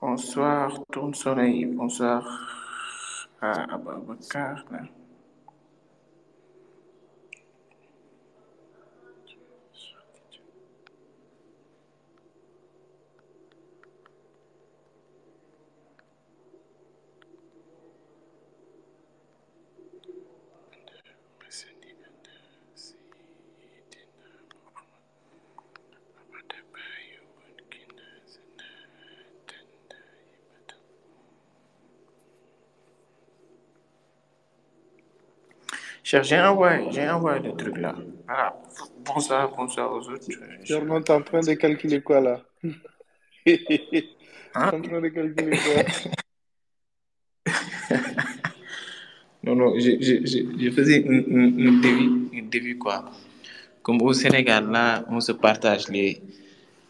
Bonsoir, 0.00 0.80
Tourne 0.90 1.12
Soleil. 1.14 1.66
Bonsoir 1.66 2.24
à 3.42 3.74
Ababakar. 3.74 4.64
là. 4.70 4.80
Cher, 36.10 36.24
j'ai 36.24 36.40
envoyé, 36.40 36.90
j'ai 36.90 37.08
envoyé 37.08 37.40
le 37.40 37.52
truc 37.52 37.76
là. 37.78 37.94
Voilà. 38.26 38.56
Bonsoir, 39.04 39.48
bonsoir 39.56 39.92
aux 39.92 40.08
autres. 40.08 40.26
Sûrement, 40.64 41.00
t'es 41.00 41.12
en 41.12 41.22
train 41.22 41.38
de 41.38 41.52
calculer 41.54 42.00
quoi 42.02 42.20
là? 42.20 42.40
Hein? 42.64 42.72
en 44.72 44.80
train 44.82 45.00
de 45.00 45.08
calculer 45.08 45.56
quoi? 45.56 45.84
Non, 49.44 49.54
non, 49.54 49.72
je, 49.78 49.90
je, 50.06 50.14
je, 50.26 50.38
je 50.64 50.70
faisais 50.72 51.04
un, 51.08 51.14
un, 51.14 52.38
un 52.38 52.42
devis 52.50 52.76
quoi. 52.76 53.04
Comme 53.80 54.02
au 54.02 54.12
Sénégal, 54.12 54.68
là, 54.68 55.04
on 55.08 55.20
se 55.20 55.30
partage 55.30 55.88
les, 55.90 56.20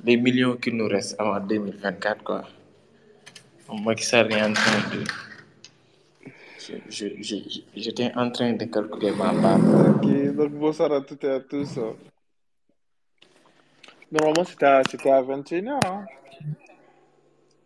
les 0.02 0.16
millions 0.16 0.56
qu'il 0.56 0.76
nous 0.78 0.88
reste 0.88 1.14
avant 1.20 1.40
2024, 1.40 2.24
quoi. 2.24 2.48
Moi 3.70 3.94
qui 3.94 4.04
Sall 4.04 4.32
est 4.32 4.42
en 4.42 4.54
train 4.54 4.80
de... 4.94 5.04
J'étais 6.88 8.12
en 8.16 8.30
train 8.30 8.52
de 8.54 8.64
calculer 8.64 9.12
ma 9.12 9.32
part. 9.32 9.60
Ok, 9.96 10.34
donc 10.34 10.52
bonsoir 10.52 10.92
à 10.92 11.00
toutes 11.00 11.24
et 11.24 11.30
à 11.30 11.40
tous. 11.40 11.78
Normalement, 14.10 14.44
c'était 14.44 14.66
à, 14.66 14.82
c'était 14.90 15.10
à 15.10 15.22
21h. 15.22 15.78
Hein 15.86 16.06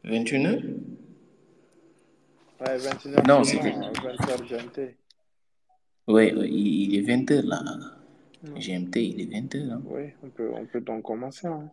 21 0.05 0.45
heures? 0.45 0.63
ouais, 2.61 2.77
21h 2.77 3.27
Non, 3.27 3.43
c'était... 3.45 3.73
moi, 3.73 3.91
20h 3.93 4.47
GMT. 4.47 4.97
Oui, 6.07 6.33
il 6.51 6.97
est 6.97 7.01
20 7.01 7.31
heures 7.31 7.47
là. 7.47 7.63
Ouais. 8.43 8.61
GMT, 8.61 8.97
il 8.97 9.21
est 9.23 9.41
20 9.41 9.55
heures. 9.55 9.73
Hein. 9.73 9.83
Oui, 9.87 10.03
on 10.23 10.29
peut, 10.29 10.51
on 10.55 10.67
peut 10.67 10.83
donc 10.83 11.03
commencer. 11.05 11.47
Hein. 11.47 11.71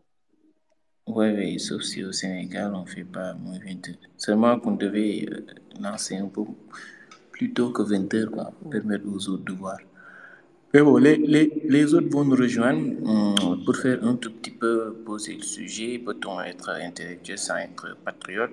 Oui, 1.08 1.30
oui, 1.32 1.60
sauf 1.60 1.82
si 1.82 2.04
au 2.04 2.14
Sénégal, 2.14 2.74
on 2.74 2.84
ne 2.84 2.88
fait 2.88 3.04
pas 3.04 3.34
moins 3.34 3.60
20 3.60 3.90
heures. 3.90 3.96
Seulement 4.16 4.58
qu'on 4.60 4.76
devait 4.76 5.26
euh, 5.30 5.46
lancer 5.82 6.16
un 6.16 6.28
peu 6.28 6.44
plus 7.42 7.54
tôt 7.54 7.72
que 7.72 7.82
20 7.82 8.14
heures, 8.14 8.30
quoi, 8.30 8.52
permettre 8.70 9.06
aux 9.08 9.30
autres 9.30 9.46
de 9.46 9.54
voir. 9.54 9.80
Mais 10.72 10.82
bon, 10.84 10.98
les, 10.98 11.18
les, 11.18 11.64
les 11.68 11.96
autres 11.96 12.10
vont 12.10 12.24
nous 12.24 12.36
rejoindre 12.36 12.84
hum, 13.04 13.64
pour 13.66 13.76
faire 13.76 13.98
un 14.04 14.16
tout 14.16 14.32
petit 14.32 14.52
peu 14.52 14.94
poser 15.04 15.34
le 15.34 15.42
sujet. 15.42 15.98
Peut-on 15.98 16.40
être 16.42 16.70
intellectuel 16.70 17.40
sans 17.40 17.58
être 17.58 17.98
patriote? 18.06 18.52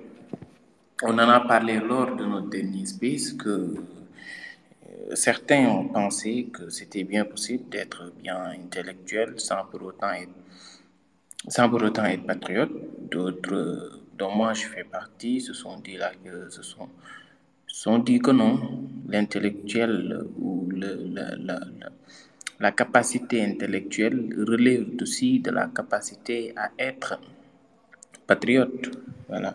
On 1.03 1.13
en 1.19 1.29
a 1.29 1.41
parlé 1.41 1.79
lors 1.81 2.17
de 2.17 2.25
notre 2.25 2.49
dernier 2.49 2.87
space 2.87 3.35
que 3.35 3.51
euh, 3.51 5.15
certains 5.15 5.67
ont 5.67 5.89
pensé 5.89 6.49
que 6.51 6.71
c'était 6.71 7.05
bien 7.05 7.27
possible 7.27 7.69
d'être 7.69 8.11
bien 8.23 8.41
intellectuel 8.65 9.35
sans 9.37 9.67
pour 9.71 9.83
autant 9.83 10.13
être, 10.13 10.39
sans 11.47 11.69
pour 11.69 11.83
autant 11.83 12.07
être 12.07 12.25
patriote. 12.25 12.73
D'autres, 13.11 14.01
dont 14.17 14.35
moi 14.35 14.55
je 14.55 14.65
fais 14.65 14.85
partie, 14.85 15.43
se 15.43 15.53
sont 15.53 15.79
dit 15.79 15.99
là 15.99 16.11
que 16.25 16.49
ce 16.49 16.63
sont, 16.63 16.89
se 17.79 17.85
sont 17.85 18.01
dit 18.01 18.19
que 18.19 18.33
non, 18.33 18.59
l'intellectuel 19.07 20.25
ou 20.41 20.69
la, 22.59 22.73
capacité 22.73 23.41
intellectuelle 23.41 24.35
relève 24.49 24.89
aussi 25.01 25.39
de 25.39 25.53
la 25.53 25.69
capacité 25.69 26.53
à 26.57 26.73
être 26.77 27.21
patriote. 28.27 28.91
Voilà. 29.29 29.55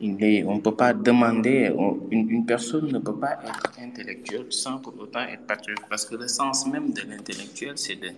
Il 0.00 0.20
est, 0.24 0.42
on 0.42 0.56
ne 0.56 0.60
peut 0.60 0.74
pas 0.74 0.92
demander, 0.92 1.70
on- 1.78 2.00
une, 2.10 2.44
personne 2.44 2.90
ne 2.90 2.98
peut 2.98 3.16
pas 3.16 3.38
être 3.46 3.78
intellectuelle 3.78 4.46
sans 4.50 4.78
pour 4.78 4.98
autant 4.98 5.22
être 5.34 5.46
patriote, 5.46 5.84
parce 5.88 6.04
que 6.06 6.16
le 6.16 6.26
sens 6.26 6.66
même 6.66 6.92
de 6.92 7.02
l'intellectuel, 7.08 7.74
c'est 7.76 7.94
de 7.94 8.10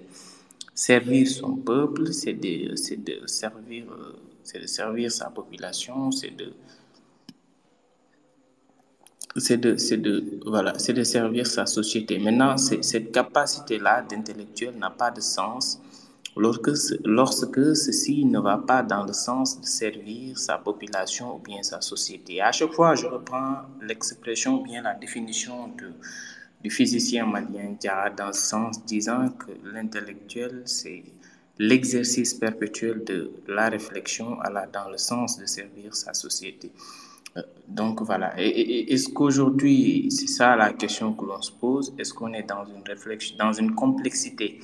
servir 0.75 1.29
son 1.29 1.55
peuple, 1.57 2.15
c'est 2.15 2.33
de, 2.33 2.71
de 2.71 3.27
servir, 3.27 3.85
euh, 3.91 4.59
de 4.59 4.67
servir 4.67 5.13
sa 5.13 5.29
population, 5.29 6.11
c'est 6.11 6.35
de, 6.35 6.55
c'est 9.39 9.59
de, 9.59 9.73
de, 9.97 10.41
voilà, 10.47 10.73
de 10.73 11.05
servir 11.05 11.47
sa 11.47 11.67
société. 11.67 12.19
Maintenant, 12.19 12.57
cette 12.57 13.13
capacité-là 13.13 14.03
d'intellectuel 14.03 14.75
n'a 14.79 14.91
pas 14.91 15.11
de 15.11 15.21
sens 15.21 15.81
lorsque, 16.37 16.71
lorsque 17.05 17.77
ceci 17.77 18.25
ne 18.25 18.39
va 18.39 18.59
pas 18.59 18.83
dans 18.83 19.05
le 19.05 19.13
sens 19.13 19.61
de 19.61 19.67
servir 19.67 20.39
sa 20.39 20.59
population 20.59 21.37
ou 21.37 21.39
bien 21.39 21.63
sa 21.63 21.81
société. 21.81 22.41
À 22.41 22.53
chaque 22.53 22.73
fois, 22.73 22.95
je 22.95 23.07
reprends 23.07 23.63
l'expression 23.83 24.61
ou 24.61 24.65
bien 24.65 24.83
la 24.83 24.95
définition 24.95 25.69
de, 25.69 25.93
du 26.63 26.71
physicien 26.71 27.27
malien 27.27 27.75
Diarra 27.79 28.11
dans 28.11 28.33
ce 28.33 28.41
sens, 28.41 28.85
disant 28.85 29.29
que 29.31 29.53
l'intellectuel, 29.73 30.63
c'est 30.65 31.03
l'exercice 31.59 32.35
perpétuel 32.35 33.03
de 33.05 33.31
la 33.49 33.69
réflexion 33.69 34.39
allant 34.41 34.67
dans 34.73 34.91
le 34.91 34.99
sens 34.99 35.39
de 35.39 35.47
servir 35.47 35.95
sa 35.95 36.13
société. 36.13 36.71
Donc 37.69 38.03
voilà. 38.03 38.33
Est-ce 38.39 39.09
qu'aujourd'hui, 39.09 40.09
c'est 40.11 40.29
ça 40.29 40.57
la 40.57 40.73
question 40.73 41.13
que 41.15 41.25
l'on 41.25 41.43
se 41.43 41.53
pose, 41.53 41.95
est-ce 41.99 42.15
qu'on 42.15 42.33
est 42.33 42.45
dans 42.45 42.65
une 42.65 42.83
réflexion, 42.87 43.37
dans 43.39 43.53
une 43.53 43.75
complexité 43.75 44.61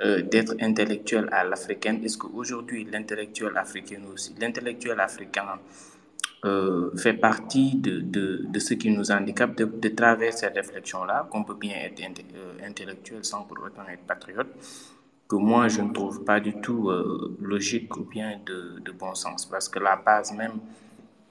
euh, 0.00 0.22
d'être 0.22 0.54
intellectuel 0.60 1.28
à 1.30 1.44
l'africaine? 1.44 2.04
Est-ce 2.04 2.18
qu'aujourd'hui, 2.18 2.84
l'intellectuel 2.90 3.56
africain 3.56 4.00
aussi, 4.12 4.34
l'intellectuel 4.40 4.98
africain 4.98 5.60
euh, 6.44 6.90
fait 6.96 7.14
partie 7.14 7.76
de, 7.76 8.00
de, 8.00 8.44
de 8.48 8.58
ce 8.58 8.74
qui 8.74 8.90
nous 8.90 9.12
handicape 9.12 9.56
de, 9.56 9.88
travers 9.88 10.32
cette 10.32 10.56
réflexion-là, 10.56 11.28
qu'on 11.30 11.44
peut 11.44 11.54
bien 11.54 11.76
être 11.76 12.02
euh, 12.34 12.68
intellectuel 12.68 13.24
sans 13.24 13.44
pour 13.44 13.58
autant 13.64 13.88
être 13.88 14.02
patriote, 14.02 14.48
que 15.28 15.36
moi 15.36 15.68
je 15.68 15.80
ne 15.80 15.92
trouve 15.92 16.24
pas 16.24 16.40
du 16.40 16.60
tout 16.60 16.90
logique 17.40 17.96
ou 17.96 18.04
bien 18.04 18.38
de 18.44 18.92
bon 18.92 19.14
sens, 19.14 19.46
parce 19.46 19.66
que 19.66 19.78
la 19.78 19.96
base 19.96 20.32
même 20.32 20.58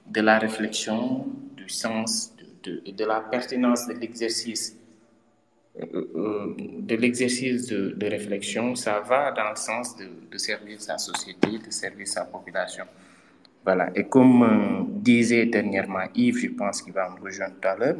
de 0.06 0.20
la 0.20 0.38
réflexion, 0.38 1.26
du 1.56 1.68
sens, 1.68 2.34
de, 2.64 2.82
de, 2.84 2.90
de 2.90 3.04
la 3.04 3.20
pertinence 3.20 3.86
de 3.86 3.94
l'exercice 3.94 4.76
euh, 5.80 5.86
euh, 6.14 6.54
de 6.80 6.96
l'exercice 6.96 7.66
de, 7.66 7.94
de 7.96 8.06
réflexion, 8.06 8.74
ça 8.74 9.00
va 9.00 9.32
dans 9.32 9.48
le 9.48 9.56
sens 9.56 9.96
de, 9.96 10.06
de 10.30 10.36
servir 10.36 10.78
sa 10.82 10.98
société, 10.98 11.48
de 11.58 11.70
servir 11.70 12.06
sa 12.06 12.26
population. 12.26 12.84
Voilà. 13.64 13.90
Et 13.94 14.04
comme 14.04 14.42
euh, 14.42 14.84
disait 14.86 15.46
dernièrement 15.46 16.04
Yves, 16.14 16.40
je 16.40 16.48
pense 16.48 16.82
qu'il 16.82 16.92
va 16.92 17.08
me 17.08 17.24
rejoindre 17.24 17.54
tout 17.58 17.68
à 17.68 17.76
l'heure, 17.76 17.96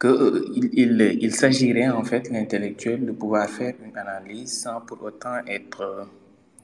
qu'il 0.00 0.70
il, 0.72 1.18
il 1.20 1.34
s'agirait 1.34 1.90
en 1.90 2.04
fait, 2.04 2.30
l'intellectuel, 2.30 3.04
de 3.04 3.12
pouvoir 3.12 3.46
faire 3.50 3.74
une 3.84 3.98
analyse 3.98 4.62
sans 4.62 4.80
pour 4.80 5.02
autant 5.02 5.44
être, 5.46 6.08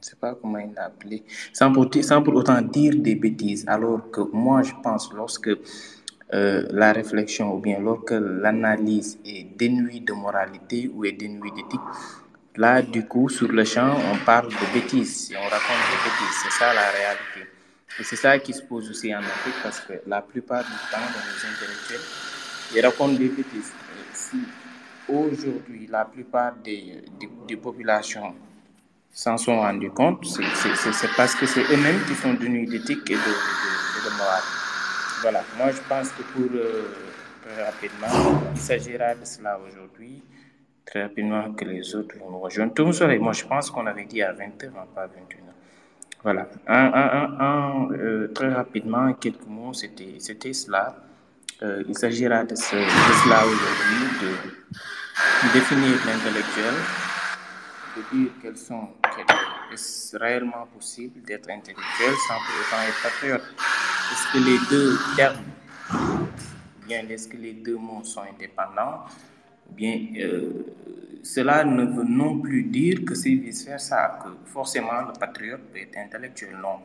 je 0.07 0.11
sais 0.11 0.17
pas 0.17 0.37
comment 0.41 0.59
il 0.59 0.73
l'a 0.73 0.85
appelé, 0.85 1.25
sans 1.53 1.73
pour, 1.73 1.89
sans 2.01 2.23
pour 2.23 2.35
autant 2.37 2.63
dire 2.63 2.95
des 2.97 3.17
bêtises. 3.17 3.65
Alors 3.67 4.09
que 4.13 4.21
moi, 4.33 4.63
je 4.63 4.73
pense 4.81 5.13
lorsque 5.13 5.49
euh, 5.49 6.67
la 6.71 6.93
réflexion 6.93 7.53
ou 7.55 7.59
bien 7.59 7.81
lorsque 7.81 8.13
l'analyse 8.13 9.19
est 9.25 9.45
dénuée 9.57 10.01
de 10.01 10.13
moralité 10.13 10.89
ou 10.95 11.05
est 11.05 11.13
dénuée 11.13 11.51
d'éthique, 11.51 11.81
là, 12.55 12.83
du 12.83 13.05
coup, 13.05 13.29
sur 13.29 13.51
le 13.51 13.65
champ, 13.65 13.97
on 14.13 14.25
parle 14.25 14.49
de 14.49 14.75
bêtises, 14.75 15.33
et 15.33 15.37
on 15.37 15.43
raconte 15.43 15.83
des 15.91 16.01
bêtises. 16.09 16.37
C'est 16.45 16.53
ça 16.53 16.73
la 16.73 16.89
réalité. 16.91 17.51
Et 17.99 18.05
c'est 18.05 18.17
ça 18.17 18.39
qui 18.39 18.53
se 18.53 18.63
pose 18.63 18.89
aussi 18.89 19.13
en 19.13 19.19
Afrique 19.19 19.55
parce 19.61 19.81
que 19.81 19.95
la 20.07 20.23
plupart 20.23 20.63
du 20.63 20.71
temps, 20.93 20.99
dans 21.01 21.27
les 21.27 21.43
intellectuels, 21.53 22.07
ils 22.77 22.81
racontent 22.81 23.15
des 23.15 23.29
bêtises. 23.29 23.73
Si 24.13 24.39
aujourd'hui, 25.09 25.89
la 25.91 26.05
plupart 26.05 26.55
des, 26.63 27.03
des 27.49 27.57
populations 27.57 28.35
s'en 29.17 29.39
sont 29.39 29.59
rendus 29.61 29.91
compte, 29.91 30.27
c'est- 30.27 31.17
parce 31.17 31.35
que 31.35 31.47
c'est 31.47 31.65
eux-mêmes 31.73 32.05
qui 32.07 32.15
sont 32.15 32.35
dénués 32.35 32.67
d'éthique 32.67 33.11
et 33.11 33.15
de, 33.15 33.19
de, 33.19 34.11
morale. 34.19 34.43
Voilà, 35.23 35.43
moi 35.57 35.71
je 35.71 35.81
pense 35.89 36.11
que 36.11 36.23
pour 36.23 36.51
euh, 36.55 36.85
très 37.43 37.65
rapidement, 37.65 38.43
il 38.55 38.61
s'agira 38.61 39.15
de 39.15 39.25
cela 39.25 39.59
aujourd'hui, 39.67 40.23
très 40.85 41.03
rapidement 41.05 41.51
que 41.55 41.65
les 41.65 41.95
autres 41.97 42.15
vont 42.19 42.31
nous 42.31 42.41
rejoindre. 42.41 42.75
Tout 42.75 42.85
le 42.85 43.19
moi 43.19 43.33
je 43.33 43.45
pense 43.47 43.71
qu'on 43.71 43.87
avait 43.87 44.05
dit 44.05 44.21
à 44.23 44.33
20h, 44.35 44.71
pas 44.95 45.05
à 45.05 45.07
21h. 45.07 45.55
Voilà, 46.23 46.49
un, 46.67 47.89
euh, 47.93 48.29
très 48.35 48.53
rapidement, 48.53 49.07
en 49.09 49.15
quelques 49.15 49.47
mots, 49.47 49.73
c'était 49.73 50.53
cela. 50.53 50.95
Euh, 51.63 51.83
il 51.89 51.97
s'agira 51.97 52.45
de, 52.45 52.51
de 52.51 52.57
cela 52.57 53.47
aujourd'hui, 53.47 54.03
de 54.21 55.53
définir 55.55 55.95
l'intellectuel, 56.05 56.75
de 57.97 58.17
dire 58.17 58.31
quels 58.43 58.57
sont, 58.59 58.89
est-ce 59.73 60.17
réellement 60.17 60.67
possible 60.73 61.23
d'être 61.23 61.49
intellectuel 61.51 62.15
sans 62.29 62.35
pour 62.35 62.55
autant 62.61 62.83
être 62.89 63.03
patriote 63.03 63.43
Est-ce 64.13 64.33
que 64.33 64.39
les 64.45 64.59
deux 64.71 64.99
termes, 65.17 65.45
bien 66.87 67.07
est-ce 67.09 67.29
que 67.29 67.37
les 67.37 67.53
deux 67.55 67.77
mots 67.77 68.05
sont 68.05 68.23
indépendants 68.23 69.05
Bien, 69.69 70.07
euh, 70.21 70.65
cela 71.23 71.65
ne 71.65 71.85
veut 71.85 72.05
non 72.05 72.39
plus 72.39 72.63
dire 72.63 73.05
que 73.05 73.15
c'est 73.15 73.35
vice-versa, 73.35 74.21
que 74.23 74.51
forcément 74.51 75.03
le 75.09 75.13
patriote 75.19 75.61
peut 75.73 75.81
être 75.81 75.99
intellectuel, 75.99 76.57
non. 76.63 76.79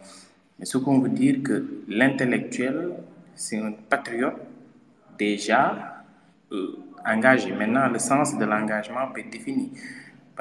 Mais 0.58 0.66
ce 0.66 0.78
qu'on 0.80 1.00
veut 1.00 1.10
dire 1.10 1.44
que 1.44 1.84
l'intellectuel, 1.88 2.92
c'est 3.36 3.58
un 3.60 3.72
patriote 3.72 4.38
déjà 5.18 6.04
euh, 6.52 6.78
engagé. 7.06 7.52
Maintenant, 7.54 7.88
le 7.88 8.00
sens 8.00 8.38
de 8.38 8.46
l'engagement 8.46 9.08
peut 9.14 9.22
être 9.22 9.30
défini. 9.30 9.72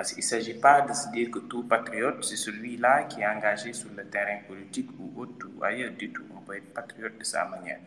Parce 0.01 0.15
qu'il 0.15 0.25
ne 0.25 0.29
s'agit 0.29 0.55
pas 0.55 0.81
de 0.81 0.95
se 0.95 1.11
dire 1.11 1.31
que 1.31 1.41
tout 1.41 1.65
patriote, 1.65 2.25
c'est 2.25 2.37
celui-là 2.37 3.03
qui 3.03 3.21
est 3.21 3.27
engagé 3.27 3.75
sur 3.75 3.91
le 3.95 4.03
terrain 4.07 4.39
politique 4.49 4.89
ou 4.99 5.21
autre 5.21 5.47
ailleurs 5.61 5.93
du 5.93 6.11
tout. 6.11 6.25
On 6.35 6.41
peut 6.41 6.57
être 6.57 6.73
patriote 6.73 7.19
de 7.19 7.25
sa 7.25 7.45
manière. 7.45 7.81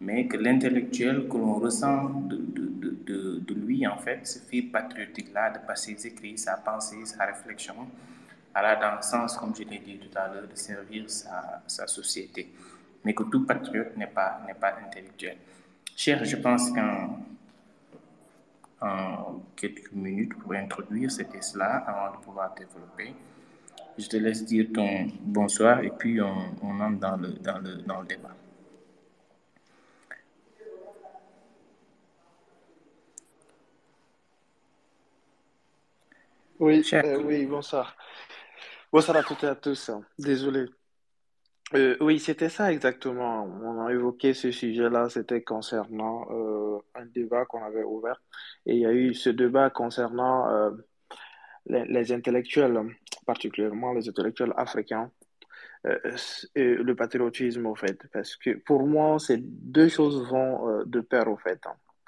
Mais 0.00 0.26
que 0.26 0.36
l'intellectuel 0.36 1.28
que 1.28 1.36
l'on 1.36 1.54
ressent 1.54 2.10
de, 2.28 3.54
lui, 3.54 3.86
en 3.86 3.98
fait, 3.98 4.26
ce 4.26 4.40
fil 4.40 4.72
patriotique-là, 4.72 5.50
de 5.50 5.58
par 5.64 5.78
ses 5.78 6.04
écrits, 6.04 6.36
sa 6.36 6.56
pensée, 6.56 7.06
sa 7.06 7.24
réflexion, 7.24 7.76
alla 8.52 8.74
dans 8.74 8.96
le 8.96 9.02
sens, 9.02 9.36
comme 9.36 9.54
je 9.54 9.62
l'ai 9.62 9.78
dit 9.78 9.98
tout 9.98 10.18
à 10.18 10.26
l'heure, 10.26 10.48
de 10.48 10.56
servir 10.56 11.04
sa, 11.08 11.86
société. 11.86 12.52
Mais 13.04 13.14
que 13.14 13.22
tout 13.22 13.46
patriote 13.46 13.96
n'est 13.96 14.08
pas, 14.08 14.40
pas 14.60 14.74
intellectuel. 14.84 15.36
Cher, 15.94 16.24
je 16.24 16.34
pense 16.34 16.72
qu'un 16.72 17.10
en 18.84 19.42
quelques 19.56 19.92
minutes 19.92 20.34
pour 20.38 20.52
introduire 20.52 21.10
c'était 21.10 21.40
cela 21.40 21.76
avant 21.86 22.16
de 22.16 22.22
pouvoir 22.22 22.54
développer. 22.54 23.14
Je 23.98 24.08
te 24.08 24.16
laisse 24.16 24.44
dire 24.44 24.66
ton 24.74 25.06
bonsoir 25.20 25.80
et 25.80 25.90
puis 25.90 26.20
on, 26.20 26.54
on 26.62 26.80
entre 26.80 26.98
dans 26.98 27.16
le, 27.16 27.28
dans, 27.34 27.58
le, 27.58 27.76
dans 27.76 28.00
le 28.00 28.06
débat. 28.06 28.34
Oui, 36.60 36.88
euh, 36.92 37.22
oui, 37.24 37.46
bonsoir. 37.46 37.96
Bonsoir 38.92 39.16
à 39.16 39.22
toutes 39.22 39.44
et 39.44 39.48
à 39.48 39.54
tous. 39.54 39.90
Désolé. 40.18 40.66
Euh, 41.74 41.96
oui, 42.00 42.20
c'était 42.20 42.48
ça 42.48 42.72
exactement. 42.72 43.44
On 43.44 43.84
a 43.84 43.92
évoqué 43.92 44.34
ce 44.34 44.50
sujet-là, 44.52 45.08
c'était 45.08 45.42
concernant 45.42 46.26
euh, 46.30 46.78
un 46.94 47.06
débat 47.06 47.44
qu'on 47.46 47.62
avait 47.64 47.82
ouvert. 47.82 48.22
Et 48.66 48.74
il 48.74 48.80
y 48.80 48.86
a 48.86 48.92
eu 48.92 49.14
ce 49.14 49.30
débat 49.30 49.70
concernant 49.70 50.48
euh, 50.48 50.70
les, 51.66 52.12
intellectuels, 52.12 52.78
particulièrement 53.26 53.92
les 53.92 54.08
intellectuels 54.08 54.52
africains, 54.56 55.10
euh, 55.86 55.98
et 56.54 56.74
le 56.74 56.94
patriotisme, 56.96 57.66
au 57.66 57.74
fait. 57.74 57.98
Parce 58.12 58.36
que 58.36 58.50
pour 58.50 58.86
moi, 58.86 59.18
ces 59.18 59.36
deux 59.38 59.88
choses 59.88 60.26
vont 60.28 60.68
euh, 60.68 60.84
de 60.86 61.00
pair, 61.00 61.28
au 61.28 61.36
fait. 61.36 61.60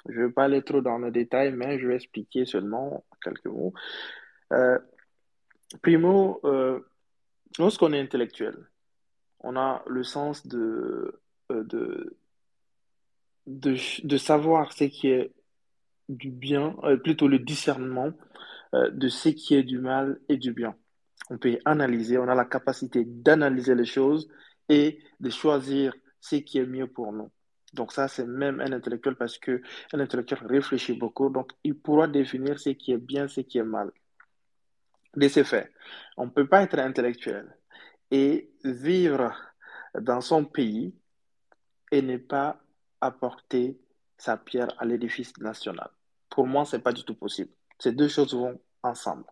Je 0.09 0.19
ne 0.19 0.25
vais 0.27 0.31
pas 0.31 0.45
aller 0.45 0.63
trop 0.63 0.81
dans 0.81 0.97
le 0.97 1.11
détail, 1.11 1.51
mais 1.51 1.79
je 1.79 1.87
vais 1.87 1.95
expliquer 1.95 2.45
seulement 2.45 3.05
quelques 3.21 3.45
mots. 3.45 3.73
Primo, 5.81 6.39
lorsqu'on 7.59 7.91
est 7.91 7.99
intellectuel, 7.99 8.55
on 9.41 9.57
a 9.57 9.83
le 9.85 10.03
sens 10.03 10.47
de, 10.47 11.19
de, 11.49 12.15
de 13.47 14.17
savoir 14.17 14.71
ce 14.71 14.85
qui 14.85 15.09
est 15.09 15.33
du 16.09 16.31
bien, 16.31 16.75
euh, 16.83 16.97
plutôt 16.97 17.27
le 17.27 17.39
discernement 17.39 18.11
euh, 18.73 18.89
de 18.91 19.07
ce 19.07 19.29
qui 19.29 19.55
est 19.55 19.63
du 19.63 19.79
mal 19.79 20.19
et 20.29 20.37
du 20.37 20.53
bien. 20.53 20.75
On 21.29 21.37
peut 21.37 21.57
analyser, 21.65 22.17
on 22.17 22.27
a 22.27 22.35
la 22.35 22.45
capacité 22.45 23.03
d'analyser 23.05 23.75
les 23.75 23.85
choses 23.85 24.29
et 24.69 24.99
de 25.19 25.29
choisir 25.29 25.93
ce 26.21 26.37
qui 26.37 26.57
est 26.57 26.65
mieux 26.65 26.87
pour 26.87 27.11
nous. 27.11 27.29
Donc 27.73 27.91
ça, 27.91 28.07
c'est 28.07 28.25
même 28.25 28.61
un 28.61 28.71
intellectuel 28.71 29.15
parce 29.15 29.37
que 29.37 29.61
un 29.93 29.99
intellectuel 29.99 30.39
réfléchit 30.45 30.93
beaucoup, 30.93 31.29
donc 31.29 31.51
il 31.63 31.77
pourra 31.77 32.07
définir 32.07 32.59
ce 32.59 32.69
qui 32.69 32.91
est 32.93 32.97
bien, 32.97 33.27
ce 33.27 33.41
qui 33.41 33.57
est 33.57 33.63
mal. 33.63 33.91
De 35.15 35.27
ce 35.27 35.43
fait, 35.43 35.71
on 36.15 36.25
ne 36.25 36.31
peut 36.31 36.47
pas 36.47 36.61
être 36.61 36.79
intellectuel 36.79 37.55
et 38.11 38.51
vivre 38.63 39.33
dans 39.99 40.21
son 40.21 40.45
pays 40.45 40.95
et 41.91 42.01
ne 42.01 42.17
pas 42.17 42.61
apporter 43.01 43.79
sa 44.17 44.37
pierre 44.37 44.73
à 44.79 44.85
l'édifice 44.85 45.37
national. 45.37 45.89
Pour 46.29 46.47
moi, 46.47 46.65
ce 46.65 46.75
n'est 46.75 46.81
pas 46.81 46.93
du 46.93 47.03
tout 47.03 47.15
possible. 47.15 47.51
Ces 47.79 47.91
deux 47.91 48.07
choses 48.07 48.33
vont 48.33 48.59
ensemble. 48.83 49.25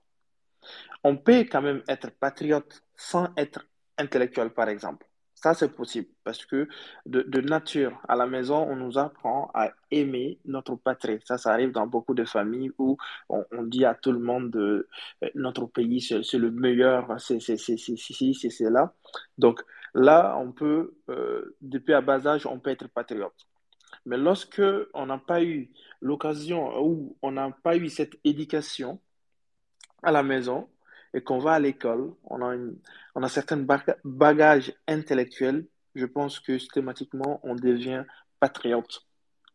On 1.04 1.18
peut 1.18 1.46
quand 1.52 1.62
même 1.62 1.84
être 1.88 2.10
patriote 2.12 2.84
sans 2.96 3.28
être 3.38 3.66
intellectuel, 3.98 4.50
par 4.52 4.70
exemple. 4.70 5.08
Ça, 5.36 5.54
c'est 5.54 5.76
possible 5.76 6.08
parce 6.24 6.44
que 6.46 6.68
de, 7.06 7.42
nature, 7.42 8.02
à 8.08 8.16
la 8.16 8.26
maison, 8.26 8.64
on 8.68 8.76
nous 8.76 8.98
apprend 8.98 9.52
à 9.54 9.72
aimer 9.92 10.40
notre 10.46 10.76
patrie. 10.76 11.20
Ça, 11.24 11.38
ça 11.38 11.52
arrive 11.54 11.72
dans 11.72 11.86
beaucoup 11.86 12.16
de 12.16 12.26
familles 12.26 12.72
où 12.80 12.98
on, 13.30 13.46
dit 13.64 13.86
à 13.86 13.94
tout 13.94 14.12
le 14.12 14.18
monde 14.20 14.50
de 14.50 14.88
euh, 15.24 15.30
notre 15.36 15.68
pays, 15.68 16.02
c'est 16.02 16.38
le 16.40 16.50
meilleur, 16.50 17.20
c'est 17.20 17.40
c'est 17.40 17.58
cela. 17.58 18.94
Donc 19.38 19.62
là, 19.94 20.36
on 20.40 20.52
peut, 20.52 20.96
euh, 21.10 21.56
depuis 21.62 21.94
à 21.94 22.02
bas 22.02 22.26
âge, 22.26 22.48
on 22.48 22.60
peut 22.60 22.72
être 22.72 22.88
patriote. 22.88 23.46
Mais 24.06 24.18
lorsque 24.18 24.62
on 24.94 25.06
n'a 25.08 25.18
pas 25.18 25.44
eu 25.44 25.72
l'occasion 26.02 26.80
ou 26.84 27.18
on 27.22 27.32
n'a 27.32 27.52
pas 27.52 27.76
eu 27.76 27.90
cette 27.90 28.18
éducation 28.24 29.00
à 30.04 30.12
la 30.12 30.24
maison, 30.24 30.70
et 31.16 31.22
qu'on 31.22 31.40
va 31.40 31.54
à 31.54 31.60
l'école, 31.60 32.14
on 32.26 32.42
a, 32.42 32.54
une, 32.56 32.78
on 33.16 33.24
a 33.24 33.30
certains 33.30 33.66
bagages 34.04 34.74
intellectuels, 34.86 35.66
je 35.96 36.06
pense 36.06 36.42
que 36.42 36.58
systématiquement, 36.58 37.40
on 37.44 37.56
devient 37.56 38.04
patriote. 38.42 39.08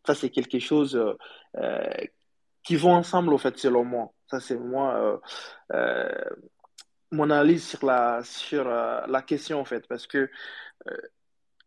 Ça, 0.07 0.15
c'est 0.15 0.31
quelque 0.31 0.59
chose 0.59 0.97
euh, 1.57 1.91
qui 2.65 2.77
vont 2.77 2.95
ensemble, 2.95 3.35
au 3.35 3.39
fait, 3.39 3.59
selon 3.59 3.85
moi. 3.85 4.15
Ça, 4.31 4.41
c'est 4.41 4.57
moi, 4.57 4.97
euh, 4.97 5.19
euh, 5.75 6.31
mon 7.13 7.25
analyse 7.25 7.67
sur 7.69 7.85
la, 7.85 8.23
sur 8.25 8.65
la 8.65 9.23
question, 9.23 9.61
en 9.61 9.67
fait, 9.67 9.87
parce 9.87 10.07
que, 10.07 10.31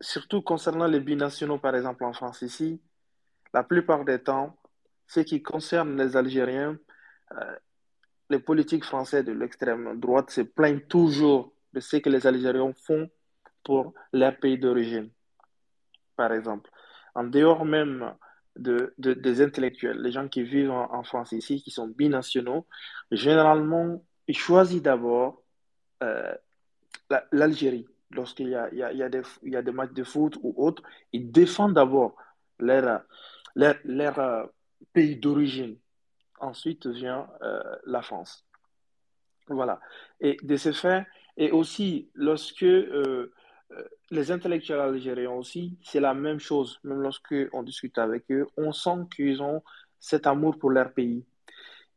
surtout 0.03 0.41
concernant 0.41 0.87
les 0.87 0.99
binationaux, 0.99 1.57
par 1.57 1.75
exemple, 1.75 2.03
en 2.03 2.13
France, 2.13 2.41
ici, 2.41 2.81
la 3.53 3.63
plupart 3.63 4.05
des 4.05 4.19
temps, 4.19 4.57
ce 5.07 5.21
qui 5.21 5.41
concerne 5.41 5.97
les 5.97 6.15
Algériens, 6.17 6.77
les 8.29 8.39
politiques 8.39 8.83
français 8.83 9.23
de 9.23 9.31
l'extrême 9.31 9.99
droite 9.99 10.29
se 10.29 10.41
plaignent 10.41 10.81
toujours 10.81 11.53
de 11.73 11.79
ce 11.79 11.97
que 11.97 12.09
les 12.09 12.27
Algériens 12.27 12.73
font 12.73 13.09
pour 13.63 13.93
leur 14.11 14.37
pays 14.37 14.57
d'origine, 14.57 15.09
par 16.15 16.33
exemple. 16.33 16.69
En 17.15 17.23
dehors 17.23 17.65
même 17.65 18.13
de, 18.55 18.93
de, 18.97 19.13
des 19.13 19.41
intellectuels, 19.41 20.01
les 20.01 20.11
gens 20.11 20.27
qui 20.27 20.43
vivent 20.43 20.71
en, 20.71 20.93
en, 20.93 21.03
France 21.03 21.31
ici, 21.31 21.61
qui 21.61 21.71
sont 21.71 21.87
binationaux, 21.87 22.67
généralement, 23.11 24.03
ils 24.27 24.37
choisissent 24.37 24.81
d'abord 24.81 25.43
euh, 26.01 26.33
l'Algérie. 27.31 27.87
Lorsqu'il 28.13 28.49
y 28.49 28.55
a, 28.55 28.69
il 28.71 28.77
y, 28.77 29.03
a, 29.03 29.09
des, 29.09 29.21
il 29.43 29.53
y 29.53 29.55
a 29.55 29.61
des 29.61 29.71
matchs 29.71 29.93
de 29.93 30.03
foot 30.03 30.37
ou 30.41 30.53
autres, 30.57 30.83
ils 31.11 31.31
défendent 31.31 31.73
d'abord 31.73 32.15
leur, 32.59 33.01
leur, 33.55 33.75
leur 33.83 34.19
euh, 34.19 34.45
pays 34.93 35.15
d'origine 35.15 35.77
ensuite 36.39 36.87
vient 36.87 37.27
euh, 37.41 37.61
la 37.85 38.01
France. 38.01 38.45
Voilà. 39.47 39.79
Et 40.19 40.37
de 40.43 40.57
ce 40.57 40.71
fait, 40.71 41.05
et 41.37 41.51
aussi 41.51 42.09
lorsque 42.13 42.63
euh, 42.63 43.31
les 44.11 44.31
intellectuels 44.31 44.79
algériens 44.79 45.31
aussi, 45.31 45.77
c'est 45.81 45.99
la 45.99 46.13
même 46.13 46.39
chose. 46.39 46.79
Même 46.83 47.01
lorsque 47.01 47.35
on 47.53 47.63
discute 47.63 47.97
avec 47.97 48.29
eux, 48.31 48.47
on 48.57 48.71
sent 48.71 49.07
qu'ils 49.15 49.41
ont 49.41 49.63
cet 49.99 50.27
amour 50.27 50.57
pour 50.59 50.69
leur 50.69 50.93
pays. 50.93 51.25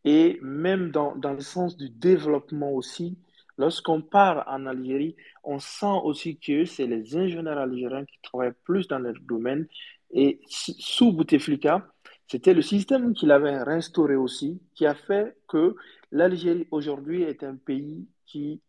Et 0.05 0.39
même 0.41 0.91
dans, 0.91 1.17
dans 1.17 1.33
le 1.33 1.41
sens 1.41 1.77
du 1.77 1.91
développement 1.91 2.71
aussi, 2.71 3.19
lorsqu'on 3.59 4.03
part 4.03 4.45
en 4.49 4.67
Algérie, 4.67 5.17
on 5.45 5.59
sent 5.59 6.01
aussi 6.05 6.39
que 6.39 6.65
c'est 6.65 6.87
les 6.87 7.17
ingénieurs 7.17 7.59
algériens 7.59 8.05
qui 8.05 8.19
travaillent 8.23 8.55
plus 8.65 8.89
dans 8.89 8.99
leur 8.99 9.15
domaine. 9.23 9.67
Et 10.11 10.41
sous 10.49 11.13
Bouteflika, 11.13 11.87
c'était 12.29 12.55
le 12.55 12.63
système 12.63 13.15
qu'il 13.15 13.31
avait 13.31 13.63
restauré 13.63 14.17
aussi, 14.17 14.61
qui 14.75 14.87
a 14.87 14.95
fait 14.95 15.37
que 15.49 15.77
l'Algérie 16.11 16.67
aujourd'hui 16.71 17.23
est 17.23 17.43
un 17.45 17.57
pays 17.57 18.07
qui, 18.25 18.61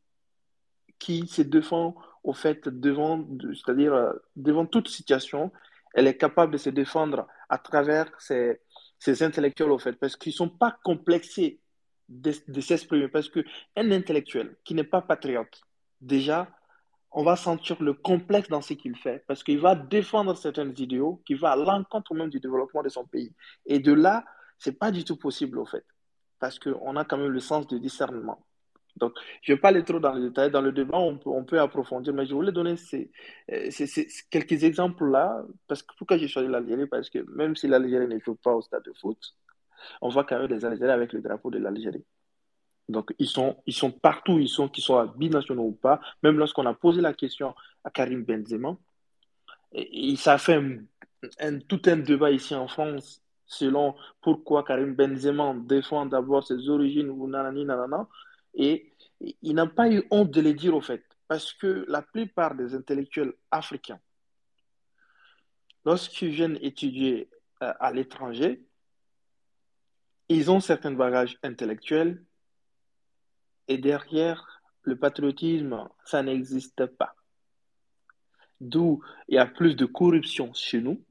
qui 1.00 1.28
se 1.28 1.42
défend 1.42 1.96
au 2.24 2.34
fait 2.34 2.68
devant, 2.68 3.26
c'est-à-dire 3.54 3.94
euh, 3.94 4.14
devant 4.36 4.66
toute 4.66 4.90
situation, 4.90 5.52
elle 5.94 6.08
est 6.08 6.18
capable 6.18 6.54
de 6.54 6.58
se 6.58 6.70
défendre 6.70 7.28
à 7.50 7.58
travers 7.58 8.10
ses, 8.20 8.60
ses 9.00 9.24
intellectuels 9.24 9.72
au 9.72 9.80
fait, 9.80 9.94
parce 9.94 10.16
qu'ils 10.16 10.32
ne 10.32 10.36
sont 10.36 10.50
pas 10.50 10.78
complexés 10.84 11.60
de, 12.10 12.34
de 12.48 12.62
s'exprimer, 12.62 13.08
parce 13.08 13.30
qu'un 13.30 13.44
intellectuel 13.92 14.56
qui 14.64 14.74
n'est 14.74 14.84
pas 14.84 15.02
patriote, 15.02 15.62
déjà, 16.02 16.48
on 17.12 17.24
va 17.24 17.36
sentir 17.36 17.82
le 17.82 17.94
complexe 17.94 18.50
dans 18.50 18.62
ce 18.62 18.74
qu'il 18.74 18.96
fait 18.96 19.24
parce 19.28 19.44
qu'il 19.44 19.60
va 19.60 19.76
défendre 19.76 20.36
certains 20.36 20.70
idéaux 20.76 21.22
qui 21.26 21.34
vont 21.36 21.48
à 21.48 21.56
l'encontre 21.56 22.14
même 22.14 22.30
du 22.30 22.40
développement 22.40 22.84
de 22.84 22.90
son 22.90 23.06
pays. 23.06 23.34
Et 23.66 23.80
de 23.80 23.94
là, 23.94 24.26
c'est 24.60 24.78
pas 24.78 24.92
du 24.92 25.04
tout 25.04 25.18
possible 25.18 25.58
au 25.58 25.66
fait 25.66 25.86
parce 26.40 26.60
qu'on 26.60 26.96
a 26.96 27.06
quand 27.06 27.18
même 27.18 27.32
le 27.32 27.40
sens 27.40 27.68
de 27.68 27.78
discernement. 27.78 28.46
Donc, 28.98 29.14
je 29.42 29.52
ne 29.52 29.56
vais 29.56 29.62
pas 29.62 29.70
aller 29.70 29.84
trop 29.84 30.00
dans 30.00 30.14
le 30.14 30.30
détail. 30.30 30.52
Dans 30.52 30.62
le 30.62 30.72
débat, 30.72 30.98
on 30.98 31.18
peut, 31.18 31.30
on 31.30 31.44
peut 31.44 31.60
approfondir, 31.60 32.14
mais 32.14 32.26
je 32.26 32.34
voulais 32.34 32.52
donner 32.52 32.78
ces, 32.78 33.12
euh, 33.52 33.70
ces, 33.70 33.86
ces 33.86 34.08
quelques 34.30 34.64
exemples-là. 34.64 35.44
Parce 35.68 35.84
que 35.84 35.94
pourquoi 35.98 36.18
j'ai 36.18 36.28
choisi 36.28 36.50
l'Algérie? 36.50 36.88
Parce 36.88 37.10
que 37.10 37.20
même 37.36 37.56
si 37.56 37.68
l'Algérie 37.68 38.08
ne 38.08 38.20
joue 38.20 38.36
pas 38.36 38.54
au 38.54 38.62
stade 38.62 38.84
de 38.84 38.94
foot, 38.94 39.20
on 40.02 40.10
voit 40.10 40.24
quand 40.24 40.40
même 40.40 40.48
des 40.48 40.66
Algériens 40.66 40.94
avec 40.94 41.14
le 41.14 41.22
drapeau 41.22 41.52
de 41.52 41.60
l'Algérie. 41.60 42.06
Donc, 42.90 43.14
ils 43.20 43.28
sont, 43.28 43.58
ils 43.66 43.74
sont 43.74 43.92
partout, 43.92 44.40
ils 44.40 44.48
sont, 44.48 44.70
qu'ils 44.70 44.84
soient 44.84 45.14
binationaux 45.18 45.66
ou 45.66 45.72
pas. 45.74 46.00
Même 46.24 46.38
lorsqu'on 46.38 46.66
a 46.66 46.74
posé 46.74 47.02
la 47.02 47.14
question 47.14 47.54
à 47.84 47.90
Karim 47.90 48.24
Benzema, 48.24 48.78
et, 49.74 50.16
ça 50.16 50.34
a 50.34 50.38
fait 50.38 50.62
un, 51.40 51.60
tout 51.60 51.82
un 51.86 51.98
débat 51.98 52.32
ici 52.32 52.56
en 52.56 52.68
France 52.68 53.22
selon 53.46 53.96
pourquoi 54.22 54.64
Karim 54.64 54.94
Benzema 54.94 55.54
défend 55.58 56.06
d'abord 56.06 56.46
ses 56.46 56.70
origines 56.70 57.10
ou 57.10 57.28
nanani 57.28 57.66
nanana. 57.66 58.08
Et 58.54 58.92
il 59.42 59.56
n'a 59.56 59.68
pas 59.68 59.90
eu 59.90 60.04
honte 60.12 60.32
de 60.32 60.42
le 60.42 60.54
dire 60.54 60.76
au 60.76 60.82
fait, 60.82 61.04
parce 61.28 61.54
que 61.54 61.86
la 61.88 62.02
plupart 62.02 62.56
des 62.56 62.76
intellectuels 62.76 63.34
africains, 63.52 64.00
lorsqu'ils 65.86 66.30
viennent 66.30 66.60
étudier 66.62 67.30
euh, 67.62 67.74
à 67.80 67.92
l'étranger, 67.92 68.62
ils 70.30 70.52
ont 70.52 70.60
certains 70.60 70.92
bagages 70.92 71.38
intellectuels 71.44 72.24
et 73.68 73.78
derrière 73.78 74.62
le 74.84 74.98
patriotisme, 74.98 75.88
ça 76.06 76.24
n'existe 76.24 76.86
pas. 76.86 77.16
D'où 78.60 79.04
il 79.28 79.36
y 79.36 79.38
a 79.38 79.46
plus 79.46 79.76
de 79.76 79.86
corruption 79.86 80.54
chez 80.54 80.82
nous, 80.82 81.04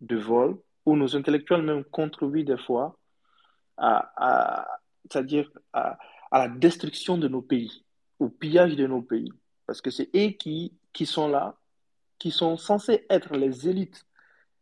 de 0.00 0.16
vol, 0.16 0.58
où 0.84 0.96
nos 0.96 1.16
intellectuels 1.16 1.62
même 1.62 1.84
contribuent 1.84 2.44
des 2.44 2.58
fois 2.58 2.98
à, 3.78 4.78
c'est-à-dire 5.10 5.50
à, 5.72 5.98
la 6.32 6.48
destruction 6.48 7.18
de 7.18 7.28
nos 7.28 7.42
pays, 7.42 7.84
au 8.18 8.28
pillage 8.28 8.76
de 8.76 8.86
nos 8.86 9.02
pays. 9.02 9.32
Parce 9.66 9.80
que 9.80 9.90
c'est 9.90 10.10
eux 10.14 10.30
qui, 10.30 10.74
qui 10.92 11.06
sont 11.06 11.28
là, 11.28 11.56
qui 12.18 12.30
sont 12.30 12.56
censés 12.56 13.04
être 13.10 13.34
les 13.36 13.68
élites 13.68 14.06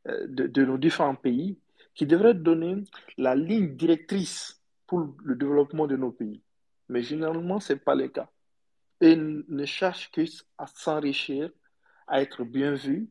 euh, 0.09 0.27
de 0.29 0.65
nos 0.65 0.79
différents 0.79 1.15
pays, 1.15 1.59
qui 1.95 2.07
devraient 2.07 2.35
donner 2.35 2.83
la 3.17 3.35
ligne 3.35 3.77
directrice 3.77 4.61
pour 4.87 5.15
le 5.25 5.35
développement 5.35 5.87
de 5.87 5.97
nos 5.97 6.11
pays. 6.11 6.43
Mais 6.89 7.03
généralement, 7.03 7.61
ce 7.61 7.73
n'est 7.73 7.79
pas 7.79 7.95
le 7.95 8.09
cas. 8.09 8.29
Et 9.01 9.17
ne 9.17 9.65
cherchent 9.65 10.11
qu'à 10.11 10.25
s'enrichir, 10.67 11.51
à 12.07 12.21
être 12.21 12.45
bien 12.45 12.75
vus 12.75 13.09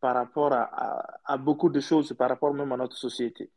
par 0.00 0.14
rapport 0.14 0.52
à, 0.52 1.20
à, 1.24 1.36
beaucoup 1.38 1.70
de 1.70 1.80
choses, 1.80 2.12
par 2.12 2.28
rapport 2.28 2.52
même 2.52 2.72
à 2.72 2.76
notre 2.76 2.96
société. 2.96 3.50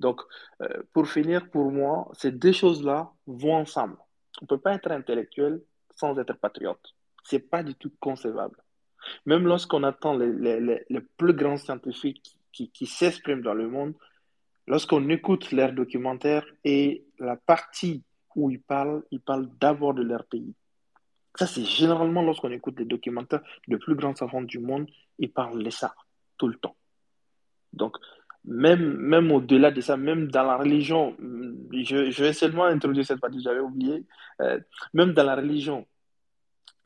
Donc, 0.00 0.20
euh, 0.60 0.82
pour 0.92 1.08
finir, 1.08 1.48
pour 1.50 1.70
moi, 1.70 2.10
ces 2.12 2.30
deux 2.30 2.52
choses-là 2.52 3.10
vont 3.26 3.54
ensemble. 3.54 3.96
On 4.40 4.44
ne 4.44 4.48
peut 4.48 4.58
pas 4.58 4.74
être 4.74 4.90
intellectuel 4.90 5.62
sans 5.96 6.18
être 6.18 6.34
patriote. 6.34 6.94
Ce 7.22 7.36
n'est 7.36 7.42
pas 7.42 7.62
du 7.62 7.74
tout 7.74 7.92
concevable. 8.00 8.62
Même 9.24 9.46
lorsqu'on 9.46 9.82
attend 9.82 10.14
les, 10.14 10.84
plus 11.16 11.32
grands 11.32 11.56
scientifiques 11.56 12.36
qui 12.52 12.86
s'expriment 12.86 13.42
dans 13.42 13.54
le 13.54 13.68
monde, 13.68 13.94
lorsqu'on 14.66 15.08
écoute 15.08 15.52
leurs 15.52 15.72
documentaires 15.72 16.44
et 16.64 17.04
la 17.18 17.36
partie 17.36 18.02
où 18.34 18.50
ils 18.50 18.60
parlent, 18.60 19.02
ils 19.10 19.20
parlent 19.20 19.48
d'abord 19.60 19.94
de 19.94 20.02
leur 20.02 20.24
pays. 20.24 20.54
Ça, 21.36 21.46
c'est 21.46 21.64
généralement 21.64 22.22
lorsqu'on 22.22 22.50
écoute 22.50 22.76
des 22.76 22.84
documentaires 22.84 23.42
de 23.68 23.76
plus 23.76 23.94
grands 23.94 24.14
savants 24.14 24.42
du 24.42 24.58
monde, 24.58 24.88
ils 25.18 25.32
parlent 25.32 25.62
de 25.62 25.70
ça 25.70 25.94
tout 26.38 26.48
le 26.48 26.54
temps. 26.54 26.76
Donc, 27.72 27.96
même, 28.44 28.96
même 28.96 29.32
au-delà 29.32 29.70
de 29.70 29.80
ça, 29.80 29.96
même 29.96 30.28
dans 30.28 30.44
la 30.44 30.56
religion, 30.56 31.16
je, 31.72 32.10
je 32.10 32.22
vais 32.22 32.32
seulement 32.32 32.64
introduire 32.64 33.04
cette 33.04 33.20
partie, 33.20 33.40
j'avais 33.40 33.60
oublié, 33.60 34.04
euh, 34.40 34.60
même 34.92 35.12
dans 35.12 35.24
la 35.24 35.34
religion, 35.34 35.86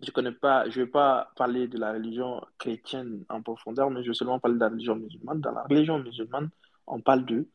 je 0.00 0.10
connais 0.12 0.32
pas, 0.32 0.68
je 0.70 0.80
vais 0.80 0.86
pas 0.86 1.32
parler 1.36 1.66
de 1.66 1.76
la 1.76 1.92
religion 1.92 2.40
chrétienne 2.58 3.24
en 3.28 3.42
profondeur, 3.42 3.90
mais 3.90 4.02
je 4.02 4.08
vais 4.08 4.14
seulement 4.14 4.38
parler 4.38 4.56
de 4.56 4.60
la 4.60 4.68
religion 4.68 4.94
musulmane. 4.94 5.40
Dans 5.40 5.52
la 5.52 5.64
religion 5.64 5.98
musulmane, 5.98 6.50
on 6.88 7.00
parle 7.00 7.24
de, 7.24 7.48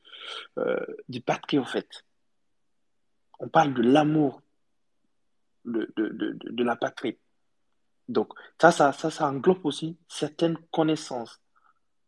euh, 0.58 0.86
du 1.10 1.22
patrie, 1.22 1.60
en 1.60 1.66
fait. 1.66 2.06
On 3.40 3.50
parle 3.50 3.74
de 3.74 3.82
l'amour 3.82 4.42
de, 5.66 6.64
la 6.64 6.76
patrie. 6.76 7.18
Donc, 8.08 8.34
ça, 8.60 8.72
ça, 8.72 8.92
ça, 8.92 9.28
englobe 9.28 9.66
aussi 9.66 9.98
certaines 10.08 10.58
connaissances, 10.72 11.42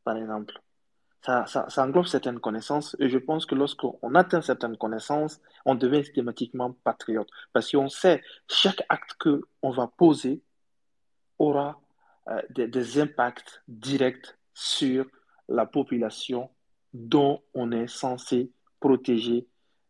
par 0.03 0.17
exemple. 0.17 0.61
Ça, 1.21 1.65
englobe 1.77 2.05
certaines 2.05 2.39
connaissances 2.39 2.95
et 2.99 3.09
je 3.09 3.17
pense 3.17 3.47
que 3.47 3.55
lorsqu'on 3.55 4.13
atteint 4.13 4.41
certaines 4.41 4.77
connaissances, 4.77 5.41
on 5.65 5.73
devient 5.73 6.03
systématiquement 6.03 6.73
patriote 6.83 7.27
parce 7.51 7.71
qu'on 7.71 7.89
sait 7.89 8.21
chaque 8.47 8.83
acte 8.89 9.15
qu'on 9.17 9.71
va 9.71 9.87
poser 9.87 10.43
aura 11.39 11.81
euh, 12.27 12.41
des, 12.51 12.99
impacts 12.99 13.63
directs 13.67 14.37
sur 14.53 15.07
la 15.47 15.65
population 15.65 16.51
dont 16.95 17.41
on 17.53 17.71
est 17.71 17.87
censé 17.87 18.51
protéger 18.79 19.47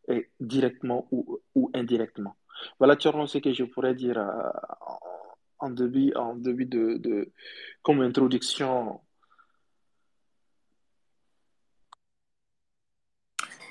et 0.07 0.29
directement 0.39 1.07
ou, 1.11 1.71
indirectement. 1.73 2.35
Voilà, 2.79 2.95
tu 2.95 3.07
ce 3.27 3.37
que 3.37 3.53
je 3.53 3.63
pourrais 3.63 3.93
dire 3.93 4.17
euh, 4.17 4.49
en 5.59 5.69
début, 5.69 6.13
en 6.15 6.35
début 6.35 6.65
de, 6.65 6.97
de, 6.97 7.31
comme 7.83 8.01
introduction. 8.01 9.01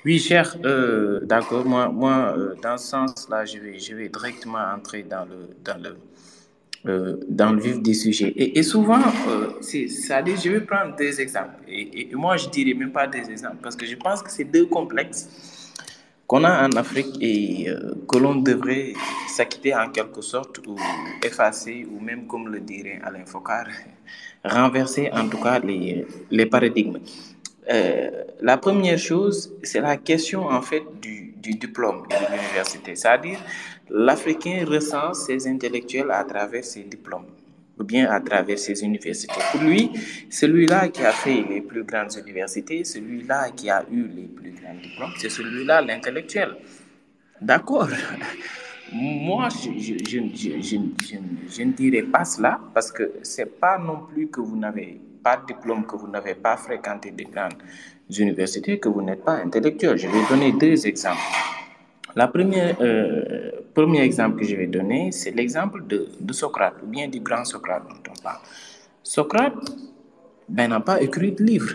Oui, 0.05 0.19
cher, 0.19 0.55
euh, 0.63 1.19
d'accord. 1.21 1.65
Moi, 1.65 1.89
moi 1.89 2.35
euh, 2.37 2.55
dans 2.61 2.77
ce 2.77 2.87
sens-là, 2.89 3.43
je 3.45 3.57
vais, 3.57 3.79
je 3.79 3.95
vais 3.95 4.07
directement 4.07 4.59
entrer 4.59 5.03
dans 5.03 5.25
le, 5.25 5.49
dans 5.63 5.81
le, 5.81 5.97
euh, 6.87 7.17
dans 7.27 7.51
le 7.51 7.59
vif 7.59 7.81
des 7.81 7.93
sujets. 7.93 8.33
Et, 8.35 8.59
et 8.59 8.63
souvent, 8.63 9.01
euh, 9.27 9.87
ça 9.87 10.21
dit, 10.21 10.35
je 10.43 10.49
vais 10.49 10.61
prendre 10.61 10.95
des 10.95 11.19
exemples. 11.19 11.55
Et, 11.67 12.11
et, 12.11 12.15
moi, 12.15 12.37
je 12.37 12.47
dirais 12.49 12.73
même 12.73 12.91
pas 12.91 13.07
des 13.07 13.29
exemples 13.29 13.57
parce 13.61 13.75
que 13.75 13.85
je 13.85 13.95
pense 13.95 14.21
que 14.21 14.31
c'est 14.31 14.43
deux 14.43 14.65
complexes 14.65 15.27
qu'on 16.27 16.43
a 16.43 16.67
en 16.67 16.71
Afrique 16.71 17.17
et 17.21 17.69
euh, 17.69 17.95
que 18.07 18.17
l'on 18.17 18.35
devrait 18.35 18.93
s'acquitter 19.27 19.75
en 19.75 19.89
quelque 19.89 20.21
sorte 20.21 20.59
ou 20.67 20.75
effacer 21.23 21.87
ou 21.91 21.99
même 21.99 22.27
comme 22.27 22.49
le 22.49 22.59
dirait 22.59 22.99
Alain 23.03 23.25
Focard, 23.25 23.67
renverser 24.43 25.09
en 25.11 25.27
tout 25.27 25.41
cas 25.41 25.59
les, 25.59 26.05
les 26.31 26.45
paradigmes. 26.45 26.99
Euh, 27.71 28.11
la 28.41 28.57
première 28.57 28.99
chose, 28.99 29.53
c'est 29.63 29.81
la 29.81 29.97
question 29.97 30.47
en 30.47 30.61
fait 30.61 30.83
du, 31.01 31.33
du 31.37 31.53
diplôme 31.55 32.03
de 32.09 32.15
l'université, 32.31 32.95
c'est-à-dire 32.95 33.39
l'Africain 33.89 34.65
ressent 34.65 35.13
ses 35.13 35.47
intellectuels 35.47 36.11
à 36.11 36.23
travers 36.23 36.63
ses 36.63 36.83
diplômes 36.83 37.25
ou 37.79 37.83
bien 37.83 38.09
à 38.09 38.19
travers 38.21 38.57
ses 38.57 38.83
universités. 38.83 39.41
Pour 39.51 39.61
lui, 39.61 39.91
celui-là 40.29 40.89
qui 40.89 41.03
a 41.03 41.11
fait 41.11 41.43
les 41.49 41.61
plus 41.61 41.83
grandes 41.83 42.13
universités, 42.25 42.83
celui-là 42.83 43.51
qui 43.51 43.69
a 43.69 43.83
eu 43.91 44.07
les 44.07 44.27
plus 44.27 44.51
grands 44.51 44.75
diplômes, 44.81 45.11
c'est 45.17 45.29
celui-là 45.29 45.81
l'intellectuel. 45.81 46.55
D'accord 47.41 47.89
Moi, 48.93 49.49
je, 49.49 50.19
ne 51.63 51.71
dirais 51.71 52.03
pas 52.03 52.23
cela 52.23 52.59
parce 52.73 52.91
que 52.91 53.11
c'est 53.23 53.59
pas 53.59 53.77
non 53.77 54.05
plus 54.11 54.27
que 54.27 54.39
vous 54.39 54.55
n'avez 54.55 55.01
pas 55.21 55.37
de 55.37 55.47
diplôme, 55.47 55.85
que 55.85 55.95
vous 55.97 56.07
n'avez 56.07 56.35
pas 56.35 56.55
fréquenté 56.55 57.11
de 57.11 57.23
grandes 57.23 57.55
universités, 58.17 58.79
que 58.79 58.87
vous 58.87 59.01
n'êtes 59.01 59.23
pas 59.23 59.33
intellectuel. 59.37 59.97
Je 59.97 60.07
vais 60.07 60.21
donner 60.29 60.53
deux 60.53 60.87
exemples. 60.87 61.19
La 62.15 62.29
première, 62.29 62.77
euh, 62.79 63.51
premier 63.73 64.01
exemple 64.01 64.39
que 64.39 64.45
je 64.45 64.55
vais 64.55 64.67
donner, 64.67 65.11
c'est 65.11 65.31
l'exemple 65.31 65.85
de, 65.85 66.07
de, 66.19 66.33
Socrate, 66.33 66.75
ou 66.81 66.87
bien 66.87 67.09
du 67.09 67.19
grand 67.19 67.43
Socrate 67.43 67.83
dont 67.89 68.11
on 68.11 68.23
parle. 68.23 68.39
Socrate 69.03 69.53
ben, 70.47 70.69
n'a 70.69 70.79
pas 70.79 71.01
écrit 71.01 71.33
de 71.33 71.43
livre. 71.43 71.73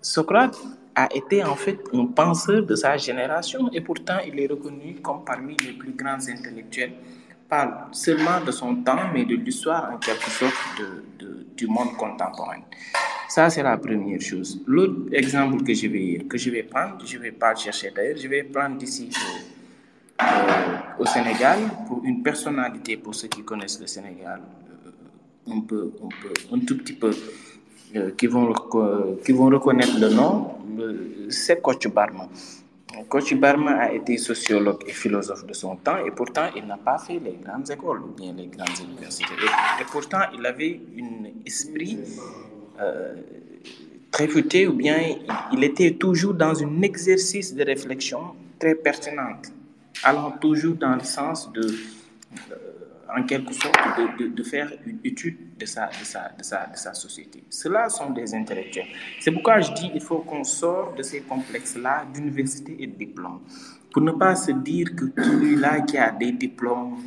Socrate 0.00 0.56
a 0.94 1.08
été 1.14 1.44
en 1.44 1.54
fait 1.54 1.78
un 1.92 2.06
penseur 2.06 2.64
de 2.64 2.74
sa 2.74 2.96
génération 2.96 3.70
et 3.72 3.82
pourtant 3.82 4.18
il 4.26 4.40
est 4.40 4.46
reconnu 4.46 4.96
comme 5.02 5.22
parmi 5.24 5.54
les 5.64 5.72
plus 5.72 5.92
grands 5.92 6.26
intellectuels, 6.28 6.92
pas 7.46 7.88
seulement 7.92 8.40
de 8.44 8.50
son 8.50 8.76
temps, 8.76 9.10
mais 9.12 9.26
de 9.26 9.36
l'histoire 9.36 9.92
en 9.92 9.98
quelque 9.98 10.30
sorte 10.30 10.82
du 11.54 11.66
monde 11.66 11.92
contemporain. 11.98 12.62
Ça, 13.28 13.50
c'est 13.50 13.62
la 13.62 13.76
première 13.76 14.20
chose. 14.22 14.62
L'autre 14.66 15.12
exemple 15.12 15.62
que 15.62 15.74
je 15.74 15.86
vais, 15.88 16.24
que 16.26 16.38
je 16.38 16.50
vais 16.50 16.62
prendre, 16.62 17.04
je 17.04 17.18
ne 17.18 17.22
vais 17.24 17.32
pas 17.32 17.52
le 17.52 17.58
chercher 17.58 17.90
d'ailleurs, 17.94 18.16
je 18.16 18.26
vais 18.26 18.42
prendre 18.44 18.78
d'ici 18.78 19.10
euh, 19.12 19.57
au 20.98 21.06
Sénégal, 21.06 21.58
pour 21.86 22.02
une 22.04 22.22
personnalité, 22.22 22.96
pour 22.96 23.14
ceux 23.14 23.28
qui 23.28 23.42
connaissent 23.42 23.80
le 23.80 23.86
Sénégal, 23.86 24.40
euh, 24.40 25.52
un, 25.52 25.60
peu, 25.60 25.92
un, 26.02 26.08
peu, 26.22 26.54
un 26.54 26.58
tout 26.60 26.76
petit 26.78 26.92
peu, 26.94 27.10
euh, 27.96 28.10
qui, 28.16 28.26
vont, 28.26 28.52
qui 29.24 29.32
vont 29.32 29.46
reconnaître 29.46 29.98
le 29.98 30.08
nom, 30.10 30.54
c'est 31.28 31.60
Coach 31.62 31.86
Barma. 31.88 32.28
Coach 33.08 33.34
Barma 33.34 33.72
a 33.72 33.92
été 33.92 34.16
sociologue 34.16 34.82
et 34.86 34.92
philosophe 34.92 35.46
de 35.46 35.52
son 35.52 35.76
temps 35.76 35.98
et 36.04 36.10
pourtant 36.10 36.46
il 36.56 36.66
n'a 36.66 36.76
pas 36.76 36.98
fait 36.98 37.20
les 37.20 37.38
grandes 37.44 37.70
écoles 37.70 38.02
ou 38.02 38.12
bien 38.18 38.32
les 38.32 38.46
grandes 38.46 38.78
universités. 38.82 39.34
Et, 39.40 39.82
et 39.82 39.84
pourtant 39.90 40.22
il 40.36 40.44
avait 40.44 40.80
un 40.98 41.28
esprit 41.46 41.98
euh, 42.80 43.14
très 44.10 44.26
futé 44.26 44.66
ou 44.66 44.72
bien 44.72 44.98
il 45.52 45.62
était 45.64 45.92
toujours 45.92 46.34
dans 46.34 46.62
un 46.62 46.82
exercice 46.82 47.54
de 47.54 47.62
réflexion 47.64 48.20
très 48.58 48.74
pertinente 48.74 49.52
allant 50.02 50.32
toujours 50.32 50.76
dans 50.76 50.94
le 50.94 51.04
sens 51.04 51.50
de 51.52 51.66
en 53.16 53.22
quelque 53.22 53.54
sorte, 53.54 53.76
de, 54.18 54.42
faire 54.42 54.70
une 54.86 54.98
étude 55.02 55.56
de 55.58 55.64
sa, 55.64 55.86
de, 55.86 56.04
sa, 56.04 56.30
de, 56.36 56.42
sa, 56.42 56.66
de 56.66 56.76
sa 56.76 56.94
société. 56.94 57.42
Cela 57.48 57.88
sont 57.88 58.10
des 58.10 58.34
intellectuels. 58.34 58.86
C'est 59.20 59.30
pourquoi 59.32 59.60
je 59.60 59.72
dis 59.72 59.90
qu'il 59.90 60.00
faut 60.00 60.18
qu'on 60.18 60.44
sorte 60.44 60.98
de 60.98 61.02
ces 61.02 61.20
complexes-là 61.20 62.04
d'université 62.12 62.76
et 62.78 62.86
de 62.86 62.96
diplôme. 62.96 63.40
Pour 63.92 64.02
ne 64.02 64.12
pas 64.12 64.36
se 64.36 64.52
dire 64.52 64.88
que 64.94 65.06
celui-là 65.16 65.80
qui 65.80 65.96
a 65.96 66.10
des 66.10 66.32
diplômes 66.32 66.98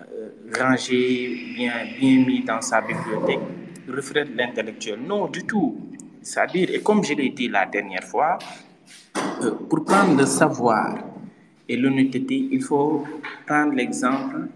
euh, 0.00 0.28
rangés, 0.58 1.54
bien, 1.56 1.72
bien 1.98 2.24
mis 2.26 2.44
dans 2.44 2.60
sa 2.60 2.82
bibliothèque, 2.82 3.40
reflète 3.88 4.28
l'intellectuel. 4.36 5.00
Non, 5.00 5.26
du 5.28 5.44
tout. 5.44 5.78
C'est-à-dire, 6.22 6.70
et 6.70 6.80
comme 6.82 7.02
je 7.02 7.14
l'ai 7.14 7.30
dit 7.30 7.48
la 7.48 7.64
dernière 7.64 8.04
fois, 8.04 8.38
euh, 9.42 9.52
pour 9.68 9.84
prendre 9.84 10.18
le 10.18 10.26
savoir 10.26 10.98
et 11.70 11.76
l'honnêteté, 11.76 12.48
il 12.50 12.62
faut 12.62 13.04
prendre 13.46 13.72
l'exemple 13.74 14.48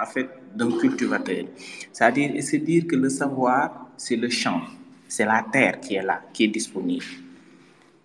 en 0.00 0.06
fait, 0.06 0.28
d'un 0.54 0.70
cultivateur. 0.72 1.44
C'est-à-dire, 1.92 2.42
se 2.42 2.56
dire 2.56 2.86
que 2.86 2.96
le 2.96 3.10
savoir, 3.10 3.90
c'est 3.98 4.16
le 4.16 4.30
champ, 4.30 4.62
c'est 5.06 5.26
la 5.26 5.44
terre 5.52 5.78
qui 5.80 5.96
est 5.96 6.02
là, 6.02 6.22
qui 6.32 6.44
est 6.44 6.48
disponible. 6.48 7.04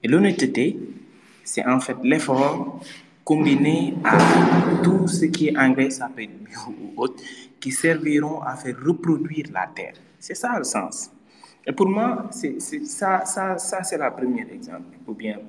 Et 0.04 0.10
l'honnêteté, 0.10 0.78
c'est 1.46 1.66
en 1.66 1.80
fait 1.80 1.96
l'effort 2.04 2.82
combiné 3.24 3.94
à 4.04 4.18
tout 4.84 5.08
ce 5.08 5.26
qui 5.26 5.48
est 5.48 5.54
peut 5.54 5.82
être 5.82 6.44
bio 6.44 6.76
ou 6.82 7.02
autre, 7.02 7.24
qui 7.62 7.72
serviront 7.72 8.42
à 8.42 8.58
faire 8.58 8.76
reproduire 8.86 9.46
la 9.54 9.68
terre. 9.74 9.94
C'est 10.20 10.36
ça 10.36 10.58
le 10.58 10.66
sens. 10.66 11.10
Et 11.68 11.72
pour 11.72 11.90
moi, 11.90 12.30
ça, 12.32 13.26
ça, 13.26 13.58
ça 13.58 13.84
c'est 13.84 13.98
la 13.98 14.12
première 14.12 14.52
exemple 14.52 14.98
ou 15.08 15.14
bien, 15.14 15.40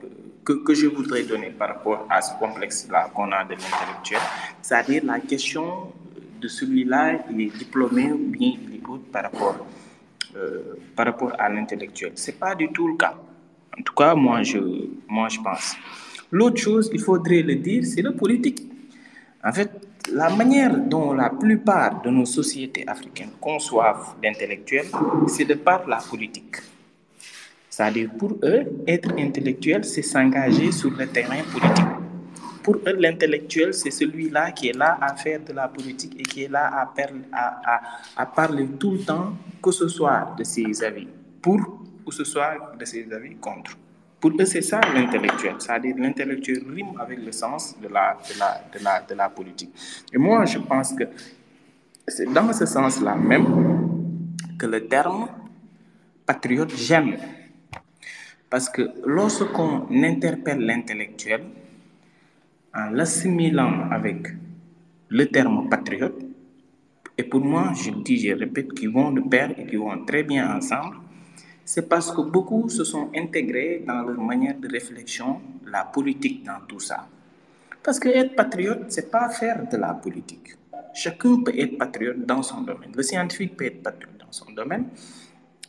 que, 0.44 0.52
que 0.64 0.74
je 0.74 0.86
voudrais 0.86 1.24
donner 1.24 1.50
par 1.50 1.68
rapport 1.68 2.06
à 2.08 2.22
ce 2.22 2.32
complexe-là 2.38 3.10
qu'on 3.14 3.30
a 3.32 3.44
de 3.44 3.50
l'intellectuel, 3.50 4.20
c'est-à-dire 4.62 5.04
la 5.04 5.20
question 5.20 5.92
de 6.40 6.48
celui-là, 6.48 7.24
il 7.30 7.40
est 7.42 7.58
diplômé 7.58 8.12
ou 8.12 8.18
bien 8.18 8.52
il 8.62 8.76
est 8.76 8.88
autre 8.88 9.04
par 9.12 9.24
rapport, 9.24 9.66
euh, 10.36 10.74
par 10.94 11.06
rapport 11.06 11.32
à 11.38 11.48
l'intellectuel. 11.48 12.12
Ce 12.14 12.30
n'est 12.30 12.36
pas 12.36 12.54
du 12.54 12.68
tout 12.68 12.88
le 12.88 12.96
cas. 12.96 13.14
En 13.78 13.82
tout 13.82 13.94
cas, 13.94 14.14
moi, 14.14 14.42
je, 14.42 14.58
moi, 15.08 15.28
je 15.28 15.38
pense. 15.40 15.76
L'autre 16.30 16.56
chose, 16.60 16.90
il 16.92 17.00
faudrait 17.00 17.42
le 17.42 17.56
dire, 17.56 17.84
c'est 17.84 18.02
le 18.02 18.14
politique. 18.14 18.62
En 19.44 19.52
fait, 19.52 19.70
la 20.16 20.30
manière 20.30 20.74
dont 20.74 21.12
la 21.12 21.28
plupart 21.28 22.00
de 22.00 22.08
nos 22.08 22.24
sociétés 22.24 22.84
africaines 22.88 23.32
conçoivent 23.38 24.14
l'intellectuel, 24.22 24.86
c'est 25.28 25.44
de 25.44 25.52
par 25.54 25.86
la 25.86 25.98
politique. 25.98 26.56
C'est-à-dire, 27.68 28.08
pour 28.18 28.32
eux, 28.42 28.64
être 28.86 29.10
intellectuel, 29.18 29.84
c'est 29.84 30.00
s'engager 30.00 30.72
sur 30.72 30.90
le 30.90 31.06
terrain 31.06 31.42
politique 31.52 31.84
pour 32.62 32.78
eux, 32.84 32.96
l'intellectuel, 32.98 33.72
c'est 33.72 33.92
celui-là 33.92 34.50
qui 34.50 34.70
est 34.70 34.76
là 34.76 34.98
à 35.00 35.14
faire 35.14 35.38
de 35.44 35.52
la 35.52 35.68
politique 35.68 36.18
et 36.18 36.24
qui 36.24 36.42
est 36.42 36.48
là 36.48 36.66
à, 36.66 36.92
à, 37.32 37.80
à, 38.16 38.26
parler 38.26 38.66
tout 38.80 38.90
le 38.90 38.98
temps, 38.98 39.34
que 39.62 39.70
ce 39.70 39.86
soit 39.86 40.34
de 40.36 40.42
ses 40.42 40.82
avis 40.82 41.06
pour 41.40 41.60
ou 42.04 42.10
ce 42.10 42.24
soit 42.24 42.74
de 42.76 42.84
ses 42.84 43.06
avis 43.12 43.36
contre. 43.36 43.78
Pour 44.20 44.32
eux, 44.40 44.44
c'est 44.44 44.62
ça 44.62 44.80
l'intellectuel. 44.94 45.54
C'est-à-dire 45.58 45.94
l'intellectuel 45.98 46.64
rime 46.68 46.98
avec 46.98 47.24
le 47.24 47.32
sens 47.32 47.76
de 47.80 47.88
la, 47.88 48.16
de, 48.28 48.38
la, 48.38 48.62
de, 48.72 48.84
la, 48.84 49.00
de 49.02 49.14
la 49.14 49.28
politique. 49.28 49.72
Et 50.12 50.18
moi, 50.18 50.44
je 50.44 50.58
pense 50.58 50.94
que 50.94 51.04
c'est 52.08 52.32
dans 52.32 52.52
ce 52.52 52.66
sens-là 52.66 53.14
même 53.14 53.46
que 54.58 54.66
le 54.66 54.86
terme 54.86 55.28
patriote 56.24 56.72
j'aime. 56.76 57.16
Parce 58.48 58.68
que 58.68 58.90
lorsqu'on 59.04 59.86
interpelle 59.90 60.60
l'intellectuel, 60.60 61.42
en 62.76 62.90
l'assimilant 62.90 63.88
avec 63.90 64.28
le 65.08 65.26
terme 65.26 65.68
patriote. 65.68 66.20
Et 67.16 67.22
pour 67.22 67.40
moi, 67.40 67.72
je 67.74 67.90
dis, 67.90 68.18
je 68.18 68.34
répète, 68.34 68.74
qu'ils 68.74 68.90
vont 68.90 69.12
de 69.12 69.22
pair 69.22 69.58
et 69.58 69.66
qui 69.66 69.76
vont 69.76 70.04
très 70.04 70.22
bien 70.22 70.54
ensemble. 70.54 70.96
C'est 71.68 71.88
parce 71.88 72.12
que 72.12 72.20
beaucoup 72.20 72.68
se 72.68 72.84
sont 72.84 73.10
intégrés 73.12 73.82
dans 73.84 74.02
leur 74.02 74.20
manière 74.20 74.56
de 74.56 74.68
réflexion, 74.68 75.40
la 75.66 75.82
politique 75.82 76.44
dans 76.44 76.60
tout 76.68 76.78
ça. 76.78 77.08
Parce 77.82 77.98
que 77.98 78.08
être 78.08 78.36
patriote, 78.36 78.84
c'est 78.86 79.10
pas 79.10 79.28
faire 79.30 79.68
de 79.68 79.76
la 79.76 79.92
politique. 79.94 80.54
Chacun 80.94 81.42
peut 81.42 81.58
être 81.58 81.76
patriote 81.76 82.24
dans 82.24 82.40
son 82.44 82.60
domaine. 82.60 82.92
Le 82.94 83.02
scientifique 83.02 83.56
peut 83.56 83.64
être 83.64 83.82
patriote 83.82 84.16
dans 84.16 84.30
son 84.30 84.52
domaine. 84.52 84.84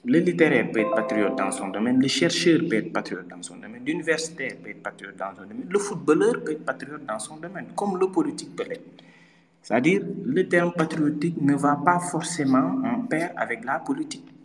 Le 0.06 0.20
littéraire 0.20 0.72
peut 0.72 0.82
être 0.82 0.94
patriote 0.94 1.36
dans 1.36 1.52
son 1.52 1.70
domaine, 1.70 2.00
le 2.00 2.08
chercheur 2.08 2.60
peut 2.70 2.76
être 2.76 2.94
patriote 2.94 3.28
dans 3.28 3.42
son 3.42 3.56
domaine, 3.56 3.82
l'universitaire 3.84 4.54
peut 4.64 4.70
être 4.70 4.84
patriote 4.84 5.18
dans 5.18 5.36
son 5.36 5.42
domaine, 5.42 5.66
le 5.68 5.80
footballeur 5.80 6.44
peut 6.44 6.52
être 6.52 6.64
patriote 6.64 7.06
dans 7.08 7.20
son 7.20 7.38
domaine, 7.38 7.70
comme 7.76 7.98
le 8.00 8.08
politique 8.10 8.56
peut 8.56 8.66
l'être. 8.70 8.86
C'est-à-dire, 9.64 10.04
le 10.24 10.48
terme 10.48 10.72
patriotique 10.74 11.42
ne 11.42 11.56
va 11.56 11.76
pas 11.84 12.00
forcément 12.00 12.80
en 12.86 13.02
pair 13.02 13.34
avec 13.36 13.66
la 13.66 13.80
politique. 13.80 14.37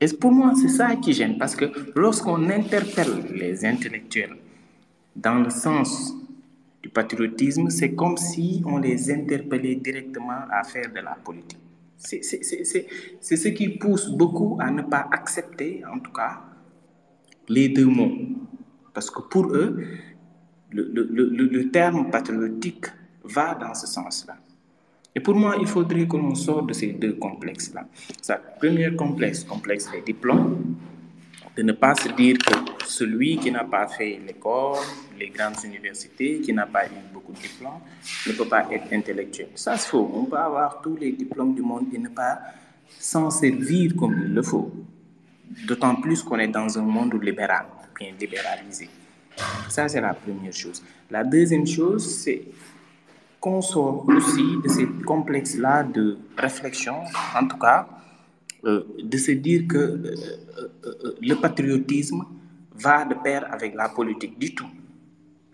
Et 0.00 0.06
pour 0.20 0.32
moi, 0.32 0.52
c'est 0.60 0.68
ça 0.68 0.96
qui 0.96 1.12
gêne, 1.12 1.38
parce 1.38 1.54
que 1.56 1.66
lorsqu'on 1.94 2.48
interpelle 2.50 3.24
les 3.34 3.64
intellectuels 3.64 4.36
dans 5.14 5.38
le 5.38 5.50
sens 5.50 6.14
du 6.82 6.88
patriotisme, 6.88 7.70
c'est 7.70 7.94
comme 7.94 8.16
si 8.16 8.62
on 8.66 8.78
les 8.78 9.10
interpellait 9.10 9.76
directement 9.76 10.42
à 10.50 10.64
faire 10.64 10.92
de 10.92 11.00
la 11.00 11.16
politique. 11.24 11.58
C'est 11.96 12.22
ce 12.22 13.48
qui 13.48 13.68
pousse 13.70 14.10
beaucoup 14.10 14.58
à 14.60 14.70
ne 14.70 14.82
pas 14.82 15.08
accepter, 15.10 15.82
en 15.90 15.98
tout 15.98 16.12
cas, 16.12 16.40
les 17.48 17.68
deux 17.68 17.86
mots. 17.86 18.12
Parce 18.92 19.10
que 19.10 19.22
pour 19.22 19.46
eux, 19.54 19.82
le, 20.70 20.90
le, 20.92 21.04
le, 21.04 21.70
terme 21.70 22.10
patriotique 22.10 22.86
va 23.24 23.54
dans 23.54 23.74
ce 23.74 23.86
sens-là. 23.86 24.36
Et 25.14 25.20
pour 25.20 25.36
moi, 25.36 25.56
il 25.60 25.66
faudrait 25.66 26.08
que 26.08 26.16
l'on 26.16 26.34
sorte 26.34 26.66
de 26.68 26.72
ces 26.72 26.88
deux 26.88 27.14
complexes-là. 27.14 27.86
Ça, 28.20 28.36
premier 28.36 28.94
complexe, 28.96 29.44
complexe 29.44 29.88
des 29.92 30.00
diplômes, 30.00 30.76
de 31.56 31.62
ne 31.62 31.72
pas 31.72 31.94
se 31.94 32.08
dire 32.08 32.36
que 32.38 32.84
celui 32.84 33.36
qui 33.38 33.52
n'a 33.52 33.62
pas 33.62 33.86
fait 33.86 34.20
l'école, 34.26 34.78
les 35.16 35.28
grandes 35.28 35.54
universités, 35.64 36.40
qui 36.40 36.52
n'a 36.52 36.66
pas 36.66 36.86
eu 36.86 37.12
beaucoup 37.12 37.32
de 37.32 37.38
diplômes, 37.38 37.80
ne 38.26 38.32
peut 38.32 38.48
pas 38.48 38.66
être 38.72 38.92
intellectuel. 38.92 39.48
Ça, 39.54 39.76
c'est 39.76 39.88
faux. 39.88 40.10
On 40.12 40.24
peut 40.24 40.36
avoir 40.36 40.80
tous 40.82 40.96
les 40.96 41.12
diplômes 41.12 41.54
du 41.54 41.62
monde 41.62 41.86
et 41.94 41.98
ne 41.98 42.08
pas 42.08 42.40
s'en 42.98 43.30
servir 43.30 43.94
comme 43.96 44.20
il 44.26 44.34
le 44.34 44.42
faut. 44.42 44.72
D'autant 45.68 45.94
plus 45.94 46.24
qu'on 46.24 46.40
est 46.40 46.48
dans 46.48 46.76
un 46.76 46.82
monde 46.82 47.14
libéral, 47.22 47.66
bien 47.96 48.10
libéralisé. 48.20 48.88
Ça, 49.68 49.86
c'est 49.86 50.00
la 50.00 50.14
première 50.14 50.52
chose. 50.52 50.82
La 51.08 51.22
deuxième 51.22 51.66
chose, 51.66 52.04
c'est 52.04 52.42
qu'on 53.44 53.60
sort 53.60 54.06
aussi 54.08 54.56
de 54.64 54.68
ces 54.68 54.86
complexes-là 55.04 55.82
de 55.82 56.16
réflexion, 56.38 56.96
en 57.38 57.46
tout 57.46 57.58
cas, 57.58 57.86
euh, 58.64 58.84
de 59.02 59.18
se 59.18 59.32
dire 59.32 59.64
que 59.68 59.76
euh, 59.76 60.14
euh, 60.86 61.14
le 61.20 61.34
patriotisme 61.34 62.22
va 62.74 63.04
de 63.04 63.14
pair 63.26 63.46
avec 63.52 63.74
la 63.74 63.90
politique 63.90 64.38
du 64.38 64.54
tout. 64.54 64.70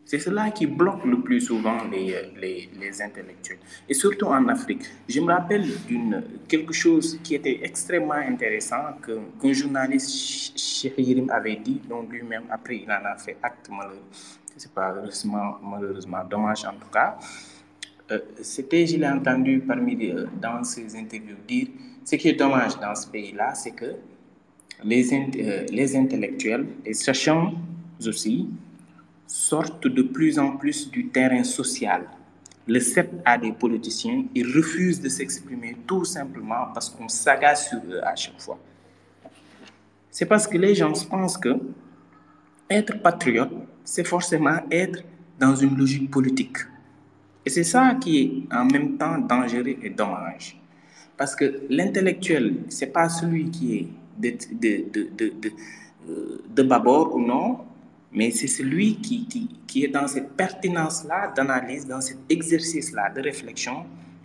C'est 0.05 0.20
cela 0.20 0.53
qui 0.53 0.66
bloque 0.68 1.05
le 1.05 1.20
plus 1.20 1.40
souvent 1.40 1.79
les, 1.90 2.68
les, 2.81 3.03
intellectuels. 3.03 3.59
Et 3.88 3.94
surtout 3.94 4.26
en 4.26 4.46
Afrique. 4.48 4.85
Je 5.09 5.20
me 5.20 5.33
rappelle 5.33 5.66
d'une 5.88 6.22
quelque 6.46 6.72
chose 6.72 7.18
qui 7.24 7.35
était 7.35 7.59
extrêmement 7.62 8.22
intéressant 8.35 8.85
qu'un 9.05 9.53
journaliste, 9.53 10.87
Yirim, 10.96 11.29
avait 11.31 11.57
dit, 11.57 11.81
dont 11.88 12.03
lui-même, 12.09 12.44
après, 12.50 12.76
il 12.85 12.90
en 12.90 13.05
a 13.05 13.16
fait 13.16 13.37
acte 13.42 13.68
pas 14.74 14.92
malheureusement, 14.92 15.59
malheureusement 15.62 16.24
dommage 16.24 16.64
en 16.64 16.72
tout 16.72 16.90
cas. 16.92 17.18
C'était, 18.42 18.87
je 18.87 18.96
l'ai 18.96 19.09
entendu 19.09 19.61
parmi 19.61 20.12
dans 20.40 20.64
ses 20.64 20.96
interviews 20.96 21.37
dire 21.46 21.68
ce 22.05 22.16
qui 22.16 22.29
est 22.29 22.35
dommage 22.35 22.79
dans 22.81 22.94
ce 22.94 23.07
pays-là, 23.07 23.55
c'est 23.55 23.73
que 23.73 23.94
les, 24.83 25.12
euh, 25.12 25.66
les 25.70 25.96
intellectuels, 25.96 26.66
les 26.85 26.94
sachants 26.94 27.53
aussi, 28.05 28.49
sortent 29.27 29.87
de 29.87 30.03
plus 30.03 30.38
en 30.38 30.57
plus 30.57 30.90
du 30.90 31.09
terrain 31.09 31.44
social. 31.44 32.05
Le 32.66 32.81
CEP 32.81 33.11
à 33.25 33.38
des 33.38 33.53
politiciens, 33.53 34.25
ils 34.35 34.46
refusent 34.46 35.01
de 35.01 35.09
s'exprimer 35.09 35.77
tout 35.87 36.05
simplement 36.05 36.66
parce 36.75 36.88
qu'on 36.90 37.09
s'agace 37.09 37.68
sur 37.68 37.79
eux 37.90 38.01
à 38.03 38.16
chaque 38.16 38.40
fois. 38.40 38.59
C'est 40.11 40.27
parce 40.27 40.46
que 40.46 40.59
les 40.59 40.75
gens 40.75 40.92
pensent 41.09 41.38
que 41.38 41.57
être 42.68 43.01
patriote, 43.01 43.53
c'est 43.85 44.07
forcément 44.07 44.59
être 44.70 45.03
dans 45.38 45.55
une 45.55 45.77
logique 45.77 46.11
politique. 46.11 46.59
Et 47.44 47.50
c'est 47.50 47.64
ça 47.64 47.96
qui 48.00 48.46
est 48.50 48.55
en 48.55 48.64
même 48.66 48.96
temps 48.96 49.18
dangereux 49.18 49.76
et 49.83 49.90
dommage. 49.90 50.61
Parce 51.16 51.35
que 51.35 51.62
l'intellectuel, 51.68 52.55
ce 52.68 52.85
n'est 52.85 52.90
pas 52.90 53.09
celui 53.09 53.50
qui 53.50 53.76
est 53.76 53.88
de, 54.18 54.37
de, 54.53 54.90
de, 54.92 55.33
de, 55.40 55.53
euh, 56.09 56.42
de 56.48 56.62
babord 56.62 57.14
ou 57.14 57.20
non, 57.20 57.59
mais 58.12 58.31
c'est 58.31 58.46
celui 58.46 58.96
qui, 58.96 59.26
qui, 59.26 59.48
qui, 59.66 59.85
est 59.85 59.88
dans 59.88 60.07
cette 60.09 60.33
pertinence-là 60.33 61.33
d'analyse, 61.35 61.87
dans 61.87 62.00
cet 62.00 62.18
exercice-là 62.29 63.11
de 63.11 63.20
réflexion, 63.20 63.85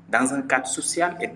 dans 0.09 0.33
un 0.33 0.41
cadre 0.41 0.67
social 0.67 1.17
et 1.21 1.29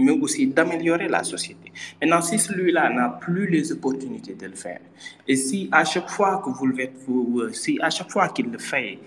mais 0.00 0.12
aussi 0.12 0.46
d'améliorer 0.46 1.08
la 1.08 1.24
société. 1.24 1.72
Maintenant, 2.00 2.22
si 2.22 2.38
celui-là 2.38 2.90
n'a 2.90 3.08
plus 3.08 3.48
les 3.48 3.72
opportunités 3.72 4.34
de 4.34 4.46
le 4.46 4.54
faire, 4.54 4.80
et 5.26 5.34
si 5.34 5.68
à 5.72 5.84
chaque 5.84 6.08
fois 6.08 6.42
que 6.44 7.52
si 7.52 7.78
à 7.82 7.90
chaque 7.90 8.10
fois 8.10 8.28
qu'il 8.28 8.50
le 8.50 8.58
fait, 8.58 8.98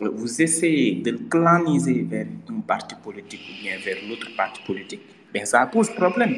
vous 0.00 0.42
essayez 0.42 0.96
de 0.96 1.12
claniser 1.28 2.02
vers 2.02 2.26
un 2.48 2.60
parti 2.60 2.94
politique 3.02 3.40
ou 3.48 3.62
bien 3.62 3.76
vers 3.84 3.96
l'autre 4.08 4.28
parti 4.36 4.60
politique, 4.66 5.02
ben 5.32 5.44
ça 5.44 5.66
pose 5.66 5.90
problème. 5.90 6.36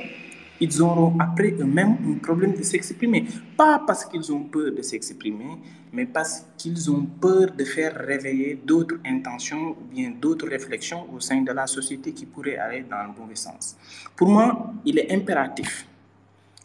Ils 0.61 0.81
auront 0.83 1.19
après 1.19 1.51
eux-mêmes 1.59 1.97
un 2.09 2.19
problème 2.19 2.55
de 2.55 2.63
s'exprimer. 2.63 3.25
Pas 3.57 3.83
parce 3.85 4.05
qu'ils 4.05 4.33
ont 4.33 4.45
peur 4.45 4.73
de 4.73 4.83
s'exprimer, 4.83 5.59
mais 5.93 6.07
parce 6.07 6.47
qu'ils 6.57 6.91
ont 6.91 7.05
peur 7.21 7.51
de 7.57 7.65
faire 7.65 7.95
réveiller 7.97 8.61
d'autres 8.65 8.97
intentions 9.05 9.71
ou 9.71 9.85
bien 9.93 10.13
d'autres 10.21 10.49
réflexions 10.49 11.07
au 11.13 11.19
sein 11.19 11.43
de 11.43 11.53
la 11.53 11.67
société 11.67 12.13
qui 12.13 12.27
pourraient 12.27 12.57
aller 12.57 12.85
dans 12.89 13.03
le 13.03 13.21
mauvais 13.21 13.35
sens. 13.35 13.77
Pour 14.15 14.29
moi, 14.29 14.73
il 14.85 14.99
est 14.99 15.13
impératif 15.13 15.87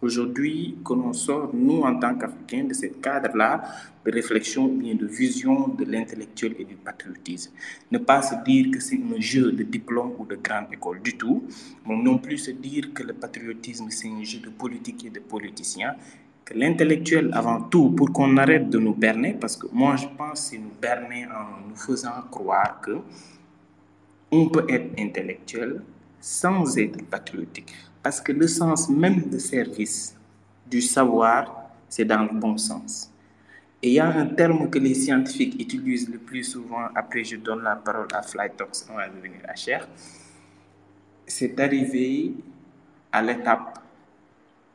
Aujourd'hui, 0.02 0.78
que 0.86 0.94
l'on 0.94 1.12
sort, 1.12 1.50
nous, 1.54 1.82
en 1.82 2.00
tant 2.00 2.16
qu'Africains, 2.16 2.64
de 2.64 2.74
ce 2.74 2.86
cadre-là 2.86 3.62
de 4.06 4.12
réflexion 4.12 4.68
bien 4.68 4.96
de 4.96 5.06
vision 5.06 5.68
de 5.68 5.84
l'intellectuel 5.84 6.56
et 6.58 6.64
du 6.64 6.76
patriotisme. 6.76 7.52
Ne 7.92 7.98
pas 7.98 8.22
se 8.22 8.36
dire 8.46 8.72
que 8.72 8.80
c'est 8.80 8.96
un 8.96 9.20
jeu 9.20 9.52
de 9.52 9.64
diplôme 9.64 10.14
ou 10.18 10.26
de 10.26 10.36
grande 10.38 10.68
école 10.72 11.02
du 11.02 11.18
tout, 11.18 11.44
mais 11.86 11.98
non 11.98 12.18
plus 12.18 12.38
se 12.38 12.52
dire 12.52 12.94
que 12.94 13.04
le 13.04 13.14
patriotisme, 13.14 13.88
c'est 13.90 14.08
un 14.08 14.24
jeu 14.24 14.40
de 14.40 14.50
politique 14.50 15.06
et 15.06 15.10
de 15.10 15.20
politiciens, 15.20 15.96
que 16.46 16.54
l'intellectuel, 16.54 17.30
avant 17.34 17.62
tout, 17.62 17.90
pour 17.92 18.14
qu'on 18.14 18.38
arrête 18.38 18.70
de 18.70 18.80
nous 18.80 18.96
berner, 18.96 19.34
parce 19.34 19.58
que 19.58 19.68
moi, 19.72 19.98
je 19.98 20.08
pense 20.18 20.32
que 20.32 20.48
c'est 20.52 20.58
nous 20.58 20.72
berner 20.82 21.26
en 21.26 21.68
nous 21.68 21.76
faisant 21.76 22.22
croire 22.32 22.80
que 22.82 23.00
on 24.32 24.48
peut 24.48 24.66
être 24.70 24.98
intellectuel 24.98 25.82
sans 26.22 26.78
être 26.78 27.04
patriotique. 27.06 27.74
Parce 28.10 28.22
que 28.22 28.32
le 28.32 28.48
sens 28.48 28.90
même 28.90 29.30
de 29.30 29.38
service 29.38 30.16
du 30.66 30.82
savoir, 30.82 31.70
c'est 31.88 32.06
dans 32.06 32.24
le 32.24 32.40
bon 32.40 32.58
sens. 32.58 33.12
Et 33.84 33.90
il 33.90 33.94
y 33.94 34.00
a 34.00 34.08
un 34.08 34.26
terme 34.26 34.68
que 34.68 34.80
les 34.80 34.96
scientifiques 34.96 35.62
utilisent 35.62 36.10
le 36.10 36.18
plus 36.18 36.44
souvent, 36.44 36.88
après 36.96 37.24
je 37.24 37.36
donne 37.36 37.62
la 37.62 37.76
parole 37.76 38.08
à 38.16 38.24
Flytox, 38.24 38.88
on 38.90 38.96
va 38.96 39.08
devenir 39.10 39.42
à 39.48 39.54
Cher, 39.54 39.88
c'est 41.28 41.50
d'arriver 41.50 42.34
à 43.12 43.22
l'étape 43.22 43.78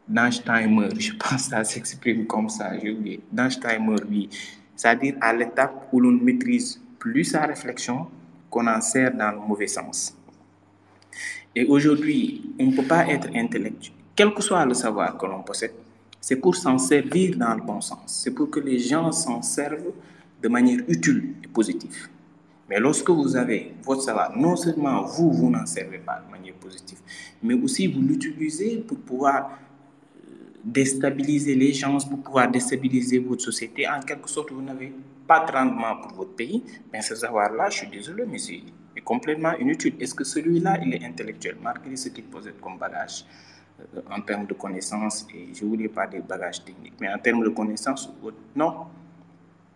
d'Einsteimer. 0.07 0.91
Je 0.97 1.15
pense 1.15 1.49
que 1.49 1.51
ça 1.57 1.65
s'exprime 1.65 2.29
comme 2.29 2.49
ça, 2.49 2.79
j'ai 2.79 2.93
oublié. 2.93 3.21
D'Einsteimer, 3.33 3.97
oui. 4.09 4.29
C'est-à-dire 4.77 5.17
à 5.21 5.33
l'étape 5.33 5.89
où 5.91 5.99
l'on 5.99 6.13
maîtrise 6.13 6.81
plus 7.01 7.25
sa 7.25 7.47
réflexion 7.47 8.07
qu'on 8.49 8.69
en 8.69 8.81
sert 8.81 9.13
dans 9.13 9.33
le 9.33 9.41
mauvais 9.41 9.67
sens. 9.67 10.17
Et 11.57 11.65
aujourd'hui, 11.67 12.43
on 12.59 12.67
ne 12.67 12.77
peut 12.77 12.83
pas 12.87 13.07
être 13.09 13.29
intellectuel, 13.35 13.95
quel 14.17 14.35
que 14.35 14.43
soit 14.43 14.65
le 14.65 14.75
savoir 14.75 15.17
que 15.17 15.27
l'on 15.27 15.43
possède, 15.43 15.75
c'est 16.21 16.37
pour 16.37 16.57
s'en 16.57 16.79
servir 16.79 17.37
dans 17.37 17.55
le 17.55 17.63
bon 17.63 17.81
sens. 17.81 18.01
C'est 18.07 18.33
pour 18.33 18.51
que 18.51 18.59
les 18.61 18.79
gens 18.79 19.13
s'en 19.13 19.43
servent 19.43 19.93
de 20.43 20.49
manière 20.49 20.81
utile 20.89 21.35
et 21.45 21.49
positive. 21.49 22.09
Mais 22.69 22.81
lorsque 22.81 23.11
vous 23.11 23.37
avez 23.37 23.75
votre 23.83 24.03
savoir, 24.03 24.37
non 24.37 24.57
seulement 24.57 25.03
vous, 25.05 25.31
vous 25.31 25.51
n'en 25.51 25.67
servez 25.67 25.99
pas 25.99 26.23
de 26.27 26.31
manière 26.31 26.55
positive, 26.55 26.99
mais 27.43 27.55
aussi 27.55 27.87
vous 27.87 28.01
l'utilisez 28.01 28.79
pour 28.79 28.99
pouvoir 28.99 29.51
euh, 29.51 30.31
déstabiliser 30.65 31.55
les 31.55 31.73
gens, 31.75 31.99
pour 31.99 32.21
pouvoir 32.21 32.51
déstabiliser 32.51 33.19
votre 33.19 33.43
société. 33.43 33.87
En 33.87 34.01
quelque 34.01 34.29
sorte, 34.31 34.51
vous 34.51 34.63
n'avez 34.63 34.95
pas 35.27 35.45
de 35.45 35.53
rendement 35.53 35.97
pour 35.97 36.13
votre 36.15 36.35
pays. 36.35 36.63
Mais 36.93 37.03
ce 37.03 37.15
savoir-là, 37.15 37.69
je 37.71 37.79
suis 37.79 37.89
désolé, 37.89 38.25
mais 38.27 38.39
complètement 39.05 39.53
inutile. 39.59 39.95
Est-ce 40.01 40.15
que 40.15 40.25
celui-là, 40.25 40.79
il 40.85 40.95
est 40.95 41.05
intellectuel, 41.05 41.57
malgré 41.63 41.95
ce 41.97 42.09
qu'il 42.09 42.25
possède 42.25 42.59
comme 42.61 42.79
bagage 42.79 43.25
euh, 43.81 44.01
en 44.11 44.21
termes 44.21 44.47
de 44.47 44.55
connaissances, 44.55 45.27
et 45.35 45.55
je 45.55 45.65
ne 45.65 45.71
voulais 45.71 45.89
pas 45.89 46.07
des 46.07 46.21
bagages 46.21 46.65
techniques, 46.65 46.95
mais 47.01 47.13
en 47.13 47.19
termes 47.19 47.45
de 47.45 47.51
connaissances, 47.51 48.11
non. 48.57 48.87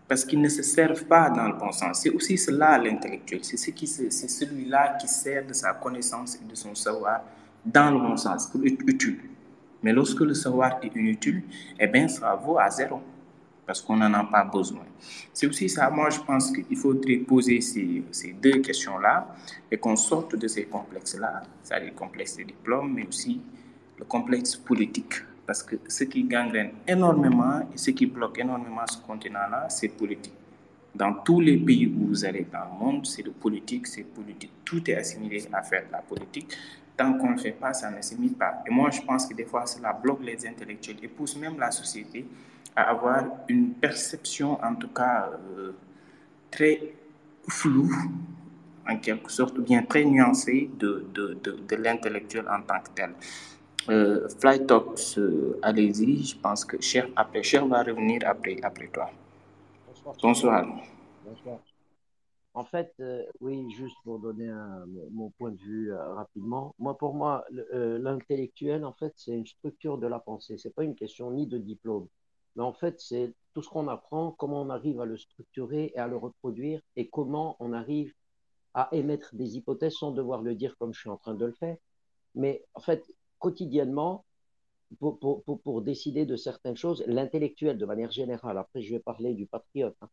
Parce 0.09 0.25
qu'ils 0.25 0.41
ne 0.41 0.49
se 0.49 0.63
servent 0.63 1.05
pas 1.05 1.29
dans 1.29 1.47
le 1.49 1.53
bon 1.53 1.71
sens. 1.71 2.01
C'est 2.01 2.11
aussi 2.11 2.39
cela 2.39 2.79
l'intellectuel. 2.79 3.41
C'est 3.43 3.59
ce 3.59 3.71
c'est 4.11 4.29
celui-là 4.29 4.97
qui 4.99 5.07
sert 5.07 5.47
de 5.47 5.53
sa 5.53 5.75
connaissance 5.75 6.37
et 6.37 6.49
de 6.49 6.55
son 6.55 6.75
savoir 6.75 7.21
dans 7.65 7.91
le 7.91 7.99
bon 7.99 8.17
sens, 8.17 8.47
pour 8.47 8.65
être 8.65 8.81
utile. 8.87 9.19
Mais 9.83 9.93
lorsque 9.93 10.21
le 10.21 10.33
savoir 10.33 10.81
est 10.83 10.97
inutile, 10.97 11.43
eh 11.79 11.87
bien, 11.87 12.09
ça 12.09 12.35
vaut 12.35 12.59
à 12.59 12.71
zéro 12.71 13.03
parce 13.69 13.83
qu'on 13.83 13.97
n'en 13.97 14.15
a 14.15 14.25
pas 14.25 14.45
besoin. 14.45 14.87
C'est 15.31 15.47
aussi 15.47 15.69
ça, 15.69 15.91
moi 15.91 16.09
je 16.09 16.21
pense 16.21 16.51
qu'il 16.51 16.75
faudrait 16.75 17.19
poser 17.19 17.61
ces, 17.61 18.03
ces 18.11 18.33
deux 18.33 18.63
questions-là 18.63 19.29
et 19.71 19.77
qu'on 19.77 19.95
sorte 19.95 20.35
de 20.37 20.49
ces 20.49 20.65
complexes-là, 20.65 21.43
c'est-à-dire 21.63 21.91
le 21.91 21.95
complexe 21.95 22.39
des 22.39 22.47
diplômes, 22.47 22.95
mais 22.95 23.07
aussi 23.07 23.43
le 23.99 24.07
complexe 24.07 24.57
politique. 24.57 25.17
Parce 25.47 25.63
que 25.63 25.77
ce 25.87 26.05
qui 26.05 26.25
gangrène 26.25 26.71
énormément 26.87 27.61
et 27.73 27.77
ce 27.77 27.91
qui 27.91 28.07
bloque 28.07 28.39
énormément 28.39 28.87
ce 28.91 28.97
continent-là, 29.07 29.69
c'est 29.69 29.89
politique. 29.89 30.33
Dans 30.95 31.13
tous 31.13 31.41
les 31.41 31.59
pays 31.59 31.87
où 31.89 32.07
vous 32.09 32.25
allez 32.25 32.47
dans 32.51 32.65
le 32.73 32.79
monde, 32.85 33.07
c'est 33.07 33.23
de 33.23 33.31
politique, 33.31 33.87
c'est 33.87 34.03
politique. 34.03 34.53
Tout 34.65 34.91
est 34.91 34.95
assimilé 34.95 35.47
à 35.53 35.63
faire 35.63 35.87
de 35.87 35.93
la 35.93 35.99
politique. 35.99 36.57
Tant 36.97 37.13
qu'on 37.19 37.33
ne 37.33 37.39
fait 37.39 37.53
pas, 37.53 37.75
ça 37.75 37.91
ne 37.91 38.01
s'imite 38.01 38.39
pas. 38.39 38.63
Et 38.67 38.71
moi, 38.71 38.89
je 38.91 39.03
pense 39.03 39.27
que 39.27 39.35
des 39.35 39.45
fois, 39.45 39.67
cela 39.67 39.93
bloque 39.93 40.25
les 40.25 40.47
intellectuels 40.47 40.97
et 41.03 41.09
pousse 41.09 41.37
même 41.37 41.59
la 41.59 41.71
société 41.71 42.27
à 42.79 42.91
avoir 42.91 43.25
une 43.49 43.75
perception, 43.75 44.63
en 44.63 44.77
tout 44.77 44.93
cas 45.01 45.31
euh, 45.59 45.73
très 46.49 46.95
floue, 47.49 47.91
en 48.89 48.97
quelque 48.99 49.33
sorte, 49.33 49.59
bien 49.59 49.83
très 49.83 50.05
nuancée 50.05 50.71
de, 50.79 51.05
de, 51.13 51.35
de, 51.35 51.77
l'intellectuel 51.77 52.47
en 52.49 52.63
tant 52.63 52.81
que 52.81 52.91
tel. 52.95 53.11
Euh, 53.89 54.29
Fly 54.41 54.65
Talks, 54.65 55.19
euh, 55.19 55.59
allez-y, 55.63 56.25
je 56.25 56.39
pense 56.39 56.65
que 56.65 56.81
Cher, 56.81 57.09
après, 57.17 57.43
Cher 57.43 57.67
va 57.67 57.83
revenir 57.83 58.21
après, 58.25 58.57
après 58.63 58.87
toi. 58.87 59.11
Bonsoir. 60.23 60.65
Bonsoir. 61.25 61.59
En 62.55 62.65
fait, 62.65 62.93
euh, 63.01 63.25
oui, 63.41 63.71
juste 63.73 63.97
pour 64.05 64.21
donner 64.21 64.49
un, 64.49 64.85
mon 65.11 65.31
point 65.31 65.51
de 65.51 65.59
vue 65.59 65.93
rapidement. 65.93 66.75
Moi, 66.79 66.97
pour 66.97 67.15
moi, 67.15 67.45
l'intellectuel, 67.73 68.85
en 68.85 68.93
fait, 68.93 69.13
c'est 69.17 69.33
une 69.33 69.47
structure 69.47 69.99
de 69.99 70.07
la 70.07 70.21
pensée. 70.21 70.59
C'est 70.59 70.75
pas 70.75 70.85
une 70.85 70.95
question 70.95 71.33
ni 71.33 71.47
de 71.47 71.59
diplôme, 71.59 72.07
mais 72.59 72.65
en 72.65 72.73
fait, 72.73 73.01
c'est 73.01 73.33
tout 73.55 73.63
ce 73.63 73.69
qu'on 73.69 73.87
apprend, 73.87 74.33
comment 74.33 74.63
on 74.63 74.69
arrive 74.69 75.01
à 75.01 75.05
le 75.05 75.17
structurer 75.17 75.93
et 75.95 75.99
à 75.99 76.09
le 76.09 76.17
reproduire, 76.17 76.83
et 76.97 77.09
comment 77.09 77.57
on 77.61 77.73
arrive 77.73 78.13
à 78.75 78.89
émettre 78.91 79.37
des 79.37 79.57
hypothèses 79.57 79.95
sans 79.95 80.11
devoir 80.11 80.43
le 80.43 80.57
dire 80.57 80.77
comme 80.77 80.93
je 80.93 80.99
suis 80.99 81.09
en 81.09 81.19
train 81.19 81.35
de 81.35 81.47
le 81.47 81.53
faire. 81.53 81.77
Mais 82.35 82.65
en 82.75 82.81
fait, 82.81 83.05
quotidiennement, 83.39 84.25
pour, 84.99 85.83
décider 85.83 86.27
de 86.27 86.35
certaines 86.35 86.77
choses, 86.77 87.05
l'intellectuel, 87.07 87.79
de 87.79 87.87
manière 87.87 88.11
générale, 88.11 88.59
après 88.59 88.83
je 88.83 88.95
vais 88.95 89.01
parler 89.01 89.35
du 89.35 89.47
patriote, 89.47 89.97
hein. 90.01 90.09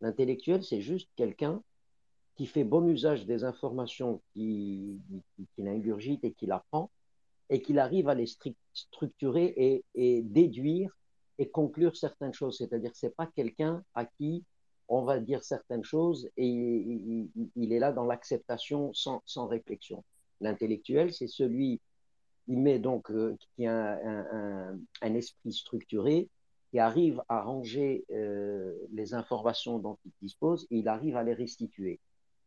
l'intellectuel, 0.00 0.62
c'est 0.62 0.80
juste 0.80 1.10
quelqu'un 1.16 1.62
qui 2.36 2.46
fait 2.46 2.62
bon 2.62 2.86
usage 2.86 3.26
des 3.26 3.42
informations 3.42 4.22
qu'il 4.32 5.00
qui, 5.34 5.66
ingurgite 5.66 6.22
et 6.22 6.32
qu'il 6.32 6.52
apprend, 6.52 6.92
et 7.50 7.60
qu'il 7.60 7.80
arrive 7.80 8.08
à 8.08 8.14
les 8.14 8.26
structurer 8.72 9.82
et 9.94 10.22
déduire 10.22 10.97
et 11.38 11.48
conclure 11.48 11.96
certaines 11.96 12.34
choses. 12.34 12.58
C'est-à-dire 12.58 12.92
que 12.92 12.98
ce 12.98 13.06
n'est 13.06 13.12
pas 13.12 13.26
quelqu'un 13.26 13.82
à 13.94 14.04
qui 14.04 14.44
on 14.88 15.02
va 15.02 15.20
dire 15.20 15.44
certaines 15.44 15.84
choses 15.84 16.28
et 16.36 16.46
il, 16.46 17.72
est 17.72 17.78
là 17.78 17.92
dans 17.92 18.06
l'acceptation 18.06 18.92
sans, 18.94 19.46
réflexion. 19.46 20.02
L'intellectuel, 20.40 21.12
c'est 21.12 21.28
celui 21.28 21.80
il 22.50 22.58
met 22.60 22.78
donc 22.78 23.10
euh, 23.10 23.36
qui 23.54 23.66
a 23.66 24.00
un, 25.02 25.14
esprit 25.14 25.52
structuré, 25.52 26.30
qui 26.70 26.78
arrive 26.78 27.22
à 27.28 27.42
ranger 27.42 28.06
euh, 28.10 28.74
les 28.90 29.12
informations 29.12 29.78
dont 29.78 29.98
il 30.06 30.12
dispose 30.22 30.66
et 30.70 30.78
il 30.78 30.88
arrive 30.88 31.16
à 31.16 31.22
les 31.22 31.34
restituer. 31.34 32.00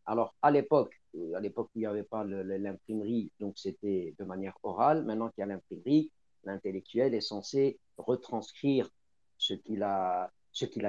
Alors 0.08 0.34
à 0.42 0.50
l'époque, 0.50 1.00
euh, 1.16 1.36
à 1.36 1.40
l'époque 1.40 1.70
il 1.76 1.80
n'y 1.80 1.86
avait 1.86 2.02
pas 2.04 2.24
l'imprimerie, 2.24 3.32
donc 3.40 3.60
c'était 3.60 4.16
de 4.18 4.24
manière 4.24 4.58
orale. 4.64 5.06
Maintenant 5.06 5.30
qu'il 5.30 5.42
y 5.42 5.44
a 5.44 5.48
l'imprimerie, 5.48 6.10
l'intellectuel 6.44 7.14
est 7.14 7.22
censé 7.22 7.78
retranscrire 8.02 8.90
ce 9.38 9.54
qu'il 9.54 9.84
a, 9.84 10.32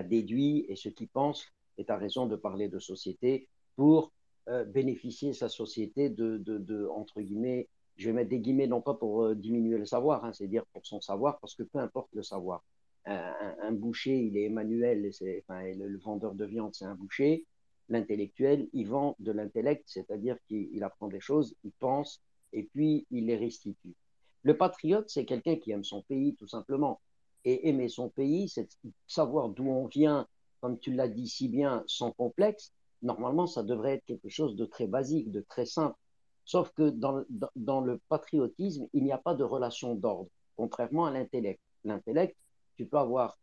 déduit 0.03 0.67
et 0.69 0.77
ce 0.77 0.89
qu'il 0.89 1.09
pense, 1.09 1.47
est 1.79 1.91
à 1.91 1.97
raison 1.97 2.27
de 2.27 2.37
parler 2.37 2.69
de 2.69 2.79
société 2.79 3.49
pour 3.77 4.13
euh, 4.49 4.65
bénéficier 4.65 5.33
sa 5.33 5.49
société 5.49 6.11
de, 6.11 6.89
entre 6.89 7.21
guillemets, 7.21 7.69
je 7.97 8.07
vais 8.07 8.13
mettre 8.13 8.31
des 8.31 8.41
guillemets 8.41 8.67
non 8.67 8.81
pas 8.81 8.95
pour 8.95 9.25
euh, 9.25 9.35
diminuer 9.35 9.79
le 9.79 9.87
savoir, 9.87 10.25
hein, 10.25 10.33
c'est 10.33 10.49
dire 10.49 10.65
pour 10.73 10.85
son 10.85 11.01
savoir, 11.01 11.39
parce 11.41 11.55
que 11.55 11.63
peu 11.63 11.79
importe 11.79 12.09
le 12.13 12.23
savoir. 12.23 12.65
Un, 13.05 13.73
boucher, 13.73 14.17
il 14.17 14.37
est 14.37 14.45
Emmanuel, 14.45 15.11
le, 15.49 15.99
vendeur 15.99 16.35
de 16.35 16.45
viande, 16.45 16.73
c'est 16.73 16.85
un 16.85 16.95
boucher. 16.95 17.45
L'intellectuel, 17.89 18.69
il 18.73 18.87
vend 18.87 19.17
de 19.19 19.33
l'intellect, 19.33 19.83
c'est-à-dire 19.87 20.37
qu'il 20.47 20.83
apprend 20.85 21.09
des 21.09 21.19
choses, 21.19 21.57
il 21.65 21.73
pense, 21.73 22.23
et 22.53 22.63
puis 22.63 23.07
il 23.11 23.27
les 23.27 23.37
restitue. 23.37 23.95
Le 24.43 24.57
patriote, 24.57 25.09
c'est 25.09 25.25
quelqu'un 25.25 25.57
qui 25.57 25.71
aime 25.71 25.85
son 25.85 26.03
pays, 26.03 26.35
tout 26.35 26.49
simplement. 26.49 27.01
Et 27.45 27.69
aimer 27.69 27.89
son 27.89 28.09
pays, 28.09 28.49
c'est 28.49 28.69
savoir 29.07 29.49
d'où 29.49 29.69
on 29.69 29.87
vient, 29.87 30.27
comme 30.61 30.79
tu 30.79 30.93
l'as 30.93 31.09
dit 31.09 31.29
si 31.29 31.49
bien, 31.49 31.83
sans 31.87 32.13
complexe. 32.13 32.73
Normalement, 33.03 33.47
ça 33.47 33.63
devrait 33.63 33.95
être 33.95 34.05
quelque 34.05 34.29
chose 34.29 34.55
de 34.57 34.65
très 34.65 34.87
basique, 34.87 35.31
de 35.31 35.41
très 35.41 35.67
simple. 35.67 35.97
Sauf 36.45 36.71
que 36.73 36.91
dans, 36.91 37.25
dans, 37.57 37.81
le 37.81 38.01
patriotisme, 38.09 38.89
il 38.93 39.05
n'y 39.05 39.13
a 39.13 39.19
pas 39.19 39.35
de 39.35 39.45
relation 39.45 39.95
d'ordre, 39.95 40.29
contrairement 40.57 41.07
à 41.07 41.11
l'intellect. 41.11 41.61
L'intellect, 41.85 42.37
tu 42.77 42.87
peux 42.87 42.99
avoir 42.99 43.39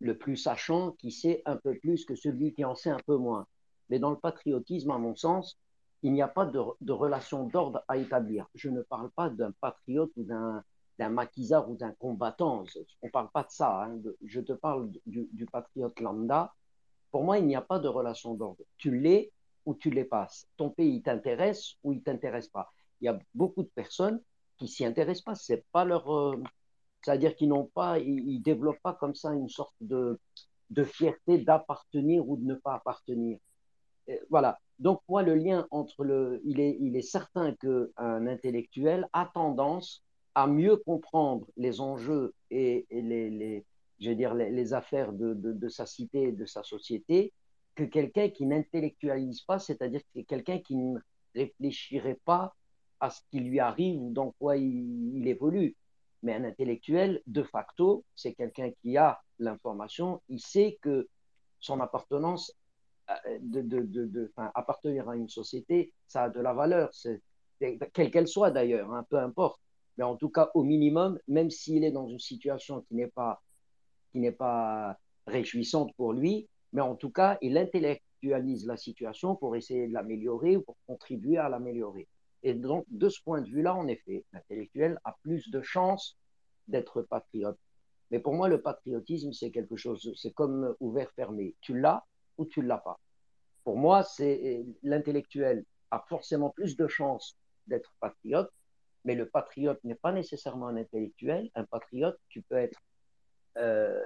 le 0.00 0.16
plus 0.16 0.36
sachant 0.36 0.92
qui 0.92 1.10
sait 1.10 1.42
un 1.44 1.56
peu 1.56 1.76
plus 1.78 2.04
que 2.04 2.16
celui 2.16 2.52
qui 2.52 2.64
en 2.64 2.74
sait 2.74 2.90
un 2.90 3.00
peu 3.06 3.16
moins. 3.16 3.46
Mais 3.88 3.98
dans 3.98 4.10
le 4.10 4.18
patriotisme, 4.18 4.90
à 4.90 4.98
mon 4.98 5.14
sens, 5.14 5.58
il 6.04 6.12
n'y 6.12 6.20
a 6.20 6.28
pas 6.28 6.44
de, 6.44 6.92
relation 6.92 7.46
d'ordre 7.46 7.82
à 7.88 7.96
établir. 7.96 8.46
Je 8.54 8.68
ne 8.68 8.82
parle 8.82 9.10
pas 9.10 9.30
d'un 9.30 9.52
patriote 9.52 10.12
ou 10.18 10.22
d'un 10.22 10.62
maquisard 11.08 11.68
ou 11.70 11.76
d'un 11.76 11.92
combattant. 11.92 12.64
On 13.00 13.06
ne 13.06 13.10
parle 13.10 13.30
pas 13.32 13.42
de 13.42 13.50
ça. 13.50 13.84
Hein. 13.84 14.02
Je 14.22 14.40
te 14.42 14.52
parle 14.52 14.92
du, 15.06 15.46
patriote 15.50 15.98
lambda. 16.00 16.52
Pour 17.10 17.24
moi, 17.24 17.38
il 17.38 17.46
n'y 17.46 17.56
a 17.56 17.62
pas 17.62 17.78
de 17.78 17.88
relation 17.88 18.34
d'ordre. 18.34 18.62
Tu 18.76 19.00
l'es 19.00 19.32
ou 19.64 19.74
tu 19.74 19.88
l'es 19.88 20.04
pas. 20.04 20.28
Ton 20.58 20.68
pays 20.68 21.00
t'intéresse 21.00 21.76
ou 21.82 21.94
il 21.94 22.02
t'intéresse 22.02 22.48
pas. 22.48 22.70
Il 23.00 23.06
y 23.06 23.08
a 23.08 23.18
beaucoup 23.32 23.62
de 23.62 23.70
personnes 23.74 24.20
qui 24.58 24.68
s'y 24.68 24.84
intéressent 24.84 25.24
pas. 25.24 25.34
C'est 25.34 25.64
pas 25.72 25.86
leur, 25.86 26.14
euh, 26.14 26.36
c'est-à-dire 27.00 27.34
qu'ils 27.34 27.48
n'ont 27.48 27.70
pas, 27.72 27.98
ils, 27.98 28.42
développent 28.42 28.82
pas 28.82 28.92
comme 28.92 29.14
ça 29.14 29.32
une 29.32 29.48
sorte 29.48 29.74
de 29.80 30.18
fierté 30.84 31.38
d'appartenir 31.38 32.28
ou 32.28 32.36
de 32.36 32.44
ne 32.44 32.56
pas 32.56 32.74
appartenir. 32.74 33.38
voilà. 34.28 34.58
Donc 34.78 35.00
moi, 35.08 35.22
le 35.22 35.34
lien 35.34 35.66
entre 35.70 36.04
le, 36.04 36.40
il 36.44 36.60
est, 36.60 36.76
il 36.80 36.96
est 36.96 37.02
certain 37.02 37.54
qu'un 37.54 38.26
intellectuel 38.26 39.08
a 39.12 39.30
tendance 39.32 40.02
à 40.34 40.46
mieux 40.46 40.76
comprendre 40.76 41.46
les 41.56 41.80
enjeux 41.80 42.34
et, 42.50 42.86
les, 42.90 43.64
je 44.00 44.10
veux 44.10 44.16
dire, 44.16 44.34
les, 44.34 44.74
affaires 44.74 45.12
de, 45.12 45.32
de, 45.34 45.68
sa 45.68 45.86
cité 45.86 46.24
et 46.24 46.32
de 46.32 46.44
sa 46.44 46.62
société 46.62 47.32
que 47.76 47.84
quelqu'un 47.84 48.28
qui 48.28 48.46
n'intellectualise 48.46 49.42
pas, 49.42 49.58
c'est-à-dire 49.58 50.00
que 50.14 50.20
quelqu'un 50.20 50.58
qui 50.58 50.76
ne 50.76 50.98
réfléchirait 51.34 52.20
pas 52.24 52.54
à 53.00 53.10
ce 53.10 53.20
qui 53.30 53.40
lui 53.40 53.60
arrive 53.60 54.00
ou 54.00 54.12
dans 54.12 54.32
quoi 54.32 54.56
il, 54.56 55.16
il 55.16 55.28
évolue. 55.28 55.76
Mais 56.22 56.34
un 56.34 56.44
intellectuel, 56.44 57.20
de 57.26 57.42
facto, 57.42 58.04
c'est 58.14 58.34
quelqu'un 58.34 58.70
qui 58.82 58.96
a 58.96 59.20
l'information, 59.38 60.22
il 60.28 60.40
sait 60.40 60.78
que 60.80 61.08
son 61.60 61.80
appartenance 61.80 62.52
de, 63.40 64.32
appartenir 64.54 65.08
à 65.08 65.16
une 65.16 65.28
société, 65.28 65.92
ça 66.06 66.24
a 66.24 66.30
de 66.30 66.40
la 66.40 66.52
valeur, 66.52 66.90
quelle 67.58 68.10
qu'elle 68.10 68.28
soit 68.28 68.50
d'ailleurs, 68.50 68.92
hein, 68.92 69.06
peu 69.08 69.18
importe. 69.18 69.60
Mais 69.96 70.04
en 70.04 70.16
tout 70.16 70.28
cas, 70.28 70.50
au 70.54 70.64
minimum, 70.64 71.18
même 71.28 71.50
s'il 71.50 71.84
est 71.84 71.92
dans 71.92 72.08
une 72.08 72.18
situation 72.18 72.80
qui 72.82 72.94
n'est 72.94 73.08
pas, 73.08 73.42
qui 74.10 74.18
n'est 74.18 74.32
pas 74.32 74.98
réjouissante 75.26 75.94
pour 75.96 76.12
lui, 76.12 76.48
mais 76.72 76.80
en 76.80 76.96
tout 76.96 77.10
cas, 77.10 77.38
il 77.40 77.56
intellectualise 77.56 78.66
la 78.66 78.76
situation 78.76 79.36
pour 79.36 79.54
essayer 79.54 79.86
de 79.86 79.92
l'améliorer 79.92 80.56
ou 80.56 80.62
pour 80.62 80.76
contribuer 80.86 81.38
à 81.38 81.48
l'améliorer. 81.48 82.08
Et 82.42 82.54
donc, 82.54 82.84
de 82.90 83.08
ce 83.08 83.22
point 83.22 83.40
de 83.40 83.48
vue-là, 83.48 83.74
en 83.74 83.86
effet, 83.86 84.24
l'intellectuel 84.32 84.98
a 85.04 85.16
plus 85.22 85.50
de 85.50 85.62
chances 85.62 86.18
d'être 86.68 87.02
patriote. 87.02 87.58
Mais 88.10 88.18
pour 88.18 88.34
moi, 88.34 88.48
le 88.48 88.60
patriotisme, 88.60 89.32
c'est 89.32 89.50
quelque 89.50 89.76
chose, 89.76 90.12
c'est 90.16 90.32
comme 90.32 90.74
ouvert-fermé. 90.80 91.54
Tu 91.60 91.78
l'as 91.78 92.04
ou 92.38 92.46
tu 92.46 92.60
ne 92.60 92.66
l'as 92.66 92.78
pas. 92.78 92.98
Pour 93.64 93.76
moi, 93.76 94.02
c'est 94.02 94.64
l'intellectuel 94.82 95.64
a 95.90 96.04
forcément 96.08 96.50
plus 96.50 96.76
de 96.76 96.86
chances 96.86 97.36
d'être 97.66 97.94
patriote, 98.00 98.50
mais 99.04 99.14
le 99.14 99.28
patriote 99.28 99.82
n'est 99.84 99.94
pas 99.94 100.12
nécessairement 100.12 100.68
un 100.68 100.76
intellectuel. 100.76 101.50
Un 101.54 101.64
patriote, 101.64 102.18
tu 102.28 102.42
peux 102.42 102.56
être 102.56 102.80
euh, 103.56 104.00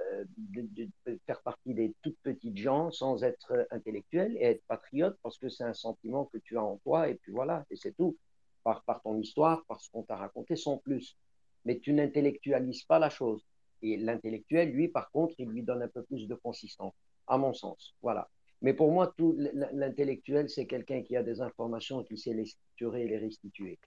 faire 1.25 1.41
partie 1.41 1.73
des 1.73 1.95
toutes 2.03 2.19
petites 2.21 2.57
gens 2.57 2.91
sans 2.91 3.23
être 3.23 3.67
intellectuel 3.71 4.37
et 4.37 4.43
être 4.43 4.63
patriote 4.67 5.17
parce 5.23 5.39
que 5.39 5.49
c'est 5.49 5.63
un 5.63 5.73
sentiment 5.73 6.25
que 6.25 6.37
tu 6.37 6.57
as 6.57 6.63
en 6.63 6.77
toi 6.77 7.09
et 7.09 7.15
puis 7.15 7.31
voilà, 7.31 7.65
et 7.71 7.75
c'est 7.75 7.93
tout. 7.93 8.17
Par, 8.63 8.83
par 8.83 9.01
ton 9.01 9.17
histoire, 9.17 9.65
par 9.65 9.79
ce 9.81 9.89
qu'on 9.89 10.03
t'a 10.03 10.17
raconté, 10.17 10.57
sans 10.57 10.77
plus. 10.77 11.17
Mais 11.63 11.79
tu 11.79 11.93
n'intellectualises 11.93 12.83
pas 12.83 12.99
la 12.99 13.09
chose. 13.09 13.41
Et 13.81 13.95
l'intellectuel, 13.95 14.71
lui, 14.71 14.89
par 14.89 15.09
contre, 15.11 15.33
il 15.37 15.47
lui 15.47 15.63
donne 15.63 15.81
un 15.81 15.87
peu 15.87 16.03
plus 16.03 16.27
de 16.27 16.35
consistance 16.35 16.93
à 17.29 17.37
mon 17.37 17.53
sens. 17.53 17.95
Voilà. 18.01 18.29
Mais 18.61 18.73
pour 18.73 18.91
moi, 18.91 19.13
tout 19.17 19.37
l'intellectuel, 19.71 20.49
c'est 20.49 20.65
quelqu'un 20.65 21.01
qui 21.01 21.15
a 21.15 21.23
des 21.23 21.39
informations, 21.39 22.03
qui 22.03 22.17
sait 22.17 22.33
les 22.33 22.45
structurer 22.45 23.03
et 23.03 23.07
les 23.07 23.17
restituer. 23.17 23.79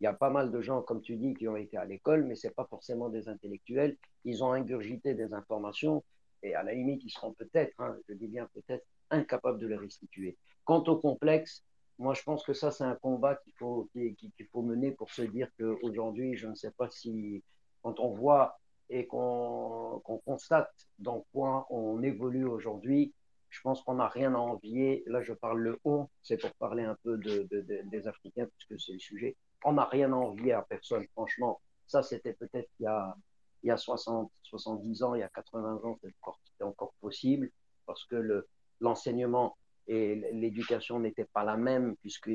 Il 0.00 0.04
y 0.04 0.06
a 0.06 0.12
pas 0.12 0.30
mal 0.30 0.52
de 0.52 0.60
gens, 0.60 0.82
comme 0.82 1.00
tu 1.00 1.16
dis, 1.16 1.34
qui 1.34 1.48
ont 1.48 1.56
été 1.56 1.76
à 1.76 1.84
l'école, 1.84 2.24
mais 2.24 2.36
ce 2.36 2.48
pas 2.48 2.66
forcément 2.66 3.08
des 3.08 3.28
intellectuels. 3.28 3.96
Ils 4.24 4.44
ont 4.44 4.52
ingurgité 4.52 5.14
des 5.14 5.32
informations 5.34 6.04
et 6.42 6.54
à 6.54 6.62
la 6.62 6.74
limite, 6.74 7.02
ils 7.04 7.10
seront 7.10 7.32
peut-être, 7.32 7.72
hein, 7.78 7.96
je 8.08 8.14
dis 8.14 8.26
bien 8.26 8.48
peut-être, 8.52 8.84
incapables 9.10 9.58
de 9.58 9.66
les 9.66 9.76
restituer. 9.76 10.36
Quant 10.64 10.82
au 10.84 10.96
complexe, 10.96 11.64
moi, 11.98 12.14
je 12.14 12.22
pense 12.22 12.44
que 12.44 12.52
ça, 12.52 12.70
c'est 12.70 12.84
un 12.84 12.96
combat 12.96 13.36
qu'il 13.36 13.52
faut, 13.54 13.88
qu'il 13.92 14.46
faut 14.50 14.62
mener 14.62 14.90
pour 14.90 15.10
se 15.10 15.22
dire 15.22 15.48
qu'aujourd'hui, 15.58 16.36
je 16.36 16.48
ne 16.48 16.54
sais 16.54 16.72
pas 16.72 16.88
si, 16.90 17.42
quand 17.82 18.00
on 18.00 18.10
voit 18.10 18.58
et 18.92 19.06
qu'on 19.06 20.02
constate 20.26 20.70
dans 20.98 21.24
quoi 21.32 21.66
on 21.70 22.02
évolue 22.02 22.44
aujourd'hui, 22.44 23.14
je 23.48 23.60
pense 23.62 23.82
qu'on 23.82 23.94
n'a 23.94 24.08
rien 24.08 24.34
à 24.34 24.38
envier. 24.38 25.02
Là, 25.06 25.22
je 25.22 25.32
parle 25.32 25.60
le 25.60 25.80
on, 25.84 26.08
c'est 26.22 26.36
pour 26.36 26.52
parler 26.52 26.84
un 26.84 26.96
peu 27.02 27.16
de, 27.16 27.48
des 27.84 28.06
Africains, 28.06 28.46
puisque 28.46 28.78
c'est 28.82 28.92
le 28.92 28.98
sujet. 28.98 29.34
On 29.64 29.72
n'a 29.72 29.86
rien 29.86 30.12
à 30.12 30.16
envier 30.16 30.52
à 30.52 30.60
personne, 30.60 31.06
franchement. 31.12 31.62
Ça, 31.86 32.02
c'était 32.02 32.34
peut-être 32.34 32.68
il 32.80 32.82
y 32.84 32.86
a, 32.86 33.16
il 33.62 33.68
y 33.68 33.70
a 33.70 33.78
60, 33.78 34.30
70 34.42 35.02
ans, 35.04 35.14
il 35.14 35.20
y 35.20 35.22
a 35.22 35.28
80 35.30 35.80
ans, 35.84 35.98
c'était 36.02 36.64
encore, 36.64 36.92
possible, 37.00 37.50
parce 37.86 38.04
que 38.04 38.46
l'enseignement 38.80 39.56
et 39.86 40.16
l'éducation 40.32 41.00
n'étaient 41.00 41.28
pas 41.32 41.44
la 41.44 41.56
même, 41.56 41.96
puisque 41.96 42.30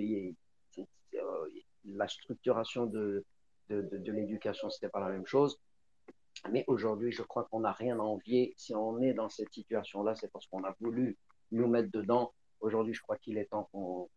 la 1.86 2.08
structuration 2.08 2.88
de, 2.88 3.24
de, 3.70 3.84
de, 3.84 3.98
de 3.98 4.12
l'éducation, 4.12 4.72
c'était 4.72 4.89
pas 4.89 5.02
la 5.02 5.10
même 5.10 5.28
chose. 5.28 5.60
Mais 6.52 6.63
aujourd'hui, 6.67 7.12
je 7.12 7.23
crois 7.23 7.45
qu'on 7.45 7.62
n'a 7.62 7.71
rien 7.71 7.97
à 8.00 8.04
envier. 8.04 8.54
Si 8.58 8.76
on 8.76 9.00
est 9.02 9.13
dans 9.13 9.30
cette 9.30 9.54
situation-là, 9.54 10.15
c'est 10.15 10.32
parce 10.32 10.47
qu'on 10.47 10.63
a 10.63 10.76
voulu 10.80 11.17
nous 11.52 11.67
mettre 11.67 11.91
dedans. 11.91 12.34
Aujourd'hui, 12.60 12.93
je 12.93 13.02
crois 13.02 13.17
qu'il 13.17 13.38
est 13.38 13.45
temps 13.45 13.69
qu'on 13.71 14.10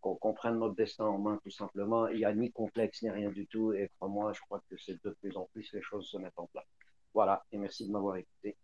qu'on 0.00 0.32
prenne 0.32 0.58
notre 0.58 0.76
destin 0.76 1.06
en 1.06 1.18
main, 1.18 1.40
tout 1.42 1.50
simplement. 1.50 2.06
Il 2.08 2.18
n'y 2.18 2.24
a 2.24 2.32
ni 2.32 2.52
complexe, 2.52 3.02
ni 3.02 3.10
rien 3.10 3.30
du 3.30 3.46
tout. 3.46 3.72
Et 3.72 3.90
crois-moi, 3.96 4.32
je 4.32 4.40
crois 4.42 4.62
que 4.70 4.76
c'est 4.76 5.02
de 5.04 5.10
plus 5.20 5.36
en 5.36 5.48
plus 5.52 5.70
les 5.72 5.82
choses 5.82 6.08
se 6.08 6.16
mettent 6.18 6.38
en 6.38 6.46
place. 6.46 6.66
Voilà, 7.14 7.44
et 7.50 7.58
merci 7.58 7.86
de 7.86 7.92
m'avoir 7.92 8.16
écouté. 8.16 8.56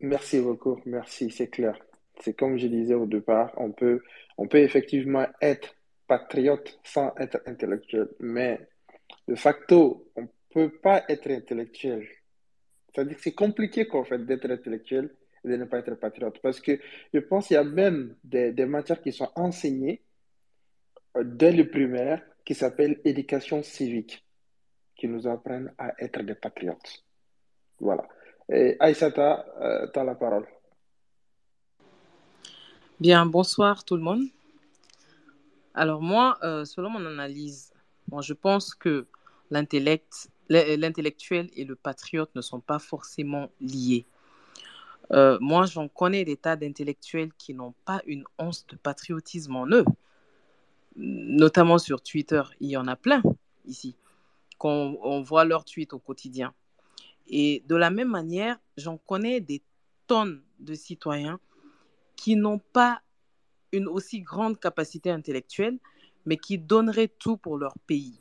Merci 0.00 0.40
beaucoup, 0.40 0.80
merci, 0.84 1.30
c'est 1.30 1.48
clair. 1.48 1.78
C'est 2.20 2.34
comme 2.34 2.58
je 2.58 2.66
disais 2.66 2.94
au 2.94 3.06
départ, 3.06 3.52
on 3.56 3.72
peut, 3.72 4.02
on 4.36 4.46
peut 4.46 4.58
effectivement 4.58 5.26
être 5.40 5.74
patriote 6.06 6.78
sans 6.84 7.14
être 7.16 7.40
intellectuel, 7.46 8.10
mais 8.20 8.68
de 9.26 9.34
facto, 9.34 10.06
on 10.16 10.28
peut 10.52 10.70
pas 10.70 11.04
être 11.08 11.30
intellectuel. 11.30 12.06
C'est-à-dire 12.92 13.16
que 13.16 13.22
c'est 13.22 13.34
compliqué 13.34 13.86
qu'en 13.86 14.04
fait 14.04 14.18
d'être 14.18 14.50
intellectuel 14.50 15.10
et 15.44 15.48
de 15.48 15.56
ne 15.56 15.64
pas 15.64 15.78
être 15.78 15.94
patriote. 15.94 16.38
Parce 16.42 16.60
que 16.60 16.78
je 17.14 17.20
pense 17.20 17.46
qu'il 17.46 17.54
y 17.54 17.58
a 17.58 17.64
même 17.64 18.16
des, 18.24 18.52
matières 18.66 19.00
qui 19.00 19.12
sont 19.12 19.30
enseignées 19.36 20.02
euh, 21.16 21.24
dès 21.24 21.52
le 21.52 21.68
primaire 21.70 22.22
qui 22.44 22.54
s'appellent 22.54 23.00
éducation 23.04 23.62
civique, 23.62 24.24
qui 24.96 25.08
nous 25.08 25.26
apprennent 25.26 25.72
à 25.78 25.94
être 26.02 26.22
des 26.22 26.34
patriotes. 26.34 27.04
Voilà. 27.78 28.06
Et 28.48 28.76
Aïsata, 28.80 29.46
euh, 29.60 29.86
tu 29.92 29.98
as 29.98 30.04
la 30.04 30.14
parole. 30.14 30.46
Bien, 32.98 33.24
bonsoir 33.24 33.84
tout 33.84 33.96
le 33.96 34.02
monde. 34.02 34.24
Alors 35.74 36.02
moi, 36.02 36.38
euh, 36.42 36.64
selon 36.64 36.90
mon 36.90 37.06
analyse, 37.06 37.72
moi, 38.10 38.22
je 38.22 38.34
pense 38.34 38.74
que 38.74 39.06
l'intellect 39.50 40.28
l'intellectuel 40.50 41.48
et 41.54 41.64
le 41.64 41.76
patriote 41.76 42.34
ne 42.34 42.40
sont 42.40 42.60
pas 42.60 42.78
forcément 42.78 43.50
liés. 43.60 44.04
Euh, 45.12 45.38
moi, 45.40 45.66
j'en 45.66 45.88
connais 45.88 46.24
des 46.24 46.36
tas 46.36 46.56
d'intellectuels 46.56 47.32
qui 47.38 47.54
n'ont 47.54 47.74
pas 47.84 48.02
une 48.06 48.24
once 48.38 48.66
de 48.66 48.76
patriotisme 48.76 49.56
en 49.56 49.66
eux. 49.68 49.84
Notamment 50.96 51.78
sur 51.78 52.02
Twitter, 52.02 52.42
il 52.60 52.70
y 52.70 52.76
en 52.76 52.86
a 52.86 52.96
plein 52.96 53.22
ici, 53.64 53.96
qu'on 54.58 54.98
on 55.02 55.22
voit 55.22 55.44
leurs 55.44 55.64
tweets 55.64 55.92
au 55.92 55.98
quotidien. 55.98 56.52
Et 57.28 57.62
de 57.66 57.76
la 57.76 57.90
même 57.90 58.10
manière, 58.10 58.58
j'en 58.76 58.98
connais 58.98 59.40
des 59.40 59.62
tonnes 60.06 60.42
de 60.58 60.74
citoyens 60.74 61.38
qui 62.16 62.36
n'ont 62.36 62.58
pas 62.58 63.00
une 63.72 63.86
aussi 63.86 64.20
grande 64.20 64.58
capacité 64.58 65.10
intellectuelle, 65.10 65.78
mais 66.26 66.36
qui 66.36 66.58
donneraient 66.58 67.08
tout 67.08 67.36
pour 67.36 67.56
leur 67.56 67.74
pays. 67.86 68.20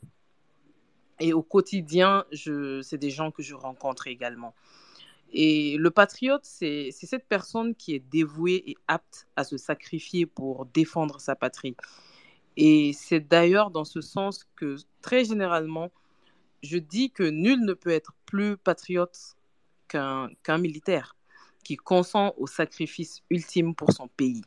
Et 1.19 1.33
au 1.33 1.41
quotidien, 1.41 2.25
c'est 2.31 2.97
des 2.97 3.09
gens 3.09 3.31
que 3.31 3.43
je 3.43 3.55
rencontre 3.55 4.07
également. 4.07 4.53
Et 5.31 5.77
le 5.77 5.91
patriote, 5.91 6.43
c'est 6.43 6.91
cette 6.91 7.27
personne 7.27 7.75
qui 7.75 7.93
est 7.93 7.99
dévouée 7.99 8.63
et 8.65 8.75
apte 8.87 9.27
à 9.35 9.43
se 9.43 9.57
sacrifier 9.57 10.25
pour 10.25 10.65
défendre 10.65 11.19
sa 11.21 11.35
patrie. 11.35 11.75
Et 12.57 12.93
c'est 12.93 13.19
d'ailleurs 13.19 13.69
dans 13.69 13.85
ce 13.85 14.01
sens 14.01 14.45
que, 14.55 14.77
très 15.01 15.25
généralement, 15.25 15.91
je 16.63 16.77
dis 16.77 17.11
que 17.11 17.23
nul 17.23 17.63
ne 17.63 17.73
peut 17.73 17.91
être 17.91 18.13
plus 18.25 18.57
patriote 18.57 19.37
qu'un 19.87 20.57
militaire 20.57 21.15
qui 21.63 21.77
consent 21.77 22.33
au 22.37 22.47
sacrifice 22.47 23.21
ultime 23.29 23.75
pour 23.75 23.91
son 23.91 24.07
pays. 24.07 24.43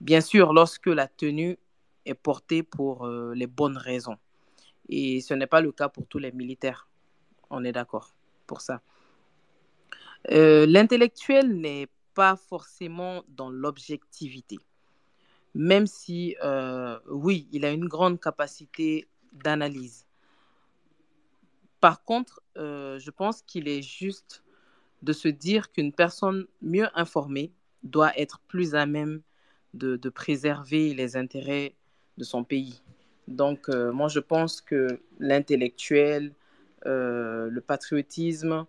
Bien 0.00 0.20
sûr, 0.20 0.52
lorsque 0.52 0.86
la 0.86 1.08
tenue 1.08 1.58
est 2.04 2.14
portée 2.14 2.62
pour 2.62 3.06
euh, 3.06 3.32
les 3.34 3.46
bonnes 3.46 3.78
raisons. 3.78 4.16
Et 4.88 5.20
ce 5.20 5.34
n'est 5.34 5.46
pas 5.46 5.60
le 5.60 5.72
cas 5.72 5.88
pour 5.88 6.06
tous 6.06 6.18
les 6.18 6.32
militaires. 6.32 6.88
On 7.50 7.64
est 7.64 7.72
d'accord 7.72 8.14
pour 8.46 8.60
ça. 8.60 8.82
Euh, 10.30 10.66
l'intellectuel 10.66 11.58
n'est 11.60 11.88
pas 12.14 12.36
forcément 12.36 13.24
dans 13.28 13.50
l'objectivité. 13.50 14.58
Même 15.54 15.86
si, 15.86 16.36
euh, 16.42 16.98
oui, 17.08 17.48
il 17.52 17.64
a 17.64 17.70
une 17.70 17.86
grande 17.86 18.20
capacité 18.20 19.08
d'analyse. 19.32 20.06
Par 21.80 22.02
contre, 22.02 22.40
euh, 22.56 22.98
je 22.98 23.10
pense 23.10 23.42
qu'il 23.42 23.68
est 23.68 23.82
juste 23.82 24.42
de 25.02 25.12
se 25.12 25.28
dire 25.28 25.70
qu'une 25.70 25.92
personne 25.92 26.46
mieux 26.62 26.88
informée 26.94 27.52
doit 27.82 28.18
être 28.18 28.40
plus 28.48 28.74
à 28.74 28.86
même 28.86 29.20
de, 29.74 29.96
de 29.96 30.08
préserver 30.08 30.94
les 30.94 31.16
intérêts 31.16 31.74
de 32.16 32.24
son 32.24 32.42
pays. 32.42 32.82
Donc, 33.28 33.68
euh, 33.68 33.92
moi, 33.92 34.08
je 34.08 34.20
pense 34.20 34.60
que 34.60 35.00
l'intellectuel, 35.18 36.32
euh, 36.86 37.48
le 37.48 37.60
patriotisme, 37.60 38.66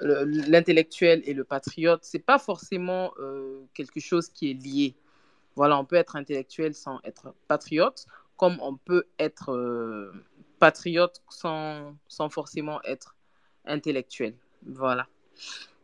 l'intellectuel 0.00 1.22
et 1.24 1.34
le 1.34 1.44
patriote, 1.44 2.00
c'est 2.02 2.18
pas 2.18 2.38
forcément 2.38 3.12
euh, 3.20 3.60
quelque 3.74 4.00
chose 4.00 4.28
qui 4.28 4.50
est 4.50 4.54
lié. 4.54 4.96
Voilà, 5.54 5.78
on 5.78 5.84
peut 5.84 5.96
être 5.96 6.16
intellectuel 6.16 6.74
sans 6.74 6.98
être 7.04 7.32
patriote, 7.46 8.06
comme 8.36 8.58
on 8.60 8.76
peut 8.76 9.04
être 9.20 10.12
patriote 10.58 11.22
sans, 11.28 11.96
sans 12.08 12.28
forcément 12.28 12.82
être 12.82 13.14
intellectuel. 13.64 14.34
Voilà. 14.66 15.06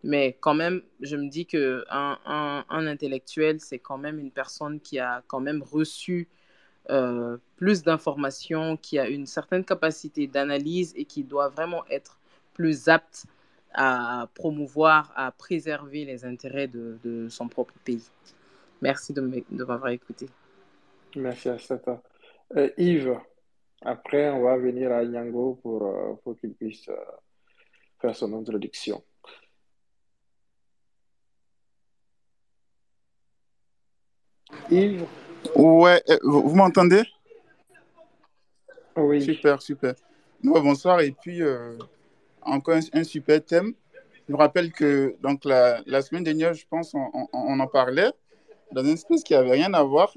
Mais 0.03 0.37
quand 0.41 0.55
même, 0.55 0.83
je 1.01 1.15
me 1.15 1.29
dis 1.29 1.47
que 1.47 1.85
un, 1.89 2.19
un, 2.25 2.65
un 2.69 2.87
intellectuel, 2.87 3.61
c'est 3.61 3.79
quand 3.79 3.99
même 3.99 4.19
une 4.19 4.33
personne 4.33 4.81
qui 4.81 4.99
a 4.99 5.23
quand 5.29 5.41
même 5.41 5.63
reçu 5.63 6.29
euh, 6.89 7.37
plus 7.57 7.83
d'informations, 7.83 8.77
qui 8.77 8.99
a 8.99 9.09
une 9.09 9.27
certaine 9.27 9.65
capacité 9.65 10.27
d'analyse 10.27 10.93
et 10.97 11.05
qui 11.05 11.23
doit 11.23 11.49
vraiment 11.49 11.85
être 11.91 12.19
plus 12.55 12.89
apte 12.89 13.27
à 13.73 14.29
promouvoir, 14.35 15.13
à 15.15 15.31
préserver 15.31 16.05
les 16.05 16.25
intérêts 16.25 16.69
de, 16.69 17.29
son 17.29 17.49
propre 17.49 17.75
pays. 17.85 18.09
Merci 18.83 19.13
de 19.13 19.21
m'avoir 19.51 19.89
écouté. 19.89 20.29
Merci 21.17 21.49
à 21.49 21.57
toi. 21.57 22.03
Euh, 22.57 22.71
Yves, 22.77 23.19
après, 23.83 24.31
on 24.31 24.43
va 24.43 24.57
venir 24.57 24.93
à 24.93 25.05
Nyango 25.05 25.59
pour, 25.63 25.87
euh, 25.87 26.15
pour 26.23 26.37
qu'il 26.39 26.53
puisse 26.55 26.89
euh, 26.89 26.97
faire 28.01 28.15
son 28.15 28.33
introduction. 28.35 29.03
Yves 34.71 35.07
Ouais, 35.61 36.03
euh, 36.09 36.19
vous, 36.23 36.55
m'entendez? 36.55 37.03
Oui. 38.97 39.23
Super, 39.23 39.61
super. 39.61 39.95
Ouais, 40.43 40.61
bonsoir, 40.63 41.01
et 41.01 41.11
puis 41.11 41.43
euh, 41.43 41.77
encore 42.41 42.77
un, 42.77 42.81
un 42.99 43.05
super 43.05 43.45
thème. 43.45 43.75
Je 44.27 44.33
me 44.33 44.39
rappelle 44.39 44.73
que 44.73 45.17
donc 45.23 45.45
la, 45.45 45.83
la 45.87 46.01
semaine 46.01 46.25
dernière, 46.25 46.55
je 46.55 46.65
pense, 46.69 46.95
on, 46.95 47.11
on- 47.15 47.29
on 47.33 47.61
en 47.61 47.67
parlait 47.67 48.11
dans 48.73 48.83
une 48.83 48.95
espèce 48.95 49.23
qui 49.23 49.35
avait 49.35 49.51
rien 49.53 49.75
à 49.75 49.83
voir. 49.83 50.15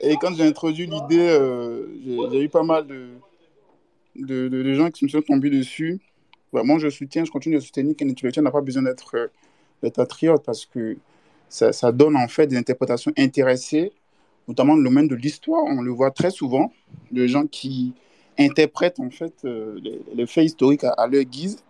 Et 0.00 0.16
quand 0.16 0.34
j'ai 0.34 0.44
introduit 0.44 0.86
l'idée, 0.86 1.28
euh, 1.28 1.86
j'ai 2.32 2.42
eu 2.42 2.48
pas 2.48 2.64
mal 2.64 2.86
de, 2.86 3.10
de, 4.16 4.48
de- 4.48 4.62
de 4.62 4.74
gens 4.74 4.90
qui 4.90 5.04
me 5.04 5.10
sont 5.10 5.22
tombés 5.22 5.50
dessus. 5.50 6.00
Bah, 6.52 6.62
moi, 6.64 6.78
je 6.78 6.88
soutiens, 6.88 7.24
je 7.24 7.30
continue 7.30 7.56
de 7.56 7.60
soutenir 7.60 7.94
qu'un 7.94 8.08
intellectuel 8.08 8.42
n'a 8.44 8.50
pas 8.50 8.60
besoin 8.60 8.82
d'être 8.82 9.14
euh, 9.84 9.90
patriote 9.90 10.42
parce 10.44 10.66
que 10.66 10.96
ça, 11.48 11.72
ça 11.72 11.92
donne 11.92 12.16
en 12.16 12.26
fait 12.28 12.46
des 12.48 12.56
interprétations 12.56 13.12
intéressées, 13.16 13.92
notamment 14.48 14.74
dans 14.74 14.78
le 14.80 14.84
domaine 14.84 15.08
de 15.08 15.14
l'histoire. 15.14 15.64
On 15.64 15.82
le 15.82 15.90
voit 15.90 16.10
très 16.10 16.30
souvent, 16.30 16.72
de 17.10 17.26
gens 17.26 17.46
qui 17.46 17.94
interprètent 18.38 19.00
en 19.00 19.10
fait 19.10 19.34
euh, 19.44 19.80
les, 20.14 20.26
faits 20.26 20.44
historiques 20.44 20.84
à, 20.84 21.06
leur 21.06 21.22
guise. 21.24 21.62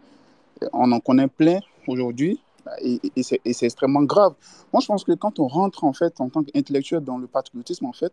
On 0.72 0.90
en 0.92 1.00
connaît 1.00 1.28
plein 1.28 1.60
aujourd'hui 1.86 2.40
et, 2.80 3.00
c'est 3.22 3.40
extrêmement 3.44 4.02
grave. 4.02 4.34
Moi, 4.72 4.80
je 4.80 4.86
pense 4.86 5.04
que 5.04 5.12
quand 5.12 5.38
on 5.38 5.46
rentre 5.46 5.84
en 5.84 5.92
fait 5.92 6.20
en 6.20 6.28
tant 6.28 6.42
qu'intellectuel 6.42 7.00
dans 7.00 7.18
le 7.18 7.26
patriotisme, 7.26 7.86
en 7.86 7.92
fait, 7.92 8.12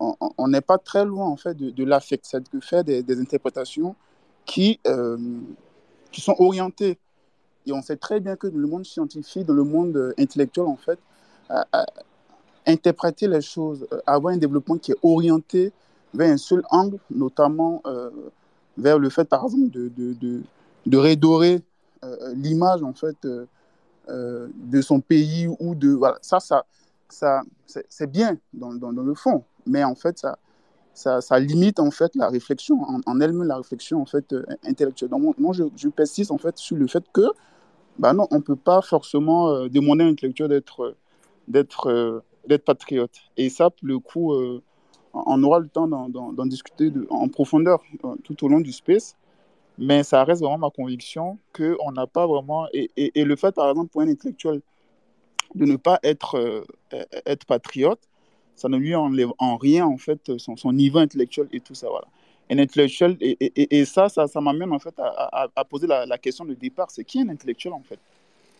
on 0.00 0.48
n'est 0.48 0.60
pas 0.60 0.78
très 0.78 1.04
loin 1.04 1.26
en 1.26 1.36
fait 1.36 1.54
de, 1.54 1.70
de 1.70 1.84
l'affect, 1.84 2.24
c'est 2.26 2.52
de 2.52 2.60
faire 2.60 2.82
des, 2.82 3.20
interprétations 3.20 3.94
qui, 4.44 4.80
euh, 4.88 5.16
qui 6.10 6.20
sont 6.20 6.34
orientées. 6.40 6.98
Et 7.66 7.72
on 7.72 7.80
sait 7.80 7.96
très 7.96 8.18
bien 8.18 8.34
que 8.34 8.48
dans 8.48 8.58
le 8.58 8.66
monde 8.66 8.84
scientifique, 8.84 9.46
dans 9.46 9.54
le 9.54 9.62
monde 9.62 10.12
intellectuel, 10.18 10.66
en 10.66 10.76
fait, 10.76 10.98
interpréter 12.66 13.28
les 13.28 13.40
choses, 13.40 13.86
euh, 13.92 14.00
avoir 14.06 14.34
un 14.34 14.36
développement 14.36 14.78
qui 14.78 14.92
est 14.92 14.96
orienté 15.02 15.72
vers 16.12 16.32
un 16.32 16.36
seul 16.36 16.62
angle, 16.70 16.98
notamment 17.10 17.82
euh, 17.86 18.10
vers 18.76 18.98
le 18.98 19.10
fait, 19.10 19.24
par 19.24 19.44
exemple, 19.44 19.70
de, 19.70 19.90
de, 20.86 20.96
redorer 20.96 21.60
euh, 22.04 22.34
l'image, 22.34 22.82
en 22.82 22.92
fait, 22.92 23.16
de 24.06 24.80
son 24.82 25.00
pays 25.00 25.48
ou 25.58 25.74
de... 25.74 25.90
Voilà, 25.90 26.18
ça, 26.20 26.38
ça, 26.40 26.64
ça 27.08 27.42
c'est 27.88 28.10
bien 28.10 28.36
dans, 28.52 28.90
le 28.90 29.14
fond, 29.14 29.44
mais 29.66 29.82
en 29.82 29.94
fait, 29.94 30.18
ça, 30.92 31.20
ça, 31.20 31.40
limite, 31.40 31.80
en 31.80 31.90
fait, 31.90 32.14
la 32.14 32.28
réflexion, 32.28 32.80
en, 32.82 33.20
elle-même, 33.20 33.44
la 33.44 33.56
réflexion, 33.56 34.00
en 34.00 34.06
fait, 34.06 34.34
intellectuelle. 34.64 35.10
Donc, 35.10 35.36
moi, 35.38 35.52
je, 35.52 35.88
persiste, 35.88 36.30
en 36.30 36.38
fait, 36.38 36.58
sur 36.58 36.76
le 36.76 36.86
fait 36.86 37.04
que, 37.12 37.26
bah 37.98 38.12
non, 38.12 38.26
on 38.30 38.36
ne 38.36 38.42
peut 38.42 38.56
pas 38.56 38.82
forcément 38.82 39.66
demander 39.66 40.04
à 40.04 40.08
un 40.08 40.48
d'être... 40.48 40.94
d'être 41.48 42.22
d'être 42.46 42.64
patriote. 42.64 43.22
Et 43.36 43.48
ça, 43.48 43.70
pour 43.70 43.86
le 43.86 43.98
coup, 43.98 44.32
euh, 44.32 44.62
on 45.12 45.42
aura 45.42 45.58
le 45.58 45.68
temps 45.68 45.86
d'en 45.86 46.46
discuter 46.46 46.90
en 47.10 47.28
profondeur 47.28 47.82
euh, 48.04 48.14
tout 48.24 48.44
au 48.44 48.48
long 48.48 48.60
du 48.60 48.72
space. 48.72 49.16
Mais 49.76 50.04
ça 50.04 50.22
reste 50.22 50.40
vraiment 50.40 50.58
ma 50.58 50.70
conviction 50.70 51.38
qu'on 51.52 51.90
n'a 51.92 52.06
pas 52.06 52.26
vraiment. 52.26 52.66
Et, 52.72 52.90
et, 52.96 53.24
le 53.24 53.34
fait, 53.34 53.52
par 53.54 53.70
exemple, 53.70 53.90
pour 53.90 54.02
un 54.02 54.08
intellectuel 54.08 54.60
de 55.56 55.64
ne 55.64 55.76
pas 55.76 55.98
être, 56.04 56.36
euh, 56.36 56.62
être 57.26 57.44
patriote, 57.44 57.98
ça 58.54 58.68
ne 58.68 58.76
lui 58.76 58.94
enlève 58.94 59.30
en 59.38 59.56
rien, 59.56 59.84
en 59.84 59.96
fait, 59.96 60.38
son, 60.38 60.56
son 60.56 60.72
niveau 60.72 60.98
intellectuel 60.98 61.48
et 61.52 61.58
tout 61.58 61.74
ça. 61.74 61.88
Voilà. 61.88 62.06
Un 62.50 62.58
intellectuel, 62.58 63.16
et, 63.20 63.36
et, 63.76 63.84
ça, 63.84 64.08
ça, 64.08 64.28
ça 64.28 64.40
m'amène, 64.40 64.72
en 64.72 64.78
fait, 64.78 64.94
à, 64.98 65.64
poser 65.68 65.88
la, 65.88 66.18
question 66.18 66.44
de 66.44 66.54
départ 66.54 66.90
c'est 66.90 67.04
qui 67.04 67.20
un 67.20 67.28
intellectuel, 67.28 67.72
en 67.72 67.82
fait? 67.82 67.98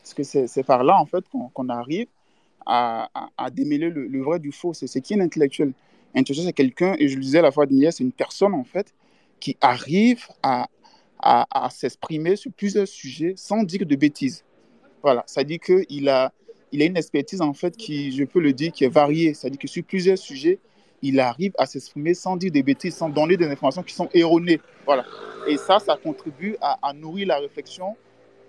Parce 0.02 0.14
que 0.14 0.22
c'est 0.24 0.64
par 0.64 0.82
là, 0.82 0.98
en 0.98 1.06
fait, 1.06 1.24
qu'on 1.30 1.68
arrive 1.68 2.08
à, 2.66 3.08
démêler 3.52 3.90
le, 3.90 4.22
vrai 4.22 4.38
du 4.38 4.52
faux. 4.52 4.74
C'est 4.74 4.86
c'est 4.86 5.00
qui 5.00 5.14
un 5.14 5.20
intellectuel? 5.20 5.72
Intellectuel, 6.14 6.46
c'est 6.46 6.52
quelqu'un, 6.52 6.94
et 6.98 7.08
je 7.08 7.16
le 7.16 7.22
disais 7.22 7.42
la 7.42 7.50
fois 7.50 7.66
dernière, 7.66 7.92
c'est 7.92 8.04
une 8.04 8.12
personne, 8.12 8.54
en 8.54 8.64
fait, 8.64 8.94
qui 9.40 9.56
arrive 9.60 10.26
à, 10.42 10.68
s'exprimer 11.70 12.36
sur 12.36 12.52
plusieurs 12.52 12.86
sujets 12.86 13.32
sans 13.36 13.62
dire 13.62 13.86
de 13.86 13.96
bêtises. 13.96 14.44
Voilà, 15.02 15.22
ça 15.26 15.42
dit 15.42 15.58
qu'il 15.58 16.08
a, 16.08 16.32
il 16.72 16.82
a 16.82 16.84
une 16.84 16.96
expertise, 16.96 17.40
en 17.40 17.54
fait, 17.54 17.76
qui, 17.76 18.12
je 18.12 18.24
peux 18.24 18.40
le 18.40 18.52
dire, 18.52 18.72
qui 18.72 18.84
est 18.84 18.88
variée. 18.88 19.34
Ça 19.34 19.48
dit 19.48 19.58
que 19.58 19.68
sur 19.68 19.84
plusieurs 19.84 20.18
sujets, 20.18 20.58
il 21.02 21.20
arrive 21.20 21.52
à 21.58 21.66
s'exprimer 21.66 22.14
sans 22.14 22.36
dire 22.36 22.50
des 22.50 22.62
bêtises, 22.62 22.96
sans 22.96 23.08
donner 23.08 23.36
des 23.36 23.46
informations 23.46 23.82
qui 23.82 23.94
sont 23.94 24.08
erronées. 24.14 24.60
Voilà. 24.86 25.04
Et 25.46 25.56
ça, 25.56 25.78
ça 25.78 25.96
contribue 26.02 26.56
à, 26.60 26.78
à 26.86 26.92
nourrir 26.92 27.28
la 27.28 27.38
réflexion 27.38 27.96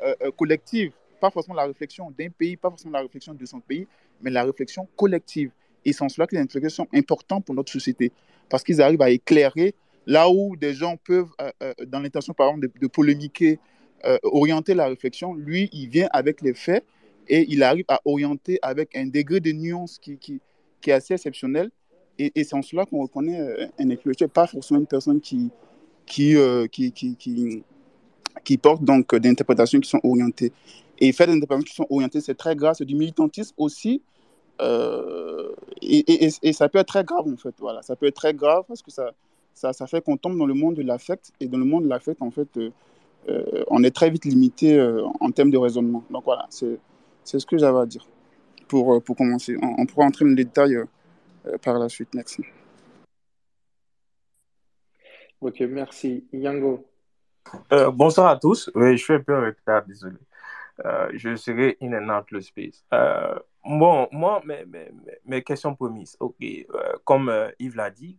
euh, 0.02 0.14
euh, 0.24 0.32
collective. 0.32 0.92
Pas 1.22 1.30
forcément 1.32 1.56
la 1.56 1.66
réflexion 1.66 2.12
d'un 2.12 2.30
pays, 2.30 2.58
pas 2.58 2.70
forcément 2.70 2.94
la 2.94 3.02
réflexion 3.02 3.34
de 3.34 3.46
son 3.46 3.62
pays, 3.62 3.88
mais 4.22 4.32
la 4.32 4.44
réflexion 4.44 4.88
collective. 4.96 5.52
Et 5.84 5.94
c'est 5.94 6.04
en 6.04 6.10
cela 6.10 6.28
que 6.28 6.36
les 6.36 6.42
intellectuels 6.42 6.72
sont 6.72 6.88
importants 6.94 7.42
pour 7.42 7.56
notre 7.56 7.72
société. 7.72 8.12
Parce 8.50 8.64
qu'ils 8.64 8.82
arrivent 8.82 9.02
à 9.02 9.10
éclairer 9.10 9.76
là 10.06 10.30
où 10.30 10.56
des 10.56 10.74
gens 10.74 10.98
peuvent, 10.98 11.32
euh, 11.42 11.52
euh, 11.64 11.74
dans 11.88 12.00
l'intention, 12.00 12.34
par 12.34 12.50
exemple, 12.50 12.70
de, 12.80 12.88
polémiquer, 12.88 13.60
euh, 14.06 14.18
orienter 14.24 14.74
la 14.74 14.88
réflexion. 14.88 15.34
Lui, 15.34 15.70
il 15.74 15.90
vient 15.90 16.08
avec 16.12 16.42
les 16.42 16.54
faits 16.54 16.86
et 17.28 17.46
il 17.50 17.64
arrive 17.64 17.86
à 17.88 18.02
orienter 18.06 18.60
avec 18.62 18.96
un 18.96 19.08
degré 19.08 19.40
de 19.40 19.52
nuance 19.52 19.98
qui, 20.00 20.18
qui, 20.18 20.42
qui 20.82 20.90
est 20.92 20.94
assez 20.94 21.14
exceptionnel. 21.14 21.72
Et, 22.18 22.32
c'est 22.44 22.54
en 22.54 22.62
cela 22.62 22.86
qu'on 22.86 23.02
reconnaît 23.02 23.40
un 23.78 23.90
intellectuel, 23.90 24.30
pas 24.30 24.48
forcément 24.48 24.80
une 24.80 24.88
personne 24.88 25.20
qui, 25.20 25.52
qui, 26.06 26.38
qui, 26.72 26.92
qui, 26.94 27.64
qui, 28.44 28.58
porte 28.58 28.84
donc 28.84 29.14
euh, 29.14 29.20
des 29.20 29.30
interprétations 29.30 29.80
qui 29.80 29.90
sont 29.90 30.00
orientées. 30.04 30.52
Et 31.00 31.12
faire 31.12 31.28
des 31.28 31.34
interprétations 31.34 31.66
qui 31.66 31.76
sont 31.76 31.88
orientées, 31.90 32.22
c'est 32.22 32.36
très 32.36 32.56
grave, 32.56 32.76
c'est 32.78 32.86
du 32.86 32.96
militantisme 32.96 33.54
aussi. 33.58 34.02
euh, 34.62 35.52
et, 35.82 36.00
et, 36.12 36.26
et- 36.28 36.34
et 36.44 36.54
ça 36.54 36.70
peut 36.70 36.80
être 36.80 36.88
très 36.88 37.04
grave 37.04 37.28
en 37.28 37.36
fait. 37.38 37.54
Voilà, 37.60 37.82
ça 37.82 37.96
peut 37.98 38.06
être 38.08 38.16
très 38.16 38.34
grave 38.34 38.64
parce 38.68 38.82
que 38.82 38.90
ça, 38.92 39.12
ça, 39.54 39.74
ça 39.74 39.86
fait 39.88 40.02
qu'on 40.02 40.16
tombe 40.18 40.38
dans 40.38 40.46
le 40.46 40.54
monde 40.54 40.76
de 40.76 40.82
l'affect. 40.82 41.32
Et 41.42 41.48
dans 41.48 41.58
le 41.58 41.66
monde 41.66 41.84
de 41.84 41.90
l'affect, 41.90 42.22
en 42.22 42.32
fait, 42.32 42.48
euh, 42.58 42.70
euh, 43.28 43.64
on 43.68 43.84
est 43.84 43.92
très 43.92 44.10
vite 44.10 44.24
limité 44.26 44.78
euh, 44.80 45.04
en 45.20 45.32
termes 45.32 45.52
de 45.52 45.58
raisonnement. 45.58 46.04
Donc 46.10 46.24
voilà, 46.24 46.46
c'est 46.50 46.78
c'est 47.26 47.40
ce 47.40 47.46
que 47.46 47.58
j'avais 47.58 47.80
à 47.80 47.86
dire 47.86 48.08
pour, 48.70 49.02
pour 49.04 49.16
commencer. 49.18 49.58
On, 49.62 49.82
on 49.82 49.86
pourra 49.86 50.06
entrer 50.06 50.24
dans 50.26 50.30
les 50.30 50.44
détails 50.46 50.78
par 51.62 51.78
la 51.78 51.90
suite. 51.90 52.10
Merci. 52.14 52.44
Ok, 55.42 55.60
merci. 55.62 56.26
Yango. 56.32 56.86
Euh, 57.74 57.92
bonsoir 57.92 58.28
à 58.28 58.38
tous. 58.38 58.72
Oui, 58.74 58.98
je 58.98 59.04
suis 59.04 59.14
un 59.14 59.20
peu 59.20 59.36
en 59.36 59.42
retard, 59.42 59.86
désolé. 59.86 60.16
Euh, 60.84 61.10
je 61.14 61.36
serai 61.36 61.78
in 61.82 61.94
and 61.94 62.10
out 62.10 62.32
le 62.32 62.42
space. 62.42 62.84
Euh, 62.94 63.38
bon, 63.64 64.08
moi, 64.12 64.42
mes, 64.46 64.66
mes, 64.66 64.92
mes- 65.26 65.44
questions 65.44 65.74
promises. 65.74 66.18
Ok, 66.20 66.36
euh, 66.42 66.64
comme 67.06 67.34
Yves 67.60 67.76
l'a 67.76 67.90
dit, 67.90 68.18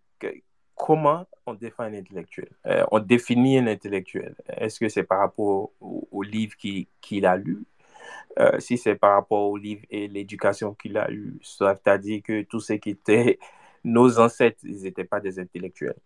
comment 0.74 1.26
on 1.44 1.54
défend 1.54 1.84
un 1.84 1.94
intellectuel? 1.94 2.48
On 2.90 2.98
définit 2.98 3.58
un 3.58 3.66
intellectuel. 3.66 4.34
Est-ce 4.48 4.80
que 4.80 4.88
c'est 4.88 5.02
par 5.02 5.18
rapport 5.20 5.70
au, 5.80 6.08
au 6.10 6.22
livre 6.22 6.56
qu'il 6.56 7.26
a 7.26 7.36
lu? 7.36 7.64
si 8.58 8.76
c'est 8.76 8.94
par 8.96 9.14
rapport 9.14 9.50
au 9.50 9.56
livre 9.56 9.80
et 9.90 10.08
l'éducation 10.08 10.74
qu'il 10.74 10.98
a 10.98 11.10
eue, 11.10 11.38
c'est-à-dire 11.42 12.20
que 12.22 12.42
tous 12.42 12.60
ceux 12.60 12.76
qui 12.76 12.90
étaient 12.90 13.38
nos 13.84 14.18
ancêtres, 14.18 14.58
ils 14.62 14.82
n'étaient 14.82 15.04
pas 15.04 15.20
des 15.20 15.38
intellectuels. 15.38 15.96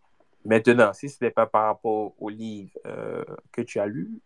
Maintenant, 0.45 0.93
si 0.93 1.09
ce 1.09 1.23
n'est 1.25 1.33
pas 1.33 1.47
par 1.47 1.67
rapport 1.67 2.15
au 2.19 2.29
livre 2.29 2.71
que 3.53 3.63
tu 3.63 3.81
as 3.81 3.87
lu, 3.87 4.21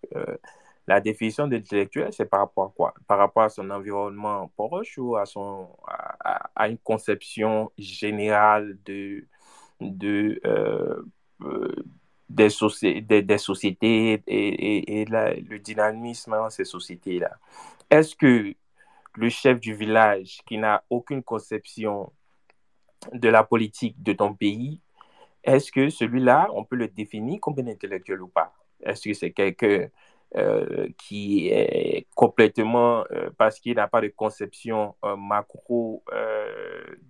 la 0.87 1.01
définition 1.01 1.47
d'intellectuel, 1.49 2.13
c'est 2.13 2.27
par 2.27 2.41
rapport 2.41 2.67
à 2.67 2.73
quoi? 2.75 2.95
Par 3.07 3.19
rapport 3.19 3.45
à 3.45 3.49
son 3.49 3.71
environnement 3.71 4.49
proche 4.57 4.99
ou 4.99 5.17
à, 5.17 5.27
son, 5.27 5.69
à, 5.87 6.69
une 6.69 6.79
conception 6.79 7.73
générale 7.79 8.79
de, 8.85 9.27
de, 9.81 10.41
des, 12.29 13.23
des, 13.23 13.39
sociétés 13.39 14.23
et, 14.27 15.01
et, 15.01 15.05
le 15.07 15.59
dynamisme 15.59 16.33
dans 16.33 16.51
ces 16.51 16.65
sociétés-là. 16.65 17.39
Est-ce 17.91 18.15
que 18.15 18.55
le 19.15 19.29
chef 19.29 19.61
du 19.61 19.75
village 19.75 20.41
qui 20.47 20.59
n'a 20.59 20.85
aucune 20.91 21.23
conception 21.23 22.13
de 23.13 23.29
la 23.29 23.45
politique 23.45 24.03
de 24.03 24.13
ton 24.13 24.35
pays, 24.35 24.81
est-ce 25.43 25.71
que 25.71 25.91
celui-là, 25.91 26.49
on 26.55 26.65
peut 26.65 26.77
le 26.77 26.89
définir 26.89 27.41
comme 27.41 27.55
un 27.59 27.67
intellectuel 27.67 28.23
ou 28.23 28.29
pas? 28.29 28.55
Est-ce 28.81 29.09
que 29.09 29.15
c'est 29.15 29.33
quelqu'un 29.33 29.89
euh, 30.37 30.89
qui 30.99 31.47
est 31.49 32.09
complètement, 32.17 33.05
euh, 33.13 33.31
parce 33.39 33.61
qu'il 33.61 33.77
n'a 33.77 33.87
pas 33.87 34.01
de 34.01 34.09
conception 34.09 34.97
euh, 35.05 35.15
macro 35.15 36.03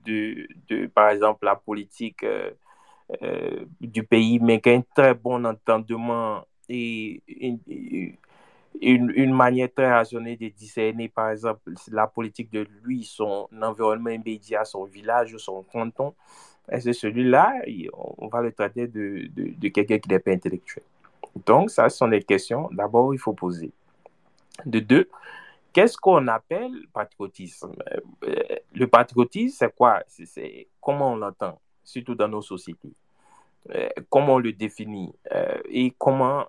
de, 0.05 0.47
par 0.89 1.09
exemple, 1.09 1.47
la 1.47 1.57
politique 1.57 2.25
du 3.81 4.03
pays, 4.05 4.39
mais 4.41 4.61
qui 4.61 4.68
a 4.68 4.75
un 4.75 4.83
très 4.95 5.14
bon 5.14 5.47
entendement 5.47 6.45
et 6.68 7.22
une, 8.83 9.11
une, 9.16 9.33
manière 9.33 9.72
très 9.75 9.97
raisonnée 9.97 10.37
de 10.37 10.49
discerner, 10.49 11.09
par 11.09 11.31
exemple, 11.31 11.72
la 11.91 12.07
politique 12.07 12.51
de 12.51 12.66
lui, 12.83 13.05
son 13.05 13.49
environnement 13.62 14.11
immédiat, 14.11 14.66
son 14.66 14.85
village, 14.85 15.35
son 15.39 15.62
canton. 15.62 16.14
C'est 16.79 16.93
celui-là, 16.93 17.55
on 17.95 18.29
va 18.29 18.43
le 18.43 18.53
traiter 18.53 18.87
de, 18.87 19.29
de 19.35 19.68
quelqu'un 19.68 19.99
qui 19.99 20.11
n'est 20.11 20.18
pas 20.18 20.33
intellectuel. 20.33 20.85
Donc, 21.47 21.70
ça, 21.70 21.89
ce 21.89 21.99
sont 21.99 22.09
des 22.09 22.22
questions, 22.22 22.68
d'abord, 22.72 23.14
il 23.14 23.18
faut 23.18 23.32
poser. 23.32 23.72
De 24.64 24.80
deux, 24.80 25.09
qu'est-ce 25.72 25.97
qu'on 25.97 26.28
appelle 26.28 26.87
patriotisme? 26.93 27.74
Euh, 28.24 28.57
Le 28.72 28.87
patriotisme, 28.87 29.57
c'est 29.59 29.74
quoi? 29.74 30.03
C'est 30.07 30.68
comment 30.80 31.12
on 31.12 31.16
l'entend 31.16 31.61
surtout 31.82 32.14
dans 32.14 32.28
nos 32.28 32.43
sociétés. 32.43 32.93
Euh, 33.70 33.89
comment 34.09 34.35
on 34.35 34.39
le 34.39 34.53
définit 34.53 35.12
euh, 35.32 35.61
et 35.68 35.93
comment 35.99 36.47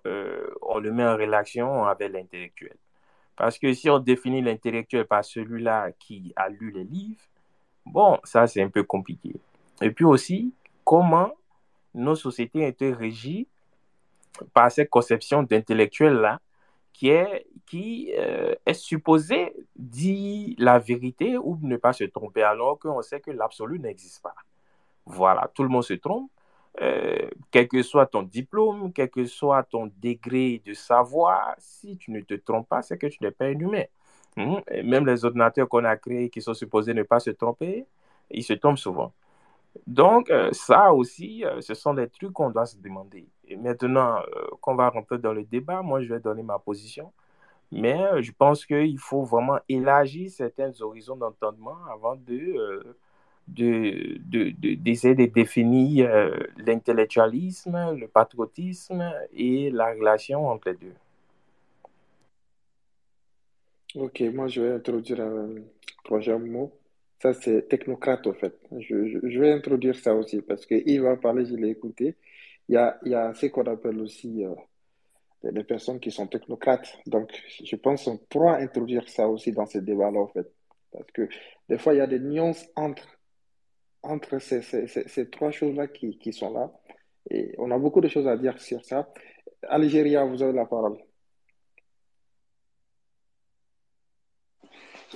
on 0.61 0.79
le 0.79 0.91
met 0.91 1.05
en 1.05 1.15
relation 1.15 1.85
avec 1.85 2.11
l'intellectuel. 2.11 2.75
Parce 3.35 3.57
que 3.57 3.73
si 3.73 3.89
on 3.89 3.99
définit 3.99 4.41
l'intellectuel 4.41 5.05
par 5.05 5.25
celui-là 5.25 5.91
qui 5.99 6.33
a 6.35 6.49
lu 6.49 6.71
les 6.71 6.83
livres, 6.83 7.21
bon, 7.85 8.19
ça 8.23 8.47
c'est 8.47 8.61
un 8.61 8.69
peu 8.69 8.83
compliqué. 8.83 9.35
Et 9.81 9.91
puis 9.91 10.05
aussi, 10.05 10.53
comment 10.83 11.31
nos 11.93 12.15
sociétés 12.15 12.63
ont 12.63 12.67
été 12.67 12.93
régies 12.93 13.47
par 14.53 14.71
cette 14.71 14.89
conception 14.89 15.43
d'intellectuel-là 15.43 16.39
qui 16.93 17.09
est, 17.09 17.45
qui, 17.65 18.11
est 18.11 18.73
supposé 18.73 19.53
dire 19.75 20.55
la 20.57 20.79
vérité 20.79 21.37
ou 21.37 21.57
ne 21.61 21.75
pas 21.77 21.91
se 21.93 22.05
tromper 22.05 22.43
alors 22.43 22.79
qu'on 22.79 23.01
sait 23.01 23.19
que 23.19 23.31
l'absolu 23.31 23.79
n'existe 23.79 24.21
pas. 24.21 24.35
Voilà, 25.05 25.49
tout 25.53 25.63
le 25.63 25.69
monde 25.69 25.83
se 25.83 25.93
trompe. 25.93 26.31
Euh, 26.81 27.29
quel 27.51 27.67
que 27.69 27.81
soit 27.83 28.05
ton 28.05 28.23
diplôme, 28.23 28.91
quel 28.91 29.09
que 29.09 29.25
soit 29.25 29.63
ton 29.63 29.89
degré 30.01 30.61
de 30.65 30.73
savoir, 30.73 31.55
si 31.57 31.97
tu 31.97 32.11
ne 32.11 32.19
te 32.19 32.33
trompes 32.33 32.67
pas, 32.67 32.81
c'est 32.81 32.97
que 32.97 33.07
tu 33.07 33.23
n'es 33.23 33.31
pas 33.31 33.45
un 33.45 33.59
humain. 33.59 33.85
Hmm? 34.37 34.57
même 34.83 35.05
les 35.05 35.23
ordinateurs 35.23 35.69
qu'on 35.69 35.85
a 35.85 35.95
créés 35.95 36.29
qui 36.29 36.41
sont 36.41 36.53
supposés 36.53 36.93
ne 36.93 37.03
pas 37.03 37.21
se 37.21 37.29
tromper, 37.29 37.85
ils 38.29 38.43
se 38.43 38.51
trompent 38.51 38.77
souvent. 38.77 39.13
Donc, 39.87 40.29
euh, 40.29 40.49
ça 40.51 40.91
aussi, 40.93 41.45
euh, 41.45 41.61
ce 41.61 41.73
sont 41.73 41.93
des 41.93 42.09
trucs 42.09 42.33
qu'on 42.33 42.49
doit 42.49 42.65
se 42.65 42.77
demander. 42.77 43.25
Et 43.47 43.55
maintenant 43.55 44.19
qu'on 44.61 44.75
va 44.75 44.89
rentrer 44.89 45.17
dans 45.17 45.33
le 45.33 45.43
débat, 45.43 45.81
moi, 45.81 46.01
je 46.01 46.13
vais 46.13 46.19
donner 46.19 46.43
ma 46.43 46.59
position. 46.59 47.11
Mais 47.71 48.21
je 48.21 48.31
pense 48.31 48.65
qu'il 48.65 48.99
faut 48.99 49.23
vraiment 49.23 49.59
élargir 49.67 50.29
certains 50.29 50.71
horizons 50.81 51.15
d'entendement 51.15 51.77
avant 51.91 52.15
de 52.15 52.95
d'essayer 53.47 55.13
de, 55.13 55.21
de, 55.21 55.27
de, 55.27 55.31
définir 55.31 56.09
euh, 56.09 56.31
l'intellectualisme, 56.57 57.95
le 57.95 58.07
patriotisme 58.07 59.13
et 59.33 59.69
la 59.69 59.93
relation 59.93 60.47
entre 60.47 60.69
les 60.69 60.77
deux. 60.77 60.95
Ok, 63.95 64.21
moi 64.33 64.47
je 64.47 64.61
vais 64.61 64.71
introduire 64.71 65.21
un 65.21 65.49
troisième 66.03 66.47
mot. 66.49 66.71
Ça, 67.21 67.33
c'est 67.33 67.67
technocrate, 67.69 68.27
en 68.27 68.33
fait. 68.33 68.55
Je, 68.77 69.07
je, 69.07 69.39
vais 69.39 69.51
introduire 69.51 69.95
ça 69.95 70.13
aussi 70.13 70.41
parce 70.41 70.65
qu'il 70.65 71.01
va 71.01 71.15
parler, 71.15 71.45
je 71.45 71.55
l'ai 71.55 71.69
écouté. 71.69 72.15
Il 72.69 72.75
y 72.75 72.77
a, 72.77 72.97
y 73.05 73.13
a 73.13 73.33
ce 73.33 73.45
qu'on 73.47 73.63
appelle 73.63 73.99
aussi 73.99 74.43
euh, 74.43 74.55
les 75.43 75.63
personnes 75.63 75.99
qui 75.99 76.11
sont 76.11 76.27
technocrates. 76.27 76.97
Donc, 77.05 77.31
je 77.63 77.75
pense 77.75 78.05
qu'on 78.05 78.17
pourra 78.17 78.57
introduire 78.57 79.07
ça 79.07 79.27
aussi 79.27 79.51
dans 79.51 79.65
ce 79.65 79.77
débat-là, 79.77 80.19
en 80.19 80.27
fait. 80.27 80.51
Parce 80.91 81.11
que 81.11 81.27
des 81.69 81.77
fois, 81.77 81.93
il 81.93 81.97
y 81.97 82.01
a 82.01 82.07
des 82.07 82.19
nuances 82.19 82.65
entre 82.75 83.07
entre 84.05 84.39
ces, 84.39 84.61
ces, 84.61 84.87
ces, 84.87 85.29
trois 85.31 85.49
choses-là 85.49 85.87
qui, 85.87 86.19
qui, 86.19 86.31
sont 86.31 86.53
là. 86.53 86.71
Et 87.31 87.55
on 87.57 87.71
a 87.71 87.79
beaucoup 87.79 88.01
de 88.01 88.07
choses 88.07 88.27
à 88.27 88.37
dire 88.37 88.59
sur 88.61 88.85
ça. 88.85 89.11
Algérie, 89.67 90.15
vous 90.29 90.43
avez 90.43 90.53
la 90.53 90.65
parole. 90.65 90.97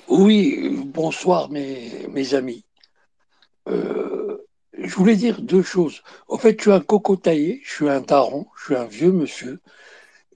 Oui, 0.08 0.70
bonsoir 0.86 1.52
mes, 1.52 2.08
mes 2.08 2.34
amis. 2.34 2.66
Euh, 3.68 4.09
je 4.90 4.96
voulais 4.96 5.16
dire 5.16 5.42
deux 5.42 5.62
choses. 5.62 6.02
En 6.28 6.38
fait, 6.38 6.58
je 6.58 6.64
suis 6.64 6.72
un 6.72 6.82
cocotaillé, 6.82 7.62
je 7.64 7.72
suis 7.72 7.90
un 7.90 8.02
daron, 8.02 8.48
je 8.58 8.66
suis 8.66 8.76
un 8.76 8.86
vieux 8.86 9.12
monsieur. 9.12 9.62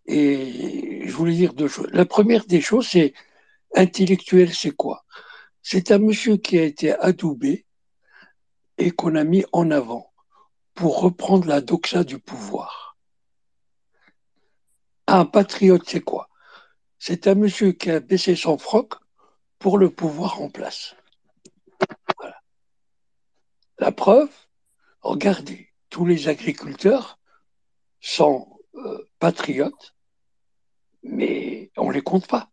Et 0.06 1.08
je 1.08 1.14
voulais 1.14 1.34
dire 1.34 1.54
deux 1.54 1.68
choses. 1.68 1.90
La 1.92 2.06
première 2.06 2.46
des 2.46 2.62
choses, 2.62 2.88
c'est 2.88 3.14
intellectuel, 3.76 4.54
c'est 4.54 4.72
quoi? 4.72 5.06
C'est 5.64 5.92
un 5.92 5.98
monsieur 5.98 6.38
qui 6.38 6.60
a 6.60 6.64
été 6.64 6.94
adoubé 6.94 7.66
et 8.78 8.92
qu'on 8.92 9.16
a 9.16 9.24
mis 9.24 9.44
en 9.54 9.72
avant 9.72 10.12
pour 10.76 11.02
reprendre 11.02 11.48
la 11.48 11.62
doxa 11.62 12.04
du 12.04 12.20
pouvoir. 12.20 12.98
Un 15.08 15.26
patriote, 15.26 15.84
c'est 15.88 16.02
quoi? 16.02 16.30
C'est 17.00 17.28
un 17.28 17.36
monsieur 17.36 17.72
qui 17.72 17.90
a 17.90 18.00
baissé 18.00 18.36
son 18.36 18.58
froc 18.58 18.94
pour 19.58 19.78
le 19.78 19.90
pouvoir 19.90 20.42
en 20.42 20.50
place. 20.50 20.96
La 23.80 23.92
preuve, 23.92 24.30
regardez, 25.04 25.70
tous 25.90 26.06
les 26.06 26.28
agriculteurs 26.28 27.20
sont 28.02 28.60
euh, 28.76 29.08
patriotes, 29.20 29.96
mais 31.04 31.72
on 31.78 31.90
ne 31.90 31.94
les 31.94 32.02
compte 32.02 32.28
pas. 32.28 32.50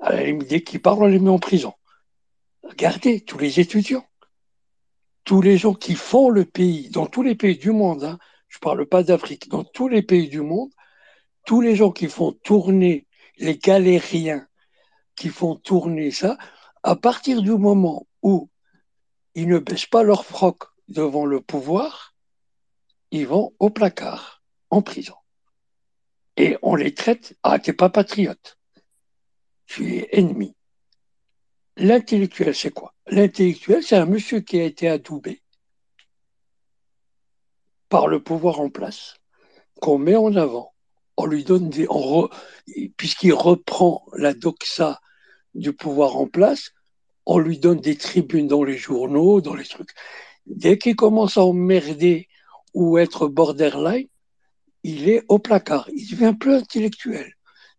À 0.00 0.12
la 0.14 0.24
limite, 0.24 0.48
dès 0.48 0.62
qu'ils 0.62 0.80
parlent, 0.80 1.02
on 1.02 1.06
les 1.06 1.18
met 1.18 1.30
en 1.30 1.40
prison. 1.40 1.74
Regardez, 2.62 3.20
tous 3.22 3.38
les 3.38 3.58
étudiants 3.58 4.08
tous 5.28 5.42
les 5.42 5.58
gens 5.58 5.74
qui 5.74 5.94
font 5.94 6.30
le 6.30 6.46
pays, 6.46 6.88
dans 6.88 7.04
tous 7.04 7.22
les 7.22 7.34
pays 7.34 7.58
du 7.58 7.70
monde, 7.70 8.02
hein, 8.02 8.18
je 8.48 8.56
ne 8.56 8.60
parle 8.60 8.86
pas 8.86 9.02
d'Afrique, 9.02 9.50
dans 9.50 9.62
tous 9.62 9.86
les 9.86 10.00
pays 10.00 10.30
du 10.30 10.40
monde, 10.40 10.70
tous 11.44 11.60
les 11.60 11.76
gens 11.76 11.90
qui 11.90 12.06
font 12.06 12.32
tourner 12.32 13.06
les 13.36 13.58
galériens, 13.58 14.46
qui 15.16 15.28
font 15.28 15.56
tourner 15.56 16.12
ça, 16.12 16.38
à 16.82 16.96
partir 16.96 17.42
du 17.42 17.50
moment 17.50 18.06
où 18.22 18.48
ils 19.34 19.48
ne 19.48 19.58
baissent 19.58 19.84
pas 19.84 20.02
leur 20.02 20.24
froc 20.24 20.64
devant 20.88 21.26
le 21.26 21.40
pouvoir, 21.40 22.14
ils 23.10 23.26
vont 23.26 23.54
au 23.58 23.70
placard, 23.70 24.42
en 24.70 24.82
prison. 24.82 25.14
Et 26.36 26.56
on 26.62 26.74
les 26.74 26.94
traite, 26.94 27.36
ah, 27.42 27.58
t'es 27.58 27.72
pas 27.72 27.90
patriote, 27.90 28.58
tu 29.66 29.96
es 29.96 30.08
ennemi. 30.12 30.54
L'intellectuel, 31.76 32.54
c'est 32.54 32.72
quoi? 32.72 32.94
L'intellectuel, 33.06 33.82
c'est 33.82 33.96
un 33.96 34.06
monsieur 34.06 34.40
qui 34.40 34.58
a 34.58 34.64
été 34.64 34.88
adoubé 34.88 35.42
par 37.88 38.08
le 38.08 38.22
pouvoir 38.22 38.60
en 38.60 38.68
place, 38.68 39.16
qu'on 39.80 39.98
met 39.98 40.16
en 40.16 40.34
avant. 40.36 40.74
On 41.16 41.26
lui 41.26 41.44
donne 41.44 41.70
des. 41.70 41.86
Puisqu'il 42.96 43.32
reprend 43.32 44.06
la 44.12 44.34
doxa 44.34 45.00
du 45.54 45.72
pouvoir 45.72 46.16
en 46.16 46.26
place, 46.26 46.72
on 47.26 47.38
lui 47.38 47.58
donne 47.58 47.80
des 47.80 47.96
tribunes 47.96 48.46
dans 48.46 48.64
les 48.64 48.76
journaux, 48.76 49.40
dans 49.40 49.54
les 49.54 49.64
trucs. 49.64 49.90
Dès 50.48 50.78
qu'il 50.78 50.96
commence 50.96 51.36
à 51.36 51.44
emmerder 51.44 52.28
ou 52.74 52.98
être 52.98 53.28
borderline, 53.28 54.08
il 54.82 55.08
est 55.08 55.24
au 55.28 55.38
placard. 55.38 55.88
Il 55.94 56.10
devient 56.10 56.34
plus 56.38 56.54
intellectuel. 56.54 57.32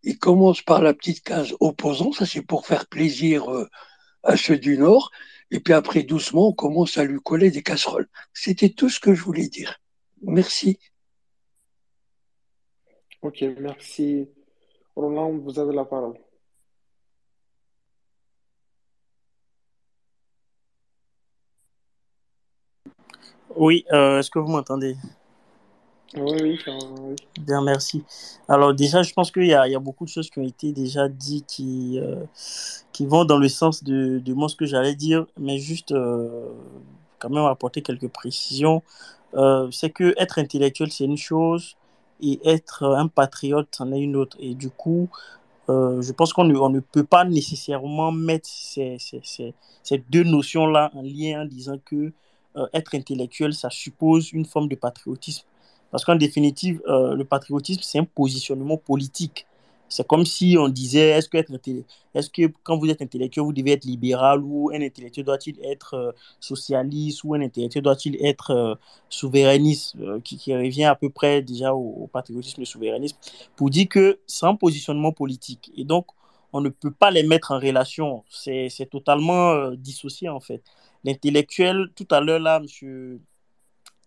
Il 0.03 0.17
commence 0.17 0.61
par 0.61 0.82
la 0.82 0.93
petite 0.93 1.24
case 1.24 1.55
opposant, 1.59 2.11
ça 2.11 2.26
c'est 2.26 2.41
pour 2.41 2.65
faire 2.65 2.88
plaisir 2.88 3.51
euh, 3.51 3.67
à 4.24 4.38
ceux 4.38 4.57
du 4.57 4.78
Nord, 4.78 5.11
et 5.51 5.59
puis 5.59 5.74
après, 5.74 6.03
doucement, 6.03 6.49
on 6.49 6.53
commence 6.53 6.97
à 6.97 7.03
lui 7.03 7.20
coller 7.20 7.51
des 7.51 7.63
casseroles. 7.63 8.07
C'était 8.34 8.70
tout 8.70 8.89
ce 8.89 8.99
que 8.99 9.13
je 9.13 9.24
voulais 9.24 9.47
dire. 9.47 9.80
Merci. 10.22 10.80
Ok, 13.22 13.43
merci. 13.59 14.28
Roland, 14.95 15.38
vous 15.38 15.59
avez 15.59 15.74
la 15.74 15.86
parole. 15.86 16.17
Oui, 23.56 23.86
euh, 23.91 24.20
est-ce 24.20 24.30
que 24.30 24.39
vous 24.39 24.47
m'entendez? 24.50 24.95
Oui, 26.16 26.38
oui. 26.41 26.60
Bien, 27.39 27.62
merci. 27.62 28.04
Alors 28.47 28.74
déjà, 28.74 29.04
je 29.04 29.14
pense 29.14 29.32
qu'il 29.32 29.45
y 29.45 29.54
a, 29.54 29.68
il 29.68 29.72
y 29.72 29.76
a 29.76 29.80
beaucoup 29.80 30.06
de 30.06 30.10
choses 30.10 30.30
qui 30.30 30.39
ont 30.39 30.47
été 30.47 30.72
déjà 30.72 31.08
dites 31.08 31.45
qui, 31.45 32.00
euh, 32.00 32.24
qui 32.91 33.06
vont 33.06 33.26
dans 33.26 33.38
le 33.38 33.47
sens 33.47 33.84
de, 33.84 34.20
de 34.20 34.34
moi 34.34 34.50
ce 34.50 34.56
que 34.56 34.66
j'allais 34.66 34.95
dire, 34.95 35.28
mais 35.38 35.60
juste 35.60 35.91
euh, 35.91 36.47
quand 37.20 37.30
même 37.30 37.45
apporter 37.45 37.82
quelques 37.84 38.08
précisions. 38.08 38.82
Euh, 39.36 39.70
c'est 39.72 39.91
que 39.91 40.16
être 40.18 40.39
intellectuel, 40.39 40.91
c'est 40.91 41.06
une 41.06 41.18
chose, 41.18 41.76
et 42.22 42.39
être 42.43 42.84
un 42.84 43.08
patriote, 43.08 43.68
c'en 43.72 43.91
est 43.91 44.00
une 44.00 44.16
autre. 44.16 44.36
Et 44.39 44.56
du 44.56 44.72
coup, 44.72 45.10
euh, 45.70 46.02
je 46.02 46.12
pense 46.12 46.34
qu'on 46.34 46.45
ne, 46.45 46.56
on 46.58 46.70
ne 46.70 46.80
peut 46.80 47.04
pas 47.04 47.24
nécessairement 47.26 48.12
mettre 48.12 48.50
ces, 48.50 48.97
ces, 49.00 49.22
ces, 49.24 49.54
ces 49.84 50.00
deux 50.10 50.24
notions-là 50.24 50.91
en 50.95 51.04
lien 51.04 51.43
en 51.43 51.45
disant 51.45 51.78
que 51.86 52.12
euh, 52.56 52.68
être 52.74 52.95
intellectuel, 52.95 53.54
ça 53.54 53.70
suppose 53.70 54.32
une 54.32 54.45
forme 54.45 54.68
de 54.68 54.76
patriotisme. 54.76 55.45
Parce 55.91 56.06
qu'en 56.06 56.16
définitive, 56.16 56.82
euh, 56.88 57.16
le 57.16 57.26
patriotisme, 57.26 57.82
c'est 57.84 58.00
un 58.00 58.06
positionnement 58.06 58.78
politique. 58.78 59.45
C'est 59.88 60.06
comme 60.06 60.26
si 60.26 60.56
on 60.60 60.68
disait, 60.68 61.10
est-ce 61.10 61.30
que, 61.30 61.38
être 61.38 61.52
est-ce 62.14 62.30
que 62.30 62.52
quand 62.64 62.78
vous 62.78 62.89
êtes 62.89 63.02
intellectuel, 63.02 63.43
vous 63.45 63.54
devez 63.54 63.72
être 63.72 63.86
libéral 63.86 64.41
ou 64.43 64.70
un 64.72 64.82
intellectuel 64.82 65.26
doit-il 65.26 65.60
être 65.64 65.95
euh, 65.95 66.12
socialiste 66.39 67.24
ou 67.24 67.34
un 67.34 67.41
intellectuel 67.41 67.84
doit-il 67.84 68.24
être 68.24 68.78
souverainiste, 69.10 69.95
qui, 70.24 70.56
revient 70.56 70.86
à 70.86 70.95
peu 70.95 71.10
près 71.10 71.41
déjà 71.41 71.74
au, 71.74 72.04
au 72.04 72.08
patriotisme 72.08 72.62
et 72.62 72.64
au 72.64 72.66
souverainisme, 72.66 73.18
pour 73.56 73.72
dire 73.72 73.88
que 73.89 74.20
c'est 74.28 74.45
un 74.45 74.56
positionnement 74.56 75.12
politique. 75.12 75.72
Et 75.76 75.86
donc, 75.86 76.06
on 76.54 76.62
ne 76.62 76.70
peut 76.70 76.91
pas 76.91 77.12
les 77.12 77.24
mettre 77.24 77.52
en 77.52 77.60
relation. 77.60 78.24
C'est, 78.30 78.70
totalement 78.89 79.72
dissocié 79.72 80.30
en 80.30 80.39
fait. 80.39 80.64
L'intellectuel, 81.04 81.89
tout 81.95 82.08
à 82.12 82.20
l'heure 82.20 82.39
là, 82.39 82.60
monsieur 82.60 83.22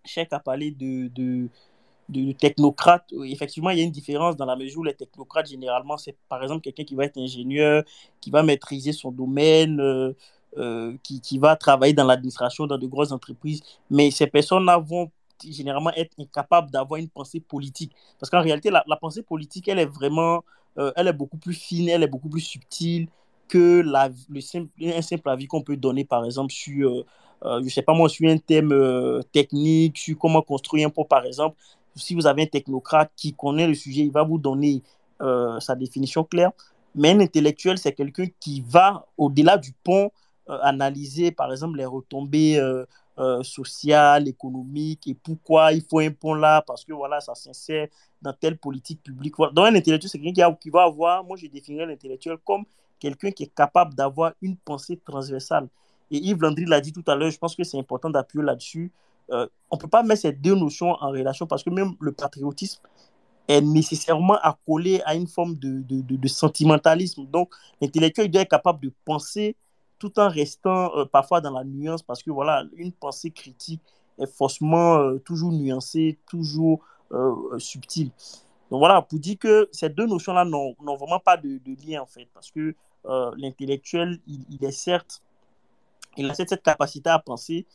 Cheikh 0.04 0.32
a 0.32 0.40
parlé 0.40 0.70
de, 0.70 1.08
de, 1.08 2.32
technocrate. 2.32 3.12
Effectivement, 3.24 3.70
il 3.70 3.78
y 3.78 3.80
a 3.80 3.84
une 3.84 3.90
différence 3.90 4.36
dans 4.36 4.44
la 4.44 4.56
mesure 4.56 4.80
où 4.80 4.84
les 4.84 4.94
technocrates, 4.94 5.48
généralement, 5.48 5.96
c'est 5.96 6.16
par 6.28 6.42
exemple 6.42 6.60
quelqu'un 6.60 6.84
qui 6.84 6.94
va 6.94 7.04
être 7.04 7.18
ingénieur, 7.18 7.84
qui 8.20 8.30
va 8.30 8.42
maîtriser 8.42 8.92
son 8.92 9.10
domaine, 9.10 9.80
euh, 9.80 10.12
euh, 10.58 10.96
qui, 11.02 11.20
qui 11.20 11.38
va 11.38 11.56
travailler 11.56 11.94
dans 11.94 12.04
l'administration, 12.04 12.66
dans 12.66 12.78
de 12.78 12.86
grosses 12.86 13.12
entreprises. 13.12 13.62
Mais 13.90 14.10
ces 14.10 14.26
personnes-là 14.26 14.78
vont 14.78 15.10
généralement 15.42 15.92
être 15.94 16.12
incapables 16.18 16.70
d'avoir 16.70 17.00
une 17.00 17.08
pensée 17.08 17.40
politique. 17.40 17.92
Parce 18.20 18.30
qu'en 18.30 18.42
réalité, 18.42 18.70
la, 18.70 18.84
la 18.86 18.96
pensée 18.96 19.22
politique, 19.22 19.68
elle 19.68 19.78
est 19.78 19.86
vraiment, 19.86 20.44
euh, 20.78 20.92
elle 20.96 21.08
est 21.08 21.12
beaucoup 21.12 21.38
plus 21.38 21.54
fine, 21.54 21.88
elle 21.88 22.02
est 22.02 22.08
beaucoup 22.08 22.28
plus 22.28 22.40
subtile 22.40 23.08
que 23.52 23.82
le 24.30 24.40
simple, 24.40 24.70
un 24.82 25.02
simple 25.02 25.28
avis 25.28 25.46
qu'on 25.46 25.60
peut 25.60 25.76
donner, 25.76 26.06
par 26.06 26.24
exemple, 26.24 26.50
sur, 26.50 26.90
euh, 26.90 27.04
euh, 27.44 27.60
je 27.62 27.68
sais 27.68 27.82
pas 27.82 27.92
moi, 27.92 28.08
sur 28.08 28.26
un 28.30 28.38
thème 28.38 28.72
euh, 28.72 29.20
technique, 29.30 29.98
sur 29.98 30.16
comment 30.18 30.40
construire 30.40 30.86
un 30.86 30.90
pont, 30.90 31.04
par 31.04 31.26
exemple. 31.26 31.58
Si 31.94 32.14
vous 32.14 32.26
avez 32.26 32.44
un 32.44 32.46
technocrate 32.46 33.12
qui 33.14 33.34
connaît 33.34 33.66
le 33.66 33.74
sujet, 33.74 34.00
il 34.00 34.10
va 34.10 34.22
vous 34.22 34.38
donner 34.38 34.82
sa 35.60 35.76
définition 35.76 36.24
claire. 36.24 36.50
Mais 36.96 37.10
un 37.10 37.20
intellectuel, 37.20 37.78
c'est 37.78 37.92
quelqu'un 37.92 38.24
qui 38.40 38.64
va 38.66 39.06
au-delà 39.16 39.56
du 39.56 39.72
pont 39.84 40.10
analyser, 40.48 41.30
par 41.30 41.52
exemple, 41.52 41.76
les 41.76 41.84
retombées 41.84 42.58
sociales, 43.42 44.26
économiques 44.26 45.06
et 45.06 45.14
pourquoi 45.14 45.72
il 45.74 45.82
faut 45.88 46.00
un 46.00 46.10
pont 46.10 46.34
là, 46.34 46.60
parce 46.66 46.84
que 46.84 46.92
voilà, 46.92 47.20
ça 47.20 47.36
s'insère 47.36 47.86
dans 48.20 48.32
telle 48.32 48.56
politique 48.56 49.00
publique. 49.00 49.34
Voilà. 49.36 49.52
Donc, 49.52 49.66
un 49.66 49.74
intellectuel, 49.76 50.10
c'est 50.10 50.18
quelqu'un 50.18 50.50
qui, 50.54 50.58
qui 50.58 50.70
va 50.70 50.82
avoir, 50.84 51.22
moi, 51.22 51.36
je 51.36 51.46
définirais 51.46 51.86
l'intellectuel 51.86 52.38
comme 52.44 52.64
quelqu'un 53.02 53.32
qui 53.32 53.42
est 53.42 53.54
capable 53.54 53.94
d'avoir 53.94 54.32
une 54.40 54.56
pensée 54.56 54.96
transversale. 54.96 55.68
Et 56.12 56.18
Yves 56.18 56.40
Landry 56.40 56.66
l'a 56.66 56.80
dit 56.80 56.92
tout 56.92 57.02
à 57.08 57.16
l'heure, 57.16 57.30
je 57.30 57.38
pense 57.38 57.56
que 57.56 57.64
c'est 57.64 57.78
important 57.78 58.10
d'appuyer 58.10 58.44
là-dessus. 58.44 58.92
Euh, 59.30 59.48
on 59.70 59.76
ne 59.76 59.80
peut 59.80 59.88
pas 59.88 60.04
mettre 60.04 60.22
ces 60.22 60.32
deux 60.32 60.54
notions 60.54 60.92
en 60.92 61.10
relation 61.10 61.46
parce 61.46 61.64
que 61.64 61.70
même 61.70 61.94
le 62.00 62.12
patriotisme 62.12 62.80
est 63.48 63.60
nécessairement 63.60 64.38
accolé 64.40 65.02
à 65.04 65.16
une 65.16 65.26
forme 65.26 65.56
de, 65.56 65.82
de, 65.82 66.28
sentimentalisme. 66.28 67.26
Donc, 67.26 67.52
l'intellectuel 67.80 68.30
doit 68.30 68.42
être 68.42 68.50
capable 68.50 68.80
de 68.80 68.92
penser 69.04 69.56
tout 69.98 70.16
en 70.20 70.28
restant 70.28 70.96
euh, 70.96 71.04
parfois 71.04 71.40
dans 71.40 71.50
la 71.50 71.64
nuance 71.64 72.04
parce 72.04 72.22
que 72.22 72.30
voilà, 72.30 72.64
une 72.76 72.92
pensée 72.92 73.30
critique 73.32 73.82
est 74.18 74.32
forcément 74.32 74.98
euh, 74.98 75.18
toujours 75.18 75.50
nuancée, 75.52 76.18
toujours 76.28 76.84
subtile. 77.58 78.10
Donc 78.70 78.78
voilà, 78.78 79.02
pour 79.02 79.18
dire 79.18 79.36
que 79.38 79.68
ces 79.70 79.90
deux 79.90 80.06
notions-là 80.06 80.46
n'ont 80.46 80.74
vraiment 80.96 81.18
pas 81.18 81.36
de 81.36 81.60
lien 81.86 82.00
en 82.00 82.06
fait, 82.06 82.26
parce 82.32 82.50
que 82.50 82.74
euh, 83.06 83.32
l'intellectuel, 83.36 84.18
il, 84.26 84.40
il 84.50 84.64
est 84.64 84.72
certes, 84.72 85.22
il 86.16 86.30
a 86.30 86.34
cette, 86.34 86.62
capacité 86.62 87.10
à 87.10 87.18
penser, 87.18 87.66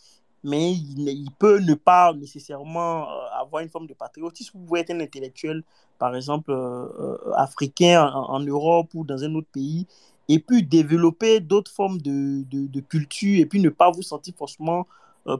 mais 0.43 0.71
il, 0.71 1.29
peut 1.39 1.59
ne 1.59 1.73
pas 1.73 2.13
nécessairement 2.13 3.03
euh, 3.03 3.41
avoir 3.41 3.63
une 3.63 3.69
forme 3.69 3.87
de 3.87 3.93
patriotisme. 3.93 4.57
Vous 4.57 4.65
pouvez 4.65 4.81
être 4.81 4.91
un 4.91 4.99
intellectuel, 4.99 5.63
par 5.97 6.15
exemple, 6.15 6.51
euh, 6.51 7.17
africain 7.35 8.09
en, 8.09 8.39
Europe 8.39 8.89
ou 8.93 9.03
dans 9.03 9.23
un 9.23 9.33
autre 9.35 9.47
pays, 9.51 9.87
et 10.29 10.39
puis 10.39 10.63
développer 10.63 11.39
d'autres 11.39 11.71
formes 11.71 11.99
de, 11.99 12.43
de, 12.49 12.79
culture, 12.81 13.39
et 13.39 13.45
puis 13.45 13.59
ne 13.59 13.69
pas 13.69 13.91
vous 13.91 14.03
sentir 14.03 14.33
forcément 14.37 14.87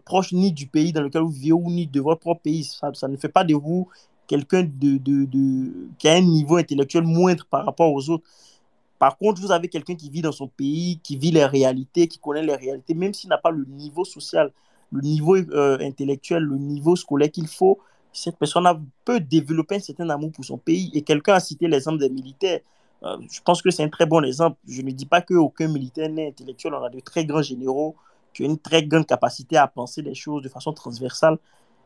proche 0.03 0.33
ni 0.33 0.51
du 0.51 0.67
pays 0.67 0.91
dans 0.91 1.01
lequel 1.01 1.21
vous 1.21 1.29
vivez 1.29 1.53
ou 1.53 1.69
ni 1.69 1.88
de 1.88 2.01
votre 2.01 2.19
propre 2.19 2.41
pays. 2.41 2.63
Ça, 2.65 3.07
ne 3.07 3.17
fait 3.17 3.29
pas 3.29 3.43
de 3.43 3.53
vous 3.53 3.88
quelqu'un 4.27 4.63
de, 4.63 4.97
de, 4.97 5.71
qui 5.97 6.07
a 6.07 6.13
un 6.13 6.21
niveau 6.21 6.57
intellectuel 6.57 7.03
moindre 7.03 7.45
par 7.49 7.65
rapport 7.65 7.91
aux 7.91 8.09
autres. 8.09 8.25
Par 8.99 9.17
contre, 9.17 9.41
vous 9.41 9.51
avez 9.51 9.67
quelqu'un 9.67 9.95
qui 9.95 10.09
vit 10.09 10.21
dans 10.21 10.31
son 10.31 10.47
pays, 10.47 10.99
qui 11.03 11.17
vit 11.17 11.31
les 11.31 11.45
réalités, 11.45 12.07
qui 12.07 12.17
connaît 12.19 12.41
les 12.41 12.55
réalités, 12.55 12.93
même 12.93 13.13
s'il 13.13 13.29
n'a 13.29 13.37
pas 13.37 13.51
le 13.51 13.65
niveau 13.65 14.03
social, 14.05 14.51
le 14.91 15.01
niveau 15.01 15.35
euh, 15.35 15.77
intellectuel, 15.81 16.43
le 16.43 16.57
niveau 16.57 16.95
scolaire 16.95 17.31
qu'il 17.31 17.47
faut, 17.47 17.79
cette 18.11 18.37
personne 18.37 18.65
peut 19.05 19.19
développer 19.19 19.75
un 19.75 19.79
certain 19.79 20.09
amour 20.09 20.31
pour 20.31 20.43
son 20.43 20.57
pays. 20.57 20.89
Et 20.93 21.01
quelqu'un 21.03 21.35
a 21.35 21.39
cité 21.39 21.67
l'exemple 21.67 21.99
des 21.99 22.09
militaires. 22.09 22.61
Euh, 23.03 23.17
je 23.31 23.39
pense 23.41 23.61
que 23.61 23.69
c'est 23.69 23.83
un 23.83 23.89
très 23.89 24.05
bon 24.07 24.23
exemple. 24.23 24.57
Je 24.67 24.81
ne 24.81 24.91
dis 24.91 25.05
pas 25.05 25.21
qu'aucun 25.21 25.67
militaire 25.67 26.09
n'est 26.09 26.29
intellectuel. 26.29 26.73
On 26.73 26.83
a 26.83 26.89
de 26.89 26.99
très 26.99 27.25
grands 27.25 27.43
généraux 27.43 27.95
qui 28.33 28.43
ont 28.43 28.45
une 28.45 28.57
très 28.57 28.83
grande 28.83 29.05
capacité 29.05 29.57
à 29.57 29.67
penser 29.67 30.01
les 30.01 30.15
choses 30.15 30.41
de 30.41 30.49
façon 30.49 30.73
transversale. 30.73 31.37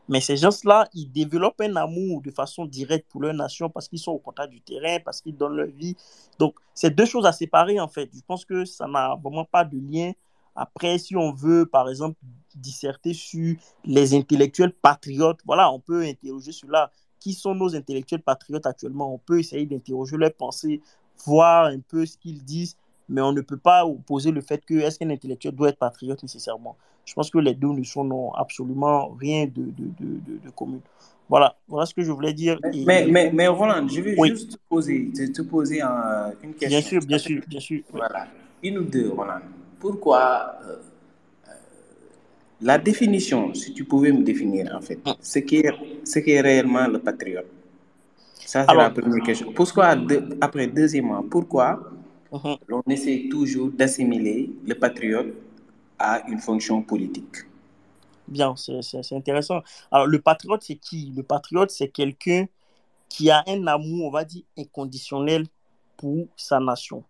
Mais 0.08 0.20
ces 0.20 0.36
gens-là, 0.36 0.88
ils 0.94 1.10
développent 1.10 1.60
un 1.60 1.76
amour 1.76 2.22
de 2.22 2.30
façon 2.30 2.66
directe 2.66 3.06
pour 3.08 3.22
leur 3.22 3.34
nation 3.34 3.70
parce 3.70 3.88
qu'ils 3.88 4.00
sont 4.00 4.12
au 4.12 4.18
contact 4.18 4.50
du 4.50 4.60
terrain, 4.60 4.98
parce 5.04 5.20
qu'ils 5.20 5.36
donnent 5.36 5.56
leur 5.56 5.68
vie. 5.68 5.96
Donc, 6.38 6.54
c'est 6.74 6.94
deux 6.94 7.06
choses 7.06 7.24
à 7.26 7.32
séparer, 7.32 7.78
en 7.80 7.88
fait. 7.88 8.10
Je 8.12 8.20
pense 8.26 8.44
que 8.44 8.64
ça 8.64 8.86
n'a 8.86 9.14
vraiment 9.22 9.44
pas 9.44 9.64
de 9.64 9.78
lien. 9.78 10.12
Après, 10.54 10.98
si 10.98 11.16
on 11.16 11.32
veut, 11.32 11.66
par 11.66 11.88
exemple, 11.88 12.16
disserter 12.54 13.14
sur 13.14 13.56
les 13.84 14.14
intellectuels 14.14 14.72
patriotes, 14.72 15.40
voilà, 15.46 15.72
on 15.72 15.80
peut 15.80 16.02
interroger 16.02 16.52
cela. 16.52 16.90
Qui 17.18 17.34
sont 17.34 17.54
nos 17.54 17.74
intellectuels 17.76 18.22
patriotes 18.22 18.66
actuellement? 18.66 19.14
On 19.14 19.18
peut 19.18 19.38
essayer 19.38 19.64
d'interroger 19.64 20.16
leurs 20.16 20.34
pensées, 20.34 20.82
voir 21.24 21.66
un 21.66 21.78
peu 21.78 22.04
ce 22.04 22.18
qu'ils 22.18 22.44
disent, 22.44 22.76
mais 23.12 23.20
on 23.20 23.32
ne 23.32 23.42
peut 23.42 23.58
pas 23.58 23.84
opposer 23.86 24.30
le 24.32 24.40
fait 24.40 24.64
que 24.64 24.74
est-ce 24.74 24.98
qu'un 24.98 25.10
intellectuel 25.10 25.54
doit 25.54 25.68
être 25.68 25.78
patriote 25.78 26.22
nécessairement. 26.22 26.76
Je 27.04 27.12
pense 27.14 27.30
que 27.30 27.38
les 27.38 27.54
deux 27.54 27.68
notions 27.68 28.04
n'ont 28.04 28.32
absolument 28.32 29.08
rien 29.20 29.44
de, 29.46 29.64
de, 29.78 29.86
de, 30.00 30.38
de, 30.44 30.50
commun. 30.50 30.78
Voilà, 31.28 31.54
voilà 31.68 31.84
ce 31.86 31.94
que 31.94 32.02
je 32.02 32.10
voulais 32.10 32.32
dire. 32.32 32.58
Mais, 32.62 32.70
Et- 32.78 32.84
mais, 32.86 33.06
mais, 33.06 33.30
mais 33.32 33.46
Roland, 33.48 33.86
je 33.88 34.00
vais 34.00 34.14
Oui. 34.18 34.30
juste 34.30 34.52
te 34.52 34.56
poser, 34.68 35.10
te, 35.14 35.30
te 35.30 35.42
poser 35.42 35.82
un- 35.82 36.32
une 36.42 36.54
question. 36.54 36.68
Bien 36.68 36.80
sûr, 36.80 37.00
bien 37.06 37.18
sûr, 37.18 37.40
bien 37.46 37.60
sûr. 37.60 37.80
Voilà. 37.92 38.28
Une 38.62 38.78
ou 38.78 38.84
deux, 38.84 39.10
Roland. 39.10 39.40
Pourquoi 39.78 40.56
euh, 40.66 40.76
la 42.60 42.78
définition, 42.78 43.52
si 43.54 43.74
tu 43.74 43.84
pouvais 43.84 44.12
me 44.12 44.22
définir 44.22 44.74
en 44.74 44.80
fait, 44.80 45.00
ce 45.20 45.38
qui 45.40 45.56
est, 45.56 45.72
ce 46.04 46.18
qui 46.20 46.30
est 46.30 46.40
réellement 46.40 46.86
le 46.86 46.98
patriote? 47.00 47.46
Ça, 48.38 48.64
c'est 48.68 48.74
la 48.76 48.90
première 48.90 49.22
question. 49.24 49.52
Pourquoi, 49.52 49.96
après, 50.40 50.66
deuxièmement, 50.66 51.22
pourquoi 51.22 51.91
mhm. 52.32 52.56
l'on 52.66 52.82
essaie 52.88 53.26
toujours 53.30 53.70
d'assimiler 53.70 54.50
le 54.66 54.74
patriote 54.74 55.34
à 55.98 56.22
une 56.28 56.38
fonction 56.38 56.82
politique? 56.82 57.36
Bien, 58.28 58.54
c'est 58.56 59.12
intéressant. 59.12 59.62
Alors, 59.90 60.06
le 60.06 60.20
patriote, 60.20 60.62
c'est 60.62 60.76
qui? 60.76 61.12
Le 61.14 61.22
patriote, 61.22 61.70
c'est 61.70 61.88
quelqu'un 61.88 62.46
qui 63.08 63.30
a 63.30 63.44
un 63.46 63.66
amour, 63.66 64.06
on 64.06 64.10
va 64.10 64.24
dire, 64.24 64.42
inconditionnel 64.56 65.46
pour 65.96 66.26
sa 66.36 66.58
nation. 66.58 67.04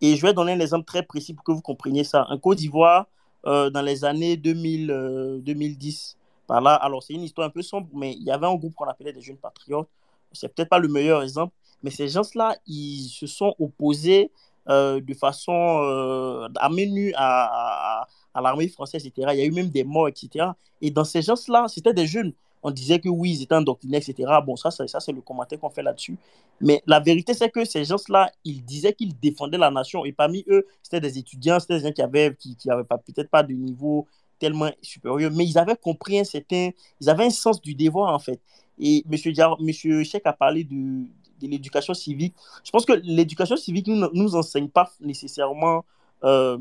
Et 0.00 0.16
je 0.16 0.22
vais 0.22 0.32
donner 0.32 0.52
un 0.52 0.60
exemple 0.60 0.84
très 0.84 1.02
précis 1.02 1.34
pour 1.34 1.44
que 1.44 1.52
vous 1.52 1.60
compreniez 1.60 2.04
ça. 2.04 2.26
En 2.28 2.38
Côte 2.38 2.58
d'Ivoire, 2.58 3.06
euh, 3.46 3.70
dans 3.70 3.82
les 3.82 4.04
années 4.04 4.36
2000, 4.36 4.90
euh, 4.90 5.38
2010, 5.40 6.16
par 6.46 6.60
là, 6.60 6.74
alors 6.74 7.02
c'est 7.02 7.12
une 7.12 7.22
histoire 7.22 7.46
un 7.46 7.50
peu 7.50 7.62
sombre, 7.62 7.88
mais 7.94 8.12
il 8.12 8.22
y 8.22 8.30
avait 8.30 8.46
un 8.46 8.54
groupe 8.54 8.74
qu'on 8.74 8.86
appelait 8.86 9.12
des 9.12 9.20
jeunes 9.20 9.36
patriotes. 9.36 9.88
C'est 10.32 10.52
peut-être 10.52 10.70
pas 10.70 10.78
le 10.78 10.88
meilleur 10.88 11.22
exemple, 11.22 11.54
mais 11.82 11.90
ces 11.90 12.08
gens-là, 12.08 12.56
ils 12.66 13.08
se 13.08 13.26
sont 13.26 13.54
opposés 13.58 14.30
de 14.68 15.14
façon 15.14 15.52
euh, 15.52 16.48
à 16.56 16.68
nue 16.68 17.12
à, 17.16 18.06
l'armée 18.34 18.68
française, 18.68 19.06
etc. 19.06 19.28
Il 19.32 19.38
y 19.38 19.42
a 19.42 19.44
eu 19.44 19.50
même 19.50 19.68
des 19.68 19.84
morts, 19.84 20.08
etc. 20.08 20.46
Et 20.80 20.90
dans 20.90 21.04
ces 21.04 21.22
gens-là, 21.22 21.66
c'était 21.68 21.94
des 21.94 22.06
jeunes. 22.06 22.32
On 22.62 22.70
disait 22.70 23.00
que 23.00 23.08
oui, 23.08 23.32
ils 23.32 23.42
étaient 23.42 23.56
endoctrinés, 23.56 23.96
etc. 23.96 24.30
Bon, 24.46 24.54
ça, 24.54 24.70
ça, 24.70 25.00
c'est 25.00 25.12
le 25.12 25.20
commentaire 25.20 25.58
qu'on 25.58 25.70
fait 25.70 25.82
là-dessus. 25.82 26.16
Mais 26.60 26.80
la 26.86 27.00
vérité, 27.00 27.34
c'est 27.34 27.50
que 27.50 27.64
ces 27.64 27.84
gens-là, 27.84 28.30
ils 28.44 28.64
disaient 28.64 28.92
qu'ils 28.92 29.18
défendaient 29.18 29.58
la 29.58 29.70
nation. 29.70 30.04
Et 30.04 30.12
parmi 30.12 30.44
eux, 30.48 30.66
c'était 30.80 31.00
des 31.00 31.18
étudiants, 31.18 31.58
c'était 31.58 31.78
des 31.78 31.88
gens 31.88 31.92
qui 31.92 32.02
avaient, 32.02 32.34
qui, 32.36 32.54
qui 32.54 32.68
peut-être 32.68 33.30
pas 33.30 33.42
de 33.42 33.52
niveau 33.52 34.06
tellement 34.42 34.70
supérieur, 34.82 35.30
mais 35.32 35.44
ils 35.44 35.56
avaient 35.56 35.76
compris 35.76 36.18
un 36.18 36.24
certain, 36.24 36.70
ils 37.00 37.08
avaient 37.08 37.26
un 37.26 37.30
sens 37.30 37.60
du 37.60 37.76
devoir 37.76 38.12
en 38.12 38.18
fait. 38.18 38.40
Et 38.76 39.04
Monsieur, 39.06 39.32
Monsieur 39.60 40.02
Cheikh 40.02 40.26
a 40.26 40.32
parlé 40.32 40.64
de, 40.64 41.06
l'éducation 41.48 41.94
civique. 41.94 42.34
Je 42.64 42.70
pense 42.70 42.84
que 42.84 42.92
l'éducation 42.92 43.56
civique 43.56 43.86
ne 43.88 43.94
nous, 43.94 44.10
nous 44.12 44.36
enseigne 44.36 44.68
pas 44.68 44.90
nécessairement 45.00 45.84
euh, 46.24 46.58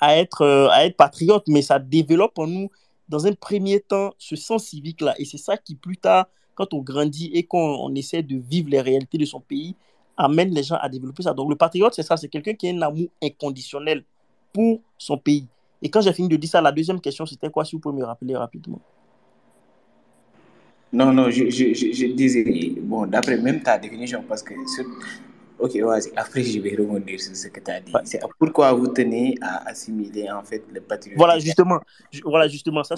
à, 0.00 0.16
être, 0.16 0.42
euh, 0.42 0.68
à 0.70 0.86
être 0.86 0.96
patriote, 0.96 1.44
mais 1.48 1.62
ça 1.62 1.78
développe 1.78 2.38
en 2.38 2.46
nous, 2.46 2.70
dans 3.08 3.26
un 3.26 3.32
premier 3.32 3.80
temps, 3.80 4.14
ce 4.18 4.36
sens 4.36 4.64
civique-là. 4.64 5.14
Et 5.18 5.24
c'est 5.24 5.38
ça 5.38 5.56
qui, 5.56 5.74
plus 5.74 5.96
tard, 5.96 6.26
quand 6.54 6.74
on 6.74 6.78
grandit 6.78 7.30
et 7.32 7.44
qu'on 7.44 7.94
essaie 7.94 8.22
de 8.22 8.36
vivre 8.36 8.68
les 8.70 8.80
réalités 8.80 9.18
de 9.18 9.24
son 9.24 9.40
pays, 9.40 9.74
amène 10.16 10.54
les 10.54 10.62
gens 10.62 10.76
à 10.76 10.88
développer 10.88 11.22
ça. 11.22 11.32
Donc 11.32 11.48
le 11.50 11.56
patriote, 11.56 11.94
c'est 11.94 12.02
ça, 12.02 12.16
c'est 12.16 12.28
quelqu'un 12.28 12.54
qui 12.54 12.68
a 12.68 12.72
un 12.72 12.82
amour 12.82 13.08
inconditionnel 13.22 14.04
pour 14.52 14.80
son 14.98 15.16
pays. 15.16 15.46
Et 15.80 15.88
quand 15.88 16.00
j'ai 16.00 16.12
fini 16.12 16.28
de 16.28 16.36
dire 16.36 16.50
ça, 16.50 16.60
la 16.60 16.72
deuxième 16.72 17.00
question, 17.00 17.26
c'était 17.26 17.50
quoi, 17.50 17.64
si 17.64 17.74
vous 17.74 17.80
pouvez 17.80 17.98
me 17.98 18.04
rappeler 18.04 18.36
rapidement 18.36 18.80
Non, 20.92 21.12
non, 21.12 21.30
je, 21.30 21.48
je, 21.48 21.72
je 21.72 22.06
disais, 22.12 22.74
bon, 22.80 23.06
d'après 23.06 23.38
même 23.38 23.62
ta 23.62 23.78
définition, 23.78 24.22
parce 24.28 24.42
que... 24.42 24.54
Ok, 25.58 25.76
vas-y, 25.76 26.10
après 26.16 26.42
je 26.42 26.58
vais 26.58 26.74
rebondir 26.74 27.20
sur 27.20 27.36
ce 27.36 27.46
que 27.46 27.60
tu 27.60 27.70
as 27.70 27.80
dit. 27.80 27.92
C'est 28.04 28.20
pourquoi 28.36 28.72
vous 28.72 28.88
tenez 28.88 29.36
à 29.40 29.68
assimiler 29.68 30.28
en 30.28 30.42
fait 30.42 30.64
le 30.72 30.80
patriotisme. 30.80 31.16
Voilà, 31.16 31.38
justement, 31.38 31.80
voilà, 32.24 32.48
justement, 32.48 32.82
ça, 32.82 32.96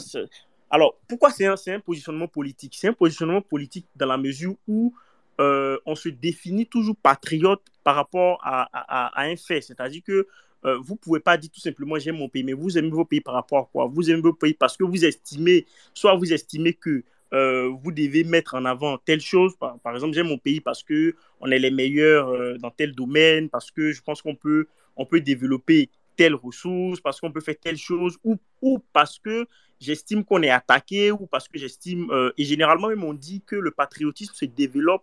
alors, 0.70 0.96
pourquoi 1.06 1.30
c'est 1.30 1.46
un, 1.46 1.54
un, 1.54 1.80
positionnement 1.80 2.26
politique? 2.26 2.74
C'est 2.76 2.88
un 2.88 2.92
positionnement 2.92 3.40
politique 3.40 3.86
dans 3.94 4.06
la 4.06 4.16
mesure 4.16 4.54
où 4.66 4.92
euh, 5.40 5.78
on 5.86 5.94
se 5.94 6.08
définit 6.08 6.66
toujours 6.66 6.96
patriote 6.96 7.62
par 7.84 7.94
rapport 7.94 8.40
à, 8.42 8.68
à, 8.72 9.20
à 9.20 9.26
un 9.26 9.36
fait. 9.36 9.60
C'est-à-dire 9.60 10.02
que 10.02 10.26
euh, 10.64 10.78
vous 10.82 10.94
ne 10.94 10.98
pouvez 10.98 11.20
pas 11.20 11.36
dire 11.36 11.50
tout 11.52 11.60
simplement 11.60 11.96
j'aime 11.98 12.16
mon 12.16 12.28
pays, 12.28 12.42
mais 12.42 12.54
vous 12.54 12.76
aimez 12.76 12.90
vos 12.90 13.04
pays 13.04 13.20
par 13.20 13.34
rapport 13.34 13.58
à 13.58 13.68
quoi? 13.70 13.86
Vous 13.86 14.10
aimez 14.10 14.20
vos 14.20 14.32
pays 14.32 14.54
parce 14.54 14.76
que 14.76 14.84
vous 14.84 15.04
estimez, 15.04 15.66
soit 15.92 16.16
vous 16.16 16.32
estimez 16.32 16.72
que 16.72 17.04
euh, 17.32 17.68
vous 17.82 17.90
devez 17.90 18.24
mettre 18.24 18.54
en 18.54 18.64
avant 18.64 18.98
telle 18.98 19.20
chose. 19.20 19.54
Par, 19.58 19.94
exemple, 19.94 20.14
j'aime 20.14 20.28
mon 20.28 20.38
pays 20.38 20.60
parce 20.60 20.82
que 20.82 21.14
on 21.40 21.50
est 21.50 21.58
les 21.58 21.70
meilleurs 21.70 22.28
euh, 22.28 22.56
dans 22.58 22.70
tel 22.70 22.94
domaine, 22.94 23.48
parce 23.48 23.70
que 23.70 23.92
je 23.92 24.02
pense 24.02 24.22
qu'on 24.22 24.36
peut, 24.36 24.66
on 24.96 25.06
peut 25.06 25.20
développer 25.20 25.90
telle 26.16 26.34
ressource, 26.34 27.00
parce 27.00 27.20
qu'on 27.20 27.32
peut 27.32 27.40
faire 27.40 27.58
telle 27.60 27.76
chose, 27.76 28.16
ou, 28.22 28.36
ou 28.62 28.78
parce 28.92 29.18
que 29.18 29.46
j'estime 29.80 30.24
qu'on 30.24 30.42
est 30.42 30.50
attaqué, 30.50 31.10
ou 31.10 31.26
parce 31.26 31.48
que 31.48 31.58
j'estime, 31.58 32.10
euh, 32.10 32.30
et 32.38 32.44
généralement 32.44 32.88
même 32.88 33.02
on 33.02 33.14
dit 33.14 33.42
que 33.44 33.56
le 33.56 33.72
patriotisme 33.72 34.34
se 34.34 34.44
développe 34.44 35.02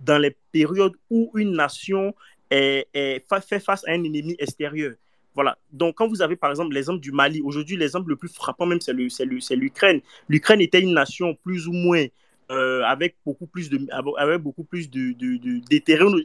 dans 0.00 0.18
les 0.18 0.36
périodes 0.52 0.94
où 1.10 1.30
une 1.34 1.52
nation 1.52 2.14
est, 2.50 2.88
fait 2.92 3.60
face 3.60 3.86
à 3.86 3.92
un 3.92 4.04
ennemi 4.04 4.36
extérieur. 4.38 4.94
Voilà. 5.34 5.58
Donc, 5.72 5.96
quand 5.96 6.08
vous 6.08 6.22
avez 6.22 6.36
par 6.36 6.50
exemple 6.50 6.74
l'exemple 6.74 7.00
du 7.00 7.12
Mali, 7.12 7.40
aujourd'hui, 7.42 7.76
l'exemple 7.76 8.08
le 8.08 8.16
plus 8.16 8.28
frappant 8.28 8.66
même, 8.66 8.80
c'est 8.80 8.92
l'Ukraine. 9.54 10.00
L'Ukraine 10.28 10.60
était 10.60 10.80
une 10.80 10.94
nation 10.94 11.34
plus 11.34 11.68
ou 11.68 11.72
moins 11.72 12.06
euh, 12.50 12.82
avec 12.84 13.16
beaucoup 13.26 13.46
plus 13.46 13.68
de 13.68 13.78
avec 14.16 14.40
beaucoup 14.40 14.64
plus 14.64 14.88
de, 14.88 15.12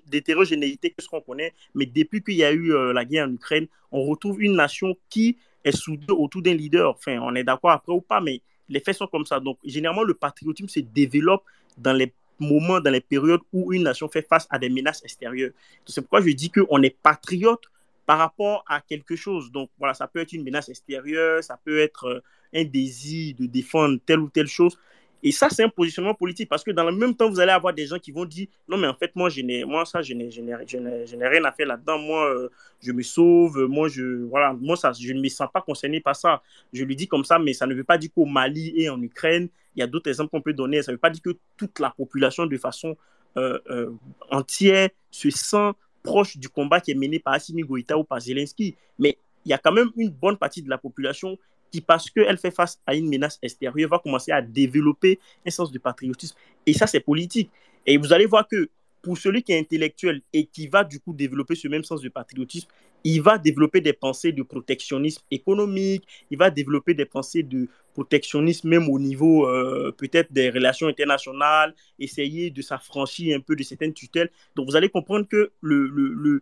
d'hétérogénéité 0.10 0.92
que 0.92 1.04
ce 1.04 1.10
qu'on 1.10 1.22
connaît. 1.22 1.54
Mais 1.76 1.86
depuis 1.86 2.24
qu'il 2.24 2.36
y 2.36 2.44
a 2.44 2.54
eu 2.54 2.74
euh, 2.74 2.94
la 2.94 3.06
guerre 3.06 3.28
en 3.28 3.34
Ukraine, 3.34 3.68
on 3.92 4.04
retrouve 4.04 4.42
une 4.42 4.56
nation 4.56 4.96
qui 5.10 5.38
est 5.64 5.76
soudée 5.76 6.14
autour 6.14 6.42
d'un 6.42 6.54
leader. 6.54 6.92
Enfin, 6.92 7.20
on 7.22 7.36
est 7.36 7.44
d'accord 7.44 7.72
après 7.72 7.94
ou 7.94 8.02
pas, 8.02 8.22
mais 8.22 8.42
les 8.70 8.80
faits 8.80 8.96
sont 8.96 9.08
comme 9.08 9.26
ça. 9.26 9.40
Donc, 9.40 9.58
généralement, 9.64 10.04
le 10.04 10.14
patriotisme 10.14 10.70
se 10.70 10.80
développe 10.80 11.44
dans 11.78 11.94
les 11.94 12.14
moments, 12.40 12.80
dans 12.80 12.92
les 12.92 13.02
périodes 13.02 13.42
où 13.52 13.74
une 13.74 13.84
nation 13.84 14.08
fait 14.08 14.26
face 14.28 14.48
à 14.50 14.58
des 14.60 14.70
menaces 14.70 15.04
extérieures. 15.04 15.52
C'est 15.86 16.02
pourquoi 16.02 16.22
je 16.22 16.30
dis 16.32 16.50
qu'on 16.50 16.82
est 16.82 16.98
patriote 17.02 17.64
par 18.06 18.18
rapport 18.18 18.64
à 18.68 18.82
quelque 18.82 19.16
chose. 19.16 19.52
Donc 19.52 19.70
voilà, 19.78 19.94
ça 19.94 20.08
peut 20.08 20.20
être 20.20 20.34
une 20.34 20.44
menace 20.44 20.70
extérieure, 20.70 21.44
ça 21.44 21.60
peut 21.64 21.80
être 21.80 22.06
euh, 22.06 22.24
un 22.54 22.64
désir 22.64 23.36
de 23.40 23.46
défendre 23.46 24.00
telle 24.06 24.20
ou 24.20 24.30
telle 24.30 24.48
chose. 24.48 24.78
Et 25.26 25.32
ça, 25.32 25.48
c'est 25.50 25.64
un 25.64 25.70
positionnement 25.70 26.14
politique 26.14 26.50
parce 26.50 26.66
que 26.66 26.72
dans 26.72 26.84
le 26.84 26.92
même 26.92 27.16
temps, 27.16 27.30
vous 27.30 27.40
allez 27.40 27.54
avoir 27.54 27.74
des 27.74 27.88
gens 27.88 27.98
qui 27.98 28.12
vont 28.12 28.26
dire 28.26 28.48
non, 28.68 28.76
mais 28.76 28.88
en 28.88 28.94
fait, 28.94 29.16
moi, 29.16 29.30
je 29.30 29.42
n'ai, 29.42 29.64
moi 29.64 29.86
ça, 29.86 30.02
je 30.02 30.14
n'ai, 30.14 30.30
je 30.30 30.42
n'ai, 30.42 30.54
je 30.68 31.16
n'ai, 31.16 31.28
rien 31.28 31.46
à 31.46 31.54
faire 31.54 31.66
là-dedans. 31.66 31.98
Moi, 31.98 32.30
euh, 32.30 32.50
je 32.82 32.92
me 32.92 33.02
sauve. 33.02 33.58
Moi, 33.70 33.88
je, 33.88 34.26
voilà, 34.26 34.52
moi, 34.52 34.76
ça, 34.76 34.92
je 34.92 35.14
ne 35.14 35.22
me 35.22 35.30
sens 35.30 35.48
pas 35.52 35.62
concerné 35.62 36.02
par 36.02 36.18
ça. 36.18 36.44
Je 36.74 36.84
lui 36.84 36.98
dis 36.98 37.08
comme 37.08 37.24
ça, 37.24 37.40
mais 37.40 37.54
ça 37.54 37.66
ne 37.66 37.74
veut 37.74 37.86
pas 37.86 37.98
dire 37.98 38.10
qu'au 38.14 38.26
Mali 38.26 38.74
et 38.76 38.90
en 38.90 39.02
Ukraine, 39.02 39.48
il 39.76 39.80
y 39.80 39.84
a 39.84 39.88
d'autres 39.88 40.10
exemples 40.10 40.30
qu'on 40.30 40.42
peut 40.42 40.54
donner. 40.54 40.82
Ça 40.84 40.92
ne 40.92 40.98
veut 40.98 41.02
pas 41.02 41.10
dire 41.10 41.22
que 41.22 41.38
toute 41.56 41.80
la 41.80 41.92
population, 41.92 42.46
de 42.46 42.58
façon 42.58 42.98
euh, 43.38 43.92
entière, 44.30 44.90
se 45.10 45.30
sent 45.30 45.72
proche 46.04 46.38
du 46.38 46.50
combat 46.50 46.80
qui 46.82 46.92
est 46.92 46.96
mené 46.96 47.20
par 47.20 47.34
Assimi 47.34 47.64
Goïta 47.64 47.98
ou 47.98 48.04
par 48.04 48.20
Zelensky. 48.20 48.76
Mais 49.00 49.18
il 49.46 49.50
y 49.50 49.54
a 49.54 49.58
quand 49.58 49.72
même 49.72 49.90
une 49.96 50.10
bonne 50.10 50.38
partie 50.38 50.62
de 50.62 50.70
la 50.70 50.78
population 50.78 51.38
qui, 51.72 51.82
parce 51.82 52.10
qu'elle 52.10 52.38
fait 52.38 52.52
face 52.52 52.80
à 52.86 52.94
une 52.94 53.10
menace 53.10 53.40
extérieure, 53.42 53.90
va 53.90 54.00
commencer 54.00 54.32
à 54.32 54.42
développer 54.42 55.20
un 55.46 55.50
sens 55.50 55.72
de 55.72 55.80
patriotisme. 55.80 56.36
Et 56.66 56.74
ça, 56.74 56.86
c'est 56.86 57.00
politique. 57.00 57.50
Et 57.86 57.98
vous 57.98 58.14
allez 58.14 58.28
voir 58.28 58.48
que 58.48 58.70
pour 59.02 59.18
celui 59.18 59.44
qui 59.44 59.52
est 59.52 59.60
intellectuel 59.60 60.22
et 60.32 60.46
qui 60.46 60.68
va 60.68 60.84
du 60.84 61.00
coup 61.00 61.14
développer 61.14 61.56
ce 61.56 61.68
même 61.68 61.84
sens 61.84 62.02
de 62.02 62.10
patriotisme, 62.10 62.68
il 63.04 63.22
va 63.22 63.38
développer 63.38 63.82
des 63.82 63.94
pensées 63.94 64.32
de 64.32 64.44
protectionnisme 64.44 65.24
économique, 65.32 66.08
il 66.32 66.38
va 66.38 66.50
développer 66.50 66.94
des 66.94 67.06
pensées 67.06 67.44
de 67.44 67.68
protectionnisme 67.94 68.70
même 68.70 68.90
au 68.90 69.00
niveau 69.00 69.48
euh, 69.48 69.94
peut-être 69.96 70.32
des 70.32 70.50
relations 70.50 70.88
internationales, 70.88 71.76
essayer 72.00 72.50
de 72.50 72.62
s'affranchir 72.62 73.38
un 73.38 73.42
peu 73.42 73.56
de 73.56 73.64
certaines 73.64 73.94
tutelles. 73.94 74.32
Donc 74.56 74.70
vous 74.70 74.76
allez 74.76 74.90
comprendre 74.90 75.28
que 75.28 75.52
le, 75.62 76.42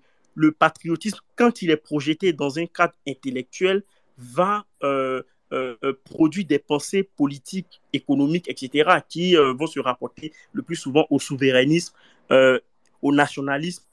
patriotisme, 0.57 1.19
quand 1.35 1.61
il 1.61 1.71
est 1.71 1.77
projeté 1.77 2.33
dans 2.33 2.57
un 2.57 2.65
cadre 2.65 2.93
intellectuel, 3.07 3.83
va 4.17 4.65
euh, 4.83 5.23
euh, 5.51 5.75
produire 6.05 6.45
des 6.45 6.59
pensées 6.59 7.03
politiques, 7.03 7.81
économiques, 7.91 8.47
etc., 8.47 8.99
qui 9.09 9.35
vont 9.35 9.67
se 9.67 9.79
rapporter 9.79 10.31
le 10.53 10.61
plus 10.61 10.75
souvent 10.75 11.05
au 11.09 11.19
souverainisme, 11.19 11.93
au 13.01 13.13
nationalisme 13.13 13.83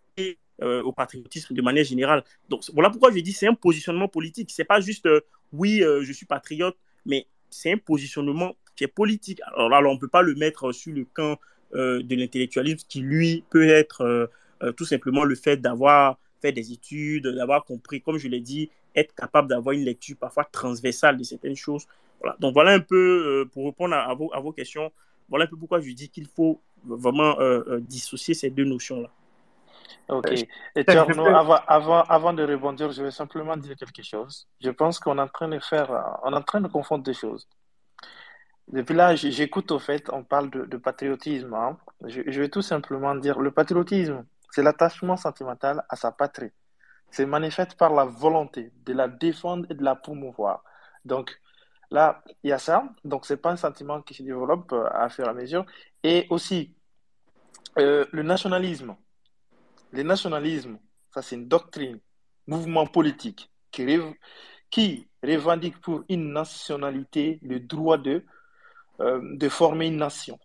euh, 0.63 0.83
au 0.83 0.93
patriotisme 0.93 1.55
de 1.55 1.63
manière 1.63 1.85
générale. 1.85 2.25
Donc 2.49 2.63
voilà 2.73 2.91
pourquoi 2.91 3.11
je 3.13 3.21
dis 3.21 3.33
c'est 3.33 3.47
un 3.47 3.55
positionnement 3.55 4.09
politique. 4.09 4.51
C'est 4.53 4.65
pas 4.65 4.81
juste 4.81 5.09
oui, 5.53 5.83
je 6.03 6.13
suis 6.13 6.27
patriote, 6.27 6.77
mais 7.07 7.27
c'est 7.49 7.73
un 7.73 7.79
positionnement 7.79 8.57
qui 8.77 8.85
est 8.85 8.89
politique. 8.89 9.41
Alors 9.47 9.69
là, 9.69 9.81
on 9.81 9.95
ne 9.95 9.99
peut 9.99 10.09
pas 10.09 10.23
le 10.23 10.35
mettre 10.35 10.73
sur 10.73 10.93
le 10.93 11.05
camp 11.05 11.39
de 11.73 12.15
l'intellectualisme 12.15 12.87
qui, 12.87 13.01
lui, 13.01 13.45
peut 13.49 13.67
être 13.67 14.31
tout 14.77 14.85
simplement 14.85 15.25
le 15.25 15.35
fait 15.35 15.57
d'avoir 15.57 16.19
fait 16.43 16.53
des 16.53 16.73
études, 16.73 17.27
d'avoir 17.27 17.65
compris, 17.65 18.01
comme 18.03 18.19
je 18.19 18.29
l'ai 18.29 18.41
dit, 18.41 18.71
être 18.95 19.15
capable 19.15 19.49
d'avoir 19.49 19.75
une 19.75 19.85
lecture 19.85 20.17
parfois 20.17 20.45
transversale 20.45 21.17
de 21.17 21.25
certaines 21.25 21.57
choses. 21.57 21.87
Voilà. 22.21 22.37
Donc 22.41 22.55
voilà 22.55 22.73
un 22.73 22.81
peu, 22.81 22.97
euh, 23.45 23.45
pour 23.45 23.67
répondre 23.67 23.95
à, 23.95 24.11
à, 24.11 24.15
vos, 24.15 24.33
à, 24.35 24.41
vos, 24.41 24.53
questions, 24.53 24.91
voilà 25.29 25.45
un 25.45 25.49
peu 25.49 25.57
pourquoi 25.57 25.81
je 25.81 25.91
dis 25.93 26.09
qu'il 26.09 26.27
faut 26.27 26.61
vraiment 26.85 27.39
euh, 27.41 27.63
euh, 27.69 27.81
dissocier 27.81 28.35
ces 28.35 28.51
deux 28.51 28.65
notions-là. 28.65 29.11
Ok. 30.09 30.32
Et 30.76 30.84
Tierno, 30.84 31.26
avant, 31.26 31.61
avant, 31.66 32.03
avant 32.03 32.32
de 32.32 32.45
rebondir, 32.45 32.91
je 32.93 33.03
vais 33.03 33.11
simplement 33.11 33.57
dire 33.57 33.76
quelque 33.76 34.03
chose. 34.03 34.47
Je 34.61 34.70
pense 34.70 34.99
qu'on 34.99 35.18
est 35.18 35.22
en 35.22 35.28
train 35.28 35.49
de 35.49 35.59
faire, 35.59 35.91
on 36.22 36.32
est 36.32 36.36
en 36.36 36.43
train 36.43 36.61
de 36.61 36.68
confondre 36.68 37.05
deux 37.05 37.12
choses. 37.12 37.49
Depuis 38.68 38.95
là, 38.95 39.14
j'écoute 39.14 39.70
au 39.70 39.78
fait, 39.78 40.11
on 40.12 40.24
parle 40.24 40.51
de, 40.51 40.64
de 40.66 40.76
patriotisme. 40.76 41.55
Hein. 41.55 41.78
Je, 42.05 42.20
je 42.26 42.41
vais 42.41 42.51
tout 42.51 42.62
simplement 42.62 43.14
dire, 43.14 43.41
le 43.41 43.51
patriotisme, 43.51 44.24
c'est 44.51 44.62
l'attachement 44.62 45.16
sentimental 45.16 45.84
à 45.89 45.97
sa 45.97 46.12
patrie 46.12 46.53
se 47.11 47.22
manifeste 47.22 47.74
par 47.74 47.93
la 47.93 48.05
volonté 48.05 48.72
de 48.84 48.93
la 48.93 49.09
défendre 49.09 49.66
et 49.70 49.74
de 49.74 49.82
la 49.82 49.95
promouvoir. 49.95 50.62
Donc 51.05 51.41
là, 51.91 52.22
il 52.43 52.51
y 52.51 52.53
a 52.53 52.59
ça. 52.59 52.84
Donc 53.05 53.26
c'est 53.26 53.36
pas 53.39 53.51
un 53.53 53.57
sentiment 53.57 54.03
qui 54.03 54.14
se 54.14 54.22
développe 54.22 54.72
euh, 54.72 54.89
à 54.93 55.09
fur 55.09 55.26
et 55.26 55.28
à 55.28 55.32
mesure. 55.34 55.64
Et 56.03 56.26
aussi, 56.30 56.74
euh, 57.78 58.05
le 58.12 58.22
nationalisme. 58.22 58.97
Le 59.93 60.03
nationalisme, 60.03 60.78
ça 61.12 61.22
c'est 61.22 61.36
une 61.36 61.49
doctrine, 61.49 61.99
mouvement 62.47 62.86
politique 62.86 63.51
qui, 63.70 63.86
qui 64.70 65.09
revendique 65.22 65.80
pour 65.80 66.05
une 66.09 66.32
nationalité 66.32 67.39
le 67.43 67.61
droit 67.61 67.99
de, 67.99 68.24
euh, 69.01 69.20
de 69.22 69.49
former 69.49 69.86
une 69.86 69.97
nation. 69.97 70.39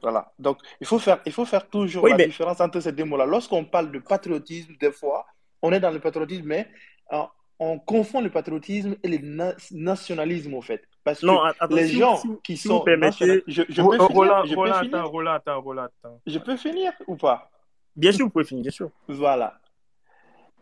Voilà. 0.00 0.32
Donc, 0.38 0.58
il 0.80 0.86
faut 0.86 0.98
faire, 0.98 1.20
il 1.26 1.32
faut 1.32 1.44
faire 1.44 1.68
toujours 1.68 2.04
oui, 2.04 2.12
la 2.12 2.16
mais... 2.16 2.26
différence 2.26 2.60
entre 2.60 2.80
ces 2.80 2.92
deux 2.92 3.04
mots-là. 3.04 3.26
Lorsqu'on 3.26 3.64
parle 3.64 3.90
de 3.90 3.98
patriotisme, 3.98 4.74
des 4.80 4.92
fois, 4.92 5.26
on 5.60 5.72
est 5.72 5.80
dans 5.80 5.90
le 5.90 5.98
patriotisme, 5.98 6.44
mais 6.46 6.70
euh, 7.12 7.22
on 7.58 7.78
confond 7.80 8.20
le 8.20 8.30
patriotisme 8.30 8.94
et 9.02 9.08
le 9.08 9.18
na 9.18 9.54
nationalisme, 9.72 10.54
au 10.54 10.62
fait. 10.62 10.84
Parce 11.02 11.22
non, 11.22 11.38
que 11.38 11.48
attends, 11.48 11.74
les 11.74 11.88
si, 11.88 11.98
gens 11.98 12.16
si, 12.16 12.28
qui 12.44 12.56
si 12.56 12.68
sont. 12.68 12.80
Permettez... 12.80 13.42
Je, 13.48 13.62
je, 13.68 13.82
peux 13.82 13.96
Roland, 13.96 14.42
finir, 14.42 14.46
je 14.46 14.54
Roland, 14.54 14.72
peux 14.72 14.84
finir? 14.84 14.98
Attends, 14.98 15.10
Roland, 15.10 15.32
attends, 15.32 15.60
Roland, 15.60 15.82
attends. 15.82 16.20
Je 16.26 16.38
peux 16.38 16.56
finir 16.56 16.92
ou 17.08 17.16
pas? 17.16 17.50
Bien 17.98 18.12
sûr, 18.12 18.26
vous 18.26 18.30
pouvez 18.30 18.44
finir, 18.44 18.62
bien 18.62 18.70
sûr. 18.70 18.92
Voilà. 19.08 19.60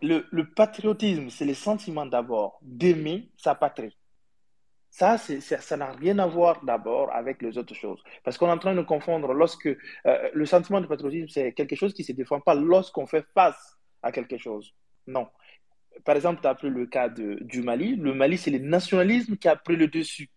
Le, 0.00 0.42
patriotisme, 0.42 1.28
c'est 1.28 1.44
le 1.44 1.52
sentiment 1.52 2.06
d'abord 2.06 2.58
d'aimer 2.62 3.28
sa 3.36 3.54
patrie. 3.54 3.94
Ça, 4.88 5.18
ça 5.18 5.76
n'a 5.76 5.92
rien 5.92 6.18
à 6.18 6.26
voir 6.26 6.64
d'abord 6.64 7.12
avec 7.12 7.42
les 7.42 7.58
autres 7.58 7.74
choses. 7.74 8.02
Parce 8.24 8.38
qu'on 8.38 8.46
est 8.48 8.52
en 8.52 8.58
train 8.58 8.74
de 8.74 8.80
confondre 8.80 9.34
lorsque 9.34 9.66
euh, 9.66 10.30
le 10.32 10.46
sentiment 10.46 10.80
de 10.80 10.86
patriotisme, 10.86 11.28
c'est 11.28 11.52
quelque 11.52 11.76
chose 11.76 11.92
qui 11.92 12.00
ne 12.02 12.06
se 12.06 12.12
défend 12.12 12.40
pas 12.40 12.54
lorsqu'on 12.54 13.06
fait 13.06 13.26
face 13.34 13.76
à 14.02 14.12
quelque 14.12 14.38
chose. 14.38 14.74
Non. 15.06 15.28
par 16.06 16.16
exemple, 16.16 16.40
tu 16.40 16.48
as 16.48 16.54
pris 16.54 16.70
le 16.70 16.86
cas 16.86 17.10
du 17.10 17.62
Mali. 17.62 17.96
Le 17.96 18.14
Mali, 18.14 18.38
c'est 18.38 18.50
le 18.50 18.60
nationalisme 18.60 19.36
qui 19.36 19.48
a 19.48 19.56
pris 19.56 19.76
le 19.76 19.88
dessus. 19.88 20.30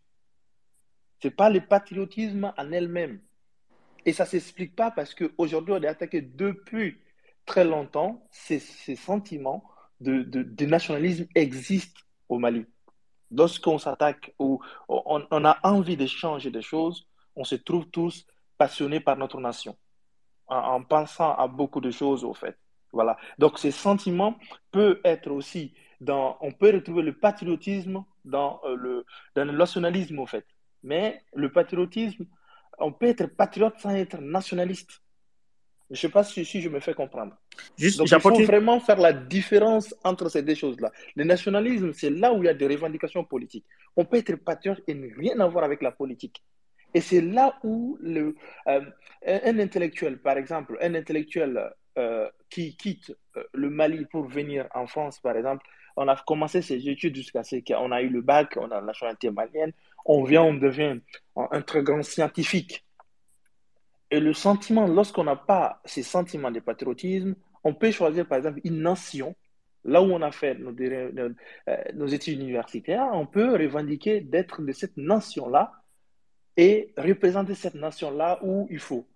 Ce 1.23 1.29
n'est 1.29 1.33
pas 1.33 1.49
le 1.49 1.61
patriotisme 1.61 2.51
en 2.57 2.71
elle-même. 2.73 3.21
Et 4.09 4.11
ça 4.11 4.23
ne 4.23 4.29
s'explique 4.29 4.75
pas 4.75 4.89
parce 4.89 5.13
qu'aujourd'hui, 5.13 5.75
on 5.77 5.83
est 5.83 5.87
attaqué 5.87 6.19
depuis 6.19 6.99
très 7.45 7.63
longtemps. 7.63 8.25
Ces, 8.31 8.57
sentiments 8.95 9.63
de, 10.01 10.65
nationalisme 10.65 11.27
existent 11.35 12.01
au 12.27 12.39
Mali. 12.39 12.65
Lorsqu'on 13.29 13.77
s'attaque 13.77 14.33
ou 14.39 14.59
on, 14.87 15.45
a 15.45 15.59
envie 15.61 15.95
de 15.95 16.07
changer 16.07 16.49
des 16.49 16.63
choses, 16.63 17.05
on 17.35 17.43
se 17.43 17.53
trouve 17.53 17.85
tous 17.91 18.25
passionnés 18.57 18.99
par 18.99 19.15
notre 19.15 19.39
nation, 19.39 19.77
en, 20.47 20.57
en 20.57 20.83
pensant 20.83 21.35
à 21.35 21.47
beaucoup 21.47 21.79
de 21.79 21.91
choses, 21.91 22.23
au 22.23 22.33
fait. 22.33 22.57
Voilà. 22.91 23.15
Donc, 23.37 23.59
ces 23.59 23.69
sentiments 23.69 24.39
peuvent 24.71 25.01
être 25.03 25.29
aussi 25.29 25.75
dans, 26.01 26.35
on 26.41 26.51
peut 26.51 26.73
retrouver 26.73 27.03
le 27.03 27.13
patriotisme 27.13 28.03
dans, 28.25 28.59
euh, 28.63 28.75
le, 28.75 29.05
dans 29.35 29.45
le 29.45 29.55
nationalisme, 29.55 30.17
au 30.17 30.25
fait. 30.25 30.47
Mais 30.81 31.21
le 31.35 31.51
patriotisme, 31.51 32.25
on 32.79 32.91
peut 32.91 33.07
être 33.07 33.27
patriote 33.27 33.75
sans 33.79 33.91
être 33.91 34.19
nationaliste. 34.19 35.01
Je 35.89 35.95
ne 35.95 35.97
sais 35.97 36.09
pas 36.09 36.23
si, 36.23 36.45
si, 36.45 36.61
je 36.61 36.69
me 36.69 36.79
fais 36.79 36.93
comprendre. 36.93 37.35
Juste, 37.75 37.97
Donc, 37.97 38.09
il 38.11 38.19
faut 38.19 38.43
vraiment 38.43 38.79
faire 38.79 38.99
la 38.99 39.11
différence 39.11 39.95
entre 40.03 40.29
ces 40.29 40.43
deux 40.43 40.53
choses-là. 40.53 40.91
Le 41.15 41.23
nationalisme, 41.23 41.93
c'est 41.93 42.11
là 42.11 42.31
où 42.31 42.43
il 42.43 42.45
y 42.45 42.49
a 42.49 42.53
des 42.53 42.67
revendications 42.67 43.23
politiques. 43.23 43.65
On 43.95 44.05
peut 44.05 44.17
être 44.17 44.35
patriote 44.35 44.81
et 44.87 44.93
ne 44.93 45.07
rien 45.15 45.39
avoir 45.39 45.63
avec 45.63 45.81
la 45.81 45.91
politique. 45.91 46.43
Et 46.93 47.01
c'est 47.01 47.21
là 47.21 47.57
où 47.63 47.97
le, 48.01 48.35
euh, 48.67 48.81
un 49.25 49.59
intellectuel, 49.59 50.19
par 50.19 50.37
exemple, 50.37 50.77
un 50.79 50.93
intellectuel 50.93 51.71
euh, 51.97 52.29
qui 52.49 52.75
quitte 52.77 53.15
euh, 53.35 53.43
le 53.53 53.69
Mali 53.69 54.05
pour 54.05 54.27
venir 54.27 54.67
en 54.73 54.87
France, 54.87 55.19
par 55.19 55.35
exemple, 55.35 55.65
on 55.97 56.07
a 56.07 56.15
commencé 56.15 56.61
ses 56.61 56.87
études 56.87 57.15
jusqu'à 57.15 57.43
ce 57.43 57.57
qu'on 57.57 57.91
a 57.91 58.01
eu 58.01 58.09
le 58.09 58.21
bac, 58.21 58.57
on 58.57 58.71
a 58.71 58.75
la 58.75 58.81
nationalité 58.81 59.29
malienne, 59.31 59.73
on 60.05 60.23
vient, 60.23 60.43
on 60.43 60.53
devient 60.53 60.99
un 61.35 61.61
très 61.61 61.83
grand 61.83 62.03
scientifique. 62.03 62.85
Et 64.11 64.19
le 64.19 64.33
sentiment, 64.33 64.87
lorsqu'on 64.87 65.23
n'a 65.23 65.35
pas 65.35 65.81
ces 65.85 66.03
sentiments 66.03 66.51
de 66.51 66.59
patriotisme, 66.59 67.35
on 67.63 67.73
peut 67.73 67.91
choisir 67.91 68.27
par 68.27 68.39
exemple 68.39 68.59
une 68.63 68.81
nation. 68.81 69.35
Là 69.85 70.01
où 70.01 70.05
on 70.05 70.21
a 70.21 70.31
fait 70.31 70.55
nos, 70.55 70.71
nos, 70.71 71.29
nos 71.93 72.07
études 72.07 72.39
universitaires, 72.39 73.07
on 73.13 73.25
peut 73.25 73.53
revendiquer 73.53 74.19
d'être 74.21 74.61
de 74.61 74.71
cette 74.71 74.97
nation-là 74.97 75.71
et 76.57 76.93
représenter 76.97 77.55
cette 77.55 77.75
nation-là 77.75 78.39
où 78.43 78.67
il 78.69 78.79
faut. 78.79 79.07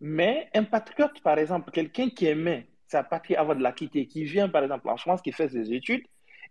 Mais 0.00 0.48
un 0.54 0.64
patriote, 0.64 1.20
par 1.22 1.38
exemple, 1.38 1.72
quelqu'un 1.72 2.10
qui 2.10 2.26
aimait 2.26 2.68
sa 2.86 3.02
patrie 3.02 3.34
avant 3.34 3.54
de 3.54 3.62
la 3.62 3.72
quitter, 3.72 4.06
qui 4.06 4.24
vient 4.24 4.48
par 4.48 4.62
exemple 4.62 4.88
en 4.88 4.96
France, 4.96 5.20
qui 5.20 5.32
fait 5.32 5.48
ses 5.48 5.72
études, 5.72 6.04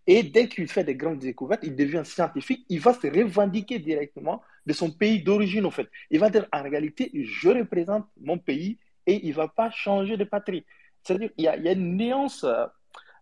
et 0.07 0.23
dès 0.23 0.47
qu'il 0.47 0.69
fait 0.69 0.85
des 0.85 0.95
grandes 0.95 1.19
découvertes, 1.19 1.63
il 1.63 1.75
devient 1.75 2.03
scientifique, 2.05 2.65
il 2.69 2.79
va 2.79 2.93
se 2.93 3.07
revendiquer 3.07 3.77
directement 3.77 4.41
de 4.65 4.71
son 4.71 4.89
pays 4.89 5.21
d'origine, 5.21 5.65
en 5.65 5.71
fait. 5.71 5.89
Il 6.09 6.19
va 6.19 6.29
dire, 6.29 6.47
en 6.53 6.63
réalité, 6.63 7.11
je 7.13 7.49
représente 7.49 8.07
mon 8.21 8.37
pays 8.37 8.79
et 9.05 9.25
il 9.25 9.29
ne 9.29 9.35
va 9.35 9.49
pas 9.49 9.69
changer 9.69 10.15
de 10.15 10.23
patrie. 10.23 10.65
C'est-à-dire 11.03 11.29
qu'il 11.35 11.43
y, 11.43 11.47
a 11.49 11.71
une 11.73 11.97
nuance 11.97 12.45
euh, 12.45 12.65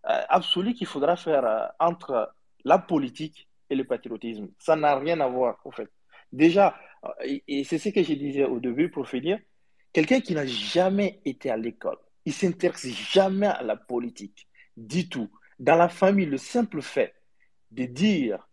absolue 0.02 0.74
qu'il 0.74 0.86
faudra 0.86 1.16
faire 1.16 1.44
euh, 1.44 1.66
entre 1.80 2.32
la 2.64 2.78
politique 2.78 3.48
et 3.68 3.74
le 3.74 3.84
patriotisme. 3.84 4.48
Ça 4.58 4.76
n'a 4.76 4.96
rien 4.96 5.18
à 5.20 5.26
voir, 5.26 5.58
en 5.64 5.72
fait. 5.72 5.90
Déjà, 6.32 6.76
et, 7.24 7.42
et 7.48 7.64
c'est 7.64 7.78
ce 7.78 7.88
que 7.88 8.02
je 8.02 8.14
disais 8.14 8.44
au 8.44 8.60
début 8.60 8.90
pour 8.90 9.08
finir, 9.08 9.40
quelqu'un 9.92 10.20
qui 10.20 10.34
n'a 10.34 10.46
jamais 10.46 11.20
été 11.24 11.50
à 11.50 11.56
l'école, 11.56 11.98
il 12.24 12.32
s'intéresse 12.32 12.86
jamais 12.86 13.46
à 13.46 13.62
la 13.62 13.76
politique, 13.76 14.46
du 14.76 15.08
tout. 15.08 15.28
Dans 15.58 15.76
la 15.76 15.88
famille, 15.88 16.26
le 16.26 16.38
simple 16.38 16.82
fait 16.82 17.14
de 17.70 17.84
dire 17.84 18.46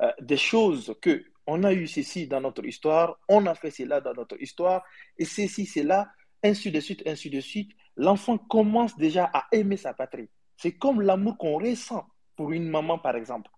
euh, 0.00 0.12
des 0.20 0.36
choses 0.36 0.94
que 1.00 1.24
on 1.46 1.62
a 1.64 1.72
eu 1.72 1.86
ceci 1.86 2.26
dans 2.26 2.40
notre 2.40 2.64
histoire, 2.64 3.18
on 3.28 3.46
a 3.46 3.54
fait 3.54 3.70
cela 3.70 4.00
dans 4.00 4.14
notre 4.14 4.40
histoire, 4.40 4.84
et 5.16 5.24
ceci, 5.24 5.64
cela, 5.64 6.10
ainsi 6.42 6.70
de 6.72 6.80
suite, 6.80 7.02
ainsi 7.06 7.30
de 7.30 7.40
suite, 7.40 7.70
l'enfant 7.96 8.36
commence 8.36 8.96
déjà 8.96 9.30
à 9.32 9.46
aimer 9.52 9.76
sa 9.76 9.94
patrie. 9.94 10.28
C'est 10.56 10.72
comme 10.72 11.00
l'amour 11.00 11.38
qu'on 11.38 11.58
ressent 11.58 12.06
pour 12.34 12.52
une 12.52 12.68
maman, 12.68 12.98
par 12.98 13.16
exemple. 13.16 13.50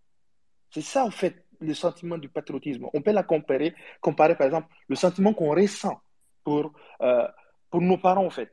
C'est 0.70 0.82
ça, 0.82 1.04
en 1.04 1.10
fait, 1.10 1.46
le 1.60 1.74
sentiment 1.74 2.18
du 2.18 2.28
patriotisme. 2.28 2.86
On 2.92 3.00
peut 3.00 3.12
la 3.12 3.22
comparer, 3.22 3.74
comparer 4.00 4.36
par 4.36 4.46
exemple, 4.46 4.68
le 4.88 4.96
sentiment 4.96 5.32
qu'on 5.32 5.54
ressent 5.54 6.00
pour, 6.44 6.72
euh, 7.00 7.26
pour 7.70 7.80
nos 7.80 7.98
parents, 7.98 8.26
en 8.26 8.30
fait. 8.30 8.50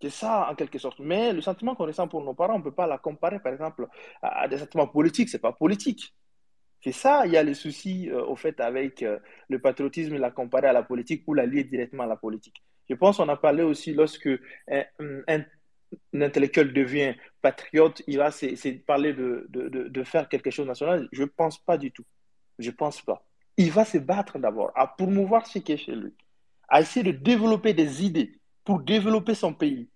C'est 0.00 0.10
ça, 0.10 0.48
en 0.50 0.54
quelque 0.54 0.78
sorte. 0.78 0.98
Mais 0.98 1.32
le 1.32 1.40
sentiment 1.40 1.74
qu'on 1.74 1.86
ressent 1.86 2.06
pour 2.08 2.22
nos 2.22 2.34
parents, 2.34 2.56
on 2.56 2.58
ne 2.58 2.64
peut 2.64 2.72
pas 2.72 2.86
la 2.86 2.98
comparer, 2.98 3.40
par 3.40 3.52
exemple, 3.52 3.88
à, 4.22 4.46
des 4.46 4.58
sentiments 4.58 4.88
politiques. 4.88 5.28
Ce 5.30 5.36
n'est 5.36 5.40
pas 5.40 5.52
politique. 5.52 6.14
C'est 6.82 6.92
ça, 6.92 7.26
il 7.26 7.32
y 7.32 7.36
a 7.36 7.42
les 7.42 7.54
soucis, 7.54 8.10
euh, 8.10 8.24
au 8.26 8.36
fait, 8.36 8.60
avec 8.60 9.02
euh, 9.02 9.18
le 9.48 9.58
patriotisme, 9.58 10.16
la 10.16 10.30
comparer 10.30 10.68
à 10.68 10.72
la 10.72 10.82
politique 10.82 11.24
ou 11.26 11.34
la 11.34 11.46
lier 11.46 11.64
directement 11.64 12.02
à 12.02 12.06
la 12.06 12.16
politique. 12.16 12.62
Je 12.88 12.94
pense 12.94 13.16
qu'on 13.16 13.28
a 13.28 13.36
parlé 13.36 13.62
aussi 13.62 13.94
lorsque 13.94 14.28
un, 14.68 15.44
intellectuel 16.14 16.72
devient 16.72 17.14
patriote, 17.40 18.02
il 18.06 18.18
va 18.18 18.30
parler 18.86 19.14
de, 19.14 19.46
de, 19.48 20.04
faire 20.04 20.28
quelque 20.28 20.50
chose 20.50 20.66
national. 20.66 21.08
Je 21.10 21.22
ne 21.22 21.28
pense 21.28 21.58
pas 21.58 21.78
du 21.78 21.90
tout. 21.90 22.04
Je 22.58 22.70
ne 22.70 22.76
pense 22.76 23.00
pas. 23.02 23.24
Il 23.56 23.72
va 23.72 23.84
se 23.84 23.98
battre 23.98 24.38
d'abord 24.38 24.70
à 24.74 24.86
promouvoir 24.86 25.46
ce 25.46 25.58
qui 25.58 25.72
est 25.72 25.76
chez 25.76 25.94
lui, 25.94 26.12
à 26.68 26.80
essayer 26.80 27.02
de 27.02 27.16
développer 27.16 27.74
des 27.74 28.04
idées 28.04 28.38
pour 28.66 28.80
développer 28.80 29.34
son 29.34 29.54
pays. 29.54 29.88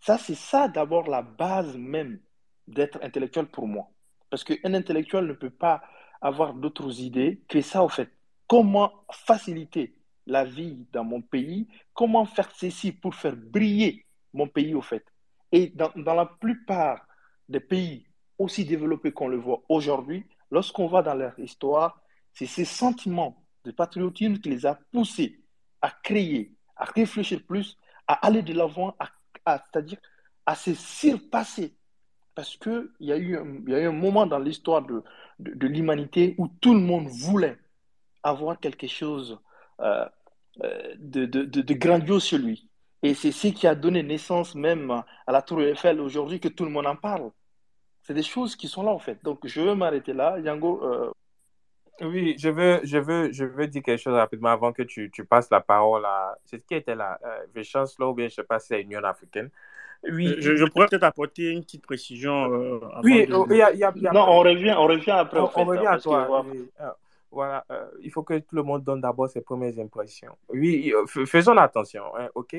Ça, 0.00 0.18
c'est 0.18 0.34
ça 0.34 0.66
d'abord 0.66 1.08
la 1.08 1.22
base 1.22 1.76
même 1.76 2.20
d'être 2.66 2.98
intellectuel 3.00 3.46
pour 3.46 3.68
moi. 3.68 3.88
Parce 4.28 4.42
qu'un 4.42 4.74
intellectuel 4.74 5.24
ne 5.24 5.32
peut 5.32 5.50
pas 5.50 5.82
avoir 6.20 6.52
d'autres 6.52 7.00
idées 7.00 7.40
que 7.48 7.62
ça, 7.62 7.82
en 7.82 7.88
fait. 7.88 8.10
Comment 8.48 8.92
faciliter 9.12 9.94
la 10.26 10.44
vie 10.44 10.84
dans 10.92 11.04
mon 11.04 11.22
pays? 11.22 11.68
Comment 11.94 12.26
faire 12.26 12.50
ceci 12.50 12.90
pour 12.90 13.14
faire 13.14 13.36
briller 13.36 14.04
mon 14.34 14.48
pays, 14.48 14.74
au 14.74 14.82
fait? 14.82 15.06
Et 15.52 15.68
dans, 15.68 15.92
dans 15.94 16.14
la 16.14 16.26
plupart 16.26 17.06
des 17.48 17.60
pays 17.60 18.04
aussi 18.36 18.64
développés 18.64 19.12
qu'on 19.12 19.28
le 19.28 19.36
voit 19.36 19.62
aujourd'hui, 19.68 20.26
lorsqu'on 20.50 20.88
va 20.88 21.02
dans 21.02 21.14
leur 21.14 21.38
histoire, 21.38 22.02
c'est 22.32 22.46
ces 22.46 22.64
sentiments 22.64 23.44
de 23.64 23.70
patriotisme 23.70 24.38
qui 24.38 24.48
les 24.48 24.66
a 24.66 24.74
poussés 24.90 25.40
à 25.80 25.90
créer, 26.02 26.52
à 26.74 26.84
réfléchir 26.84 27.44
plus, 27.46 27.78
à 28.12 28.26
aller 28.26 28.42
de 28.42 28.52
l'avant, 28.52 28.94
c'est-à-dire 29.46 29.98
à 30.44 30.54
se 30.54 30.74
surpasser. 30.74 31.74
Parce 32.34 32.56
qu'il 32.56 32.88
y, 33.00 33.12
a 33.12 33.16
eu 33.16 33.36
un, 33.36 33.70
y 33.70 33.74
a 33.74 33.80
eu 33.80 33.86
un 33.86 33.92
moment 33.92 34.26
dans 34.26 34.38
l'histoire 34.38 34.82
de, 34.82 35.02
de, 35.38 35.66
l'humanité 35.66 36.34
où 36.38 36.48
tout 36.60 36.74
le 36.74 36.80
monde 36.80 37.08
voulait 37.08 37.58
avoir 38.22 38.58
quelque 38.58 38.86
chose 38.86 39.38
euh, 39.80 40.06
de, 40.96 41.26
de, 41.26 41.44
de, 41.44 41.74
grandiose 41.74 42.24
chez 42.24 42.38
lui. 42.38 42.68
Et 43.02 43.14
c'est 43.14 43.32
ce 43.32 43.48
qui 43.48 43.66
a 43.66 43.74
donné 43.74 44.02
naissance 44.02 44.54
même 44.54 44.90
à 45.26 45.32
la 45.32 45.42
Tour 45.42 45.62
Eiffel 45.62 46.00
aujourd'hui 46.00 46.40
que 46.40 46.48
tout 46.48 46.64
le 46.64 46.70
monde 46.70 46.86
en 46.86 46.96
parle. 46.96 47.30
C'est 48.02 48.14
des 48.14 48.22
choses 48.22 48.56
qui 48.56 48.68
sont 48.68 48.82
là 48.82 48.92
en 48.92 48.98
fait. 48.98 49.22
Donc 49.24 49.46
je 49.46 49.60
veux 49.60 49.74
m'arrêter 49.74 50.12
là. 50.14 50.38
Yango, 50.38 50.82
euh, 50.84 51.12
oui, 52.00 52.34
je 52.38 52.48
veux, 52.48 52.80
je, 52.84 52.98
veux, 52.98 53.32
je 53.32 53.44
veux 53.44 53.66
dire 53.66 53.82
quelque 53.82 54.00
chose 54.00 54.14
rapidement 54.14 54.50
avant 54.50 54.72
que 54.72 54.82
tu, 54.82 55.10
tu 55.10 55.24
passes 55.24 55.50
la 55.50 55.60
parole 55.60 56.04
à. 56.04 56.36
C'est 56.44 56.58
ce 56.58 56.64
qui 56.64 56.74
était 56.74 56.94
là, 56.94 57.18
euh, 57.24 57.38
Véchance, 57.54 57.96
ou 57.98 58.14
bien 58.14 58.26
je 58.26 58.32
ne 58.32 58.36
sais 58.36 58.44
pas 58.44 58.58
si 58.58 58.68
c'est 58.68 58.78
l'Union 58.78 59.04
africaine. 59.04 59.50
Oui. 60.10 60.34
Je, 60.38 60.56
je 60.56 60.64
pourrais 60.64 60.86
peut-être 60.86 61.04
apporter 61.04 61.50
une 61.50 61.62
petite 61.62 61.86
précision. 61.86 62.52
Euh, 62.52 62.80
oui, 63.04 63.26
de... 63.26 63.34
il 63.50 63.56
y 63.56 63.62
a, 63.62 63.72
y 63.72 63.84
a, 63.84 63.92
y 63.94 64.06
a... 64.06 64.12
non, 64.12 64.22
on 64.22 64.40
revient, 64.40 64.74
on 64.76 64.86
revient 64.86 65.12
après. 65.12 65.38
On, 65.38 65.46
fait, 65.46 65.62
revient 65.62 65.86
hein, 65.86 65.92
à 65.92 65.98
toi. 65.98 66.44
Voilà, 67.32 67.64
euh, 67.70 67.88
il 68.02 68.10
faut 68.10 68.22
que 68.22 68.38
tout 68.38 68.54
le 68.54 68.62
monde 68.62 68.84
donne 68.84 69.00
d'abord 69.00 69.28
ses 69.28 69.40
premières 69.40 69.78
impressions. 69.78 70.36
Oui, 70.50 70.92
faisons 71.26 71.56
attention, 71.56 72.02
hein, 72.16 72.28
ok? 72.34 72.54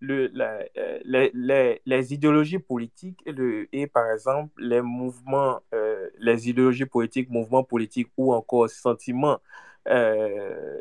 Le, 0.00 0.28
la, 0.28 0.60
les, 1.04 1.30
les, 1.34 1.82
les, 1.84 2.14
idéologies 2.14 2.60
politiques 2.60 3.20
le, 3.26 3.68
et 3.74 3.86
par 3.88 4.10
exemple 4.10 4.52
les 4.58 4.80
mouvements, 4.80 5.60
euh, 5.74 6.08
les 6.18 6.48
idéologies 6.48 6.86
politiques, 6.86 7.30
mouvements 7.30 7.64
politiques 7.64 8.10
ou 8.16 8.32
encore 8.32 8.70
sentiments 8.70 9.40
euh, 9.88 10.78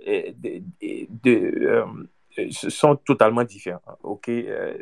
de 1.24 1.84
sont 2.52 2.96
totalement 2.96 3.44
différents. 3.44 3.98
Ok, 4.04 4.30
euh, 4.30 4.78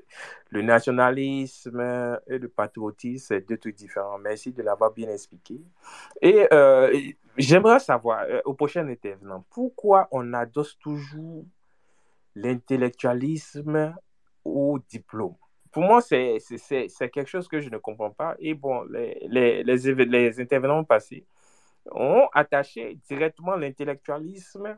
le 0.49 0.61
nationalisme 0.61 2.19
et 2.27 2.37
le 2.37 2.47
patriotisme, 2.47 3.25
c'est 3.27 3.47
deux 3.47 3.57
trucs 3.57 3.75
différents. 3.75 4.19
Merci 4.19 4.51
de 4.51 4.61
l'avoir 4.61 4.91
bien 4.91 5.09
expliqué. 5.09 5.61
Et 6.21 6.47
euh, 6.53 6.95
j'aimerais 7.37 7.79
savoir, 7.79 8.21
euh, 8.21 8.41
au 8.45 8.53
prochain 8.53 8.87
intervenant, 8.87 9.45
pourquoi 9.49 10.07
on 10.11 10.33
adosse 10.33 10.77
toujours 10.79 11.45
l'intellectualisme 12.35 13.95
au 14.45 14.79
diplôme? 14.87 15.35
Pour 15.71 15.83
moi, 15.83 16.01
c'est 16.01 16.39
quelque 17.11 17.27
chose 17.27 17.47
que 17.47 17.61
je 17.61 17.69
ne 17.69 17.77
comprends 17.77 18.11
pas. 18.11 18.35
Et 18.39 18.55
bon, 18.55 18.83
les, 18.83 19.19
les, 19.27 19.63
les 19.63 20.41
intervenants 20.41 20.83
passés 20.83 21.25
ont 21.91 22.27
attaché 22.33 22.97
directement 23.07 23.55
l'intellectualisme 23.55 24.77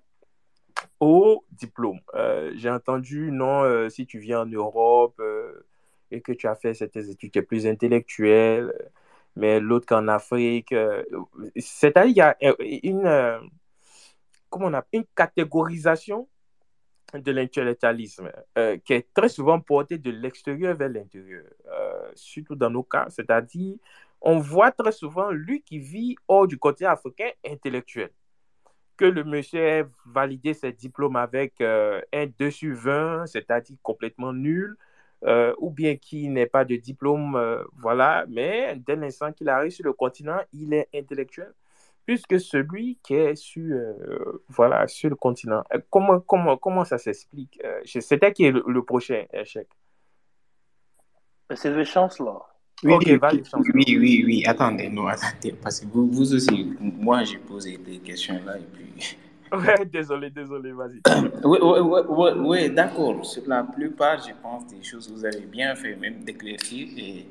au 0.99 1.45
diplôme. 1.51 1.99
Euh, 2.15 2.51
J'ai 2.55 2.69
entendu, 2.69 3.31
non, 3.31 3.63
euh, 3.63 3.89
si 3.89 4.05
tu 4.05 4.19
viens 4.19 4.41
en 4.41 4.45
Europe 4.45 5.15
euh, 5.19 5.65
et 6.11 6.21
que 6.21 6.31
tu 6.31 6.47
as 6.47 6.55
fait 6.55 6.73
certaines 6.73 7.09
études, 7.09 7.31
tu 7.31 7.39
es 7.39 7.41
plus 7.41 7.67
intellectuel. 7.67 8.73
mais 9.35 9.59
l'autre 9.59 9.85
qu'en 9.85 10.07
Afrique. 10.09 10.75
C'est-à-dire 11.57 12.03
qu'il 12.05 12.17
y 12.17 12.21
a 12.21 12.35
une, 12.83 13.49
comment 14.49 14.67
on 14.67 14.81
une 14.93 15.05
catégorisation 15.15 16.27
de 17.13 17.31
l'intellectualisme 17.31 18.31
qui 18.85 18.93
est 18.93 19.13
très 19.13 19.29
souvent 19.29 19.59
portée 19.59 19.97
de 19.97 20.11
l'extérieur 20.11 20.75
vers 20.75 20.89
l'intérieur, 20.89 21.45
surtout 22.15 22.55
dans 22.55 22.69
nos 22.69 22.83
cas. 22.83 23.07
C'est-à-dire, 23.09 23.77
on 24.21 24.39
voit 24.39 24.71
très 24.71 24.91
souvent 24.91 25.31
lui 25.31 25.61
qui 25.63 25.79
vit 25.79 26.15
hors 26.27 26.47
du 26.47 26.57
côté 26.57 26.85
africain 26.85 27.31
intellectuel. 27.45 28.11
Que 29.01 29.07
le 29.07 29.23
monsieur 29.23 29.59
ait 29.59 29.85
validé 30.05 30.53
ses 30.53 30.71
diplômes 30.71 31.15
avec 31.15 31.59
un 31.59 32.27
2 32.37 32.51
sur 32.51 32.75
20, 32.75 33.25
c'est-à-dire 33.25 33.77
complètement 33.81 34.31
nul, 34.31 34.77
euh, 35.23 35.53
ou 35.59 35.69
bien 35.69 35.97
qui 35.97 36.27
n'est 36.29 36.47
pas 36.47 36.65
de 36.65 36.75
diplôme, 36.77 37.35
euh, 37.35 37.63
voilà, 37.77 38.25
mais 38.27 38.75
dès 38.77 38.95
l'instant 38.95 39.31
qu'il 39.31 39.49
arrive 39.49 39.69
sur 39.69 39.85
le 39.85 39.93
continent, 39.93 40.39
il 40.51 40.73
est 40.73 40.89
intellectuel, 40.95 41.53
plus 42.07 42.25
que 42.25 42.39
celui 42.39 42.97
qui 43.03 43.13
est 43.13 43.35
sur, 43.35 43.75
euh, 43.75 44.43
voilà, 44.49 44.87
sur 44.87 45.11
le 45.11 45.15
continent. 45.15 45.63
comment, 45.91 46.19
comment, 46.21 46.57
comment 46.57 46.85
ça 46.85 46.97
s'explique 46.97 47.61
C'était 47.85 48.33
qui 48.33 48.45
est 48.45 48.51
le, 48.51 48.83
prochain 48.83 49.25
échec 49.31 49.67
C'est 51.53 51.69
le 52.83 53.17
là. 53.19 53.31
Oui, 53.33 53.71
oui, 53.73 53.97
oui, 53.99 54.23
oui, 54.25 54.43
attendez, 54.45 54.89
non, 54.89 55.07
attendez, 55.07 55.53
parce 55.61 55.79
que 55.79 55.85
vous, 55.87 56.07
vous 56.07 56.33
aussi, 56.33 56.73
moi 56.79 57.23
j'ai 57.23 57.37
posé 57.37 57.77
des 57.77 57.97
questions 57.99 58.39
là 58.45 58.57
et 58.57 58.67
puis 58.73 59.17
Ouais, 59.51 59.85
désolé, 59.85 60.29
désolé, 60.29 60.71
vas-y. 60.71 61.01
oui, 61.43 61.57
oui, 61.61 61.99
oui, 62.07 62.29
oui, 62.37 62.69
d'accord. 62.69 63.25
Sur 63.25 63.43
la 63.47 63.63
plupart, 63.63 64.17
je 64.25 64.31
pense 64.41 64.65
des 64.67 64.81
choses 64.81 65.07
que 65.07 65.13
vous 65.13 65.25
avez 65.25 65.41
bien 65.41 65.75
fait, 65.75 65.95
même 65.97 66.23
d'éclaircir. 66.23 66.87
Et 66.97 67.25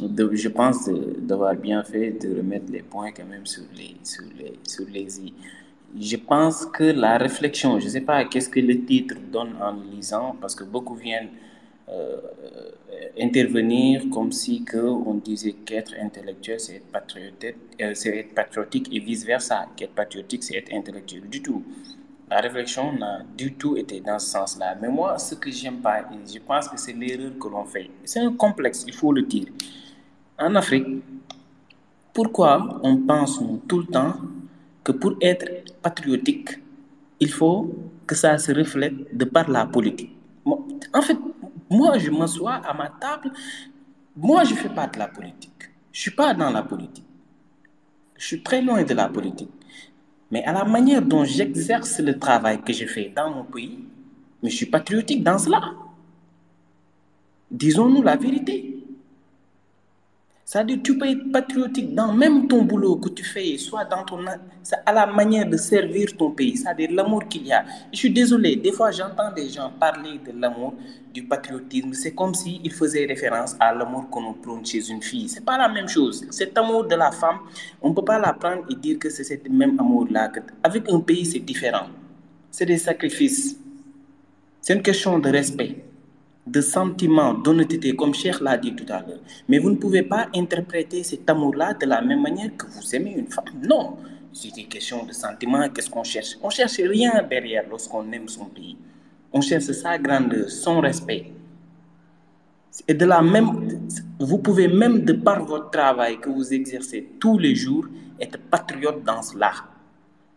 de, 0.00 0.30
je 0.32 0.48
pense 0.48 0.88
d'avoir 1.18 1.56
bien 1.56 1.82
fait 1.82 2.12
de 2.12 2.36
remettre 2.36 2.70
les 2.70 2.82
points 2.82 3.10
quand 3.10 3.24
même 3.26 3.46
sur 3.46 3.64
les, 3.74 3.96
sur 4.04 4.22
les, 4.38 4.60
sur 4.64 4.86
les 4.88 5.20
i. 5.20 5.34
Je 6.00 6.16
pense 6.16 6.66
que 6.66 6.84
la 6.84 7.18
réflexion, 7.18 7.80
je 7.80 7.86
ne 7.86 7.90
sais 7.90 8.00
pas 8.02 8.24
qu'est-ce 8.26 8.48
que 8.48 8.60
le 8.60 8.84
titre 8.84 9.16
donne 9.32 9.54
en 9.60 9.72
lisant, 9.72 10.36
parce 10.40 10.54
que 10.54 10.62
beaucoup 10.62 10.94
viennent 10.94 11.30
intervenir 13.18 14.08
comme 14.10 14.32
si 14.32 14.64
que 14.64 14.78
on 14.78 15.14
disait 15.14 15.52
qu'être 15.52 15.94
intellectuel 16.00 16.60
c'est 16.60 16.76
être 16.76 16.90
patriotique, 16.92 17.56
euh, 17.80 17.92
c'est 17.94 18.16
être 18.16 18.34
patriotique 18.34 18.88
et 18.92 19.00
vice 19.00 19.24
versa. 19.24 19.66
Qu'être 19.76 19.94
patriotique 19.94 20.42
c'est 20.42 20.56
être 20.56 20.72
intellectuel. 20.72 21.28
Du 21.28 21.42
tout. 21.42 21.62
La 22.30 22.40
réflexion 22.40 22.92
n'a 22.92 23.22
du 23.36 23.54
tout 23.54 23.76
été 23.76 24.00
dans 24.00 24.18
ce 24.20 24.28
sens-là. 24.28 24.76
Mais 24.80 24.88
moi, 24.88 25.18
ce 25.18 25.34
que 25.34 25.50
j'aime 25.50 25.78
pas, 25.80 26.02
et 26.02 26.32
je 26.32 26.38
pense 26.38 26.68
que 26.68 26.78
c'est 26.78 26.92
l'erreur 26.92 27.32
que 27.40 27.48
l'on 27.48 27.64
fait. 27.64 27.90
C'est 28.04 28.20
un 28.20 28.32
complexe, 28.32 28.84
il 28.86 28.94
faut 28.94 29.12
le 29.12 29.22
dire. 29.22 29.48
En 30.38 30.54
Afrique, 30.54 30.86
pourquoi 32.14 32.80
on 32.84 32.98
pense 32.98 33.40
tout 33.66 33.80
le 33.80 33.86
temps 33.86 34.14
que 34.84 34.92
pour 34.92 35.14
être 35.20 35.46
patriotique, 35.82 36.50
il 37.18 37.30
faut 37.32 37.74
que 38.06 38.14
ça 38.14 38.38
se 38.38 38.52
reflète 38.52 39.16
de 39.16 39.24
par 39.24 39.50
la 39.50 39.66
politique? 39.66 40.12
En 40.44 41.02
fait, 41.02 41.16
moi, 41.70 41.98
je 41.98 42.10
m'assois 42.10 42.54
à 42.54 42.74
ma 42.74 42.88
table. 42.88 43.32
Moi, 44.16 44.42
je 44.44 44.54
ne 44.54 44.58
fais 44.58 44.68
pas 44.68 44.88
de 44.88 44.98
la 44.98 45.06
politique. 45.06 45.70
Je 45.92 45.98
ne 45.98 46.02
suis 46.02 46.10
pas 46.10 46.34
dans 46.34 46.50
la 46.50 46.62
politique. 46.62 47.06
Je 48.16 48.26
suis 48.26 48.42
très 48.42 48.60
loin 48.60 48.82
de 48.82 48.92
la 48.92 49.08
politique. 49.08 49.50
Mais 50.32 50.44
à 50.44 50.52
la 50.52 50.64
manière 50.64 51.00
dont 51.00 51.24
j'exerce 51.24 52.00
le 52.00 52.18
travail 52.18 52.60
que 52.62 52.72
je 52.72 52.86
fais 52.86 53.12
dans 53.14 53.30
mon 53.30 53.44
pays, 53.44 53.84
je 54.42 54.48
suis 54.48 54.66
patriotique 54.66 55.22
dans 55.22 55.38
cela. 55.38 55.72
Disons-nous 57.50 58.02
la 58.02 58.16
vérité. 58.16 58.79
C'est-à-dire 60.50 60.80
tu 60.82 60.98
peux 60.98 61.08
être 61.08 61.30
patriotique 61.30 61.94
dans 61.94 62.12
même 62.12 62.48
ton 62.48 62.64
boulot 62.64 62.96
que 62.96 63.08
tu 63.10 63.22
fais, 63.22 63.56
soit 63.56 63.84
dans 63.84 64.02
ton... 64.04 64.18
à 64.84 64.92
la 64.92 65.06
manière 65.06 65.48
de 65.48 65.56
servir 65.56 66.16
ton 66.16 66.32
pays, 66.32 66.56
c'est-à-dire 66.56 66.90
l'amour 66.90 67.28
qu'il 67.28 67.46
y 67.46 67.52
a. 67.52 67.64
Je 67.92 67.98
suis 67.98 68.10
désolé, 68.10 68.56
des 68.56 68.72
fois 68.72 68.90
j'entends 68.90 69.30
des 69.32 69.48
gens 69.48 69.70
parler 69.78 70.18
de 70.18 70.32
l'amour, 70.36 70.74
du 71.14 71.22
patriotisme, 71.22 71.92
c'est 71.92 72.16
comme 72.16 72.34
s'ils 72.34 72.72
faisaient 72.72 73.06
référence 73.06 73.54
à 73.60 73.72
l'amour 73.72 74.10
qu'on 74.10 74.32
prône 74.32 74.66
chez 74.66 74.90
une 74.90 75.00
fille. 75.00 75.28
C'est 75.28 75.44
pas 75.44 75.56
la 75.56 75.68
même 75.68 75.86
chose. 75.86 76.26
Cet 76.30 76.58
amour 76.58 76.84
de 76.84 76.96
la 76.96 77.12
femme, 77.12 77.38
on 77.80 77.90
ne 77.90 77.94
peut 77.94 78.04
pas 78.04 78.18
la 78.18 78.32
prendre 78.32 78.64
et 78.68 78.74
dire 78.74 78.98
que 78.98 79.08
c'est 79.08 79.22
ce 79.22 79.34
même 79.48 79.78
amour-là. 79.78 80.32
Avec 80.64 80.90
un 80.90 80.98
pays, 80.98 81.26
c'est 81.26 81.38
différent. 81.38 81.86
C'est 82.50 82.66
des 82.66 82.78
sacrifices. 82.78 83.56
C'est 84.60 84.74
une 84.74 84.82
question 84.82 85.16
de 85.20 85.28
respect 85.28 85.89
de 86.50 86.60
sentiments, 86.60 87.34
d'honnêteté, 87.34 87.94
comme 87.94 88.12
Cher 88.12 88.42
l'a 88.42 88.56
dit 88.56 88.74
tout 88.74 88.86
à 88.88 89.00
l'heure. 89.00 89.20
Mais 89.48 89.58
vous 89.58 89.70
ne 89.70 89.76
pouvez 89.76 90.02
pas 90.02 90.28
interpréter 90.34 91.02
cet 91.04 91.30
amour-là 91.30 91.74
de 91.74 91.86
la 91.86 92.02
même 92.02 92.22
manière 92.22 92.56
que 92.56 92.66
vous 92.66 92.94
aimez 92.94 93.14
une 93.16 93.28
femme. 93.28 93.44
Non, 93.62 93.96
c'est 94.32 94.56
une 94.56 94.66
question 94.66 95.04
de 95.04 95.12
sentiments. 95.12 95.68
Qu'est-ce 95.68 95.90
qu'on 95.90 96.02
cherche? 96.02 96.36
On 96.42 96.50
cherche 96.50 96.78
rien 96.78 97.22
derrière 97.28 97.64
lorsqu'on 97.70 98.10
aime 98.12 98.28
son 98.28 98.46
pays. 98.46 98.76
On 99.32 99.40
cherche 99.40 99.70
sa 99.70 99.96
grandeur, 99.98 100.50
son 100.50 100.80
respect. 100.80 101.32
Et 102.88 102.94
de 102.94 103.04
la 103.04 103.22
même, 103.22 103.88
vous 104.18 104.38
pouvez 104.38 104.66
même 104.66 105.04
de 105.04 105.12
par 105.12 105.44
votre 105.44 105.70
travail 105.70 106.18
que 106.18 106.30
vous 106.30 106.52
exercez 106.52 107.12
tous 107.20 107.38
les 107.38 107.54
jours 107.54 107.86
être 108.20 108.38
patriote 108.38 109.04
dans 109.04 109.22
cela. 109.22 109.52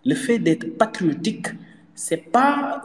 Le 0.05 0.15
fait 0.15 0.37
d'être 0.37 0.77
patriotique, 0.77 1.47
c'est 1.95 2.31
pas 2.31 2.83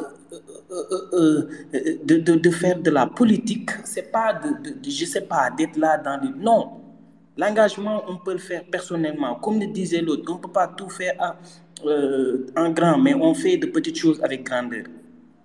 de, 2.04 2.16
de, 2.18 2.34
de, 2.34 2.50
faire 2.50 2.78
de 2.78 2.90
la 2.90 3.06
politique, 3.06 3.70
c'est 3.84 4.10
pas 4.10 4.32
de, 4.34 4.70
de, 4.70 4.90
je 4.90 5.04
sais 5.04 5.22
pas, 5.22 5.50
d'être 5.50 5.76
là 5.76 5.96
dans 5.98 6.20
les... 6.20 6.30
Non, 6.36 6.80
l'engagement, 7.36 8.02
on 8.08 8.16
peut 8.16 8.32
le 8.32 8.38
faire 8.38 8.64
personnellement. 8.70 9.36
Comme 9.36 9.60
le 9.60 9.66
disait 9.66 10.00
l'autre, 10.00 10.24
on 10.28 10.34
ne 10.36 10.40
peut 10.40 10.52
pas 10.52 10.68
tout 10.68 10.90
faire 10.90 11.36
euh, 11.86 12.46
en 12.56 12.70
grand, 12.70 12.98
mais 12.98 13.14
on 13.14 13.34
fait 13.34 13.56
de 13.56 13.66
petites 13.66 13.98
choses 13.98 14.20
avec 14.22 14.44
grandeur. 14.44 14.84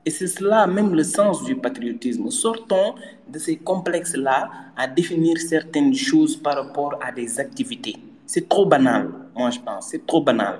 Et 0.06 0.10
c'est 0.10 0.28
cela 0.28 0.68
même 0.68 0.94
le 0.94 1.04
sens 1.04 1.44
du 1.46 1.56
patriotisme. 1.56 2.30
Sortons 2.30 2.96
de 3.28 3.40
ces 3.40 3.56
complexes-là 3.56 4.50
à 4.76 4.88
définir 4.88 5.38
certaines 5.38 5.94
choses 5.94 6.36
par 6.36 6.56
rapport 6.56 7.00
à 7.02 7.12
des 7.12 7.40
activités. 7.40 7.96
C'est 8.26 8.50
trop 8.50 8.66
banal, 8.66 9.10
moi 9.36 9.50
je 9.50 9.60
pense, 9.60 9.90
c'est 9.90 10.06
trop 10.06 10.22
banal 10.22 10.60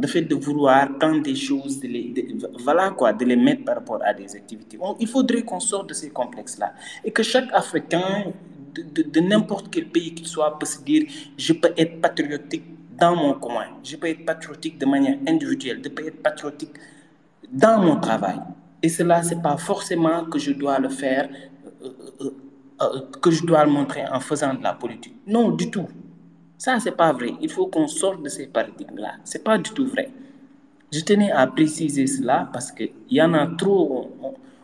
le 0.00 0.06
fait 0.06 0.22
de 0.22 0.34
vouloir 0.34 0.88
tant 0.98 1.16
des 1.16 1.34
choses, 1.34 1.80
de 1.80 1.88
les, 1.88 2.26
voilà 2.64 2.90
quoi, 2.90 3.12
de 3.12 3.24
les 3.24 3.36
mettre 3.36 3.64
par 3.64 3.76
rapport 3.76 4.00
à 4.04 4.14
des 4.14 4.34
activités. 4.34 4.78
il 4.98 5.08
faudrait 5.08 5.42
qu'on 5.42 5.60
sorte 5.60 5.88
de 5.88 5.94
ces 5.94 6.10
complexes-là 6.10 6.72
et 7.04 7.10
que 7.10 7.22
chaque 7.22 7.48
Africain 7.52 8.32
de, 8.74 9.20
n'importe 9.20 9.68
quel 9.70 9.86
pays 9.88 10.14
qu'il 10.14 10.26
soit 10.26 10.58
peut 10.58 10.66
se 10.66 10.80
dire 10.82 11.04
je 11.36 11.52
peux 11.52 11.72
être 11.76 12.00
patriotique 12.00 12.64
dans 12.96 13.16
mon 13.16 13.34
coin, 13.34 13.66
je 13.82 13.96
peux 13.96 14.08
être 14.08 14.24
patriotique 14.24 14.78
de 14.78 14.86
manière 14.86 15.18
individuelle, 15.26 15.80
je 15.82 15.88
peux 15.88 16.06
être 16.06 16.22
patriotique 16.22 16.74
dans 17.50 17.80
mon 17.80 17.96
travail. 17.98 18.38
Et 18.82 18.88
cela, 18.88 19.22
c'est 19.22 19.42
pas 19.42 19.56
forcément 19.56 20.24
que 20.24 20.38
je 20.38 20.52
dois 20.52 20.78
le 20.78 20.88
faire, 20.88 21.28
euh, 21.82 21.88
euh, 22.20 22.30
euh, 22.82 23.00
que 23.20 23.30
je 23.30 23.44
dois 23.44 23.64
le 23.64 23.70
montrer 23.70 24.04
en 24.06 24.20
faisant 24.20 24.54
de 24.54 24.62
la 24.62 24.74
politique. 24.74 25.16
Non, 25.26 25.50
du 25.50 25.70
tout. 25.70 25.86
Ça, 26.60 26.78
c'est 26.78 26.94
pas 26.94 27.10
vrai. 27.14 27.32
Il 27.40 27.50
faut 27.50 27.68
qu'on 27.68 27.88
sorte 27.88 28.22
de 28.22 28.28
ces 28.28 28.46
paradigmes-là. 28.46 29.12
C'est 29.24 29.42
pas 29.42 29.56
du 29.56 29.70
tout 29.70 29.86
vrai. 29.86 30.10
Je 30.92 31.00
tenais 31.00 31.30
à 31.32 31.46
préciser 31.46 32.06
cela 32.06 32.50
parce 32.52 32.70
qu'il 32.70 32.92
y 33.10 33.22
en 33.22 33.32
a 33.32 33.46
trop. 33.46 34.10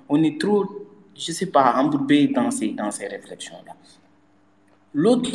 On, 0.07 0.23
est 0.23 0.39
trop, 0.39 0.67
je 1.17 1.33
sais 1.33 1.47
pas, 1.47 1.75
embourbé 1.77 2.29
dans 2.29 2.51
ces, 2.51 2.69
dans 2.73 2.91
ces 2.91 3.07
réflexions-là. 3.07 3.73
L'autre, 4.93 5.31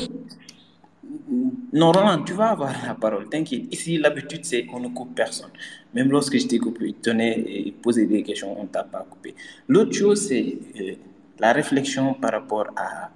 Normalement, 1.73 2.23
tu 2.23 2.33
vas 2.33 2.51
avoir 2.51 2.71
la 2.85 2.93
parole, 2.93 3.27
t'inquiète. 3.27 3.73
Ici, 3.73 3.97
l'habitude, 3.97 4.45
c'est 4.45 4.65
qu'on 4.67 4.79
ne 4.81 4.89
coupe 4.89 5.15
personne. 5.15 5.49
Même 5.95 6.11
lorsque 6.11 6.37
je 6.37 6.45
t'ai 6.45 6.59
coupé, 6.59 6.93
tenais 7.01 7.73
posé 7.81 8.05
des 8.05 8.21
questions, 8.21 8.55
on 8.59 8.63
ne 8.63 8.67
t'a 8.67 8.83
pas 8.83 9.03
coupé. 9.09 9.33
L'autre 9.67 9.93
chose, 9.93 10.27
c'est 10.27 10.59
euh, 10.79 10.93
la 11.39 11.53
réflexion 11.53 12.13
par 12.13 12.33
rapport 12.33 12.67
à 12.75 13.09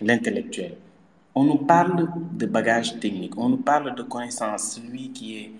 l'intellectuel. 0.00 0.76
On 1.38 1.44
nous 1.44 1.58
parle 1.58 2.08
de 2.32 2.46
bagage 2.46 2.98
technique, 2.98 3.36
on 3.36 3.50
nous 3.50 3.58
parle 3.58 3.94
de 3.94 4.02
connaissance, 4.02 4.80
celui 4.80 5.10
qui, 5.10 5.36
est, 5.36 5.50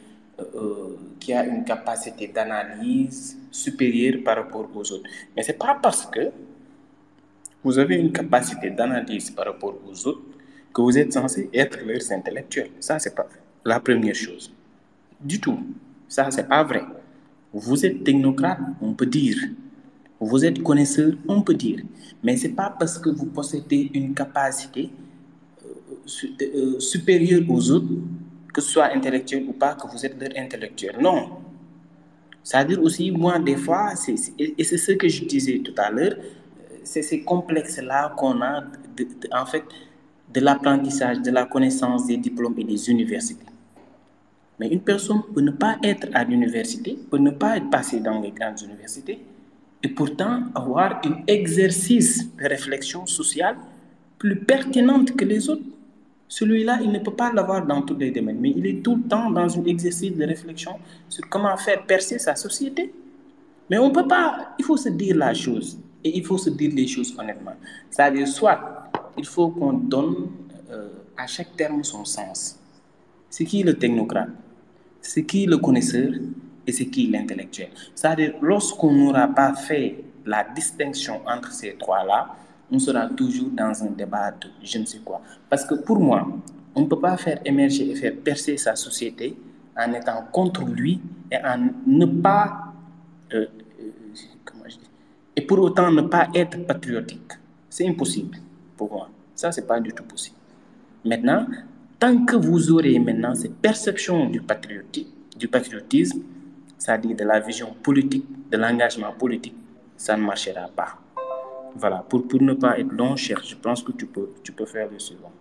euh, 0.41 0.45
euh, 0.55 0.97
qui 1.21 1.35
a 1.35 1.45
une 1.45 1.65
capacité 1.65 2.29
d'analyse 2.29 3.37
supérieure 3.51 4.23
par 4.25 4.37
rapport 4.37 4.71
aux 4.75 4.91
autres. 4.91 5.05
Mais 5.37 5.43
ce 5.43 5.53
n'est 5.53 5.59
pas 5.59 5.79
parce 5.83 6.07
que 6.07 6.31
vous 7.63 7.79
avez 7.79 7.97
une 7.97 8.11
capacité 8.11 8.71
d'analyse 8.71 9.31
par 9.31 9.45
rapport 9.45 9.75
aux 9.87 10.09
autres 10.09 10.23
que 10.73 10.81
vous 10.81 10.97
êtes 10.97 11.13
censé 11.13 11.51
être 11.53 11.79
leurs 11.85 12.11
intellectuels. 12.11 12.71
Ça, 12.81 12.99
c'est 12.99 13.15
pas 13.15 13.27
la 13.63 13.79
première 13.79 14.15
chose. 14.15 14.51
Du 15.21 15.39
tout. 15.39 15.59
Ça, 16.09 16.31
c'est 16.31 16.49
pas 16.49 16.65
vrai. 16.65 16.85
Vous 17.53 17.85
êtes 17.85 18.03
technocrate, 18.03 18.61
on 18.81 18.95
peut 18.95 19.05
dire. 19.05 19.37
Vous 20.21 20.43
êtes 20.43 20.63
connaisseur, 20.63 21.13
on 21.29 21.43
peut 21.43 21.53
dire. 21.55 21.81
Mais 22.23 22.39
ce 22.39 22.47
n'est 22.47 22.55
pas 22.55 22.75
parce 22.79 22.99
que 22.99 23.11
vous 23.11 23.27
possédez 23.27 23.91
une 23.93 24.15
capacité 24.15 24.91
euh, 26.43 26.79
supérieur 26.79 27.43
aux 27.49 27.71
autres, 27.71 27.95
que 28.53 28.61
ce 28.61 28.71
soit 28.71 28.93
intellectuel 28.95 29.45
ou 29.49 29.53
pas, 29.53 29.75
que 29.75 29.87
vous 29.89 30.05
êtes 30.05 30.19
leur 30.21 30.31
intellectuel. 30.37 30.97
Non. 31.01 31.29
C'est-à-dire 32.43 32.83
aussi, 32.83 33.11
moi, 33.11 33.39
des 33.39 33.57
fois, 33.57 33.93
et 34.39 34.65
c'est 34.65 34.77
ce 34.79 34.93
que 34.93 35.09
je 35.09 35.25
disais 35.25 35.59
tout 35.65 35.75
à 35.77 35.91
l'heure, 35.91 36.17
c'est 36.85 37.03
ces 37.03 37.23
complexes-là 37.23 38.15
qu'on 38.17 38.41
a, 38.41 38.63
en 39.33 39.47
fait, 39.47 39.65
de 40.33 40.41
l'apprentissage, 40.41 41.21
de 41.21 41.31
la 41.31 41.45
connaissance 41.47 42.07
des 42.07 42.17
diplômes 42.17 42.55
et 42.59 42.65
des 42.65 42.91
universités. 42.91 43.47
Mais 44.59 44.69
une 44.69 44.81
personne 44.81 45.23
peut 45.35 45.41
ne 45.41 45.51
pas 45.51 45.77
être 45.83 46.09
à 46.15 46.25
l'université, 46.25 46.99
peut 47.11 47.19
ne 47.19 47.31
pas 47.31 47.57
être 47.59 47.69
passée 47.69 48.01
dans 48.01 48.21
les 48.21 48.31
grandes 48.31 48.61
universités, 48.63 49.19
et 49.83 49.89
pourtant 49.89 50.45
avoir 50.55 51.01
un 51.05 51.23
exercice 51.27 52.35
de 52.37 52.45
réflexion 52.45 53.07
sociale 53.07 53.57
plus 54.19 54.37
pertinente 54.37 55.15
que 55.15 55.25
les 55.25 55.51
autres. 55.51 55.63
Celui-là, 56.29 56.81
il 56.83 56.91
ne 56.91 56.99
peut 56.99 57.15
pas 57.15 57.33
l'avoir 57.33 57.65
dans 57.65 57.83
tous 57.83 57.97
les 57.97 58.11
domaines, 58.11 58.39
mais 58.41 58.51
il 58.51 58.67
est 58.67 58.83
tout 58.83 58.97
le 58.97 59.03
temps 59.03 59.31
dans 59.31 59.59
un 59.59 59.65
exercice 59.65 60.15
de 60.15 60.25
réflexion 60.25 60.73
sur 61.09 61.29
comment 61.29 61.57
faire 61.57 61.87
percer 61.87 62.19
sa 62.19 62.35
société. 62.35 62.93
Mais 63.71 63.79
on 63.79 63.89
ne 63.89 63.95
peut 63.95 64.09
pas, 64.09 64.55
il 64.59 64.65
faut 64.65 64.77
se 64.77 64.89
dire 64.89 65.17
la 65.17 65.35
chose, 65.35 65.79
et 66.03 66.17
il 66.17 66.25
faut 66.25 66.39
se 66.39 66.51
dire 66.51 66.73
les 66.75 66.87
choses 66.87 67.15
honnêtement. 67.19 67.55
C'est-à-dire, 67.91 68.27
soit 68.27 68.91
il 69.17 69.25
faut 69.25 69.49
qu'on 69.49 69.73
donne 69.73 70.29
euh, 70.71 70.89
à 71.17 71.27
chaque 71.27 71.57
terme 71.57 71.83
son 71.85 72.05
sens. 72.05 72.59
C'est 73.31 73.45
qui 73.45 73.63
le 73.63 73.75
technocrate? 73.75 74.31
C'est 75.01 75.25
qui 75.25 75.47
le 75.47 75.59
connaisseur? 75.59 76.11
Et 76.67 76.73
c'est 76.73 76.87
qui 76.87 77.07
l'intellectuel? 77.07 77.69
C'est-à-dire, 77.95 78.35
lorsqu'on 78.43 78.93
n'aura 78.93 79.29
pas 79.29 79.55
fait 79.55 80.05
la 80.25 80.45
distinction 80.45 81.21
entre 81.27 81.53
ces 81.53 81.75
trois-là, 81.75 82.35
on 82.71 82.79
sera 82.79 83.07
toujours 83.09 83.51
dans 83.51 83.83
un 83.83 83.91
débat 83.91 84.31
de 84.33 84.49
je 84.63 84.79
ne 84.79 84.85
sais 84.85 84.99
quoi. 84.99 85.21
Parce 85.49 85.65
que 85.65 85.75
pour 85.75 86.01
moi, 86.01 86.27
on 86.75 86.83
ne 86.83 86.87
peut 86.87 87.01
pas 87.01 87.17
faire 87.17 87.41
émerger 87.45 87.91
et 87.91 87.95
faire 87.95 88.15
percer 88.17 88.57
sa 88.57 88.77
société 88.77 89.37
en 89.77 89.93
étant 89.93 90.25
contre 90.33 90.65
lui 90.65 91.01
et 91.31 91.37
en 91.37 91.69
ne 91.87 92.07
pas, 92.07 92.73
euh, 93.33 93.47
euh, 93.81 93.91
comment 94.45 94.65
je 94.69 94.77
dis, 94.77 94.91
et 95.37 95.43
pour 95.43 95.59
autant 95.61 95.91
ne 95.91 96.03
pas 96.03 96.29
être 96.35 96.67
patriotique. 96.67 97.33
C'est 97.69 97.87
impossible 97.87 98.39
pour 98.77 98.91
moi. 98.93 99.09
Ça, 99.35 99.53
c'est 99.53 99.67
pas 99.67 99.81
du 99.81 99.93
tout 99.93 100.05
possible. 100.05 100.37
Maintenant, 101.05 101.47
tant 101.99 102.25
que 102.25 102.37
vous 102.37 102.71
aurez 102.71 102.99
maintenant 102.99 103.35
cette 103.35 103.57
perception 103.57 104.29
du, 104.29 104.41
du 105.37 105.49
patriotisme, 105.49 106.23
c'est-à-dire 106.79 107.17
de 107.17 107.25
la 107.25 107.41
vision 107.41 107.75
politique, 107.83 108.25
de 108.51 108.57
l'engagement 108.57 109.13
politique, 109.13 109.55
ça 109.97 110.17
ne 110.17 110.23
marchera 110.23 110.69
pas. 110.75 110.99
Voilà, 111.79 111.99
pour, 112.09 112.27
pour 112.27 112.41
ne 112.41 112.55
pas 112.55 112.79
être 112.79 112.91
long, 112.91 113.17
cher, 113.17 113.43
je 113.45 113.55
pense 113.55 113.83
que 113.83 113.93
tu 113.93 114.07
peux, 114.07 114.33
tu 114.43 114.53
peux 114.53 114.67
faire 114.67 114.91
le 114.91 114.99
suivant. 114.99 115.33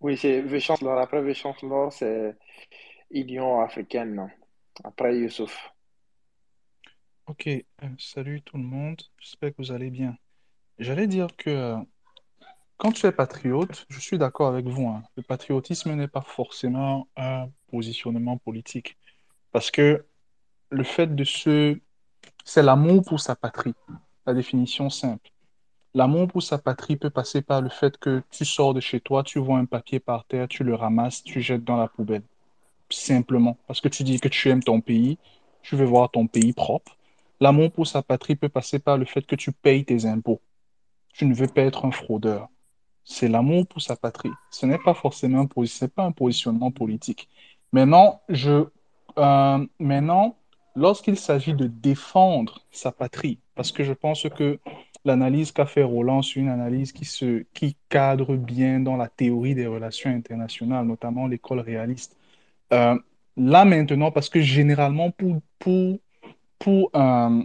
Oui, 0.00 0.16
c'est 0.16 0.40
Véchancellor. 0.40 0.98
Après 0.98 1.20
Véchancellor, 1.22 1.92
c'est 1.92 2.36
Union 3.10 3.60
africaine. 3.60 4.30
Après 4.84 5.16
Youssouf. 5.18 5.72
Ok, 7.26 7.46
euh, 7.46 7.64
salut 7.98 8.42
tout 8.42 8.56
le 8.56 8.62
monde. 8.62 9.00
J'espère 9.18 9.50
que 9.50 9.56
vous 9.58 9.72
allez 9.72 9.90
bien. 9.90 10.16
J'allais 10.78 11.06
dire 11.06 11.28
que 11.36 11.50
euh, 11.50 11.76
quand 12.76 12.92
tu 12.92 13.06
es 13.06 13.12
patriote, 13.12 13.86
je 13.88 14.00
suis 14.00 14.18
d'accord 14.18 14.48
avec 14.48 14.66
vous. 14.66 14.88
Hein. 14.88 15.02
le 15.16 15.22
patriotisme 15.22 15.92
n'est 15.94 16.08
pas 16.08 16.22
forcément 16.22 17.08
un 17.16 17.48
positionnement 17.68 18.38
politique. 18.38 18.96
Parce 19.50 19.70
que 19.70 20.04
le 20.70 20.84
fait 20.84 21.14
de 21.14 21.24
se... 21.24 21.78
C'est 22.44 22.62
l'amour 22.62 23.02
pour 23.04 23.20
sa 23.20 23.36
patrie. 23.36 23.74
La 24.26 24.34
définition 24.34 24.88
simple. 24.88 25.31
L'amour 25.94 26.28
pour 26.28 26.42
sa 26.42 26.56
patrie 26.56 26.96
peut 26.96 27.10
passer 27.10 27.42
par 27.42 27.60
le 27.60 27.68
fait 27.68 27.98
que 27.98 28.22
tu 28.30 28.46
sors 28.46 28.72
de 28.72 28.80
chez 28.80 29.00
toi, 29.00 29.22
tu 29.22 29.38
vois 29.38 29.58
un 29.58 29.66
papier 29.66 30.00
par 30.00 30.24
terre, 30.24 30.48
tu 30.48 30.64
le 30.64 30.74
ramasses, 30.74 31.22
tu 31.22 31.42
jettes 31.42 31.64
dans 31.64 31.76
la 31.76 31.88
poubelle. 31.88 32.22
Simplement. 32.88 33.58
Parce 33.66 33.80
que 33.80 33.88
tu 33.88 34.02
dis 34.02 34.18
que 34.18 34.28
tu 34.28 34.48
aimes 34.48 34.62
ton 34.62 34.80
pays, 34.80 35.18
tu 35.62 35.76
veux 35.76 35.84
voir 35.84 36.10
ton 36.10 36.26
pays 36.26 36.54
propre. 36.54 36.96
L'amour 37.40 37.70
pour 37.72 37.86
sa 37.86 38.02
patrie 38.02 38.36
peut 38.36 38.48
passer 38.48 38.78
par 38.78 38.96
le 38.96 39.04
fait 39.04 39.26
que 39.26 39.36
tu 39.36 39.52
payes 39.52 39.84
tes 39.84 40.06
impôts. 40.06 40.40
Tu 41.12 41.26
ne 41.26 41.34
veux 41.34 41.46
pas 41.46 41.62
être 41.62 41.84
un 41.84 41.90
fraudeur. 41.90 42.48
C'est 43.04 43.28
l'amour 43.28 43.66
pour 43.66 43.82
sa 43.82 43.96
patrie. 43.96 44.30
Ce 44.50 44.64
n'est 44.64 44.78
pas 44.78 44.94
forcément 44.94 45.40
un, 45.40 45.88
pas 45.88 46.04
un 46.04 46.12
positionnement 46.12 46.70
politique. 46.70 47.28
Maintenant, 47.72 48.22
je, 48.28 48.64
euh, 49.18 49.66
maintenant, 49.78 50.36
lorsqu'il 50.74 51.18
s'agit 51.18 51.54
de 51.54 51.66
défendre 51.66 52.64
sa 52.70 52.92
patrie, 52.92 53.40
parce 53.54 53.72
que 53.72 53.84
je 53.84 53.92
pense 53.92 54.26
que 54.34 54.58
l'analyse 55.04 55.52
qu'a 55.52 55.66
fait 55.66 55.82
Roland, 55.82 56.22
c'est 56.22 56.40
une 56.40 56.48
analyse 56.48 56.92
qui, 56.92 57.04
se, 57.04 57.44
qui 57.54 57.76
cadre 57.88 58.36
bien 58.36 58.80
dans 58.80 58.96
la 58.96 59.08
théorie 59.08 59.54
des 59.54 59.66
relations 59.66 60.10
internationales, 60.10 60.86
notamment 60.86 61.26
l'école 61.26 61.60
réaliste. 61.60 62.16
Euh, 62.72 62.98
là 63.36 63.64
maintenant, 63.64 64.10
parce 64.10 64.28
que 64.28 64.40
généralement, 64.40 65.10
pour, 65.10 65.40
pour, 65.58 65.98
pour, 66.58 66.90
euh, 66.94 67.42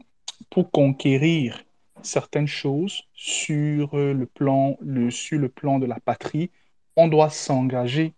pour 0.49 0.71
conquérir 0.71 1.63
certaines 2.03 2.47
choses 2.47 3.03
sur 3.13 3.95
le 3.95 4.25
plan, 4.25 4.77
le, 4.81 5.09
sur 5.09 5.39
le 5.39 5.49
plan 5.49 5.79
de 5.79 5.85
la 5.85 5.99
patrie, 5.99 6.51
on 6.95 7.07
doit 7.07 7.29
s'engager 7.29 8.13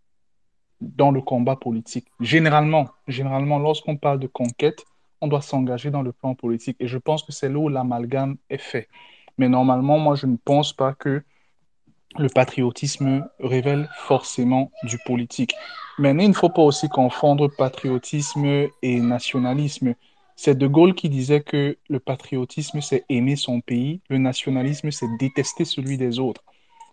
dans 0.82 1.12
le 1.12 1.22
combat 1.22 1.56
politique. 1.56 2.08
Généralement, 2.20 2.90
généralement 3.08 3.60
lorsqu'on 3.60 3.98
parle 3.98 4.20
de 4.20 4.28
conquête, 4.28 4.86
on 5.22 5.28
doit 5.28 5.42
s'engager 5.42 5.92
dans 5.92 6.02
le 6.02 6.14
plan 6.14 6.36
politique. 6.36 6.78
Et 6.80 6.88
je 6.88 6.98
pense 6.98 7.24
que 7.24 7.32
c'est 7.32 7.50
là 7.50 7.58
où 7.58 7.70
l'amalgame 7.70 8.38
est 8.50 8.62
fait. 8.62 8.88
Mais 9.40 9.50
normalement, 9.50 9.98
moi, 9.98 10.16
je 10.16 10.28
ne 10.28 10.36
pense 10.36 10.74
pas 10.74 10.94
que 10.94 11.24
le 12.18 12.28
patriotisme 12.28 13.28
révèle 13.40 13.90
forcément 13.96 14.72
du 14.84 14.98
politique. 15.06 15.56
Mais 15.98 16.12
il 16.12 16.30
ne 16.30 16.34
faut 16.34 16.50
pas 16.50 16.62
aussi 16.62 16.90
confondre 16.90 17.50
patriotisme 17.58 18.68
et 18.82 19.00
nationalisme. 19.00 19.96
C'est 20.36 20.58
De 20.58 20.68
Gaulle 20.68 20.94
qui 20.94 21.10
disait 21.10 21.42
que 21.42 21.78
le 21.90 22.00
patriotisme, 22.00 22.82
c'est 22.82 23.06
aimer 23.10 23.36
son 23.36 23.62
pays, 23.62 24.02
le 24.10 24.18
nationalisme, 24.18 24.92
c'est 24.92 25.08
détester 25.18 25.66
celui 25.66 25.98
des 25.98 26.20
autres. 26.20 26.44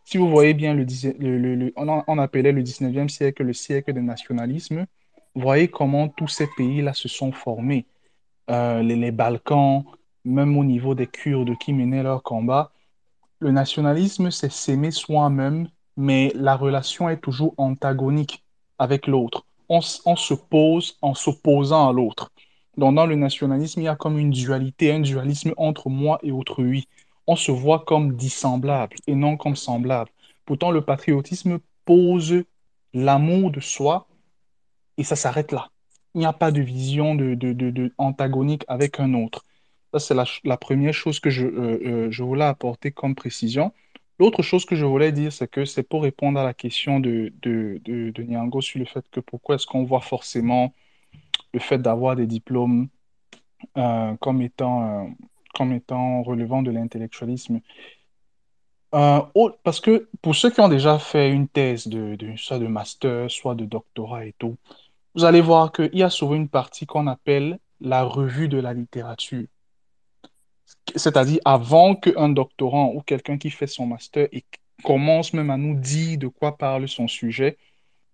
Si 0.04 0.16
vous 0.16 0.30
voyez 0.30 0.54
bien, 0.54 0.72
le, 0.72 1.72
on, 1.76 2.18
appelait 2.18 2.52
le 2.52 2.62
19e 2.62 3.08
siècle 3.08 3.42
le 3.42 3.52
siècle 3.52 3.92
des 3.92 4.00
nationalismes. 4.00 4.86
Voyez 5.34 5.66
comment 5.66 6.08
tous 6.08 6.28
ces 6.28 6.46
pays-là 6.56 6.94
se 6.94 7.08
sont 7.08 7.32
formés. 7.32 7.86
Euh, 8.50 8.82
les, 8.82 9.10
Balkans, 9.10 9.84
même 10.26 10.56
au 10.58 10.64
niveau 10.64 10.94
des 10.94 11.06
Kurdes 11.06 11.56
qui 11.58 11.72
menaient 11.72 12.02
leur 12.02 12.22
combat. 12.22 12.72
Le 13.38 13.50
nationalisme, 13.50 14.30
c'est 14.30 14.50
s'aimer 14.50 14.90
soi-même, 14.90 15.68
mais 15.96 16.32
la 16.34 16.56
relation 16.56 17.08
est 17.08 17.20
toujours 17.20 17.54
antagonique 17.56 18.44
avec 18.78 19.06
l'autre. 19.06 19.46
On, 19.68 19.80
se 19.80 20.34
pose 20.34 20.96
en 21.02 21.14
s'opposant 21.14 21.88
à 21.88 21.92
l'autre. 21.92 22.30
Donc, 22.76 22.94
dans 22.94 23.06
le 23.06 23.16
nationalisme, 23.16 23.80
il 23.80 23.84
y 23.84 23.88
a 23.88 23.96
comme 23.96 24.18
une 24.18 24.30
dualité, 24.30 24.92
un 24.92 25.00
dualisme 25.00 25.52
entre 25.56 25.88
moi 25.88 26.18
et 26.22 26.30
autrui. 26.30 26.86
On 27.26 27.34
se 27.34 27.50
voit 27.50 27.84
comme 27.84 28.14
dissemblable 28.16 28.96
et 29.06 29.14
non 29.14 29.36
comme 29.36 29.56
semblable. 29.56 30.10
Pourtant, 30.44 30.70
le 30.70 30.82
patriotisme 30.82 31.58
pose 31.84 32.44
l'amour 32.94 33.50
de 33.50 33.60
soi 33.60 34.06
et 34.98 35.04
ça 35.04 35.16
s'arrête 35.16 35.52
là 35.52 35.70
il 36.16 36.20
n'y 36.20 36.26
a 36.26 36.32
pas 36.32 36.50
de 36.50 36.62
vision 36.62 37.14
de, 37.14 37.92
antagonique 37.98 38.64
avec 38.68 39.00
un 39.00 39.12
autre. 39.12 39.44
C'est 39.98 40.14
la, 40.14 40.56
première 40.56 40.94
chose 40.94 41.20
que 41.20 41.30
je, 41.30 41.46
euh, 41.46 41.80
euh, 41.84 42.10
je 42.10 42.22
voulais 42.22 42.44
apporter 42.44 42.90
comme 42.90 43.14
précision. 43.14 43.72
L'autre 44.18 44.42
chose 44.42 44.64
que 44.64 44.76
je 44.76 44.84
voulais 44.84 45.12
dire, 45.12 45.32
c'est 45.32 45.48
que 45.48 45.64
c'est 45.64 45.82
pour 45.82 46.02
répondre 46.02 46.40
à 46.40 46.44
la 46.44 46.54
question 46.54 47.00
de, 47.00 47.32
de, 47.42 47.80
de, 47.84 48.22
Niango 48.22 48.60
sur 48.60 48.78
le 48.78 48.86
fait 48.86 49.04
que 49.10 49.20
pourquoi 49.20 49.56
est-ce 49.56 49.66
qu'on 49.66 49.84
voit 49.84 50.00
forcément 50.00 50.72
le 51.52 51.60
fait 51.60 51.78
d'avoir 51.78 52.16
des 52.16 52.26
diplômes 52.26 52.88
euh, 53.76 54.14
comme, 54.16 54.40
étant, 54.42 55.10
comme 55.54 55.72
étant 55.72 56.22
relevant 56.22 56.62
de 56.62 56.70
l'intellectualisme. 56.70 57.60
parce 58.90 59.80
que 59.80 60.08
pour 60.22 60.34
ceux 60.34 60.50
qui 60.50 60.60
ont 60.60 60.68
déjà 60.68 60.98
fait 60.98 61.30
une 61.30 61.48
thèse 61.48 61.86
de, 61.88 62.16
soit 62.36 62.58
de 62.58 62.66
master, 62.66 63.30
soit 63.30 63.54
de 63.54 63.66
doctorat 63.66 64.24
et 64.24 64.34
tout, 64.38 64.56
vous 65.14 65.24
allez 65.24 65.40
voir 65.40 65.72
qu'il 65.72 65.94
y 65.94 66.02
a 66.02 66.10
souvent 66.10 66.34
une 66.34 66.48
partie 66.48 66.86
qu'on 66.86 67.06
appelle 67.06 67.58
la 67.80 68.02
revue 68.02 68.48
de 68.48 68.58
la 68.58 68.74
littérature. 68.74 69.46
C'est-à-dire 70.96 71.40
avant 71.44 71.94
qu'un 71.94 72.28
doctorant 72.28 72.92
ou 72.94 73.00
quelqu'un 73.00 73.38
qui 73.38 73.50
fait 73.50 73.66
son 73.66 73.86
master 73.86 74.28
et 74.32 74.44
commence 74.82 75.32
même 75.32 75.50
à 75.50 75.56
nous 75.56 75.74
dire 75.74 76.18
de 76.18 76.28
quoi 76.28 76.56
parle 76.56 76.88
son 76.88 77.08
sujet, 77.08 77.56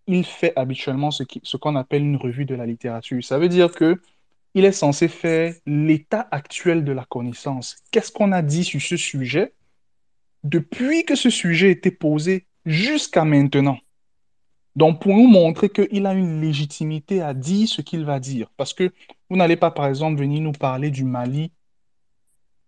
il 0.06 0.24
fait 0.24 0.52
habituellement 0.56 1.10
ce 1.10 1.56
qu'on 1.56 1.76
appelle 1.76 2.02
une 2.02 2.16
revue 2.16 2.44
de 2.44 2.54
la 2.54 2.66
littérature. 2.66 3.22
Ça 3.24 3.38
veut 3.38 3.48
dire 3.48 3.70
que 3.72 4.00
il 4.54 4.64
est 4.64 4.72
censé 4.72 5.08
faire 5.08 5.54
l'état 5.66 6.28
actuel 6.30 6.84
de 6.84 6.92
la 6.92 7.04
connaissance. 7.04 7.76
Qu'est-ce 7.90 8.12
qu'on 8.12 8.32
a 8.32 8.42
dit 8.42 8.64
sur 8.64 8.82
ce 8.82 8.96
sujet 8.96 9.54
depuis 10.44 11.04
que 11.04 11.14
ce 11.14 11.30
sujet 11.30 11.70
été 11.70 11.90
posé 11.90 12.46
jusqu'à 12.66 13.24
maintenant? 13.24 13.78
Donc, 14.74 15.02
pour 15.02 15.14
nous 15.14 15.28
montrer 15.28 15.68
qu'il 15.68 16.06
a 16.06 16.14
une 16.14 16.40
légitimité 16.40 17.20
à 17.20 17.34
dire 17.34 17.68
ce 17.68 17.82
qu'il 17.82 18.04
va 18.04 18.20
dire. 18.20 18.50
Parce 18.56 18.72
que 18.72 18.90
vous 19.28 19.36
n'allez 19.36 19.56
pas, 19.56 19.70
par 19.70 19.86
exemple, 19.86 20.18
venir 20.18 20.40
nous 20.40 20.52
parler 20.52 20.90
du 20.90 21.04
Mali. 21.04 21.52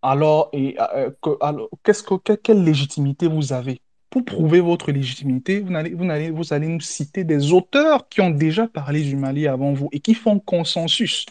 Alors, 0.07 0.51
et, 0.53 0.77
euh, 0.79 1.11
que, 1.23 2.35
quelle 2.35 2.63
légitimité 2.63 3.27
vous 3.27 3.55
avez? 3.55 3.81
Pour 4.11 4.23
prouver 4.23 4.61
votre 4.61 4.93
légitimité, 4.93 5.61
vous 5.61 5.75
allez, 5.75 5.95
vous, 5.95 6.05
allez, 6.11 6.31
vous 6.31 6.53
allez 6.53 6.69
nous 6.69 6.81
citer 6.81 7.25
des 7.25 7.53
auteurs 7.55 8.07
qui 8.11 8.21
ont 8.21 8.29
déjà 8.29 8.69
parlé 8.69 9.03
du 9.03 9.17
Mali 9.17 9.49
avant 9.49 9.73
vous 9.73 9.89
et 9.93 10.01
qui 10.01 10.13
font 10.13 10.39
consensus. 10.39 11.25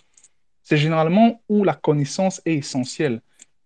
C'est 0.64 0.78
généralement 0.78 1.44
où 1.50 1.64
la 1.64 1.76
connaissance 1.76 2.42
est 2.46 2.56
essentielle. 2.56 3.22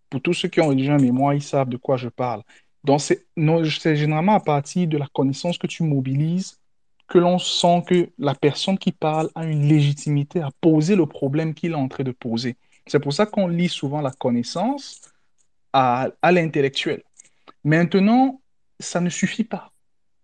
Pour 0.10 0.22
tous 0.22 0.34
ceux 0.34 0.50
qui 0.50 0.60
ont 0.60 0.74
déjà 0.74 0.96
un 0.96 1.00
mémoire, 1.00 1.34
ils 1.34 1.42
savent 1.42 1.70
de 1.70 1.78
quoi 1.78 1.96
je 1.96 2.10
parle. 2.10 2.44
Donc, 2.84 3.00
c'est 3.00 3.96
généralement 3.96 4.34
à 4.34 4.42
partir 4.42 4.88
de 4.90 4.98
la 4.98 5.08
connaissance 5.08 5.58
que 5.58 5.68
tu 5.68 5.84
mobilises 5.84 6.60
que 7.08 7.18
l'on 7.18 7.40
sent 7.40 7.84
que 7.88 8.10
la 8.18 8.36
personne 8.36 8.78
qui 8.78 8.92
parle 8.92 9.30
a 9.34 9.46
une 9.46 9.70
légitimité 9.70 10.42
à 10.42 10.50
poser 10.60 10.98
le 10.98 11.06
problème 11.06 11.54
qu'il 11.54 11.72
est 11.72 11.76
en 11.76 11.88
train 11.88 12.04
de 12.04 12.12
poser. 12.12 12.58
C'est 12.88 13.00
pour 13.00 13.14
ça 13.14 13.26
qu'on 13.26 13.48
lit 13.48 13.70
souvent 13.70 14.02
la 14.02 14.12
connaissance 14.12 15.02
à, 15.74 16.10
l'intellectuel. 16.24 17.04
Maintenant, 17.64 18.42
ça 18.80 19.02
ne 19.02 19.10
suffit 19.10 19.44
pas. 19.44 19.74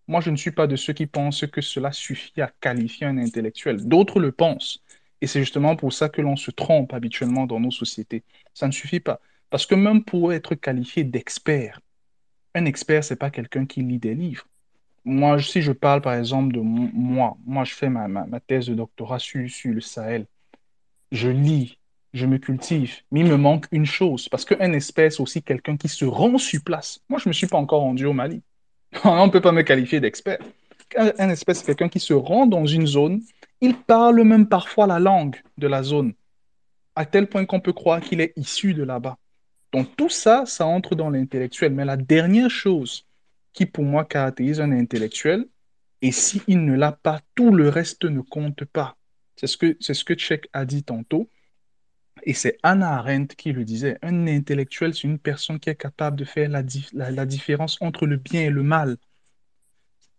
Moi, 0.08 0.22
je 0.22 0.32
ne 0.32 0.36
suis 0.36 0.52
pas 0.52 0.68
de 0.68 0.76
ceux 0.76 0.94
qui 0.94 1.08
pensent 1.08 1.46
que 1.48 1.62
cela 1.62 1.92
suffit 1.92 2.42
à 2.42 2.52
qualifier 2.60 3.08
un 3.08 3.18
intellectuel. 3.18 3.86
D'autres 3.88 4.20
le 4.20 4.32
pensent. 4.32 4.80
Et 5.22 5.28
c'est 5.28 5.40
justement 5.40 5.76
pour 5.76 5.94
ça 5.94 6.10
que 6.10 6.22
l'on 6.22 6.36
se 6.36 6.52
trompe 6.52 6.94
habituellement 6.94 7.46
dans 7.46 7.60
nos 7.60 7.72
sociétés. 7.72 8.24
Ça 8.54 8.68
ne 8.68 8.72
suffit 8.72 9.00
pas. 9.00 9.22
Parce 9.50 9.66
que 9.66 9.76
même 9.76 10.04
pour 10.04 10.34
être 10.34 10.56
qualifié 10.56 11.04
d'expert, 11.04 11.80
un 12.56 12.66
expert, 12.66 13.04
ce 13.04 13.14
n'est 13.14 13.18
pas 13.18 13.30
quelqu'un 13.30 13.66
qui 13.66 13.82
lit 13.82 14.00
des 14.00 14.16
livres. 14.16 14.48
Moi, 15.06 15.42
si 15.42 15.62
je 15.62 15.72
parle 15.72 16.02
par 16.02 16.14
exemple 16.14 16.54
de 16.54 16.60
moi, 16.60 17.38
moi 17.46 17.64
je 17.64 17.74
fais 17.74 17.90
ma, 17.90 18.08
ma, 18.08 18.40
thèse 18.40 18.68
de 18.68 18.76
doctorat 18.76 19.20
sur, 19.20 19.50
sur, 19.50 19.74
le 19.74 19.82
Sahel. 19.82 20.28
Je 21.12 21.30
lis, 21.30 21.78
je 22.14 22.26
me 22.26 22.38
cultive, 22.38 23.02
mais 23.12 23.22
il 23.22 23.26
me 23.26 23.38
manque 23.38 23.66
une 23.72 23.86
chose, 23.86 24.30
parce 24.30 24.46
qu'un 24.46 24.80
c'est 24.80 25.20
aussi 25.20 25.42
quelqu'un 25.42 25.78
qui 25.78 25.88
se 25.88 26.06
rend 26.06 26.38
sur 26.38 26.64
place. 26.64 27.00
Moi, 27.10 27.20
je 27.20 27.28
ne 27.28 27.30
me 27.30 27.34
suis 27.34 27.48
pas 27.48 27.58
encore 27.58 27.82
rendu 27.82 28.06
au 28.06 28.14
Mali. 28.14 28.42
On 29.04 29.26
ne 29.26 29.32
peut 29.32 29.42
pas 29.42 29.52
me 29.52 29.64
qualifier 29.64 30.00
d'expert. 30.00 30.40
Un, 30.96 31.36
c'est 31.36 31.66
quelqu'un 31.66 31.90
qui 31.90 32.00
se 32.00 32.14
rend 32.14 32.46
dans 32.46 32.68
une 32.68 32.86
zone, 32.86 33.22
il 33.62 33.76
parle 33.76 34.22
même 34.24 34.48
parfois 34.48 34.86
la 34.86 35.00
langue 35.00 35.38
de 35.58 35.68
la 35.68 35.82
zone, 35.82 36.14
à 36.96 37.06
tel 37.06 37.28
point 37.28 37.46
qu'on 37.46 37.60
peut 37.60 37.74
croire 37.74 38.00
qu'il 38.00 38.22
est 38.22 38.34
issu 38.36 38.76
de 38.76 38.84
là-bas. 38.84 39.18
Donc 39.72 39.96
tout 39.96 40.10
ça, 40.10 40.46
ça 40.46 40.68
entre 40.68 40.94
dans 40.94 41.10
l'intellectuel. 41.10 41.74
Mais 41.74 41.86
la 41.86 41.98
dernière 41.98 42.52
chose 42.52 43.08
qui 43.54 43.66
pour 43.66 43.84
moi 43.84 44.06
caractérise 44.06 44.62
un 44.62 44.72
intellectuel, 44.72 45.48
et 46.04 46.12
s'il 46.12 46.64
ne 46.64 46.76
l'a 46.76 46.92
pas, 46.92 47.22
tout 47.34 47.52
le 47.52 47.70
reste 47.70 48.04
ne 48.06 48.22
compte 48.22 48.66
pas. 48.66 48.98
C'est 49.36 49.48
ce 49.48 49.58
que, 49.58 49.78
c'est 49.80 49.94
ce 49.94 50.04
que 50.04 50.14
Tchèque 50.14 50.50
a 50.54 50.66
dit 50.66 50.84
tantôt. 50.84 51.30
Et 52.26 52.34
c'est 52.34 52.58
Anna 52.64 52.94
Arendt 52.98 53.36
qui 53.36 53.52
le 53.52 53.66
disait. 53.66 53.98
Un 54.02 54.28
intellectuel, 54.28 54.94
c'est 54.94 55.04
une 55.04 55.20
personne 55.20 55.60
qui 55.60 55.70
est 55.70 55.76
capable 55.76 56.18
de 56.18 56.26
faire 56.26 56.50
la, 56.50 56.64
la, 56.94 57.26
différence 57.26 57.78
entre 57.82 58.06
le 58.06 58.18
bien 58.18 58.44
et 58.44 58.50
le 58.50 58.64
mal. 58.64 58.98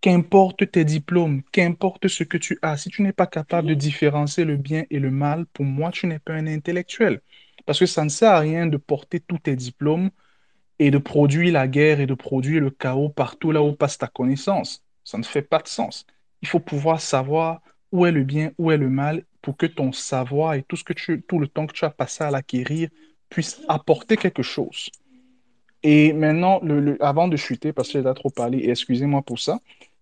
Qu'importe 0.02 0.70
tes 0.70 0.84
diplômes, 0.84 1.42
qu'importe 1.50 2.08
ce 2.08 2.24
que 2.24 2.36
tu 2.36 2.58
as, 2.60 2.76
si 2.76 2.90
tu 2.90 3.00
n'es 3.02 3.14
pas 3.14 3.26
capable 3.26 3.68
de 3.68 3.74
différencier 3.74 4.44
le 4.44 4.58
bien 4.58 4.84
et 4.90 4.98
le 4.98 5.10
mal, 5.10 5.46
pour 5.46 5.64
moi, 5.64 5.90
tu 5.90 6.06
n'es 6.06 6.18
pas 6.18 6.34
un 6.34 6.46
intellectuel. 6.46 7.22
Parce 7.64 7.78
que 7.78 7.86
ça 7.86 8.04
ne 8.04 8.10
sert 8.10 8.32
à 8.32 8.40
rien 8.40 8.66
de 8.66 8.76
porter 8.76 9.20
tous 9.20 9.38
tes 9.38 9.56
diplômes 9.56 10.10
et 10.78 10.90
de 10.90 10.98
produire 10.98 11.52
la 11.54 11.68
guerre 11.68 12.00
et 12.00 12.06
de 12.06 12.14
produire 12.14 12.60
le 12.60 12.70
chaos 12.70 13.08
partout 13.08 13.50
là 13.50 13.62
où 13.62 13.72
passe 13.72 13.96
ta 13.96 14.08
connaissance. 14.08 14.84
Ça 15.04 15.16
ne 15.16 15.22
fait 15.22 15.42
pas 15.42 15.60
de 15.60 15.68
sens. 15.68 16.06
Il 16.42 16.48
faut 16.48 16.60
pouvoir 16.60 17.00
savoir 17.00 17.62
où 17.94 18.06
est 18.06 18.12
le 18.12 18.24
bien, 18.24 18.50
où 18.58 18.72
est 18.72 18.76
le 18.76 18.90
mal, 18.90 19.24
pour 19.40 19.56
que 19.56 19.66
ton 19.66 19.92
savoir 19.92 20.54
et 20.54 20.64
tout, 20.64 20.74
ce 20.74 20.82
que 20.82 20.92
tu, 20.92 21.24
le 21.30 21.46
temps 21.46 21.68
que 21.68 21.72
tu 21.72 21.84
as 21.84 21.90
passé 21.90 22.24
à 22.24 22.30
l'acquérir 22.32 22.88
puisse 23.28 23.62
apporter 23.68 24.16
quelque 24.16 24.42
chose. 24.42 24.90
Et 25.84 26.12
maintenant, 26.12 26.60
avant 26.98 27.28
de 27.28 27.36
chuter, 27.36 27.72
parce 27.72 27.92
que 27.92 28.02
j'ai 28.02 28.14
trop 28.14 28.30
parlé, 28.30 28.68
excusez-moi 28.68 29.22
pour 29.22 29.38
ça, 29.38 29.60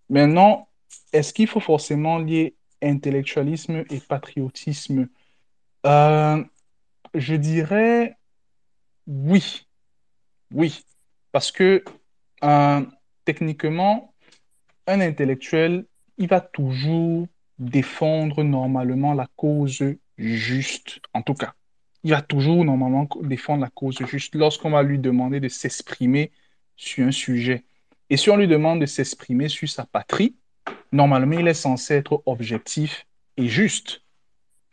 maintenant, 0.08 0.68
est-ce 1.12 1.34
qu'il 1.34 1.46
faut 1.46 1.60
forcément 1.60 2.18
lier 2.18 2.54
intellectualisme 2.82 3.84
et 3.90 4.00
patriotisme? 4.00 5.08
Euh, 5.84 6.42
Je 7.14 7.34
dirais 7.34 8.16
oui. 9.06 9.66
Oui, 10.54 10.82
parce 11.30 11.52
que 11.52 11.84
euh, 12.42 12.86
techniquement, 13.26 14.14
un 14.86 15.00
intellectuel, 15.00 15.84
il 16.16 16.28
va 16.28 16.40
toujours 16.40 17.28
défendre 17.62 18.42
normalement 18.42 19.14
la 19.14 19.28
cause 19.36 19.82
juste, 20.18 21.00
en 21.14 21.22
tout 21.22 21.34
cas. 21.34 21.54
Il 22.04 22.10
va 22.10 22.22
toujours 22.22 22.64
normalement 22.64 23.08
défendre 23.22 23.62
la 23.62 23.70
cause 23.70 23.98
juste 24.06 24.34
lorsqu'on 24.34 24.70
va 24.70 24.82
lui 24.82 24.98
demander 24.98 25.40
de 25.40 25.48
s'exprimer 25.48 26.32
sur 26.76 27.06
un 27.06 27.12
sujet. 27.12 27.64
Et 28.10 28.16
si 28.16 28.28
on 28.30 28.36
lui 28.36 28.48
demande 28.48 28.80
de 28.80 28.86
s'exprimer 28.86 29.48
sur 29.48 29.68
sa 29.68 29.84
patrie, 29.84 30.34
normalement, 30.90 31.38
il 31.38 31.48
est 31.48 31.54
censé 31.54 31.94
être 31.94 32.22
objectif 32.26 33.06
et 33.36 33.48
juste. 33.48 34.02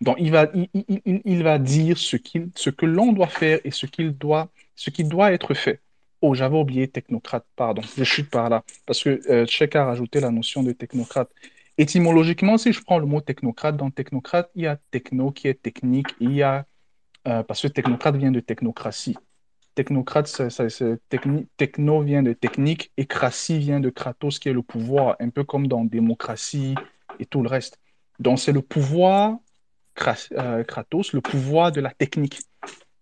Donc, 0.02 0.18
il 0.20 0.32
va, 0.32 0.48
il, 0.74 1.44
va 1.44 1.60
dire 1.60 1.98
ce, 1.98 2.16
qu'il, 2.16 2.50
ce 2.56 2.70
que 2.70 2.86
l'on 2.86 3.12
doit 3.12 3.28
faire 3.28 3.60
et 3.64 3.72
ce 3.72 3.86
qu'il 3.86 4.18
doit 4.18 4.50
ce 4.80 4.90
qui 4.90 5.04
doit 5.04 5.34
être 5.34 5.54
fait. 5.54 5.82
Oh, 6.22 6.34
j'avais 6.34 6.58
oublié 6.58 6.88
technocrate, 6.88 7.46
pardon, 7.56 7.82
je 7.98 8.04
chute 8.04 8.30
par 8.30 8.50
là, 8.50 8.64
parce 8.86 9.04
que 9.04 9.20
euh, 9.30 9.46
a 9.74 9.86
rajouté 9.86 10.22
la 10.22 10.32
notion 10.32 10.64
de 10.64 10.72
technocrate. 10.72 11.30
Étymologiquement, 11.80 12.58
si 12.58 12.74
je 12.74 12.82
prends 12.82 13.00
le 13.00 13.06
mot 13.06 13.22
technocrate, 13.22 13.78
dans 13.78 13.90
technocrate, 13.90 14.52
il 14.54 14.64
y 14.64 14.68
a 14.68 14.78
techno 14.92 15.32
qui 15.32 15.48
est 15.48 15.62
technique, 15.62 16.10
il 16.20 16.34
y 16.34 16.44
a, 16.44 16.66
euh, 17.26 17.42
parce 17.42 17.62
que 17.62 17.70
technocrate 17.70 18.18
vient 18.18 18.32
de 18.32 18.42
technocratie. 18.42 19.16
Technocrate, 19.76 20.42
techno 21.58 22.02
vient 22.02 22.22
de 22.22 22.34
technique 22.34 22.92
et 22.98 23.06
cratie 23.06 23.60
vient 23.60 23.80
de 23.80 23.90
kratos, 23.90 24.40
qui 24.40 24.50
est 24.50 24.54
le 24.54 24.62
pouvoir, 24.62 25.16
un 25.22 25.30
peu 25.30 25.46
comme 25.46 25.68
dans 25.68 25.86
démocratie 25.86 26.76
et 27.18 27.26
tout 27.26 27.42
le 27.42 27.48
reste. 27.48 27.80
Donc, 28.20 28.40
c'est 28.40 28.52
le 28.52 28.62
pouvoir, 28.62 29.38
euh, 30.34 30.66
kratos, 30.66 31.14
le 31.14 31.22
pouvoir 31.22 31.72
de 31.72 31.80
la 31.80 31.92
technique. 31.92 32.42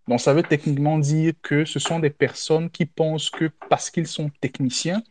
Donc, 0.07 0.19
ça 0.21 0.35
veut 0.35 0.43
techniquement 0.43 0.99
dire 0.99 1.33
que 1.41 1.65
ce 1.65 1.79
sont 1.79 1.97
des 1.97 2.11
personnes 2.11 2.69
qui 2.69 2.85
pensent 2.85 3.31
que 3.31 3.49
parce 3.71 3.89
qu'ils 3.89 4.05
sont 4.05 4.29
techniciens, 4.39 5.01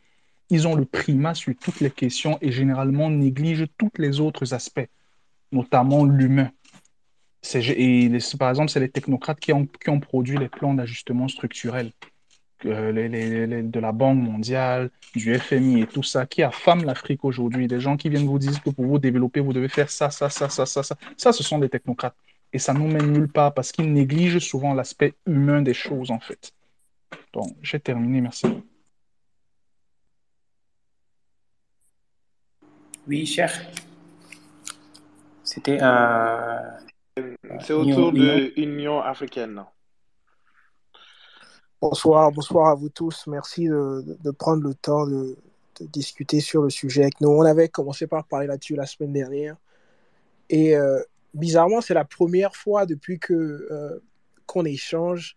ils 0.51 0.69
ont 0.69 0.75
le 0.75 0.85
primat 0.85 1.35
sur 1.35 1.55
toutes 1.61 1.81
les 1.81 1.91
questions 1.91 2.39
et 2.41 2.53
généralement 2.53 3.11
négligent 3.11 3.67
tous 3.79 3.91
les 3.99 4.21
autres 4.21 4.55
aspects, 4.55 4.89
notamment 5.53 6.05
l'humain. 6.05 6.51
Et 7.55 8.11
par 8.39 8.51
exemple, 8.51 8.71
c'est 8.71 8.81
les 8.81 8.89
technocrates 8.89 9.41
qui 9.41 9.53
ont, 9.53 9.69
produit 10.01 10.39
les 10.39 10.49
plans 10.49 10.75
d'ajustement 10.75 11.29
structurel 11.29 11.93
euh, 12.65 13.63
de 13.63 13.81
la 13.81 13.93
Banque 13.93 14.19
mondiale, 14.19 14.91
du 15.15 15.39
FMI 15.39 15.83
et 15.83 15.87
tout 15.87 16.03
ça, 16.03 16.27
qui 16.27 16.43
affament 16.43 16.85
l'Afrique 16.85 17.25
aujourd'hui. 17.25 17.69
Des 17.69 17.81
gens 17.81 17.97
qui 17.97 18.09
viennent 18.09 18.27
vous 18.27 18.39
dire 18.39 18.61
que 18.63 18.71
pour 18.71 18.87
vous 18.87 18.99
développer, 18.99 19.41
vous 19.41 19.53
devez 19.53 19.69
faire 19.69 19.91
ça, 19.91 20.11
ça, 20.11 20.29
ça, 20.29 20.49
ça, 20.49 20.67
ça, 20.67 20.83
ça. 20.83 20.97
Ça, 21.17 21.33
ce 21.33 21.43
sont 21.43 21.59
des 21.59 21.69
technocrates 21.69 22.17
et 22.53 22.59
ça 22.59 22.73
nous 22.73 22.89
mène 22.89 23.13
nulle 23.13 23.29
part 23.29 23.55
parce 23.55 23.71
qu'ils 23.71 23.93
négligent 23.93 24.39
souvent 24.39 24.75
l'aspect 24.75 25.15
humain 25.27 25.63
des 25.63 25.75
choses, 25.75 26.11
en 26.11 26.21
fait. 26.21 26.53
Donc, 27.33 27.55
j'ai 27.63 27.79
terminé, 27.79 28.21
merci. 28.21 28.47
Oui, 33.07 33.25
cher. 33.25 33.53
C'était 35.45 35.79
à. 35.81 36.79
C'est 37.61 37.73
autour 37.73 38.13
de 38.13 38.53
l'Union 38.57 39.01
africaine. 39.01 39.65
Bonsoir, 41.81 42.33
bonsoir 42.33 42.69
à 42.69 42.75
vous 42.75 42.89
tous. 42.89 43.27
Merci 43.29 43.69
de, 43.69 44.05
de 44.23 44.31
prendre 44.33 44.65
le 44.65 44.75
temps 44.75 45.07
de, 45.07 45.37
de, 45.81 45.87
discuter 45.87 46.41
sur 46.41 46.63
le 46.63 46.71
sujet 46.71 47.03
avec 47.03 47.21
nous. 47.21 47.29
On 47.29 47.43
avait 47.43 47.69
commencé 47.69 48.07
par 48.07 48.25
parler 48.25 48.49
là-dessus 48.49 48.75
la 48.75 48.87
semaine 48.87 49.13
dernière. 49.13 49.57
Et 50.51 50.77
euh, 50.77 51.01
bizarrement, 51.33 51.81
c'est 51.81 51.95
la 51.95 52.05
première 52.05 52.57
fois 52.57 52.87
depuis 52.87 53.21
que 53.21 53.33
euh, 53.35 54.01
qu'on 54.47 54.65
échange 54.65 55.37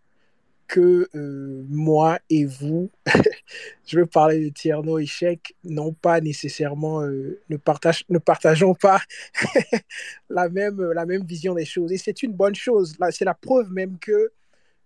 que 0.70 1.10
euh, 1.16 1.66
moi 1.68 2.20
et 2.30 2.46
vous, 2.46 2.92
je 3.88 4.00
veux 4.00 4.06
parler 4.06 4.46
de 4.46 4.50
Tierno 4.54 5.00
et 5.00 5.08
Chèque, 5.08 5.56
non 5.64 5.94
pas 5.94 6.22
nécessairement, 6.22 7.02
euh, 7.02 7.42
ne, 7.50 7.58
partage, 7.58 8.06
ne 8.10 8.20
partageons 8.20 8.76
pas 8.76 9.02
la, 10.30 10.48
même, 10.48 10.82
la 10.92 11.06
même 11.06 11.26
vision 11.26 11.56
des 11.56 11.66
choses. 11.66 11.92
Et 11.92 11.98
c'est 11.98 12.24
une 12.24 12.34
bonne 12.34 12.56
chose. 12.56 12.96
C'est 13.12 13.26
la 13.26 13.34
preuve 13.34 13.72
même 13.72 13.98
que 14.00 14.32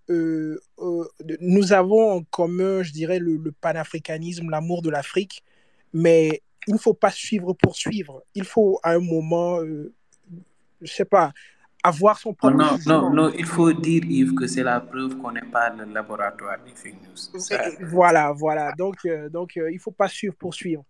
nous 0.09 1.73
avons 1.73 2.11
en 2.11 2.23
commun, 2.23 2.83
je 2.83 2.91
dirais, 2.91 3.19
le, 3.19 3.37
le 3.37 3.51
panafricanisme, 3.51 4.49
l'amour 4.49 4.81
de 4.81 4.89
l'Afrique, 4.89 5.43
mais 5.93 6.41
il 6.67 6.73
ne 6.73 6.79
faut 6.79 6.93
pas 6.93 7.11
suivre 7.11 7.53
pour 7.53 7.75
suivre. 7.75 8.23
Il 8.35 8.45
faut 8.45 8.79
à 8.83 8.93
un 8.93 8.99
moment 8.99 9.59
je 10.83 10.91
sais 10.91 11.05
pas, 11.05 11.33
avoir 11.83 12.17
son 12.17 12.33
propre 12.33 12.55
non, 12.55 12.77
non, 12.85 13.13
non, 13.13 13.33
il 13.37 13.45
faut 13.45 13.73
dire, 13.73 14.03
Yves, 14.05 14.33
que 14.33 14.47
c'est 14.47 14.63
la 14.63 14.79
preuve 14.79 15.17
qu'on 15.17 15.33
n'est 15.33 15.41
pas 15.41 15.69
le 15.69 15.83
laboratoire 15.83 16.57
des 16.65 16.71
fake 16.73 17.01
news. 17.03 17.87
Voilà, 17.89 18.31
voilà. 18.31 18.71
Donc, 18.77 19.05
euh, 19.05 19.29
donc 19.29 19.57
euh, 19.57 19.69
il 19.69 19.75
ne 19.75 19.79
faut 19.79 19.91
pas 19.91 20.07
suivre, 20.07 20.33
poursuivre. 20.35 20.83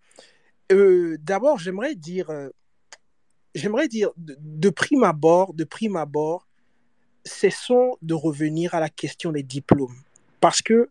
Euh, 0.71 1.17
D'abord, 1.19 1.57
j'aimerais 1.57 1.95
dire, 1.95 2.27
j'aimerais 3.55 3.87
dire, 3.87 4.09
de, 4.17 4.37
de, 4.39 4.69
prime 4.69 5.03
abord, 5.03 5.55
de 5.55 5.63
prime 5.63 5.95
abord, 5.95 6.47
cessons 7.25 7.97
de 8.01 8.13
revenir 8.13 8.75
à 8.75 8.79
la 8.79 8.89
question 8.89 9.31
des 9.31 9.43
diplômes. 9.43 9.95
Parce 10.39 10.61
que 10.61 10.89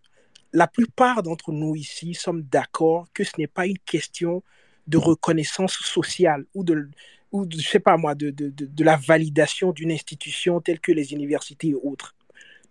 la 0.53 0.67
plupart 0.67 1.23
d'entre 1.23 1.53
nous 1.53 1.77
ici 1.77 2.15
sommes 2.15 2.43
d'accord 2.43 3.07
que 3.15 3.23
ce 3.25 3.33
n'est 3.39 3.47
pas 3.47 3.67
une 3.67 3.79
question 3.79 4.43
de 4.89 4.99
reconnaissance 4.99 5.75
sociale 5.75 6.45
ou 6.55 6.65
de, 6.65 6.91
ou 7.33 7.47
je 7.51 7.67
sais 7.67 7.81
pas 7.81 7.97
moi, 7.97 8.15
de, 8.15 8.31
de, 8.31 8.51
de, 8.51 8.85
la 8.85 8.97
validation 8.97 9.73
d'une 9.73 9.91
institution 9.91 10.61
telle 10.61 10.81
que 10.81 10.93
les 10.93 11.13
universités 11.13 11.69
et 11.69 11.75
autres. 11.75 12.15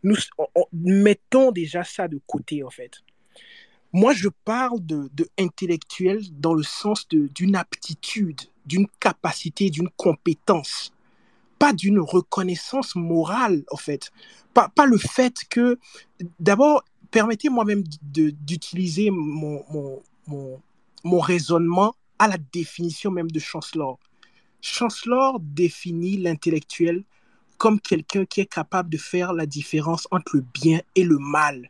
Nous 0.03 0.15
mettons 0.71 1.51
déjà 1.51 1.83
ça 1.83 2.07
de 2.07 2.19
côté, 2.25 2.63
en 2.63 2.69
fait. 2.69 3.01
Moi, 3.93 4.13
je 4.13 4.29
parle 4.45 4.85
de, 4.85 5.09
de 5.13 5.27
intellectuel 5.37 6.21
dans 6.39 6.53
le 6.53 6.63
sens 6.63 7.07
de- 7.09 7.27
d'une 7.27 7.55
aptitude, 7.55 8.39
d'une 8.65 8.87
capacité, 8.99 9.69
d'une 9.69 9.89
compétence, 9.89 10.93
pas 11.59 11.73
d'une 11.73 11.99
reconnaissance 11.99 12.95
morale, 12.95 13.63
en 13.69 13.77
fait. 13.77 14.11
Pas, 14.53 14.69
pas 14.69 14.85
le 14.85 14.97
fait 14.97 15.35
que, 15.49 15.77
d'abord, 16.39 16.83
permettez-moi 17.11 17.65
même 17.65 17.83
de- 18.01 18.29
d'utiliser 18.31 19.11
mon, 19.11 19.63
mon, 19.69 20.01
mon, 20.27 20.61
mon 21.03 21.19
raisonnement 21.19 21.93
à 22.17 22.27
la 22.27 22.37
définition 22.37 23.11
même 23.11 23.29
de 23.29 23.39
Chancellor. 23.39 23.99
Chancellor 24.61 25.39
définit 25.39 26.17
l'intellectuel 26.17 27.03
comme 27.57 27.79
quelqu'un 27.79 28.25
qui 28.25 28.41
est 28.41 28.45
capable 28.45 28.89
de 28.89 28.97
faire 28.97 29.33
la 29.33 29.45
différence 29.45 30.07
entre 30.11 30.37
le 30.37 30.43
bien 30.53 30.81
et 30.95 31.03
le 31.03 31.17
mal. 31.17 31.69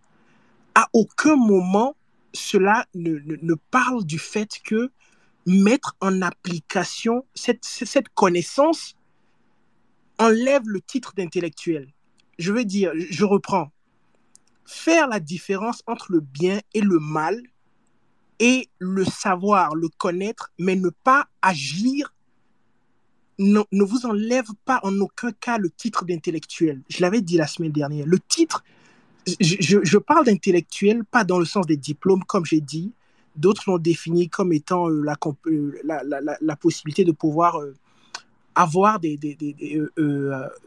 À 0.76 0.88
aucun 0.94 1.36
moment, 1.36 1.96
cela 2.34 2.86
ne, 2.96 3.54
parle 3.72 4.06
du 4.06 4.20
fait 4.20 4.60
que 4.64 4.92
mettre 5.46 5.96
en 6.00 6.22
application 6.22 7.26
cette 7.34 8.10
connaissance 8.16 8.96
enlève 10.18 10.64
le 10.66 10.82
titre 10.82 11.14
d'intellectuel. 11.16 11.92
Je 12.40 12.54
veux 12.54 12.66
dire, 12.66 12.92
je 12.96 13.26
reprends. 13.26 13.72
Faire 14.66 15.08
la 15.08 15.20
différence 15.20 15.84
entre 15.88 16.12
le 16.12 16.22
bien 16.22 16.62
et 16.74 16.82
le 16.82 17.00
mal 17.00 17.42
et 18.40 18.70
le 18.80 19.04
savoir, 19.04 19.76
le 19.76 19.90
connaître, 19.90 20.52
mais 20.58 20.76
ne 20.76 20.90
pas 20.90 21.28
agir 21.42 22.14
ne, 23.40 23.62
ne 23.72 23.84
vous 23.84 24.06
enlève 24.06 24.50
pas 24.66 24.80
en 24.84 25.00
aucun 25.00 25.32
cas 25.32 25.58
le 25.58 25.70
titre 25.70 26.06
d'intellectuel. 26.06 26.82
Je 26.90 27.02
l'avais 27.02 27.22
dit 27.22 27.38
la 27.38 27.48
semaine 27.48 27.72
dernière. 27.72 28.06
Le 28.06 28.20
titre, 28.20 28.64
je, 29.40 29.80
je, 29.84 29.98
parle 29.98 30.26
d'intellectuel, 30.26 31.04
pas 31.04 31.24
dans 31.24 31.40
le 31.40 31.46
sens 31.46 31.66
des 31.66 31.78
diplômes, 31.78 32.24
comme 32.24 32.46
j'ai 32.46 32.62
dit. 32.62 32.92
D'autres 33.36 33.64
l'ont 33.68 33.78
défini 33.78 34.28
comme 34.28 34.52
étant 34.52 34.90
euh, 34.90 35.02
la, 35.04 35.16
euh, 35.48 35.80
la, 35.84 36.04
la, 36.04 36.22
la, 36.22 36.38
la, 36.42 36.56
possibilité 36.56 37.06
de 37.06 37.14
pouvoir 37.14 37.62
euh, 37.62 37.74
avoir 38.56 39.00
des, 39.00 39.16
des, 39.16 39.36
des, 39.36 39.54
des 39.54 39.82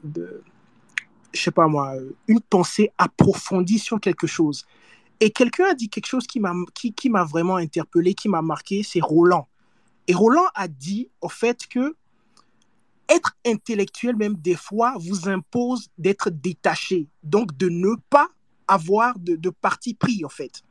de, 0.03 0.43
je 1.33 1.41
sais 1.41 1.51
pas 1.51 1.67
moi, 1.67 1.95
une 2.27 2.41
pensée 2.41 2.91
approfondie 2.97 3.79
sur 3.79 4.01
quelque 4.01 4.27
chose. 4.27 4.65
Et 5.21 5.31
quelqu'un 5.31 5.67
a 5.71 5.75
dit 5.75 5.89
quelque 5.89 6.07
chose 6.07 6.27
qui 6.27 6.41
m'a 6.41 6.55
qui, 6.73 6.93
qui 6.93 7.11
m'a 7.11 7.25
vraiment 7.25 7.57
interpellé, 7.57 8.15
qui 8.15 8.29
m'a 8.29 8.43
marqué, 8.43 8.83
c'est 8.83 9.01
Roland. 9.01 9.47
Et 10.07 10.15
Roland 10.15 10.47
a 10.55 10.69
dit 10.69 11.09
au 11.21 11.29
fait 11.29 11.67
que 11.67 11.97
être 13.09 13.37
intellectuel, 13.47 14.17
même 14.17 14.35
des 14.35 14.57
fois, 14.57 14.95
vous 14.99 15.29
impose 15.29 15.89
d'être 15.99 16.31
détaché, 16.31 17.09
donc 17.23 17.57
de 17.57 17.69
ne 17.69 17.95
pas 18.11 18.29
avoir 18.67 19.19
de, 19.19 19.51
parti 19.51 19.95
pris, 19.95 20.25
en 20.25 20.29
fait. 20.29 20.63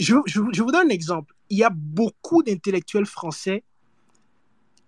Je, 0.00 0.14
vous 0.62 0.72
donne 0.72 0.86
un 0.86 0.90
exemple. 0.90 1.34
Il 1.50 1.58
y 1.58 1.64
a 1.64 1.70
beaucoup 1.70 2.42
d'intellectuels 2.42 3.06
français 3.06 3.62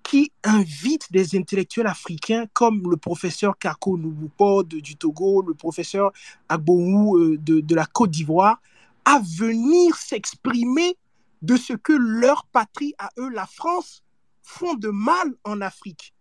qui 0.03 0.33
invitent 0.43 1.11
des 1.13 1.37
intellectuels 1.37 1.87
africains 1.87 2.47
comme 2.53 2.91
le 2.91 2.97
professeur 2.97 3.57
Kako 3.59 3.97
Nubupo 3.97 4.63
du 4.63 4.97
Togo, 4.97 5.43
le 5.43 5.55
professeur 5.55 6.13
Agboou 6.49 7.17
euh, 7.17 7.39
de, 7.39 7.61
de 7.61 7.75
la 7.75 7.87
Côte 7.87 8.11
d'Ivoire, 8.11 8.61
à 9.05 9.19
venir 9.21 9.97
s'exprimer 9.97 10.97
de 11.43 11.57
ce 11.57 11.75
que 11.75 11.93
leur 11.93 12.47
patrie, 12.47 12.95
à 12.99 13.11
eux, 13.19 13.29
la 13.29 13.47
France, 13.47 14.04
font 14.45 14.75
de 14.75 14.91
mal 14.91 15.35
en 15.43 15.61
Afrique. 15.61 16.15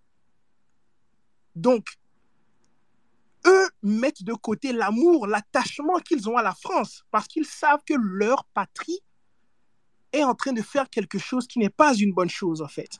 Donc, 1.55 1.97
eux 3.45 3.69
mettent 3.83 4.23
de 4.23 4.33
côté 4.33 4.71
l'amour, 4.71 5.27
l'attachement 5.27 5.99
qu'ils 5.99 6.29
ont 6.29 6.37
à 6.37 6.41
la 6.41 6.55
France, 6.55 7.03
parce 7.11 7.27
qu'ils 7.27 7.45
savent 7.45 7.83
que 7.85 7.93
leur 7.93 8.45
patrie 8.45 8.99
est 10.13 10.23
en 10.23 10.33
train 10.33 10.53
de 10.53 10.61
faire 10.61 10.89
quelque 10.89 11.19
chose 11.19 11.45
qui 11.47 11.59
n'est 11.59 11.69
pas 11.69 11.93
une 11.95 12.13
bonne 12.13 12.29
chose, 12.29 12.61
en 12.61 12.67
fait. 12.67 12.99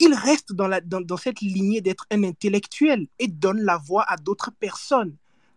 Ils 0.00 0.14
restent 0.14 0.52
dans, 0.52 0.68
la, 0.68 0.80
dans, 0.80 1.16
cette 1.16 1.40
lignée 1.40 1.80
d'être 1.80 2.06
un 2.10 2.24
intellectuel 2.24 3.06
et 3.18 3.28
donnent 3.28 3.62
la 3.62 3.78
voix 3.78 4.04
à 4.08 4.16
d'autres 4.16 4.50
personnes 4.50 5.16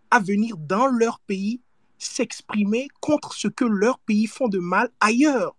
à 0.09 0.19
venir 0.19 0.57
dans 0.57 0.87
leur 0.87 1.19
pays 1.21 1.61
s'exprimer 1.97 2.87
contre 2.99 3.33
ce 3.33 3.47
que 3.47 3.65
leur 3.65 3.99
pays 3.99 4.27
font 4.27 4.47
de 4.47 4.59
mal 4.59 4.89
ailleurs. 4.99 5.55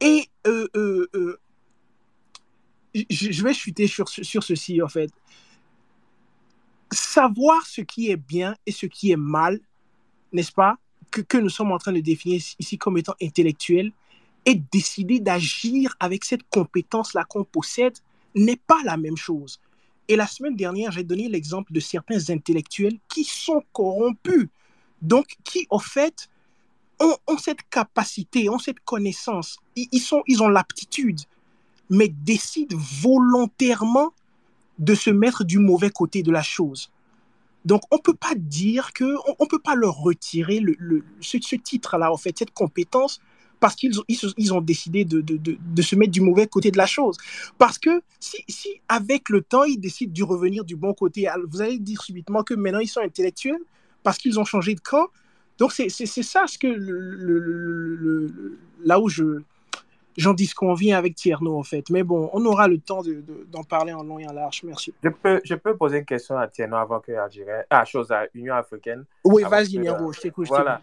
Et 0.00 0.28
euh, 0.46 0.66
euh, 0.76 1.08
euh, 1.14 1.38
je, 3.10 3.42
vais 3.42 3.54
chuter 3.54 3.86
sur, 3.86 4.08
sur 4.08 4.42
ceci, 4.42 4.80
en 4.82 4.88
fait. 4.88 5.10
Savoir 6.92 7.66
ce 7.66 7.82
qui 7.82 8.10
est 8.10 8.16
bien 8.16 8.56
et 8.66 8.72
ce 8.72 8.86
qui 8.86 9.12
est 9.12 9.16
mal, 9.16 9.60
n'est-ce 10.32 10.52
pas, 10.52 10.76
que, 11.10 11.20
que, 11.20 11.38
nous 11.38 11.50
sommes 11.50 11.72
en 11.72 11.78
train 11.78 11.92
de 11.92 12.00
définir 12.00 12.40
ici 12.58 12.78
comme 12.78 12.98
étant 12.98 13.14
intellectuel, 13.22 13.92
et 14.46 14.54
décider 14.54 15.20
d'agir 15.20 15.94
avec 16.00 16.24
cette 16.24 16.48
compétence-là 16.48 17.24
qu'on 17.24 17.44
possède 17.44 17.98
n'est 18.34 18.56
pas 18.56 18.80
la 18.84 18.96
même 18.96 19.16
chose. 19.16 19.60
Et 20.08 20.16
la 20.16 20.26
semaine 20.26 20.56
dernière, 20.56 20.90
j'ai 20.90 21.04
donné 21.04 21.28
l'exemple 21.28 21.72
de 21.72 21.80
certains 21.80 22.30
intellectuels 22.30 22.98
qui 23.08 23.24
sont 23.24 23.62
corrompus, 23.72 24.48
donc 25.02 25.36
qui, 25.44 25.66
au 25.70 25.78
fait, 25.78 26.28
ont, 27.00 27.38
cette 27.38 27.68
capacité, 27.68 28.48
ont 28.48 28.58
cette 28.58 28.80
connaissance, 28.80 29.58
ils, 29.76 30.00
sont, 30.00 30.22
ils 30.26 30.42
ont 30.42 30.48
l'aptitude, 30.48 31.20
mais 31.88 32.08
décident 32.08 32.76
volontairement 32.78 34.12
de 34.78 34.94
se 34.94 35.10
mettre 35.10 35.44
du 35.44 35.58
mauvais 35.58 35.90
côté 35.90 36.22
de 36.22 36.30
la 36.30 36.42
chose. 36.42 36.90
Donc, 37.64 37.82
on 37.90 37.96
ne 37.96 38.00
peut 38.00 38.14
pas 38.14 38.34
dire 38.34 38.92
que, 38.92 39.04
on 39.04 39.44
ne 39.44 39.48
peut 39.48 39.58
pas 39.58 39.74
leur 39.74 39.96
retirer 39.96 40.62
ce, 41.20 41.56
titre-là, 41.56 42.12
en 42.12 42.16
fait, 42.16 42.38
cette 42.38 42.52
compétence, 42.52 43.20
parce 43.60 43.74
qu'ils 43.74 43.98
ont, 44.52 44.60
décidé 44.62 45.04
de, 45.04 45.82
se 45.82 45.94
mettre 45.94 46.12
du 46.12 46.22
mauvais 46.22 46.46
côté 46.46 46.70
de 46.70 46.78
la 46.78 46.86
chose. 46.86 47.18
Parce 47.58 47.78
que 47.78 48.00
si, 48.18 48.38
si 48.48 48.80
avec 48.88 49.28
le 49.28 49.42
temps, 49.42 49.64
ils 49.64 49.78
décident 49.78 50.12
de 50.12 50.22
revenir 50.22 50.64
du 50.64 50.76
bon 50.76 50.94
côté, 50.94 51.28
vous 51.48 51.60
allez 51.60 51.78
dire 51.78 52.00
subitement 52.00 52.42
que 52.42 52.54
maintenant, 52.54 52.80
ils 52.80 52.88
sont 52.88 53.02
intellectuels 53.02 53.60
parce 54.02 54.16
qu'ils 54.16 54.40
ont 54.40 54.46
changé 54.46 54.74
de 54.74 54.80
camp. 54.80 55.08
Donc, 55.60 55.72
c'est 55.72 55.88
ça 56.22 56.46
ce 56.46 56.58
que 56.58 56.66
le, 56.66 57.38
le, 57.38 58.58
là 58.82 58.98
où 58.98 59.10
je, 59.10 59.42
j'en 60.16 60.32
disconviens 60.32 60.96
avec 60.96 61.14
Tierno, 61.14 61.58
en 61.58 61.62
fait. 61.62 61.90
Mais 61.90 62.02
bon, 62.02 62.30
on 62.32 62.42
aura 62.46 62.66
le 62.66 62.78
temps 62.78 63.02
d'en 63.02 63.10
de, 63.10 63.20
de, 63.20 63.66
parler 63.68 63.92
en 63.92 64.02
long 64.02 64.18
et 64.18 64.26
en 64.26 64.32
large. 64.32 64.62
Merci. 64.64 64.94
Je 65.04 65.10
peux, 65.10 65.38
je 65.44 65.54
peux 65.54 65.76
poser 65.76 65.98
une 65.98 66.06
question 66.06 66.38
à 66.38 66.48
Tierno 66.48 66.76
avant 66.76 67.00
que 67.00 67.12
Algérie... 67.12 67.50
Ah, 67.68 67.84
chose 67.84 68.10
à 68.10 68.26
Union 68.32 68.54
africaine. 68.54 69.04
Oui, 69.22 69.42
vas-y, 69.42 69.78
Niango, 69.78 70.12
je 70.14 70.20
t'écoute. 70.20 70.48
Voilà. 70.48 70.80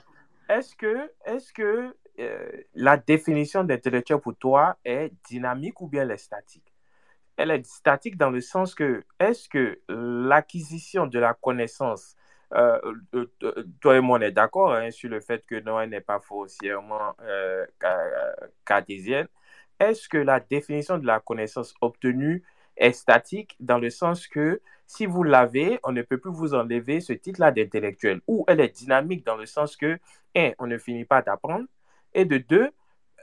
Est-ce 0.48 0.76
que, 0.76 1.10
est 1.26 1.52
que 1.54 1.96
euh, 2.20 2.50
la 2.76 2.98
définition 2.98 3.64
d'intellectuel 3.64 4.20
pour 4.20 4.36
toi 4.36 4.78
est 4.86 5.12
dynamique 5.28 5.82
ou 5.82 5.88
bien 5.88 6.04
elle 6.04 6.12
est 6.12 6.18
statique? 6.18 6.72
Elle 7.36 7.50
est 7.50 7.66
statique 7.66 8.16
dans 8.16 8.30
le 8.30 8.42
sens 8.42 8.76
que, 8.76 9.04
est-ce 9.20 9.50
que 9.50 9.80
l'acquisition 9.90 11.08
de 11.08 11.18
la 11.18 11.34
connaissance 11.34 12.16
euh, 12.54 12.80
euh, 13.14 13.64
toi 13.82 13.98
et 13.98 14.02
moi, 14.02 14.20
on 14.20 14.22
est 14.22 14.32
d'accord 14.32 14.74
hein, 14.74 14.92
sur 14.92 15.10
le 15.10 15.20
fait 15.20 15.46
que 15.46 15.56
elle 15.56 15.90
n'est 15.90 16.02
pas 16.02 16.20
foncièrement 16.20 17.14
euh, 17.22 17.66
cartésienne. 18.66 19.28
Est-ce 19.80 20.08
que 20.10 20.18
la 20.18 20.40
définition 20.40 20.98
de 20.98 21.06
la 21.06 21.20
connaissance 21.20 21.76
obtenue 21.82 22.44
est 22.78 22.94
statique 22.94 23.56
dans 23.60 23.80
le 23.80 23.90
sens 23.90 24.28
que 24.28 24.62
si 24.86 25.06
vous 25.06 25.24
l'avez, 25.24 25.80
on 25.84 25.92
ne 25.92 26.02
peut 26.02 26.18
plus 26.18 26.32
vous 26.32 26.54
enlever 26.54 27.02
ce 27.02 27.14
titre-là 27.14 27.52
d'intellectuel? 27.52 28.22
Ou 28.28 28.46
elle 28.48 28.62
est 28.62 28.76
dynamique 28.76 29.26
dans 29.26 29.36
le 29.36 29.46
sens 29.46 29.76
que, 29.76 30.00
un, 30.36 30.52
on 30.60 30.68
ne 30.68 30.78
finit 30.78 31.06
pas 31.06 31.22
d'apprendre 31.22 31.66
et 32.14 32.26
de 32.26 32.38
deux, 32.38 32.72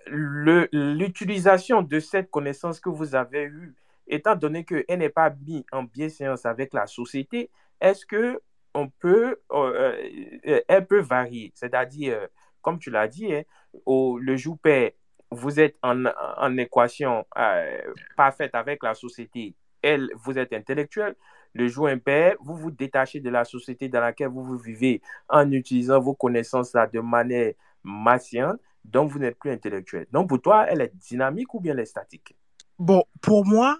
l'utilisation 0.06 1.80
de 1.82 1.98
cette 1.98 2.30
connaissance 2.30 2.78
que 2.78 2.90
vous 2.90 3.14
avez 3.14 3.44
eue, 3.44 3.74
étant 4.06 4.36
donné 4.36 4.64
qu'elle 4.64 4.98
n'est 4.98 5.08
pas 5.08 5.30
mise 5.30 5.64
en 5.72 5.84
bienséance 5.84 6.44
avec 6.44 6.74
la 6.74 6.86
société, 6.86 7.50
est-ce 7.80 8.04
que 8.04 8.40
on 8.74 8.88
peut, 8.88 9.40
euh, 9.52 10.60
elle 10.68 10.86
peut 10.86 11.00
varier. 11.00 11.52
C'est-à-dire, 11.54 12.18
euh, 12.18 12.26
comme 12.60 12.78
tu 12.78 12.90
l'as 12.90 13.08
dit, 13.08 13.32
hein, 13.32 13.42
au, 13.86 14.18
le 14.18 14.36
jour 14.36 14.58
père, 14.58 14.90
vous 15.30 15.60
êtes 15.60 15.76
en, 15.82 16.58
équation 16.58 17.24
euh, 17.36 17.80
parfaite 18.16 18.54
avec 18.54 18.82
la 18.82 18.94
société. 18.94 19.54
Elle, 19.82 20.10
vous 20.16 20.38
êtes 20.38 20.52
intellectuel. 20.52 21.14
Le 21.54 21.68
jour 21.68 21.88
impair, 21.88 22.36
vous 22.40 22.56
vous 22.56 22.70
détachez 22.70 23.20
de 23.20 23.30
la 23.30 23.44
société 23.44 23.88
dans 23.88 24.00
laquelle 24.00 24.28
vous, 24.28 24.56
vivez 24.58 25.02
en 25.28 25.50
utilisant 25.52 26.00
vos 26.00 26.14
connaissances 26.14 26.72
là, 26.72 26.86
de 26.86 27.00
manière 27.00 27.52
martienne. 27.82 28.56
Donc, 28.84 29.10
vous 29.10 29.18
n'êtes 29.18 29.38
plus 29.38 29.50
intellectuel. 29.50 30.06
Donc, 30.10 30.28
pour 30.28 30.40
toi, 30.40 30.66
elle 30.68 30.80
est 30.80 30.94
dynamique 30.94 31.54
ou 31.54 31.60
bien 31.60 31.72
elle 31.72 31.80
est 31.80 31.86
statique? 31.86 32.36
Bon, 32.78 33.04
pour 33.20 33.46
moi, 33.46 33.78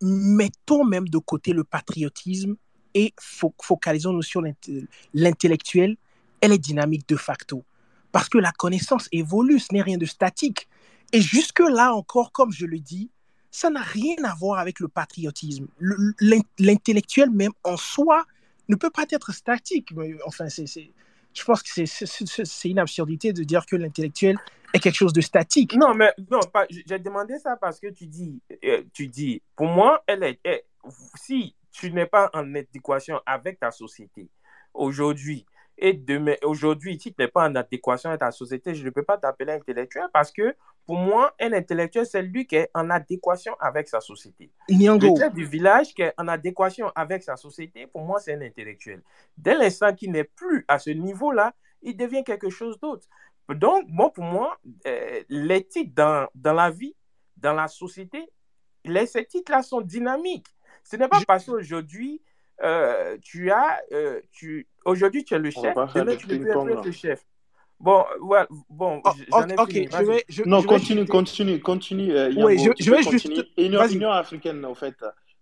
mettons 0.00 0.84
même 0.84 1.08
de 1.08 1.18
côté 1.18 1.52
le 1.52 1.64
patriotisme 1.64 2.56
et 2.94 3.12
fo 3.20 3.54
focalisons-nous 3.60 4.22
sur 4.22 4.42
l'intellectuel, 5.14 5.96
elle 6.40 6.52
est 6.52 6.58
dynamique 6.58 7.08
de 7.08 7.16
facto. 7.16 7.64
Parce 8.10 8.28
que 8.28 8.38
la 8.38 8.52
connaissance 8.52 9.08
évolue, 9.12 9.58
ce 9.58 9.72
n'est 9.72 9.82
rien 9.82 9.96
de 9.96 10.06
statique. 10.06 10.68
Et 11.12 11.20
jusque-là 11.20 11.94
encore, 11.94 12.32
comme 12.32 12.52
je 12.52 12.66
le 12.66 12.78
dis, 12.78 13.10
ça 13.50 13.70
n'a 13.70 13.82
rien 13.82 14.16
à 14.24 14.34
voir 14.34 14.58
avec 14.58 14.80
le 14.80 14.88
patriotisme. 14.88 15.66
L'intellectuel 16.58 17.30
même 17.30 17.52
en 17.64 17.76
soi 17.76 18.24
ne 18.68 18.76
peut 18.76 18.90
pas 18.90 19.04
être 19.10 19.32
statique. 19.32 19.90
Enfin, 20.26 20.46
je 20.48 21.44
pense 21.44 21.62
que 21.62 21.84
c'est 21.86 22.68
une 22.68 22.78
absurdité 22.78 23.32
de 23.32 23.44
dire 23.44 23.66
que 23.66 23.76
l'intellectuel 23.76 24.38
est 24.72 24.78
quelque 24.78 24.96
chose 24.96 25.12
de 25.12 25.20
statique. 25.20 25.74
Non, 25.76 25.94
mais 25.94 26.12
non, 26.30 26.40
j'ai 26.86 26.98
demandé 26.98 27.38
ça 27.38 27.56
parce 27.56 27.78
que 27.78 27.88
tu 27.88 28.06
dis, 28.06 28.40
euh, 28.64 28.82
tu 28.92 29.08
dis, 29.08 29.42
pour 29.54 29.66
moi, 29.66 30.02
elle 30.06 30.22
est, 30.22 30.64
si 31.14 31.54
tu 31.72 31.90
n'es 31.90 32.06
pas 32.06 32.30
en 32.34 32.54
adéquation 32.54 33.20
avec 33.26 33.58
ta 33.58 33.70
société 33.70 34.28
aujourd'hui, 34.74 35.44
et 35.78 35.94
demain, 35.94 36.36
aujourd'hui, 36.44 36.98
si 37.00 37.12
tu 37.12 37.20
n'es 37.20 37.28
pas 37.28 37.48
en 37.48 37.54
adéquation 37.56 38.10
avec 38.10 38.20
ta 38.20 38.30
société, 38.30 38.74
je 38.74 38.84
ne 38.84 38.90
peux 38.90 39.02
pas 39.02 39.18
t'appeler 39.18 39.52
intellectuel 39.52 40.04
parce 40.12 40.30
que 40.30 40.54
pour 40.86 40.96
moi, 40.96 41.34
un 41.40 41.52
intellectuel, 41.52 42.06
c'est 42.06 42.22
lui 42.22 42.46
qui 42.46 42.56
est 42.56 42.70
en 42.74 42.90
adéquation 42.90 43.54
avec 43.58 43.88
sa 43.88 44.00
société. 44.00 44.50
Le 44.68 45.18
chef 45.18 45.32
du 45.32 45.44
village 45.44 45.94
qui 45.94 46.02
est 46.02 46.12
en 46.18 46.28
adéquation 46.28 46.90
avec 46.94 47.22
sa 47.22 47.36
société, 47.36 47.86
pour 47.86 48.02
moi, 48.02 48.20
c'est 48.20 48.34
un 48.34 48.42
intellectuel. 48.42 49.02
Dès 49.36 49.54
l'instant 49.54 49.94
qu'il 49.94 50.12
n'est 50.12 50.24
plus 50.24 50.64
à 50.68 50.78
ce 50.78 50.90
niveau-là, 50.90 51.54
il 51.82 51.96
devient 51.96 52.22
quelque 52.22 52.50
chose 52.50 52.78
d'autre. 52.80 53.08
Donc, 53.48 53.86
bon, 53.88 54.10
pour 54.10 54.24
moi, 54.24 54.58
euh, 54.86 55.22
les 55.28 55.64
titres 55.64 55.92
dans, 55.94 56.28
dans 56.34 56.52
la 56.52 56.70
vie, 56.70 56.94
dans 57.36 57.54
la 57.54 57.68
société, 57.68 58.30
les, 58.84 59.06
ces 59.06 59.24
titres-là 59.24 59.62
sont 59.62 59.80
dynamiques. 59.80 60.46
Ce 60.84 60.96
n'est 60.96 61.08
pas 61.08 61.20
parce 61.26 61.46
qu'aujourd'hui, 61.46 62.20
euh, 62.62 63.16
tu 63.22 63.50
as, 63.50 63.80
euh, 63.92 64.20
tu, 64.30 64.68
aujourd'hui, 64.84 65.24
tu 65.24 65.34
es 65.34 65.38
le 65.38 65.50
chef, 65.50 65.74
demain, 65.74 66.16
tu 66.16 66.28
ne 66.28 66.36
peux 66.36 66.40
plus 66.40 66.72
être 66.72 66.84
le 66.84 66.92
chef. 66.92 67.24
Bon, 67.80 68.04
ouais, 68.20 68.46
bon, 68.70 69.02
oh, 69.04 69.10
fini. 69.66 69.88
Je 69.90 70.04
vais, 70.04 70.24
je, 70.28 70.44
non, 70.44 70.60
je 70.60 70.68
continue, 70.68 71.00
vais 71.00 71.06
continue, 71.08 71.60
continue, 71.60 72.12
euh, 72.12 72.32
oui, 72.36 72.58
je, 72.58 72.70
je 72.78 72.90
vais 72.92 73.02
continuer. 73.02 73.34
juste. 73.36 73.48
Union, 73.56 73.84
Union 73.88 74.10
africaine, 74.10 74.64
en 74.64 74.74
fait, 74.76 74.94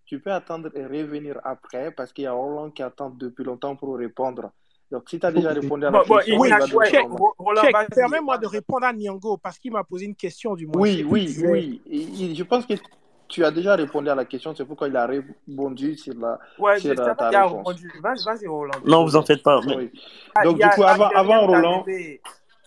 tu 0.07 0.21
peux 0.21 0.33
attendre 0.33 0.71
et 0.75 0.87
revenir 0.87 1.39
après 1.45 1.91
parce 1.91 2.15
qu'il 2.15 2.25
y 2.25 2.27
a 2.27 2.33
Roland 2.33 2.71
qui 2.71 2.83
attend 2.83 3.11
depuis 3.11 3.45
longtemps 3.45 3.77
pour 3.77 3.99
répondre. 3.99 4.53
Donc, 4.91 5.09
si 5.09 5.21
tu 5.21 5.27
as 5.27 5.31
déjà 5.31 5.53
répondu 5.53 5.85
à 5.85 5.91
la 5.91 6.03
bon, 6.03 6.17
question, 6.17 6.37
bon, 6.39 7.33
oui, 7.39 7.55
check, 7.61 7.89
Permets-moi 7.95 8.39
de 8.39 8.47
répondre 8.47 8.87
à 8.87 8.93
Nyongo 8.93 9.37
parce 9.37 9.59
qu'il 9.59 9.73
m'a 9.73 9.85
posé 9.85 10.07
une 10.07 10.17
question 10.17 10.55
du 10.55 10.67
moins. 10.67 10.81
Oui, 10.81 11.05
oui, 11.09 11.37
oui. 11.45 12.35
je 12.35 12.43
pense 12.43 12.67
que 12.67 12.75
tu 13.31 13.44
as 13.44 13.51
déjà 13.51 13.77
répondu 13.77 14.09
à 14.11 14.15
la 14.15 14.24
question, 14.24 14.55
c'est 14.55 14.65
pourquoi 14.65 14.89
il 14.89 14.97
a 14.97 15.07
répondu 15.07 15.97
sur 15.97 16.15
la. 16.19 16.39
Ouais, 16.59 16.78
sur 16.78 16.94
ta 16.94 17.31
réponse. 17.31 17.81
Vas-y, 18.02 18.47
Roland. 18.47 18.74
Non, 18.85 19.05
vous 19.05 19.16
en 19.16 19.23
faites 19.23 19.43
pas. 19.43 19.61
Oui. 19.61 19.90
Ah, 20.35 20.44
Donc, 20.44 20.59
du 20.61 20.69
coup, 20.69 20.82
avant, 20.82 21.09
avant 21.09 21.47
Roland. 21.47 21.85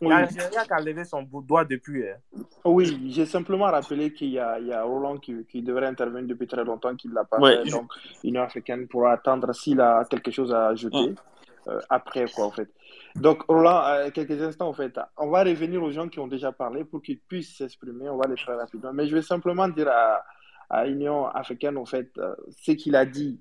Il 0.02 0.10
y 0.10 0.12
a 0.12 0.28
qui 0.28 0.74
a 0.74 0.82
levé 0.82 1.06
son 1.06 1.24
doigt 1.24 1.64
depuis. 1.64 2.06
Hein. 2.08 2.42
Oui, 2.66 3.10
j'ai 3.10 3.26
simplement 3.26 3.66
rappelé 3.66 4.12
qu'il 4.12 4.30
y, 4.30 4.40
a, 4.40 4.60
y 4.60 4.74
a 4.74 4.84
Roland 4.84 5.18
qui, 5.18 5.46
qui, 5.46 5.62
devrait 5.62 5.86
intervenir 5.86 6.28
depuis 6.28 6.48
très 6.48 6.64
longtemps, 6.64 6.94
qu'il 6.96 7.12
ne 7.12 7.16
l'a 7.16 7.24
pas 7.24 7.38
fait. 7.40 7.70
Donc, 7.70 7.90
l'Union 8.24 8.42
africaine 8.42 8.88
pourra 8.88 9.14
attendre 9.14 9.54
s'il 9.54 9.80
a 9.80 10.04
quelque 10.10 10.32
chose 10.32 10.54
à 10.54 10.68
ajouter 10.68 11.16
euh, 11.68 11.80
après, 11.90 12.26
quoi, 12.36 12.46
en 12.46 12.52
fait. 12.52 12.70
Donc, 13.16 13.44
Roland, 13.48 13.82
euh, 13.86 14.10
quelques 14.10 14.42
instants, 14.42 14.68
en 14.68 14.74
fait, 14.74 15.00
on 15.18 15.30
va 15.30 15.44
revenir 15.44 15.82
aux 15.82 15.92
gens 15.92 16.10
qui 16.10 16.20
ont 16.20 16.28
déjà 16.28 16.52
parlé 16.52 16.84
pour 16.84 17.02
qu'ils 17.02 17.20
puissent 17.20 17.56
s'exprimer. 17.56 18.10
On 18.10 18.18
va 18.18 18.28
les 18.28 18.36
faire 18.36 18.58
rapidement. 18.58 18.92
Mais 18.92 19.08
je 19.08 19.16
vais 19.16 19.22
simplement 19.22 19.70
dire 19.70 19.88
à, 19.88 20.22
à 20.70 20.86
l'Union 20.86 21.26
africaine, 21.28 21.78
en 21.78 21.86
fait, 21.86 22.12
euh, 22.18 22.36
ce 22.58 22.72
qu'il 22.72 22.96
a 22.96 23.06
dit, 23.06 23.40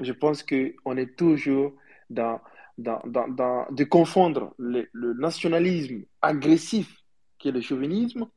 je 0.00 0.12
pense 0.12 0.42
qu'on 0.42 0.96
est 0.96 1.16
toujours 1.16 1.74
dans, 2.10 2.40
dans, 2.78 3.00
dans, 3.06 3.66
de 3.70 3.84
confondre 3.84 4.54
le, 4.58 4.88
nationalisme 5.14 6.04
agressif, 6.22 7.02
qui 7.38 7.48
est 7.48 7.52
le 7.52 7.60
chauvinisme, 7.60 8.28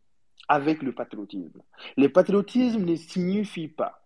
avec 0.48 0.82
le 0.82 0.94
patriotisme. 0.94 1.62
Le 1.98 2.10
patriotisme 2.10 2.84
ne 2.84 2.96
signifie 2.96 3.68
pas 3.68 4.06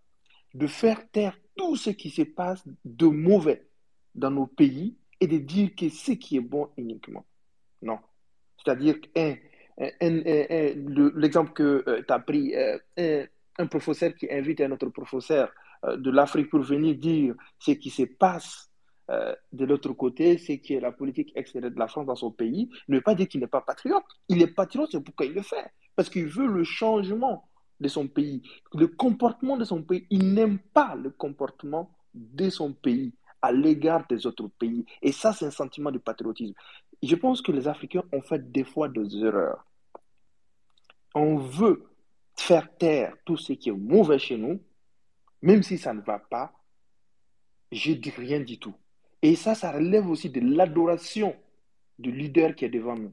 de 0.52 0.66
faire 0.66 1.10
taire 1.10 1.38
tout 1.56 1.76
ce 1.76 1.90
qui 1.90 2.10
se 2.10 2.22
passe 2.22 2.62
de 2.84 3.06
mauvais 3.06 3.66
dans 4.14 4.30
nos 4.30 4.46
pays 4.46 4.96
et 5.20 5.26
de 5.26 5.38
dire 5.38 5.74
que 5.74 5.88
ce 5.88 6.12
qui 6.12 6.36
est 6.36 6.40
bon 6.40 6.68
uniquement. 6.76 7.24
Non. 7.82 7.98
C'est-à-dire, 8.58 8.96
l'exemple 11.16 11.52
que 11.52 11.84
euh, 11.86 12.02
tu 12.06 12.12
as 12.12 12.18
pris, 12.18 12.54
euh, 12.54 13.26
un 13.58 13.66
professeur 13.66 14.14
qui 14.14 14.30
invite 14.30 14.60
un 14.60 14.72
autre 14.72 14.88
professeur 14.88 15.50
euh, 15.84 15.96
de 15.96 16.10
l'Afrique 16.10 16.50
pour 16.50 16.60
venir 16.60 16.96
dire 16.96 17.34
ce 17.58 17.72
qui 17.72 17.90
se 17.90 18.02
passe 18.02 18.70
euh, 19.10 19.34
de 19.52 19.64
l'autre 19.64 19.92
côté, 19.92 20.38
ce 20.38 20.52
qui 20.52 20.74
est 20.74 20.80
la 20.80 20.92
politique 20.92 21.32
extérieure 21.34 21.70
de 21.70 21.78
la 21.78 21.88
France 21.88 22.06
dans 22.06 22.16
son 22.16 22.30
pays, 22.30 22.70
ne 22.88 22.96
veut 22.96 23.02
pas 23.02 23.14
dire 23.14 23.28
qu'il 23.28 23.40
n'est 23.40 23.46
pas 23.46 23.60
patriote. 23.60 24.04
Il 24.28 24.40
est 24.42 24.46
patriote, 24.46 24.88
c'est 24.92 25.00
pourquoi 25.00 25.26
il 25.26 25.34
le 25.34 25.42
fait. 25.42 25.72
Parce 25.94 26.08
qu'il 26.08 26.26
veut 26.26 26.46
le 26.46 26.64
changement 26.64 27.48
de 27.80 27.88
son 27.88 28.08
pays, 28.08 28.42
le 28.72 28.88
comportement 28.88 29.56
de 29.56 29.64
son 29.64 29.82
pays. 29.82 30.06
Il 30.10 30.32
n'aime 30.32 30.58
pas 30.58 30.94
le 30.94 31.10
comportement 31.10 31.90
de 32.14 32.48
son 32.48 32.72
pays 32.72 33.12
à 33.42 33.52
l'égard 33.52 34.06
des 34.08 34.26
autres 34.26 34.48
pays. 34.48 34.86
Et 35.02 35.12
ça, 35.12 35.32
c'est 35.32 35.44
un 35.44 35.50
sentiment 35.50 35.90
de 35.90 35.98
patriotisme. 35.98 36.54
Je 37.02 37.14
pense 37.14 37.42
que 37.42 37.52
les 37.52 37.68
Africains 37.68 38.04
ont 38.12 38.22
fait 38.22 38.50
des 38.50 38.64
fois 38.64 38.88
des 38.88 39.16
erreurs. 39.18 39.66
On 41.14 41.36
veut 41.36 41.84
faire 42.36 42.74
taire 42.76 43.16
tout 43.24 43.36
ce 43.36 43.52
qui 43.52 43.68
est 43.68 43.72
mauvais 43.72 44.18
chez 44.18 44.36
nous, 44.36 44.60
même 45.42 45.62
si 45.62 45.78
ça 45.78 45.92
ne 45.94 46.00
va 46.00 46.18
pas, 46.18 46.52
je 47.70 47.92
dis 47.92 48.10
rien 48.10 48.40
du 48.40 48.58
tout. 48.58 48.74
Et 49.22 49.36
ça, 49.36 49.54
ça 49.54 49.72
relève 49.72 50.08
aussi 50.08 50.30
de 50.30 50.40
l'adoration 50.40 51.34
du 51.98 52.12
leader 52.12 52.54
qui 52.54 52.64
est 52.64 52.70
devant 52.70 52.96
nous. 52.96 53.12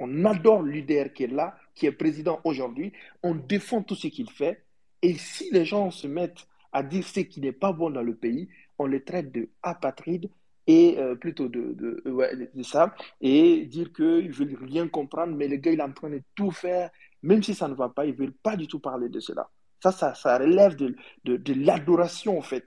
On 0.00 0.24
adore 0.24 0.62
le 0.62 0.72
leader 0.72 1.12
qui 1.12 1.24
est 1.24 1.28
là, 1.28 1.56
qui 1.74 1.86
est 1.86 1.92
président 1.92 2.40
aujourd'hui. 2.44 2.92
On 3.22 3.34
défend 3.34 3.82
tout 3.82 3.94
ce 3.94 4.08
qu'il 4.08 4.30
fait. 4.30 4.64
Et 5.02 5.14
si 5.14 5.50
les 5.50 5.64
gens 5.64 5.90
se 5.90 6.06
mettent 6.06 6.46
à 6.72 6.82
dire 6.82 7.06
ce 7.06 7.20
qui 7.20 7.40
n'est 7.40 7.52
pas 7.52 7.72
bon 7.72 7.90
dans 7.90 8.02
le 8.02 8.14
pays, 8.14 8.48
on 8.78 8.86
les 8.86 9.02
traite 9.02 9.30
de 9.32 9.50
apatrides 9.62 10.30
et 10.66 10.96
euh, 10.98 11.14
plutôt 11.14 11.48
de, 11.48 11.74
de, 11.74 12.62
ça, 12.62 12.94
et 13.20 13.66
dire 13.66 13.92
qu'ils 13.92 14.28
ne 14.28 14.32
veulent 14.32 14.58
rien 14.62 14.88
comprendre, 14.88 15.36
mais 15.36 15.46
le 15.46 15.56
gars, 15.56 15.72
il 15.72 15.78
est 15.78 15.82
en 15.82 15.92
train 15.92 16.10
de 16.10 16.22
tout 16.34 16.50
faire 16.50 16.90
même 17.24 17.42
si 17.42 17.54
ça 17.54 17.68
ne 17.68 17.74
va 17.74 17.88
pas, 17.88 18.04
ils 18.04 18.12
ne 18.12 18.18
veulent 18.18 18.34
pas 18.34 18.54
du 18.54 18.68
tout 18.68 18.78
parler 18.78 19.08
de 19.08 19.18
cela. 19.18 19.48
Ça, 19.82 19.92
ça, 19.92 20.14
ça 20.14 20.38
relève 20.38 20.76
de, 20.76 20.94
de, 21.24 21.54
l'adoration, 21.54 22.38
en 22.38 22.42
fait. 22.42 22.66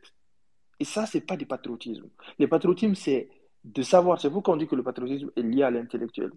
Et 0.79 0.85
ça, 0.85 1.05
ce 1.05 1.17
n'est 1.17 1.23
pas 1.23 1.37
du 1.37 1.45
patriotisme. 1.45 2.09
Le 2.39 2.47
patriotisme, 2.47 2.95
c'est 2.95 3.29
de 3.63 3.81
savoir, 3.83 4.19
c'est 4.19 4.31
pourquoi 4.31 4.55
on 4.55 4.57
dit 4.57 4.67
que 4.67 4.75
le 4.75 4.83
patriotisme 4.83 5.31
est 5.35 5.41
lié 5.43 5.63
à 5.63 5.69
l'intellectuel. 5.69 6.31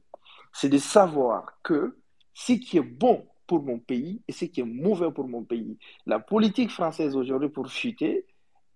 C'est 0.52 0.68
de 0.68 0.76
savoir 0.76 1.60
que 1.62 1.98
ce 2.34 2.52
qui 2.52 2.76
est 2.76 2.82
bon 2.82 3.26
pour 3.46 3.62
mon 3.62 3.78
pays 3.78 4.22
et 4.28 4.32
ce 4.32 4.44
qui 4.44 4.60
est 4.60 4.64
mauvais 4.64 5.10
pour 5.10 5.26
mon 5.26 5.42
pays. 5.42 5.78
La 6.04 6.20
politique 6.20 6.70
française 6.70 7.16
aujourd'hui 7.16 7.48
pour 7.48 7.68
chuter 7.68 8.26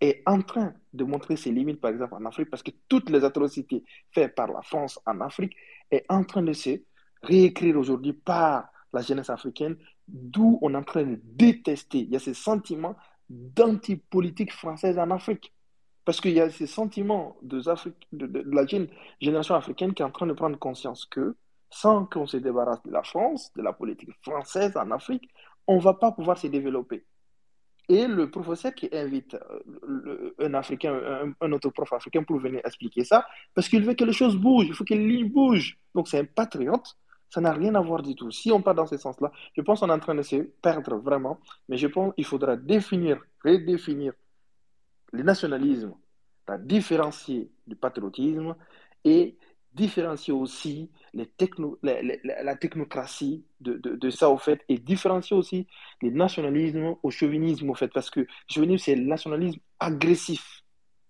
est 0.01 0.23
en 0.27 0.41
train 0.41 0.73
de 0.93 1.05
montrer 1.05 1.37
ses 1.37 1.53
limites, 1.53 1.81
par 1.81 1.91
exemple 1.91 2.15
en 2.15 2.25
Afrique, 2.25 2.51
parce 2.51 2.63
que 2.63 2.73
toutes 2.89 3.11
les 3.11 3.25
atrocités 3.25 3.85
faites 4.11 4.35
par 4.35 4.51
la 4.51 4.63
France 4.63 4.99
en 5.05 5.21
Afrique 5.21 5.55
est 5.91 6.05
en 6.09 6.25
train 6.25 6.43
de 6.43 6.53
se 6.55 6.81
réécrire 7.23 7.79
aujourd'hui 7.79 8.15
par 8.15 8.69
la 8.95 9.03
jeunesse 9.03 9.31
africaine, 9.31 9.77
d'où 10.09 10.59
on 10.63 10.75
est 10.75 10.77
en 10.77 10.83
train 10.83 11.05
de 11.05 11.21
détester. 11.23 11.99
Il 11.99 12.11
y 12.11 12.17
a 12.17 12.21
ce 12.21 12.33
sentiment 12.33 12.97
d'antipolitique 13.29 14.53
française 14.53 14.99
en 14.99 15.11
Afrique. 15.11 15.53
Parce 16.05 16.21
qu'il 16.21 16.33
y 16.33 16.41
a 16.41 16.51
ce 16.51 16.67
sentiment 16.67 17.37
de, 17.43 17.63
de, 18.13 18.45
la 18.55 18.67
jeune 18.67 18.89
génération 19.21 19.55
africaine 19.55 19.95
qui 19.95 20.03
est 20.03 20.05
en 20.05 20.11
train 20.11 20.27
de 20.27 20.35
prendre 20.35 20.59
conscience 20.59 21.07
que, 21.07 21.35
sans 21.71 22.05
qu'on 22.05 22.27
se 22.27 22.37
débarrasse 22.37 22.83
de 22.83 22.91
la 22.91 23.03
France, 23.03 23.51
de 23.57 23.63
la 23.63 23.73
politique 23.73 24.11
française 24.23 24.77
en 24.77 24.91
Afrique, 24.91 25.29
on 25.67 25.77
ne 25.77 25.81
va 25.81 25.95
pas 25.95 26.13
pouvoir 26.13 26.37
se 26.37 26.47
développer. 26.47 27.05
Et 27.89 28.07
le 28.07 28.31
professeur 28.31 28.75
qui 28.75 28.89
invite 28.93 29.35
euh, 29.35 30.35
un 30.39 30.55
Africain, 30.55 31.35
autre 31.41 31.71
prof 31.71 31.93
africain 31.93 32.23
pour 32.23 32.39
venir 32.39 32.61
expliquer 32.65 33.05
ça, 33.05 33.27
parce 33.55 33.69
qu'il 33.69 33.85
veut 33.85 33.95
que 33.95 34.05
les 34.05 34.13
choses 34.13 34.37
bougent, 34.37 34.67
il 34.67 34.75
faut 34.75 34.85
que 34.85 34.95
les 34.95 35.07
lignes 35.07 35.31
bougent. 35.31 35.79
Donc 35.95 36.09
c'est 36.09 36.19
un 36.19 36.25
patriote 36.25 36.97
ça 37.35 37.41
n'a 37.41 37.53
rien 37.53 37.75
à 37.75 37.81
voir 37.81 38.01
du 38.01 38.15
tout. 38.15 38.31
Si 38.31 38.53
on 38.53 38.63
part 38.63 38.77
dans 38.77 38.87
ce 38.87 38.97
sens-là, 38.97 39.33
je 39.57 39.61
pense 39.61 39.81
qu'on 39.81 39.89
est 39.89 39.93
en 39.93 39.99
train 39.99 40.15
de 40.15 40.23
se 40.23 40.37
perdre 40.37 40.97
vraiment. 40.97 41.41
Mais 41.69 41.77
je 41.77 41.89
pense 41.89 42.15
qu'il 42.15 42.25
faudra 42.25 42.57
définir, 42.57 43.21
redéfinir 43.45 44.13
le 45.13 45.25
nationalisme, 45.25 45.95
la 46.47 46.59
différencier 46.59 47.51
du 47.67 47.75
patriotisme 47.75 48.55
et 49.05 49.37
différencier 49.73 50.33
aussi 50.33 50.93
les 51.13 51.29
la, 51.83 52.55
technocratie 52.55 53.45
de, 53.61 53.75
de, 53.79 54.11
ça 54.11 54.31
au 54.31 54.39
fait 54.39 54.61
et 54.69 54.79
différencier 54.79 55.37
aussi 55.37 55.67
le 56.01 56.11
nationalisme 56.11 56.95
au 57.03 57.11
chauvinisme 57.11 57.69
au 57.71 57.75
fait 57.75 57.89
parce 57.89 58.09
que 58.09 58.21
le 58.21 58.27
chauvinisme 58.49 58.85
c'est 58.85 58.95
le 58.95 59.05
nationalisme 59.05 59.59
agressif 59.81 60.64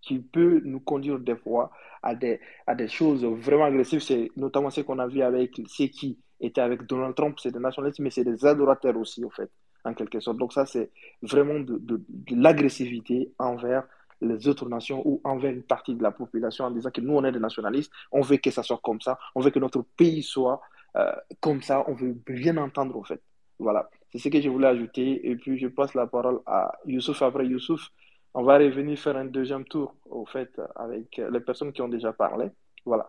qui 0.04 0.18
peut 0.18 0.60
nous 0.64 0.80
conduire 0.80 1.18
des 1.18 1.36
fois 1.36 1.70
à 2.02 2.14
des, 2.14 2.40
à 2.66 2.74
des 2.74 2.88
choses 2.88 3.24
vraiment 3.24 3.64
agressives. 3.64 4.00
C'est 4.00 4.30
notamment 4.36 4.70
ce 4.70 4.82
qu'on 4.82 4.98
a 4.98 5.06
vu 5.06 5.22
avec 5.22 5.60
ceux 5.66 5.86
qui 5.86 6.18
étaient 6.40 6.60
avec 6.60 6.84
Donald 6.84 7.14
Trump, 7.14 7.38
c'est 7.40 7.52
des 7.52 7.58
nationalistes, 7.58 8.00
mais 8.00 8.10
c'est 8.10 8.24
des 8.24 8.44
adorateurs 8.44 8.96
aussi, 8.96 9.24
en 9.24 9.30
fait, 9.30 9.50
en 9.84 9.94
quelque 9.94 10.20
sorte. 10.20 10.36
Donc 10.36 10.52
ça, 10.52 10.66
c'est 10.66 10.90
vraiment 11.22 11.58
de, 11.60 11.78
de, 11.80 12.00
l'agressivité 12.30 13.32
envers 13.38 13.84
les 14.20 14.46
autres 14.48 14.68
nations 14.68 15.02
ou 15.04 15.20
envers 15.24 15.52
une 15.52 15.62
partie 15.62 15.94
de 15.94 16.02
la 16.02 16.10
population 16.10 16.64
en 16.64 16.70
disant 16.70 16.90
que 16.90 17.00
nous, 17.00 17.14
on 17.14 17.24
est 17.24 17.32
des 17.32 17.40
nationalistes, 17.40 17.92
on 18.12 18.20
veut 18.20 18.36
que 18.36 18.50
ça 18.50 18.62
soit 18.62 18.80
comme 18.82 19.00
ça, 19.00 19.18
on 19.34 19.40
veut 19.40 19.50
que 19.50 19.58
notre 19.58 19.82
pays 19.96 20.22
soit 20.22 20.60
euh, 20.96 21.12
comme 21.40 21.62
ça, 21.62 21.84
on 21.88 21.94
veut 21.94 22.16
rien 22.26 22.56
entendre, 22.56 22.96
en 22.96 23.04
fait. 23.04 23.20
Voilà, 23.58 23.88
c'est 24.12 24.18
ce 24.18 24.28
que 24.28 24.40
je 24.40 24.48
voulais 24.48 24.68
ajouter. 24.68 25.28
Et 25.28 25.36
puis, 25.36 25.58
je 25.58 25.68
passe 25.68 25.94
la 25.94 26.06
parole 26.06 26.40
à 26.46 26.72
Youssouf 26.86 27.22
après 27.22 27.46
Youssouf 27.46 27.90
on 28.34 28.42
va 28.42 28.58
revenir 28.58 28.98
faire 28.98 29.16
un 29.16 29.24
deuxième 29.24 29.64
tour, 29.64 29.94
au 30.10 30.26
fait, 30.26 30.50
avec 30.74 31.20
les 31.30 31.40
personnes 31.40 31.72
qui 31.72 31.82
ont 31.82 31.88
déjà 31.88 32.12
parlé. 32.12 32.50
Voilà. 32.84 33.08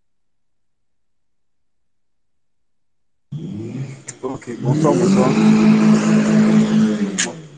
Ok, 4.22 4.50
bonsoir, 4.62 4.94
bonsoir. 4.94 5.30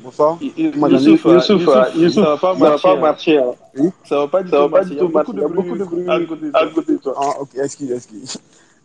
Bonsoir. 0.01 0.39
Youssouf, 0.41 1.25
euh, 1.25 1.29
euh, 1.29 1.89
Youssouf, 1.95 2.23
ça 2.23 2.35
va 2.35 2.77
pas 2.77 2.95
marcher. 2.95 3.37
Hein. 3.37 3.51
Hein. 3.77 3.89
Ça 4.05 4.19
va 4.19 4.27
pas 4.27 4.41
va 4.41 4.69
pas 4.69 4.85
du 4.85 4.95
tout, 4.95 5.09
marcher. 5.09 5.31
Il 5.33 5.41
y 5.41 5.43
a 5.43 5.47
beaucoup 5.49 5.77
de 5.77 5.83
bruit 5.83 6.09
à 6.53 6.65
côté 6.67 6.93
de 6.93 6.97
toi. 6.97 7.13
Ah, 7.17 7.41
ok, 7.41 7.49
excuse, 7.55 7.91
excuse. 7.91 8.37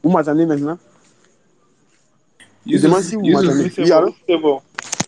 Vous 0.02 0.10
m'entendez 0.10 0.44
maintenant? 0.44 0.76
Je 2.66 2.78
demande 2.78 3.02
si 3.02 3.14
vous 3.14 3.26
m'entendez. 3.26 3.72
Oui, 3.78 3.92
allô? 3.92 4.14
C'est 4.28 4.38
bon. 4.38 4.60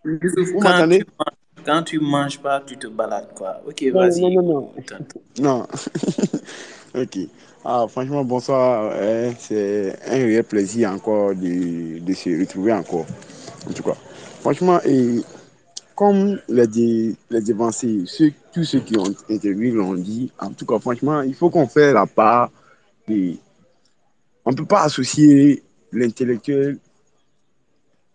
Vous 0.05 0.61
m'entendez? 0.61 1.05
Quand 1.65 1.83
tu 1.83 1.99
manges 1.99 2.39
pas, 2.41 2.61
tu 2.61 2.77
te 2.77 2.87
balades, 2.87 3.29
quoi. 3.35 3.61
Ok, 3.67 3.83
Non, 3.83 3.93
non, 3.93 3.99
vas-y. 4.01 4.21
non, 4.37 4.43
non. 4.43 4.73
Tonton. 4.87 5.21
Non. 5.41 5.67
ok. 6.95 7.19
Ah, 7.65 7.87
franchement, 7.89 8.25
bonsoir. 8.25 8.93
Ouais, 8.93 9.33
c'est 9.39 9.97
un 10.07 10.11
réel 10.13 10.45
plaisir 10.45 10.91
encore 10.93 11.35
de, 11.35 11.99
de 11.99 12.15
se 12.15 12.39
retrouver 12.41 12.73
encore. 12.73 13.07
En 13.69 13.73
tout 13.73 13.83
cas, 13.83 13.97
franchement, 14.41 14.81
et 14.85 15.21
comme 15.95 16.39
les, 16.49 16.67
dé- 16.67 17.17
les 17.31 17.51
avancés, 17.51 18.03
ceux, 18.07 18.33
tous 18.53 18.65
ceux 18.65 18.81
qui 18.81 18.97
ont 18.99 19.15
interviewé 19.31 19.71
l'ont 19.71 19.95
dit, 19.95 20.31
en 20.39 20.51
tout 20.51 20.67
cas, 20.67 20.79
franchement, 20.79 21.23
il 21.23 21.35
faut 21.35 21.51
qu'on 21.51 21.67
fasse 21.67 21.93
la 21.95 22.07
part. 22.07 22.51
des- 23.09 23.39
on 24.45 24.51
ne 24.51 24.57
peut 24.57 24.67
pas 24.67 24.83
associer 24.83 25.63
l'intellectuel 25.93 26.79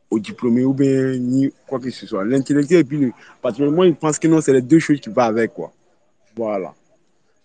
au 0.10 0.20
diplômé 0.20 0.64
ou 0.64 0.74
bien 0.74 1.18
ni 1.18 1.52
quoi 1.68 1.80
que 1.80 1.90
ce 1.90 2.08
soit. 2.08 2.26
L'intellectuel 2.26 2.80
et 2.80 2.84
puis 2.84 2.98
le 2.98 3.12
patrimoine, 3.42 3.76
moi, 3.76 3.88
je 3.88 3.94
pense 3.94 4.18
que 4.18 4.28
non, 4.28 4.42
c'est 4.42 4.54
les 4.54 4.62
deux 4.62 4.80
choses 4.80 5.00
qui 5.00 5.10
vont 5.10 5.22
avec, 5.22 5.54
quoi. 5.54 5.72
Voilà. 6.36 6.74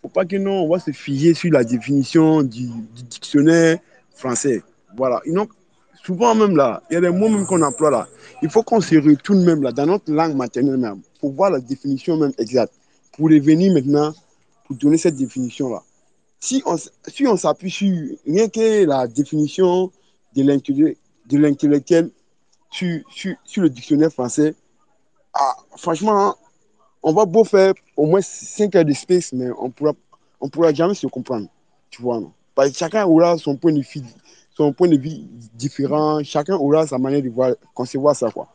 faut 0.01 0.09
pas 0.09 0.25
que 0.25 0.37
non, 0.37 0.63
on 0.65 0.69
va 0.69 0.79
se 0.79 0.91
fier 0.93 1.35
sur 1.35 1.53
la 1.53 1.65
définition 1.65 2.43
du, 2.43 2.69
dictionnaire 3.11 3.79
français. 4.15 4.63
Voilà. 4.97 5.21
Et 5.25 5.33
donc, 5.33 5.51
souvent 6.05 6.35
même 6.35 6.57
là, 6.57 6.83
il 6.91 6.95
y 6.95 6.97
a 6.97 7.01
des 7.01 7.11
mots 7.11 7.29
même 7.29 7.47
qu'on 7.47 7.63
emploie 7.63 7.91
là. 7.91 8.09
Il 8.43 8.51
faut 8.51 8.63
qu'on 8.63 8.81
se 8.81 8.95
retourne 8.97 9.45
même 9.45 9.63
là, 9.63 9.73
dans 9.73 9.87
notre 9.87 10.13
langue 10.13 10.37
maternelle 10.37 10.77
même, 10.77 11.01
pour 11.21 11.33
voir 11.33 11.51
la 11.51 11.61
définition 11.61 12.17
même 12.17 12.33
exacte. 12.39 12.73
Pour 13.17 13.29
revenir 13.29 13.73
maintenant, 13.73 14.13
pour 14.67 14.77
donner 14.77 14.99
cette 14.99 15.17
définition 15.17 15.71
là. 15.71 15.83
Si 16.41 16.63
on, 16.67 16.77
si 16.77 17.25
s'appuie 17.39 17.71
sur 17.71 17.91
rien 18.27 18.49
que 18.49 18.85
la 18.85 19.07
définition 19.07 19.91
de 20.37 20.43
l'intellectuel 21.39 22.11
sur, 22.75 23.01
sur, 23.09 23.37
sur 23.45 23.63
le 23.63 23.71
dictionnaire 23.71 24.11
français, 24.11 24.55
ah, 25.33 25.55
franchement, 25.77 26.35
on 27.03 27.13
va 27.13 27.25
beau 27.25 27.45
faire 27.45 27.73
au 27.97 28.07
moins 28.07 28.21
5 28.21 28.75
heures 28.75 28.85
de 28.85 28.93
space, 28.93 29.33
mais 29.33 29.49
on 29.59 29.71
pourra, 29.71 29.93
on 30.41 30.49
pourra 30.49 30.73
jamais 30.75 30.95
se 30.95 31.07
comprendre. 31.07 31.47
Tu 31.91 32.03
vois? 32.03 32.21
Parce 32.55 32.71
que 32.73 32.77
chacun 32.77 33.05
aura 33.07 33.39
son 33.39 33.57
point 33.57 33.73
de 33.73 33.81
vue, 33.81 34.03
son 34.57 34.73
point 34.73 34.89
de 34.89 34.97
vue 34.97 35.11
différent, 35.55 36.23
chacun 36.25 36.57
aura 36.57 36.87
sa 36.87 36.99
manière 36.99 37.23
de 37.23 37.29
voir, 37.31 37.53
concevoir 37.75 38.17
ça, 38.17 38.31
quoi. 38.31 38.49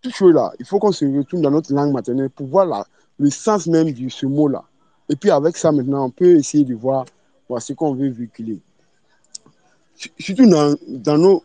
Tout 0.00 0.28
là, 0.30 0.52
il 0.58 0.66
faut 0.66 0.78
qu'on 0.78 0.92
se 0.92 1.04
retourne 1.04 1.42
dans 1.42 1.50
notre 1.50 1.72
langue 1.74 1.92
maternelle 1.92 2.30
pour 2.30 2.46
voir 2.46 2.66
la- 2.66 2.86
le 3.18 3.30
sens 3.30 3.66
même 3.66 3.90
de 3.92 4.08
ce 4.08 4.26
mot-là. 4.26 4.64
Et 5.10 5.16
puis 5.16 5.30
avec 5.30 5.56
ça, 5.56 5.70
maintenant, 5.72 6.06
on 6.06 6.10
peut 6.10 6.36
essayer 6.36 6.64
de 6.64 6.74
voir, 6.74 7.04
ce 7.58 7.72
qu'on 7.74 7.94
veut 7.94 8.10
véhiculer. 8.10 8.60
Su- 9.96 10.12
Surtout 10.18 10.46
dans, 10.48 10.74
dans 10.88 11.18
nos, 11.18 11.42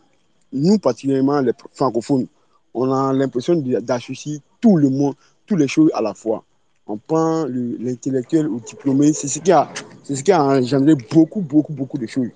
nous 0.52 0.78
particulièrement 0.78 1.40
les 1.40 1.52
francophones, 1.72 2.26
on 2.74 2.92
a 2.92 3.12
l'impression 3.12 3.54
d'associer 3.56 4.40
tout 4.60 4.76
le 4.76 4.90
monde, 4.90 5.14
toutes 5.46 5.58
les 5.58 5.68
choses 5.68 5.90
à 5.94 6.00
la 6.00 6.14
fois. 6.14 6.44
On 6.86 6.96
prend 6.96 7.44
le- 7.44 7.76
l'intellectuel 7.78 8.48
au 8.48 8.60
diplômé, 8.60 9.12
c'est 9.12 9.28
ce 9.28 9.38
qui 9.38 9.52
a, 9.52 9.68
ce 10.04 10.22
qui 10.22 10.32
a 10.32 10.42
engendré 10.42 10.94
beaucoup, 10.94 11.40
beaucoup, 11.40 11.72
beaucoup 11.72 11.98
de 11.98 12.06
choses 12.06 12.30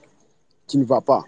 qui 0.66 0.78
ne 0.78 0.85
va 0.85 1.01
pas. 1.01 1.24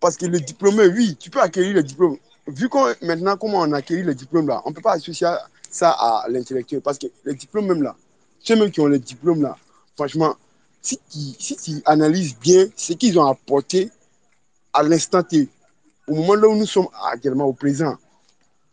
Parce 0.00 0.16
que 0.16 0.26
le 0.26 0.38
diplômé, 0.40 0.86
oui, 0.86 1.16
tu 1.18 1.30
peux 1.30 1.40
acquérir 1.40 1.74
le 1.74 1.82
diplôme. 1.82 2.16
Vu 2.46 2.68
qu'on, 2.68 2.86
maintenant, 3.02 3.36
comment 3.36 3.60
on 3.60 3.72
acquérit 3.72 4.02
le 4.02 4.14
diplôme 4.14 4.46
là, 4.46 4.62
on 4.64 4.70
ne 4.70 4.74
peut 4.74 4.82
pas 4.82 4.92
associer 4.92 5.26
ça 5.70 5.90
à 5.90 6.26
l'intellectuel. 6.28 6.80
Parce 6.80 6.98
que 6.98 7.06
les 7.24 7.34
diplômes 7.34 7.66
même 7.66 7.82
là, 7.82 7.96
ceux 8.38 8.56
même 8.56 8.70
qui 8.70 8.80
ont 8.80 8.86
les 8.86 8.98
diplômes 8.98 9.42
là, 9.42 9.56
franchement, 9.96 10.36
si 10.80 10.98
tu, 11.10 11.18
si 11.38 11.56
tu 11.56 11.82
analyses 11.86 12.36
bien 12.38 12.66
ce 12.76 12.92
qu'ils 12.92 13.18
ont 13.18 13.26
apporté 13.26 13.90
à 14.72 14.82
l'instant 14.82 15.22
T, 15.22 15.48
au 16.08 16.14
moment 16.14 16.34
là 16.34 16.48
où 16.48 16.56
nous 16.56 16.66
sommes 16.66 16.88
actuellement, 17.12 17.46
au 17.46 17.52
présent, 17.52 17.96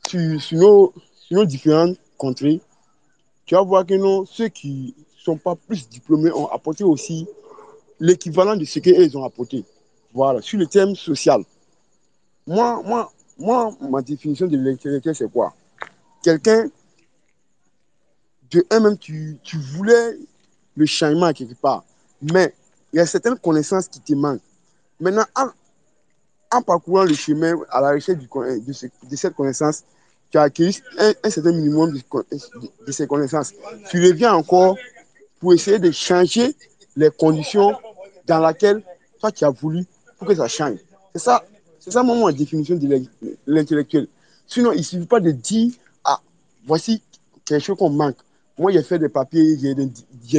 sur, 0.07 0.41
sur 0.41 0.57
nos, 0.57 0.93
sur 1.15 1.37
nos 1.37 1.45
différentes 1.45 1.97
contrées, 2.17 2.61
tu 3.45 3.55
vas 3.55 3.61
voir 3.61 3.85
que 3.85 3.95
non, 3.95 4.25
ceux 4.25 4.47
qui 4.47 4.95
ne 4.97 5.21
sont 5.21 5.37
pas 5.37 5.55
plus 5.55 5.87
diplômés 5.89 6.31
ont 6.31 6.47
apporté 6.47 6.83
aussi 6.83 7.27
l'équivalent 7.99 8.55
de 8.55 8.65
ce 8.65 8.79
qu'ils 8.79 9.17
ont 9.17 9.23
apporté. 9.23 9.63
Voilà, 10.13 10.41
sur 10.41 10.59
le 10.59 10.67
thème 10.67 10.95
social. 10.95 11.43
Moi, 12.45 12.81
moi, 12.85 13.11
moi 13.37 13.75
ma 13.81 14.01
définition 14.01 14.47
de 14.47 14.57
l'intellectuel, 14.57 15.15
c'est 15.15 15.31
quoi? 15.31 15.53
Quelqu'un, 16.21 16.69
de 18.51 18.65
un 18.69 18.79
même, 18.79 18.97
tu, 18.97 19.37
tu 19.43 19.57
voulais 19.57 20.17
le 20.75 20.85
changement 20.85 21.33
quelque 21.33 21.55
part, 21.55 21.83
mais 22.21 22.53
il 22.91 22.97
y 22.97 22.99
a 22.99 23.05
certaines 23.05 23.37
connaissances 23.39 23.87
qui 23.87 23.99
te 23.99 24.13
manquent. 24.13 24.41
Maintenant, 24.99 25.25
en, 26.53 26.61
parcourant 26.61 27.03
le 27.03 27.13
chemin 27.13 27.55
à 27.69 27.81
la 27.81 27.91
recherche 27.91 28.19
de, 28.19 28.73
ce- 28.73 28.85
de 29.09 29.15
cette 29.15 29.35
connaissance, 29.35 29.83
tu 30.31 30.37
as 30.37 30.43
un, 30.45 31.29
certain 31.29 31.51
minimum 31.51 31.93
de, 31.93 32.91
ces 32.91 33.07
connaissances. 33.07 33.53
Tu 33.89 34.03
reviens 34.05 34.33
encore 34.33 34.75
pour 35.39 35.53
essayer 35.53 35.79
de 35.79 35.91
changer 35.91 36.55
les 36.95 37.09
conditions 37.11 37.73
dans 38.25 38.45
lesquelles 38.47 38.81
toi 39.19 39.31
tu 39.31 39.45
as 39.45 39.49
voulu 39.51 39.85
pour 40.17 40.27
que 40.27 40.35
ça 40.35 40.47
change. 40.47 40.79
C'est 41.13 41.19
ça, 41.21 41.43
c'est 41.79 41.91
ça 41.91 42.01
mon 42.01 42.25
ma 42.25 42.31
définition 42.31 42.75
de 42.75 42.87
l'in- 42.87 43.03
l'intellectuel. 43.45 44.07
Sinon, 44.47 44.71
il 44.71 44.79
ne 44.79 44.83
suffit 44.83 45.05
pas 45.05 45.19
de 45.19 45.31
dire, 45.31 45.71
ah, 46.03 46.19
voici 46.65 47.01
quelque 47.45 47.61
chose 47.63 47.77
qu'on 47.77 47.89
manque. 47.89 48.17
Moi, 48.57 48.71
j'ai 48.71 48.83
fait 48.83 48.99
des 48.99 49.09
papiers, 49.09 49.57
j'ai 49.59 49.73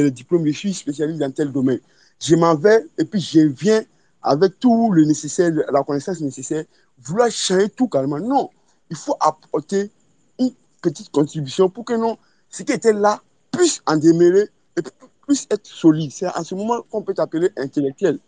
des 0.03 0.11
diplômes, 0.11 0.45
je 0.47 0.51
suis 0.51 0.73
spécialiste 0.73 1.19
dans 1.19 1.31
tel 1.31 1.51
domaine. 1.51 1.79
Je 2.19 2.35
m'en 2.35 2.55
vais 2.55 2.85
et 2.97 3.03
puis 3.05 3.19
je 3.19 3.41
viens 3.41 3.83
avec 4.25 4.59
tout 4.59 4.91
le 4.91 5.05
nécessaire, 5.05 5.51
la 5.71 5.83
connaissance 5.83 6.19
nécessaire, 6.21 6.65
vouloir 6.97 7.29
changer 7.29 7.69
tout 7.69 7.87
carrément. 7.87 8.19
Non, 8.19 8.49
il 8.89 8.97
faut 8.97 9.15
apporter 9.19 9.91
une 10.39 10.51
petite 10.81 11.11
contribution 11.11 11.69
pour 11.69 11.85
que 11.85 11.93
non, 11.93 12.17
ce 12.49 12.63
qui 12.63 12.71
était 12.71 12.93
là 12.93 13.21
puisse 13.51 13.81
en 13.85 13.97
démêler 13.97 14.47
et 14.77 14.81
pu- 14.81 14.89
puisse 15.27 15.47
être 15.51 15.67
solide. 15.67 16.11
C'est 16.11 16.25
à 16.25 16.43
ce 16.43 16.55
moment 16.55 16.81
qu'on 16.89 17.03
peut 17.03 17.13
t'appeler 17.13 17.49
intellectuel. 17.55 18.19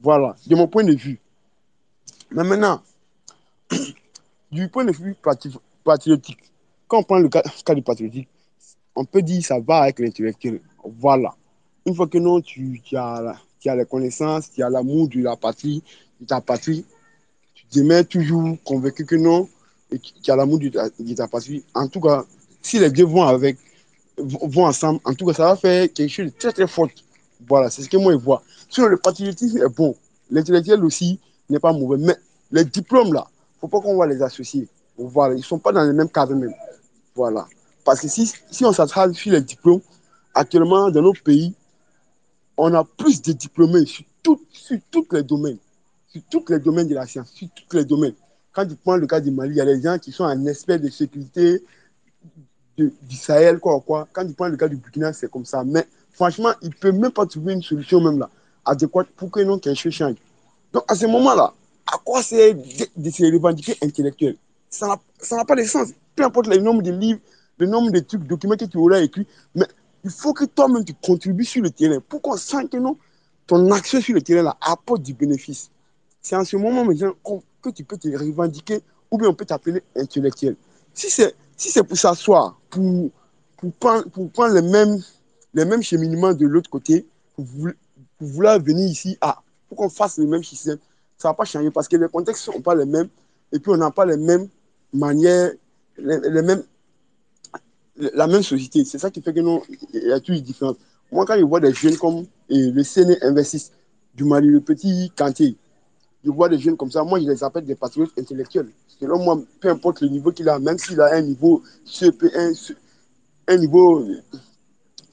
Voilà, 0.00 0.36
de 0.46 0.54
mon 0.54 0.68
point 0.68 0.84
de 0.84 0.94
vue. 0.94 1.20
Mais 2.30 2.44
maintenant, 2.44 2.80
du 4.52 4.68
point 4.68 4.84
de 4.84 4.92
vue 4.92 5.14
patri- 5.20 5.58
patriotique, 5.84 6.38
quand 6.86 6.98
on 6.98 7.02
prend 7.02 7.18
le 7.18 7.28
cas, 7.28 7.42
du 7.74 7.82
patriotique, 7.82 8.28
on 8.94 9.04
peut 9.04 9.22
dire 9.22 9.44
ça 9.44 9.58
va 9.60 9.78
avec 9.82 9.98
l'intellectuel. 9.98 10.60
Voilà. 10.84 11.34
Une 11.86 11.94
fois 11.94 12.06
que 12.06 12.18
non, 12.18 12.40
tu, 12.40 12.80
tu 12.84 12.96
as, 12.96 13.36
tu 13.60 13.68
as 13.68 13.76
les 13.76 13.84
connaissances, 13.84 14.50
tu 14.50 14.62
as 14.62 14.70
l'amour 14.70 15.08
de 15.08 15.22
la 15.22 15.36
patrie, 15.36 15.82
de 16.20 16.26
ta 16.26 16.40
patrie, 16.40 16.84
tu 17.54 17.64
demeures 17.78 18.06
toujours 18.06 18.56
convaincu 18.64 19.04
que 19.04 19.16
non, 19.16 19.48
et 19.92 19.98
tu 19.98 20.30
as 20.30 20.36
l'amour 20.36 20.58
de 20.58 20.68
ta, 20.68 21.28
patrie. 21.28 21.62
En 21.74 21.86
tout 21.88 22.00
cas, 22.00 22.24
si 22.62 22.78
les 22.78 22.90
deux 22.90 23.04
vont 23.04 23.22
avec, 23.22 23.58
vont 24.18 24.66
ensemble, 24.66 25.00
en 25.04 25.14
tout 25.14 25.26
cas, 25.26 25.34
ça 25.34 25.44
va 25.44 25.56
faire 25.56 25.92
quelque 25.92 26.10
chose 26.10 26.26
de 26.26 26.30
très 26.38 26.52
très 26.52 26.66
fort. 26.66 26.88
Voilà, 27.48 27.70
c'est 27.70 27.82
ce 27.82 27.88
que 27.88 27.96
moi 27.96 28.12
je 28.12 28.18
vois. 28.18 28.42
Sinon, 28.68 28.88
le 28.88 28.96
patriotisme 28.96 29.58
est 29.58 29.68
bon. 29.68 29.96
L'intellectuel 30.30 30.84
aussi 30.84 31.18
n'est 31.48 31.58
pas 31.58 31.72
mauvais. 31.72 31.96
Mais 31.98 32.16
les 32.52 32.64
diplômes 32.64 33.12
là, 33.12 33.26
faut 33.60 33.68
pas 33.68 33.80
qu'on 33.80 33.96
va 33.96 34.06
les 34.06 34.22
associer. 34.22 34.68
Voilà, 34.96 35.34
ils 35.34 35.44
sont 35.44 35.58
pas 35.58 35.72
dans 35.72 35.82
le 35.82 35.92
même 35.92 36.08
cadre 36.08 36.34
même. 36.34 36.54
Voilà. 37.14 37.46
Parce 37.84 38.00
que 38.00 38.08
si, 38.08 38.30
si 38.50 38.64
on 38.64 38.72
s'attrape 38.72 39.14
sur 39.14 39.32
les 39.32 39.40
diplômes, 39.40 39.80
actuellement 40.34 40.90
dans 40.90 41.02
nos 41.02 41.12
pays, 41.12 41.54
on 42.60 42.74
a 42.74 42.84
plus 42.84 43.22
de 43.22 43.32
diplômés 43.32 43.86
sur, 43.86 44.04
tous 44.22 44.38
les 45.12 45.22
domaines. 45.22 45.56
Sur 46.08 46.22
tous 46.30 46.44
les 46.50 46.58
domaines 46.58 46.88
de 46.88 46.94
la 46.94 47.06
science, 47.06 47.30
sur 47.32 47.48
tous 47.54 47.76
les 47.76 47.84
domaines. 47.84 48.12
Quand 48.52 48.66
tu 48.66 48.74
prends 48.76 48.96
le 48.96 49.06
cas 49.06 49.20
du 49.20 49.30
Mali, 49.30 49.54
il 49.54 49.56
y 49.56 49.60
a 49.60 49.64
des 49.64 49.80
gens 49.80 49.98
qui 49.98 50.12
sont 50.12 50.24
un 50.24 50.44
expert 50.46 50.78
de 50.78 50.88
sécurité 50.90 51.62
du 52.76 53.16
Sahel, 53.16 53.58
quoi, 53.58 53.80
quoi. 53.80 54.08
Quand 54.12 54.26
tu 54.26 54.34
prends 54.34 54.48
le 54.48 54.56
cas 54.56 54.68
du 54.68 54.76
Burkina, 54.76 55.12
c'est 55.12 55.30
comme 55.30 55.46
ça. 55.46 55.64
Mais 55.64 55.86
franchement, 56.12 56.50
il 56.60 56.68
ne 56.68 56.74
peut 56.74 56.92
même 56.92 57.10
pas 57.10 57.24
trouver 57.24 57.54
une 57.54 57.62
solution 57.62 58.00
même 58.00 58.18
là, 58.18 58.28
adéquate 58.64 59.08
pour 59.16 59.30
que 59.30 59.40
non, 59.40 59.58
quelque 59.58 59.78
chose 59.78 59.92
change. 59.92 60.16
Donc 60.72 60.84
à 60.88 60.94
ce 60.94 61.06
moment-là, 61.06 61.54
à 61.86 61.96
quoi 62.04 62.22
c'est 62.22 62.54
de, 62.54 63.10
se 63.10 63.32
revendiquer 63.32 63.76
intellectuel? 63.82 64.36
Ça 64.68 64.98
n'a 65.32 65.44
pas 65.44 65.56
de 65.56 65.62
sens. 65.62 65.88
Peu 66.14 66.24
importe 66.24 66.48
le 66.48 66.58
nombre 66.58 66.82
de 66.82 66.90
livres, 66.90 67.20
le 67.58 67.66
nombre 67.66 67.90
de 67.90 68.00
trucs, 68.00 68.24
documents 68.24 68.56
que 68.56 68.64
tu 68.66 68.76
auras 68.76 69.00
écrits, 69.00 69.26
il 70.04 70.10
faut 70.10 70.32
que 70.32 70.44
toi-même 70.44 70.84
tu 70.84 70.94
contribues 70.94 71.44
sur 71.44 71.62
le 71.62 71.70
terrain 71.70 72.00
pour 72.08 72.22
qu'on 72.22 72.36
sente 72.36 72.70
que 72.70 72.76
non, 72.76 72.96
ton 73.46 73.70
action 73.72 74.00
sur 74.00 74.14
le 74.14 74.22
terrain 74.22 74.42
là 74.42 74.56
apporte 74.60 75.02
du 75.02 75.14
bénéfice. 75.14 75.70
C'est 76.22 76.36
en 76.36 76.44
ce 76.44 76.56
moment 76.56 76.84
maintenant 76.84 77.14
que 77.62 77.70
tu 77.70 77.84
peux 77.84 77.96
te 77.96 78.08
revendiquer 78.08 78.80
ou 79.10 79.18
bien 79.18 79.28
on 79.28 79.34
peut 79.34 79.44
t'appeler 79.44 79.82
intellectuel. 79.96 80.56
Si 80.94 81.10
c'est 81.10 81.34
si 81.56 81.82
pour 81.82 81.96
s'asseoir, 81.96 82.58
pour, 82.70 83.10
pour, 83.58 83.72
prendre, 83.74 84.08
pour 84.08 84.30
prendre 84.30 84.54
les 84.54 84.62
mêmes, 84.62 84.98
les 85.52 85.64
mêmes 85.66 85.82
cheminements 85.82 86.32
de 86.32 86.46
l'autre 86.46 86.70
côté, 86.70 87.06
pour, 87.36 87.44
vou- 87.44 87.72
pour 88.18 88.28
vouloir 88.28 88.58
venir 88.58 88.88
ici, 88.88 89.18
ah, 89.20 89.42
pour 89.68 89.76
qu'on 89.76 89.90
fasse 89.90 90.16
le 90.18 90.26
même 90.26 90.42
système, 90.42 90.78
ça 91.18 91.28
ne 91.28 91.32
va 91.32 91.34
pas 91.34 91.44
changer 91.44 91.70
parce 91.70 91.86
que 91.86 91.96
les 91.96 92.08
contextes 92.08 92.48
ne 92.48 92.54
sont 92.54 92.60
pas 92.62 92.74
les 92.74 92.86
mêmes, 92.86 93.08
et 93.52 93.58
puis 93.58 93.70
on 93.72 93.76
n'a 93.76 93.90
pas 93.90 94.06
les 94.06 94.16
mêmes 94.16 94.48
manières, 94.92 95.52
les 95.98 96.42
mêmes, 96.42 96.62
la 98.14 98.26
même 98.26 98.42
société. 98.42 98.84
C'est 98.84 98.98
ça 98.98 99.10
qui 99.10 99.20
fait 99.20 99.32
que 99.32 99.40
nous, 99.40 99.62
il 99.92 100.08
y 100.08 100.12
a 100.12 100.20
toujours 100.20 100.38
une 100.38 100.44
différence. 100.44 100.76
Moi, 101.12 101.24
quand 101.26 101.36
je 101.36 101.44
vois 101.44 101.60
des 101.60 101.72
jeunes 101.72 101.96
comme 101.96 102.26
le 102.48 102.82
CNE 102.82 103.16
Investis 103.22 103.72
du 104.14 104.24
Mali, 104.24 104.48
le 104.48 104.60
petit 104.60 105.12
Kanté, 105.16 105.56
je 106.24 106.30
vois 106.30 106.48
des 106.48 106.58
jeunes 106.58 106.76
comme 106.76 106.90
ça, 106.90 107.02
moi, 107.02 107.18
je 107.20 107.26
les 107.26 107.42
appelle 107.42 107.64
des 107.64 107.74
patriotes 107.74 108.12
intellectuels. 108.18 108.68
Selon 109.00 109.18
moi, 109.18 109.40
peu 109.60 109.70
importe 109.70 110.02
le 110.02 110.08
niveau 110.08 110.30
qu'il 110.32 110.48
a, 110.48 110.58
même 110.58 110.78
s'il 110.78 111.00
a 111.00 111.14
un 111.14 111.22
niveau 111.22 111.62
CP1, 111.86 112.74
un 113.48 113.56
niveau 113.56 114.00
euh, 114.00 114.22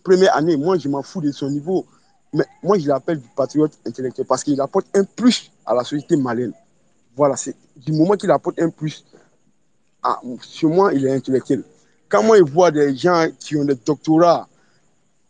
première 0.03 0.35
année, 0.35 0.57
moi, 0.57 0.77
je 0.77 0.89
m'en 0.89 1.01
fous 1.01 1.21
de 1.21 1.31
son 1.31 1.49
niveau. 1.49 1.85
Mais 2.33 2.43
moi, 2.61 2.77
je 2.77 2.87
l'appelle 2.87 3.19
du 3.19 3.29
patriote 3.35 3.71
intellectuel 3.85 4.27
parce 4.27 4.43
qu'il 4.43 4.59
apporte 4.59 4.87
un 4.93 5.03
plus 5.05 5.51
à 5.65 5.73
la 5.73 5.83
société 5.83 6.17
malienne. 6.17 6.53
Voilà, 7.15 7.35
c'est 7.37 7.55
du 7.77 7.93
moment 7.93 8.15
qu'il 8.15 8.29
apporte 8.29 8.59
un 8.59 8.69
plus, 8.69 9.05
à, 10.03 10.19
sur 10.41 10.69
moi, 10.69 10.93
il 10.93 11.05
est 11.05 11.13
intellectuel. 11.13 11.63
Quand 12.09 12.23
moi, 12.23 12.37
je 12.37 12.43
vois 12.43 12.71
des 12.71 12.95
gens 12.95 13.27
qui 13.39 13.55
ont 13.57 13.65
des 13.65 13.75
doctorats, 13.75 14.47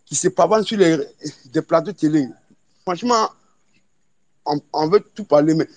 qui 0.05 0.15
se 0.15 0.27
pavent 0.27 0.63
sur 0.63 0.77
les, 0.77 0.97
des 1.51 1.61
plateaux 1.61 1.91
télé, 1.91 2.27
franchement, 2.83 3.29
on, 4.45 4.59
on 4.73 4.87
veut 4.87 5.03
tout 5.13 5.25
parler, 5.25 5.53
mais 5.53 5.67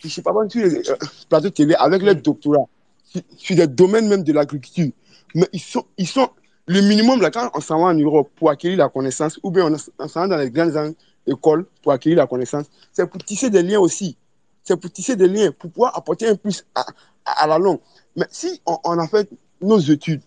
qui 0.00 0.10
se 0.10 0.20
pavent 0.20 0.48
sur 0.48 0.64
les 0.64 0.88
euh, 0.88 0.96
plateaux 1.28 1.50
télé 1.50 1.74
avec 1.74 2.02
leurs 2.02 2.16
doctorats, 2.16 2.66
sur, 3.04 3.22
sur 3.36 3.56
des 3.56 3.66
domaines 3.66 4.08
même 4.08 4.22
de 4.22 4.32
l'agriculture. 4.32 4.90
Mais 5.34 5.48
ils 5.52 5.60
sont, 5.60 5.84
ils 5.98 6.08
sont, 6.08 6.28
le 6.66 6.80
minimum, 6.80 7.20
là, 7.20 7.30
quand 7.30 7.50
on 7.54 7.60
s'en 7.60 7.78
va 7.78 7.86
en 7.86 7.94
Europe 7.94 8.30
pour 8.36 8.50
acquérir 8.50 8.78
la 8.78 8.88
connaissance, 8.88 9.38
ou 9.42 9.50
bien 9.50 9.70
on, 9.98 10.08
s'en 10.08 10.20
va 10.20 10.28
dans 10.28 10.36
les 10.36 10.50
grandes 10.50 10.94
écoles 11.26 11.66
pour 11.82 11.92
acquérir 11.92 12.18
la 12.18 12.26
connaissance, 12.26 12.66
c'est 12.92 13.06
pour 13.06 13.22
tisser 13.22 13.50
des 13.50 13.62
liens 13.62 13.78
aussi. 13.78 14.16
C'est 14.64 14.76
pour 14.76 14.90
tisser 14.90 15.14
des 15.14 15.28
liens, 15.28 15.52
pour 15.52 15.70
pouvoir 15.70 15.96
apporter 15.96 16.26
un 16.26 16.34
plus 16.34 16.64
à, 16.74 16.84
à, 17.24 17.44
à 17.44 17.46
la 17.46 17.58
langue. 17.58 17.78
Mais 18.16 18.26
si 18.30 18.60
on, 18.66 18.78
on, 18.84 18.98
a 18.98 19.06
fait 19.06 19.28
nos 19.60 19.78
études 19.78 20.22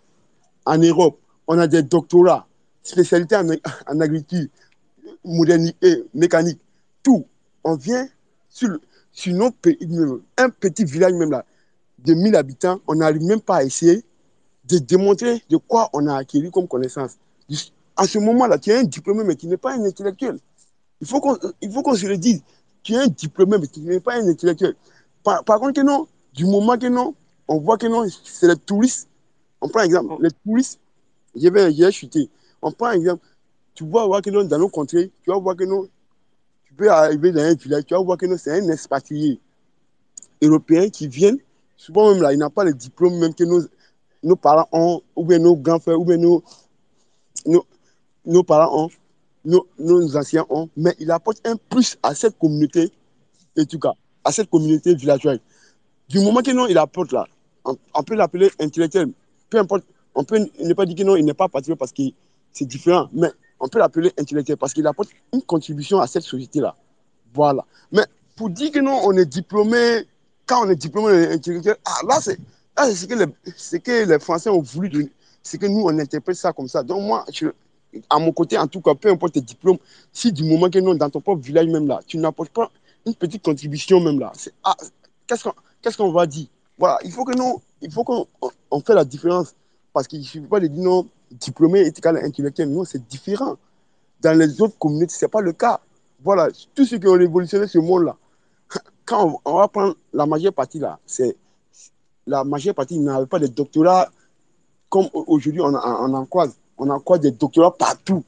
en 0.70 0.78
Europe, 0.78 1.20
on 1.48 1.58
a 1.58 1.68
des 1.68 1.82
doctorats, 1.82 2.48
spécialités 2.84 3.36
en, 3.36 3.48
en 3.88 4.00
agriculture, 4.00 4.48
modernité, 5.26 6.06
mécanique, 6.14 6.60
tout, 7.02 7.26
on 7.64 7.76
vient 7.76 8.08
sur, 8.50 8.78
sur 9.12 9.34
nos 9.34 10.22
un 10.38 10.50
petit 10.50 10.86
village 10.86 11.14
même 11.14 11.32
là, 11.32 11.44
de 11.98 12.14
1000 12.14 12.36
habitants, 12.36 12.80
on 12.88 12.96
n'arrive 12.96 13.24
même 13.24 13.42
pas 13.42 13.58
à 13.58 13.64
essayer 13.64 14.04
de 14.66 14.78
démontrer 14.78 15.42
de 15.50 15.58
quoi 15.58 15.90
on 15.94 16.06
a 16.06 16.16
acquis 16.18 16.50
comme 16.52 16.68
connaissance. 16.68 17.18
À 17.98 18.06
ce 18.06 18.20
moment-là, 18.20 18.60
tu 18.60 18.70
es 18.70 18.78
un 18.78 18.84
diplômé, 18.84 19.24
mais 19.24 19.36
tu 19.36 19.48
n'es 19.48 19.58
pas 19.58 19.74
un 19.74 19.84
intellectuel. 19.84 20.38
Il 21.02 21.08
faut 21.08 21.20
qu'on 21.20 21.36
qu 21.36 21.98
se 21.98 22.06
le 22.06 22.18
dise. 22.18 22.44
Tu 22.84 22.94
es 22.94 22.98
un 22.98 23.08
diplômé, 23.08 23.58
mais 23.58 23.68
tu 23.68 23.80
n'es 23.82 24.00
pas 24.00 24.14
un 24.14 24.28
intellectuel. 24.28 24.76
Par, 25.24 25.44
par, 25.44 25.60
contre, 25.60 25.74
que 25.74 25.82
non, 25.82 26.08
du 26.34 26.46
moment 26.46 26.78
que 26.78 26.88
non, 26.88 27.16
on 27.48 27.58
voit 27.58 27.78
que 27.78 27.88
non, 27.88 28.06
c'est 28.24 28.48
les 28.48 28.56
touristes. 28.56 29.09
On 29.62 29.70
prend 29.70 29.82
exemple, 29.82 30.16
les 30.22 30.32
touristes, 30.32 30.80
je 31.36 31.48
vais, 31.50 31.72
je 31.74 31.84
vais 31.84 31.92
chuter. 31.92 32.30
On 32.62 32.72
prend 32.72 32.92
exemple, 32.92 33.26
tu 33.74 33.84
vas 33.86 34.06
voir 34.06 34.22
que 34.22 34.30
non, 34.30 34.44
dans 34.44 34.58
nos 34.58 34.70
contrées, 34.70 35.12
tu 35.24 35.30
vas 35.30 35.38
voir 35.38 35.56
que 35.56 35.64
non, 35.64 35.88
tu 36.66 36.74
peux 36.74 36.90
arriver 36.92 37.32
dans 37.32 37.42
un 37.42 37.54
village, 37.54 37.86
tu 37.86 37.94
vas 37.94 38.02
voir 38.02 38.18
que 38.18 38.26
non, 38.26 38.38
c'est 38.38 38.52
un 38.52 38.70
expatrié 38.70 39.40
européen 40.42 40.90
qui 40.90 41.08
vient, 41.08 41.36
souvent 41.78 42.12
même 42.12 42.22
là, 42.22 42.34
il 42.34 42.40
n'a 42.40 42.50
pas 42.50 42.64
le 42.64 42.74
diplôme 42.74 43.18
même 43.20 43.34
que 43.34 43.44
nos, 43.44 43.62
nos 44.24 44.36
parents 44.36 44.68
ont, 44.72 45.02
ou 45.16 45.26
bien 45.26 45.40
nos 45.40 45.56
grands-frères, 45.56 46.00
ou 46.00 46.06
bien 46.06 46.18
nos, 46.18 46.44
nos, 47.46 47.66
nos 48.26 48.44
parents 48.44 48.86
ont, 48.86 48.90
nos, 49.46 49.68
nos, 49.78 50.16
anciens 50.16 50.46
ont, 50.50 50.70
mais 50.76 50.96
il 51.00 51.12
apporte 51.12 51.46
un 51.46 51.56
plus 51.56 51.98
à 52.04 52.14
cette 52.14 52.38
communauté, 52.38 52.92
en 53.58 53.66
tout 53.66 53.80
cas, 53.80 53.94
à 54.24 54.32
cette 54.32 54.50
communauté 54.50 54.96
villageoise. 54.96 55.40
Du 56.08 56.20
moment 56.20 56.42
que 56.42 56.52
non, 56.52 56.68
il 56.68 56.78
apporte 56.78 57.12
là, 57.12 57.26
on, 57.66 57.78
on 57.94 58.04
peut 58.04 58.16
l'appeler 58.16 58.52
intellectuel, 58.60 59.12
peu 59.50 59.60
importe, 59.60 59.84
on 60.16 60.24
peut 60.24 60.40
ne 60.60 60.74
pas 60.74 60.86
dire 60.86 60.96
que 60.96 61.04
non, 61.04 61.16
il 61.16 61.26
n'est 61.26 61.34
pas 61.34 61.48
patriote 61.48 61.80
parce 61.80 61.92
que 61.92 62.04
c'est 62.52 62.66
différent, 62.66 63.10
mais 63.14 63.30
on 63.60 63.68
peut 63.68 63.80
l'appeler 63.80 64.12
intellectuel 64.18 64.58
parce 64.58 64.74
qu'il 64.74 64.86
apporte 64.88 65.10
une 65.34 65.42
contribution 65.42 66.00
à 66.00 66.08
cette 66.08 66.24
société-là. 66.24 66.76
Voilà. 67.34 67.66
Mais 67.92 68.04
pour 68.36 68.50
dire 68.50 68.72
que 68.72 68.80
non, 68.80 69.00
on 69.04 69.16
est 69.18 69.26
diplômé, 69.26 70.08
quand 70.46 70.66
on 70.66 70.70
est 70.70 70.76
diplômé, 70.76 71.08
on 71.08 71.16
est 71.16 71.34
intellectuel, 71.34 71.76
ah 71.86 72.00
là, 72.08 72.20
c'est 72.22 72.38
ce 72.96 73.06
que, 73.06 73.94
les, 73.94 74.06
les 74.06 74.20
Français 74.20 74.50
ont 74.50 74.62
voulu. 74.62 75.12
C'est 75.44 75.58
que 75.58 75.66
nous, 75.66 75.82
on 75.82 75.98
interprète 76.00 76.36
ça 76.36 76.54
comme 76.54 76.68
ça. 76.68 76.84
Donc, 76.84 77.02
moi, 77.02 77.26
à 78.10 78.20
mon 78.20 78.32
côté, 78.32 78.58
en 78.58 78.68
tout 78.68 78.82
cas, 78.82 78.96
peu 78.96 79.10
importe 79.10 79.34
tes 79.34 79.42
diplômes, 79.42 79.78
si 80.14 80.32
du 80.32 80.44
moment 80.44 80.70
que 80.70 80.80
non, 80.80 80.96
dans 80.96 81.10
ton 81.10 81.22
propre 81.22 81.42
village 81.42 81.68
même 81.68 81.88
là, 81.88 82.00
tu 82.06 82.18
n'apportes 82.18 82.52
pas 82.52 82.72
une 83.06 83.16
petite 83.16 83.44
contribution 83.44 84.00
même 84.00 84.20
là, 84.20 84.32
ah, 84.64 84.76
qu'est-ce 85.26 85.44
qu'on 85.44 85.54
qu 85.82 85.90
qu 85.92 86.14
va 86.14 86.26
dire? 86.26 86.48
Voilà, 86.80 86.98
il 87.04 87.12
faut 87.12 87.26
que 87.26 87.38
nous, 87.38 87.62
il 87.82 87.92
faut 87.92 88.06
qu'on 88.06 88.26
on 88.72 88.80
fait 88.80 88.96
la 88.96 89.04
différence. 89.04 89.54
Parce 89.94 90.08
qu'il 90.08 90.20
ne 90.20 90.24
suffit 90.24 90.48
pas 90.48 90.60
de 90.60 90.68
dire 90.68 90.84
non, 90.84 91.08
diplômé 91.32 91.82
à 91.82 92.10
intellectuel. 92.10 92.70
Non, 92.70 92.86
c'est 92.86 93.06
différent. 93.08 93.58
Dans 94.22 94.38
les 94.38 94.62
autres 94.62 94.78
communautés, 94.78 95.14
ce 95.14 95.26
n'est 95.26 95.30
pas 95.30 95.42
le 95.42 95.52
cas. 95.52 95.82
Voilà, 96.24 96.48
tous 96.76 96.86
ceux 96.86 96.98
qui 96.98 97.08
ont 97.08 97.14
révolutionné 97.14 97.68
ce 97.68 97.80
monde-là, 97.80 98.16
quand 99.06 99.42
on, 99.46 99.58
va 99.58 99.68
prendre 99.68 99.96
la 100.14 100.26
majeure 100.26 100.54
partie 100.54 100.80
là, 100.80 101.00
c'est 101.06 101.36
la 102.28 102.44
majeure 102.44 102.76
partie 102.76 103.00
n'avait 103.00 103.26
pas 103.26 103.40
de 103.40 103.48
doctorat 103.48 104.10
comme 104.90 105.08
aujourd'hui 105.14 105.62
on, 105.62 105.74
on 105.74 106.14
en 106.14 106.26
croise. 106.26 106.56
On 106.78 106.90
en 106.90 107.00
croise 107.00 107.22
des 107.22 107.32
doctorats 107.32 107.76
partout, 107.76 108.24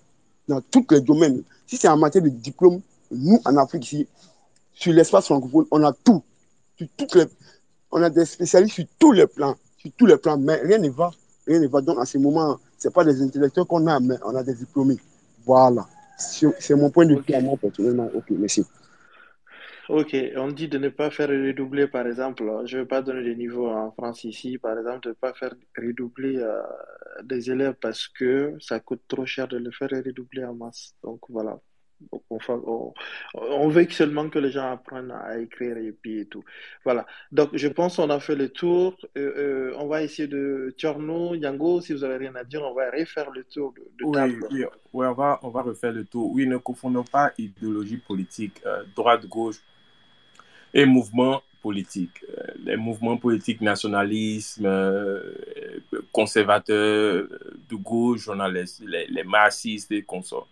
dans 0.48 0.62
tous 0.62 0.86
les 0.92 1.02
domaines. 1.02 1.44
Si 1.68 1.78
c'est 1.78 1.88
en 1.88 1.98
matière 1.98 2.24
de 2.24 2.30
diplôme, 2.30 2.82
nous 3.12 3.40
en 3.46 3.58
Afrique 3.58 3.86
ici, 3.86 4.08
sur 4.74 4.94
l'espace 4.94 5.26
francophone, 5.26 5.66
on 5.72 5.84
a 5.84 5.94
tout. 5.94 6.24
Toutes 6.98 7.18
on 7.92 8.02
a 8.02 8.10
des 8.10 8.26
spécialistes 8.26 8.76
sur 8.76 8.86
tous 9.00 9.12
les 9.12 9.28
plans, 9.28 9.56
sur 9.78 9.92
tous 9.98 10.06
les 10.06 10.18
plans, 10.18 10.38
mais 10.38 10.56
rien 10.56 10.78
ne 10.78 10.90
va. 10.90 11.12
Rien 11.48 11.60
ne 11.60 11.68
va. 11.68 11.82
Donc 11.82 12.00
à 12.00 12.06
ce 12.06 12.18
moment, 12.18 12.60
ce 12.78 12.88
n'est 12.88 12.94
pas 12.94 13.04
des 13.04 13.22
intellectuels 13.22 13.66
qu'on 13.66 13.88
a, 13.88 14.00
mais 14.00 14.16
on 14.26 14.36
a 14.36 14.44
des 14.44 14.54
diplômés. 14.54 14.98
Voilà. 15.46 15.88
C'est 16.18 16.76
mon 16.76 16.92
point 16.92 17.06
de 17.06 17.14
vue 17.14 17.20
okay. 17.20 17.42
moi 17.42 17.58
personnellement. 17.60 18.10
Ok, 18.14 18.26
merci. 18.32 18.64
Ok, 19.90 20.16
on 20.38 20.52
dit 20.52 20.70
de 20.70 20.78
ne 20.78 20.88
pas 20.88 21.10
faire 21.10 21.28
redoubler, 21.28 21.88
par 21.88 22.08
exemple, 22.08 22.44
je 22.66 22.78
ne 22.78 22.82
vais 22.84 22.88
pas 22.88 23.02
donner 23.02 23.24
des 23.24 23.36
niveaux 23.36 23.70
en 23.70 23.92
France 23.92 24.24
ici, 24.24 24.58
par 24.58 24.78
exemple, 24.78 25.02
de 25.02 25.10
ne 25.10 25.14
pas 25.16 25.34
faire 25.34 25.54
redoubler 25.78 26.38
euh, 26.38 26.62
des 27.24 27.52
élèves 27.52 27.76
parce 27.82 28.08
que 28.08 28.56
ça 28.62 28.80
coûte 28.80 29.02
trop 29.08 29.26
cher 29.26 29.50
de 29.50 29.58
le 29.58 29.70
faire 29.72 29.90
redoubler 29.90 30.46
en 30.46 30.54
masse. 30.54 30.96
Donc 31.04 31.20
voilà, 31.28 31.60
on, 32.12 32.40
on, 32.50 32.94
on, 33.34 33.68
veut 33.70 33.88
seulement 33.90 34.30
que 34.30 34.40
les 34.40 34.52
gens 34.52 34.72
apprennent 34.72 35.12
à 35.12 35.40
écrire 35.40 35.78
et 35.78 35.92
puis 35.92 36.20
et 36.20 36.26
tout. 36.26 36.44
Voilà, 36.84 37.06
donc 37.32 37.50
je 37.54 37.68
pense 37.68 37.98
qu'on 37.98 38.10
a 38.10 38.20
fait 38.20 38.36
le 38.36 38.50
tour. 38.50 38.96
Euh, 39.18 39.34
euh, 39.72 39.74
on 39.78 39.88
va 39.88 40.04
essayer 40.04 40.28
de 40.28 40.74
Tchorno, 40.78 41.36
Yango, 41.36 41.82
si 41.82 41.94
vous 41.94 42.04
avez 42.04 42.18
rien 42.18 42.36
à 42.36 42.44
dire, 42.44 42.62
on 42.64 42.74
va 42.74 42.90
refaire 42.90 43.30
le 43.32 43.44
tour 43.44 43.74
de, 43.74 43.82
de 44.00 44.06
oui, 44.06 44.14
table. 44.14 44.48
Oui, 44.52 44.64
oui, 44.94 45.06
on, 45.08 45.14
va, 45.14 45.40
on 45.44 45.50
va 45.50 45.62
refaire 45.62 45.92
le 45.92 46.06
tour. 46.06 46.32
Oui, 46.32 46.48
ne 46.48 46.58
confondons 46.58 47.04
pas 47.04 47.32
idéologie 47.38 47.98
politique, 47.98 48.62
euh, 48.66 48.84
droite-gauche 48.96 49.58
et 50.74 50.86
mouvements 50.86 51.42
politiques. 51.62 52.26
Les 52.64 52.76
mouvements 52.76 53.18
politiques 53.18 53.62
nationalisme, 53.62 54.68
conservateurs, 56.12 57.28
de 57.70 57.76
gauche, 57.76 58.22
journalistes, 58.22 58.82
les, 58.86 59.06
les 59.08 59.24
marxistes 59.24 59.92
et 59.92 60.02
consorts. 60.02 60.48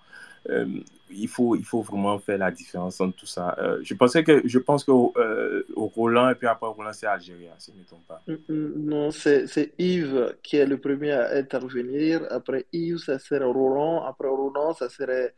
Euh, 0.50 0.66
il, 1.10 1.28
faut, 1.28 1.56
il 1.56 1.66
faut 1.66 1.82
vraiment 1.82 2.18
faire 2.20 2.38
la 2.38 2.52
différence 2.52 3.00
entre 3.02 3.16
tout 3.16 3.26
ça. 3.26 3.56
Euh, 3.60 3.80
je, 3.84 3.94
pensais 3.94 4.24
que, 4.24 4.42
je 4.46 4.60
pense 4.60 4.84
que 4.84 4.92
euh, 4.92 5.64
au 5.76 5.88
Roland, 5.88 6.30
et 6.30 6.36
puis 6.36 6.48
après 6.48 6.68
Roland, 6.68 6.94
c'est 6.94 7.08
Algérie, 7.08 7.48
si 7.58 7.72
je 7.72 7.78
ne 7.78 7.82
me 7.82 7.86
trompe 7.86 8.08
pas. 8.08 8.22
Non, 8.50 9.12
c'est 9.12 9.74
Yves 9.78 10.36
qui 10.44 10.58
est 10.58 10.66
le 10.66 10.78
premier 10.78 11.12
à 11.12 11.36
intervenir. 11.36 12.26
Après 12.30 12.66
Yves, 12.72 13.00
ça 13.00 13.20
serait 13.20 13.44
Roland. 13.44 14.04
Après 14.04 14.28
Roland, 14.28 14.74
ça 14.74 14.90
serait 14.90 15.34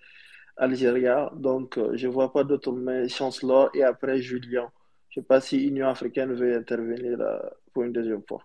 Algérie. 0.57 1.05
Donc, 1.35 1.79
je 1.93 2.07
ne 2.07 2.11
vois 2.11 2.31
pas 2.31 2.43
d'autres 2.43 2.71
mais 2.71 3.07
Chancellor 3.09 3.69
et 3.73 3.83
après 3.83 4.21
Julien. 4.21 4.69
Je 5.09 5.19
ne 5.19 5.23
sais 5.23 5.27
pas 5.27 5.41
si 5.41 5.67
Union 5.67 5.87
africaine 5.89 6.33
veut 6.33 6.55
intervenir 6.55 7.17
pour 7.73 7.83
une 7.83 7.91
deuxième 7.91 8.23
fois. 8.27 8.43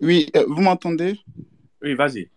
Oui, 0.00 0.30
euh, 0.36 0.44
vous 0.48 0.60
m'entendez? 0.60 1.18
Oui, 1.82 1.94
vas-y. 1.94 2.28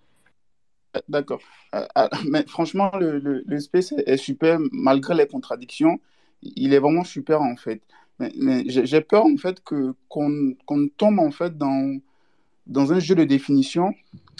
D'accord. 1.07 1.41
Euh, 1.75 1.85
mais 2.29 2.45
franchement, 2.47 2.91
le, 2.99 3.19
le, 3.19 3.59
space 3.59 3.93
est 4.05 4.17
super, 4.17 4.59
malgré 4.71 5.13
les 5.15 5.27
contradictions. 5.27 5.99
Il 6.41 6.73
est 6.73 6.79
vraiment 6.79 7.03
super, 7.03 7.41
en 7.41 7.55
fait. 7.55 7.81
Mais, 8.19 8.63
j'ai 8.67 9.01
peur, 9.01 9.25
en 9.25 9.37
fait, 9.37 9.61
qu'on 9.61 9.93
qu 9.93 10.89
tombe, 10.97 11.19
en 11.19 11.31
fait, 11.31 11.57
dans, 11.57 11.99
dans 12.67 12.91
un 12.91 12.99
jeu 12.99 13.15
de 13.15 13.23
définition 13.23 13.93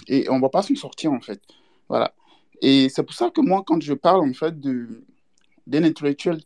et 0.06 0.28
on 0.28 0.36
ne 0.36 0.42
va 0.42 0.48
pas 0.48 0.62
s'en 0.62 0.74
sortir, 0.74 1.12
en 1.12 1.20
fait. 1.20 1.40
Voilà. 1.88 2.14
Et 2.62 2.88
c'est 2.88 3.02
pour 3.02 3.14
ça 3.14 3.30
que 3.30 3.40
moi, 3.40 3.62
quand 3.66 3.80
je 3.82 3.94
parle, 3.94 4.28
en 4.28 4.34
fait, 4.34 4.58
d'un 4.60 5.84
intellectuel 5.84 6.40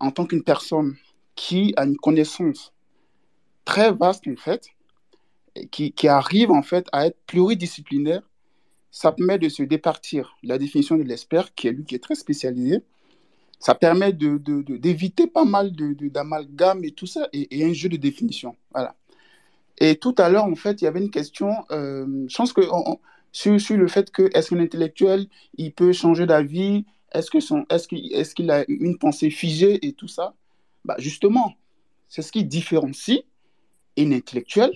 en 0.00 0.10
tant 0.10 0.26
qu'une 0.26 0.42
personne 0.44 0.96
qui 1.34 1.72
a 1.76 1.84
une 1.84 1.96
connaissance 1.96 2.72
très 3.64 3.92
vaste, 3.92 4.26
en 4.28 4.36
fait, 4.36 4.68
qui, 5.66 5.92
qui, 5.92 6.08
arrive, 6.08 6.50
en 6.50 6.62
fait, 6.62 6.86
à 6.92 7.06
être 7.06 7.18
pluridisciplinaire, 7.26 8.22
ça 8.90 9.12
permet 9.12 9.38
de 9.38 9.48
se 9.48 9.62
départir 9.62 10.36
la 10.42 10.58
définition 10.58 10.96
de 10.96 11.02
l'expert, 11.02 11.54
qui 11.54 11.68
est 11.68 11.72
lui 11.72 11.84
qui 11.84 11.94
est 11.94 12.02
très 12.02 12.14
spécialisé, 12.14 12.82
Ça 13.60 13.74
permet 13.74 14.12
d'éviter 14.12 15.24
de, 15.24 15.28
de, 15.28 15.32
pas 15.32 15.44
mal 15.44 15.72
d'amalgames 15.72 16.84
et 16.84 16.92
tout 16.92 17.06
ça, 17.06 17.28
et, 17.32 17.64
un 17.64 17.72
jeu 17.72 17.88
de 17.88 17.96
définition. 17.96 18.56
Voilà. 18.72 18.94
Et 19.78 19.96
tout 19.96 20.14
à 20.18 20.28
l'heure, 20.28 20.44
en 20.44 20.54
fait, 20.54 20.80
il 20.80 20.84
y 20.84 20.88
avait 20.88 21.00
une 21.00 21.10
question, 21.10 21.50
euh, 21.70 22.26
je 22.28 22.36
pense 22.36 22.52
que 22.52 22.62
sur, 23.32 23.60
sur, 23.60 23.76
le 23.76 23.88
fait 23.88 24.10
que 24.10 24.30
est-ce 24.34 24.50
qu'un 24.50 24.60
intellectuel, 24.60 25.26
il 25.56 25.72
peut 25.72 25.92
changer 25.92 26.26
d'avis, 26.26 26.84
est-ce 27.12 27.30
qu'il 27.30 27.40
est 28.12 28.34
qu'il 28.34 28.50
est 28.50 28.52
a 28.52 28.64
une 28.68 28.98
pensée 28.98 29.30
figée 29.30 29.78
et 29.86 29.92
tout 29.92 30.08
ça? 30.08 30.34
Bah 30.84 30.96
Justement, 30.98 31.54
c'est 32.08 32.22
ce 32.22 32.32
qui 32.32 32.44
différencie 32.44 33.20
un 33.98 34.12
intellectuel 34.12 34.72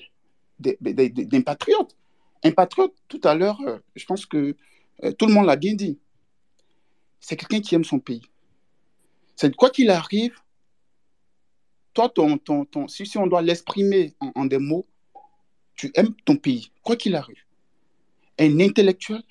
d'un 0.62 1.42
patriote. 1.42 1.96
Un 2.44 2.52
patriote, 2.52 2.94
tout 3.08 3.20
à 3.24 3.34
l'heure, 3.34 3.60
euh, 3.66 3.78
je 3.94 4.04
pense 4.04 4.26
que 4.26 4.56
euh, 5.04 5.12
tout 5.12 5.26
le 5.26 5.32
monde 5.32 5.46
l'a 5.46 5.56
bien 5.56 5.74
dit, 5.74 5.98
c'est 7.20 7.36
quelqu'un 7.36 7.60
qui 7.60 7.74
aime 7.74 7.84
son 7.84 8.00
pays. 8.00 8.22
C'est 9.36 9.54
quoi 9.54 9.70
qu'il 9.70 9.90
arrive, 9.90 10.34
toi, 11.94 12.08
ton, 12.08 12.38
ton, 12.38 12.88
si, 12.88 13.18
on 13.18 13.26
doit 13.26 13.42
l'exprimer 13.42 14.14
en, 14.20 14.44
des 14.44 14.58
mots, 14.58 14.86
tu 15.74 15.90
aimes 15.94 16.14
ton 16.24 16.36
pays, 16.36 16.70
quoi 16.82 16.96
qu'il 16.96 17.14
arrive. 17.14 17.42
Un 18.38 18.60
intellectuel, 18.60 19.22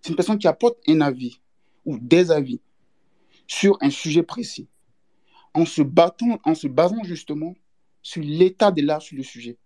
c'est 0.00 0.10
une 0.10 0.16
personne 0.16 0.38
qui 0.38 0.48
apporte 0.48 0.78
un 0.88 1.00
avis 1.00 1.40
ou 1.84 1.98
des 1.98 2.30
avis 2.30 2.60
sur 3.46 3.76
un 3.80 3.90
sujet 3.90 4.22
précis, 4.22 4.68
en 5.54 5.64
se, 5.66 5.82
battant, 5.82 6.40
en 6.44 6.54
se 6.54 6.68
basant 6.68 7.02
justement 7.04 7.54
sur 8.02 8.22
l'état 8.22 8.70
de 8.70 8.82
l'art 8.82 9.02
sur 9.02 9.16
le 9.16 9.22
sujet. 9.22 9.58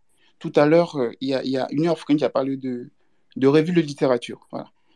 Tout 0.44 0.52
à 0.56 0.66
l'heure, 0.66 0.96
euh, 0.96 1.10
il 1.22 1.30
y, 1.30 1.56
a, 1.56 1.66
une 1.70 1.88
africaine 1.88 2.18
qui 2.18 2.24
a 2.24 2.28
parlé 2.28 2.58
de, 2.58 2.90
de 3.34 3.46
revue 3.46 3.72
de 3.72 3.80
littérature. 3.80 4.46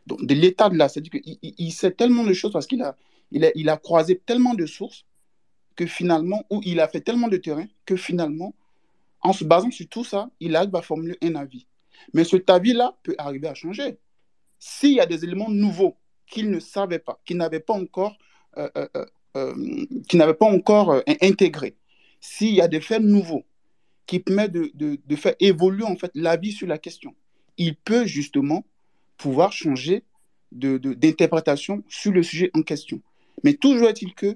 Donc, 0.07 0.23
de 0.27 0.35
l'état 0.35 0.69
de 0.69 0.77
l'art, 0.77 0.91
c'est-à-dire 0.91 1.23
qu'il 1.23 1.39
il 1.41 1.73
sait 1.73 1.91
tellement 1.91 2.23
de 2.23 2.35
choses 2.35 2.53
parce 2.53 2.67
qu'il 2.67 2.83
a, 2.83 2.99
il 3.31 3.71
a, 3.71 3.77
croisé 3.79 4.19
tellement 4.19 4.53
de 4.53 4.67
sources 4.67 5.07
que 5.75 5.87
finalement, 5.87 6.45
ou 6.51 6.61
il 6.67 6.81
a 6.81 6.87
fait 6.87 7.01
tellement 7.01 7.29
de 7.29 7.39
terrain 7.39 7.65
que 7.87 7.97
finalement, 7.97 8.55
en 9.23 9.33
se 9.33 9.43
basant 9.43 9.71
sur 9.71 9.89
tout 9.89 10.05
ça, 10.05 10.29
il 10.39 10.55
arrive 10.55 10.77
à 10.77 10.83
formuler 10.83 11.17
un 11.23 11.35
avis. 11.35 11.67
Mais 12.13 12.25
cet 12.25 12.51
avis-là 12.51 12.99
peut 13.03 13.15
arriver 13.17 13.49
à 13.49 13.55
changer. 13.55 13.97
S'il 14.59 14.97
y 14.97 15.01
a 15.01 15.07
des 15.07 15.25
éléments 15.25 15.49
nouveaux 15.49 15.97
qu'il 16.27 16.51
ne 16.51 16.61
savait 16.61 16.99
pas, 16.99 17.19
qu'il 17.25 17.39
n'avait 17.39 17.61
pas 17.61 17.73
encore, 17.73 18.19
euh, 18.59 18.69
euh, 18.77 19.07
euh, 19.39 19.87
n'avait 20.13 20.35
pas 20.35 20.45
encore 20.45 21.01
intégrés, 21.23 21.75
s'il 22.21 22.55
y 22.55 22.61
a 22.61 22.69
des 22.69 22.83
faits 22.83 23.01
nouveaux 23.01 23.47
qui 24.09 24.21
permettent 24.21 24.53
de, 24.53 24.73
de, 24.75 25.17
faire 25.17 25.35
évoluer 25.39 25.85
en 25.85 25.95
fait 25.95 26.11
l'avis 26.15 26.53
sur 26.53 26.67
la 26.67 26.79
question, 26.79 27.15
il 27.59 27.77
peut 27.77 28.07
justement 28.07 28.65
pouvoir 29.19 29.53
changer 29.53 30.03
d'interprétation 30.51 31.85
sur 31.89 32.11
le 32.13 32.23
sujet 32.23 32.51
en 32.55 32.63
question. 32.63 33.03
Mais 33.45 33.53
toujours 33.53 33.89
est-il 33.89 34.15
que 34.15 34.35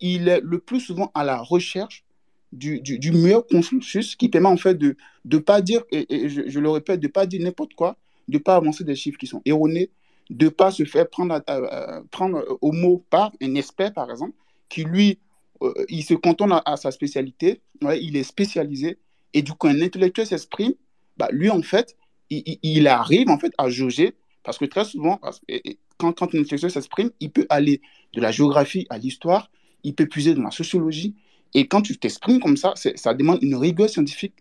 il 0.00 0.28
est 0.28 0.40
le 0.42 0.58
plus 0.58 0.80
souvent 0.80 1.10
à 1.14 1.24
la 1.24 1.38
recherche 1.38 2.04
du, 2.52 2.80
du, 2.80 3.12
meilleur 3.12 3.46
consensus 3.46 4.14
qui 4.14 4.28
permet 4.28 4.48
en 4.48 4.58
fait 4.58 4.74
de 4.74 4.96
ne 5.24 5.38
pas 5.38 5.62
dire, 5.62 5.82
et, 5.90 6.28
je, 6.28 6.60
le 6.60 6.70
répète, 6.70 7.00
de 7.00 7.06
ne 7.06 7.12
pas 7.12 7.24
dire 7.24 7.42
n'importe 7.42 7.72
quoi, 7.74 7.96
de 8.28 8.34
ne 8.34 8.42
pas 8.42 8.56
avancer 8.56 8.84
des 8.84 8.94
chiffres 8.94 9.18
qui 9.18 9.26
sont 9.26 9.40
erronés, 9.46 9.90
de 10.28 10.44
ne 10.44 10.50
pas 10.50 10.70
se 10.70 10.84
faire 10.84 11.08
prendre, 11.08 11.42
prendre 12.10 12.58
au 12.60 12.72
mot 12.72 13.02
par 13.08 13.32
un 13.42 13.54
expert, 13.54 13.92
par 13.94 14.10
exemple, 14.10 14.34
qui 14.68 14.84
lui, 14.84 15.18
euh, 15.62 15.72
il 15.88 16.04
se 16.04 16.14
cantonne 16.14 16.60
à, 16.64 16.76
sa 16.76 16.90
spécialité, 16.90 17.60
il 17.80 18.16
est 18.16 18.22
spécialisé, 18.22 18.98
et 19.34 19.42
du 19.42 19.52
coup, 19.52 19.66
un 19.66 19.82
intellectuel 19.82 20.26
s'exprime, 20.26 20.72
bah, 21.16 21.28
lui, 21.32 21.50
en 21.50 21.62
fait, 21.62 21.96
il, 22.30 22.88
arrive 22.88 23.28
en 23.28 23.38
fait 23.38 23.52
à 23.58 23.68
jauger, 23.68 24.14
parce 24.42 24.58
que 24.58 24.64
très 24.64 24.84
souvent, 24.84 25.20
quand, 25.98 26.12
quand 26.12 26.34
un 26.34 26.40
intellectuel 26.40 26.70
s'exprime, 26.70 27.10
il 27.20 27.30
peut 27.30 27.46
aller 27.50 27.82
de 28.14 28.20
la 28.20 28.30
géographie 28.30 28.86
à 28.90 28.98
l'histoire, 28.98 29.50
il 29.82 29.94
peut 29.94 30.06
puiser 30.06 30.34
dans 30.34 30.42
la 30.42 30.50
sociologie. 30.50 31.14
Et 31.52 31.66
quand 31.68 31.82
tu 31.82 31.98
t'exprimes 31.98 32.40
comme 32.40 32.56
ça, 32.56 32.74
ça 32.76 33.14
demande 33.14 33.42
une 33.42 33.56
rigueur 33.56 33.88
scientifique 33.88 34.34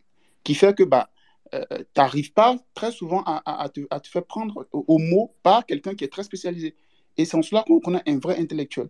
qui 0.43 0.55
fait 0.55 0.75
que 0.75 0.83
bah, 0.83 1.09
euh, 1.53 1.63
tu 1.69 1.83
n'arrives 1.97 2.33
pas 2.33 2.57
très 2.73 2.91
souvent 2.91 3.23
à, 3.25 3.69
te, 3.69 3.81
à, 3.89 3.99
te, 3.99 4.07
faire 4.07 4.25
prendre 4.25 4.67
au, 4.71 4.97
mot 4.97 5.35
par 5.43 5.65
quelqu'un 5.65 5.95
qui 5.95 6.03
est 6.03 6.11
très 6.11 6.23
spécialisé. 6.23 6.75
Et 7.17 7.25
c'est 7.25 7.37
en 7.37 7.41
cela 7.41 7.63
qu'on 7.63 7.95
a 7.95 8.01
un 8.07 8.17
vrai 8.17 8.39
intellectuel. 8.39 8.89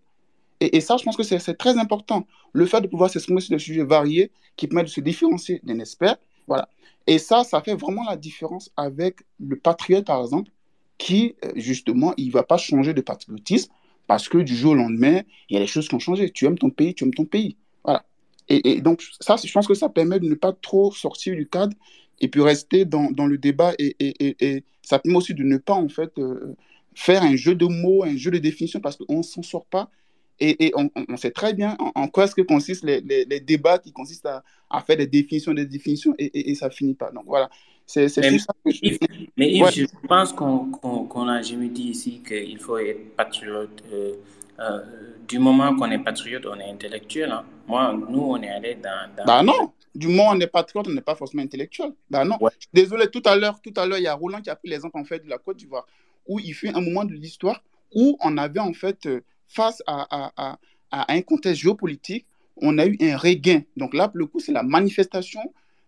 Et, 0.72 0.80
ça, 0.80 0.96
je 0.98 1.04
pense 1.04 1.18
que 1.18 1.24
c'est 1.24 1.40
très 1.56 1.78
important. 1.78 2.26
Le 2.54 2.66
fait 2.66 2.80
de 2.80 2.88
pouvoir 2.88 3.10
s'exprimer 3.10 3.42
sur 3.42 3.56
des 3.56 3.60
sujets 3.60 3.84
variés 3.84 4.32
qui 4.56 4.68
permettent 4.68 4.86
de 4.86 4.92
se 4.92 5.02
différencier 5.02 5.60
d'un 5.64 5.80
expert. 5.80 6.16
Voilà. 6.48 6.70
Et 7.06 7.18
ça, 7.18 7.44
ça 7.44 7.62
fait 7.62 7.76
vraiment 7.76 8.04
la 8.10 8.16
différence 8.16 8.72
avec 8.78 9.20
le 9.40 9.58
patriote, 9.58 10.06
par 10.06 10.22
exemple, 10.22 10.52
qui, 10.98 11.36
euh, 11.44 11.52
justement, 11.56 12.14
il 12.16 12.28
ne 12.28 12.32
va 12.32 12.44
pas 12.44 12.58
changer 12.58 12.94
de 12.94 13.02
patriotisme 13.02 13.72
parce 14.08 14.30
que 14.30 14.38
du 14.38 14.56
jour 14.56 14.72
au 14.72 14.76
lendemain, 14.76 15.22
il 15.50 15.56
y 15.56 15.58
a 15.58 15.60
des 15.60 15.68
choses 15.68 15.88
qui 15.88 15.96
ont 15.96 16.00
changé. 16.00 16.30
Tu 16.30 16.46
aimes 16.46 16.58
ton 16.58 16.70
pays, 16.70 16.94
tu 16.94 17.04
aimes 17.04 17.14
ton 17.14 17.26
pays. 17.26 17.58
Voilà. 17.84 18.06
Et, 18.48 18.80
donc, 18.80 19.04
ça, 19.20 19.36
je 19.44 19.52
pense 19.52 19.68
que 19.68 19.74
ça 19.74 19.90
permet 19.90 20.20
de 20.20 20.28
ne 20.28 20.36
pas 20.36 20.54
trop 20.54 20.92
sortir 20.94 21.36
du 21.36 21.48
cadre 21.48 21.76
et 22.22 22.28
puis 22.30 22.42
rester 22.42 22.86
dans, 22.86 23.10
le 23.10 23.38
débat. 23.38 23.74
Et, 23.80 23.96
et, 24.00 24.64
ça 24.82 25.00
permet 25.00 25.18
aussi 25.18 25.34
de 25.34 25.44
ne 25.44 25.58
pas, 25.58 25.74
en 25.74 25.90
fait, 25.90 26.18
euh, 26.20 26.56
faire 26.94 27.24
un 27.24 27.36
jeu 27.36 27.56
de 27.56 27.66
mots, 27.66 28.04
un 28.04 28.16
jeu 28.16 28.32
de 28.32 28.38
définition 28.38 28.80
parce 28.80 28.98
qu'on 28.98 29.18
ne 29.18 29.24
s'en 29.24 29.44
sort 29.44 29.66
pas. 29.66 29.90
Et, 30.40 30.74
on, 30.76 30.90
on, 31.08 31.16
sait 31.16 31.32
très 31.32 31.54
bien 31.54 31.78
en, 31.80 32.08
quoi 32.08 32.26
est-ce 32.26 32.36
que 32.36 32.42
consistent 32.42 32.84
les, 32.84 33.02
les, 33.02 33.40
débats 33.40 33.78
qui 33.78 33.94
consistent 33.94 34.26
à, 34.26 34.44
à, 34.70 34.82
faire 34.82 34.98
des 34.98 35.08
définitions, 35.08 35.54
des 35.54 35.66
définitions, 35.66 36.14
et, 36.18 36.56
ça 36.56 36.70
finit 36.70 36.96
pas. 36.96 37.12
Donc 37.12 37.24
voilà, 37.28 37.50
c'est 37.86 38.10
ça 38.10 38.22
que 38.22 38.72
je... 38.72 38.98
mais 39.38 39.52
Yves, 39.52 39.72
je 39.72 39.86
pense 40.08 40.34
qu'on 40.34 41.26
n'a 41.26 41.42
jamais 41.42 41.70
dit 41.70 41.90
ici 41.90 42.22
qu'il 42.28 42.60
faut 42.60 42.78
être 42.78 43.16
patriote. 43.16 43.84
Euh, 43.92 44.16
euh, 44.60 44.80
du 45.28 45.40
moment 45.40 45.76
qu'on 45.76 45.90
est 45.92 46.00
patriote, 46.00 46.46
on 46.46 46.60
est 46.60 46.70
intellectuel. 46.70 47.32
Hein. 47.32 47.46
Moi, 47.68 47.98
nous, 48.10 48.22
on 48.22 48.42
est 48.42 48.50
allé 48.50 48.76
dans, 48.76 49.16
dans... 49.16 49.26
Bah 49.26 49.42
non, 49.44 49.72
du 49.96 50.08
moment 50.08 50.32
on 50.32 50.40
est 50.40 50.48
patriote, 50.48 50.88
on 50.88 50.94
n'est 50.94 51.02
pas 51.02 51.16
forcément 51.16 51.44
intellectuel. 51.44 51.94
Bah 52.10 52.26
non. 52.26 52.38
Désolé, 52.74 53.08
tout 53.08 53.24
à 53.26 53.36
l'heure, 53.36 53.62
tout 53.62 53.74
à 53.78 53.86
l'heure, 53.86 53.98
il 54.00 54.04
y 54.04 54.08
a 54.08 54.14
Roland 54.14 54.42
qui 54.42 54.50
a 54.50 54.56
pris 54.56 54.70
l'exemple 54.70 54.98
en 54.98 55.06
fait 55.06 55.24
de 55.24 55.30
la 55.30 55.38
Côte 55.38 55.58
d'Ivoire, 55.58 55.86
où 56.28 56.40
il 56.40 56.54
fait 56.54 56.70
un 56.70 56.82
moment 56.82 57.06
de 57.06 57.14
l'histoire 57.14 57.64
où 57.96 58.18
on 58.22 58.38
avait 58.38 58.60
en 58.60 58.74
fait 58.74 59.06
euh, 59.06 59.22
face 59.54 59.82
à, 59.88 60.32
à, 60.38 60.58
à, 60.92 61.14
un 61.14 61.22
contexte 61.22 61.62
géopolitique, 61.62 62.26
on 62.58 62.78
a 62.78 62.86
eu 62.86 62.98
un 63.02 63.18
regain. 63.18 63.62
Donc 63.78 63.94
là, 63.94 64.08
pour 64.08 64.18
le 64.18 64.26
coup, 64.26 64.40
c'est 64.40 64.52
la 64.52 64.64
manifestation 64.64 65.42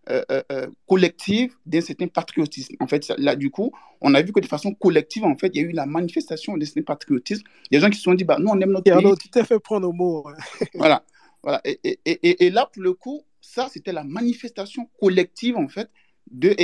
euh, 0.09 0.23
euh, 0.31 0.43
euh, 0.51 0.67
collective 0.87 1.53
d'un 1.65 1.81
certain 1.81 2.07
patriotisme. 2.07 2.75
En 2.79 2.87
fait, 2.87 3.11
là, 3.17 3.35
du 3.35 3.49
coup, 3.49 3.71
on 4.01 4.13
a 4.13 4.21
vu 4.21 4.31
que 4.31 4.39
de 4.39 4.45
façon 4.45 4.73
collective, 4.73 5.23
en 5.25 5.35
fait, 5.35 5.47
il 5.55 5.61
y 5.61 5.65
a 5.65 5.67
eu 5.67 5.71
la 5.71 5.87
manifestation 5.87 6.55
d'un 6.57 6.65
certain 6.65 6.83
patriotisme. 6.83 7.43
Il 7.71 7.75
y 7.75 7.77
a 7.77 7.79
des 7.79 7.85
gens 7.85 7.89
qui 7.89 7.97
se 7.97 8.03
sont 8.03 8.13
dit, 8.13 8.23
bah, 8.23 8.37
nous, 8.39 8.49
on 8.49 8.59
aime 8.59 8.71
notre 8.71 8.83
pays. 8.83 9.01
tout 9.01 9.39
à 9.39 9.43
fait 9.43 9.59
prendre 9.59 9.89
au 9.89 9.93
mot. 9.93 10.25
voilà. 10.75 11.03
voilà. 11.41 11.61
Et, 11.65 11.79
et, 12.05 12.45
et, 12.45 12.49
là, 12.51 12.69
pour 12.71 12.83
le 12.83 12.93
coup, 12.93 13.21
ça, 13.41 13.67
c'était 13.71 13.93
la 13.93 14.03
manifestation 14.03 14.87
collective, 14.99 15.57
en 15.57 15.67
fait, 15.67 15.89
de, 16.29 16.55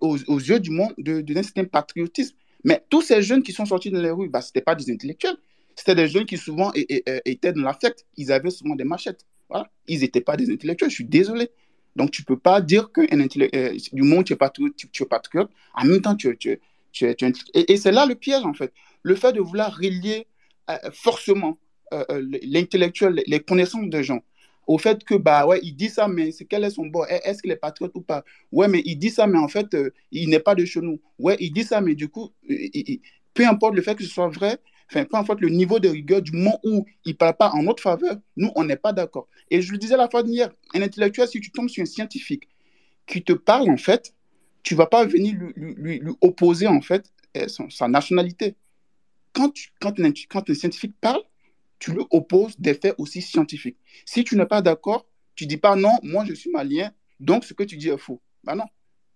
aux, 0.00 0.18
aux, 0.26 0.38
yeux 0.38 0.58
du 0.58 0.70
monde 0.70 0.92
d'un 0.98 1.42
certain 1.42 1.64
patriotisme. 1.64 2.36
Mais 2.64 2.82
tous 2.90 3.02
ces 3.02 3.22
jeunes 3.22 3.44
qui 3.44 3.52
sont 3.52 3.66
sortis 3.66 3.90
dans 3.90 4.00
les 4.00 4.10
rues, 4.10 4.28
bah, 4.28 4.40
ce 4.40 4.48
n'étaient 4.48 4.60
pas 4.60 4.74
des 4.74 4.90
intellectuels. 4.92 5.36
C'était 5.78 5.94
des 5.94 6.08
jeunes 6.08 6.26
qui 6.26 6.36
souvent 6.36 6.72
étaient 6.74 7.52
dans 7.52 7.62
l'affect. 7.62 8.04
Ils 8.16 8.32
avaient 8.32 8.50
souvent 8.50 8.74
des 8.74 8.82
machettes. 8.82 9.24
Voilà. 9.48 9.70
Ils 9.86 10.00
n'étaient 10.00 10.20
pas 10.20 10.36
des 10.36 10.50
intellectuels. 10.50 10.90
Je 10.90 10.94
suis 10.96 11.04
désolé. 11.04 11.50
Donc, 11.94 12.10
tu 12.10 12.22
ne 12.22 12.26
peux 12.26 12.36
pas 12.36 12.60
dire 12.60 12.90
que 12.90 13.02
euh, 13.02 13.76
du 13.92 14.02
monde, 14.02 14.24
tu 14.24 14.32
es, 14.32 14.36
patriote, 14.36 14.74
tu, 14.74 15.02
es 15.04 15.06
patriote, 15.06 15.48
en 15.74 15.84
même 15.84 16.00
temps, 16.00 16.16
tu, 16.16 16.36
tu, 16.36 16.58
tu, 16.90 17.14
Et, 17.54 17.72
et 17.72 17.76
c'est 17.76 17.92
là 17.92 18.06
le 18.06 18.16
piège, 18.16 18.44
en 18.44 18.54
fait. 18.54 18.72
Le 19.04 19.14
fait 19.14 19.32
de 19.32 19.40
vouloir 19.40 19.72
relier 19.72 20.26
euh, 20.68 20.76
forcément 20.92 21.58
euh, 21.92 22.04
l'intellectuel, 22.42 23.22
les 23.24 23.38
connaissances 23.38 23.88
des 23.88 24.02
gens, 24.02 24.22
au 24.66 24.78
fait 24.78 25.04
que, 25.04 25.14
bah 25.14 25.46
ouais, 25.46 25.60
il 25.62 25.76
dit 25.76 25.90
ça, 25.90 26.08
mais 26.08 26.32
c'est 26.32 26.44
quel 26.44 26.64
est 26.64 26.70
son 26.70 26.86
bord? 26.86 27.06
Est-ce 27.08 27.40
qu'il 27.40 27.52
est 27.52 27.56
patriote 27.56 27.92
ou 27.94 28.00
pas? 28.00 28.24
Ouais, 28.50 28.66
mais 28.66 28.82
il 28.84 28.96
dit 28.96 29.10
ça, 29.10 29.28
mais 29.28 29.38
en 29.38 29.48
fait, 29.48 29.76
il 30.10 30.28
n'est 30.28 30.40
pas 30.40 30.56
de 30.56 30.64
chez 30.64 30.80
nous. 30.80 31.00
Ouais, 31.20 31.36
il 31.38 31.52
dit 31.52 31.62
ça, 31.62 31.80
mais 31.80 31.94
du 31.94 32.08
coup, 32.08 32.32
peu 33.32 33.46
importe 33.46 33.76
le 33.76 33.82
fait 33.82 33.94
que 33.94 34.02
ce 34.02 34.10
soit 34.10 34.28
vrai, 34.28 34.58
enfin, 34.90 35.04
peu 35.04 35.16
importe 35.16 35.40
le 35.40 35.48
niveau 35.48 35.78
de 35.78 35.88
rigueur, 35.88 36.22
du 36.22 36.32
moment 36.32 36.58
où 36.64 36.86
il 37.04 37.12
ne 37.12 37.16
parle 37.16 37.36
pas 37.36 37.50
en 37.50 37.62
notre 37.62 37.82
faveur, 37.82 38.16
nous, 38.36 38.50
on 38.54 38.64
n'est 38.64 38.76
pas 38.76 38.92
d'accord. 38.92 39.28
Et 39.50 39.62
je 39.62 39.72
le 39.72 39.78
disais 39.78 39.96
la 39.96 40.08
fois 40.08 40.22
d'hier, 40.22 40.50
un 40.74 40.82
intellectuel, 40.82 41.28
si 41.28 41.40
tu 41.40 41.50
tombes 41.50 41.68
sur 41.68 41.82
un 41.82 41.86
scientifique 41.86 42.48
qui 43.06 43.22
te 43.22 43.32
parle, 43.32 43.70
en 43.70 43.76
fait, 43.76 44.14
tu 44.62 44.74
ne 44.74 44.78
vas 44.78 44.86
pas 44.86 45.04
venir 45.04 45.34
lui, 45.56 46.02
opposer, 46.20 46.66
en 46.66 46.80
fait, 46.80 47.12
euh, 47.36 47.46
sa 47.70 47.88
nationalité. 47.88 48.56
Quand, 49.32 49.52
un, 49.82 50.12
quand 50.28 50.50
un 50.50 50.54
scientifique 50.54 50.94
parle, 51.00 51.22
tu 51.78 51.92
lui 51.92 52.02
opposes 52.10 52.58
des 52.58 52.74
faits 52.74 52.94
aussi 52.98 53.22
scientifiques. 53.22 53.78
Si 54.04 54.24
tu 54.24 54.36
n'es 54.36 54.46
pas 54.46 54.62
d'accord, 54.62 55.06
tu 55.34 55.46
dis 55.46 55.56
pas 55.56 55.76
non, 55.76 55.96
moi 56.02 56.24
je 56.24 56.34
suis 56.34 56.50
malien, 56.50 56.90
donc 57.20 57.44
ce 57.44 57.54
que 57.54 57.62
tu 57.62 57.76
dis 57.76 57.88
est 57.88 57.98
faux. 57.98 58.20
Ben 58.44 58.56
non. 58.56 58.64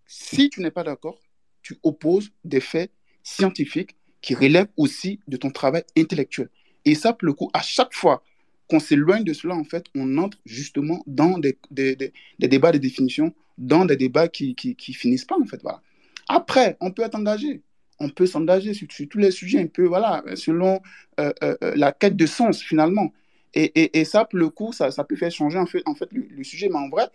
Si 0.06 0.48
tu 0.50 0.60
n'es 0.60 0.70
pas 0.70 0.84
d'accord, 0.84 1.18
tu 1.62 1.78
opposes 1.82 2.30
des 2.44 2.60
faits 2.60 2.92
scientifiques 3.22 3.96
qui 4.22 4.34
relève 4.34 4.68
aussi 4.76 5.20
de 5.28 5.36
ton 5.36 5.50
travail 5.50 5.82
intellectuel. 5.98 6.48
Et 6.84 6.94
ça, 6.94 7.12
pour 7.12 7.26
le 7.26 7.34
coup, 7.34 7.50
à 7.52 7.60
chaque 7.60 7.92
fois 7.92 8.22
qu'on 8.68 8.80
s'éloigne 8.80 9.24
de 9.24 9.32
cela, 9.32 9.54
en 9.54 9.64
fait, 9.64 9.86
on 9.94 10.16
entre 10.16 10.38
justement 10.46 11.02
dans 11.06 11.38
des, 11.38 11.58
des, 11.70 11.96
des, 11.96 12.48
débats 12.48 12.72
de 12.72 12.78
définition, 12.78 13.34
dans 13.58 13.84
des 13.84 13.96
débats 13.96 14.28
qui, 14.28 14.54
qui, 14.54 14.74
qui, 14.76 14.94
finissent 14.94 15.24
pas, 15.24 15.36
en 15.38 15.44
fait. 15.44 15.60
Voilà. 15.62 15.82
Après, 16.28 16.76
on 16.80 16.90
peut 16.90 17.02
être 17.02 17.16
engagé. 17.16 17.62
On 17.98 18.08
peut 18.08 18.26
s'engager 18.26 18.72
sur, 18.74 18.88
tous 18.88 19.18
les 19.18 19.30
sujets, 19.30 19.60
un 19.60 19.66
peu, 19.66 19.84
voilà, 19.84 20.24
selon 20.34 20.80
euh, 21.20 21.32
euh, 21.42 21.56
euh, 21.62 21.72
la 21.76 21.92
quête 21.92 22.16
de 22.16 22.26
sens, 22.26 22.62
finalement. 22.62 23.12
Et, 23.54 23.64
et, 23.80 24.00
et, 24.00 24.04
ça, 24.04 24.24
pour 24.24 24.38
le 24.38 24.48
coup, 24.48 24.72
ça, 24.72 24.90
ça 24.90 25.04
peut 25.04 25.16
faire 25.16 25.30
changer 25.30 25.58
en 25.58 25.66
fait, 25.66 25.82
en 25.84 25.94
fait 25.94 26.08
le, 26.12 26.42
sujet. 26.42 26.68
Mais 26.68 26.78
en 26.78 26.88
vrai, 26.88 27.08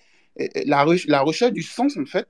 la, 0.66 0.86
la 1.08 1.22
recherche 1.22 1.54
du 1.54 1.64
sens, 1.64 1.98
en 1.98 2.06
fait, 2.06 2.28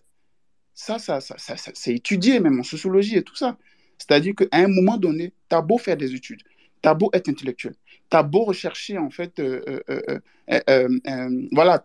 ça, 0.73 0.97
ça, 0.97 1.19
ça, 1.19 1.37
ça 1.37 1.55
c'est 1.73 1.95
étudié 1.95 2.39
même 2.39 2.59
en 2.59 2.63
sociologie 2.63 3.17
et 3.17 3.23
tout 3.23 3.35
ça. 3.35 3.57
C'est-à-dire 3.97 4.35
qu'à 4.35 4.45
un 4.51 4.67
moment 4.67 4.97
donné, 4.97 5.33
tu 5.49 5.55
as 5.55 5.61
beau 5.61 5.77
faire 5.77 5.97
des 5.97 6.13
études, 6.13 6.41
tu 6.81 6.89
as 6.89 6.93
beau 6.93 7.09
être 7.13 7.29
intellectuel, 7.29 7.73
tu 8.09 8.17
as 8.17 8.23
beau 8.23 8.43
rechercher, 8.43 8.97
en 8.97 9.09
fait, 9.09 9.41
voilà, 11.51 11.81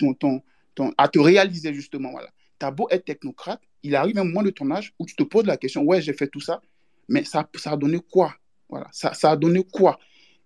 à 0.98 1.08
te 1.08 1.18
réaliser 1.18 1.74
justement, 1.74 2.10
voilà. 2.10 2.28
Tu 2.58 2.66
as 2.66 2.70
beau 2.70 2.86
être 2.90 3.04
technocrate, 3.04 3.60
il 3.82 3.96
arrive 3.96 4.18
un 4.18 4.24
moment 4.24 4.42
de 4.42 4.50
ton 4.50 4.70
âge 4.70 4.92
où 4.98 5.06
tu 5.06 5.16
te 5.16 5.22
poses 5.22 5.46
la 5.46 5.56
question, 5.56 5.82
ouais, 5.82 6.00
j'ai 6.00 6.12
fait 6.12 6.28
tout 6.28 6.40
ça, 6.40 6.60
mais 7.08 7.24
ça, 7.24 7.48
a 7.64 7.76
donné 7.76 7.98
quoi? 7.98 8.34
Voilà, 8.68 8.88
ça, 8.92 9.12
a 9.30 9.36
donné 9.36 9.64
quoi? 9.70 9.98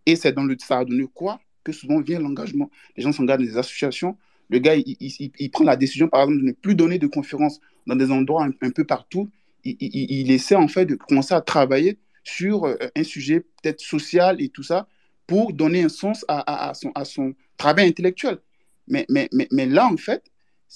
Et 0.04 0.16
c'est 0.16 0.32
dans 0.32 0.44
le 0.44 0.56
ça 0.58 0.78
a 0.78 0.84
donné 0.84 1.06
quoi 1.12 1.40
que 1.62 1.72
souvent 1.72 2.00
vient 2.00 2.20
l'engagement. 2.20 2.70
Les 2.96 3.02
gens 3.02 3.12
s'engagent 3.12 3.38
dans 3.38 3.44
des 3.44 3.58
associations. 3.58 4.16
Le 4.48 4.60
gars, 4.60 4.76
il, 4.76 5.50
prend 5.50 5.64
la 5.64 5.76
décision, 5.76 6.08
par 6.08 6.22
exemple, 6.22 6.40
de 6.40 6.46
ne 6.46 6.52
plus 6.52 6.76
donner 6.76 6.98
de 6.98 7.08
conférences 7.08 7.60
dans 7.86 7.96
des 7.96 8.10
endroits 8.10 8.44
un 8.44 8.70
peu 8.70 8.84
partout. 8.84 9.28
Il, 9.80 10.30
essaie 10.30 10.54
en 10.54 10.68
fait 10.68 10.86
de 10.86 10.94
commencer 10.94 11.34
à 11.34 11.40
travailler 11.40 11.98
sur 12.24 12.66
un 12.66 13.04
sujet 13.04 13.40
peut-être 13.40 13.80
social 13.80 14.40
et 14.40 14.48
tout 14.48 14.62
ça 14.62 14.88
pour 15.26 15.52
donner 15.52 15.82
un 15.82 15.88
sens 15.88 16.24
à, 16.28 16.72
son, 16.74 17.34
travail 17.56 17.88
intellectuel. 17.88 18.38
Mais, 18.88 19.06
là, 19.50 19.86
en 19.86 19.96
fait, 19.96 20.24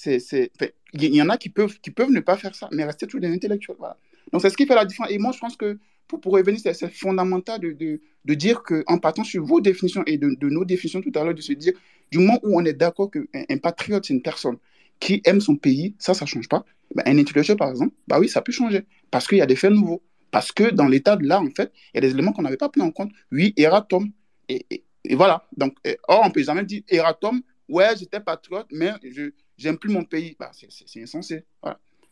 il 0.07 1.15
y 1.15 1.23
en 1.23 1.29
a 1.29 1.37
qui 1.37 1.51
peuvent, 1.51 1.79
ne 2.11 2.21
pas 2.21 2.37
faire 2.37 2.55
ça, 2.55 2.69
mais 2.73 2.85
rester 2.85 3.07
toujours 3.07 3.21
des 3.21 3.33
intellectuels. 3.33 3.77
Voilà. 3.79 3.97
Donc, 4.33 4.43
c'est 4.43 4.51
ce 4.51 4.57
qui 4.57 4.67
fait 4.67 4.75
la 4.75 4.85
différence. 4.85 5.13
Et 5.13 5.19
moi, 5.19 5.33
je 5.33 5.39
pense 5.39 5.57
que 5.57 5.79
pour, 6.07 6.33
revenir, 6.33 6.59
c'est 6.61 6.93
fondamental 6.93 7.61
de, 7.61 7.73
de, 7.73 8.01
de 8.25 8.35
dire 8.35 8.63
qu'en 8.63 8.99
partant 8.99 9.23
sur 9.23 9.45
vos 9.45 9.61
définitions 9.61 10.03
et 10.07 10.19
de, 10.19 10.35
de 10.35 10.49
nos 10.49 10.65
définitions 10.65 11.01
tout 11.01 11.13
à 11.15 11.25
l'heure, 11.25 11.35
de 11.35 11.41
se 11.41 11.53
dire, 11.53 11.73
du 12.11 12.19
moment 12.19 12.41
où 12.43 12.59
on 12.61 12.65
est 12.65 12.73
d'accord 12.73 13.11
qu'un 13.11 13.25
un 13.33 13.59
patriote, 13.59 14.05
c'est 14.07 14.15
une 14.15 14.23
personne 14.23 14.57
qui 15.01 15.23
aime 15.25 15.41
son 15.41 15.57
pays, 15.57 15.97
ça, 15.99 16.15
ça 16.15 16.25
ne 16.27 16.29
change 16.29 16.49
pas. 16.49 16.65
Ben, 16.95 17.03
un 17.07 17.19
intellectuel, 17.19 17.57
par 17.57 17.71
exemple, 17.71 17.95
bah 18.07 18.21
oui, 18.21 18.29
ça 18.29 18.43
peut 18.43 18.53
changer. 18.53 18.85
Parce 19.11 19.27
qu'il 19.27 19.39
y 19.39 19.43
a 19.43 19.47
des 19.47 19.57
faits 19.57 19.73
nouveaux. 19.73 20.03
Parce 20.31 20.53
que 20.53 20.71
dans 20.71 20.87
l'état 20.87 21.17
de 21.17 21.27
l'art, 21.27 21.43
en 21.43 21.51
fait, 21.51 21.73
il 21.93 21.97
y 21.97 21.99
a 21.99 22.01
des 22.03 22.11
éléments 22.11 22.33
qu'on 22.33 22.43
n'avait 22.43 22.57
pas 22.57 22.69
pris 22.69 22.83
en 22.83 22.91
compte. 22.91 23.11
Oui, 23.33 23.53
Eratom. 23.57 24.11
Et, 24.49 24.85
voilà. 25.13 25.45
Donc, 25.57 25.75
or, 26.07 26.23
on 26.25 26.29
ne 26.29 26.33
peut 26.33 26.43
jamais 26.43 26.65
dire 26.65 26.83
Eratom, 26.89 27.43
ouais, 27.69 27.97
j'étais 27.99 28.21
patriote, 28.21 28.69
mais 28.71 28.93
je 29.03 29.31
j'aime 29.57 29.79
plus 29.79 29.91
mon 29.91 30.05
pays. 30.05 30.37
Bah, 30.39 30.51
c'est 30.53 31.03
insensé. 31.03 31.45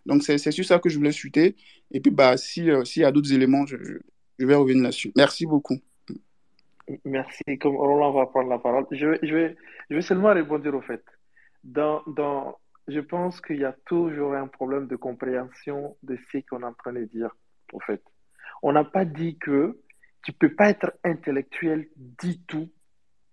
Donc, 0.06 0.22
c'est 0.22 0.38
sur 0.50 0.64
ça 0.64 0.78
que 0.78 0.88
je 0.88 0.96
voulais 0.96 1.12
chuter. 1.12 1.54
Et 1.90 2.00
puis, 2.00 2.10
bah, 2.10 2.36
s'il 2.36 2.70
euh, 2.70 2.84
si 2.84 3.00
y 3.00 3.04
a 3.04 3.12
d'autres 3.12 3.32
éléments, 3.32 3.66
je, 3.66 3.76
je, 3.76 3.94
je, 4.38 4.46
vais 4.46 4.54
revenir 4.54 4.84
là-dessus. 4.84 5.12
Merci 5.16 5.44
beaucoup. 5.44 5.78
Merci. 7.04 7.58
Comme 7.60 7.76
Roland 7.76 8.12
va 8.12 8.26
prendre 8.26 8.48
la 8.48 8.58
parole, 8.58 8.86
je 8.90 9.06
vais, 9.06 9.18
je 9.22 9.34
vais, 9.34 9.56
je 9.90 9.96
vais 9.96 10.02
seulement 10.02 10.32
répondre 10.32 10.74
au 10.74 10.80
fait. 10.80 11.04
Dans, 11.62 12.02
dans, 12.06 12.56
je 12.88 13.00
pense 13.00 13.40
qu'il 13.40 13.58
y 13.58 13.64
a 13.64 13.76
toujours 13.86 14.34
un 14.34 14.46
problème 14.46 14.86
de 14.86 14.96
compréhension 14.96 15.96
de 16.02 16.18
ce 16.32 16.38
qu'on 16.48 16.62
est 16.62 16.64
en 16.64 16.72
train 16.72 16.92
de 16.92 17.04
dire, 17.04 17.30
au 17.72 17.80
fait. 17.80 18.02
On 18.62 18.72
n'a 18.72 18.84
pas 18.84 19.04
dit 19.04 19.38
que 19.38 19.78
tu 20.22 20.32
peux 20.32 20.54
pas 20.54 20.70
être 20.70 20.92
intellectuel 21.04 21.88
du 21.96 22.40
tout, 22.40 22.68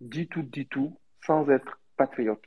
du 0.02 0.28
tout, 0.28 0.44
du 0.44 0.68
tout, 0.68 1.00
sans 1.26 1.50
être 1.50 1.80
patriote. 1.98 2.42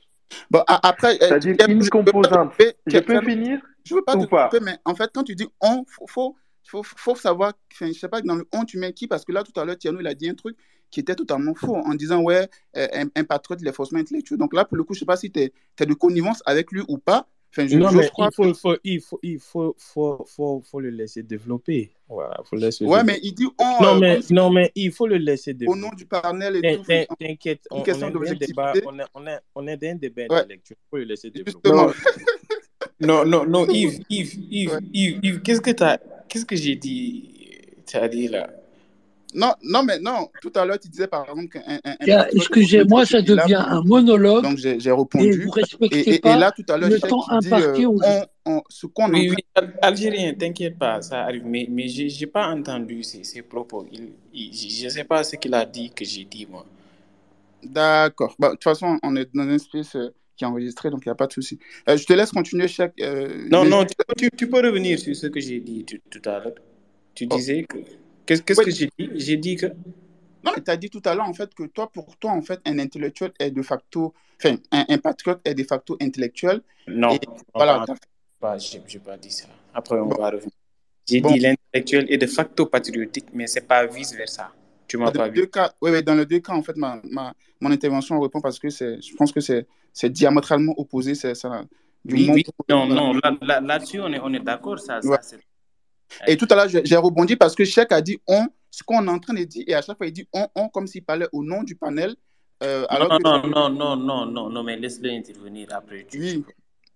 Bon, 0.51 0.62
après, 0.66 1.16
c'est-à-dire 1.16 1.56
une 1.66 1.89
composante. 1.89 2.55
Peux 2.56 2.72
je 2.86 2.98
peux 2.98 3.20
finir 3.22 3.60
Je 3.85 3.94
veux 3.94 4.05
pas 4.05 4.14
te 4.14 4.26
couper, 4.26 4.62
mais 4.62 4.76
en 4.85 4.94
fait, 4.94 5.10
quand 5.12 5.24
tu 5.24 5.35
dis 5.35 5.48
on, 5.60 5.85
faut, 5.89 6.06
faut, 6.06 6.36
faut, 6.64 6.82
faut 6.82 7.14
savoir, 7.14 7.55
je 7.80 7.93
sais 7.93 8.09
pas, 8.09 8.20
dans 8.20 8.35
le 8.36 8.47
on, 8.52 8.64
tu 8.64 8.78
mets 8.78 8.93
qui? 8.93 9.06
Parce 9.06 9.24
que 9.24 9.32
là, 9.32 9.43
tout 9.43 9.59
à 9.59 9.64
l'heure, 9.64 9.78
Tiano, 9.78 9.98
il 10.01 10.06
a 10.06 10.14
dit 10.14 10.28
un 10.28 10.35
truc 10.35 10.56
qui 10.90 11.01
était 11.01 11.15
totalement 11.15 11.55
faux 11.55 11.77
en 11.77 11.94
disant, 11.94 12.23
ouais, 12.23 12.48
un, 12.74 13.09
un 13.15 13.24
patriote, 13.24 13.60
il 13.62 13.69
est 13.69 13.94
intellectuel. 13.97 14.39
Donc 14.39 14.55
là, 14.55 14.65
pour 14.65 14.77
le 14.77 14.85
coup, 14.85 14.94
je 14.94 15.01
sais 15.01 15.06
pas 15.06 15.16
si 15.16 15.31
tu 15.31 15.40
es, 15.40 15.52
es, 15.78 15.86
de 15.86 15.94
connivence 15.94 16.43
avec 16.47 16.73
lui 16.73 16.82
ou 16.89 16.98
pas. 16.98 17.28
Enfin, 17.51 17.66
je, 17.66 17.78
non, 17.78 17.90
mais 17.93 18.05
il 18.05 18.28
faut, 18.35 18.43
que... 18.43 18.52
faut, 18.52 18.77
il, 18.85 19.01
faut, 19.01 19.19
il 19.23 19.39
faut, 19.39 19.74
faut, 19.78 20.24
faut, 20.27 20.62
faut, 20.70 20.81
le 20.81 20.90
laisser 20.90 21.23
développer. 21.23 21.93
Voilà, 22.06 22.36
faut 22.44 22.56
le 22.56 22.62
laisser 22.62 22.85
ouais, 22.85 23.02
mais 23.05 23.19
il 23.23 23.32
dit 23.32 23.47
on. 23.59 23.82
Non, 23.82 23.98
mais, 23.98 24.20
non, 24.31 24.51
mais 24.51 24.70
il 24.74 24.93
faut 24.93 25.06
le 25.06 25.16
laisser 25.16 25.55
développer. 25.55 25.78
Au 25.78 25.81
nom 25.81 25.90
du 25.97 26.05
panel 26.05 26.56
et 26.62 26.77
tout. 26.77 26.85
T'inquiète, 27.19 27.66
on, 27.70 27.81
on, 27.81 27.85
est 27.85 28.05
on, 28.85 28.98
est, 28.98 29.05
on, 29.15 29.27
est, 29.27 29.39
on 29.55 29.66
est 29.66 29.77
dans 29.78 29.89
un 29.89 29.94
débat 29.94 30.23
ouais. 30.28 30.36
intellectuel. 30.40 30.77
Il 30.78 30.89
faut 30.90 30.97
le 30.98 31.05
laisser 31.05 31.31
développer. 31.31 31.70
Non, 31.70 31.90
non, 33.01 33.24
non, 33.24 33.47
non, 33.47 33.66
Yves, 33.66 34.01
Yves, 34.10 34.35
Yves, 34.51 34.73
ouais. 34.73 34.78
Yves, 34.93 35.20
Yves 35.23 35.40
qu'est-ce 35.40 35.60
que, 35.62 35.70
qu'est-ce 36.28 36.44
que 36.44 36.56
j'ai 36.56 36.77
dit 36.77 37.31
Tu 37.86 37.97
as 37.97 38.09
dit 38.09 38.28
là? 38.28 38.51
Non, 39.34 39.52
non, 39.62 39.82
mais 39.82 39.98
non. 39.98 40.28
Tout 40.40 40.52
à 40.55 40.64
l'heure, 40.64 40.78
tu 40.78 40.88
disais 40.88 41.06
par 41.06 41.28
exemple 41.28 41.48
qu'un. 41.48 42.26
Excusez-moi, 42.32 43.05
ça 43.05 43.20
devient 43.20 43.62
un 43.66 43.82
monologue. 43.82 44.42
Donc 44.42 44.56
j'ai 44.56 44.92
répondu. 44.92 45.26
Et 45.26 45.44
vous 45.44 45.50
respectez 45.50 46.14
et, 46.14 46.18
pas 46.18 46.36
et 46.36 46.38
là, 46.38 46.52
tout 46.52 46.64
à 46.68 46.78
l'heure, 46.78 46.88
le 46.88 46.98
temps 46.98 47.28
imparti 47.28 47.84
euh, 47.84 47.88
on, 48.46 48.56
on, 48.56 48.62
ce 48.68 48.86
qu'on 48.86 49.12
oui, 49.12 49.30
oui, 49.30 49.62
Algérien, 49.82 50.32
t'inquiète 50.34 50.78
pas, 50.78 51.02
ça 51.02 51.24
arrive. 51.24 51.44
Mais, 51.44 51.66
mais 51.70 51.88
je 51.88 52.05
n'ai 52.05 52.26
pas 52.26 52.48
entendu 52.48 53.02
ces, 53.02 53.22
ces 53.22 53.42
propos. 53.42 53.86
Il, 53.92 54.12
il, 54.32 54.52
je 54.55 54.84
ne 54.86 54.90
sais 54.90 55.05
pas 55.05 55.22
ce 55.22 55.36
qu'il 55.36 55.52
a 55.55 55.64
dit 55.66 55.90
que 55.90 56.05
j'ai 56.05 56.24
dit, 56.24 56.46
moi. 56.50 56.64
D'accord. 57.62 58.34
Bah, 58.38 58.48
de 58.48 58.52
toute 58.52 58.64
façon, 58.64 58.98
on 59.02 59.14
est 59.16 59.28
dans 59.34 59.42
un 59.42 59.59
space 59.59 59.96
euh, 59.96 60.14
qui 60.36 60.44
est 60.44 60.46
enregistré, 60.46 60.88
donc 60.90 61.02
il 61.05 61.09
n'y 61.09 61.12
a 61.12 61.16
pas 61.16 61.26
de 61.26 61.32
souci. 61.32 61.59
Euh, 61.88 61.96
je 61.96 62.06
te 62.06 62.12
laisse 62.14 62.30
continuer 62.30 62.68
chaque. 62.68 62.94
Euh, 63.00 63.46
non, 63.50 63.64
mais... 63.64 63.70
non, 63.70 63.84
tu, 64.16 64.30
tu, 64.30 64.48
peux 64.48 64.64
revenir 64.64 64.98
sur 64.98 65.14
ce 65.14 65.26
que 65.26 65.40
j'ai 65.40 65.60
dit 65.60 65.84
tout, 65.84 65.98
tout 66.09 66.28
à 66.28 66.38
l'heure. 66.38 66.55
Tu 67.14 67.26
disais 67.26 67.66
oh. 67.68 67.74
que. 67.74 67.78
Qu'est-ce 68.28 68.42
qu 68.42 68.55
que 68.64 68.70
j'ai 68.70 68.90
dit? 68.98 69.10
J'ai 69.14 69.36
dit 69.38 69.56
que. 69.56 69.66
Non, 70.44 70.52
mais 70.55 70.62
tu 70.62 70.70
as 70.70 70.76
dit 70.76 70.90
tout 70.90 71.02
à 71.05 71.14
l'heure, 71.14 71.28
en 71.28 71.32
fait, 71.32 71.52
que 71.55 71.64
toi, 71.64 71.90
pour 71.90 72.16
toi, 72.18 72.32
en 72.32 72.42
fait, 72.42 72.60
un 72.66 72.78
intellectuel 72.78 73.32
est 73.38 73.50
de 73.50 73.62
facto. 73.62 74.14
Enfin, 74.40 74.56
un, 74.70 74.84
un 74.88 74.98
patriote 74.98 75.40
est 75.44 75.55
de 75.55 75.64
facto 75.64 75.96
intellectuel. 76.00 76.60
Non, 76.86 77.14
et, 77.14 77.20
voilà. 77.55 77.84
Je 78.59 78.76
n'ai 78.76 79.00
pas 79.00 79.16
dit 79.16 79.30
ça. 79.30 79.48
Après, 79.74 79.96
on 79.96 80.06
bon. 80.06 80.16
va 80.16 80.30
revenir. 80.30 80.50
J'ai 81.09 81.20
bon. 81.20 81.32
dit 81.32 81.40
l'intellectuel 81.40 82.06
est 82.09 82.18
de 82.18 82.26
facto 82.26 82.66
patriotique, 82.66 83.26
mais 83.32 83.46
ce 83.46 83.59
n'est 83.59 83.66
pas 83.66 83.86
vice-versa. 83.86 84.52
Tu 84.86 84.96
m'as 84.96 85.10
pas 85.10 85.28
vu. 85.28 85.48
Cas, 85.48 85.72
oui, 85.80 85.90
oui, 85.90 86.02
dans 86.02 86.14
les 86.14 86.26
deux 86.26 86.40
cas, 86.40 86.52
en 86.52 86.62
fait, 86.62 86.76
ma, 86.76 87.00
ma, 87.10 87.34
mon 87.60 87.70
intervention 87.70 88.20
répond 88.20 88.40
parce 88.40 88.59
que 88.59 88.68
je 88.68 89.14
pense 89.16 89.32
que 89.32 89.40
c'est 89.40 90.10
diamétralement 90.10 90.74
opposé. 90.76 91.14
Ça, 91.14 91.32
du 92.05 92.14
oui, 92.14 92.30
oui. 92.32 92.44
Non, 92.68 92.86
non, 92.86 93.14
là-dessus, 93.14 93.96
là, 93.98 94.09
là 94.09 94.09
on 94.09 94.12
est, 94.12 94.20
on 94.20 94.32
est 94.34 94.44
d'accord. 94.44 94.78
Ça, 94.78 95.00
ouais. 95.02 95.18
ça 95.20 95.36
et 96.26 96.36
tout 96.36 96.47
à 96.51 96.55
l'heure, 96.55 96.68
j'ai 96.68 96.97
rebondi 96.97 97.36
parce 97.36 97.55
que 97.55 97.64
Cheikh 97.64 97.93
a 97.93 98.01
dit 98.01 98.18
on, 98.26 98.47
ce 98.70 98.82
qu'on 98.82 99.06
est 99.06 99.10
en 99.10 99.18
train 99.18 99.35
de 99.35 99.44
dire, 99.44 99.64
et 99.66 99.74
à 99.74 99.82
chaque 99.82 99.97
fois, 99.97 100.06
il 100.06 100.12
dit 100.12 100.28
on, 100.32 100.47
on, 100.55 100.68
comme 100.68 100.86
s'il 100.86 101.05
parlait 101.05 101.28
au 101.32 101.43
nom 101.43 101.62
du 101.62 101.74
panel. 101.74 102.14
Euh, 102.62 102.85
alors 102.89 103.20
non, 103.20 103.40
non, 103.43 103.48
non, 103.48 103.70
non, 103.70 103.97
non, 103.97 104.26
non, 104.26 104.51
non, 104.51 104.62
mais 104.64 104.76
laisse-le 104.76 105.10
intervenir 105.10 105.68
après. 105.72 106.06
Oui, 106.14 106.44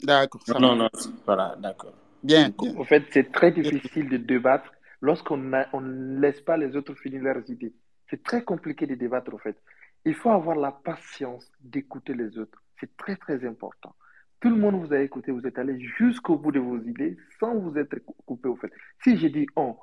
d'accord. 0.03 0.41
Non, 0.59 0.75
non, 0.75 0.89
voilà, 1.25 1.57
d'accord. 1.59 1.93
Bien, 2.23 2.51
bien. 2.51 2.77
En 2.77 2.85
fait, 2.85 3.05
c'est 3.13 3.31
très 3.31 3.53
difficile 3.53 4.09
de 4.09 4.17
débattre 4.17 4.73
lorsqu'on 5.01 5.37
ne 5.37 6.21
laisse 6.21 6.41
pas 6.41 6.57
les 6.57 6.75
autres 6.77 6.95
finir 6.95 7.23
leurs 7.23 7.49
idées. 7.49 7.73
C'est 8.11 8.23
très 8.23 8.43
compliqué 8.43 8.87
de 8.87 8.95
débattre, 8.95 9.35
en 9.35 9.39
fait. 9.39 9.57
Il 10.05 10.15
faut 10.15 10.31
avoir 10.31 10.57
la 10.57 10.73
patience 10.73 11.47
d'écouter 11.61 12.15
les 12.15 12.37
autres. 12.39 12.61
C'est 12.81 12.97
très, 12.97 13.17
très 13.17 13.47
important. 13.47 13.95
Tout 14.43 14.51
le 14.51 14.57
monde 14.57 14.85
vous 14.85 14.93
a 14.93 15.01
écouté, 15.01 15.31
vous 15.31 15.47
êtes 15.47 15.57
allé 15.57 15.79
jusqu'au 15.97 16.37
bout 16.37 16.51
de 16.51 16.59
vos 16.59 16.77
idées 16.83 17.17
sans 17.39 17.55
vous 17.55 17.79
être 17.79 17.97
coupé 18.27 18.49
au 18.49 18.57
fait. 18.57 18.73
Si 19.05 19.17
je 19.17 19.29
dis 19.29 19.47
on, 19.55 19.77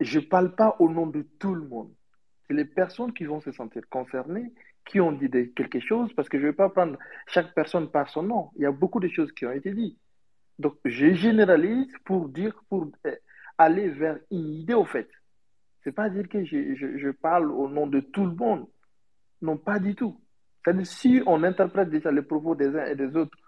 je 0.00 0.18
ne 0.18 0.24
parle 0.26 0.54
pas 0.54 0.76
au 0.80 0.90
nom 0.90 1.06
de 1.06 1.22
tout 1.38 1.54
le 1.54 1.66
monde. 1.66 1.90
C'est 2.46 2.52
les 2.52 2.66
personnes 2.66 3.14
qui 3.14 3.24
vont 3.24 3.40
se 3.40 3.52
sentir 3.52 3.80
concernées, 3.88 4.52
qui 4.84 5.00
ont 5.00 5.12
dit 5.12 5.30
quelque 5.56 5.80
chose, 5.80 6.12
parce 6.12 6.28
que 6.28 6.38
je 6.38 6.44
ne 6.44 6.50
vais 6.50 6.56
pas 6.56 6.68
prendre 6.68 6.98
chaque 7.26 7.54
personne 7.54 7.90
par 7.90 8.10
son 8.10 8.22
nom. 8.22 8.50
Il 8.56 8.62
y 8.62 8.66
a 8.66 8.70
beaucoup 8.70 9.00
de 9.00 9.08
choses 9.08 9.32
qui 9.32 9.46
ont 9.46 9.52
été 9.52 9.72
dites. 9.72 9.98
Donc, 10.58 10.74
je 10.84 11.14
généralise 11.14 11.90
pour 12.04 12.28
dire, 12.28 12.52
pour 12.68 12.86
aller 13.56 13.88
vers 13.88 14.18
une 14.30 14.56
idée 14.56 14.74
au 14.74 14.84
fait. 14.84 15.08
Ce 15.82 15.88
n'est 15.88 15.94
pas 15.94 16.10
dire 16.10 16.28
que 16.28 16.44
je, 16.44 16.74
je, 16.74 16.98
je, 16.98 17.08
parle 17.12 17.50
au 17.50 17.66
nom 17.66 17.86
de 17.86 18.00
tout 18.00 18.26
le 18.26 18.34
monde. 18.34 18.66
Non, 19.40 19.56
pas 19.56 19.78
du 19.78 19.94
tout. 19.94 20.20
C'est-à-dire, 20.62 20.86
si 20.86 21.22
on 21.24 21.42
interprète 21.44 21.88
déjà 21.88 22.12
les 22.12 22.20
propos 22.20 22.54
des 22.54 22.76
uns 22.76 22.84
et 22.84 22.94
des 22.94 23.16
autres 23.16 23.38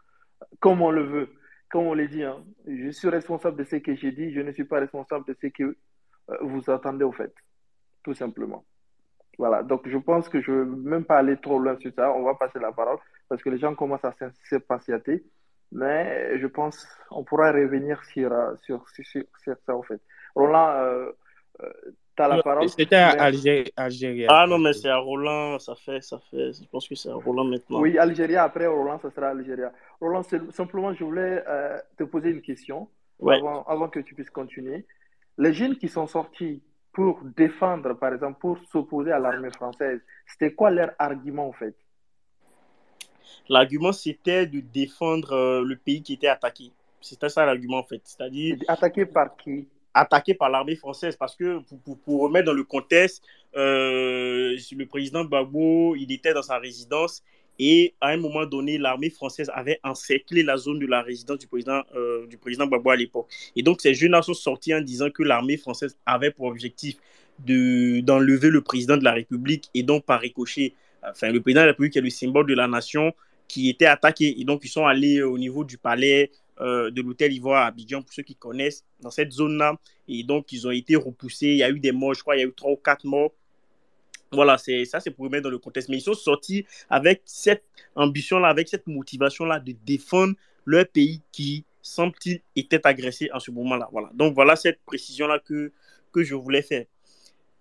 comme 0.61 0.83
on 0.83 0.91
le 0.91 1.03
veut, 1.03 1.29
comme 1.71 1.87
on 1.87 1.95
l'a 1.95 2.07
dit. 2.07 2.23
Hein. 2.23 2.45
Je 2.67 2.91
suis 2.91 3.09
responsable 3.09 3.57
de 3.59 3.65
ce 3.65 3.77
que 3.77 3.95
j'ai 3.95 4.13
dit, 4.13 4.33
je 4.33 4.41
ne 4.41 4.53
suis 4.53 4.65
pas 4.65 4.81
responsable 4.81 5.27
de 5.27 5.37
ce 5.41 5.47
que 5.49 5.65
euh, 5.65 6.37
vous 6.43 6.71
attendez 6.71 7.05
au 7.05 7.13
fait, 7.13 7.35
tout 8.05 8.15
simplement. 8.15 8.65
Voilà, 9.39 9.63
donc 9.63 9.89
je 9.89 9.97
pense 9.97 10.29
que 10.29 10.41
je 10.43 10.53
ne 10.53 10.57
veux 10.59 10.65
même 10.65 11.05
pas 11.05 11.19
aller 11.19 11.37
trop 11.39 11.59
loin 11.59 11.77
sur 11.79 11.93
ça, 11.95 12.13
on 12.13 12.23
va 12.23 12.35
passer 12.35 12.59
la 12.59 12.73
parole 12.73 12.99
parce 13.29 13.43
que 13.43 13.49
les 13.49 13.59
gens 13.59 13.75
commencent 13.75 14.05
à 14.05 14.15
s'impatienter, 14.45 15.25
mais 15.73 16.39
je 16.39 16.47
pense 16.47 16.87
qu'on 17.09 17.25
pourra 17.25 17.51
revenir 17.51 18.05
sur, 18.05 18.31
euh, 18.31 18.55
sur, 18.63 18.87
sur, 18.91 19.05
sur, 19.05 19.57
ça 19.65 19.75
au 19.75 19.83
fait. 19.83 20.01
Roland, 20.35 20.69
euh, 20.69 21.13
euh 21.61 21.73
tu 22.17 22.23
as 22.23 22.29
la 22.29 22.43
parole? 22.43 22.69
C'était 22.69 22.97
à 22.97 23.11
Algérie, 23.11 23.73
Algérie. 23.77 24.27
Ah 24.29 24.47
non, 24.49 24.59
mais 24.59 24.73
c'est 24.73 24.89
à 24.89 24.99
Roland, 24.99 25.59
ça 25.59 25.75
fait, 25.75 26.01
ça 26.01 26.19
fait, 26.31 26.53
je 26.53 26.69
pense 26.69 26.89
que 26.89 26.95
c'est 26.95 27.11
à 27.11 27.15
Roland 27.15 27.45
maintenant. 27.45 27.81
Oui, 27.81 27.99
Algérie, 27.99 28.37
après 28.37 28.67
Roland, 28.67 28.99
ça 28.99 29.11
sera 29.11 29.29
Algérie. 29.29 29.63
Roland, 30.01 30.23
simplement, 30.51 30.93
je 30.95 31.05
voulais 31.05 31.43
euh, 31.47 31.79
te 31.97 32.05
poser 32.05 32.31
une 32.31 32.43
question 32.43 32.89
ouais. 33.21 33.37
avant, 33.37 33.63
avant, 33.65 33.89
que 33.89 34.01
tu 34.01 34.15
puisses 34.15 34.31
continuer. 34.31 34.87
Les 35.39 35.53
jeunes 35.53 35.77
qui 35.77 35.89
sont 35.89 36.07
sortis 36.07 36.63
pour 36.93 37.21
défendre, 37.37 37.95
par 37.95 38.13
exemple, 38.13 38.39
pour 38.39 38.59
s'opposer 38.71 39.13
à 39.13 39.19
l'armée 39.19 39.51
française, 39.51 40.01
c'était 40.27 40.53
quoi 40.53 40.71
leur 40.71 40.93
argument 40.99 41.49
en 41.49 41.53
fait? 41.53 41.75
L'argument 43.49 43.93
c'était 43.93 44.47
de 44.47 44.61
défendre 44.61 45.33
euh, 45.33 45.65
le 45.65 45.77
pays 45.77 46.03
qui 46.03 46.15
était 46.15 46.29
attaqué. 46.29 46.71
C'était 47.01 47.29
ça 47.29 47.45
l'argument 47.45 47.79
en 47.79 47.83
fait. 47.83 48.01
C'est-à-dire. 48.05 48.59
Attaqué 48.69 49.07
par 49.07 49.37
qui? 49.37 49.67
Attaqué 49.95 50.35
par 50.35 50.51
l'armée 50.51 50.77
française. 50.77 51.17
Parce 51.17 51.37
que 51.37 51.61
pour, 51.85 51.99
pour, 51.99 52.21
remettre 52.23 52.47
dans 52.47 52.53
le 52.53 52.65
contexte, 52.65 53.23
euh, 53.57 54.57
le 54.73 54.85
président 54.85 55.25
Gbagbo, 55.25 55.97
il 55.97 56.11
était 56.13 56.33
dans 56.33 56.43
sa 56.43 56.59
résidence 56.59 57.23
et 57.59 57.95
à 58.01 58.09
un 58.09 58.17
moment 58.17 58.47
donné, 58.47 58.79
l'armée 58.79 59.11
française 59.11 59.51
avait 59.55 59.79
encerclé 59.85 60.43
la 60.43 60.57
zone 60.57 60.79
de 60.79 60.87
la 60.87 61.03
résidence 61.03 61.39
du 61.39 61.47
président, 61.47 61.83
euh, 61.95 62.27
du 62.27 62.39
président 62.39 62.67
Gbagbo 62.67 62.91
à 62.91 62.97
l'époque. 62.97 63.29
Et 63.55 63.63
donc, 63.63 63.81
ces 63.81 63.95
jeunes-là 63.95 64.23
sont 64.23 64.35
sortis 64.35 64.75
en 64.75 64.81
disant 64.81 65.11
que 65.11 65.23
l'armée 65.23 65.57
française 65.57 65.97
avait 66.07 66.31
pour 66.31 66.47
objectif 66.47 66.97
d'enlever 67.39 68.51
le 68.51 68.63
président 68.63 68.97
de 68.97 69.05
la 69.05 69.13
République 69.13 69.69
et 69.75 69.83
donc 69.83 70.05
par 70.05 70.21
ricochet, 70.21 70.75
enfin, 71.03 71.31
le 71.31 71.41
président 71.41 71.61
de 71.63 71.67
la 71.67 71.73
République 71.73 71.97
est 71.97 72.01
le 72.01 72.11
symbole 72.11 72.47
de 72.47 72.55
la 72.55 72.69
nation 72.69 73.13
qui 73.49 73.69
était 73.69 73.87
attaqué. 73.87 74.41
Et 74.41 74.45
donc, 74.45 74.63
ils 74.65 74.69
sont 74.69 74.87
allés 74.87 75.23
au 75.23 75.39
niveau 75.39 75.65
du 75.65 75.77
palais 75.77 76.31
euh, 76.61 76.91
de 76.91 77.03
l'hôtel 77.03 77.33
Ivoire 77.33 77.63
à 77.63 77.67
Abidjan, 77.67 78.03
pour 78.03 78.13
ceux 78.13 78.23
qui 78.23 78.35
connaissent, 78.35 78.85
dans 79.01 79.11
cette 79.11 79.33
zone-là. 79.33 79.79
Et 80.09 80.23
donc, 80.23 80.53
ils 80.53 80.67
ont 80.67 80.71
été 80.71 80.97
repoussés. 80.97 81.49
Il 81.49 81.57
y 81.57 81.63
a 81.63 81.71
eu 81.71 81.81
des 81.81 81.93
morts, 81.93 82.15
je 82.15 82.21
crois, 82.21 82.37
il 82.37 82.41
y 82.41 82.43
a 82.43 82.47
eu 82.47 82.53
trois 82.53 82.73
ou 82.73 82.77
quatre 82.77 83.05
morts. 83.05 83.33
Voilà, 84.31 84.57
c'est 84.59 84.85
ça, 84.85 85.01
c'est 85.01 85.11
pour 85.11 85.25
remettre 85.27 85.45
dans 85.45 85.51
le 85.51 85.59
contexte. 85.59 85.89
Mais 85.89 85.99
ils 85.99 86.03
sont 86.03 86.15
sortis 86.15 86.67
avec 86.89 87.23
cette 87.25 87.65
ambition-là, 87.95 88.49
avec 88.49 88.69
cette 88.69 88.87
motivation-là 88.87 89.61
de 89.61 89.75
défendre 89.85 90.35
leur 90.65 90.87
pays 90.87 91.21
qui, 91.33 91.65
semble-t-il, 91.83 92.41
était 92.57 92.87
agressé 92.87 93.31
en 93.33 93.41
ce 93.41 93.51
moment-là. 93.51 93.89
Voilà. 93.93 94.11
Donc, 94.15 94.35
voilà 94.35 94.57
cette 94.57 94.81
précision-là 94.85 95.39
que, 95.39 95.73
que 96.13 96.23
je 96.23 96.35
voulais 96.35 96.63
faire. 96.63 96.87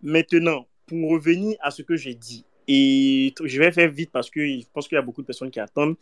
Maintenant, 0.02 0.66
pour 0.86 1.12
revenir 1.12 1.58
à 1.62 1.72
ce 1.72 1.82
que 1.82 1.96
j'ai 1.96 2.16
dit, 2.16 2.46
et 2.74 3.34
je 3.44 3.60
vais 3.60 3.70
faire 3.74 3.92
vite 3.92 4.12
parce 4.14 4.30
que 4.30 4.40
je 4.48 4.64
pense 4.74 4.88
qu'il 4.88 4.96
y 4.96 5.00
a 5.00 5.02
beaucoup 5.02 5.22
de 5.22 5.28
personnes 5.28 5.52
qui 5.52 5.60
attendent. 5.60 5.98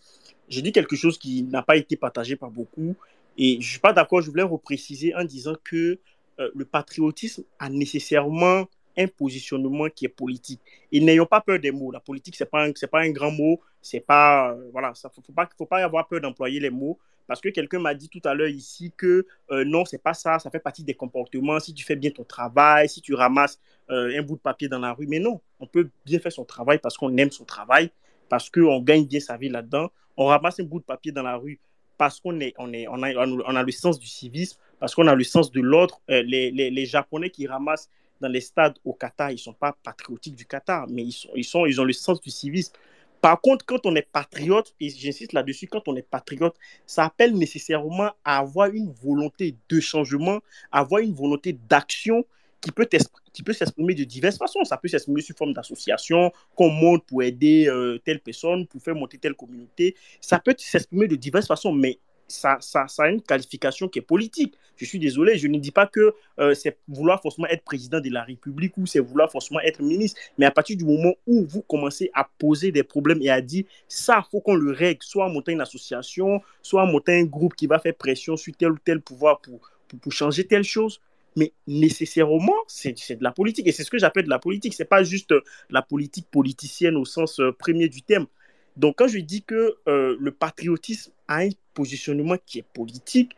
J'ai 0.47 0.61
dit 0.61 0.71
quelque 0.71 0.95
chose 0.95 1.17
qui 1.17 1.41
n'a 1.41 1.63
pas 1.63 1.75
été 1.75 1.97
partagé 1.97 2.35
par 2.35 2.51
beaucoup. 2.51 2.95
Et 3.39 3.53
je 3.53 3.57
ne 3.57 3.63
suis 3.63 3.79
pas 3.79 3.91
d'accord, 3.91 4.21
je 4.21 4.29
voulais 4.29 4.43
repréciser 4.43 5.15
en 5.15 5.23
disant 5.23 5.55
que 5.63 5.97
euh, 6.39 6.51
le 6.53 6.65
patriotisme 6.65 7.43
a 7.57 7.69
nécessairement 7.69 8.67
un 8.95 9.07
positionnement 9.07 9.87
qui 9.89 10.05
est 10.05 10.09
politique. 10.09 10.59
Et 10.91 10.99
n'ayons 10.99 11.25
pas 11.25 11.41
peur 11.41 11.57
des 11.57 11.71
mots. 11.71 11.91
La 11.91 12.01
politique, 12.01 12.35
ce 12.35 12.43
n'est 12.43 12.49
pas, 12.49 12.63
un, 12.63 12.71
pas 12.71 12.99
un 12.99 13.09
grand 13.09 13.31
mot. 13.31 13.59
C'est 13.81 14.01
pas, 14.01 14.51
euh, 14.51 14.69
voilà, 14.71 14.93
il 14.95 15.07
ne 15.07 15.23
faut 15.23 15.33
pas, 15.33 15.49
faut 15.57 15.65
pas 15.65 15.83
avoir 15.83 16.07
peur 16.07 16.21
d'employer 16.21 16.59
les 16.59 16.69
mots. 16.69 16.99
Parce 17.25 17.41
que 17.41 17.49
quelqu'un 17.49 17.79
m'a 17.79 17.95
dit 17.95 18.09
tout 18.09 18.21
à 18.25 18.35
l'heure 18.35 18.47
ici 18.47 18.91
que 18.95 19.25
euh, 19.51 19.63
non, 19.65 19.85
c'est 19.85 20.01
pas 20.01 20.13
ça, 20.13 20.37
ça 20.37 20.51
fait 20.51 20.59
partie 20.59 20.83
des 20.83 20.93
comportements. 20.93 21.59
Si 21.59 21.73
tu 21.73 21.83
fais 21.83 21.95
bien 21.95 22.11
ton 22.11 22.23
travail, 22.23 22.89
si 22.89 23.01
tu 23.01 23.15
ramasses 23.15 23.59
euh, 23.91 24.17
un 24.17 24.21
bout 24.21 24.35
de 24.35 24.41
papier 24.41 24.67
dans 24.67 24.79
la 24.79 24.93
rue, 24.93 25.07
mais 25.07 25.19
non, 25.19 25.41
on 25.59 25.65
peut 25.67 25.89
bien 26.05 26.19
faire 26.19 26.31
son 26.31 26.45
travail 26.45 26.79
parce 26.79 26.97
qu'on 26.97 27.15
aime 27.17 27.31
son 27.31 27.45
travail, 27.45 27.91
parce 28.29 28.49
qu'on 28.49 28.81
gagne 28.81 29.05
bien 29.05 29.19
sa 29.19 29.37
vie 29.37 29.49
là-dedans. 29.49 29.91
On 30.17 30.25
ramasse 30.25 30.59
un 30.59 30.63
bout 30.63 30.79
de 30.79 30.85
papier 30.85 31.11
dans 31.11 31.23
la 31.23 31.37
rue 31.37 31.59
parce 31.97 32.19
qu'on 32.19 32.39
est, 32.39 32.53
on 32.57 32.71
est, 32.71 32.87
on 32.87 33.03
a, 33.03 33.13
on 33.15 33.55
a 33.55 33.63
le 33.63 33.71
sens 33.71 33.99
du 33.99 34.07
civisme, 34.07 34.57
parce 34.79 34.95
qu'on 34.95 35.07
a 35.07 35.15
le 35.15 35.23
sens 35.23 35.51
de 35.51 35.59
l'ordre. 35.59 35.99
Euh, 36.09 36.23
les, 36.23 36.49
les, 36.49 36.69
les, 36.71 36.85
Japonais 36.85 37.29
qui 37.29 37.45
ramassent 37.45 37.89
dans 38.21 38.29
les 38.29 38.41
stades 38.41 38.77
au 38.85 38.93
Qatar, 38.93 39.31
ils 39.31 39.37
sont 39.37 39.53
pas 39.53 39.75
patriotiques 39.83 40.35
du 40.35 40.45
Qatar, 40.45 40.87
mais 40.87 41.03
ils, 41.03 41.11
sont, 41.11 41.29
ils, 41.35 41.43
sont, 41.43 41.65
ils 41.65 41.81
ont 41.81 41.83
le 41.83 41.93
sens 41.93 42.21
du 42.21 42.29
civisme. 42.29 42.73
Par 43.21 43.41
contre, 43.41 43.65
quand 43.65 43.85
on 43.85 43.95
est 43.95 44.09
patriote, 44.09 44.73
et 44.79 44.89
j'insiste 44.89 45.33
là-dessus, 45.33 45.67
quand 45.67 45.87
on 45.87 45.95
est 45.97 46.07
patriote, 46.09 46.55
ça 46.85 47.05
appelle 47.05 47.35
nécessairement 47.35 48.11
à 48.23 48.37
avoir 48.37 48.69
une 48.69 48.91
volonté 48.91 49.55
de 49.67 49.79
changement, 49.81 50.39
avoir 50.71 51.01
une 51.01 51.13
volonté 51.13 51.57
d'action 51.67 52.25
qui 52.61 52.71
peut, 52.71 53.53
s'exprimer 53.53 53.95
de 53.95 54.03
diverses 54.03 54.37
façons. 54.37 54.63
Ça 54.63 54.77
peut 54.77 54.87
s'exprimer 54.87 55.21
sous 55.21 55.33
forme 55.33 55.53
d'association, 55.53 56.31
qu'on 56.55 56.69
monte 56.69 57.05
pour 57.05 57.23
aider 57.23 57.67
euh, 57.67 57.99
telle 58.03 58.19
personne, 58.19 58.67
pour 58.67 58.81
faire 58.81 58.95
monter 58.95 59.17
telle 59.17 59.35
communauté. 59.35 59.95
Ça 60.19 60.39
peut 60.39 60.55
s'exprimer 60.57 61.07
de 61.07 61.15
diverses 61.15 61.47
façons, 61.47 61.71
mais 61.71 61.99
ça, 62.29 62.59
a 62.97 63.09
une 63.09 63.21
qualification 63.21 63.87
qui 63.87 63.99
est 63.99 64.03
politique. 64.03 64.55
Je 64.75 64.85
suis 64.85 64.99
désolé, 64.99 65.37
je 65.37 65.47
ne 65.47 65.57
dis 65.57 65.71
pas 65.71 65.87
que 65.87 66.13
euh, 66.39 66.53
c'est 66.53 66.77
vouloir 66.87 67.21
forcément 67.21 67.47
être 67.47 67.63
président 67.63 67.99
de 67.99 68.09
la 68.09 68.23
République 68.23 68.77
ou 68.77 68.85
c'est 68.85 68.99
vouloir 68.99 69.29
forcément 69.31 69.59
être 69.61 69.81
ministre, 69.81 70.19
mais 70.37 70.45
à 70.45 70.51
partir 70.51 70.77
du 70.77 70.85
moment 70.85 71.13
où 71.27 71.45
vous 71.45 71.61
commencez 71.61 72.09
à 72.13 72.29
poser 72.37 72.71
des 72.71 72.83
problèmes 72.83 73.21
et 73.21 73.29
à 73.29 73.41
dire 73.41 73.65
ça, 73.87 74.23
faut 74.31 74.39
qu'on 74.39 74.55
le 74.55 74.71
règle, 74.71 74.99
soit 75.01 75.25
en 75.25 75.29
montant 75.29 75.51
une 75.51 75.61
association, 75.61 76.41
soit 76.61 76.83
en 76.83 76.87
montant 76.87 77.11
un 77.11 77.25
groupe 77.25 77.55
qui 77.55 77.67
va 77.67 77.79
faire 77.79 77.95
pression 77.95 78.37
sur 78.37 78.55
tel 78.55 78.71
ou 78.71 78.77
tel 78.77 79.01
pouvoir 79.01 79.41
pour, 79.41 79.59
pour 79.99 80.11
changer 80.11 80.45
telle 80.45 80.63
chose, 80.63 81.01
mais 81.39 81.53
nécessairement, 81.67 82.55
c'est 82.67 82.93
de 82.93 83.23
la 83.23 83.31
politique. 83.31 83.65
Et 83.65 83.71
c'est 83.71 83.85
ce 83.85 83.89
que 83.89 83.97
j'appelle 83.97 84.25
de 84.25 84.29
la 84.29 84.39
politique. 84.39 84.73
Ce 84.73 84.83
n'est 84.83 84.87
pas 84.87 85.03
juste 85.03 85.33
la 85.69 85.81
politique 85.81 86.27
politicienne 86.29 86.97
au 86.97 87.05
sens 87.05 87.39
euh, 87.39 87.51
premier 87.51 87.87
du 87.87 88.01
terme. 88.01 88.27
Donc, 88.75 88.95
quand 88.97 89.07
je 89.07 89.19
dis 89.19 89.43
que 89.43 89.77
euh, 89.87 90.17
le 90.19 90.31
patriotisme 90.31 91.11
a 91.27 91.39
un 91.43 91.49
positionnement 91.73 92.35
qui 92.45 92.59
est 92.59 92.65
politique, 92.73 93.31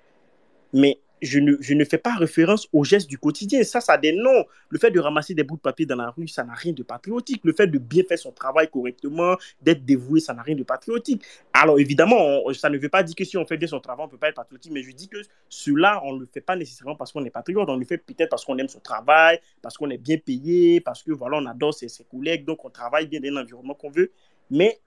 mais 0.73 0.99
je 1.21 1.39
ne, 1.39 1.55
je 1.59 1.73
ne, 1.73 1.85
fais 1.85 1.97
pas 1.97 2.15
référence 2.15 2.67
aux 2.73 2.83
gestes 2.83 3.09
du 3.09 3.17
quotidien. 3.17 3.63
Ça, 3.63 3.81
ça 3.81 3.93
a 3.93 3.97
des 3.97 4.13
noms. 4.13 4.45
Le 4.69 4.79
fait 4.79 4.91
de 4.91 4.99
ramasser 4.99 5.33
des 5.33 5.43
bouts 5.43 5.55
de 5.55 5.61
papier 5.61 5.85
dans 5.85 5.95
la 5.95 6.09
rue, 6.09 6.27
ça 6.27 6.43
n'a 6.43 6.53
rien 6.53 6.73
de 6.73 6.83
patriotique. 6.83 7.41
Le 7.43 7.53
fait 7.53 7.67
de 7.67 7.77
bien 7.77 8.03
faire 8.03 8.17
son 8.17 8.31
travail 8.31 8.69
correctement, 8.69 9.35
d'être 9.61 9.85
dévoué, 9.85 10.19
ça 10.19 10.33
n'a 10.33 10.41
rien 10.41 10.55
de 10.55 10.63
patriotique. 10.63 11.23
Alors, 11.53 11.79
évidemment, 11.79 12.41
ça 12.53 12.69
ne 12.69 12.77
veut 12.77 12.89
pas 12.89 13.03
dire 13.03 13.15
que 13.15 13.23
si 13.23 13.37
on 13.37 13.45
fait 13.45 13.57
bien 13.57 13.67
son 13.67 13.79
travail, 13.79 14.03
on 14.03 14.07
ne 14.07 14.11
peut 14.11 14.17
pas 14.17 14.29
être 14.29 14.35
patriotique, 14.35 14.71
mais 14.71 14.83
je 14.83 14.91
dis 14.91 15.07
que 15.07 15.17
cela, 15.49 16.01
on 16.03 16.13
ne 16.13 16.21
le 16.21 16.29
fait 16.31 16.41
pas 16.41 16.55
nécessairement 16.55 16.95
parce 16.95 17.11
qu'on 17.11 17.23
est 17.25 17.29
patriote. 17.29 17.69
On 17.69 17.77
le 17.77 17.85
fait 17.85 17.97
peut-être 17.97 18.29
parce 18.29 18.45
qu'on 18.45 18.57
aime 18.57 18.69
son 18.69 18.79
travail, 18.79 19.39
parce 19.61 19.77
qu'on 19.77 19.89
est 19.89 19.97
bien 19.97 20.17
payé, 20.17 20.81
parce 20.81 21.03
que 21.03 21.11
voilà, 21.11 21.37
on 21.37 21.45
adore 21.45 21.73
ses, 21.73 21.89
ses 21.89 22.03
collègues, 22.03 22.45
donc 22.45 22.65
on 22.65 22.69
travaille 22.69 23.07
bien 23.07 23.19
dans 23.19 23.33
l'environnement 23.33 23.73
qu'on 23.73 23.89
veut. 23.89 24.11
Mais 24.49 24.79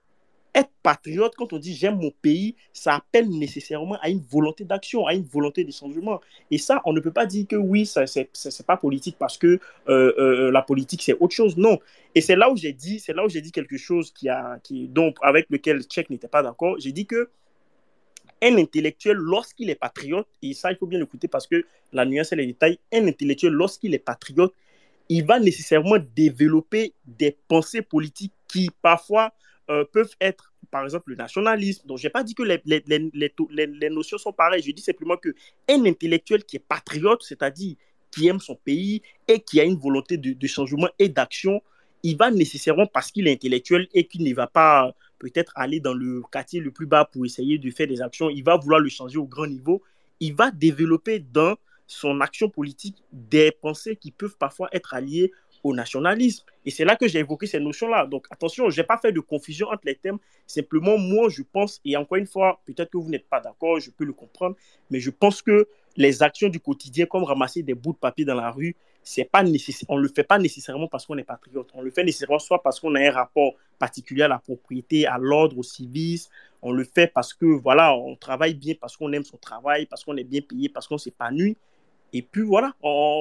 être 0.55 0.71
patriote, 0.81 1.35
quand 1.35 1.51
on 1.53 1.59
dit 1.59 1.75
j'aime 1.75 1.97
mon 1.97 2.11
pays, 2.21 2.55
ça 2.71 2.95
appelle 2.95 3.29
nécessairement 3.29 3.97
à 4.01 4.09
une 4.09 4.21
volonté 4.21 4.63
d'action, 4.63 5.05
à 5.05 5.13
une 5.13 5.25
volonté 5.25 5.65
de 5.65 5.71
changement. 5.71 6.21
Et 6.49 6.57
ça, 6.57 6.81
on 6.85 6.93
ne 6.93 7.01
peut 7.01 7.11
pas 7.11 7.25
dire 7.25 7.45
que 7.47 7.57
oui, 7.57 7.85
ce 7.85 7.99
n'est 7.99 8.65
pas 8.65 8.77
politique 8.77 9.17
parce 9.19 9.37
que 9.37 9.59
euh, 9.89 10.13
euh, 10.17 10.51
la 10.51 10.61
politique, 10.61 11.03
c'est 11.03 11.17
autre 11.19 11.35
chose. 11.35 11.57
Non. 11.57 11.77
Et 12.15 12.21
c'est 12.21 12.37
là 12.37 12.49
où 12.49 12.55
j'ai 12.55 12.71
dit, 12.71 12.99
c'est 12.99 13.13
là 13.13 13.25
où 13.25 13.29
j'ai 13.29 13.41
dit 13.41 13.51
quelque 13.51 13.77
chose 13.77 14.11
qui 14.11 14.29
a, 14.29 14.57
qui, 14.63 14.87
donc, 14.87 15.17
avec 15.21 15.47
lequel 15.49 15.83
Tchèque 15.83 16.09
n'était 16.09 16.29
pas 16.29 16.41
d'accord. 16.41 16.77
J'ai 16.79 16.93
dit 16.93 17.05
que 17.05 17.29
un 18.41 18.57
intellectuel, 18.57 19.17
lorsqu'il 19.17 19.69
est 19.69 19.75
patriote, 19.75 20.27
et 20.41 20.53
ça, 20.53 20.71
il 20.71 20.77
faut 20.77 20.87
bien 20.87 20.99
l'écouter 20.99 21.27
parce 21.27 21.47
que 21.47 21.65
la 21.93 22.05
nuance 22.05 22.31
et 22.31 22.35
les 22.35 22.45
détails, 22.45 22.79
un 22.93 23.07
intellectuel, 23.07 23.53
lorsqu'il 23.53 23.93
est 23.93 23.99
patriote, 23.99 24.53
il 25.09 25.25
va 25.25 25.39
nécessairement 25.39 25.97
développer 26.15 26.93
des 27.05 27.35
pensées 27.47 27.81
politiques 27.81 28.33
qui, 28.47 28.69
parfois, 28.81 29.31
euh, 29.69 29.83
peuvent 29.91 30.15
être, 30.21 30.53
par 30.71 30.83
exemple, 30.83 31.11
le 31.11 31.15
nationalisme. 31.15 31.87
Donc, 31.87 31.97
je 31.97 32.03
n'ai 32.05 32.09
pas 32.09 32.23
dit 32.23 32.35
que 32.35 32.43
les, 32.43 32.61
les, 32.65 32.83
les, 32.87 33.33
les, 33.49 33.89
notions 33.89 34.17
sont 34.17 34.33
pareilles. 34.33 34.61
Je 34.61 34.71
dis 34.71 34.81
simplement 34.81 35.17
qu'un 35.17 35.85
intellectuel 35.85 36.43
qui 36.43 36.57
est 36.57 36.65
patriote, 36.67 37.23
c'est-à-dire 37.23 37.75
qui 38.11 38.27
aime 38.27 38.39
son 38.39 38.55
pays 38.55 39.01
et 39.27 39.39
qui 39.39 39.59
a 39.59 39.63
une 39.63 39.77
volonté 39.77 40.17
de, 40.17 40.33
de 40.33 40.47
changement 40.47 40.87
et 40.99 41.09
d'action, 41.09 41.61
il 42.03 42.17
va 42.17 42.29
nécessairement, 42.31 42.85
parce 42.85 43.11
qu'il 43.11 43.27
est 43.27 43.33
intellectuel 43.33 43.87
et 43.93 44.05
qu'il 44.05 44.23
ne 44.23 44.33
va 44.33 44.47
pas 44.47 44.93
peut-être 45.17 45.51
aller 45.55 45.79
dans 45.79 45.93
le 45.93 46.21
quartier 46.31 46.59
le 46.59 46.71
plus 46.71 46.85
bas 46.85 47.05
pour 47.05 47.25
essayer 47.25 47.57
de 47.57 47.71
faire 47.71 47.87
des 47.87 48.01
actions, 48.01 48.29
il 48.29 48.43
va 48.43 48.57
vouloir 48.57 48.79
le 48.79 48.89
changer 48.89 49.17
au 49.17 49.25
grand 49.25 49.47
niveau, 49.47 49.81
il 50.19 50.35
va 50.35 50.51
développer 50.51 51.19
dans 51.19 51.55
son 51.87 52.21
action 52.21 52.49
politique 52.49 53.03
des 53.11 53.51
pensées 53.51 53.95
qui 53.95 54.11
peuvent 54.11 54.37
parfois 54.37 54.69
être 54.71 54.93
alliées 54.93 55.31
au 55.65 55.73
nationalisme. 55.73 56.45
Et 56.63 56.69
c'est 56.69 56.85
là 56.85 56.95
que 56.95 57.07
j'ai 57.07 57.19
évoqué 57.19 57.47
ces 57.47 57.59
notions-là. 57.59 58.05
Donc 58.05 58.27
attention, 58.29 58.69
je 58.69 58.79
n'ai 58.79 58.85
pas 58.85 58.99
fait 58.99 59.11
de 59.11 59.19
confusion 59.19 59.67
entre 59.69 59.81
les 59.85 59.95
thèmes. 59.95 60.19
Simplement, 60.45 60.97
moi, 60.97 61.27
je 61.29 61.41
pense, 61.41 61.81
et 61.83 61.97
encore 61.97 62.17
une 62.17 62.27
fois, 62.27 62.61
peut-être 62.65 62.91
que 62.91 62.97
vous 62.97 63.09
n'êtes 63.09 63.27
pas 63.27 63.39
d'accord, 63.39 63.79
je 63.79 63.89
peux 63.89 64.05
le 64.05 64.13
comprendre, 64.13 64.55
mais 64.91 64.99
je 64.99 65.09
pense 65.09 65.41
que 65.41 65.67
les 65.97 66.21
actions 66.21 66.49
du 66.49 66.59
quotidien, 66.59 67.07
comme 67.07 67.23
ramasser 67.23 67.63
des 67.63 67.73
bouts 67.73 67.93
de 67.93 67.97
papier 67.97 68.25
dans 68.25 68.35
la 68.35 68.51
rue, 68.51 68.75
c'est 69.01 69.23
pas 69.23 69.41
nécessaire. 69.41 69.87
On 69.89 69.97
le 69.97 70.07
fait 70.07 70.23
pas 70.23 70.37
nécessairement 70.37 70.87
parce 70.87 71.05
qu'on 71.05 71.17
est 71.17 71.23
patriote. 71.23 71.69
On 71.73 71.81
le 71.81 71.89
fait 71.89 72.03
nécessairement 72.03 72.39
soit 72.39 72.61
parce 72.61 72.79
qu'on 72.79 72.93
a 72.93 72.99
un 72.99 73.11
rapport 73.11 73.53
particulier 73.79 74.23
à 74.23 74.27
la 74.27 74.39
propriété, 74.39 75.07
à 75.07 75.17
l'ordre, 75.17 75.57
au 75.57 75.63
civisme. 75.63 76.29
On 76.61 76.71
le 76.71 76.83
fait 76.83 77.07
parce 77.07 77.33
que, 77.33 77.45
voilà, 77.45 77.95
on 77.95 78.15
travaille 78.15 78.53
bien, 78.53 78.73
parce 78.79 78.97
qu'on 78.97 79.11
aime 79.13 79.23
son 79.23 79.37
travail, 79.37 79.87
parce 79.87 80.03
qu'on 80.03 80.17
est 80.17 80.23
bien 80.23 80.41
payé, 80.41 80.69
parce 80.69 80.87
qu'on 80.87 80.97
s'épanouit. 80.97 81.57
Et 82.17 82.21
puis 82.21 82.43
voilà, 82.43 82.73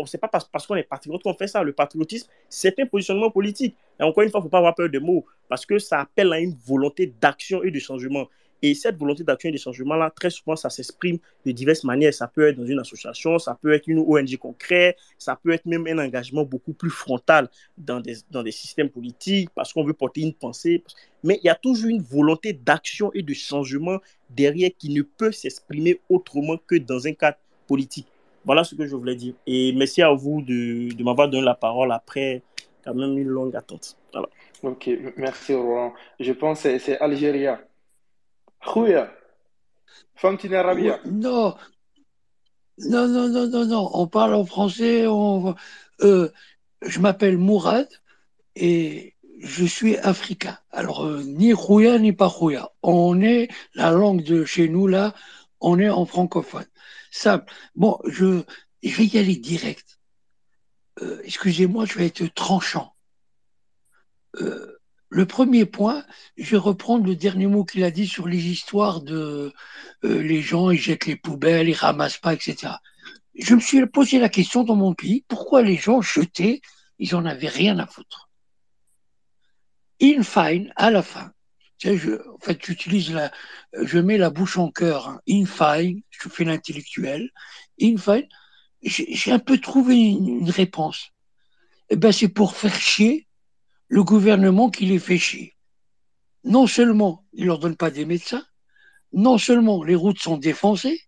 c'est 0.07 0.19
pas 0.19 0.29
parce, 0.29 0.69
qu'on 0.69 0.77
est 0.77 0.85
patriote 0.85 1.21
qu'on 1.21 1.35
fait 1.35 1.49
ça. 1.49 1.65
Le 1.65 1.73
patriotisme, 1.73 2.29
c'est 2.49 2.79
un 2.79 2.87
positionnement 2.87 3.29
politique. 3.29 3.75
Et 3.99 4.05
encore 4.05 4.23
une 4.23 4.31
fois, 4.31 4.39
il 4.39 4.43
ne 4.43 4.45
faut 4.45 4.51
pas 4.51 4.59
avoir 4.59 4.77
peur 4.77 4.89
des 4.89 5.01
mots, 5.01 5.27
parce 5.49 5.67
que 5.67 5.81
ça 5.81 5.99
appelle 6.03 6.33
à 6.33 6.39
une 6.39 6.55
volonté 6.65 7.13
d'action 7.21 7.65
et 7.65 7.73
de 7.73 7.79
changement. 7.81 8.29
Et 8.63 8.73
cette 8.75 8.97
volonté 8.97 9.25
d'action 9.25 9.49
et 9.49 9.53
de 9.53 9.59
changement-là, 9.59 10.11
très 10.11 10.31
souvent, 10.31 10.55
ça 10.55 10.71
s'exprime 10.71 11.19
de 11.45 11.51
diverses 11.51 11.83
manières. 11.83 12.15
Ça 12.15 12.29
peut 12.29 12.47
être 12.47 12.57
dans 12.57 12.67
une 12.67 12.79
association, 12.79 13.41
ça 13.41 13.59
peut 13.61 13.73
être 13.73 13.89
une 13.89 13.99
ONG 13.99 14.37
concrète, 14.37 14.97
ça 15.19 15.35
peut 15.35 15.51
être 15.51 15.67
même 15.67 15.89
un 15.89 15.99
engagement 15.99 16.45
beaucoup 16.45 16.73
plus 16.73 16.91
frontal 16.91 17.51
dans 17.77 18.01
des 18.01 18.53
systèmes 18.53 18.91
politiques, 18.91 19.51
parce 19.57 19.73
qu'on 19.73 19.83
veut 19.83 19.93
porter 19.93 20.21
une 20.21 20.35
pensée. 20.35 20.85
Mais 21.25 21.41
il 21.43 21.47
y 21.47 21.51
a 21.51 21.57
toujours 21.57 21.91
une 21.91 22.01
volonté 22.01 22.53
d'action 22.53 23.11
et 23.13 23.23
de 23.23 23.35
changement 23.35 23.99
derrière 24.31 24.71
qui 24.79 24.91
ne 24.91 25.03
peut 25.03 25.33
s'exprimer 25.33 25.99
autrement 26.09 26.59
que 26.65 26.77
dans 26.77 27.09
un 27.09 27.13
cadre 27.13 27.39
politique. 27.67 28.07
Voilà 28.45 28.65
ce 28.65 28.75
que 28.75 28.87
je 28.87 28.95
voulais 28.95 29.17
dire. 29.17 29.35
Et 29.47 29.73
merci 29.73 30.03
à 30.03 30.13
vous 30.13 30.43
de, 30.43 30.93
de 30.93 31.05
m'avoir 31.05 31.29
donné 31.29 31.45
la 31.45 31.55
parole 31.55 31.93
après 31.93 32.43
quand 32.85 32.95
même 32.95 33.17
une 33.17 33.29
longue 33.29 33.57
attente. 33.57 33.97
Voilà. 34.13 34.29
Ok, 34.63 34.91
merci 35.17 35.55
Roland. 35.55 35.93
Je 36.21 36.33
pense 36.33 36.63
que 36.63 36.79
c'est 36.79 36.99
Algérie. 36.99 37.47
Rouya. 38.61 39.13
Fantina 40.15 40.63
Rabia. 40.63 41.01
Non, 41.05 41.55
non, 42.79 43.09
non, 43.09 43.29
non, 43.29 43.49
non, 43.49 43.65
non. 43.67 43.91
On 43.95 44.07
parle 44.07 44.35
en 44.35 44.45
français. 44.45 45.07
On... 45.07 45.55
Euh, 46.01 46.31
je 46.83 47.01
m'appelle 47.01 47.39
Mourad 47.39 47.89
et 48.57 49.15
je 49.41 49.65
suis 49.65 49.97
africain. 49.99 50.59
Alors, 50.71 51.05
euh, 51.05 51.23
ni 51.25 51.53
Rouya 51.53 51.99
ni 51.99 52.13
pas 52.13 52.27
Rouya. 52.27 52.71
On 52.83 53.21
est, 53.21 53.49
la 53.75 53.91
langue 53.91 54.23
de 54.23 54.45
chez 54.45 54.69
nous, 54.69 54.87
là, 54.87 55.15
on 55.61 55.79
est 55.79 55.91
en 55.91 56.07
francophone. 56.07 56.67
Simple. 57.15 57.53
Bon, 57.77 58.01
je, 58.07 58.43
vais 58.83 59.07
y 59.07 59.19
aller 59.19 59.37
direct. 59.37 60.01
Euh, 61.01 61.21
excusez-moi, 61.23 61.85
je 61.85 61.97
vais 61.97 62.07
être 62.07 62.27
tranchant. 62.35 62.93
Euh, 64.41 64.81
le 65.11 65.25
premier 65.25 65.65
point, 65.65 66.05
je 66.37 66.51
vais 66.51 66.57
reprendre 66.57 67.07
le 67.07 67.15
dernier 67.15 67.47
mot 67.47 67.65
qu'il 67.65 67.85
a 67.85 67.93
dit 67.93 68.09
sur 68.09 68.27
les 68.27 68.49
histoires 68.49 69.01
de 69.01 69.53
euh, 70.03 70.23
les 70.23 70.43
gens, 70.43 70.73
ils 70.73 70.81
jettent 70.81 71.07
les 71.07 71.15
poubelles, 71.15 71.69
ils 71.69 71.75
ramassent 71.75 72.19
pas, 72.19 72.35
etc. 72.35 72.73
Je 73.37 73.55
me 73.55 73.61
suis 73.61 73.87
posé 73.87 74.19
la 74.19 74.29
question 74.29 74.65
dans 74.65 74.75
mon 74.75 74.93
pays, 74.93 75.25
pourquoi 75.29 75.63
les 75.63 75.77
gens 75.77 76.03
jetaient, 76.03 76.63
ils 76.99 77.15
en 77.15 77.27
avaient 77.27 77.47
rien 77.47 77.79
à 77.79 77.87
foutre. 77.87 78.29
In 80.03 80.25
fine, 80.25 80.73
à 80.75 80.91
la 80.91 81.05
fin, 81.05 81.33
tu 81.79 81.89
sais, 81.89 81.97
je, 81.97 82.13
en 82.29 82.39
fait, 82.39 82.65
j'utilise 82.65 83.13
la, 83.13 83.33
je 83.83 83.99
mets 83.99 84.19
la 84.19 84.31
bouche 84.31 84.59
en 84.59 84.71
cœur. 84.71 85.09
Hein. 85.09 85.21
In 85.29 85.45
fine, 85.47 86.03
je 86.11 86.29
fais 86.29 86.45
l'intellectuel. 86.45 87.31
In 87.81 87.97
fine, 87.97 88.29
j'ai 88.83 89.33
un 89.33 89.39
peu 89.39 89.59
trouvé 89.59 89.97
une, 89.97 90.29
une 90.29 90.51
réponse. 90.51 91.11
Eh 91.91 91.97
ben, 91.97 92.13
c'est 92.13 92.29
pour 92.29 92.57
faire 92.57 92.75
chier 92.75 93.27
le 93.89 94.03
gouvernement 94.05 94.71
qui 94.71 94.87
les 94.87 94.99
fait 94.99 95.19
chier. 95.19 95.57
Non 96.45 96.67
seulement 96.67 97.25
il 97.33 97.47
leur 97.47 97.59
donne 97.59 97.77
pas 97.77 97.91
des 97.91 98.05
médecins, 98.05 98.45
non 99.13 99.39
seulement 99.39 99.83
les 99.83 99.95
routes 99.95 100.19
sont 100.19 100.37
défoncées, 100.37 101.01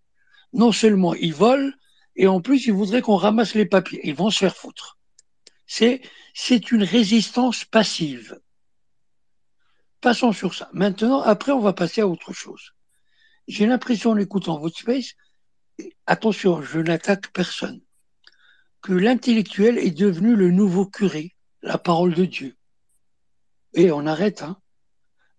non 0.53 0.73
seulement 0.73 1.15
ils 1.15 1.35
volent, 1.35 1.73
et 2.15 2.27
en 2.27 2.41
plus 2.41 2.67
ils 2.67 2.73
voudraient 2.73 3.03
qu'on 3.03 3.17
ramasse 3.17 3.55
les 3.55 3.67
papiers. 3.67 4.01
Ils 4.05 4.15
vont 4.15 4.31
se 4.31 4.39
faire 4.39 4.57
foutre. 4.57 4.99
C'est, 5.67 6.01
c'est 6.35 6.71
une 6.71 6.85
résistance 6.85 7.65
passive. 7.65 8.39
Passons 10.07 10.31
sur 10.31 10.55
ça. 10.55 10.71
Maintenant, 10.73 11.21
après, 11.21 11.51
on 11.51 11.59
va 11.59 11.73
passer 11.73 12.01
à 12.01 12.07
autre 12.07 12.33
chose. 12.33 12.75
J'ai 13.49 13.67
l'impression, 13.67 14.13
en 14.13 14.17
écoutant 14.17 14.57
votre 14.57 14.79
space, 14.79 15.15
attention, 16.07 16.63
je 16.63 16.79
n'attaque 16.79 17.33
personne, 17.33 17.81
que 18.83 18.93
l'intellectuel 18.93 19.79
est 19.79 19.91
devenu 19.91 20.37
le 20.37 20.53
nouveau 20.53 20.87
curé, 20.87 21.35
la 21.63 21.77
parole 21.77 22.15
de 22.15 22.25
Dieu. 22.25 22.57
Et 23.75 23.91
on 23.91 24.07
arrête, 24.07 24.43
hein. 24.43 24.61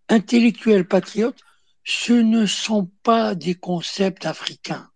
Intellectuel 0.10 0.86
patriote, 0.86 1.40
ce 1.86 2.12
ne 2.12 2.46
sont 2.46 2.92
pas 3.04 3.36
des 3.36 3.56
concepts 3.56 4.26
africains. 4.26 4.90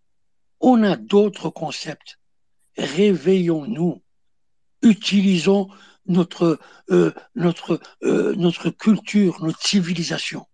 On 0.59 0.83
a 0.83 0.97
d'autres 0.97 1.49
concepts. 1.49 2.19
Réveillons-nous. 2.75 4.03
Utilisons 4.81 5.69
notre, 6.11 6.59
euh, 6.89 7.11
notre, 7.35 7.79
euh, 8.03 8.35
notre 8.35 8.69
culture, 8.69 9.43
notre 9.43 9.61
civilisation. 9.61 10.45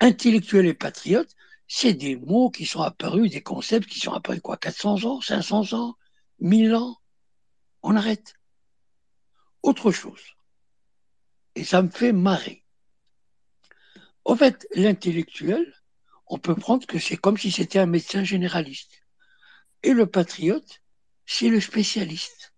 Intellectuel 0.00 0.66
et 0.66 0.74
patriote, 0.74 1.34
c'est 1.66 1.94
des 1.94 2.16
mots 2.16 2.50
qui 2.50 2.66
sont 2.66 2.82
apparus, 2.82 3.30
des 3.30 3.42
concepts 3.42 3.88
qui 3.88 4.00
sont 4.00 4.12
apparus 4.12 4.40
quoi, 4.40 4.56
400 4.56 5.04
ans, 5.04 5.20
500 5.20 5.72
ans, 5.74 5.96
1000 6.40 6.74
ans. 6.74 6.96
On 7.82 7.96
arrête. 7.96 8.34
Autre 9.62 9.92
chose. 9.92 10.22
Et 11.54 11.64
ça 11.64 11.82
me 11.82 11.90
fait 11.90 12.12
marrer. 12.12 12.64
En 14.24 14.36
fait, 14.36 14.66
l'intellectuel, 14.74 15.74
on 16.26 16.38
peut 16.38 16.54
prendre 16.54 16.86
que 16.86 16.98
c'est 16.98 17.16
comme 17.16 17.38
si 17.38 17.50
c'était 17.50 17.78
un 17.78 17.86
médecin 17.86 18.24
généraliste. 18.24 19.02
Et 19.82 19.92
le 19.92 20.06
patriote, 20.06 20.82
c'est 21.26 21.48
le 21.48 21.60
spécialiste. 21.60 22.54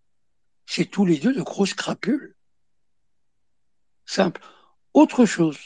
C'est 0.73 0.85
tous 0.85 1.05
les 1.05 1.19
deux 1.19 1.35
de 1.35 1.43
grosses 1.43 1.75
crapules. 1.75 2.37
Simple. 4.07 4.41
Autre 4.95 5.27
chose. 5.27 5.59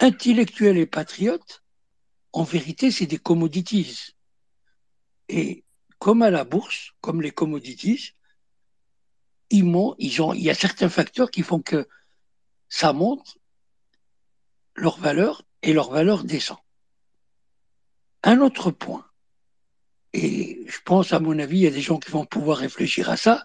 Intellectuel 0.00 0.78
et 0.78 0.86
patriote, 0.86 1.62
en 2.32 2.42
vérité, 2.42 2.90
c'est 2.90 3.06
des 3.06 3.18
commodities. 3.18 4.16
Et 5.28 5.64
comme 6.00 6.22
à 6.22 6.30
la 6.30 6.42
bourse, 6.42 6.90
comme 7.00 7.22
les 7.22 7.30
commodities, 7.30 8.14
il 9.50 9.64
y 10.02 10.50
a 10.50 10.54
certains 10.54 10.88
facteurs 10.88 11.30
qui 11.30 11.44
font 11.44 11.62
que 11.62 11.86
ça 12.68 12.92
monte 12.92 13.38
leur 14.74 14.98
valeur 14.98 15.44
et 15.62 15.72
leur 15.72 15.92
valeur 15.92 16.24
descend. 16.24 16.58
Un 18.24 18.40
autre 18.40 18.72
point, 18.72 19.08
et 20.12 20.64
je 20.66 20.78
pense 20.84 21.12
à 21.12 21.20
mon 21.20 21.38
avis, 21.38 21.58
il 21.58 21.62
y 21.62 21.68
a 21.68 21.70
des 21.70 21.80
gens 21.80 22.00
qui 22.00 22.10
vont 22.10 22.26
pouvoir 22.26 22.58
réfléchir 22.58 23.08
à 23.08 23.16
ça. 23.16 23.44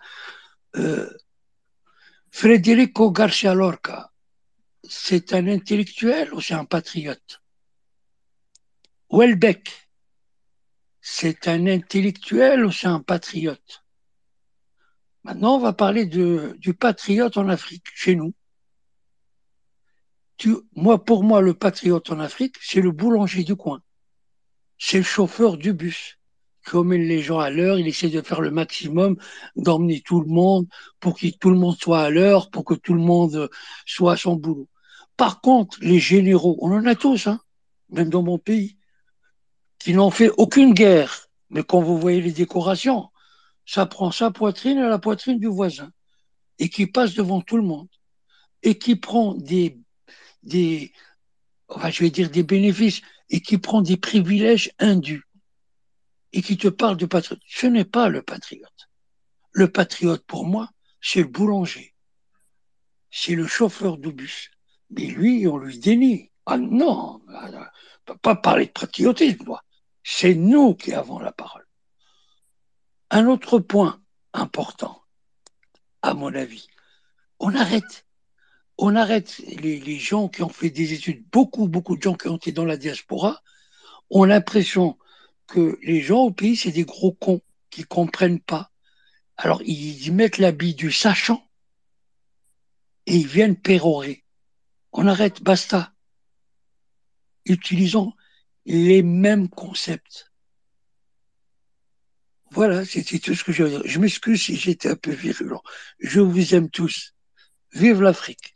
Euh, 0.77 1.09
Federico 2.29 3.11
Garcia 3.11 3.53
Lorca, 3.53 4.11
c'est 4.87 5.33
un 5.33 5.47
intellectuel 5.47 6.33
ou 6.33 6.39
c'est 6.39 6.53
un 6.53 6.65
patriote? 6.65 7.41
Welbeck, 9.09 9.89
c'est 11.01 11.47
un 11.47 11.67
intellectuel 11.67 12.65
ou 12.65 12.71
c'est 12.71 12.87
un 12.87 13.01
patriote? 13.01 13.83
Maintenant, 15.23 15.55
on 15.57 15.59
va 15.59 15.73
parler 15.73 16.05
du 16.05 16.73
patriote 16.73 17.37
en 17.37 17.49
Afrique, 17.49 17.85
chez 17.93 18.15
nous. 18.15 18.33
Tu, 20.37 20.55
moi, 20.73 21.03
pour 21.03 21.23
moi, 21.23 21.41
le 21.41 21.53
patriote 21.53 22.09
en 22.09 22.19
Afrique, 22.19 22.55
c'est 22.61 22.81
le 22.81 22.91
boulanger 22.91 23.43
du 23.43 23.55
coin. 23.55 23.83
C'est 24.79 24.97
le 24.97 25.03
chauffeur 25.03 25.57
du 25.57 25.73
bus 25.73 26.17
emmène 26.73 27.03
les 27.03 27.21
gens 27.21 27.39
à 27.39 27.49
l'heure. 27.49 27.79
Il 27.79 27.87
essaie 27.87 28.09
de 28.09 28.21
faire 28.21 28.41
le 28.41 28.51
maximum, 28.51 29.17
d'emmener 29.55 30.01
tout 30.01 30.21
le 30.21 30.27
monde 30.27 30.67
pour 30.99 31.17
que 31.17 31.27
tout 31.27 31.49
le 31.49 31.57
monde 31.57 31.77
soit 31.79 32.01
à 32.01 32.09
l'heure, 32.09 32.49
pour 32.49 32.65
que 32.65 32.73
tout 32.73 32.93
le 32.93 33.01
monde 33.01 33.49
soit 33.85 34.13
à 34.13 34.17
son 34.17 34.35
boulot. 34.35 34.67
Par 35.17 35.41
contre, 35.41 35.77
les 35.81 35.99
généraux, 35.99 36.57
on 36.61 36.71
en 36.71 36.85
a 36.85 36.95
tous, 36.95 37.27
hein, 37.27 37.39
même 37.89 38.09
dans 38.09 38.23
mon 38.23 38.37
pays 38.37 38.77
qui 39.79 39.93
n'ont 39.93 40.11
fait 40.11 40.29
aucune 40.37 40.73
guerre, 40.73 41.27
mais 41.49 41.63
quand 41.63 41.81
vous 41.81 41.97
voyez 41.97 42.21
les 42.21 42.31
décorations, 42.31 43.09
ça 43.65 43.85
prend 43.85 44.11
sa 44.11 44.29
poitrine 44.31 44.77
et 44.77 44.81
la 44.87 44.99
poitrine 44.99 45.39
du 45.39 45.47
voisin, 45.47 45.91
et 46.59 46.69
qui 46.69 46.85
passe 46.85 47.15
devant 47.15 47.41
tout 47.41 47.57
le 47.57 47.63
monde, 47.63 47.87
et 48.61 48.77
qui 48.77 48.95
prend 48.95 49.33
des, 49.33 49.79
des, 50.43 50.91
je 51.89 52.05
dire 52.05 52.29
des 52.29 52.43
bénéfices, 52.43 53.01
et 53.29 53.41
qui 53.41 53.57
prend 53.57 53.81
des 53.81 53.97
privilèges 53.97 54.71
indus, 54.77 55.23
et 56.33 56.41
qui 56.41 56.57
te 56.57 56.67
parle 56.67 56.97
de 56.97 57.05
patriote. 57.05 57.41
Ce 57.47 57.67
n'est 57.67 57.85
pas 57.85 58.09
le 58.09 58.21
patriote. 58.21 58.89
Le 59.51 59.69
patriote, 59.71 60.25
pour 60.25 60.45
moi, 60.45 60.69
c'est 61.01 61.21
le 61.21 61.27
boulanger. 61.27 61.93
C'est 63.09 63.35
le 63.35 63.47
chauffeur 63.47 63.97
de 63.97 64.09
bus. 64.09 64.49
Mais 64.89 65.07
lui, 65.07 65.47
on 65.47 65.57
lui 65.57 65.77
dénie. 65.79 66.31
Ah 66.45 66.57
non, 66.57 67.21
on 67.27 67.51
peut 68.05 68.17
pas 68.17 68.35
parler 68.35 68.67
de 68.67 68.71
patriotisme, 68.71 69.45
moi. 69.45 69.63
C'est 70.03 70.33
nous 70.33 70.73
qui 70.73 70.93
avons 70.93 71.19
la 71.19 71.31
parole. 71.31 71.65
Un 73.09 73.27
autre 73.27 73.59
point 73.59 74.01
important, 74.33 75.03
à 76.01 76.13
mon 76.13 76.33
avis, 76.33 76.67
on 77.39 77.53
arrête. 77.55 78.07
On 78.77 78.95
arrête 78.95 79.37
les, 79.37 79.99
gens 79.99 80.27
qui 80.27 80.41
ont 80.41 80.49
fait 80.49 80.69
des 80.69 80.93
études, 80.93 81.23
beaucoup, 81.31 81.67
beaucoup 81.67 81.97
de 81.97 82.01
gens 82.01 82.15
qui 82.15 82.29
ont 82.29 82.37
été 82.37 82.51
dans 82.51 82.65
la 82.65 82.77
diaspora 82.77 83.43
ont 84.09 84.23
l'impression 84.23 84.97
les 85.55 86.01
gens 86.01 86.19
au 86.19 86.31
pays, 86.31 86.55
c'est 86.55 86.71
des 86.71 86.85
gros 86.85 87.13
cons 87.13 87.41
qui 87.69 87.83
comprennent 87.83 88.39
pas. 88.39 88.71
Alors, 89.37 89.61
ils 89.63 90.11
mettent 90.11 90.37
l'habit 90.37 90.75
du 90.75 90.91
sachant 90.91 91.47
et 93.05 93.15
ils 93.15 93.27
viennent 93.27 93.55
pérorer. 93.55 94.23
On 94.91 95.07
arrête, 95.07 95.41
basta. 95.41 95.93
Utilisons 97.45 98.13
les 98.65 99.01
mêmes 99.01 99.49
concepts. 99.49 100.31
Voilà, 102.51 102.83
c'était 102.83 103.19
tout 103.19 103.33
ce 103.33 103.43
que 103.43 103.53
je 103.53 103.63
veux 103.63 103.69
dire. 103.69 103.81
Je 103.85 103.99
m'excuse 103.99 104.43
si 104.43 104.57
j'étais 104.57 104.89
un 104.89 104.95
peu 104.95 105.11
virulent. 105.11 105.63
Je 105.99 106.19
vous 106.19 106.53
aime 106.53 106.69
tous. 106.69 107.15
Vive 107.73 108.01
l'Afrique. 108.01 108.53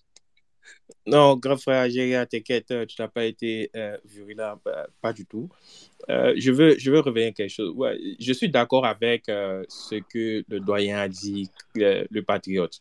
Non, 1.08 1.38
grand 1.38 1.58
frère 1.58 1.88
Géria, 1.90 2.26
t'inquiète, 2.26 2.74
tu 2.88 3.02
n'as 3.02 3.08
pas 3.08 3.26
été 3.26 3.70
euh, 3.76 3.96
virulent, 4.06 4.58
pas, 4.64 4.88
pas, 5.02 5.14
du 5.14 5.26
tout. 5.26 5.50
Euh, 6.10 6.34
je, 6.36 6.52
veux, 6.52 6.78
je 6.80 6.90
veux 6.92 7.00
revenir 7.00 7.28
à 7.28 7.32
quelque 7.32 7.52
chose. 7.52 7.72
Ouais, 7.76 7.96
je 8.20 8.34
suis 8.34 8.50
d'accord 8.50 8.86
avec 8.86 9.30
euh, 9.30 9.64
ce 9.70 9.96
que 9.96 10.44
le 10.48 10.60
doyen 10.60 10.98
a 10.98 11.08
dit, 11.08 11.50
le, 11.76 12.22
patriote. 12.22 12.80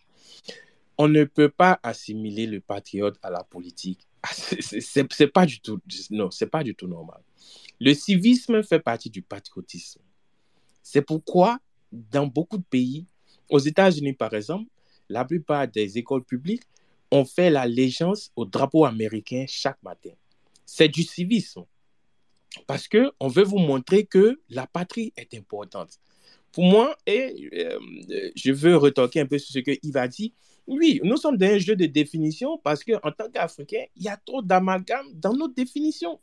On 0.97 1.09
ne 1.09 1.25
peut 1.25 1.51
pas 1.51 1.79
assimiler 1.83 2.47
le 2.47 2.61
patriote 2.61 3.19
à 3.23 3.31
la 3.31 3.45
politique 3.45 4.07
c'est 4.27 5.29
pas 5.29 5.47
pas 6.51 6.63
du 6.65 6.75
tout 6.75 6.87
normal 6.87 7.21
le 7.79 7.93
civisme 7.93 8.63
fait 8.63 8.81
partie 8.81 9.11
du 9.11 9.21
patriotisme 9.21 10.01
c'est 10.83 11.03
pourquoi 11.03 11.59
dans 11.93 12.27
beaucoup 12.27 12.57
de 12.57 12.65
pays 12.65 13.05
aux 13.51 13.59
États-Unis 13.59 14.15
par 14.15 14.33
exemple 14.33 14.71
la 15.11 15.27
plupart 15.27 15.69
des 15.69 15.99
écoles 15.99 16.25
publiques 16.25 16.63
ont 17.15 17.25
fait 17.25 17.49
l'allégeance 17.49 18.31
au 18.37 18.45
drapeau 18.45 18.85
américain 18.85 19.45
chaque 19.49 19.83
matin 19.83 20.11
c'est 20.75 20.89
du 20.89 21.03
civisme. 21.03 21.65
Parce 22.67 22.89
qu'on 22.89 23.29
veut 23.29 23.43
vous 23.43 23.59
montrer 23.59 24.07
que 24.07 24.41
la 24.49 24.67
patrie 24.67 25.13
est 25.17 25.35
importante. 25.35 25.99
Pour 26.53 26.65
moi, 26.65 26.97
et 27.07 27.51
euh, 27.55 27.79
je 28.37 28.53
veux 28.53 28.77
retoquer 28.77 29.21
un 29.21 29.27
peu 29.27 29.39
sur 29.39 29.53
ce 29.53 29.59
que 29.59 29.73
Yves 29.83 29.97
a 29.97 30.07
dit, 30.07 30.35
oui, 30.67 31.01
nous 31.03 31.17
sommes 31.17 31.37
dans 31.37 31.47
un 31.47 31.59
jeu 31.59 31.75
de 31.75 31.87
définition 31.87 32.59
parce 32.59 32.85
qu'en 32.85 33.11
tant 33.11 33.29
qu'Africains, 33.29 33.85
il 33.97 34.05
y 34.05 34.09
a 34.09 34.17
trop 34.17 34.41
d'amalgame 34.41 35.07
dans 35.15 35.35
nos 35.35 35.49
définitions. 35.49 36.21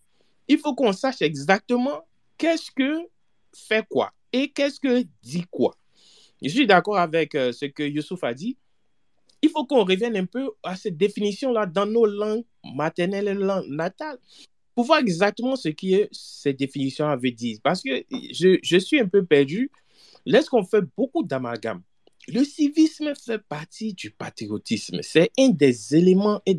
Il 0.47 0.57
faut 0.57 0.73
qu'on 0.73 0.93
sache 0.93 1.22
exactement 1.22 2.07
qu'est-ce 2.38 2.72
que 2.72 3.07
fait 3.53 3.85
quoi 3.89 4.13
et 4.31 4.49
qu'est-ce 4.49 4.80
que 4.80 5.03
dit 5.22 5.45
quoi. 5.51 5.76
Je 6.41 6.49
suis 6.49 6.65
d'accord 6.65 6.97
avec 6.97 7.35
euh, 7.35 7.51
ce 7.51 7.65
que 7.65 7.84
Youssouf 7.84 8.23
a 8.23 8.34
dit. 8.34 8.57
Il 9.41 9.49
faut 9.49 9.65
qu'on 9.65 9.84
revienne 9.84 10.15
un 10.15 10.26
peu 10.26 10.51
à 10.63 10.76
cette 10.76 10.97
définition-là 10.97 11.65
dans 11.65 11.85
nos 11.85 12.05
langues 12.05 12.43
maternelles 12.76 13.30
et 13.30 13.34
langues 13.34 13.69
natales 13.69 14.19
pour 14.76 14.85
voir 14.85 14.99
exactement 14.99 15.55
ce 15.55 15.69
que 15.69 16.07
cette 16.11 16.57
définition 16.57 17.15
veut 17.18 17.31
dire. 17.31 17.57
Parce 17.63 17.81
que 17.81 18.03
je, 18.11 18.77
suis 18.80 18.99
un 18.99 19.07
peu 19.07 19.26
perdu. 19.26 19.72
Lorsqu'on 20.26 20.63
fait 20.63 20.84
beaucoup 20.95 21.23
d'amalgame, 21.23 21.81
le 22.27 22.43
civisme 22.43 23.13
fait 23.15 23.39
partie 23.39 23.93
du 23.93 24.11
patriotisme. 24.11 24.99
C'est 25.01 25.31
un 25.39 25.49
des 25.49 25.95
éléments 25.95 26.41
et 26.45 26.55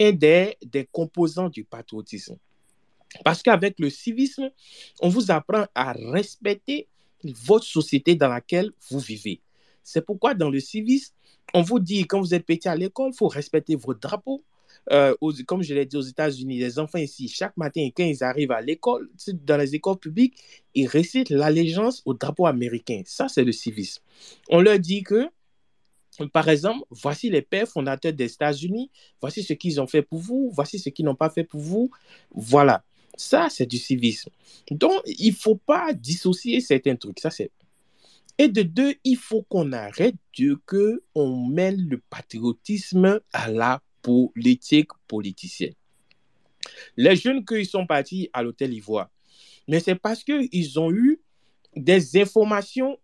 un 0.00 0.12
des, 0.12 0.56
des 0.64 0.84
composants 0.84 1.48
du 1.48 1.64
patriotisme. 1.64 2.36
Parce 3.24 3.42
qu'avec 3.42 3.78
le 3.78 3.90
civisme, 3.90 4.50
on 5.00 5.08
vous 5.08 5.30
apprend 5.30 5.66
à 5.74 5.92
respecter 5.92 6.86
votre 7.24 7.64
société 7.64 8.14
dans 8.14 8.28
laquelle 8.28 8.70
vous 8.88 9.00
vivez. 9.00 9.40
C'est 9.82 10.04
pourquoi 10.04 10.34
dans 10.34 10.50
le 10.50 10.60
civisme, 10.60 11.14
on 11.54 11.62
vous 11.62 11.78
dit, 11.78 12.06
quand 12.06 12.20
vous 12.20 12.34
êtes 12.34 12.44
petit 12.44 12.68
à 12.68 12.76
l'école, 12.76 13.10
il 13.12 13.16
faut 13.16 13.28
respecter 13.28 13.76
votre 13.76 14.00
drapeau. 14.00 14.44
Euh, 14.92 15.14
comme 15.46 15.62
je 15.62 15.74
l'ai 15.74 15.84
dit 15.86 15.96
aux 15.96 16.02
États-Unis, 16.02 16.58
les 16.58 16.78
enfants 16.78 16.98
ici, 16.98 17.28
chaque 17.28 17.56
matin, 17.56 17.88
quand 17.96 18.04
ils 18.04 18.22
arrivent 18.22 18.52
à 18.52 18.60
l'école, 18.60 19.08
dans 19.44 19.56
les 19.56 19.74
écoles 19.74 19.98
publiques, 19.98 20.36
ils 20.74 20.86
récitent 20.86 21.30
l'allégeance 21.30 22.02
au 22.04 22.14
drapeau 22.14 22.46
américain. 22.46 23.02
Ça, 23.04 23.28
c'est 23.28 23.44
le 23.44 23.52
civisme. 23.52 24.02
On 24.48 24.60
leur 24.60 24.78
dit 24.78 25.02
que, 25.02 25.28
par 26.32 26.48
exemple, 26.48 26.84
voici 26.90 27.30
les 27.30 27.42
pères 27.42 27.68
fondateurs 27.68 28.12
des 28.12 28.32
États-Unis, 28.32 28.90
voici 29.20 29.42
ce 29.42 29.54
qu'ils 29.54 29.80
ont 29.80 29.86
fait 29.86 30.02
pour 30.02 30.18
vous, 30.18 30.50
voici 30.54 30.78
ce 30.78 30.88
qu'ils 30.90 31.04
n'ont 31.04 31.16
pas 31.16 31.30
fait 31.30 31.44
pour 31.44 31.60
vous. 31.60 31.90
Voilà. 32.30 32.84
Ça, 33.16 33.48
c'est 33.50 33.66
du 33.66 33.78
civisme. 33.78 34.30
Donc, 34.70 34.92
il 35.06 35.30
ne 35.30 35.36
faut 35.36 35.56
pas 35.56 35.92
dissocier 35.94 36.60
certains 36.60 36.96
trucs. 36.96 37.18
Ça, 37.18 37.30
c'est. 37.30 37.50
Et 38.38 38.48
de 38.48 38.62
deux, 38.62 38.94
il 39.04 39.16
faut 39.16 39.42
qu'on 39.42 39.72
arrête 39.72 40.16
de 40.38 40.60
que 40.66 41.02
on 41.14 41.46
mène 41.46 41.88
le 41.88 41.98
patriotisme 41.98 43.20
à 43.32 43.50
la 43.50 43.82
politique 44.02 44.90
politicienne. 45.08 45.74
Les 46.96 47.16
jeunes 47.16 47.44
qui 47.44 47.64
sont 47.64 47.86
partis 47.86 48.28
à 48.32 48.42
l'hôtel 48.42 48.74
Ivoire, 48.74 49.08
mais 49.68 49.80
c'est 49.80 49.94
parce 49.94 50.22
qu'ils 50.22 50.78
ont 50.78 50.92
eu 50.92 51.20
des 51.74 52.20
informations 52.20 52.98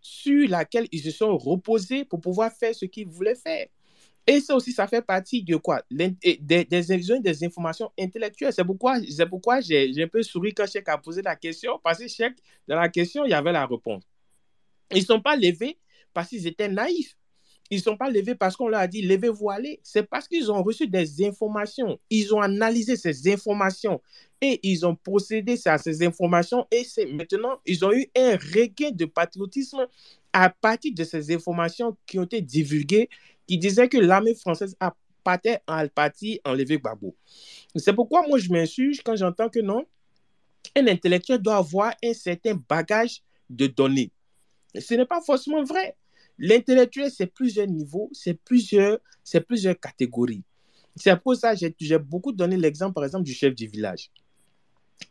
sur 0.00 0.48
lesquelles 0.48 0.88
ils 0.92 1.02
se 1.02 1.10
sont 1.10 1.36
reposés 1.36 2.04
pour 2.04 2.20
pouvoir 2.20 2.52
faire 2.52 2.74
ce 2.74 2.86
qu'ils 2.86 3.08
voulaient 3.08 3.34
faire. 3.34 3.66
Et 4.26 4.40
ça 4.40 4.54
aussi, 4.54 4.72
ça 4.72 4.86
fait 4.86 5.00
partie 5.00 5.42
de 5.42 5.56
quoi? 5.56 5.82
Des, 5.90 6.10
des, 6.38 6.64
des, 6.64 7.44
informations 7.44 7.90
intellectuelles. 7.98 8.52
C'est 8.52 8.64
pourquoi, 8.64 8.98
pourquoi 9.30 9.60
j'ai 9.60 9.90
un 10.02 10.06
peu 10.06 10.22
souri 10.22 10.52
quand 10.52 10.66
Cheikh 10.70 10.86
a 10.88 10.98
posé 10.98 11.22
la 11.22 11.34
question, 11.34 11.80
parce 11.82 11.98
que 11.98 12.08
Cheikh, 12.08 12.34
dans 12.66 12.76
la 12.76 12.90
question, 12.90 13.24
il 13.24 13.30
y 13.30 13.34
avait 13.34 13.52
la 13.52 13.66
réponse. 13.66 14.02
Ils 14.92 15.00
ne 15.00 15.04
sont 15.04 15.20
pas 15.20 15.36
levés 15.36 15.78
parce 16.14 16.28
qu'ils 16.28 16.46
étaient 16.46 16.68
naïfs. 16.68 17.16
Ils 17.70 17.78
ne 17.78 17.82
sont 17.82 17.96
pas 17.98 18.08
levés 18.08 18.34
parce 18.34 18.56
qu'on 18.56 18.68
leur 18.68 18.80
a 18.80 18.86
dit 18.86 19.02
levez-vous 19.02 19.50
aller. 19.50 19.80
C'est 19.82 20.02
parce 20.02 20.26
qu'ils 20.26 20.50
ont 20.50 20.62
reçu 20.62 20.88
des 20.88 21.26
informations. 21.26 21.98
Ils 22.08 22.34
ont 22.34 22.40
analysé 22.40 22.96
ces 22.96 23.30
informations 23.30 24.00
et 24.40 24.58
ils 24.62 24.86
ont 24.86 24.94
procédé 24.96 25.60
à 25.66 25.76
ces 25.76 26.02
informations. 26.02 26.66
Et 26.70 26.84
c'est 26.84 27.06
maintenant, 27.06 27.60
ils 27.66 27.84
ont 27.84 27.92
eu 27.92 28.06
un 28.16 28.36
regain 28.36 28.90
de 28.90 29.04
patriotisme 29.04 29.86
à 30.32 30.48
partir 30.48 30.94
de 30.94 31.04
ces 31.04 31.34
informations 31.34 31.96
qui 32.06 32.18
ont 32.18 32.24
été 32.24 32.40
divulguées 32.40 33.10
qui 33.46 33.58
disait 33.58 33.88
que 33.88 33.98
l'armée 33.98 34.34
française 34.34 34.76
a 34.80 34.94
partait 35.28 35.58
en 35.66 35.86
partie 35.88 36.40
enlever 36.42 36.78
Gbagbo. 36.78 37.14
C'est 37.76 37.92
pourquoi 37.92 38.26
moi 38.26 38.38
je 38.38 38.50
m'insurge 38.50 39.02
quand 39.04 39.14
j'entends 39.14 39.50
que 39.50 39.58
non, 39.60 39.84
un 40.74 40.86
intellectuel 40.86 41.38
doit 41.38 41.56
avoir 41.56 41.92
un 42.02 42.14
certain 42.14 42.54
bagage 42.54 43.20
de 43.50 43.66
données. 43.66 44.10
Ce 44.80 44.94
n'est 44.94 45.06
pas 45.06 45.20
forcément 45.20 45.62
vrai. 45.64 45.96
L'intellectuel, 46.38 47.10
c'est 47.10 47.26
plusieurs 47.26 47.66
niveaux, 47.66 48.10
c'est 48.12 48.34
plusieurs, 48.34 48.98
plusieurs 49.46 49.78
catégories. 49.78 50.44
C'est 50.96 51.16
pour 51.20 51.36
ça 51.36 51.54
que 51.54 51.66
j'ai 51.78 51.98
beaucoup 51.98 52.32
donné 52.32 52.56
l'exemple, 52.56 52.94
par 52.94 53.04
exemple, 53.04 53.24
du 53.24 53.32
chef 53.32 53.54
du 53.54 53.66
village. 53.66 54.10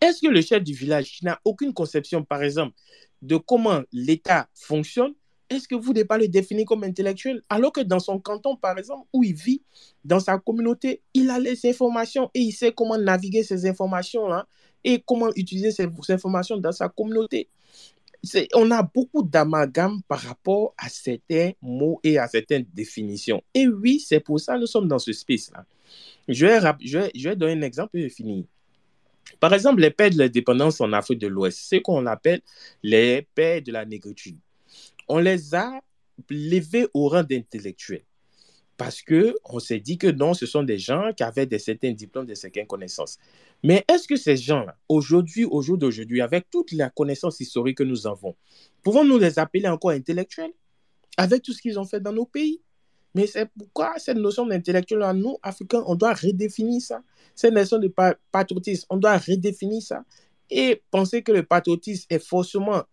Est-ce 0.02 0.22
que 0.22 0.28
le 0.28 0.42
chef 0.42 0.64
du 0.64 0.74
village 0.74 1.20
n'a 1.22 1.40
aucune 1.46 1.74
conception, 1.74 2.24
par 2.24 2.44
exemple, 2.44 2.76
de 3.22 3.38
comment 3.38 3.82
l'État 3.92 4.48
fonctionne, 4.54 5.14
est-ce 5.50 5.68
que 5.68 5.76
vous 5.76 5.94
n'êtes 5.94 6.08
pas 6.08 6.18
le 6.18 6.28
définir 6.28 6.66
comme 6.66 6.84
intellectuel? 6.84 7.42
Alors 7.50 7.72
que 7.72 7.82
dans 7.82 8.00
son 8.00 8.20
canton, 8.20 8.58
par 8.58 8.78
exemple, 8.78 9.08
où 9.14 9.24
il 9.24 9.34
vit, 9.34 9.62
dans 10.04 10.20
sa 10.20 10.38
communauté, 10.38 11.02
il 11.14 11.30
a 11.30 11.40
les 11.40 11.66
informations 11.66 12.30
et 12.34 12.40
il 12.40 12.52
sait 12.52 12.74
comment 12.74 12.98
naviguer 12.98 13.44
ces 13.44 13.66
informations-là 13.66 14.46
et 14.84 15.02
comment 15.06 15.30
utiliser 15.36 15.72
ces, 15.72 15.88
informations 16.10 16.58
dans 16.58 16.74
sa 16.74 16.90
communauté. 16.90 17.50
On 18.54 18.72
a 18.72 18.84
beaucoup 18.84 19.24
d'amalgame 19.24 20.02
par 20.08 20.20
rapport 20.20 20.74
à 20.78 20.90
certains 20.90 21.52
mots 21.62 22.00
et 22.04 22.18
à 22.18 22.28
certaines 22.28 22.66
définitions. 22.74 23.44
Et 23.54 23.68
oui, 23.68 24.00
c'est 24.00 24.20
pour 24.20 24.40
ça 24.40 24.56
que 24.56 24.62
nous 24.62 24.68
sommes 24.68 24.88
dans 24.88 25.00
ce 25.00 25.14
space-là. 25.14 25.66
Je 26.28 27.28
vais 27.30 27.36
donner 27.36 27.54
un 27.54 27.62
exemple 27.62 27.98
et 27.98 28.10
je 28.10 28.14
finis. 28.14 28.48
Par 29.40 29.54
exemple, 29.54 29.82
les 29.82 29.92
pères 29.92 30.10
de 30.10 30.18
l'indépendance 30.18 30.82
en 30.82 30.92
Afrique 30.94 31.20
de 31.20 31.28
l'Ouest, 31.28 31.60
ce 31.60 31.76
qu'on 31.78 32.06
appelle 32.06 32.42
les 32.84 33.28
pères 33.36 33.62
de 33.62 33.72
la 33.72 33.86
négritude 33.86 34.38
on 35.08 35.20
les 35.20 35.56
a 35.56 35.82
levés 36.30 36.88
au 36.94 37.10
rang 37.10 37.24
d'intellectuels. 37.24 38.04
Parce 38.78 39.02
qu'on 39.02 39.60
s'est 39.60 39.80
dit 39.80 39.98
que 39.98 40.08
non, 40.08 40.36
ce 40.36 40.46
sont 40.46 40.62
des 40.62 40.78
gens 40.78 41.12
qui 41.16 41.24
avaient 41.24 41.48
des 41.48 41.58
certains 41.58 41.92
diplômes, 41.92 42.28
des 42.28 42.36
certaines 42.36 42.68
connaissances. 42.68 43.18
Mais 43.64 43.84
est-ce 43.90 44.08
que 44.08 44.16
ces 44.16 44.38
gens-là, 44.38 44.78
aujourd'hui, 44.88 45.46
au 45.46 45.64
jour 45.64 45.80
d'aujourd'hui, 45.80 46.22
avec 46.22 46.50
toute 46.52 46.72
la 46.72 46.92
connaissance 46.92 47.40
historique 47.40 47.80
que 47.80 47.84
nous 47.84 48.06
avons, 48.06 48.36
pouvons-nous 48.84 49.18
les 49.18 49.40
appeler 49.40 49.68
encore 49.68 49.92
intellectuels 49.92 50.52
avec 51.18 51.42
tout 51.42 51.54
ce 51.54 51.62
qu'ils 51.62 51.80
ont 51.80 51.86
fait 51.86 52.00
dans 52.00 52.14
nos 52.14 52.28
pays? 52.28 52.62
Mais 53.16 53.26
c'est 53.26 53.50
pourquoi 53.58 53.98
cette 53.98 54.18
notion 54.18 54.46
d'intellectuel, 54.46 55.00
nous, 55.16 55.38
Africains, 55.42 55.84
on 55.88 55.96
doit 55.96 56.14
redéfinir 56.14 56.80
ça. 56.80 57.02
Cette 57.34 57.54
notion 57.54 57.80
de 57.80 57.92
patriotisme, 58.32 58.86
on 58.92 58.98
doit 58.98 59.18
redéfinir 59.18 59.82
ça. 59.82 60.04
Et 60.52 60.84
penser 60.92 61.24
que 61.24 61.32
le 61.32 61.42
patriotisme 61.42 62.06
est 62.12 62.24
forcément 62.24 62.84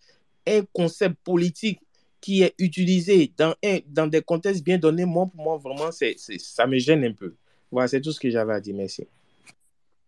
un 0.46 0.62
concept 0.72 1.16
politique 1.22 1.78
qui 2.24 2.42
est 2.42 2.54
utilisé 2.58 3.30
dans, 3.36 3.54
un, 3.62 3.80
dans 3.86 4.06
des 4.06 4.22
contextes 4.22 4.64
bien 4.64 4.78
donnés, 4.78 5.04
moi, 5.04 5.26
pour 5.26 5.44
moi, 5.44 5.58
vraiment, 5.58 5.92
c'est, 5.92 6.16
ça 6.16 6.66
me 6.66 6.78
gêne 6.78 7.04
un 7.04 7.12
peu. 7.12 7.34
Voilà, 7.70 7.86
c'est 7.86 8.00
tout 8.00 8.12
ce 8.12 8.18
que 8.18 8.30
j'avais 8.30 8.54
à 8.54 8.60
dire. 8.60 8.74
Merci. 8.74 9.06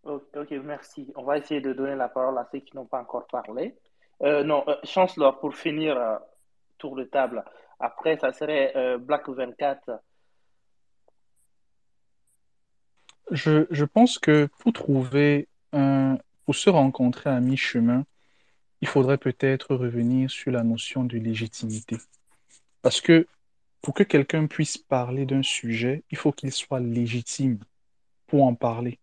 Ok, 0.03 0.51
merci. 0.65 1.13
On 1.15 1.25
va 1.25 1.37
essayer 1.37 1.61
de 1.61 1.75
donner 1.75 1.95
la 1.95 2.09
parole 2.09 2.39
à 2.39 2.49
ceux 2.51 2.61
qui 2.61 2.75
n'ont 2.75 2.87
pas 2.87 3.03
encore 3.03 3.27
parlé. 3.27 3.75
Euh, 4.23 4.43
non, 4.45 4.65
euh, 4.67 4.77
Chancellor, 4.85 5.39
pour 5.41 5.55
finir, 5.55 5.99
euh, 5.99 6.17
tour 6.79 6.97
de 6.97 7.05
table. 7.05 7.45
Après, 7.79 8.17
ça 8.17 8.33
serait 8.33 8.73
euh, 8.77 8.97
Black 8.97 9.29
24. 9.29 10.01
Je, 13.31 13.67
je 13.71 13.85
pense 13.85 14.19
que 14.19 14.49
pour 14.61 14.73
trouver 14.73 15.49
un, 15.75 16.17
pour 16.47 16.55
se 16.55 16.71
rencontrer 16.71 17.29
à 17.29 17.41
mi-chemin, 17.41 18.07
il 18.81 18.89
faudrait 18.89 19.19
peut-être 19.19 19.75
revenir 19.75 20.31
sur 20.31 20.53
la 20.53 20.63
notion 20.63 21.05
de 21.05 21.17
légitimité. 21.19 21.97
Parce 22.83 23.01
que 23.01 23.27
pour 23.81 23.95
que 23.95 24.03
quelqu'un 24.03 24.47
puisse 24.47 24.79
parler 24.79 25.27
d'un 25.27 25.43
sujet, 25.43 26.03
il 26.11 26.17
faut 26.17 26.33
qu'il 26.33 26.53
soit 26.53 26.81
légitime 26.81 27.59
pour 28.27 28.45
en 28.45 28.55
parler. 28.55 28.99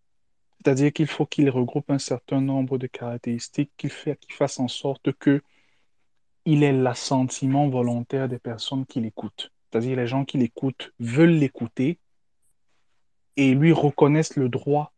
C'est-à-dire 0.58 0.92
qu'il 0.92 1.06
faut 1.06 1.26
qu'il 1.26 1.50
regroupe 1.50 1.90
un 1.90 1.98
certain 1.98 2.40
nombre 2.40 2.78
de 2.78 2.86
caractéristiques 2.86 3.72
qu'il 3.76 3.90
fasse 3.90 4.58
en 4.60 4.68
sorte 4.68 5.12
que 5.12 5.42
il 6.46 6.62
ait 6.62 6.72
l'assentiment 6.72 7.68
volontaire 7.68 8.28
des 8.28 8.38
personnes 8.38 8.84
qui 8.86 9.00
l'écoutent. 9.00 9.50
C'est-à-dire 9.70 9.96
les 9.96 10.06
gens 10.06 10.24
qui 10.24 10.38
l'écoutent 10.38 10.92
veulent 10.98 11.38
l'écouter 11.38 11.98
et 13.36 13.54
lui 13.54 13.72
reconnaissent 13.72 14.36
le 14.36 14.48
droit 14.48 14.92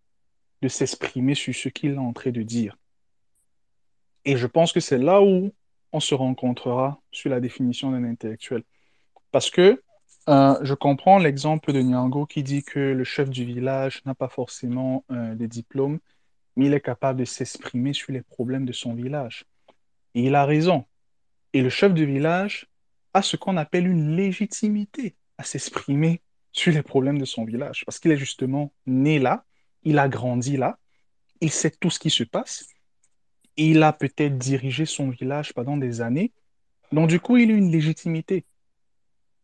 de 0.63 0.69
s'exprimer 0.69 1.35
sur 1.35 1.55
ce 1.55 1.69
qu'il 1.69 1.93
est 1.93 1.99
en 1.99 2.13
train 2.13 2.31
de 2.31 2.43
dire. 2.43 2.77
Et 4.27 4.37
je 4.37 4.49
pense 4.49 4.73
que 4.73 4.81
c'est 4.81 4.99
là 4.99 5.23
où 5.23 5.53
on 5.93 6.01
se 6.01 6.15
rencontrera 6.15 7.01
sur 7.13 7.31
la 7.31 7.41
définition 7.41 7.93
d'un 7.93 8.03
intellectuel. 8.03 8.65
Parce 9.31 9.51
que 9.51 9.81
euh, 10.29 10.59
je 10.63 10.75
comprends 10.75 11.19
l'exemple 11.19 11.73
de 11.73 11.81
Nyango 11.81 12.27
qui 12.27 12.43
dit 12.43 12.65
que 12.65 12.81
le 12.81 13.05
chef 13.05 13.31
du 13.31 13.45
village 13.45 14.05
n'a 14.05 14.17
pas 14.17 14.29
forcément 14.29 15.05
euh, 15.13 15.37
des 15.37 15.47
diplômes, 15.47 16.01
mais 16.57 16.67
il 16.67 16.75
est 16.75 16.81
capable 16.81 17.21
de 17.21 17.25
s'exprimer 17.25 17.93
sur 17.93 18.13
les 18.13 18.23
problèmes 18.23 18.67
de 18.67 18.73
son 18.73 18.95
village. 18.95 19.45
Et 20.17 20.25
il 20.25 20.35
a 20.35 20.45
raison. 20.45 20.85
Et 21.53 21.63
le 21.63 21.71
chef 21.71 21.95
du 21.95 22.05
village 22.05 22.67
a 23.15 23.23
ce 23.23 23.37
qu'on 23.37 23.57
appelle 23.57 23.87
une 23.87 24.17
légitimité 24.17 25.15
à 25.39 25.45
s'exprimer 25.45 26.21
sur 26.51 26.73
les 26.73 26.83
problèmes 26.83 27.19
de 27.19 27.25
son 27.25 27.45
village, 27.45 27.85
parce 27.85 28.01
qu'il 28.01 28.11
est 28.11 28.17
justement 28.17 28.73
né 28.87 29.21
là, 29.21 29.45
il 29.85 29.99
a 29.99 30.09
grandi 30.09 30.57
là, 30.57 30.79
il 31.41 31.51
sait 31.51 31.71
tout 31.71 31.91
ce 31.91 31.99
qui 31.99 32.11
se 32.11 32.25
passe, 32.25 32.67
il 33.57 33.83
a 33.83 33.93
peut-être 33.93 34.39
dirigé 34.39 34.87
son 34.87 35.11
village 35.11 35.53
pendant 35.55 35.77
des 35.77 36.01
années, 36.01 36.33
donc 36.93 37.09
du 37.09 37.21
coup, 37.21 37.37
il 37.37 37.51
a 37.51 37.55
une 37.55 37.71
légitimité. 37.71 38.45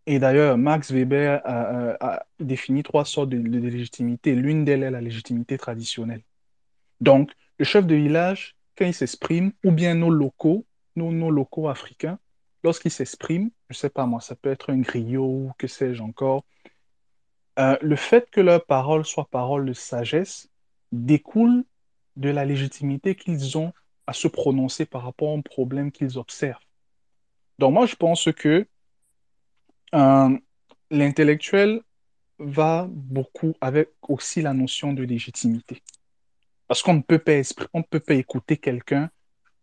Et 0.06 0.18
d'ailleurs, 0.18 0.58
Max 0.58 0.90
Weber 0.90 1.40
a, 1.44 2.24
défini 2.40 2.82
trois 2.82 3.04
sortes 3.04 3.28
de, 3.28 3.36
légitimité. 3.36 4.34
L'une 4.34 4.64
d'elles 4.64 4.82
est 4.82 4.90
la 4.90 5.00
légitimité 5.00 5.58
traditionnelle. 5.58 6.22
Donc, 7.00 7.30
le 7.58 7.64
chef 7.64 7.86
de 7.86 7.94
village, 7.94 8.56
quand 8.76 8.86
il 8.86 8.94
s'exprime, 8.94 9.52
ou 9.64 9.70
bien 9.70 9.94
nos 9.94 10.10
locaux, 10.10 10.66
nos, 10.96 11.30
locaux 11.30 11.68
africains, 11.68 12.18
lorsqu'ils 12.64 12.90
s'expriment, 12.90 13.50
je 13.70 13.76
sais 13.76 13.90
pas 13.90 14.06
moi, 14.06 14.20
ça 14.20 14.34
peut 14.34 14.50
être 14.50 14.70
un 14.70 14.78
griot 14.78 15.24
ou 15.24 15.52
que 15.58 15.66
sais-je 15.66 16.02
encore, 16.02 16.44
euh, 17.58 17.76
le 17.80 17.96
fait 17.96 18.30
que 18.30 18.40
leurs 18.40 18.64
paroles 18.64 19.04
soient 19.04 19.28
paroles 19.30 19.66
de 19.66 19.72
sagesse 19.72 20.48
découle 20.90 21.64
de 22.16 22.30
la 22.30 22.44
légitimité 22.44 23.14
qu'ils 23.14 23.58
ont 23.58 23.72
à 24.06 24.12
se 24.12 24.28
prononcer 24.28 24.86
par 24.86 25.02
rapport 25.02 25.30
aux 25.30 25.42
problèmes 25.42 25.92
qu'ils 25.92 26.18
observent. 26.18 26.64
Donc 27.58 27.74
moi, 27.74 27.86
je 27.86 27.94
pense 27.94 28.28
que 28.32 28.66
euh, 29.94 30.38
l'intellectuel 30.90 31.80
va 32.38 32.88
beaucoup 32.90 33.54
avec 33.60 33.90
aussi 34.08 34.42
la 34.42 34.52
notion 34.52 34.92
de 34.92 35.02
légitimité. 35.02 35.82
Parce 36.66 36.82
qu'on 36.82 36.94
ne 36.94 37.02
peut 37.02 37.18
pas, 37.18 37.40
on 37.72 37.80
ne 37.80 37.84
peut 37.84 38.00
pas 38.00 38.14
écouter 38.14 38.56
quelqu'un 38.56 39.10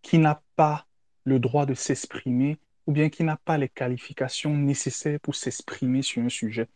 qui 0.02 0.18
n'a 0.18 0.42
pas 0.56 0.86
le 1.24 1.40
droit 1.40 1.66
de 1.66 1.74
s'exprimer 1.74 2.58
ou 2.88 2.92
bien 2.92 3.10
qui 3.10 3.24
n'a 3.24 3.38
pas 3.38 3.58
les 3.58 3.70
qualifications 3.70 4.56
nécessaires 4.56 5.20
pour 5.20 5.36
s'exprimer 5.36 6.02
sur 6.02 6.22
un 6.22 6.30
sujet. 6.30 6.68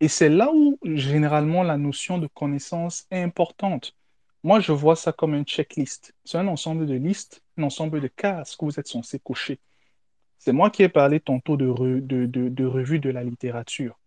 Et 0.00 0.08
c'est 0.08 0.28
là 0.28 0.50
où 0.52 0.78
généralement 0.84 1.62
la 1.62 1.76
notion 1.76 2.18
de 2.18 2.26
connaissance 2.28 3.06
est 3.10 3.20
importante. 3.22 3.94
Moi, 4.44 4.60
je 4.60 4.72
vois 4.72 4.96
ça 4.96 5.12
comme 5.12 5.34
un 5.34 5.44
checklist. 5.44 6.14
C'est 6.24 6.38
un 6.38 6.46
ensemble 6.48 6.86
de 6.86 6.94
listes, 6.94 7.42
un 7.56 7.64
ensemble 7.64 8.00
de 8.00 8.08
cases 8.08 8.56
que 8.56 8.64
vous 8.64 8.78
êtes 8.78 8.86
censé 8.86 9.18
cocher. 9.18 9.58
C'est 10.38 10.52
moi 10.52 10.70
qui 10.70 10.82
ai 10.82 10.88
parlé 10.88 11.20
tantôt 11.20 11.56
de, 11.56 11.66
de, 12.00 12.64
revue 12.66 13.00
de 13.00 13.10
la 13.10 13.24
littérature. 13.24 13.98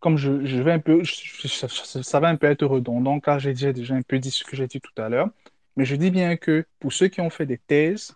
Comme 0.00 0.16
je, 0.16 0.30
vais 0.30 0.72
un 0.72 0.80
peu, 0.80 1.04
ça, 1.04 1.68
ça- 1.68 2.20
va 2.20 2.28
un 2.28 2.36
peu 2.36 2.48
être 2.48 2.66
redondant 2.66 3.20
car 3.20 3.38
j'ai 3.38 3.52
déjà, 3.52 3.72
déjà 3.72 3.94
un 3.94 4.02
peu 4.02 4.18
dit 4.18 4.30
ce 4.30 4.44
que 4.44 4.56
j'ai 4.56 4.66
dit 4.66 4.80
tout 4.80 5.00
à 5.00 5.08
l'heure, 5.08 5.28
mais 5.76 5.84
je 5.84 5.96
dis 5.96 6.10
bien 6.10 6.36
que 6.36 6.66
pour 6.80 6.92
ceux 6.92 7.08
qui 7.08 7.20
ont 7.20 7.30
fait 7.30 7.46
des 7.46 7.58
thèses, 7.58 8.14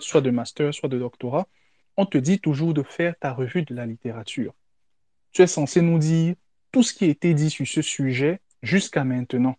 soit 0.00 0.20
de 0.20 0.30
master, 0.30 0.74
soit 0.74 0.88
de 0.88 0.98
doctorat, 0.98 1.46
on 1.96 2.06
te 2.06 2.18
dit 2.18 2.40
toujours 2.40 2.74
de 2.74 2.82
faire 2.82 3.14
ta 3.20 3.32
revue 3.32 3.62
de 3.62 3.74
la 3.74 3.86
littérature. 3.86 4.54
Tu 5.32 5.42
es 5.42 5.46
censé 5.46 5.82
nous 5.82 5.98
dire 5.98 6.34
tout 6.72 6.82
ce 6.82 6.94
qui 6.94 7.04
a 7.04 7.08
été 7.08 7.34
dit 7.34 7.50
sur 7.50 7.66
ce 7.66 7.82
sujet 7.82 8.40
jusqu'à 8.62 9.04
maintenant. 9.04 9.56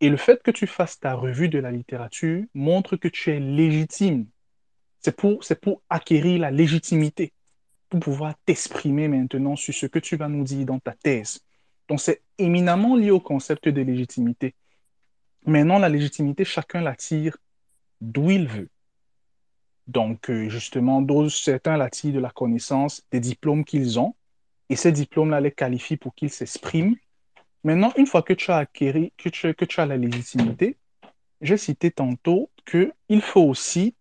Et 0.00 0.08
le 0.08 0.16
fait 0.16 0.42
que 0.42 0.50
tu 0.50 0.66
fasses 0.66 1.00
ta 1.00 1.14
revue 1.14 1.48
de 1.48 1.58
la 1.58 1.72
littérature 1.72 2.44
montre 2.54 2.96
que 2.96 3.08
tu 3.08 3.30
es 3.30 3.40
légitime. 3.40 4.26
C'est 5.00 5.16
pour, 5.16 5.40
pour 5.60 5.82
acquérir 5.88 6.40
la 6.40 6.50
légitimité, 6.50 7.32
pour 7.88 8.00
pouvoir 8.00 8.34
t'exprimer 8.44 9.08
maintenant 9.08 9.56
sur 9.56 9.74
ce 9.74 9.86
que 9.86 9.98
tu 9.98 10.16
vas 10.16 10.28
nous 10.28 10.44
dire 10.44 10.66
dans 10.66 10.78
ta 10.78 10.92
thèse. 10.92 11.40
Donc 11.88 12.00
c'est 12.00 12.22
éminemment 12.36 12.96
lié 12.96 13.10
au 13.10 13.20
concept 13.20 13.68
de 13.68 13.80
légitimité. 13.82 14.54
Maintenant, 15.46 15.78
la 15.78 15.88
légitimité, 15.88 16.44
chacun 16.44 16.80
la 16.80 16.94
tire 16.94 17.36
d'où 18.00 18.30
il 18.30 18.46
veut. 18.46 18.68
Donc, 19.86 20.28
euh, 20.28 20.50
justement, 20.50 21.04
certains 21.30 21.78
la 21.78 21.88
tirent 21.88 22.12
de 22.12 22.20
la 22.20 22.30
connaissance, 22.30 23.02
des 23.10 23.20
diplômes 23.20 23.64
qu'ils 23.64 23.98
ont, 23.98 24.14
et 24.68 24.76
ces 24.76 24.92
diplômes-là 24.92 25.40
les 25.40 25.52
qualifient 25.52 25.96
pour 25.96 26.14
qu'ils 26.14 26.30
s'expriment. 26.30 26.96
Maintenant, 27.64 27.92
une 27.96 28.06
fois 28.06 28.22
que 28.22 28.32
tu 28.32 28.50
as 28.50 28.58
acquéri, 28.58 29.12
que 29.16 29.28
tu, 29.28 29.80
as 29.80 29.86
la 29.86 29.96
légitimité, 29.96 30.76
j'ai 31.40 31.56
cité 31.56 31.90
tantôt 31.90 32.50
qu'il 32.64 33.20
faut 33.20 33.42
aussi 33.42 33.94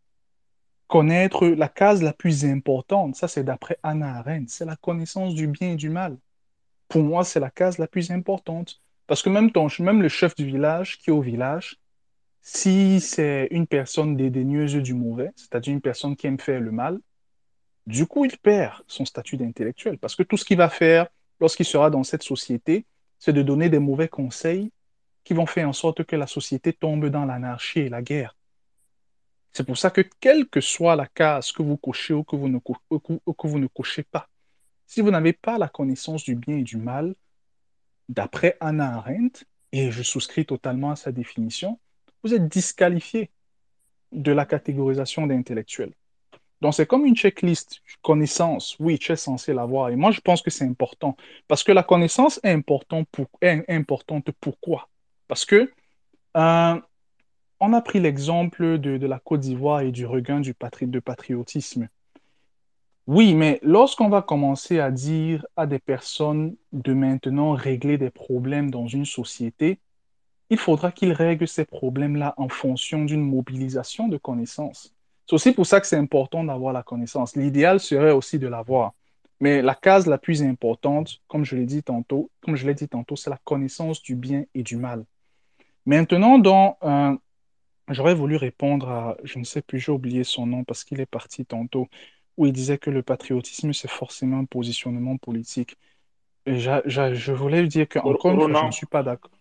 connaître 0.88 1.48
la 1.48 1.68
case 1.68 2.02
la 2.02 2.14
plus 2.14 2.46
importante. 2.46 3.16
Ça, 3.16 3.28
c'est 3.28 3.44
d'après 3.44 3.78
Hannah 3.84 4.18
Arendt. 4.18 4.46
C'est 4.48 4.66
la 4.66 4.76
connaissance 4.76 5.34
du 5.34 5.48
bien 5.48 5.72
et 5.72 5.76
du 5.76 5.90
mal. 5.90 6.18
Pour 6.88 7.04
moi, 7.04 7.24
c'est 7.24 7.40
la 7.40 7.50
case 7.50 7.78
la 7.78 7.88
plus 7.88 8.12
importante. 8.12 8.82
Parce 9.08 9.22
que 9.22 9.30
même, 9.30 9.52
ton, 9.52 9.68
même 9.80 10.02
le 10.02 10.10
chef 10.10 10.36
du 10.36 10.46
village 10.46 10.98
qui 11.00 11.10
est 11.10 11.14
au 11.14 11.22
village, 11.22 11.78
si 12.42 13.02
c'est 13.02 13.48
une 13.52 13.68
personne 13.68 14.16
dédaigneuse 14.16 14.76
du 14.76 14.94
mauvais, 14.94 15.32
c'est-à-dire 15.36 15.74
une 15.74 15.82
personne 15.82 16.16
qui 16.16 16.28
aime 16.28 16.40
faire 16.40 16.62
le 16.62 16.72
mal, 16.72 17.00
du 17.86 18.06
coup, 18.06 18.26
il 18.26 18.38
perd 18.38 18.84
son 18.88 19.06
statut 19.06 19.38
d'intellectuel. 19.38 19.98
Parce 19.98 20.16
que 20.16 20.24
tout 20.24 20.38
ce 20.38 20.46
qu'il 20.46 20.58
va 20.58 20.70
faire 20.70 21.08
lorsqu'il 21.40 21.66
sera 21.66 21.90
dans 21.90 22.04
cette 22.04 22.24
société, 22.24 22.86
c'est 23.20 23.34
de 23.34 23.42
donner 23.42 23.70
des 23.70 23.80
mauvais 23.80 24.08
conseils 24.08 24.72
qui 25.24 25.34
vont 25.34 25.46
faire 25.46 25.68
en 25.68 25.74
sorte 25.74 26.04
que 26.04 26.16
la 26.16 26.28
société 26.28 26.74
tombe 26.74 27.08
dans 27.08 27.26
l'anarchie 27.26 27.80
et 27.80 27.90
la 27.90 28.02
guerre. 28.02 28.36
C'est 29.52 29.66
pour 29.66 29.78
ça 29.78 29.90
que 29.90 30.02
quelle 30.20 30.48
que 30.48 30.62
soit 30.62 30.96
la 30.96 31.08
case 31.08 31.52
que 31.52 31.64
vous 31.64 31.78
cochez 31.78 32.14
ou 32.14 32.24
que 32.24 32.36
vous 32.36 32.48
ne, 32.48 33.68
cochez 33.68 34.04
pas, 34.04 34.30
si 34.86 35.02
vous 35.02 35.12
n'avez 35.12 35.34
pas 35.34 35.58
la 35.58 35.68
connaissance 35.68 36.24
du 36.24 36.36
bien 36.36 36.58
et 36.58 36.64
du 36.64 36.78
mal, 36.78 37.16
d'après 38.08 38.56
Hannah 38.60 38.98
Arendt, 38.98 39.46
et 39.72 39.92
je 39.92 40.04
souscris 40.04 40.46
totalement 40.46 40.92
à 40.92 40.96
sa 40.96 41.12
définition, 41.12 41.80
vous 42.24 42.34
êtes 42.34 42.48
disqualifié 42.48 43.32
de 44.12 44.32
la 44.32 44.46
catégorisation 44.46 45.28
d'intellectuel. 45.28 45.94
Donc, 46.62 46.74
c'est 46.74 46.88
comme 46.88 47.06
une 47.06 47.16
checklist. 47.16 47.82
Connaissance, 48.02 48.76
oui, 48.80 48.98
tu 48.98 49.12
es 49.12 49.16
censé 49.16 49.54
l'avoir. 49.54 49.90
Et 49.90 49.96
moi, 49.96 50.12
je 50.12 50.22
pense 50.22 50.42
que 50.42 50.50
c'est 50.50 50.66
important. 50.66 51.16
Parce 51.48 51.64
que 51.64 51.72
la 51.72 51.84
connaissance 51.84 52.40
est, 52.44 52.62
pour, 52.62 52.84
importante. 53.70 54.30
Pourquoi? 54.40 54.90
Parce 55.28 55.46
que 55.46 55.72
euh, 56.36 56.82
on 57.60 57.74
a 57.74 57.82
pris 57.82 58.00
l'exemple 58.00 58.78
de, 58.78 59.06
la 59.06 59.20
Côte 59.20 59.42
d'Ivoire 59.42 59.82
et 59.82 59.92
du 59.92 60.06
regain 60.06 60.40
du 60.40 60.54
de 60.54 61.00
patriotisme. 61.00 61.90
Oui, 63.08 63.36
mais 63.36 63.60
lorsqu'on 63.64 64.10
va 64.10 64.22
commencer 64.22 64.80
à 64.80 64.92
dire 64.92 65.46
à 65.56 65.66
des 65.66 65.80
personnes 65.80 66.56
de 66.74 66.94
maintenant 66.94 67.54
régler 67.54 67.98
des 67.98 68.10
problèmes 68.10 68.70
dans 68.70 68.88
une 68.88 69.06
société, 69.06 69.80
il 70.50 70.58
faudra 70.58 70.92
qu'ils 70.92 71.14
règlent 71.14 71.48
ces 71.48 71.66
problèmes-là 71.66 72.34
en 72.38 72.50
fonction 72.50 73.06
d'une 73.06 73.22
mobilisation 73.22 74.08
de 74.08 74.18
connaissances. 74.18 74.94
C'est 75.28 75.36
aussi 75.36 75.52
pour 75.52 75.66
ça 75.66 75.82
que 75.82 75.88
c'est 75.88 75.98
important 75.98 76.44
d'avoir 76.44 76.72
la 76.72 76.84
connaissance. 76.84 77.36
L'idéal 77.36 77.82
serait 77.82 78.12
aussi 78.12 78.40
de 78.40 78.48
l'avoir. 78.48 78.94
Mais 79.42 79.62
la 79.62 79.76
case 79.76 80.08
la 80.08 80.18
plus 80.18 80.42
importante, 80.42 81.22
comme 81.28 81.44
je 81.44 81.56
l'ai 81.56 81.66
dit 81.66 81.84
tantôt, 81.84 82.32
comme 82.42 82.56
je 82.56 82.66
l'ai 82.66 82.74
dit 82.74 82.88
tantôt, 82.88 83.16
c'est 83.16 83.30
la 83.30 83.40
connaissance 83.44 84.02
du 84.02 84.16
bien 84.16 84.46
et 84.56 84.64
du 84.64 84.78
mal. 84.78 85.04
Maintenant, 85.86 86.40
dans, 86.40 86.78
euh, 86.84 87.16
j'aurais 87.90 88.16
voulu 88.16 88.38
répondre 88.38 88.90
à, 88.90 89.18
je 89.24 89.38
ne 89.38 89.44
sais 89.44 89.62
plus, 89.62 89.80
j'ai 89.80 89.92
oublié 89.92 90.24
son 90.24 90.48
nom 90.48 90.64
parce 90.64 90.84
qu'il 90.84 91.02
est 91.02 91.06
parti 91.06 91.46
tantôt, 91.46 91.88
où 92.38 92.46
il 92.46 92.54
disait 92.54 92.78
que 92.78 92.90
le 92.90 93.04
patriotisme, 93.04 93.74
c'est 93.74 93.90
forcément 93.90 94.40
un 94.40 94.46
positionnement 94.46 95.18
politique. 95.18 95.78
Et 96.46 96.58
je 96.58 97.32
voulais 97.34 97.62
lui 97.62 97.68
dire 97.68 97.88
que, 97.88 98.00
encore 98.00 98.32
une 98.32 98.40
fois, 98.40 98.62
je 98.62 98.66
ne 98.68 98.72
suis 98.72 98.88
pas 98.88 99.04
d'accord. 99.04 99.32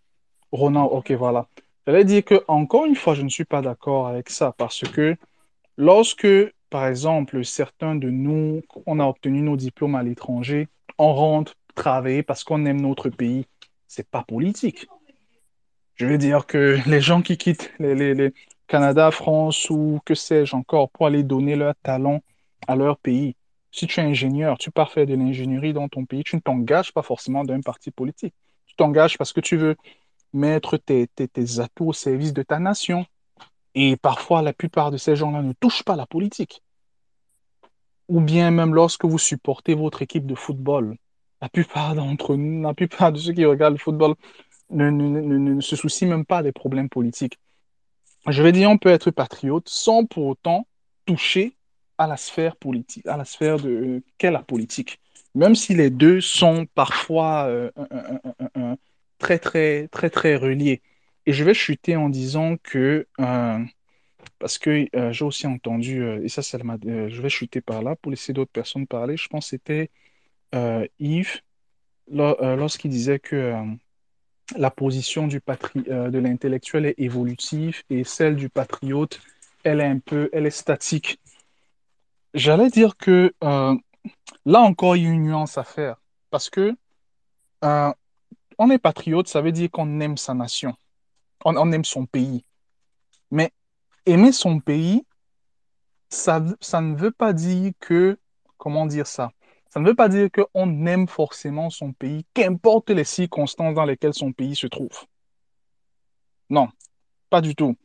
Ronan, 0.50 0.84
ok, 0.86 1.12
voilà. 1.12 1.46
J'allais 1.86 2.04
dire 2.04 2.24
que, 2.24 2.42
encore 2.48 2.86
une 2.86 2.96
fois, 2.96 3.14
je 3.14 3.22
ne 3.22 3.28
suis 3.28 3.44
pas 3.44 3.62
d'accord 3.62 4.08
avec 4.08 4.28
ça 4.30 4.52
parce 4.58 4.80
que 4.82 5.16
lorsque, 5.76 6.26
par 6.70 6.86
exemple, 6.86 7.44
certains 7.44 7.94
de 7.96 8.10
nous, 8.10 8.62
on 8.86 9.00
a 9.00 9.06
obtenu 9.06 9.42
nos 9.42 9.56
diplômes 9.56 9.94
à 9.94 10.02
l'étranger, 10.02 10.68
on 10.98 11.14
rentre 11.14 11.54
travailler 11.74 12.22
parce 12.22 12.44
qu'on 12.44 12.64
aime 12.66 12.80
notre 12.80 13.10
pays, 13.10 13.46
c'est 13.86 14.08
pas 14.10 14.24
politique. 14.24 14.86
Je 15.94 16.06
veux 16.06 16.18
dire 16.18 16.46
que 16.46 16.76
les 16.88 17.00
gens 17.00 17.22
qui 17.22 17.36
quittent 17.36 17.72
les, 17.78 17.94
les- 17.94 18.14
les 18.14 18.32
Canada, 18.66 19.10
France 19.10 19.70
ou 19.70 20.00
que 20.04 20.14
sais-je 20.14 20.56
encore 20.56 20.90
pour 20.90 21.06
aller 21.06 21.22
donner 21.22 21.54
leur 21.56 21.74
talent 21.82 22.20
à 22.66 22.74
leur 22.76 22.98
pays. 22.98 23.36
Si 23.70 23.86
tu 23.86 24.00
es 24.00 24.02
ingénieur, 24.02 24.58
tu 24.58 24.70
pars 24.70 24.90
faire 24.90 25.06
de 25.06 25.14
l'ingénierie 25.14 25.72
dans 25.72 25.88
ton 25.88 26.04
pays, 26.04 26.24
tu 26.24 26.34
ne 26.36 26.40
t'engages 26.40 26.92
pas 26.92 27.02
forcément 27.02 27.44
d'un 27.44 27.60
parti 27.60 27.90
politique. 27.90 28.34
Tu 28.66 28.74
t'engages 28.74 29.18
parce 29.18 29.32
que 29.32 29.40
tu 29.40 29.56
veux 29.56 29.76
mettre 30.32 30.76
tes, 30.78 31.08
atouts 31.60 31.88
au 31.88 31.92
service 31.92 32.32
de 32.34 32.42
ta 32.42 32.58
nation. 32.58 33.06
Et 33.76 33.96
parfois, 33.96 34.40
la 34.40 34.54
plupart 34.54 34.90
de 34.90 34.96
ces 34.96 35.14
gens-là 35.16 35.42
ne 35.42 35.52
touchent 35.52 35.82
pas 35.82 35.96
la 35.96 36.06
politique. 36.06 36.62
Ou 38.08 38.20
bien 38.20 38.50
même 38.50 38.74
lorsque 38.74 39.04
vous 39.04 39.18
supportez 39.18 39.74
votre 39.74 40.00
équipe 40.00 40.26
de 40.26 40.34
football, 40.34 40.96
la 41.42 41.50
plupart 41.50 41.94
d'entre 41.94 42.36
nous, 42.36 42.62
la 42.62 42.72
plupart 42.72 43.12
de 43.12 43.18
ceux 43.18 43.34
qui 43.34 43.44
regardent 43.44 43.74
le 43.74 43.78
football 43.78 44.14
ne, 44.70 45.60
se 45.60 45.76
soucient 45.76 46.08
même 46.08 46.24
pas 46.24 46.42
des 46.42 46.52
problèmes 46.52 46.88
politiques. 46.88 47.38
Je 48.26 48.42
vais 48.42 48.52
dire, 48.52 48.70
on 48.70 48.78
peut 48.78 48.88
être 48.88 49.10
patriote 49.10 49.68
sans 49.68 50.06
pour 50.06 50.24
autant 50.24 50.66
toucher 51.04 51.54
à 51.98 52.06
la 52.06 52.16
sphère 52.16 52.56
politique, 52.56 53.06
à 53.06 53.18
la 53.18 53.26
sphère 53.26 53.58
de 53.58 54.02
qu'est 54.16 54.30
la 54.30 54.42
politique. 54.42 55.00
Même 55.34 55.54
si 55.54 55.74
les 55.74 55.90
deux 55.90 56.22
sont 56.22 56.66
parfois 56.74 57.44
euh, 57.44 57.70
très, 59.18 59.38
très, 59.38 59.88
très, 59.88 60.08
très 60.08 60.36
reliés. 60.36 60.80
Et 61.26 61.32
je 61.32 61.44
vais 61.44 61.54
chuter 61.54 61.96
en 61.96 62.08
disant 62.08 62.56
que, 62.62 63.06
euh, 63.20 63.64
parce 64.38 64.58
que 64.58 64.88
euh, 64.96 65.12
j'ai 65.12 65.24
aussi 65.24 65.46
entendu, 65.46 66.02
euh, 66.02 66.22
et 66.24 66.28
ça, 66.28 66.42
ça 66.42 66.58
m'a- 66.58 66.78
je 66.82 67.22
vais 67.22 67.28
chuter 67.28 67.60
par 67.60 67.82
là 67.82 67.96
pour 67.96 68.10
laisser 68.10 68.32
d'autres 68.32 68.52
personnes 68.52 68.86
parler. 68.86 69.16
Je 69.16 69.28
pense 69.28 69.46
que 69.46 69.50
c'était 69.50 69.90
Yves, 70.98 71.40
lo- 72.10 72.36
lorsqu'il 72.56 72.90
disait 72.90 73.18
que 73.18 73.54
la 74.56 74.70
position 74.70 75.26
du 75.26 75.40
patri 75.40 75.82
de 75.82 76.18
l'intellectuel 76.18 76.86
est 76.86 76.94
évolutive 76.98 77.82
et 77.90 78.04
celle 78.04 78.36
du 78.36 78.48
patriote, 78.48 79.20
elle 79.64 79.80
est 79.80 79.84
un 79.86 79.98
peu, 79.98 80.30
elle 80.32 80.46
est 80.46 80.50
statique. 80.50 81.20
J'allais 82.34 82.70
dire 82.70 82.96
que 82.96 83.32
là 83.40 84.60
encore, 84.60 84.96
il 84.96 85.02
y 85.02 85.06
a 85.06 85.10
une 85.10 85.24
nuance 85.24 85.58
à 85.58 85.64
faire 85.64 85.96
parce 86.30 86.48
que 86.50 86.74
on 88.58 88.70
est 88.70 88.78
patriote, 88.78 89.28
ça 89.28 89.40
veut 89.40 89.52
dire 89.52 89.70
qu'on 89.70 90.00
aime 90.00 90.16
sa 90.16 90.34
nation, 90.34 90.74
on, 91.46 91.56
on, 91.56 91.72
aime 91.72 91.84
son 91.84 92.06
pays. 92.06 92.44
Mais 93.30 93.52
aimer 94.04 94.32
son 94.32 94.60
pays, 94.60 95.06
ça, 96.08 96.44
ça 96.60 96.80
ne 96.80 96.96
veut 96.96 97.12
pas 97.12 97.32
dire 97.32 97.72
que, 97.80 98.18
comment 98.56 98.86
dire 98.86 99.06
ça? 99.06 99.30
Ça 99.68 99.80
ne 99.80 99.86
veut 99.86 99.94
pas 99.94 100.08
dire 100.08 100.28
qu'on 100.30 100.86
aime 100.86 101.06
forcément 101.06 101.70
son 101.70 101.92
pays, 101.92 102.24
qu'importe 102.34 102.90
les 102.90 103.04
circonstances 103.04 103.74
dans 103.74 103.84
lesquelles 103.84 104.14
son 104.14 104.32
pays 104.32 104.56
se 104.56 104.66
trouve. 104.66 105.06
Non, 106.50 106.68
pas 107.30 107.40
du 107.40 107.54
tout. 107.54 107.76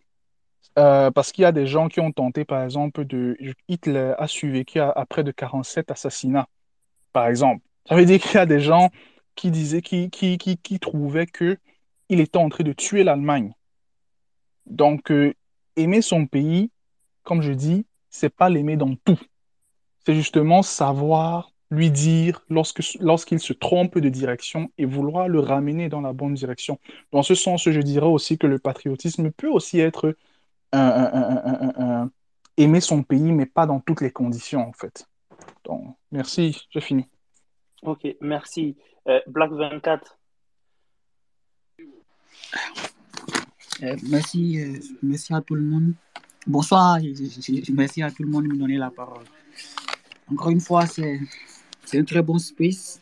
Euh, 0.80 1.12
parce 1.12 1.32
qu'il 1.32 1.42
y 1.42 1.46
a 1.46 1.52
des 1.52 1.68
gens 1.68 1.88
qui 1.88 2.00
ont 2.00 2.12
tenté, 2.12 2.46
par 2.46 2.64
exemple, 2.64 3.06
de. 3.06 3.38
Hitler 3.68 4.14
a 4.18 4.28
survécu 4.28 4.80
à, 4.80 4.90
à 4.90 5.06
près 5.06 5.24
de 5.24 5.32
47 5.32 5.92
assassinats, 5.92 6.48
par 7.12 7.28
exemple. 7.28 7.64
Ça 7.88 7.96
veut 7.96 8.06
dire 8.06 8.22
qu'il 8.22 8.36
y 8.36 8.38
a 8.38 8.46
des 8.46 8.62
gens 8.62 8.90
qui 9.36 9.52
disaient, 9.52 9.82
qui, 9.82 10.10
qui, 10.10 10.38
qui, 10.38 10.58
qui 10.58 10.80
trouvaient 10.80 11.26
qu'il 12.12 12.20
était 12.20 12.38
en 12.38 12.50
train 12.50 12.66
de 12.66 12.74
tuer 12.74 13.06
l'Allemagne. 13.06 13.54
Donc, 14.66 15.14
euh, 15.14 15.34
aimer 15.78 16.02
son 16.02 16.28
pays, 16.28 16.70
comme 17.24 17.42
je 17.42 17.54
dis, 17.54 17.86
c'est 18.10 18.36
pas 18.36 18.50
l'aimer 18.50 18.76
dans 18.76 18.96
tout. 19.06 19.18
C'est 20.06 20.14
justement 20.14 20.62
savoir 20.62 21.54
lui 21.70 21.90
dire 21.90 22.44
lorsqu'il 22.50 23.40
se 23.40 23.54
trompe 23.54 23.98
de 23.98 24.10
direction 24.10 24.70
et 24.78 24.84
vouloir 24.84 25.30
le 25.30 25.40
ramener 25.40 25.88
dans 25.88 26.02
la 26.02 26.12
bonne 26.12 26.34
direction. 26.34 26.80
Dans 27.14 27.24
ce 27.24 27.34
sens, 27.34 27.70
je 27.70 27.80
dirais 27.80 28.08
aussi 28.08 28.38
que 28.38 28.46
le 28.46 28.60
patriotisme 28.60 29.32
peut 29.32 29.48
aussi 29.48 29.80
être 29.80 30.14
aimer 32.58 32.82
son 32.82 33.04
pays, 33.04 33.32
mais 33.32 33.46
pas 33.46 33.66
dans 33.66 33.80
toutes 33.80 34.02
les 34.02 34.12
conditions, 34.12 34.68
en 34.68 34.74
fait. 34.74 35.08
Donc, 35.64 35.96
merci, 36.12 36.68
j'ai 36.72 36.82
fini. 36.82 37.08
Ok, 37.84 38.06
merci. 38.20 38.76
Euh, 39.08 39.22
Black 39.28 39.52
24. 39.52 40.18
Euh, 43.84 43.96
merci, 44.10 44.60
euh, 44.60 44.80
merci 45.02 45.34
à 45.34 45.42
tout 45.42 45.56
le 45.56 45.64
monde. 45.64 45.94
Bonsoir, 46.46 47.00
merci 47.74 48.04
à 48.04 48.12
tout 48.12 48.24
le 48.24 48.30
monde 48.30 48.44
de 48.44 48.50
me 48.50 48.58
donner 48.58 48.78
la 48.78 48.92
parole. 48.92 49.24
Encore 50.32 50.50
une 50.50 50.60
fois, 50.60 50.86
c'est 50.86 51.20
un 51.94 52.04
très 52.04 52.22
bon 52.22 52.38
space. 52.38 53.02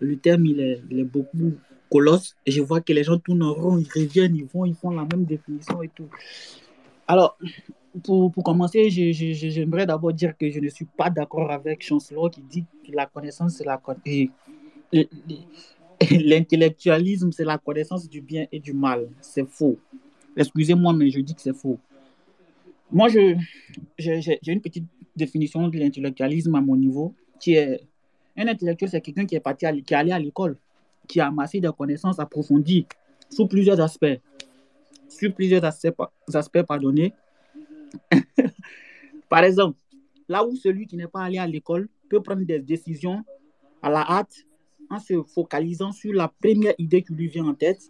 Le 0.00 0.16
thème, 0.16 0.46
il 0.46 0.60
est, 0.60 1.04
beaucoup 1.04 1.54
colosse. 1.90 2.36
Et 2.46 2.52
je 2.52 2.62
vois 2.62 2.80
que 2.80 2.92
les 2.92 3.04
gens 3.04 3.18
tournent 3.18 3.42
en 3.42 3.52
rond, 3.52 3.78
ils 3.78 3.88
reviennent, 3.92 4.36
ils 4.36 4.46
vont, 4.46 4.64
ils 4.64 4.74
font 4.74 4.90
la 4.90 5.04
même 5.04 5.24
définition 5.24 5.82
et 5.82 5.88
tout. 5.88 6.08
Alors, 7.06 7.36
pour, 8.04 8.30
pour 8.30 8.44
commencer, 8.44 8.88
j'aimerais 8.90 9.86
d'abord 9.86 10.12
dire 10.12 10.36
que 10.38 10.48
je 10.50 10.60
ne 10.60 10.68
suis 10.68 10.84
pas 10.84 11.10
d'accord 11.10 11.50
avec 11.50 11.82
Chancellor 11.82 12.30
qui 12.30 12.42
dit 12.42 12.64
que 12.86 12.92
la 12.92 13.06
connaissance, 13.06 13.56
c'est 13.56 13.64
la 13.64 13.80
L'intellectualisme, 16.10 17.30
c'est 17.32 17.44
la 17.44 17.58
connaissance 17.58 18.08
du 18.08 18.20
bien 18.20 18.46
et 18.50 18.58
du 18.58 18.72
mal. 18.72 19.08
C'est 19.20 19.46
faux. 19.48 19.78
Excusez-moi, 20.36 20.92
mais 20.92 21.10
je 21.10 21.20
dis 21.20 21.34
que 21.34 21.42
c'est 21.42 21.56
faux. 21.56 21.78
Moi, 22.90 23.08
j'ai 23.08 23.36
une 24.46 24.60
petite 24.60 24.86
définition 25.14 25.68
de 25.68 25.78
l'intellectualisme 25.78 26.54
à 26.54 26.60
mon 26.60 26.76
niveau 26.76 27.14
qui 27.38 27.54
est 27.54 27.82
un 28.36 28.48
intellectuel, 28.48 28.90
c'est 28.90 29.00
quelqu'un 29.00 29.26
qui 29.26 29.34
est 29.34 29.40
parti 29.40 29.66
qui 29.84 29.94
est 29.94 29.96
allé 29.96 30.12
à 30.12 30.18
l'école, 30.18 30.56
qui 31.06 31.20
a 31.20 31.26
amassé 31.26 31.60
des 31.60 31.70
connaissances 31.76 32.18
approfondies 32.18 32.86
sous 33.28 33.46
plusieurs 33.46 33.80
aspects. 33.80 34.18
Sur 35.08 35.34
plusieurs 35.34 35.64
aspects, 35.64 35.92
aspects 36.32 36.62
pardonnez. 36.62 37.12
Par 39.28 39.44
exemple, 39.44 39.76
là 40.28 40.44
où 40.44 40.56
celui 40.56 40.86
qui 40.86 40.96
n'est 40.96 41.08
pas 41.08 41.22
allé 41.22 41.38
à 41.38 41.46
l'école 41.46 41.88
peut 42.08 42.22
prendre 42.22 42.42
des 42.42 42.60
décisions 42.60 43.24
à 43.82 43.90
la 43.90 44.00
hâte 44.00 44.46
en 44.90 44.98
se 44.98 45.22
focalisant 45.22 45.92
sur 45.92 46.12
la 46.12 46.28
première 46.28 46.74
idée 46.78 47.02
qui 47.02 47.14
lui 47.14 47.28
vient 47.28 47.46
en 47.46 47.54
tête. 47.54 47.80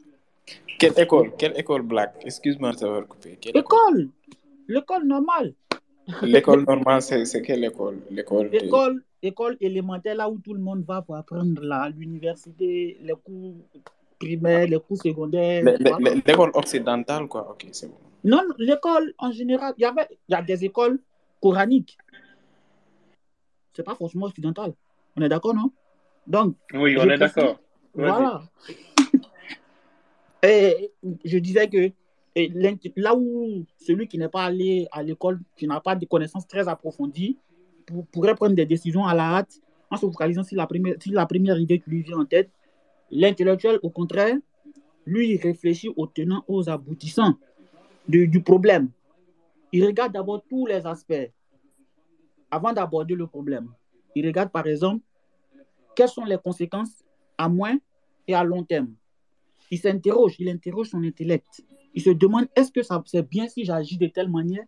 Quelle 0.78 0.98
école? 0.98 1.32
Quelle 1.39 1.59
école 1.59 1.82
black? 1.82 2.14
Excuse-moi 2.24 2.72
de 2.72 2.77
t'avoir 2.77 3.06
coupé. 3.06 3.39
école? 3.55 4.09
L'école 4.68 5.05
normale. 5.06 5.55
L'école 6.22 6.64
normale, 6.64 7.02
c'est 7.02 7.43
quelle 7.43 7.64
école? 7.64 7.98
L'école 8.10 8.51
de 8.51 9.02
école 9.22 9.56
élémentaire, 9.60 10.16
là 10.16 10.31
où 10.31 10.39
tout 10.39 10.55
le 10.55 10.60
monde 10.60 10.85
va 10.86 11.02
pour 11.02 11.16
apprendre 11.16 11.60
l'université, 11.97 12.98
les 13.02 13.12
cours 13.12 13.55
primaires, 14.18 14.66
les 14.66 14.81
cours 14.81 14.97
secondaires. 14.97 15.64
L'école 16.27 16.51
occidentale, 16.55 17.27
quoi. 17.27 17.51
Ok, 17.51 17.66
c'est 17.72 17.89
bon. 17.89 17.97
Non, 18.24 18.43
l'école 18.59 19.14
en 19.18 19.31
général, 19.31 19.74
il 19.78 19.82
y 19.82 19.85
avait, 19.85 20.06
il 20.28 20.32
y 20.32 20.35
a 20.35 20.43
des 20.43 20.64
écoles 20.64 21.01
coraniques. 21.40 21.97
C'est 23.74 23.82
pas 23.82 23.94
forcément 23.94 24.27
occidental. 24.27 24.74
On 25.16 25.22
est 25.22 25.28
d'accord, 25.28 25.55
non? 25.55 25.70
Donc. 26.27 26.57
Oui, 26.75 26.97
on 26.99 27.09
est 27.09 27.19
d'accord. 27.19 27.61
Voilà. 27.95 28.43
Et 30.43 30.91
je 31.25 31.39
disais 31.39 31.69
que 31.69 31.93
et 32.37 32.53
là 32.97 33.15
où 33.15 33.65
celui 33.79 34.07
qui 34.07 34.17
n'est 34.17 34.29
pas 34.29 34.45
allé 34.45 34.87
à 34.93 35.03
l'école, 35.03 35.41
qui 35.57 35.67
n'a 35.67 35.81
pas 35.81 35.97
de 35.97 36.07
connaissances 36.07 36.47
très 36.47 36.69
approfondies, 36.69 37.37
pourrait 38.13 38.35
prendre 38.35 38.55
des 38.55 38.67
décisions 38.67 39.05
à 39.05 39.15
la 39.15 39.37
hâte 39.37 39.61
en 39.91 39.97
se 39.97 40.07
focalisant 40.07 40.45
sur 40.45 40.57
la 40.57 40.67
première, 40.67 40.95
sur 41.01 41.13
la 41.13 41.27
première 41.27 41.59
idée 41.59 41.81
qui 41.81 41.91
lui 41.91 42.03
vient 42.03 42.19
en 42.19 42.25
tête. 42.25 42.49
L'intellectuel, 43.11 43.81
au 43.83 43.91
contraire, 43.91 44.37
lui, 45.05 45.33
il 45.33 45.41
réfléchit 45.41 45.91
aux 45.97 46.07
tenants, 46.07 46.45
aux 46.47 46.71
aboutissants 46.71 47.37
du 48.07 48.43
problème. 48.43 48.91
Il 49.73 49.85
regarde 49.85 50.13
d'abord 50.13 50.43
tous 50.49 50.67
les 50.67 50.87
aspects 50.87 51.31
avant 52.51 52.73
d'aborder 52.73 53.15
le 53.15 53.27
problème. 53.27 53.69
Il 54.15 54.27
regarde 54.27 54.51
par 54.51 54.67
exemple 54.67 55.03
quelles 55.95 56.09
sont 56.09 56.25
les 56.25 56.39
conséquences 56.39 57.05
à 57.39 57.49
moins 57.49 57.79
et 58.27 58.35
à 58.35 58.45
long 58.45 58.65
terme? 58.65 58.95
Il 59.71 59.79
s'interroge, 59.79 60.37
il 60.39 60.49
interroge 60.49 60.89
son 60.91 61.03
intellect. 61.05 61.62
Il 61.95 62.03
se 62.03 62.11
demande 62.11 62.47
est-ce 62.57 62.73
que 62.73 62.81
c'est 63.07 63.29
bien 63.29 63.49
si 63.49 63.65
j'agis 63.65 63.99
de 63.99 64.07
telle 64.07 64.31
manière 64.31 64.65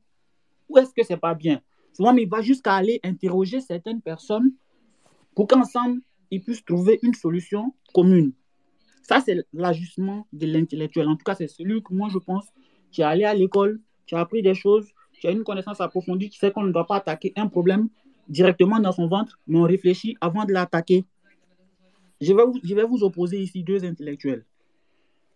ou 0.69 0.79
est-ce 0.79 0.93
que 0.95 1.03
c'est 1.05 1.17
pas 1.17 1.35
bien? 1.35 1.61
Souvent, 1.93 2.15
il 2.17 2.29
va 2.29 2.41
jusqu'à 2.41 2.75
aller 2.75 3.01
interroger 3.05 3.61
certaines 3.61 4.01
personnes 4.01 4.53
pour 5.35 5.47
qu'ensemble, 5.47 6.01
ils 6.31 6.43
puissent 6.43 6.65
trouver 6.65 6.99
une 7.03 7.15
solution 7.15 7.75
commune. 7.93 8.33
Ça, 9.03 9.21
c'est 9.21 9.45
l'ajustement 9.53 10.27
de 10.33 10.47
l'intellectuel. 10.47 11.09
En 11.09 11.17
tout 11.17 11.25
cas, 11.25 11.35
c'est 11.35 11.49
celui 11.49 11.83
que 11.83 11.93
moi, 11.93 12.09
je 12.11 12.19
pense, 12.19 12.47
qui 12.91 13.03
est 13.03 13.05
allé 13.05 13.25
à 13.25 13.35
l'école, 13.35 13.81
qui 14.07 14.15
a 14.15 14.21
appris 14.21 14.43
des 14.43 14.55
choses, 14.55 14.89
qui 15.21 15.27
a 15.27 15.31
une 15.31 15.45
connaissance 15.45 15.81
approfondie, 15.81 16.31
qui 16.31 16.39
sait 16.39 16.51
qu'on 16.51 16.65
ne 16.65 16.73
doit 16.73 16.87
pas 16.87 16.97
attaquer 16.97 17.33
un 17.37 17.49
problème 17.49 17.89
directement 18.29 18.79
dans 18.79 18.93
son 18.93 19.09
ventre, 19.09 19.39
mais 19.47 19.59
on 19.59 19.63
réfléchit 19.63 20.17
avant 20.21 20.45
de 20.45 20.53
l'attaquer. 20.53 21.05
Je 22.23 22.33
vais, 22.33 22.45
vous, 22.45 22.61
je 22.63 22.73
vais 22.73 22.85
vous 22.85 23.03
opposer 23.03 23.41
ici 23.41 23.65
deux 23.65 23.85
intellectuels. 23.85 24.45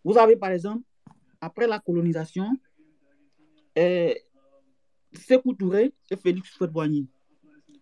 Vous 0.05 0.17
avez, 0.17 0.37
par 0.37 0.51
exemple, 0.51 0.85
après 1.41 1.67
la 1.67 1.81
colonisation, 1.81 2.57
Sékou 5.13 5.55
Touré 5.55 5.93
et 6.09 6.17
Félix 6.17 6.49
Fouad-Boigny. 6.57 7.09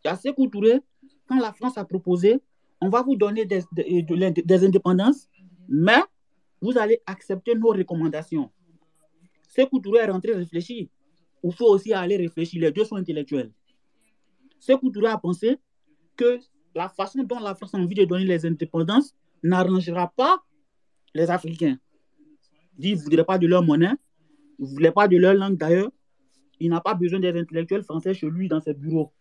À 0.05 0.16
Sékou 0.16 0.48
Touré, 0.48 0.81
quand 1.28 1.39
la 1.39 1.52
France 1.52 1.76
a 1.76 1.85
proposé, 1.85 2.40
on 2.81 2.89
va 2.89 3.02
vous 3.02 3.14
donner 3.14 3.44
des, 3.44 3.62
des, 3.72 4.64
indépendances, 4.64 5.28
mais 5.68 6.01
vous 6.62 6.78
allez 6.78 7.02
accepter 7.05 7.55
nos 7.55 7.72
recommandations. 7.72 8.51
Sékou 9.47 9.81
Touré 9.81 10.01
est 10.01 10.10
rentré 10.10 10.32
réfléchir. 10.32 10.89
Il 11.43 11.52
faut 11.52 11.66
aussi 11.66 11.93
aller 11.93 12.16
réfléchir. 12.16 12.59
Les 12.62 12.72
deux 12.72 12.86
sont 12.86 12.97
intellectuels. 12.97 13.52
Sékou 14.59 14.89
Touré 14.90 15.09
a 15.09 15.18
pensé 15.18 15.59
que 16.16 16.40
la 16.74 16.88
façon 16.88 17.22
dont 17.22 17.38
la 17.38 17.55
France 17.55 17.74
a 17.74 17.78
envie 17.78 17.94
de 17.94 18.05
donner 18.05 18.24
les 18.24 18.46
indépendances 18.46 19.14
n'arrangera 19.42 20.12
pas 20.16 20.42
les 21.14 21.30
Africains. 21.30 21.78
Ils 22.78 22.96
ne 22.96 23.01
voudraient 23.01 23.24
pas 23.24 23.38
de 23.38 23.46
leur 23.46 23.62
monnaie, 23.62 23.92
ils 24.59 24.64
ne 24.64 24.70
voulaient 24.70 24.92
pas 24.92 25.06
de 25.06 25.16
leur 25.16 25.34
langue 25.34 25.56
d'ailleurs, 25.56 25.90
il 26.59 26.70
n'a 26.70 26.80
pas 26.80 26.94
besoin 26.94 27.20
des 27.20 27.38
intellectuels 27.38 27.84
français 27.84 28.14
chez 28.14 28.28
lui 28.28 28.48
dans 28.48 28.60
ses 28.60 28.74
bureaux. 28.74 29.12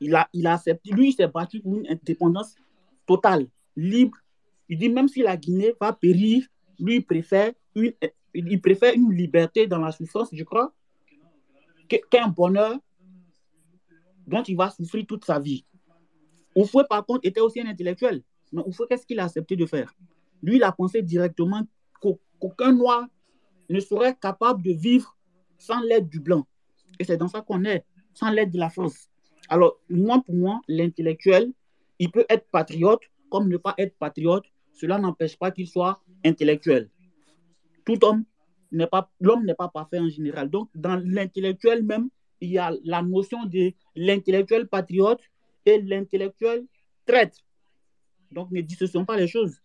Il 0.00 0.14
a, 0.14 0.28
il 0.32 0.46
a 0.46 0.60
lui, 0.90 1.08
il 1.08 1.12
s'est 1.12 1.28
battu 1.28 1.60
pour 1.60 1.76
une 1.76 1.86
indépendance 1.88 2.56
totale, 3.06 3.46
libre. 3.76 4.16
Il 4.68 4.78
dit 4.78 4.88
même 4.88 5.08
si 5.08 5.22
la 5.22 5.36
Guinée 5.36 5.74
va 5.80 5.92
périr, 5.92 6.44
lui, 6.78 7.00
préfère 7.00 7.52
une, 7.74 7.92
il 8.34 8.60
préfère 8.60 8.94
une 8.94 9.12
liberté 9.12 9.66
dans 9.66 9.78
la 9.78 9.92
souffrance, 9.92 10.28
je 10.32 10.42
crois, 10.42 10.72
qu'un 12.10 12.28
bonheur 12.28 12.78
dont 14.26 14.42
il 14.42 14.56
va 14.56 14.70
souffrir 14.70 15.04
toute 15.06 15.24
sa 15.24 15.38
vie. 15.38 15.64
Oufoué, 16.54 16.84
par 16.88 17.04
contre, 17.06 17.20
était 17.24 17.40
aussi 17.40 17.60
un 17.60 17.66
intellectuel. 17.66 18.22
Mais 18.52 18.62
Oufoué, 18.66 18.86
qu'est-ce 18.88 19.06
qu'il 19.06 19.18
a 19.20 19.24
accepté 19.24 19.56
de 19.56 19.66
faire? 19.66 19.94
Lui, 20.42 20.56
il 20.56 20.62
a 20.62 20.72
pensé 20.72 21.02
directement 21.02 21.62
qu'aucun 22.00 22.72
noir 22.72 23.06
ne 23.68 23.80
serait 23.80 24.16
capable 24.16 24.62
de 24.62 24.72
vivre 24.72 25.16
sans 25.58 25.80
l'aide 25.80 26.08
du 26.08 26.20
blanc. 26.20 26.46
Et 26.98 27.04
c'est 27.04 27.16
dans 27.16 27.28
ça 27.28 27.40
qu'on 27.40 27.64
est, 27.64 27.84
sans 28.14 28.30
l'aide 28.30 28.50
de 28.50 28.58
la 28.58 28.68
France. 28.68 29.08
Alors, 29.48 29.78
moi, 29.88 30.22
pour 30.24 30.34
moi, 30.34 30.60
l'intellectuel, 30.68 31.52
il 31.98 32.10
peut 32.10 32.26
être 32.28 32.46
patriote 32.50 33.00
comme 33.30 33.48
ne 33.48 33.56
pas 33.56 33.74
être 33.78 33.96
patriote. 33.96 34.44
Cela 34.72 34.98
n'empêche 34.98 35.38
pas 35.38 35.50
qu'il 35.50 35.68
soit 35.68 36.00
intellectuel. 36.24 36.90
Tout 37.84 38.04
homme 38.04 38.24
n'est 38.72 38.86
pas, 38.86 39.10
l'homme 39.20 39.44
n'est 39.44 39.54
pas 39.54 39.68
parfait 39.68 39.98
en 39.98 40.08
général. 40.08 40.50
Donc, 40.50 40.68
dans 40.74 40.96
l'intellectuel 41.04 41.84
même, 41.84 42.08
il 42.40 42.50
y 42.50 42.58
a 42.58 42.72
la 42.84 43.02
notion 43.02 43.44
de 43.44 43.72
l'intellectuel 43.94 44.66
patriote 44.66 45.20
et 45.66 45.80
l'intellectuel 45.80 46.64
traître. 47.06 47.38
Donc, 48.30 48.50
ne 48.50 48.60
dissocions 48.60 49.04
pas 49.04 49.16
les 49.16 49.28
choses. 49.28 49.56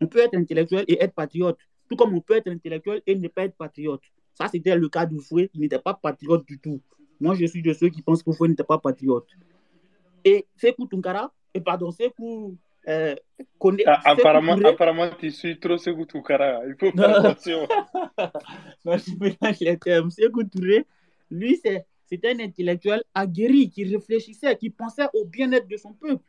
On 0.00 0.06
peut 0.06 0.18
être 0.20 0.34
intellectuel 0.34 0.84
et 0.88 1.02
être 1.02 1.14
patriote, 1.14 1.58
tout 1.88 1.96
comme 1.96 2.14
on 2.14 2.20
peut 2.20 2.36
être 2.36 2.48
intellectuel 2.48 3.02
et 3.06 3.14
ne 3.14 3.28
pas 3.28 3.44
être 3.44 3.56
patriote. 3.56 4.02
Ça, 4.34 4.48
c'était 4.48 4.76
le 4.76 4.88
cas 4.88 5.06
d'Oufoué, 5.06 5.50
il 5.54 5.60
n'était 5.60 5.78
pas 5.78 5.94
patriote 5.94 6.44
du 6.46 6.58
tout. 6.58 6.80
Moi, 7.20 7.34
je 7.36 7.46
suis 7.46 7.62
de 7.62 7.72
ceux 7.72 7.88
qui 7.88 8.02
pensent 8.02 8.22
qu'Oufoué 8.22 8.48
n'était 8.48 8.64
pas 8.64 8.78
patriote. 8.78 9.28
Et 10.24 10.46
Sekou 10.56 10.86
Tunkara, 10.86 11.32
et 11.54 11.60
pardon, 11.60 11.90
Sekou 11.92 12.56
euh, 12.88 13.14
connaît, 13.58 13.84
Ah, 13.86 14.00
Sekou 14.04 14.20
apparemment, 14.20 14.56
Touré- 14.56 14.68
apparemment, 14.68 15.10
tu 15.18 15.30
suis 15.30 15.58
trop 15.58 15.78
Sekou 15.78 16.04
Toukara. 16.04 16.66
Il 16.66 16.74
faut 16.78 16.90
faire 16.90 17.24
attention. 17.24 17.66
non, 18.84 18.96
je 18.98 19.18
mélange 19.20 19.60
les 19.60 19.78
termes. 19.78 20.10
Sékou 20.10 20.44
Touré, 20.44 20.84
lui, 21.30 21.56
c'est 21.64 21.86
c'est 22.06 22.24
un 22.26 22.38
intellectuel 22.40 23.02
aguerri 23.14 23.70
qui 23.70 23.84
réfléchissait, 23.84 24.56
qui 24.56 24.70
pensait 24.70 25.06
au 25.14 25.24
bien-être 25.24 25.68
de 25.68 25.76
son 25.76 25.92
peuple. 25.92 26.22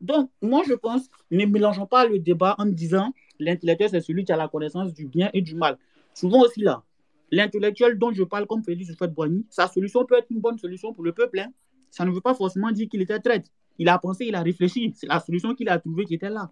Donc, 0.00 0.30
moi, 0.42 0.62
je 0.68 0.74
pense, 0.74 1.08
ne 1.30 1.46
mélangeons 1.46 1.86
pas 1.86 2.06
le 2.06 2.18
débat 2.18 2.54
en 2.58 2.66
disant 2.66 3.12
l'intellectuel, 3.38 3.90
c'est 3.90 4.00
celui 4.00 4.24
qui 4.24 4.32
a 4.32 4.36
la 4.36 4.48
connaissance 4.48 4.92
du 4.92 5.06
bien 5.06 5.30
et 5.32 5.42
du 5.42 5.54
mal. 5.54 5.78
Souvent 6.14 6.42
aussi 6.42 6.60
là, 6.60 6.82
l'intellectuel 7.30 7.98
dont 7.98 8.12
je 8.12 8.22
parle 8.22 8.46
comme 8.46 8.62
Félix 8.62 8.90
Houphouët-Boigny, 8.90 9.46
sa 9.50 9.68
solution 9.68 10.04
peut 10.04 10.16
être 10.18 10.30
une 10.30 10.40
bonne 10.40 10.58
solution 10.58 10.92
pour 10.92 11.04
le 11.04 11.12
peuple. 11.12 11.38
hein. 11.40 11.52
Ça 11.90 12.04
ne 12.04 12.10
veut 12.10 12.20
pas 12.20 12.34
forcément 12.34 12.70
dire 12.70 12.88
qu'il 12.88 13.00
était 13.02 13.18
traître. 13.20 13.50
Il 13.78 13.88
a 13.88 13.98
pensé, 13.98 14.26
il 14.26 14.34
a 14.34 14.42
réfléchi. 14.42 14.92
C'est 14.94 15.06
la 15.06 15.20
solution 15.20 15.54
qu'il 15.54 15.68
a 15.68 15.78
trouvée 15.78 16.04
qui 16.04 16.14
était 16.14 16.30
là. 16.30 16.50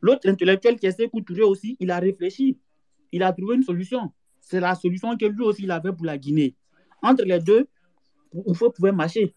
L'autre 0.00 0.28
intellectuel 0.28 0.78
qui 0.78 0.86
est 0.86 0.92
Sékou 0.92 1.20
Touré 1.20 1.42
aussi, 1.42 1.76
il 1.80 1.90
a 1.90 1.98
réfléchi. 1.98 2.58
Il 3.12 3.22
a 3.22 3.32
trouvé 3.32 3.56
une 3.56 3.62
solution. 3.62 4.12
C'est 4.40 4.60
la 4.60 4.74
solution 4.74 5.16
que 5.16 5.26
lui 5.26 5.42
aussi 5.44 5.64
il 5.64 5.70
avait 5.70 5.92
pour 5.92 6.06
la 6.06 6.16
Guinée. 6.16 6.54
Entre 7.02 7.24
les 7.24 7.38
deux, 7.40 7.66
Oufo 8.32 8.70
pouvait 8.70 8.92
marcher. 8.92 9.34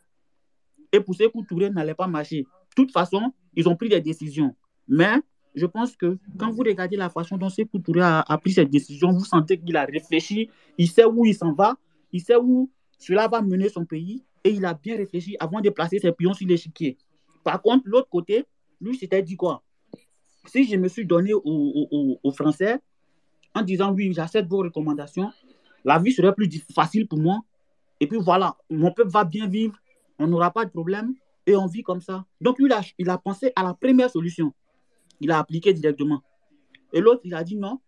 Et 0.92 1.00
pour 1.00 1.16
Sékou 1.16 1.44
Touré 1.44 1.70
n'allait 1.70 1.96
pas 1.96 2.08
marcher. 2.08 2.42
De 2.42 2.76
toute 2.76 2.92
façon, 2.92 3.34
ils 3.56 3.68
ont 3.68 3.76
pris 3.76 3.90
des 3.90 4.02
décisions. 4.02 4.56
Mais 4.88 5.16
je 5.56 5.66
pense 5.66 5.96
que 5.96 6.18
quand 6.38 6.52
vous 6.52 6.64
regardez 6.64 6.98
la 6.98 7.10
façon 7.10 7.38
dont 7.38 7.50
Sékou 7.50 7.80
Touré 7.80 8.02
a, 8.02 8.38
pris 8.40 8.54
cette 8.54 8.70
décision, 8.70 9.12
vous 9.12 9.26
sentez 9.26 9.60
qu'il 9.60 9.76
a 9.78 9.86
réfléchi, 9.86 10.50
il 10.78 10.90
sait 10.90 11.06
où 11.06 11.26
il 11.26 11.36
s'en 11.36 11.54
va, 11.54 11.76
il 12.12 12.22
sait 12.22 12.36
où 12.36 12.70
cela 13.00 13.28
va 13.28 13.42
mener 13.42 13.70
son 13.70 13.86
pays 13.86 14.24
et 14.44 14.52
il 14.52 14.66
a 14.66 14.74
bien 14.74 14.98
réfléchi 14.98 15.36
avant 15.40 15.62
de 15.62 15.70
placer 15.70 16.00
ses 16.00 16.12
pions 16.12 16.34
sur 16.34 16.48
l'échiquier. 16.48 16.98
Par 17.44 17.62
contre, 17.62 17.84
l'autre 17.86 18.10
côté, 18.10 18.46
lui, 18.80 18.98
s'était 18.98 19.22
dit 19.22 19.36
quoi? 19.36 19.64
Si 20.46 20.68
je 20.68 20.76
me 20.76 20.88
suis 20.88 21.06
donné 21.06 21.32
aux, 21.34 22.32
Français 22.36 22.80
en 23.54 23.62
disant 23.62 23.94
oui, 23.94 24.14
j'accepte 24.14 24.50
vos 24.50 24.60
recommandations, 24.60 25.32
la 25.86 26.00
vie 26.00 26.12
serait 26.12 26.34
plus 26.34 26.50
facile 26.74 27.08
pour 27.08 27.20
moi. 27.20 27.40
Et 28.04 28.08
puis 28.08 28.18
voilà, 28.20 28.58
mon 28.70 28.92
peuple 28.92 29.12
va 29.12 29.24
bien 29.24 29.48
vivre, 29.48 29.78
on 30.20 30.28
n'aura 30.28 30.52
pas 30.52 30.66
de 30.66 30.70
problème 30.70 31.16
et 31.48 31.56
on 31.56 31.68
vit 31.68 31.84
comme 31.84 32.02
ça. 32.02 32.26
Donc 32.42 32.60
lui, 32.60 32.70
il 32.98 33.10
a, 33.10 33.18
pensé 33.18 33.54
à 33.56 33.64
la 33.64 33.74
première 33.74 34.10
solution. 34.10 34.54
Il 35.22 35.32
a 35.32 35.40
appliqué 35.40 35.72
directement. 35.72 36.22
Et 36.92 37.00
l'autre, 37.00 37.22
il 37.24 37.34
a 37.34 37.46
dit 37.46 37.56
non, 37.56 37.80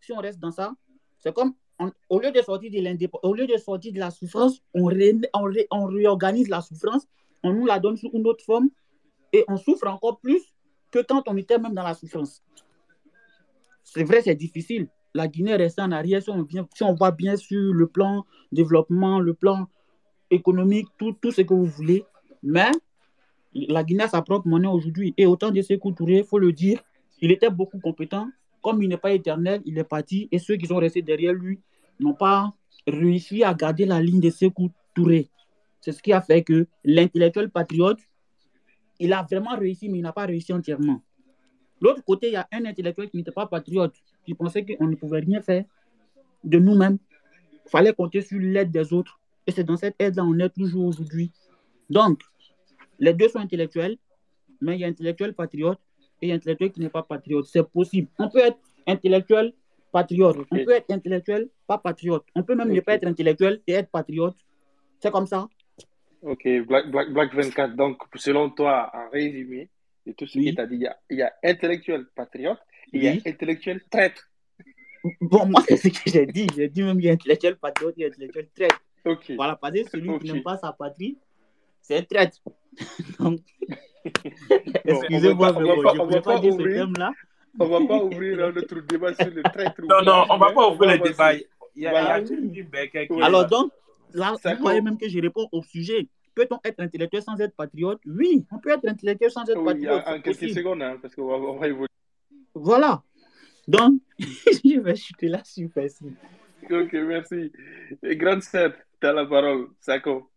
si 0.00 0.12
on 0.12 0.18
reste 0.18 0.38
dans 0.38 0.52
ça, 0.52 0.76
c'est 1.18 1.34
comme 1.34 1.54
au 2.08 2.20
lieu 2.20 2.30
de 2.30 2.40
sortir 2.40 2.70
de 2.70 3.08
au 3.24 3.34
lieu 3.34 3.48
de 3.48 3.56
sortir 3.56 3.92
de 3.92 3.98
la 3.98 4.12
souffrance, 4.12 4.62
on 4.74 4.84
réorganise 4.84 6.48
la 6.48 6.60
souffrance, 6.60 7.08
on 7.42 7.52
nous 7.52 7.66
la 7.66 7.80
donne 7.80 7.96
sous 7.96 8.10
une 8.12 8.28
autre 8.28 8.44
forme 8.44 8.68
et 9.32 9.44
on 9.48 9.56
souffre 9.56 9.88
encore 9.88 10.20
plus 10.20 10.54
que 10.92 11.00
quand 11.00 11.24
on 11.26 11.36
était 11.36 11.58
même 11.58 11.74
dans 11.74 11.82
la 11.82 11.94
souffrance. 11.94 12.44
C'est 13.82 14.04
vrai, 14.04 14.22
c'est 14.22 14.36
difficile. 14.36 14.86
La 15.16 15.28
Guinée 15.28 15.52
est 15.52 15.56
restée 15.56 15.80
en 15.80 15.92
arrière 15.92 16.20
si 16.20 16.82
on, 16.82 16.94
voit 16.94 17.12
bien 17.12 17.36
sur 17.36 17.72
le 17.72 17.86
plan 17.86 18.26
développement, 18.50 19.20
le 19.20 19.32
plan 19.32 19.68
économique, 20.28 20.88
tout, 20.98 21.16
ce 21.30 21.42
que 21.42 21.54
vous 21.54 21.66
voulez. 21.66 22.04
Mais 22.42 22.72
la 23.52 23.84
Guinée 23.84 24.02
a 24.02 24.08
sa 24.08 24.22
propre 24.22 24.48
monnaie 24.48 24.66
aujourd'hui. 24.66 25.14
Et 25.16 25.24
autant 25.24 25.52
de 25.52 25.62
Sékou 25.62 25.92
Touré, 25.92 26.18
il 26.18 26.24
faut 26.24 26.40
le 26.40 26.52
dire, 26.52 26.82
il 27.20 27.30
était 27.30 27.48
beaucoup 27.48 27.78
compétent. 27.78 28.28
Comme 28.60 28.82
il 28.82 28.88
n'est 28.88 28.96
pas 28.96 29.12
éternel, 29.12 29.62
il 29.64 29.78
est 29.78 29.84
parti. 29.84 30.28
Et 30.32 30.40
ceux 30.40 30.56
qui 30.56 30.66
sont 30.66 30.78
restés 30.78 31.02
derrière 31.02 31.32
lui 31.32 31.60
n'ont 32.00 32.14
pas 32.14 32.52
réussi 32.84 33.44
à 33.44 33.54
garder 33.54 33.86
la 33.86 34.02
ligne 34.02 34.20
de 34.20 34.30
Sékou 34.30 34.72
Touré. 34.96 35.28
C'est 35.80 35.92
ce 35.92 36.02
qui 36.02 36.12
a 36.12 36.22
fait 36.22 36.42
que 36.42 36.66
l'intellectuel 36.82 37.50
patriote, 37.50 38.00
il 38.98 39.12
a 39.12 39.22
vraiment 39.22 39.56
réussi, 39.56 39.88
mais 39.88 39.98
il 39.98 40.02
n'a 40.02 40.12
pas 40.12 40.26
réussi 40.26 40.52
entièrement. 40.52 41.02
L'autre 41.80 42.02
côté, 42.04 42.28
il 42.28 42.32
y 42.32 42.36
a 42.36 42.48
un 42.50 42.64
intellectuel 42.64 43.10
qui 43.10 43.18
n'était 43.18 43.30
pas 43.30 43.46
patriote, 43.46 43.94
qui 44.24 44.34
pensait 44.34 44.64
qu'on 44.64 44.86
ne 44.86 44.96
pouvait 44.96 45.20
rien 45.20 45.40
faire 45.42 45.64
de 46.42 46.58
nous-mêmes. 46.58 46.98
Il 47.66 47.70
fallait 47.70 47.92
compter 47.92 48.20
sur 48.20 48.38
l'aide 48.40 48.70
des 48.70 48.92
autres. 48.92 49.18
Et 49.46 49.52
c'est 49.52 49.64
dans 49.64 49.76
cette 49.76 49.96
aide-là 49.98 50.22
qu'on 50.22 50.38
est 50.38 50.48
toujours 50.50 50.86
aujourd'hui. 50.86 51.30
Donc, 51.90 52.20
les 52.98 53.12
deux 53.12 53.28
sont 53.28 53.38
intellectuels, 53.40 53.96
mais 54.60 54.76
il 54.76 54.80
y 54.80 54.84
a 54.84 54.88
intellectuel 54.88 55.34
patriote 55.34 55.78
et 56.22 56.32
intellectuel 56.32 56.70
qui 56.72 56.80
n'est 56.80 56.88
pas 56.88 57.02
patriote. 57.02 57.46
C'est 57.46 57.62
possible. 57.68 58.08
On 58.18 58.28
peut 58.28 58.38
être 58.40 58.58
intellectuel 58.86 59.52
patriote. 59.92 60.38
On 60.50 60.56
peut 60.64 60.72
être 60.72 60.90
intellectuel 60.90 61.48
pas 61.66 61.78
patriote. 61.78 62.24
On 62.34 62.42
peut 62.42 62.54
même 62.54 62.70
ne 62.72 62.80
pas 62.80 62.94
être 62.94 63.06
intellectuel 63.06 63.60
et 63.66 63.72
être 63.72 63.90
patriote. 63.90 64.36
C'est 65.00 65.10
comme 65.10 65.26
ça. 65.26 65.48
Ok, 66.22 66.48
Black, 66.66 66.90
Black, 66.90 67.10
Black 67.12 67.34
24. 67.34 67.76
Donc, 67.76 67.98
selon 68.14 68.48
toi, 68.50 68.90
en 68.94 69.10
résumé 69.10 69.68
de 70.06 70.12
tout 70.12 70.26
ce 70.26 70.38
Oui. 70.38 70.50
que 70.50 70.54
tu 70.56 70.60
as 70.62 70.66
dit, 70.66 70.76
il 70.76 70.82
y 70.82 70.86
a, 70.86 70.96
il 71.10 71.18
y 71.18 71.22
a 71.22 71.32
intellectuel 71.44 72.06
patriote 72.14 72.58
il 72.92 73.04
y 73.04 73.08
a 73.08 73.12
intellectuel 73.26 73.82
traître. 73.90 74.30
Bon, 75.20 75.46
moi, 75.46 75.62
c'est 75.68 75.76
ce 75.76 75.88
que 75.88 76.10
j'ai 76.10 76.26
dit. 76.26 76.46
J'ai 76.56 76.68
dit 76.68 76.82
même 76.82 76.96
qu'il 76.96 77.06
y 77.06 77.10
a 77.10 77.12
intellectuel 77.12 77.56
patriote 77.56 77.94
et 77.98 78.06
intellectuel 78.06 78.48
traître. 78.54 78.80
Ok. 79.04 79.32
Voilà, 79.36 79.56
parce 79.56 79.74
que 79.74 79.90
celui 79.90 80.18
qui 80.18 80.32
n'aime 80.32 80.42
pas 80.42 80.56
sa 80.56 80.72
patrie, 80.72 81.18
c'est 81.82 81.98
un 81.98 82.02
traître. 82.02 82.38
Donc, 83.18 83.40
va 84.04 84.70
excusez-moi, 84.84 85.52
mais 85.52 85.64
va 85.68 85.74
bon, 85.74 85.82
je 85.82 85.88
on 85.88 85.92
ne 85.92 86.02
voulais 86.04 86.16
va 86.16 86.22
pas 86.22 86.34
pas 86.34 86.40
dire 86.40 86.52
ce 86.52 86.56
ouvrir, 86.58 86.74
terme-là. 86.76 87.12
on 87.60 87.66
va 87.66 87.86
pas 87.86 88.04
ouvrir 88.04 88.44
un 88.44 88.56
autre 88.56 88.80
débat 88.80 89.14
sur 89.14 89.30
le 89.30 89.42
traître 89.42 89.82
Non, 89.82 90.02
non, 90.04 90.24
on 90.30 90.38
va 90.38 90.48
mais 90.48 90.54
pas 90.54 90.68
ouvrir 90.70 90.90
va 90.90 90.96
le 90.96 91.02
débat. 91.02 91.34
Il 91.76 91.82
y 91.82 91.86
a, 91.86 91.90
il 91.90 92.08
y 92.08 92.08
a 92.08 92.20
Voilà. 92.20 92.20
Est 92.94 93.22
Alors 93.22 93.46
donc, 93.46 93.72
là, 94.12 94.32
vous 94.32 94.38
Sako, 94.38 94.62
voyez 94.62 94.80
même 94.80 94.96
que 94.98 95.08
je 95.08 95.18
réponds 95.20 95.48
au 95.52 95.62
sujet. 95.62 96.08
Peut-on 96.34 96.58
être 96.64 96.80
intellectuel 96.80 97.22
sans 97.22 97.38
être 97.40 97.54
patriote? 97.54 98.00
Oui, 98.06 98.44
on 98.50 98.58
peut 98.58 98.70
être 98.70 98.88
intellectuel 98.88 99.30
sans 99.30 99.42
être 99.48 99.58
oui, 99.58 99.64
patriote, 99.64 100.02
en 100.06 100.20
quelques 100.20 100.50
secondes, 100.50 100.82
hein, 100.82 100.98
parce 101.00 101.14
qu'on 101.14 101.26
va, 101.26 101.34
on 101.36 101.58
va 101.58 101.68
évoluer. 101.68 101.88
Voilà. 102.54 103.02
Donc, 103.66 104.00
je 104.18 104.80
vais 104.80 104.96
chuter 104.96 105.28
là 105.28 105.42
sur 105.44 105.68
facile. 105.70 106.14
Ok, 106.70 106.92
merci. 106.92 107.52
Et 108.02 108.16
grande 108.16 108.42
sœur, 108.42 108.72
tu 109.00 109.06
as 109.06 109.12
la 109.12 109.26
parole. 109.26 109.70
Sako. 109.80 110.30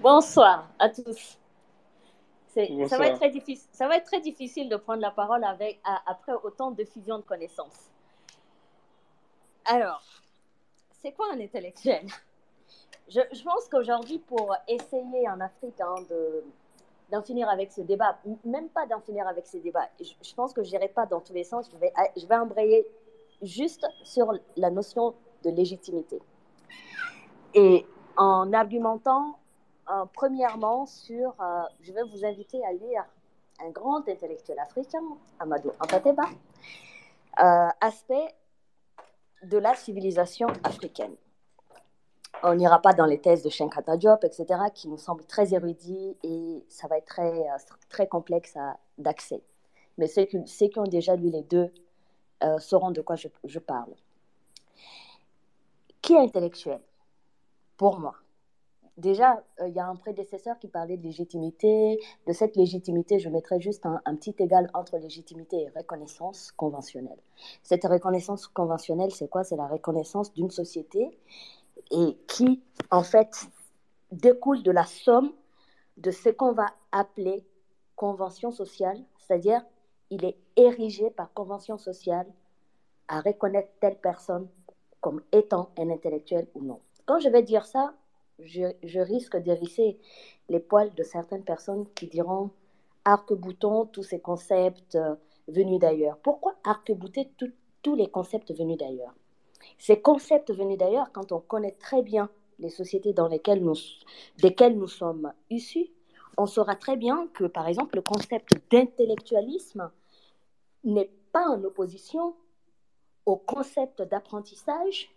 Bonsoir 0.00 0.68
à 0.78 0.88
tous. 0.88 1.38
C'est- 2.48 2.86
Ça 2.88 2.96
va, 2.96 3.08
être 3.08 3.16
très 3.16 3.28
difficile, 3.30 3.68
ça 3.72 3.86
va 3.86 3.96
être 3.96 4.06
très 4.06 4.20
difficile 4.20 4.68
de 4.70 4.76
prendre 4.76 5.02
la 5.02 5.10
parole 5.10 5.44
avec, 5.44 5.78
à- 5.84 6.02
après 6.10 6.32
autant 6.42 6.70
de 6.70 6.84
fusion 6.84 7.18
de 7.18 7.22
connaissances. 7.22 7.90
Alors, 9.66 10.02
c'est 11.02 11.12
quoi 11.12 11.26
un 11.34 11.40
intellectuel? 11.40 12.06
Je, 13.08 13.20
je 13.32 13.42
pense 13.42 13.68
qu'aujourd'hui, 13.70 14.18
pour 14.20 14.54
essayer 14.68 15.28
en 15.28 15.38
Afrique 15.40 15.80
hein, 15.80 15.94
de, 16.08 16.44
d'en 17.10 17.22
finir 17.22 17.48
avec 17.48 17.72
ce 17.72 17.80
débat, 17.80 18.18
même 18.44 18.68
pas 18.68 18.86
d'en 18.86 19.00
finir 19.00 19.26
avec 19.28 19.46
ce 19.46 19.58
débat, 19.58 19.88
je, 20.00 20.34
pense 20.34 20.52
que 20.52 20.62
je 20.62 20.70
n'irai 20.70 20.88
pas 20.88 21.06
dans 21.06 21.20
tous 21.20 21.32
les 21.32 21.44
sens, 21.44 21.70
je 21.72 21.76
vais, 21.78 21.92
je 22.16 22.26
vais 22.26 22.36
embrayer 22.36 22.86
juste 23.42 23.86
sur 24.02 24.32
la 24.56 24.70
notion 24.70 25.14
de 25.44 25.50
légitimité. 25.50 26.20
Et 27.54 27.86
en 28.16 28.52
argumentant 28.52 29.38
premièrement 30.12 30.86
sur, 30.86 31.34
euh, 31.40 31.62
je 31.80 31.92
vais 31.92 32.02
vous 32.02 32.24
inviter 32.24 32.64
à 32.64 32.72
lire 32.72 33.04
un 33.60 33.70
grand 33.70 34.06
intellectuel 34.08 34.58
africain, 34.58 35.02
Amadou 35.38 35.70
Ampateba, 35.80 36.24
euh, 37.38 37.68
aspect 37.80 38.34
de 39.42 39.58
la 39.58 39.74
civilisation 39.74 40.48
africaine. 40.64 41.14
On 42.42 42.54
n'ira 42.54 42.80
pas 42.80 42.92
dans 42.92 43.06
les 43.06 43.18
thèses 43.18 43.42
de 43.42 43.48
Shenkata 43.48 43.96
Diop, 43.96 44.24
etc., 44.24 44.46
qui 44.74 44.88
nous 44.88 44.98
semblent 44.98 45.24
très 45.24 45.54
érudits 45.54 46.16
et 46.22 46.64
ça 46.68 46.86
va 46.86 46.98
être 46.98 47.06
très, 47.06 47.32
euh, 47.32 47.56
très 47.88 48.06
complexe 48.06 48.54
d'accès. 48.98 49.42
Mais 49.98 50.06
ceux 50.06 50.24
qui, 50.24 50.78
ont 50.78 50.84
déjà 50.84 51.16
lu 51.16 51.30
les 51.30 51.42
deux 51.42 51.72
euh, 52.44 52.58
sauront 52.58 52.90
de 52.90 53.00
quoi 53.00 53.16
je, 53.16 53.58
parle. 53.58 53.94
Qui 56.02 56.12
est 56.14 56.18
intellectuel? 56.20 56.80
Pour 57.78 57.98
moi. 57.98 58.14
Déjà, 58.98 59.42
euh, 59.60 59.68
il 59.68 59.74
y 59.74 59.78
a 59.78 59.86
un 59.86 59.96
prédécesseur 59.96 60.58
qui 60.58 60.68
parlait 60.68 60.96
de 60.96 61.02
légitimité. 61.02 61.98
De 62.26 62.32
cette 62.32 62.56
légitimité, 62.56 63.18
je 63.18 63.28
mettrais 63.30 63.60
juste 63.60 63.86
un 63.86 64.14
petit 64.16 64.34
égal 64.38 64.70
entre 64.74 64.98
légitimité 64.98 65.62
et 65.62 65.68
reconnaissance 65.78 66.52
conventionnelle. 66.52 67.18
Cette 67.62 67.84
reconnaissance 67.84 68.46
conventionnelle, 68.46 69.10
c'est 69.10 69.28
quoi? 69.28 69.44
C'est 69.44 69.56
la 69.56 69.66
reconnaissance 69.66 70.32
d'une 70.32 70.50
société 70.50 71.18
et 71.90 72.16
qui, 72.26 72.62
en 72.90 73.02
fait, 73.02 73.48
découle 74.12 74.62
de 74.62 74.70
la 74.70 74.84
somme 74.84 75.32
de 75.96 76.10
ce 76.10 76.28
qu'on 76.28 76.52
va 76.52 76.66
appeler 76.92 77.44
convention 77.94 78.50
sociale, 78.50 79.02
c'est-à-dire 79.18 79.64
il 80.10 80.24
est 80.24 80.36
érigé 80.56 81.10
par 81.10 81.32
convention 81.32 81.78
sociale 81.78 82.26
à 83.08 83.20
reconnaître 83.20 83.70
telle 83.80 83.98
personne 83.98 84.48
comme 85.00 85.22
étant 85.32 85.70
un 85.78 85.90
intellectuel 85.90 86.48
ou 86.54 86.62
non. 86.62 86.80
Quand 87.06 87.18
je 87.18 87.28
vais 87.28 87.42
dire 87.42 87.64
ça, 87.66 87.94
je, 88.38 89.00
risque 89.00 89.36
d'hérisser 89.36 89.98
les 90.48 90.60
poils 90.60 90.92
de 90.94 91.02
certaines 91.02 91.44
personnes 91.44 91.86
qui 91.94 92.06
diront 92.06 92.50
arc-bouton 93.04 93.86
tous 93.86 94.02
ces 94.02 94.20
concepts 94.20 94.96
euh, 94.96 95.14
venus 95.48 95.78
d'ailleurs. 95.78 96.18
Pourquoi 96.18 96.56
arc-bouter 96.64 97.30
tous 97.82 97.94
les 97.94 98.08
concepts 98.08 98.52
venus 98.52 98.76
d'ailleurs? 98.76 99.14
Ces 99.78 100.00
concepts 100.00 100.52
venus 100.52 100.78
d'ailleurs, 100.78 101.12
quand 101.12 101.32
on 101.32 101.40
connaît 101.40 101.76
très 101.78 102.02
bien 102.02 102.30
les 102.58 102.70
sociétés 102.70 103.12
dans 103.12 103.28
lesquelles 103.28 103.62
nous, 103.62 103.74
desquelles 104.38 104.78
nous 104.78 104.88
sommes 104.88 105.32
issus, 105.50 105.90
on 106.38 106.46
saura 106.46 106.76
très 106.76 106.96
bien 106.96 107.28
que, 107.34 107.44
par 107.44 107.66
exemple, 107.66 107.96
le 107.96 108.02
concept 108.02 108.52
d'intellectualisme 108.70 109.90
n'est 110.84 111.10
pas 111.32 111.48
en 111.48 111.62
opposition 111.64 112.34
au 113.24 113.36
concept 113.36 114.02
d'apprentissage, 114.02 115.10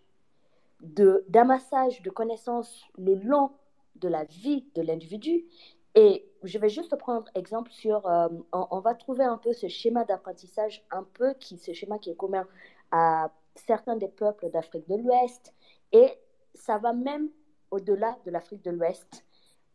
d'amassage 0.82 2.02
de, 2.02 2.10
connaissances 2.10 2.86
le 2.98 3.16
long 3.16 3.52
de 3.96 4.08
la 4.08 4.24
vie 4.24 4.66
de 4.76 4.82
l'individu. 4.82 5.46
Et 5.96 6.26
je 6.44 6.58
vais 6.58 6.70
juste 6.70 6.96
prendre 6.96 7.26
exemple 7.36 7.72
sur, 7.72 8.08
euh, 8.08 8.30
on, 8.52 8.80
va 8.80 8.96
trouver 8.96 9.26
un 9.26 9.38
peu 9.38 9.54
ce 9.54 9.68
schéma 9.68 10.06
d'apprentissage, 10.06 10.86
un 10.92 11.04
peu 11.04 11.34
qui, 11.34 11.58
ce 11.58 11.74
schéma 11.74 12.00
qui 12.00 12.12
est 12.12 12.16
commun 12.16 12.48
à 12.92 13.32
certains 13.66 13.96
des 13.96 14.08
peuples 14.08 14.50
d'Afrique 14.50 14.88
de 14.88 14.96
l'Ouest, 14.96 15.54
et 15.92 16.18
ça 16.54 16.78
va 16.78 16.94
même 16.94 17.30
au-delà 17.72 18.18
de 18.26 18.32
l'Afrique 18.32 18.64
de 18.64 18.72
l'Ouest, 18.72 19.26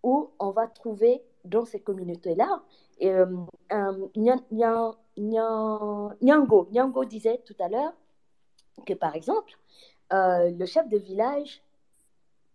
où 0.03 0.31
on 0.39 0.51
va 0.51 0.67
trouver 0.67 1.23
dans 1.45 1.65
ces 1.65 1.81
communautés-là, 1.81 2.63
euh, 3.03 3.27
Nyango, 4.17 4.97
Nyango 6.71 7.05
disait 7.05 7.43
tout 7.45 7.57
à 7.59 7.69
l'heure 7.69 7.93
que, 8.87 8.95
par 8.95 9.15
exemple, 9.15 9.59
euh, 10.13 10.51
le 10.51 10.67
chef 10.67 10.89
de 10.89 10.99
village 10.99 11.63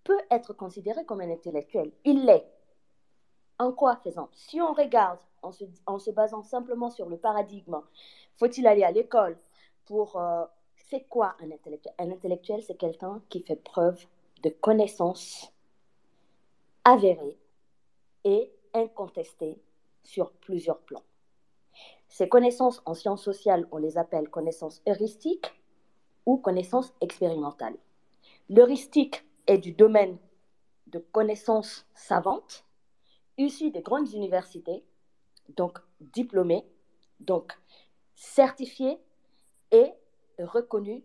peut 0.04 0.20
être 0.30 0.54
considéré 0.54 1.06
comme 1.06 1.22
un 1.22 1.32
intellectuel. 1.32 1.92
Il 2.06 2.26
l'est. 2.26 2.48
En 3.58 3.74
quoi 3.74 3.98
faisant? 3.98 4.30
Si 4.32 4.62
on 4.62 4.74
regarde 4.74 5.20
en 5.42 5.52
se, 5.52 5.66
en 5.86 6.00
se, 6.00 6.12
basant 6.12 6.42
simplement 6.42 6.90
sur 6.90 7.10
le 7.10 7.18
paradigme, 7.18 7.82
faut-il 8.38 8.68
aller 8.68 8.84
à 8.84 8.92
l'école 8.92 9.38
pour... 9.86 10.20
C'est 10.90 11.08
quoi 11.08 11.36
un 11.40 11.52
intellectuel? 11.52 11.94
Un 12.00 12.12
intellectuel, 12.12 12.64
c'est 12.64 12.78
quelqu'un 12.78 13.22
qui 13.30 13.42
fait 13.42 13.56
preuve 13.56 14.04
de 14.42 14.50
connaissances 14.50 15.54
avérées 16.84 17.38
et 18.24 18.52
incontestées 18.74 19.62
sur 20.04 20.32
plusieurs 20.32 20.80
plans. 20.80 21.04
Ces 22.08 22.28
connaissances 22.28 22.82
en 22.86 22.96
sciences 22.96 23.24
sociales, 23.24 23.68
on 23.72 23.78
les 23.78 24.00
appelle 24.00 24.30
connaissances 24.30 24.82
heuristiques 24.88 25.54
ou 26.26 26.38
connaissances 26.38 26.92
expérimentales. 27.02 27.78
L'heuristique 28.50 29.24
est 29.46 29.60
du 29.60 29.74
domaine 29.74 30.18
de 30.88 30.98
connaissances 30.98 31.86
savantes 31.94 32.66
issues 33.38 33.70
des 33.70 33.82
grandes 33.82 34.12
universités, 34.14 34.84
donc 35.56 35.78
diplômées, 36.02 36.66
donc 37.20 37.54
certifiées 38.16 38.98
et 39.72 39.94
reconnues 40.44 41.04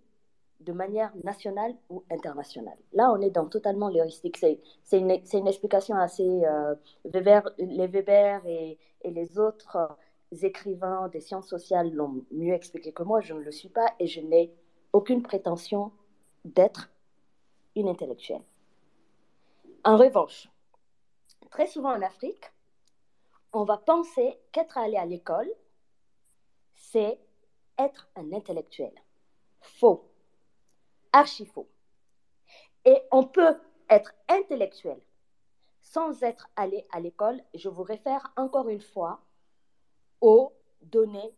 de 0.61 0.73
manière 0.73 1.13
nationale 1.25 1.75
ou 1.91 2.05
internationale. 2.11 2.79
Là, 2.93 3.13
on 3.13 3.21
est 3.21 3.31
dans 3.31 3.47
totalement 3.47 3.89
l'heuristique. 3.89 4.39
C'est, 4.39 4.61
une, 4.99 5.11
une, 5.33 5.49
explication 5.49 5.97
assez... 5.97 6.45
Euh, 6.45 6.75
Weber, 7.05 7.51
les 7.59 7.87
Weber 7.87 8.47
et, 8.47 8.79
et 9.03 9.11
les 9.11 9.39
autres 9.39 9.97
écrivains 10.43 11.09
des 11.09 11.21
sciences 11.21 11.49
sociales 11.49 11.93
l'ont 11.93 12.25
mieux 12.31 12.55
expliqué 12.55 12.93
que 12.93 13.03
moi. 13.03 13.21
Je 13.21 13.35
ne 13.35 13.41
le 13.41 13.53
suis 13.53 13.69
pas 13.69 13.87
et 13.99 14.07
je 14.07 14.21
n'ai 14.21 14.53
aucune 14.93 15.23
prétention 15.23 15.93
d'être 16.45 16.91
une 17.77 17.89
intellectuelle. 17.89 18.43
En 19.85 19.97
revanche, 19.97 20.49
très 21.51 21.67
souvent 21.67 21.91
en 21.91 22.03
Afrique, 22.03 22.51
on 23.53 23.65
va 23.65 23.77
penser 23.77 24.39
qu'être 24.53 24.79
allé 24.79 24.97
à 24.97 25.07
l'école, 25.07 25.49
c'est 26.75 27.19
être 27.79 28.09
un 28.17 28.33
intellectuel. 28.33 28.93
Faux 29.65 30.11
archi 31.15 31.47
faux. 31.47 31.69
Et 32.85 33.01
on 33.13 33.25
peut 33.25 33.57
être 33.89 34.13
intellectuel 34.29 35.01
sans 35.81 36.23
être 36.23 36.49
allé 36.57 36.87
à 36.93 37.01
l'école. 37.01 37.41
Je 37.55 37.69
vous 37.69 37.85
réfère 37.85 38.33
encore 38.37 38.69
une 38.69 38.81
fois 38.81 39.21
aux 40.21 40.53
données 40.83 41.33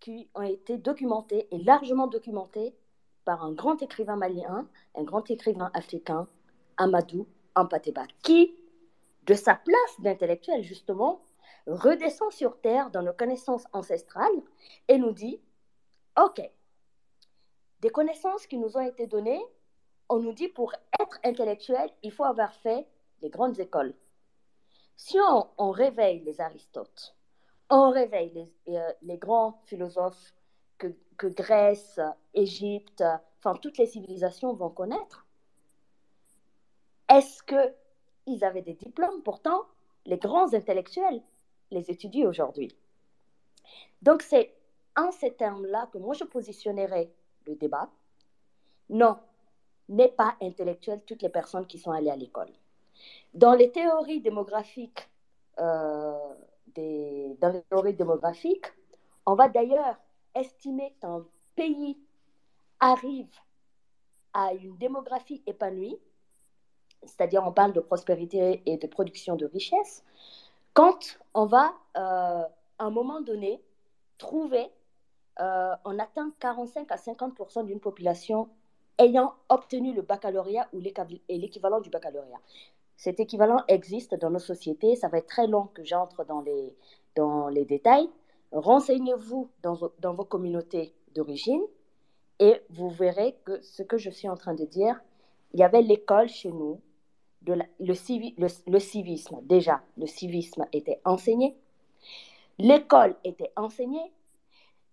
qui 0.00 0.30
ont 0.34 0.42
été 0.42 0.78
documentées 0.78 1.48
et 1.50 1.58
largement 1.58 2.06
documentées 2.06 2.74
par 3.24 3.44
un 3.44 3.52
grand 3.52 3.82
écrivain 3.82 4.16
malien, 4.16 4.66
un 4.94 5.02
grand 5.02 5.30
écrivain 5.30 5.70
africain, 5.74 6.26
Amadou 6.78 7.26
Ampateba, 7.54 8.06
qui, 8.22 8.56
de 9.24 9.34
sa 9.34 9.54
place 9.54 10.00
d'intellectuel 10.00 10.62
justement, 10.62 11.20
redescend 11.66 12.32
sur 12.32 12.58
Terre 12.60 12.90
dans 12.90 13.02
nos 13.02 13.12
connaissances 13.12 13.66
ancestrales 13.72 14.42
et 14.86 14.96
nous 14.96 15.12
dit, 15.12 15.40
OK, 16.16 16.40
des 17.80 17.90
connaissances 17.90 18.46
qui 18.46 18.58
nous 18.58 18.76
ont 18.76 18.86
été 18.86 19.06
données, 19.06 19.42
on 20.08 20.18
nous 20.18 20.32
dit 20.32 20.48
pour 20.48 20.72
être 21.00 21.18
intellectuel, 21.24 21.90
il 22.02 22.12
faut 22.12 22.24
avoir 22.24 22.52
fait 22.54 22.86
les 23.22 23.30
grandes 23.30 23.58
écoles. 23.60 23.94
Si 24.96 25.16
on, 25.58 25.70
réveille 25.70 26.20
les 26.20 26.40
Aristotes, 26.40 27.14
on 27.70 27.90
réveille 27.90 28.50
les, 28.66 28.76
euh, 28.76 28.92
les 29.02 29.16
grands 29.16 29.60
philosophes 29.66 30.34
que, 30.76 30.88
que, 31.16 31.28
Grèce, 31.28 32.00
Égypte, 32.34 33.04
enfin 33.38 33.54
toutes 33.60 33.78
les 33.78 33.86
civilisations 33.86 34.54
vont 34.54 34.70
connaître, 34.70 35.26
est-ce 37.08 37.42
qu'ils 37.44 38.44
avaient 38.44 38.62
des 38.62 38.74
diplômes? 38.74 39.22
Pourtant, 39.22 39.62
les 40.04 40.18
grands 40.18 40.52
intellectuels 40.52 41.22
les 41.70 41.90
étudient 41.90 42.28
aujourd'hui. 42.28 42.76
Donc 44.02 44.22
c'est 44.22 44.54
en 44.96 45.12
ces 45.12 45.32
termes-là 45.32 45.88
que 45.92 45.98
moi 45.98 46.14
je 46.14 46.24
positionnerai 46.24 47.12
débat. 47.56 47.88
Non, 48.90 49.18
n'est 49.88 50.08
pas 50.08 50.36
intellectuel 50.40 51.02
toutes 51.06 51.22
les 51.22 51.28
personnes 51.28 51.66
qui 51.66 51.78
sont 51.78 51.90
allées 51.90 52.10
à 52.10 52.16
l'école. 52.16 52.50
Dans 53.34 53.54
les 53.54 53.70
théories 53.70 54.20
démographiques, 54.20 55.08
euh, 55.58 56.34
dans 56.76 57.52
les 57.52 57.62
théories 57.68 57.94
démographiques, 57.94 58.66
on 59.26 59.34
va 59.34 59.48
d'ailleurs 59.48 59.96
estimer 60.34 60.94
qu'un 61.00 61.24
pays 61.56 61.98
arrive 62.80 63.28
à 64.32 64.52
une 64.52 64.76
démographie 64.76 65.42
épanouie, 65.46 65.98
c'est-à-dire 67.02 67.42
on 67.44 67.52
parle 67.52 67.72
de 67.72 67.80
prospérité 67.80 68.62
et 68.66 68.76
de 68.76 68.86
production 68.86 69.36
de 69.36 69.46
richesse, 69.46 70.04
quand 70.74 71.18
on 71.34 71.46
va, 71.46 71.74
euh, 71.96 72.44
à 72.78 72.84
un 72.84 72.90
moment 72.90 73.20
donné, 73.20 73.60
trouver 74.18 74.70
euh, 75.40 75.74
on 75.84 75.98
atteint 75.98 76.32
45 76.40 76.90
à 76.90 76.96
50% 76.96 77.64
d'une 77.64 77.80
population 77.80 78.48
ayant 78.98 79.34
obtenu 79.48 79.94
le 79.94 80.02
baccalauréat 80.02 80.68
ou 80.72 80.80
l'équivalent 80.80 81.80
du 81.80 81.90
baccalauréat. 81.90 82.40
Cet 82.96 83.20
équivalent 83.20 83.62
existe 83.68 84.16
dans 84.16 84.30
nos 84.30 84.40
sociétés. 84.40 84.96
Ça 84.96 85.08
va 85.08 85.18
être 85.18 85.28
très 85.28 85.46
long 85.46 85.68
que 85.72 85.84
j'entre 85.84 86.24
dans 86.24 86.40
les, 86.40 86.74
dans 87.14 87.48
les 87.48 87.64
détails. 87.64 88.08
Renseignez-vous 88.50 89.48
dans, 89.62 89.78
dans 90.00 90.14
vos 90.14 90.24
communautés 90.24 90.92
d'origine 91.14 91.62
et 92.40 92.60
vous 92.70 92.90
verrez 92.90 93.36
que 93.44 93.60
ce 93.62 93.82
que 93.82 93.98
je 93.98 94.10
suis 94.10 94.28
en 94.28 94.36
train 94.36 94.54
de 94.54 94.64
dire, 94.64 95.00
il 95.52 95.60
y 95.60 95.62
avait 95.62 95.82
l'école 95.82 96.28
chez 96.28 96.50
nous, 96.50 96.80
le 97.46 97.94
civisme. 97.94 99.38
Déjà, 99.42 99.80
le 99.96 100.06
civisme 100.06 100.66
était 100.72 101.00
enseigné. 101.04 101.56
L'école 102.58 103.14
était 103.24 103.52
enseignée, 103.56 104.12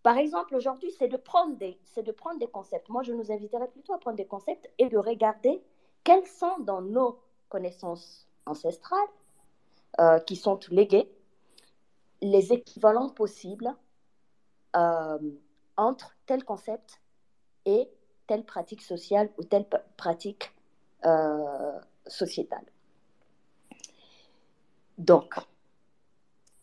par 0.05 0.19
exemple, 0.19 0.53
aujourd'hui, 0.53 0.91
c'est 0.99 1.07
de, 1.07 1.17
prendre 1.17 1.57
des, 1.57 1.79
de 1.97 2.11
prendre 2.11 2.37
des 2.37 2.47
concepts. 2.47 2.89
Moi, 2.89 3.01
je 3.01 3.11
nous 3.11 3.31
inviterais 3.31 3.67
plutôt 3.67 3.91
à 3.91 3.97
prendre 3.97 4.17
des 4.17 4.27
concepts 4.27 4.69
et 4.77 4.87
de 4.87 4.99
regarder 4.99 5.63
quels 6.03 6.27
sont 6.27 6.59
dans 6.59 6.83
nos 6.83 7.19
connaissances 7.49 8.27
ancestrales, 8.45 9.09
euh, 9.99 10.19
qui 10.19 10.35
sont 10.35 10.59
léguées, 10.69 11.11
les 12.21 12.53
équivalents 12.53 13.09
possibles 13.09 13.75
euh, 14.75 15.17
entre 15.75 16.15
tel 16.27 16.43
concept 16.43 17.01
et 17.65 17.89
telle 18.27 18.45
pratique 18.45 18.83
sociale 18.83 19.31
ou 19.39 19.43
telle 19.43 19.65
pratique 19.97 20.53
euh, 21.05 21.79
sociétale. 22.05 22.65
Donc, 24.99 25.33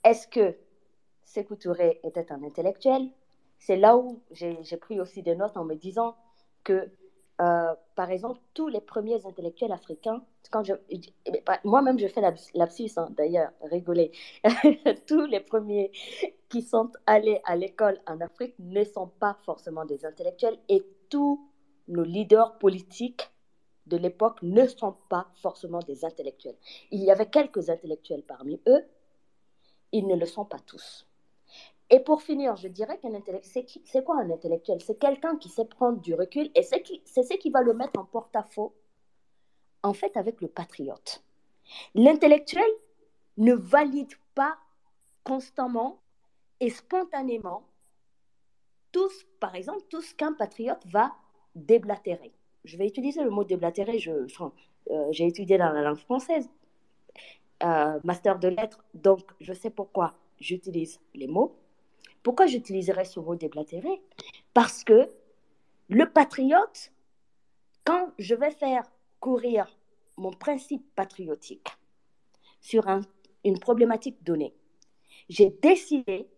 est-ce 0.05 0.29
que 0.29 0.57
Sékou 1.25 1.57
était 2.05 2.31
un 2.31 2.45
intellectuel? 2.45 3.11
C'est 3.65 3.77
là 3.77 3.97
où 3.97 4.21
j'ai 4.33 4.77
pris 4.77 5.01
aussi 5.01 5.23
des 5.23 5.37
notes 5.37 5.57
en 5.57 5.65
me 5.65 5.75
disant 5.77 6.17
que 6.65 6.91
euh, 7.41 7.75
par 7.97 8.11
exemple, 8.11 8.41
tous 8.55 8.69
les 8.69 8.81
premiers 8.81 9.25
intellectuels 9.27 9.73
africains, 9.73 10.23
quand 10.51 10.63
je, 10.65 10.75
moi-même 11.65 11.99
je 11.99 12.07
fais 12.07 12.21
l'absus, 12.55 12.91
hein, 12.97 13.09
d'ailleurs, 13.17 13.51
rigoler, 13.63 14.13
tous 15.07 15.27
les 15.27 15.41
premiers 15.41 15.91
qui 16.49 16.63
sont 16.63 16.91
allés 17.07 17.41
à 17.45 17.57
l'école 17.57 18.01
en 18.07 18.21
Afrique 18.21 18.55
ne 18.59 18.85
sont 18.85 19.09
pas 19.09 19.39
forcément 19.45 19.85
des 19.85 20.05
intellectuels 20.05 20.59
et 20.69 20.85
tous 21.09 21.41
nos 21.89 22.05
leaders 22.05 22.59
politiques 22.59 23.31
de 23.87 23.97
l'époque 23.97 24.39
ne 24.43 24.67
sont 24.67 24.97
pas 25.09 25.27
forcément 25.37 25.81
des 25.81 26.05
intellectuels. 26.05 26.57
Il 26.91 27.03
y 27.03 27.11
avait 27.11 27.31
quelques 27.31 27.71
intellectuels 27.71 28.23
parmi 28.23 28.61
eux, 28.69 28.85
ils 29.91 30.07
ne 30.07 30.17
le 30.17 30.27
sont 30.27 30.45
pas 30.45 30.61
tous. 30.61 31.07
Et 31.91 32.01
pour 32.01 32.23
finir, 32.23 32.57
je 32.57 32.69
dirais 32.69 32.99
qu'un 32.99 33.15
intellectuel, 33.15 33.65
c'est 33.85 34.05
quoi 34.05 34.17
un 34.21 34.31
intellectuel? 34.31 34.81
C'est 34.81 34.99
quelqu'un 34.99 35.37
qui 35.37 35.49
sait 35.49 35.67
prendre 35.67 36.01
du 36.01 36.15
recul 36.15 36.51
et 36.55 36.63
c'est 36.63 37.23
ce 37.23 37.35
qui 37.35 37.51
va 37.51 37.61
le 37.61 37.75
mettre 37.75 37.99
en 38.01 38.05
porte-à-faux, 38.05 38.75
en 39.83 39.93
fait, 39.93 40.17
avec 40.17 40.41
le 40.41 40.49
patriote. 40.49 41.23
L'intellectuel 41.95 42.71
ne 43.37 43.55
valide 43.55 44.13
pas 44.35 44.57
constamment 45.25 46.01
et 46.61 46.71
spontanément 46.71 47.67
tout, 48.93 49.11
par 49.41 49.55
exemple, 49.55 49.83
tout 49.89 50.03
ce 50.03 50.15
qu'un 50.15 50.33
patriote 50.33 50.83
va 50.87 51.13
déblatérer. 51.55 52.33
Je 52.65 52.77
vais 52.77 52.87
utiliser 52.87 53.23
le 53.23 53.31
mot 53.31 53.45
déblatérer, 53.45 53.99
euh, 54.09 55.07
j'ai 55.11 55.27
étudié 55.27 55.59
dans 55.59 55.73
la 55.73 55.83
langue 55.83 55.99
française, 55.99 56.49
euh, 57.65 57.99
master 58.05 58.39
de 58.39 58.49
lettres, 58.49 58.85
donc 58.95 59.21
je 59.41 59.53
sais 59.53 59.71
pourquoi 59.71 60.15
j'utilise 60.39 61.01
les 61.15 61.27
mots. 61.27 61.57
Pourquoi 62.23 62.47
j'utiliserais 62.47 63.05
ce 63.05 63.21
mot 63.21 63.35
déblatéré 63.35 64.01
Parce 64.55 64.85
que 64.85 65.09
le 65.89 66.11
patriote, 66.11 66.93
quand 67.85 68.13
je 68.19 68.35
vais 68.35 68.53
faire 68.53 68.85
courir 69.21 69.67
mon 70.17 70.31
principe 70.31 70.85
patriotique 70.95 71.69
sur 72.61 72.87
une 73.45 73.59
problématique 73.59 74.23
donnée, 74.23 74.55
j'ai 75.29 75.51
décidé 75.51 76.29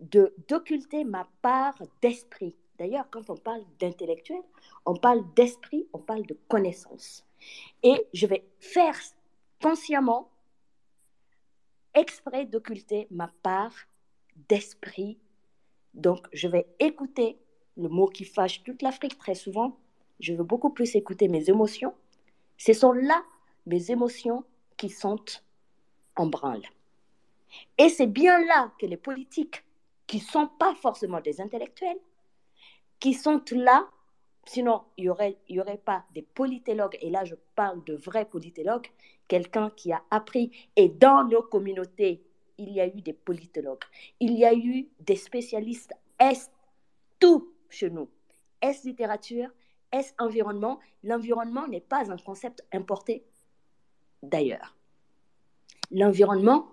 d'occulter 0.00 1.04
ma 1.04 1.28
part 1.42 1.80
d'esprit. 2.02 2.56
D'ailleurs, 2.78 3.08
quand 3.10 3.30
on 3.30 3.36
parle 3.36 3.64
d'intellectuel, 3.78 4.42
on 4.84 4.96
parle 4.96 5.22
d'esprit, 5.34 5.86
on 5.92 5.98
parle 5.98 6.26
de 6.26 6.36
connaissance. 6.48 7.24
Et 7.82 8.06
je 8.12 8.26
vais 8.26 8.44
faire 8.58 8.98
consciemment 9.62 10.30
exprès 11.94 12.44
d'occulter 12.44 13.06
ma 13.10 13.28
part 13.42 13.74
d'esprit 14.48 15.18
donc, 15.94 16.26
je 16.32 16.48
vais 16.48 16.66
écouter 16.80 17.38
le 17.76 17.88
mot 17.88 18.06
qui 18.06 18.24
fâche 18.24 18.62
toute 18.64 18.82
l'Afrique 18.82 19.18
très 19.18 19.34
souvent. 19.34 19.76
Je 20.20 20.32
veux 20.32 20.44
beaucoup 20.44 20.70
plus 20.70 20.94
écouter 20.96 21.28
mes 21.28 21.48
émotions. 21.48 21.94
Ce 22.58 22.72
sont 22.72 22.92
là 22.92 23.22
mes 23.66 23.90
émotions 23.90 24.44
qui 24.76 24.88
sont 24.88 25.24
en 26.16 26.26
branle. 26.26 26.62
Et 27.78 27.88
c'est 27.88 28.06
bien 28.06 28.44
là 28.44 28.72
que 28.78 28.86
les 28.86 28.96
politiques, 28.96 29.64
qui 30.06 30.18
ne 30.18 30.22
sont 30.22 30.48
pas 30.58 30.74
forcément 30.74 31.20
des 31.20 31.40
intellectuels, 31.40 31.98
qui 33.00 33.14
sont 33.14 33.42
là, 33.52 33.88
sinon 34.44 34.82
il 34.96 35.04
n'y 35.04 35.10
aurait, 35.10 35.38
y 35.48 35.60
aurait 35.60 35.78
pas 35.78 36.04
des 36.12 36.22
politélogues, 36.22 36.98
et 37.00 37.10
là 37.10 37.24
je 37.24 37.34
parle 37.54 37.82
de 37.84 37.94
vrais 37.94 38.26
politélogues, 38.26 38.88
quelqu'un 39.28 39.70
qui 39.70 39.92
a 39.92 40.02
appris, 40.10 40.50
et 40.76 40.88
dans 40.88 41.24
nos 41.24 41.42
communautés 41.42 42.22
il 42.58 42.70
y 42.70 42.80
a 42.80 42.86
eu 42.86 43.00
des 43.00 43.12
politologues, 43.12 43.84
il 44.20 44.32
y 44.32 44.44
a 44.44 44.54
eu 44.54 44.88
des 45.00 45.16
spécialistes. 45.16 45.94
Est 46.18 46.50
tout 47.18 47.52
chez 47.68 47.90
nous? 47.90 48.08
Est 48.60 48.84
littérature? 48.84 49.50
Est 49.92 50.14
environnement? 50.18 50.78
L'environnement 51.02 51.66
n'est 51.68 51.80
pas 51.80 52.10
un 52.10 52.16
concept 52.16 52.64
importé 52.72 53.24
d'ailleurs. 54.22 54.76
L'environnement 55.90 56.68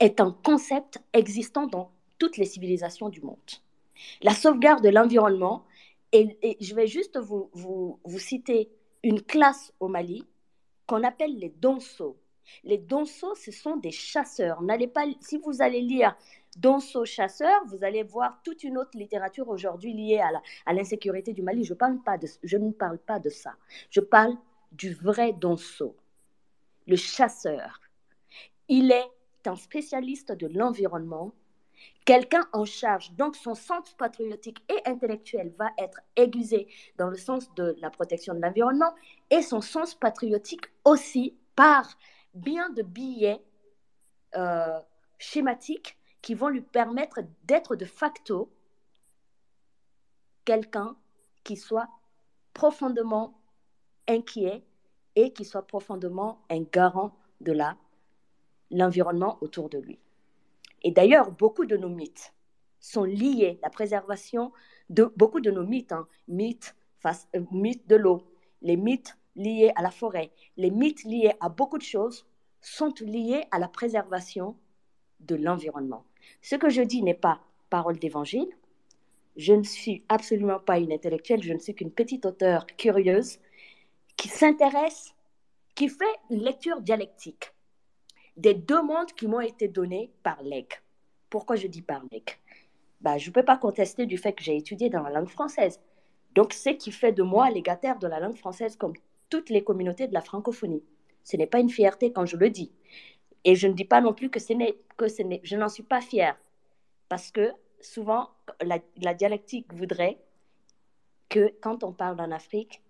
est 0.00 0.20
un 0.20 0.32
concept 0.32 0.98
existant 1.12 1.66
dans 1.66 1.90
toutes 2.18 2.36
les 2.36 2.44
civilisations 2.44 3.08
du 3.08 3.20
monde. 3.20 3.38
La 4.22 4.34
sauvegarde 4.34 4.82
de 4.82 4.88
l'environnement, 4.88 5.64
et, 6.12 6.56
je 6.60 6.74
vais 6.74 6.86
juste 6.86 7.18
vous, 7.18 7.50
vous, 7.52 8.18
citer 8.18 8.70
une 9.02 9.20
classe 9.22 9.72
au 9.80 9.88
Mali 9.88 10.24
qu'on 10.86 11.02
appelle 11.02 11.36
les 11.38 11.48
donso. 11.48 12.16
Les 12.62 12.78
donsos, 12.78 13.34
ce 13.34 13.52
sont 13.52 13.76
des 13.76 13.90
chasseurs. 13.90 14.62
N'allez 14.62 14.86
pas, 14.86 15.04
si 15.20 15.38
vous 15.38 15.62
allez 15.62 15.80
lire 15.80 16.16
donso 16.56 17.04
chasseur, 17.04 17.64
vous 17.66 17.84
allez 17.84 18.02
voir 18.02 18.40
toute 18.42 18.64
une 18.64 18.78
autre 18.78 18.96
littérature 18.96 19.48
aujourd'hui 19.48 19.92
liée 19.92 20.22
à 20.66 20.72
l'insécurité 20.72 21.32
du 21.32 21.42
Mali. 21.42 21.64
Je, 21.64 21.74
parle 21.74 21.98
pas 22.02 22.18
de, 22.18 22.28
je 22.42 22.56
ne 22.56 22.70
parle 22.70 22.98
pas 22.98 23.18
de 23.18 23.30
ça. 23.30 23.54
Je 23.90 24.00
parle 24.00 24.36
du 24.72 24.94
vrai 24.94 25.32
donso, 25.32 25.96
le 26.86 26.96
chasseur. 26.96 27.80
Il 28.68 28.90
est 28.92 29.10
un 29.46 29.56
spécialiste 29.56 30.32
de 30.32 30.46
l'environnement, 30.46 31.32
quelqu'un 32.04 32.46
en 32.52 32.64
charge. 32.64 33.12
Donc 33.12 33.36
son 33.36 33.54
sens 33.54 33.94
patriotique 33.94 34.58
et 34.70 34.88
intellectuel 34.88 35.52
va 35.58 35.70
être 35.78 36.00
aiguisé 36.16 36.68
dans 36.96 37.08
le 37.08 37.16
sens 37.16 37.52
de 37.54 37.76
la 37.80 37.90
protection 37.90 38.34
de 38.34 38.40
l'environnement 38.40 38.94
et 39.30 39.42
son 39.42 39.60
sens 39.60 39.94
patriotique 39.94 40.66
aussi 40.84 41.34
par 41.56 41.96
bien 42.34 42.70
de 42.70 42.82
billets 42.82 43.42
euh, 44.36 44.80
schématiques 45.18 45.96
qui 46.22 46.34
vont 46.34 46.48
lui 46.48 46.60
permettre 46.60 47.20
d'être 47.44 47.76
de 47.76 47.84
facto 47.84 48.50
quelqu'un 50.44 50.96
qui 51.42 51.56
soit 51.56 51.88
profondément 52.52 53.40
inquiet 54.08 54.64
et 55.16 55.32
qui 55.32 55.44
soit 55.44 55.66
profondément 55.66 56.44
un 56.50 56.62
garant 56.62 57.16
de 57.40 57.52
la 57.52 57.76
l'environnement 58.70 59.38
autour 59.40 59.68
de 59.68 59.78
lui. 59.78 59.98
Et 60.82 60.90
d'ailleurs, 60.90 61.30
beaucoup 61.30 61.64
de 61.64 61.76
nos 61.76 61.88
mythes 61.88 62.34
sont 62.80 63.04
liés, 63.04 63.58
la 63.62 63.70
préservation 63.70 64.52
de 64.90 65.10
beaucoup 65.16 65.40
de 65.40 65.50
nos 65.50 65.64
mythes, 65.64 65.92
hein, 65.92 66.06
mythes, 66.28 66.74
face, 66.98 67.28
euh, 67.34 67.44
mythes 67.50 67.86
de 67.86 67.96
l'eau, 67.96 68.22
les 68.62 68.76
mythes 68.76 69.16
liés 69.36 69.72
à 69.76 69.82
la 69.82 69.90
forêt, 69.90 70.30
les 70.56 70.70
mythes 70.70 71.04
liés 71.04 71.32
à 71.40 71.48
beaucoup 71.48 71.78
de 71.78 71.82
choses 71.82 72.26
sont 72.60 72.94
liés 73.00 73.44
à 73.50 73.58
la 73.58 73.68
préservation 73.68 74.56
de 75.20 75.34
l'environnement. 75.34 76.04
Ce 76.40 76.56
que 76.56 76.70
je 76.70 76.82
dis 76.82 77.02
n'est 77.02 77.14
pas 77.14 77.40
parole 77.70 77.98
d'évangile. 77.98 78.48
Je 79.36 79.52
ne 79.52 79.64
suis 79.64 80.04
absolument 80.08 80.60
pas 80.60 80.78
une 80.78 80.92
intellectuelle, 80.92 81.42
je 81.42 81.52
ne 81.52 81.58
suis 81.58 81.74
qu'une 81.74 81.90
petite 81.90 82.24
auteure 82.24 82.66
curieuse 82.66 83.38
qui 84.16 84.28
s'intéresse, 84.28 85.14
qui 85.74 85.88
fait 85.88 86.04
une 86.30 86.42
lecture 86.42 86.80
dialectique 86.80 87.54
des 88.36 88.54
deux 88.54 88.82
mondes 88.82 89.12
qui 89.12 89.26
m'ont 89.26 89.40
été 89.40 89.68
donnés 89.68 90.10
par 90.22 90.42
l'EG. 90.42 90.66
Pourquoi 91.30 91.56
je 91.56 91.66
dis 91.66 91.82
par 91.82 92.02
l'EG 92.10 92.24
bah, 93.00 93.18
Je 93.18 93.28
ne 93.28 93.32
peux 93.32 93.44
pas 93.44 93.56
contester 93.56 94.06
du 94.06 94.18
fait 94.18 94.32
que 94.32 94.42
j'ai 94.42 94.56
étudié 94.56 94.90
dans 94.90 95.02
la 95.02 95.10
langue 95.10 95.28
française. 95.28 95.80
Donc, 96.34 96.52
ce 96.52 96.70
qui 96.70 96.90
fait 96.90 97.12
de 97.12 97.22
moi 97.22 97.50
légataire 97.50 97.98
de 97.98 98.08
la 98.08 98.18
langue 98.18 98.36
française 98.36 98.76
comme 98.76 98.94
toutes 99.30 99.50
les 99.50 99.64
communautés 99.64 100.08
de 100.08 100.14
la 100.14 100.20
francophonie. 100.20 100.82
Ce 101.22 101.36
n'est 101.36 101.46
pas 101.46 101.60
une 101.60 101.70
fierté 101.70 102.12
quand 102.12 102.26
je 102.26 102.36
le 102.36 102.50
dis. 102.50 102.72
Et 103.44 103.54
je 103.54 103.66
ne 103.68 103.72
dis 103.72 103.84
pas 103.84 104.00
non 104.00 104.14
plus 104.14 104.30
que, 104.30 104.40
ce 104.40 104.52
n'est, 104.52 104.76
que 104.96 105.08
ce 105.08 105.22
je 105.42 105.56
n'en 105.56 105.68
suis 105.68 105.82
pas 105.82 106.00
fière. 106.00 106.38
Parce 107.08 107.30
que 107.30 107.52
souvent, 107.80 108.30
la, 108.62 108.78
la 108.96 109.14
dialectique 109.14 109.72
voudrait 109.72 110.18
que 111.28 111.52
quand 111.60 111.84
on 111.84 111.92
parle 111.92 112.20
en 112.20 112.30
Afrique, 112.30 112.82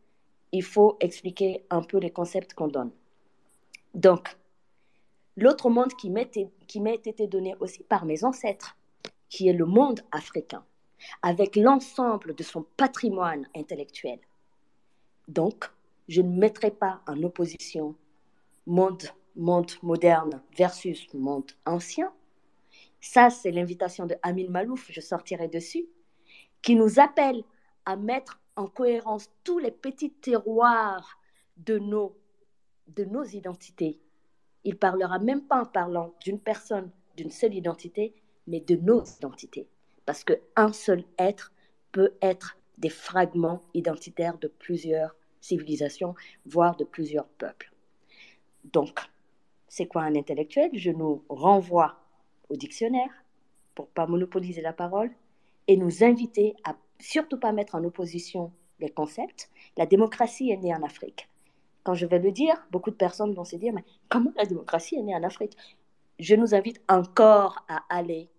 il 0.53 0.63
faut 0.63 0.97
expliquer 1.01 1.65
un 1.71 1.83
peu 1.83 1.99
les 1.99 2.11
concepts 2.11 2.55
qu'on 2.55 2.69
donne. 2.69 2.93
Donc, 3.95 4.37
l'autre 5.37 5.69
monde 5.69 5.93
qui 5.95 6.11
m'est 6.11 7.07
été 7.07 7.27
donné 7.27 7.57
aussi 7.59 7.83
par 7.83 8.05
mes 8.05 8.25
ancêtres, 8.25 8.77
qui 9.29 9.49
est 9.49 9.53
le 9.53 9.67
monde 9.67 10.01
africain, 10.13 10.65
avec 11.23 11.57
l'ensemble 11.57 12.35
de 12.35 12.43
son 12.43 12.65
patrimoine 12.77 13.49
intellectuel. 13.57 14.21
Donc, 15.27 15.65
je 16.09 16.23
ne 16.23 16.29
mettrai 16.29 16.71
pas 16.71 17.03
en 17.07 17.23
opposition 17.23 17.95
monde, 18.67 19.05
moderne 19.83 20.43
versus 20.57 21.13
monde 21.13 21.51
ancien. 21.67 22.13
Ça, 23.01 23.31
c'est 23.31 23.51
l'invitation 23.51 24.07
de 24.07 24.15
Amin 24.23 24.49
Malouf, 24.49 24.91
je 24.91 25.01
sortirai 25.01 25.49
dessus, 25.49 25.87
qui 26.63 26.75
nous 26.75 26.99
appelle 26.99 27.43
à 27.85 27.97
mettre 27.97 28.41
en 28.57 28.67
cohérence 28.67 29.31
tous 29.43 29.59
les 29.59 29.71
petits 29.71 30.13
terroirs 30.13 31.19
de 31.57 31.79
nos, 31.79 32.17
de 32.89 33.05
nos 33.05 33.25
identités. 33.25 34.01
Il 34.65 34.79
parlera 34.79 35.19
même 35.19 35.43
pas 35.43 35.63
en 35.63 35.67
parlant 35.67 36.15
d'une 36.21 36.41
personne, 36.41 36.91
d'une 37.17 37.31
seule 37.31 37.55
identité, 37.55 38.15
mais 38.47 38.61
de 38.61 38.77
nos 38.77 39.05
identités. 39.05 39.69
Parce 40.07 40.25
qu'un 40.25 40.73
seul 40.73 41.05
être 41.19 41.53
peut 41.93 42.15
être 42.23 42.57
des 42.79 42.89
fragments 42.89 43.61
identitaires 43.75 44.39
de 44.39 44.49
plusieurs 44.49 45.15
civilisations, 45.45 46.15
voire 46.47 46.77
de 46.77 46.85
plusieurs 46.85 47.29
peuples. 47.29 47.73
Donc, 48.65 49.01
c'est 49.69 49.87
quoi 49.87 50.03
un 50.03 50.15
intellectuel? 50.15 50.71
Je 50.73 50.91
nous 50.91 51.25
renvoie 51.29 51.97
au 52.49 52.57
dictionnaire 52.57 53.11
pour 53.75 53.89
pas 53.89 54.07
monopoliser 54.07 54.63
la 54.63 54.73
parole 54.73 55.11
et 55.67 55.77
nous 55.77 56.03
inviter 56.03 56.55
à 56.65 56.77
surtout 56.99 57.39
pas 57.39 57.53
mettre 57.53 57.75
en 57.75 57.85
opposition 57.85 58.53
les 58.81 58.89
concepts. 58.89 59.51
La 59.77 59.87
démocratie 59.87 60.51
est 60.51 60.57
née 60.57 60.75
en 60.75 60.83
Afrique. 60.83 61.29
Quand 61.83 61.95
je 61.95 62.07
vais 62.07 62.19
le 62.19 62.33
dire, 62.33 62.67
beaucoup 62.71 62.91
de 62.91 62.97
personnes 62.97 63.35
vont 63.35 63.45
se 63.45 63.57
dire, 63.57 63.73
mais 63.75 63.85
comment 64.09 64.33
la 64.37 64.47
démocratie 64.47 64.97
est 64.97 65.03
née 65.03 65.15
en 65.15 65.23
Afrique? 65.23 65.57
Je 66.19 66.35
nous 66.35 66.55
invite 66.55 66.81
encore 66.89 67.65
à 67.69 67.85
aller 67.89 68.31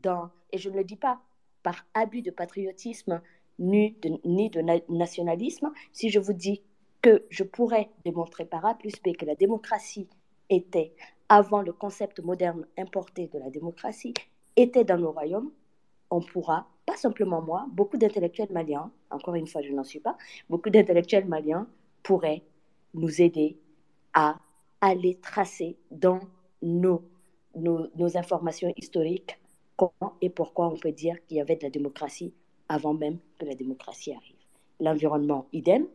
dans, 0.00 0.30
et 0.52 0.58
je 0.58 0.70
ne 0.70 0.76
le 0.76 0.84
dis 0.84 0.96
pas 0.96 1.20
par 1.62 1.84
abus 1.92 2.22
de 2.22 2.30
patriotisme 2.30 3.20
ni 3.58 3.96
de, 4.02 4.92
nationalisme, 4.92 5.72
si 5.92 6.10
je 6.10 6.18
vous 6.18 6.32
dis 6.32 6.62
que 7.02 7.24
je 7.30 7.44
pourrais 7.44 7.90
démontrer 8.04 8.44
par 8.44 8.64
A 8.64 8.74
plus 8.74 8.94
B 9.04 9.16
que 9.16 9.24
la 9.24 9.34
démocratie 9.34 10.08
était, 10.50 10.94
avant 11.28 11.62
le 11.62 11.72
concept 11.72 12.20
moderne 12.20 12.66
importé 12.78 13.28
de 13.28 13.38
la 13.38 13.50
démocratie, 13.50 14.14
était 14.56 14.84
dans 14.84 14.98
nos 14.98 15.12
royaumes, 15.12 15.50
on 16.10 16.20
pourra, 16.20 16.68
pas 16.86 16.96
simplement 16.96 17.42
moi, 17.42 17.66
beaucoup 17.72 17.96
d'intellectuels 17.96 18.52
maliens, 18.52 18.90
encore 19.10 19.34
une 19.34 19.46
fois 19.46 19.62
je 19.62 19.72
n'en 19.72 19.84
suis 19.84 20.00
pas, 20.00 20.16
beaucoup 20.48 20.70
d'intellectuels 20.70 21.26
maliens 21.26 21.66
pourraient 22.02 22.42
nous 22.94 23.20
aider 23.20 23.58
à 24.12 24.38
aller 24.80 25.16
tracer 25.16 25.76
dans 25.90 26.20
nos, 26.62 27.02
nos 27.56 28.16
informations 28.16 28.72
historiques 28.76 29.38
comment 29.76 30.14
et 30.20 30.30
pourquoi 30.30 30.68
on 30.68 30.76
peut 30.76 30.92
dire 30.92 31.16
qu'il 31.26 31.38
y 31.38 31.40
avait 31.40 31.56
de 31.56 31.64
la 31.64 31.70
démocratie 31.70 32.34
avant 32.68 32.94
même 32.94 33.18
que 33.38 33.44
la 33.44 33.54
démocratie 33.54 34.12
arrive. 34.12 34.36
L'environnement, 34.80 35.46
idem. 35.52 35.86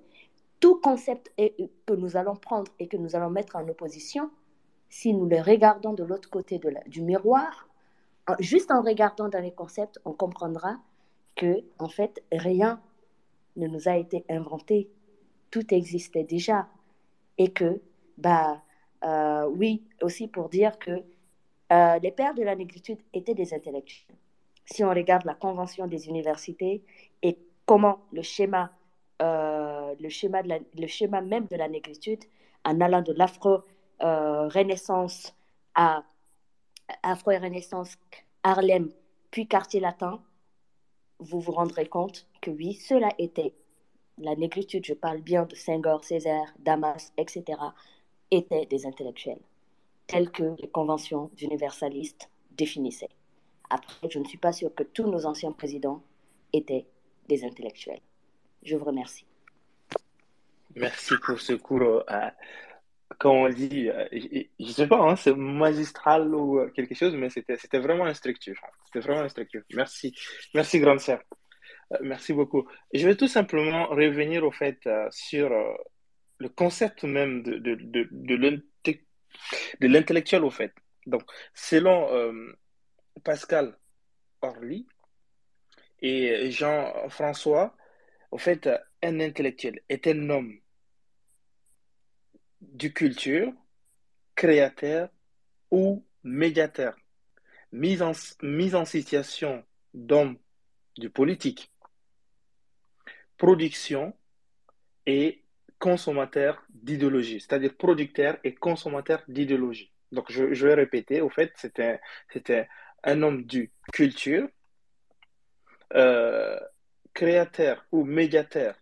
Tout 0.59 0.79
concept 0.81 1.31
que 1.37 1.93
nous 1.93 2.17
allons 2.17 2.35
prendre 2.35 2.71
et 2.79 2.87
que 2.87 2.97
nous 2.97 3.15
allons 3.15 3.29
mettre 3.29 3.55
en 3.55 3.67
opposition, 3.67 4.29
si 4.89 5.13
nous 5.13 5.25
le 5.25 5.41
regardons 5.41 5.93
de 5.93 6.03
l'autre 6.03 6.29
côté 6.29 6.59
du 6.87 7.01
miroir, 7.01 7.69
juste 8.39 8.71
en 8.71 8.81
regardant 8.81 9.29
dans 9.29 9.41
les 9.41 9.53
concepts, 9.53 9.99
on 10.05 10.13
comprendra 10.13 10.77
que, 11.35 11.63
en 11.77 11.87
fait, 11.87 12.23
rien 12.31 12.81
ne 13.55 13.67
nous 13.67 13.87
a 13.87 13.97
été 13.97 14.25
inventé. 14.29 14.89
Tout 15.51 15.73
existait 15.73 16.23
déjà. 16.23 16.67
Et 17.37 17.51
que, 17.51 17.81
bah, 18.17 18.61
euh, 19.03 19.47
oui, 19.47 19.83
aussi 20.01 20.27
pour 20.27 20.49
dire 20.49 20.77
que 20.77 20.91
euh, 21.71 21.99
les 21.99 22.11
pères 22.11 22.33
de 22.33 22.43
la 22.43 22.55
négritude 22.55 22.99
étaient 23.13 23.33
des 23.33 23.53
intellectuels. 23.53 24.17
Si 24.71 24.83
on 24.83 24.89
regarde 24.89 25.25
la 25.25 25.33
convention 25.33 25.87
des 25.87 26.07
universités 26.07 26.83
et 27.21 27.37
comment 27.65 27.99
le 28.11 28.21
schéma, 28.21 28.71
euh, 29.21 29.93
le 29.99 30.09
schéma, 30.09 30.41
même 31.21 31.47
de 31.47 31.55
la 31.55 31.67
négritude, 31.67 32.23
en 32.65 32.79
allant 32.81 33.01
de 33.01 33.13
l'afro-renaissance 33.13 35.33
à 35.75 36.03
afro-renaissance, 37.03 37.97
Harlem, 38.43 38.91
puis 39.31 39.47
quartier 39.47 39.79
latin, 39.79 40.21
vous 41.19 41.39
vous 41.39 41.51
rendrez 41.51 41.87
compte 41.87 42.27
que 42.41 42.51
oui, 42.51 42.73
cela 42.73 43.09
était 43.17 43.53
la 44.17 44.35
négritude, 44.35 44.85
je 44.85 44.93
parle 44.93 45.21
bien 45.21 45.45
de 45.45 45.55
Senghor, 45.55 46.03
Césaire, 46.03 46.53
Damas, 46.59 47.13
etc., 47.17 47.57
étaient 48.31 48.65
des 48.65 48.85
intellectuels 48.85 49.39
telles 50.09 50.31
que 50.31 50.55
les 50.59 50.67
conventions 50.67 51.29
universalistes 51.39 52.29
définissaient. 52.51 53.18
Après, 53.69 54.09
je 54.09 54.19
ne 54.19 54.25
suis 54.25 54.37
pas 54.37 54.51
sûre 54.51 54.73
que 54.73 54.83
tous 54.83 55.09
nos 55.09 55.25
anciens 55.25 55.51
présidents 55.51 56.03
étaient 56.53 56.85
des 57.27 57.43
intellectuels. 57.43 58.01
Je 58.63 58.75
vous 58.75 58.85
remercie. 58.85 59.25
Merci 60.75 61.13
pour 61.23 61.39
ce 61.39 61.53
cours. 61.53 62.03
Euh, 62.09 62.29
comme 63.17 63.35
on 63.35 63.49
dit, 63.49 63.89
euh, 63.89 64.07
je 64.11 64.45
ne 64.59 64.71
sais 64.71 64.87
pas, 64.87 64.99
hein, 64.99 65.15
c'est 65.15 65.35
magistral 65.35 66.33
ou 66.33 66.69
quelque 66.75 66.95
chose, 66.95 67.15
mais 67.15 67.29
c'était 67.29 67.79
vraiment 67.79 68.05
instructif. 68.05 68.59
C'était 68.85 69.05
vraiment 69.05 69.21
instructif. 69.21 69.61
Merci. 69.73 70.15
Merci, 70.53 70.79
grande 70.79 70.99
sœur. 70.99 71.21
Euh, 71.93 71.97
merci 72.01 72.33
beaucoup. 72.33 72.67
Je 72.93 73.05
vais 73.07 73.15
tout 73.15 73.27
simplement 73.27 73.87
revenir 73.87 74.43
au 74.43 74.51
fait 74.51 74.87
sur 75.11 75.49
le 76.39 76.49
concept 76.49 77.03
même 77.03 77.43
de, 77.43 77.57
de, 77.57 78.09
de, 78.11 79.87
l'intellectuel 79.87 80.43
au 80.43 80.49
fait. 80.49 80.73
Donc, 81.05 81.23
selon 81.53 82.13
euh, 82.13 82.53
Pascal 83.19 83.77
Orly 84.41 84.87
et 86.01 86.51
Jean-François, 86.51 87.75
au 88.31 88.37
fait, 88.37 88.69
un 89.01 89.19
intellectuel 89.19 89.81
est 89.89 90.07
un 90.07 90.29
homme 90.29 90.59
du 92.61 92.93
culture, 92.93 93.53
créateur 94.35 95.09
ou 95.71 96.05
médiateur, 96.23 96.95
mis 97.71 98.01
en, 98.01 98.11
mise 98.41 98.75
en 98.75 98.85
situation 98.85 99.63
d'homme 99.93 100.37
du 100.97 101.09
politique, 101.09 101.71
production 103.37 104.15
et 105.05 105.43
consommateur 105.79 106.63
d'idéologie, 106.69 107.39
c'est-à-dire 107.39 107.75
producteur 107.75 108.37
et 108.43 108.53
consommateur 108.53 109.23
d'idéologie. 109.27 109.93
Donc, 110.11 110.31
je, 110.31 110.65
vais 110.65 110.73
répéter, 110.73 111.21
au 111.21 111.29
fait, 111.29 111.53
c'était, 111.55 111.99
c'était 112.33 112.67
un 113.03 113.21
homme 113.21 113.43
du 113.43 113.71
culture, 113.93 114.47
euh, 115.95 116.59
créateur 117.13 117.85
ou 117.91 118.03
médiateur, 118.03 118.75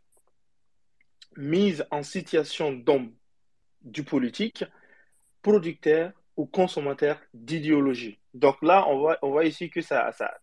mise 1.35 1.85
en 1.91 2.03
situation 2.03 2.71
d'homme 2.71 3.15
du 3.81 4.03
politique, 4.03 4.65
producteur 5.41 6.11
ou 6.35 6.45
consommateur 6.45 7.19
d'idéologie. 7.33 8.19
Donc 8.33 8.61
là, 8.61 8.87
on 8.87 8.99
voit, 8.99 9.17
on 9.21 9.31
voit 9.31 9.45
ici 9.45 9.69
que 9.69 9.81
ça, 9.81 10.11
ça, 10.11 10.37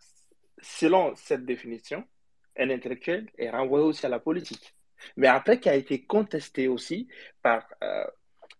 selon 0.61 1.15
cette 1.17 1.45
définition, 1.45 2.05
un 2.57 2.71
intellectuel 2.71 3.31
est 3.39 3.51
renvoyé 3.51 3.85
aussi 3.85 4.07
à 4.07 4.09
la 4.09 4.21
politique 4.21 4.75
mais 5.17 5.29
après 5.29 5.61
qui 5.61 5.69
a 5.69 5.75
été 5.75 6.05
contesté 6.05 6.69
aussi 6.69 7.09
par, 7.43 7.67
euh, 7.83 8.05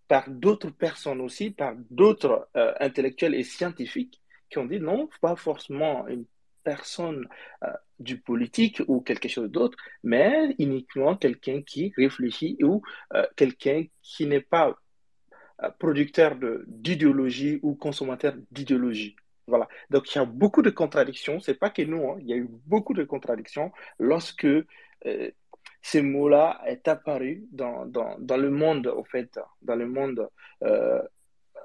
par 0.09 0.29
d'autres 0.29 0.71
personnes 0.71 1.21
aussi, 1.21 1.51
par 1.51 1.75
d'autres 1.91 2.49
euh, 2.57 2.73
intellectuels 2.81 3.35
et 3.35 3.45
scientifiques 3.45 4.21
ont 4.59 4.67
dit 4.67 4.81
non, 4.81 5.09
pas 5.21 5.37
forcément 5.37 6.07
une 6.09 6.25
personne 6.63 7.29
euh, 7.63 7.69
du 7.99 8.19
politique 8.19 8.83
ou 8.89 9.01
quelque 9.01 9.29
chose 9.29 9.51
d'autre, 9.51 9.77
mais 10.03 10.55
uniquement 10.59 11.17
quelqu'un 11.17 11.63
qui 11.63 11.93
réfléchit 11.97 12.57
ou 12.63 12.83
quelqu'un 13.37 13.85
qui 14.03 14.27
n'est 14.27 14.41
pas 14.41 14.77
producteur 15.79 16.37
d'idéologie 16.67 17.61
ou 17.63 17.75
consommateur 17.75 18.35
d'idéologie. 18.51 19.15
Voilà. 19.47 19.69
Donc, 19.91 20.13
il 20.13 20.19
y 20.19 20.21
a 20.21 20.25
beaucoup 20.25 20.63
de 20.63 20.71
contradictions. 20.71 21.39
C'est 21.39 21.55
pas 21.55 21.71
que 21.71 21.83
nous, 21.83 22.11
hein. 22.11 22.17
il 22.21 22.29
y 22.29 22.33
a 22.33 22.37
eu 22.37 22.49
beaucoup 22.67 22.95
de 22.95 23.05
contradictions 23.05 23.71
lorsque 23.99 24.49
ce 25.85 25.99
mot-là 25.99 26.63
est 26.67 26.89
apparu 26.89 27.45
dans, 27.53 27.85
dans, 27.85 28.19
dans, 28.19 28.39
le 28.39 28.51
monde, 28.51 28.87
au 28.87 29.05
fait, 29.05 29.39
dans 29.61 29.77
le 29.77 29.87
monde, 29.87 30.31
euh, 30.63 31.03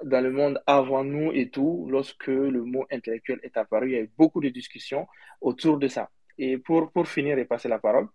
dans 0.04 0.22
le 0.22 0.32
monde 0.32 0.62
avant 0.66 1.04
nous 1.04 1.32
et 1.32 1.50
tout, 1.50 1.88
lorsque 1.90 2.28
le 2.28 2.64
mot 2.64 2.86
intellectuel 2.92 3.40
est 3.44 3.58
apparu, 3.58 3.90
il 3.90 3.94
y 3.94 3.98
a 3.98 4.02
eu 4.02 4.12
beaucoup 4.18 4.42
de 4.42 4.50
discussions 4.50 5.08
autour 5.42 5.78
de 5.78 5.88
ça. 5.88 6.10
Et 6.38 6.58
pour, 6.58 6.92
pour 6.92 7.08
finir 7.08 7.38
et 7.38 7.46
passer 7.46 7.68
la 7.68 7.80
parole, 7.80 8.08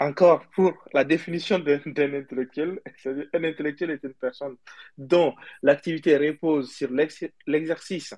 encore 0.00 0.46
pour 0.54 0.72
la 0.92 1.04
définition 1.04 1.58
d'un 1.58 1.80
intellectuel, 2.14 2.80
un 3.34 3.44
intellectuel 3.44 3.90
est 3.90 4.04
une 4.04 4.14
personne 4.14 4.56
dont 4.96 5.34
l'activité 5.62 6.16
repose 6.16 6.72
sur 6.72 6.90
l'exercice 7.46 8.14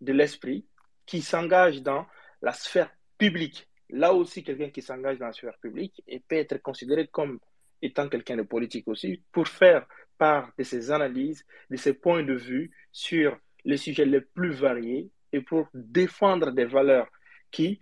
de 0.00 0.12
l'esprit 0.12 0.66
qui 1.06 1.22
s'engage 1.22 1.82
dans 1.82 2.06
la 2.42 2.52
sphère 2.52 2.90
publique 3.16 3.68
là 3.90 4.12
aussi, 4.12 4.42
quelqu'un 4.42 4.70
qui 4.70 4.82
s'engage 4.82 5.18
dans 5.18 5.26
la 5.26 5.32
sphère 5.32 5.58
publique 5.58 6.02
et 6.06 6.20
peut 6.20 6.36
être 6.36 6.60
considéré 6.60 7.06
comme 7.08 7.38
étant 7.80 8.08
quelqu'un 8.08 8.36
de 8.36 8.42
politique 8.42 8.88
aussi, 8.88 9.22
pour 9.32 9.48
faire 9.48 9.86
part 10.18 10.52
de 10.58 10.64
ses 10.64 10.90
analyses, 10.90 11.44
de 11.70 11.76
ses 11.76 11.94
points 11.94 12.22
de 12.22 12.34
vue 12.34 12.70
sur 12.92 13.38
les 13.64 13.76
sujets 13.76 14.04
les 14.04 14.20
plus 14.20 14.50
variés 14.52 15.10
et 15.32 15.40
pour 15.40 15.68
défendre 15.74 16.50
des 16.52 16.64
valeurs 16.64 17.08
qui 17.50 17.80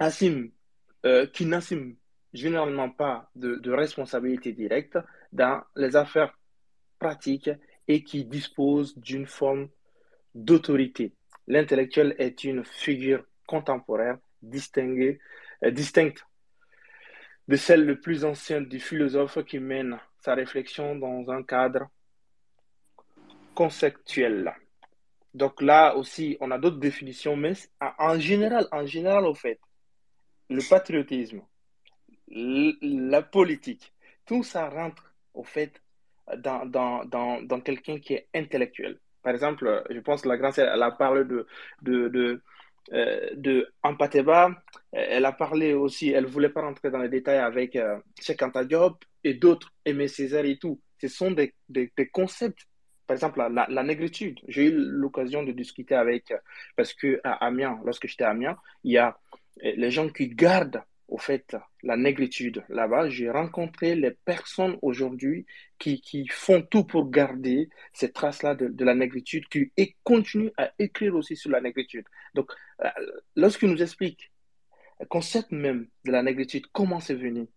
euh, 0.00 1.26
n'assument 1.40 1.96
généralement 2.32 2.90
pas 2.90 3.30
de, 3.34 3.56
de, 3.56 3.72
responsabilité 3.72 4.52
directe 4.52 4.98
dans 5.32 5.62
les 5.76 5.96
affaires 5.96 6.38
pratiques 6.98 7.50
et 7.88 8.04
qui 8.04 8.24
disposent 8.24 8.96
d'une 8.98 9.26
forme 9.26 9.68
d'autorité. 10.34 11.12
L'intellectuel 11.48 12.14
est 12.18 12.44
une 12.44 12.64
figure 12.64 13.24
contemporaine 13.46 14.18
distinguée, 14.42 15.18
euh, 15.64 15.70
distincte 15.70 16.24
de 17.48 17.56
celle 17.56 17.84
le 17.84 18.00
plus 18.00 18.24
ancienne 18.24 18.66
du 18.66 18.78
philosophe 18.78 19.44
qui 19.44 19.58
mène 19.58 19.98
sa 20.20 20.34
réflexion 20.34 20.96
dans 20.96 21.30
un 21.30 21.42
cadre 21.42 21.88
conceptuel. 23.54 24.52
Donc 25.34 25.60
là 25.62 25.94
aussi, 25.96 26.36
on 26.40 26.50
a 26.50 26.58
d'autres 26.58 26.78
définitions, 26.78 27.36
mais 27.36 27.52
en 27.98 28.18
général, 28.18 28.66
en 28.72 28.84
général, 28.84 29.24
au 29.26 29.34
fait, 29.34 29.60
le 30.48 30.62
patriotisme, 30.68 31.42
la 32.28 33.22
politique, 33.22 33.92
tout 34.26 34.42
ça 34.42 34.68
rentre 34.68 35.12
au 35.34 35.44
fait 35.44 35.80
dans, 36.36 36.66
dans, 36.66 37.04
dans, 37.04 37.42
dans 37.42 37.60
quelqu'un 37.60 37.98
qui 37.98 38.14
est 38.14 38.28
intellectuel. 38.34 38.98
Par 39.22 39.34
exemple, 39.34 39.84
je 39.90 40.00
pense 40.00 40.22
que 40.22 40.28
la 40.28 40.36
grande 40.36 40.58
elle 40.58 40.82
a 40.82 40.90
parlé 40.90 41.24
de, 41.24 41.46
de, 41.82 42.42
de 42.90 43.72
Ampateba. 43.82 44.50
Elle 44.92 45.24
a 45.24 45.32
parlé 45.32 45.74
aussi, 45.74 46.10
elle 46.10 46.24
ne 46.24 46.28
voulait 46.28 46.48
pas 46.48 46.62
rentrer 46.62 46.90
dans 46.90 46.98
les 46.98 47.08
détails 47.08 47.38
avec 47.38 47.76
euh, 47.76 47.98
Cheikh 48.20 48.42
Anta 48.42 48.64
Diop 48.64 49.04
et 49.22 49.34
d'autres, 49.34 49.72
Aimé 49.84 50.08
Césaire 50.08 50.44
et 50.44 50.58
tout. 50.58 50.80
Ce 51.00 51.08
sont 51.08 51.30
des, 51.30 51.54
des, 51.68 51.92
des 51.96 52.08
concepts. 52.08 52.66
Par 53.06 53.14
exemple, 53.14 53.38
la, 53.38 53.66
la, 53.68 53.82
négritude. 53.82 54.38
J'ai 54.46 54.66
eu 54.66 54.72
l'occasion 54.72 55.42
de 55.42 55.52
discuter 55.52 55.94
avec, 55.94 56.32
parce 56.76 56.94
que 56.94 57.20
à 57.24 57.44
Amiens, 57.46 57.80
lorsque 57.84 58.06
j'étais 58.06 58.24
à 58.24 58.30
Amiens, 58.30 58.56
il 58.84 58.92
y 58.92 58.98
a 58.98 59.18
les 59.62 59.90
gens 59.90 60.08
qui 60.08 60.28
gardent 60.28 60.82
au 61.10 61.18
fait, 61.18 61.56
la 61.82 61.96
négritude 61.96 62.64
là-bas. 62.68 63.08
J'ai 63.08 63.30
rencontré 63.30 63.94
les 63.94 64.12
personnes 64.12 64.78
aujourd'hui 64.80 65.44
qui, 65.78 66.00
qui, 66.00 66.26
font 66.28 66.62
tout 66.62 66.84
pour 66.84 67.10
garder 67.10 67.68
ces 67.92 68.12
traces-là 68.12 68.54
de, 68.54 68.68
de, 68.68 68.84
la 68.84 68.94
négritude 68.94 69.46
qui, 69.48 69.72
et 69.76 69.96
continuent 70.04 70.52
à 70.56 70.72
écrire 70.78 71.14
aussi 71.16 71.36
sur 71.36 71.50
la 71.50 71.60
négritude. 71.60 72.06
Donc, 72.34 72.50
euh, 72.84 72.88
lorsqu'ils 73.36 73.70
nous 73.70 73.82
expliquent 73.82 74.30
le 75.00 75.06
concept 75.06 75.50
même 75.50 75.88
de 76.04 76.12
la 76.12 76.22
négritude, 76.22 76.66
comment 76.72 77.00
c'est 77.00 77.14
venu, 77.14 77.48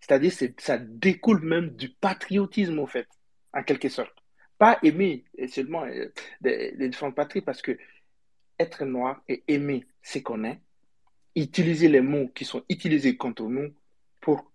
c'est-à-dire 0.00 0.32
ça 0.58 0.78
découle 0.78 1.40
même 1.40 1.70
du 1.70 1.88
patriotisme, 1.88 2.78
au 2.78 2.86
fait, 2.86 3.08
en 3.52 3.62
quelque 3.62 3.88
sorte. 3.88 4.14
Pas 4.56 4.78
aimer 4.82 5.24
seulement 5.48 5.84
euh, 5.84 6.12
des, 6.40 6.72
des 6.72 6.88
différentes 6.88 7.16
patries, 7.16 7.40
parce 7.40 7.60
que 7.60 7.76
être 8.58 8.84
noir 8.84 9.20
et 9.28 9.42
aimer 9.48 9.84
ce 10.02 10.20
qu'on 10.20 10.44
est, 10.44 10.60
utiliser 11.36 11.88
les 11.88 12.00
mots 12.00 12.28
qui 12.28 12.44
sont 12.44 12.62
utilisés 12.68 13.16
contre 13.16 13.44
nous 13.44 13.74
pour 14.20 14.50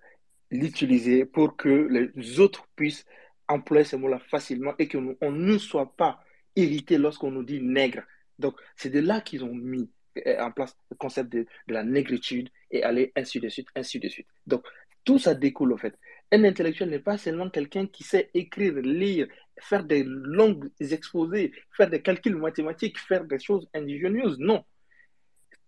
l'utiliser, 0.51 1.25
pour 1.25 1.55
que 1.55 1.87
les 2.13 2.39
autres 2.39 2.67
puissent 2.75 3.05
employer 3.47 3.83
ces 3.83 3.97
mots-là 3.97 4.19
facilement 4.19 4.73
et 4.79 4.87
qu'on 4.87 5.31
ne 5.31 5.57
soit 5.57 5.95
pas 5.95 6.23
irrité 6.55 6.97
lorsqu'on 6.97 7.31
nous 7.31 7.43
dit 7.43 7.61
nègre. 7.61 8.03
Donc, 8.37 8.55
c'est 8.75 8.89
de 8.89 8.99
là 8.99 9.21
qu'ils 9.21 9.43
ont 9.43 9.53
mis 9.53 9.89
euh, 10.25 10.39
en 10.41 10.51
place 10.51 10.75
le 10.89 10.95
concept 10.95 11.31
de, 11.31 11.45
de, 11.67 11.73
la 11.73 11.83
négritude 11.83 12.49
et 12.71 12.83
aller 12.83 13.11
ainsi 13.15 13.39
de 13.39 13.49
suite, 13.49 13.67
ainsi 13.75 13.99
de 13.99 14.07
suite. 14.07 14.27
Donc, 14.47 14.63
tout 15.03 15.19
ça 15.19 15.33
découle 15.33 15.73
au 15.73 15.77
fait. 15.77 15.95
Un 16.31 16.43
intellectuel 16.43 16.89
n'est 16.89 16.99
pas 16.99 17.17
seulement 17.17 17.49
quelqu'un 17.49 17.87
qui 17.87 18.03
sait 18.03 18.29
écrire, 18.33 18.73
lire, 18.75 19.27
faire 19.59 19.83
des 19.83 20.03
longues 20.05 20.69
exposés, 20.79 21.51
faire 21.75 21.89
des 21.89 22.01
calculs 22.01 22.35
mathématiques, 22.35 22.99
faire 22.99 23.25
des 23.25 23.39
choses 23.39 23.67
ingénieuses. 23.73 24.37
Non. 24.39 24.63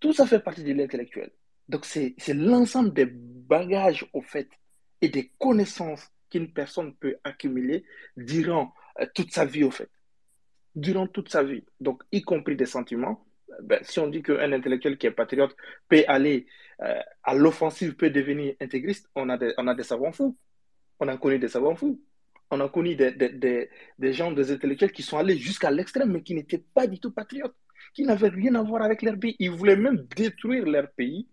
Tout 0.01 0.13
ça 0.13 0.25
fait 0.25 0.39
partie 0.39 0.63
de 0.63 0.73
l'intellectuel. 0.73 1.31
Donc, 1.69 1.85
c'est 1.85 2.15
l'ensemble 2.33 2.91
des 2.91 3.05
bagages, 3.05 4.05
au 4.11 4.21
fait, 4.21 4.49
et 4.99 5.07
des 5.07 5.31
connaissances 5.37 6.11
qu'une 6.29 6.51
personne 6.51 6.93
peut 6.95 7.15
accumuler 7.23 7.85
durant 8.17 8.73
euh, 8.99 9.05
toute 9.13 9.31
sa 9.31 9.45
vie, 9.45 9.63
au 9.63 9.71
fait. 9.71 9.89
Durant 10.75 11.07
toute 11.07 11.29
sa 11.29 11.43
vie. 11.43 11.63
Donc, 11.79 12.03
y 12.11 12.23
compris 12.23 12.55
des 12.55 12.65
sentiments. 12.65 13.23
Ben, 13.61 13.79
si 13.83 13.99
on 13.99 14.07
dit 14.07 14.23
qu'un 14.23 14.51
intellectuel 14.51 14.97
qui 14.97 15.07
est 15.07 15.11
patriote 15.11 15.55
peut 15.87 16.03
aller 16.07 16.47
euh, 16.81 16.99
à 17.23 17.35
l'offensive, 17.35 17.95
peut 17.95 18.09
devenir 18.09 18.55
intégriste, 18.59 19.07
on 19.15 19.29
a 19.29 19.37
des, 19.37 19.83
savants 19.83 20.11
fous. 20.11 20.35
On 20.99 21.07
a 21.07 21.17
connu 21.17 21.37
des 21.37 21.49
savants 21.49 21.75
fous. 21.75 22.01
On 22.49 22.59
a 22.59 22.67
connu 22.69 22.95
des 22.95 24.13
gens, 24.13 24.31
des 24.31 24.51
intellectuels 24.51 24.91
qui 24.91 25.03
sont 25.03 25.17
allés 25.17 25.37
jusqu'à 25.37 25.69
l'extrême, 25.69 26.11
mais 26.11 26.23
qui 26.23 26.33
n'étaient 26.33 26.63
pas 26.73 26.87
du 26.87 26.99
tout 26.99 27.11
patriotes 27.11 27.55
qui 27.93 28.03
n'avaient 28.03 28.29
rien 28.29 28.55
à 28.55 28.61
voir 28.61 28.81
avec 28.81 29.01
leur 29.01 29.17
pays. 29.17 29.35
Ils 29.39 29.51
voulaient 29.51 29.75
même 29.75 30.05
détruire 30.15 30.65
leur 30.65 30.89
pays 30.91 31.27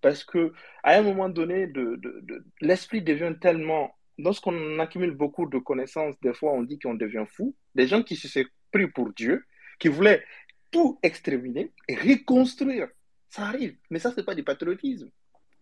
parce 0.00 0.22
que 0.22 0.52
à 0.82 0.98
un 0.98 1.02
moment 1.02 1.28
donné, 1.28 1.66
de, 1.66 1.96
de, 1.96 2.20
de 2.22 2.44
l'esprit 2.60 3.02
devient 3.02 3.34
tellement. 3.40 3.94
Lorsqu'on 4.16 4.78
accumule 4.78 5.10
beaucoup 5.10 5.46
de 5.46 5.58
connaissances, 5.58 6.14
des 6.20 6.34
fois 6.34 6.52
on 6.52 6.62
dit 6.62 6.78
qu'on 6.78 6.94
devient 6.94 7.24
fou. 7.26 7.54
Des 7.74 7.88
gens 7.88 8.02
qui 8.02 8.14
se 8.14 8.28
sont 8.28 8.44
pris 8.70 8.86
pour 8.86 9.12
Dieu, 9.12 9.44
qui 9.78 9.88
voulaient 9.88 10.22
tout 10.70 10.98
exterminer 11.02 11.72
et 11.88 11.94
reconstruire. 11.94 12.88
Ça 13.28 13.46
arrive. 13.46 13.76
Mais 13.90 13.98
ça, 13.98 14.12
ce 14.12 14.16
n'est 14.16 14.24
pas 14.24 14.34
du 14.34 14.44
patriotisme. 14.44 15.10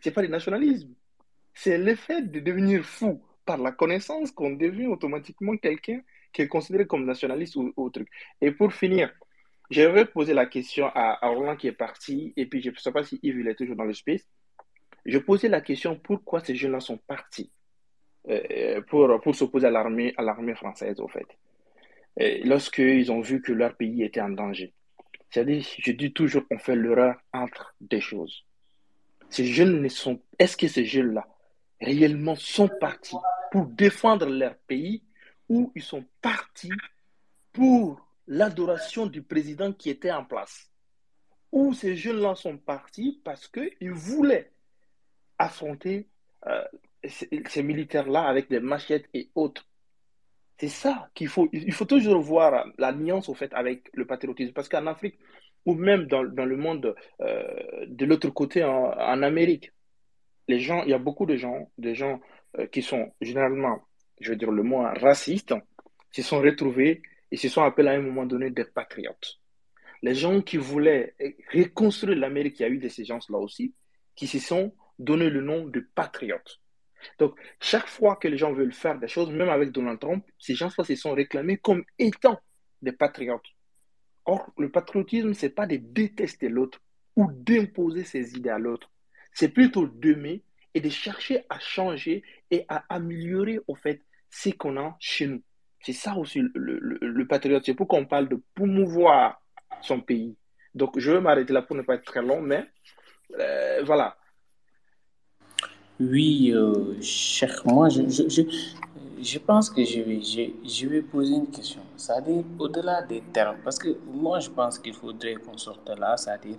Ce 0.01 0.09
n'est 0.09 0.12
pas 0.12 0.23
du 0.23 0.28
nationalisme. 0.28 0.93
C'est 1.55 1.78
l'effet 1.78 2.23
de 2.23 2.41
devenir 2.41 2.85
fou 2.85 3.23
par 3.44 3.59
la 3.59 3.73
connaissance 3.73 4.31
qu'on 4.31 4.51
devient 4.51 4.86
automatiquement 4.86 5.57
quelqu'un 5.57 6.01
qui 6.33 6.43
est 6.43 6.49
considéré 6.49 6.86
comme 6.86 7.05
nationaliste 7.05 7.57
ou 7.57 7.73
autre. 7.77 8.01
Et 8.41 8.51
pour 8.52 8.73
finir, 8.73 9.12
J'aimerais 9.73 10.05
poser 10.05 10.34
la 10.34 10.44
question 10.44 10.91
à, 10.94 11.18
Roland 11.26 11.57
qui 11.57 11.67
est 11.67 11.73
parti, 11.73 12.34
et 12.36 12.44
puis 12.44 12.60
je 12.60 12.68
ne 12.68 12.75
sais 12.76 12.92
pas 12.92 13.05
si 13.05 13.18
Yves 13.23 13.49
est 13.49 13.55
toujours 13.55 13.75
dans 13.75 13.84
le 13.84 13.94
space. 13.94 14.28
Je 15.07 15.17
posais 15.17 15.49
la 15.49 15.62
question 15.62 15.97
pourquoi 15.97 16.41
ces 16.41 16.55
jeunes-là 16.55 16.81
sont 16.81 16.99
partis 16.99 17.51
euh, 18.28 18.83
pour, 18.83 19.18
pour 19.23 19.34
s'opposer 19.34 19.68
à 19.68 19.70
l'armée, 19.70 20.12
à 20.18 20.55
française, 20.55 21.01
au 21.01 21.09
fait, 21.09 21.26
lorsqu'ils 22.44 23.10
ont 23.10 23.23
vu 23.23 23.41
que 23.41 23.52
leur 23.52 23.75
pays 23.75 24.02
était 24.02 24.20
en 24.20 24.28
danger. 24.28 24.75
C'est-à-dire, 25.31 25.65
je 25.78 25.92
dis 25.92 26.12
toujours, 26.12 26.42
on 26.51 26.59
fait 26.59 26.76
l'erreur 26.76 27.17
entre 27.33 27.75
des 27.81 28.02
choses. 28.02 28.44
Ces 29.31 29.47
jeunes 29.47 29.81
ne 29.81 29.89
sont, 29.89 30.20
est-ce 30.39 30.59
que 30.59 30.68
ces 30.68 30.84
jeunes-là 30.84 31.26
réellement 31.81 32.34
sont 32.34 32.68
partis 32.68 33.17
pour 33.51 33.65
défendre 33.65 34.26
leur 34.26 34.55
pays 34.55 35.02
ou 35.49 35.73
ils 35.75 35.83
sont 35.83 36.05
partis 36.20 36.68
pour 37.55 38.12
l'adoration 38.26 39.07
du 39.07 39.23
président 39.23 39.73
qui 39.73 39.91
était 39.91 40.12
en 40.12 40.25
place. 40.25 40.70
Où 41.51 41.75
ces 41.75 41.97
jeunes-là 41.97 42.34
sont 42.34 42.57
partis 42.57 43.20
parce 43.25 43.49
qu'ils 43.49 43.92
voulaient 43.92 44.52
affronter 45.39 46.09
euh, 46.47 46.65
ces, 47.05 47.62
militaires-là 47.62 48.23
avec 48.23 48.49
des 48.49 48.60
machettes 48.60 49.09
et 49.12 49.28
autres. 49.34 49.67
C'est 50.59 50.68
ça 50.68 51.10
qu'il 51.15 51.28
faut. 51.28 51.49
Il 51.52 51.73
faut 51.73 51.84
toujours 51.84 52.20
voir 52.20 52.67
la 52.78 52.92
nuance 52.92 53.28
au 53.28 53.34
fait 53.34 53.52
avec 53.52 53.91
le 53.94 54.07
patriotisme. 54.07 54.52
Parce 54.52 54.68
qu'en 54.68 54.86
Afrique, 54.86 55.18
ou 55.67 55.75
même 55.75 56.07
dans, 56.07 56.25
dans 56.25 56.44
le 56.44 56.57
monde 56.57 56.94
euh, 57.20 57.86
de 57.86 58.05
l'autre 58.07 58.31
côté, 58.31 58.65
en, 58.65 59.23
Amérique, 59.23 59.73
les 60.49 60.60
gens, 60.60 60.83
il 60.84 60.91
y 60.91 60.94
a 60.94 60.99
beaucoup 60.99 61.26
de 61.26 61.36
gens, 61.36 61.70
des 61.78 61.94
gens 61.94 62.20
euh, 62.59 62.67
qui 62.67 62.83
sont 62.83 63.12
généralement, 63.20 63.81
je 64.20 64.31
veux 64.31 64.36
dire 64.36 64.51
le 64.51 64.62
mot 64.62 64.83
racistes, 64.83 65.55
qui 66.12 66.23
sont 66.23 66.41
retrouvés 66.41 67.02
ils 67.33 67.39
se 67.39 67.49
sont 67.49 67.62
appelés 67.62 67.89
à 67.89 67.93
un 67.93 68.02
moment 68.02 68.27
donné 68.27 68.51
des 68.51 68.67
patriotes. 68.67 69.41
Les 70.02 70.15
gens 70.15 70.43
qui 70.43 70.59
voulaient 70.59 71.17
reconstruire 71.52 72.19
l'Amérique, 72.19 72.61
il 72.61 72.62
y 72.62 72.67
a 72.67 72.69
eu 72.69 72.78
de 72.78 72.89
ces 72.89 73.07
gens-là 73.07 73.39
aussi, 73.39 73.75
qui 74.15 74.27
se 74.27 74.39
sont 74.39 74.75
donné 74.99 75.31
le 75.31 75.41
nom 75.41 75.67
de 75.67 75.81
patriotes. 75.81 76.61
Donc, 77.19 77.41
chaque 77.59 77.86
fois 77.86 78.17
que 78.17 78.28
les 78.28 78.36
gens 78.36 78.52
veulent 78.52 78.75
faire 78.75 78.99
des 78.99 79.09
choses, 79.09 79.31
même 79.31 79.49
avec 79.49 79.73
Donald 79.73 79.99
Trump, 79.99 80.25
ces 80.39 80.55
gens-là 80.55 80.85
se 80.85 80.94
sont 80.94 81.15
réclamés 81.15 81.57
comme 81.57 81.85
étant 81.99 82.39
des 82.83 82.93
patriotes. 82.93 83.49
Or, 84.27 84.52
le 84.59 84.70
patriotisme, 84.70 85.33
ce 85.33 85.47
n'est 85.47 85.52
pas 85.52 85.67
de 85.67 85.77
détester 85.77 86.51
l'autre 86.51 86.81
ou 87.17 87.31
d'imposer 87.33 88.05
ses 88.05 88.36
idées 88.36 88.51
à 88.51 88.59
l'autre. 88.59 88.91
C'est 89.33 89.49
plutôt 89.49 89.86
d'aimer 89.86 90.44
et 90.75 90.83
de 90.83 90.91
chercher 90.91 91.44
à 91.49 91.59
changer 91.59 92.23
et 92.51 92.67
à 92.69 92.85
améliorer, 92.94 93.59
au 93.67 93.75
fait, 93.75 94.02
ce 94.28 94.51
qu'on 94.51 94.77
a 94.77 94.97
chez 95.01 95.27
nous. 95.27 95.43
C'est 95.83 95.93
ça 95.93 96.17
aussi 96.17 96.41
le, 96.55 97.25
patriote. 97.27 97.65
C'est 97.65 97.75
pourquoi 97.75 97.99
on 97.99 98.07
parle 98.07 98.28
de 98.28 98.41
promouvoir 98.55 99.41
son 99.81 100.01
pays. 100.01 100.36
Donc, 100.75 100.99
je 100.99 101.11
vais 101.12 101.20
m'arrêter 101.20 101.52
là 101.52 101.62
pour 101.62 101.77
ne 101.77 101.83
pas 101.83 101.94
être 101.94 102.05
très 102.05 102.23
long, 102.23 102.41
mais 102.41 102.65
euh, 103.39 103.83
voilà. 103.85 104.17
Oui, 106.01 106.52
euh, 106.55 107.01
cher, 107.01 107.62
moi, 107.65 107.89
je, 107.89 109.39
pense 109.39 109.70
que 109.70 109.85
je 109.85 110.86
vais, 110.86 111.02
poser 111.02 111.35
une 111.35 111.51
question. 111.51 111.83
C'est-à-dire, 111.97 112.44
au-delà 112.59 113.02
des 113.02 113.20
termes, 113.33 113.59
parce 113.65 113.78
que 113.78 113.97
moi, 114.07 114.41
je 114.41 114.51
pense 114.51 114.78
qu'il 114.78 114.94
faudrait 114.94 115.35
qu'on 115.35 115.59
sorte 115.59 115.89
là, 115.99 116.17
c'est-à-dire 116.17 116.57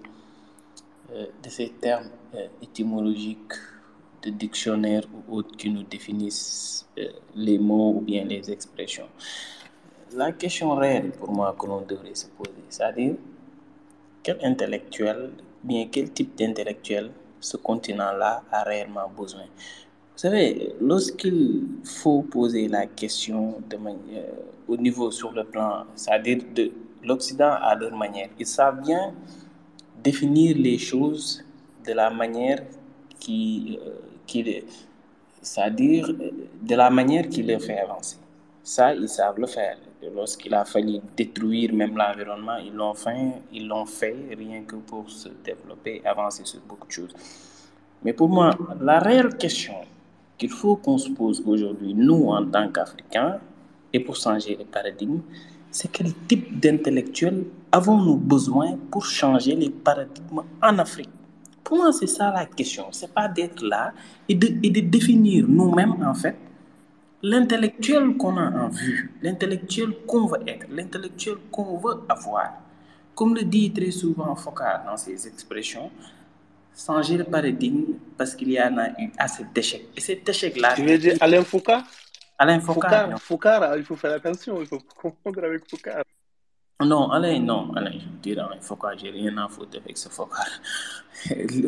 euh, 1.13 1.25
de 1.41 1.49
ces 1.49 1.69
termes 1.69 2.09
étymologiques 2.61 3.53
de 4.23 4.29
dictionnaires 4.29 5.03
ou 5.13 5.37
autres 5.37 5.55
qui 5.57 5.69
nous 5.69 5.83
définissent 5.83 6.87
euh, 6.97 7.07
les 7.35 7.57
mots 7.57 7.95
ou 7.97 8.01
bien 8.01 8.23
les 8.23 8.49
expressions. 8.51 9.07
La 10.15 10.31
question 10.31 10.75
réelle 10.75 11.11
pour 11.11 11.31
moi 11.31 11.55
que 11.57 11.65
l'on 11.65 11.81
devrait 11.81 12.15
se 12.15 12.27
poser, 12.27 12.63
c'est-à-dire 12.69 13.15
quel 14.21 14.37
intellectuel, 14.43 15.31
bien 15.63 15.87
quel 15.91 16.11
type 16.11 16.37
d'intellectuel 16.37 17.11
ce 17.39 17.57
continent-là 17.57 18.43
a 18.51 18.63
réellement 18.63 19.09
besoin? 19.17 19.41
Vous 19.41 20.19
savez, 20.19 20.75
lorsqu'il 20.79 21.63
faut 21.83 22.21
poser 22.21 22.67
la 22.67 22.85
question 22.85 23.55
de 23.67 23.77
manière, 23.77 24.29
au 24.67 24.77
niveau 24.77 25.09
sur 25.09 25.31
le 25.31 25.43
plan, 25.43 25.85
c'est-à-dire 25.95 26.43
de 26.55 26.71
l'Occident 27.03 27.55
à 27.59 27.75
leur 27.75 27.95
manière, 27.97 28.29
ils 28.39 28.45
savent 28.45 28.81
bien 28.81 29.13
définir 30.03 30.55
les 30.57 30.77
choses 30.77 31.43
de 31.85 31.93
la 31.93 32.09
manière 32.09 32.63
qui, 33.19 33.79
euh, 33.81 33.95
c'est-à-dire 35.41 36.07
de 36.61 36.75
la 36.75 36.89
manière 36.89 37.27
qui 37.27 37.43
les 37.43 37.59
fait 37.59 37.79
avancer. 37.79 38.17
Ça, 38.63 38.93
ils 38.93 39.09
savent 39.09 39.39
le 39.39 39.47
faire. 39.47 39.77
Lorsqu'il 40.15 40.53
a 40.53 40.65
fallu 40.65 40.99
détruire 41.15 41.73
même 41.73 41.97
l'environnement, 41.97 42.57
ils 42.57 42.73
l'ont 42.73 42.93
fait, 42.93 43.41
ils 43.51 43.67
l'ont 43.67 43.85
fait 43.85 44.15
rien 44.37 44.63
que 44.63 44.75
pour 44.75 45.09
se 45.09 45.29
développer, 45.43 46.01
avancer 46.05 46.43
sur 46.45 46.61
beaucoup 46.61 46.87
de 46.87 46.91
choses. 46.91 47.13
Mais 48.03 48.13
pour 48.13 48.29
moi, 48.29 48.51
la 48.81 48.99
réelle 48.99 49.35
question 49.37 49.75
qu'il 50.37 50.49
faut 50.49 50.75
qu'on 50.75 50.97
se 50.97 51.09
pose 51.09 51.41
aujourd'hui, 51.45 51.93
nous 51.93 52.29
en 52.29 52.45
tant 52.45 52.69
qu'Africains, 52.69 53.39
et 53.93 53.99
pour 53.99 54.15
changer 54.15 54.55
le 54.57 54.65
paradigme, 54.65 55.19
c'est 55.71 55.91
quel 55.91 56.13
type 56.27 56.59
d'intellectuel 56.59 57.45
avons-nous 57.71 58.17
besoin 58.17 58.77
pour 58.91 59.05
changer 59.05 59.55
les 59.55 59.69
paradigmes 59.69 60.41
en 60.61 60.79
Afrique? 60.79 61.09
Pour 61.63 61.77
moi, 61.77 61.93
c'est 61.93 62.07
ça 62.07 62.31
la 62.31 62.45
question? 62.45 62.87
C'est 62.91 63.13
pas 63.13 63.27
d'être 63.27 63.63
là 63.63 63.93
et 64.27 64.35
de, 64.35 64.47
et 64.61 64.69
de 64.69 64.81
définir 64.81 65.45
nous-mêmes, 65.47 66.03
en 66.05 66.13
fait, 66.13 66.35
l'intellectuel 67.23 68.17
qu'on 68.17 68.37
a 68.37 68.51
en 68.51 68.67
vue, 68.67 69.11
l'intellectuel 69.21 69.93
qu'on 70.05 70.27
veut 70.27 70.41
être, 70.45 70.67
l'intellectuel 70.69 71.37
qu'on 71.51 71.77
veut 71.77 72.01
avoir. 72.09 72.51
Comme 73.15 73.35
le 73.35 73.43
dit 73.43 73.71
très 73.71 73.91
souvent 73.91 74.35
Foucault 74.35 74.63
dans 74.85 74.97
ses 74.97 75.27
expressions, 75.27 75.89
changer 76.75 77.17
le 77.17 77.23
paradigme 77.23 77.93
parce 78.17 78.35
qu'il 78.35 78.51
y 78.51 78.61
en 78.61 78.77
a 78.77 78.89
eu 78.99 79.11
assez 79.17 79.45
d'échecs. 79.53 79.87
Et 79.95 80.01
cet 80.01 80.27
échec-là. 80.27 80.73
Tu 80.75 80.83
veux 80.83 80.97
dire 80.97 81.15
Alain 81.21 81.43
Foucault? 81.43 81.73
Alain 82.37 82.59
Foucault. 82.59 82.87
Foucault, 82.89 83.17
Foucault, 83.19 83.77
il 83.77 83.83
faut 83.83 83.95
faire 83.95 84.13
attention, 84.13 84.59
il 84.59 84.67
faut 84.67 84.79
confondre 85.01 85.43
avec 85.45 85.69
Foucault. 85.69 85.91
Non, 86.85 87.11
Alain, 87.11 87.39
non, 87.39 87.73
Alain, 87.75 87.93
je 87.93 88.07
dirais 88.21 88.41
Alain 88.41 88.59
Foucault, 88.61 88.89
j'ai 88.97 89.09
rien 89.09 89.37
à 89.37 89.47
foutre 89.47 89.77
avec 89.77 89.97
ce 89.97 90.09
Foucault. 90.09 90.35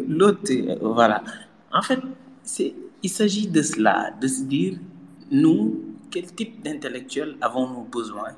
L'autre, 0.08 0.52
voilà. 0.82 1.24
En 1.72 1.82
fait, 1.82 2.00
il 3.04 3.10
s'agit 3.10 3.48
de 3.48 3.62
cela, 3.62 4.12
de 4.20 4.28
se 4.28 4.44
dire, 4.44 4.78
nous, 5.32 5.96
quel 6.12 6.34
type 6.34 6.62
d'intellectuel 6.64 7.38
avons-nous 7.42 7.84
besoin 7.84 8.32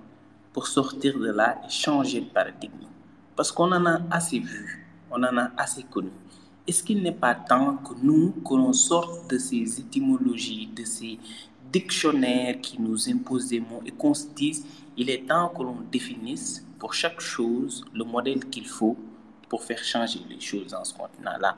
pour 0.53 0.67
sortir 0.67 1.17
de 1.19 1.31
là 1.31 1.59
et 1.65 1.69
changer 1.69 2.22
de 2.22 2.25
paradigme? 2.25 2.88
Parce 3.35 3.51
qu'on 3.51 3.72
en 3.72 3.85
a 3.85 4.01
assez 4.09 4.39
vu, 4.39 4.88
on 5.11 5.23
en 5.23 5.38
a 5.38 5.51
assez 5.57 5.83
connu. 5.83 6.11
Est-ce 6.67 6.83
qu'il 6.83 7.01
n'est 7.01 7.11
pas 7.11 7.35
temps 7.35 7.77
que 7.77 7.93
nous, 8.01 8.31
que 8.45 8.56
l'on 8.56 8.73
sorte 8.73 9.30
de 9.30 9.38
ces 9.38 9.80
étymologies, 9.80 10.67
de 10.75 10.83
ces 10.83 11.17
dictionnaires 11.72 12.59
qui 12.61 12.81
nous 12.81 13.09
imposent 13.09 13.49
des 13.49 13.59
mots 13.59 13.81
et 13.85 13.91
qu'on 13.91 14.14
se 14.14 14.27
dise, 14.35 14.65
il 14.97 15.09
est 15.09 15.27
temps 15.27 15.49
que 15.49 15.64
l'on 15.64 15.77
définisse 15.91 16.66
pour 16.80 16.93
chaque 16.93 17.19
chose 17.19 17.83
le 17.93 18.03
modèle 18.03 18.45
qu'il 18.45 18.67
faut 18.67 18.95
pour 19.49 19.64
faire 19.64 19.83
changer 19.83 20.19
les 20.30 20.39
choses 20.39 20.72
dans 20.72 20.83
ce 20.83 20.93
continent-là. 20.93 21.56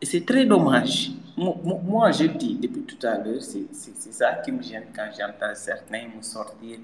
Et 0.00 0.06
c'est 0.06 0.24
très 0.24 0.44
dommage. 0.44 1.12
Moi, 1.36 2.10
je 2.10 2.24
dis 2.24 2.56
depuis 2.56 2.82
tout 2.82 3.06
à 3.06 3.16
l'heure, 3.18 3.40
c'est 3.40 3.66
ça 4.12 4.34
qui 4.44 4.52
me 4.52 4.62
gêne 4.62 4.86
quand 4.94 5.08
j'entends 5.16 5.54
certains 5.54 6.08
me 6.14 6.22
sortir 6.22 6.78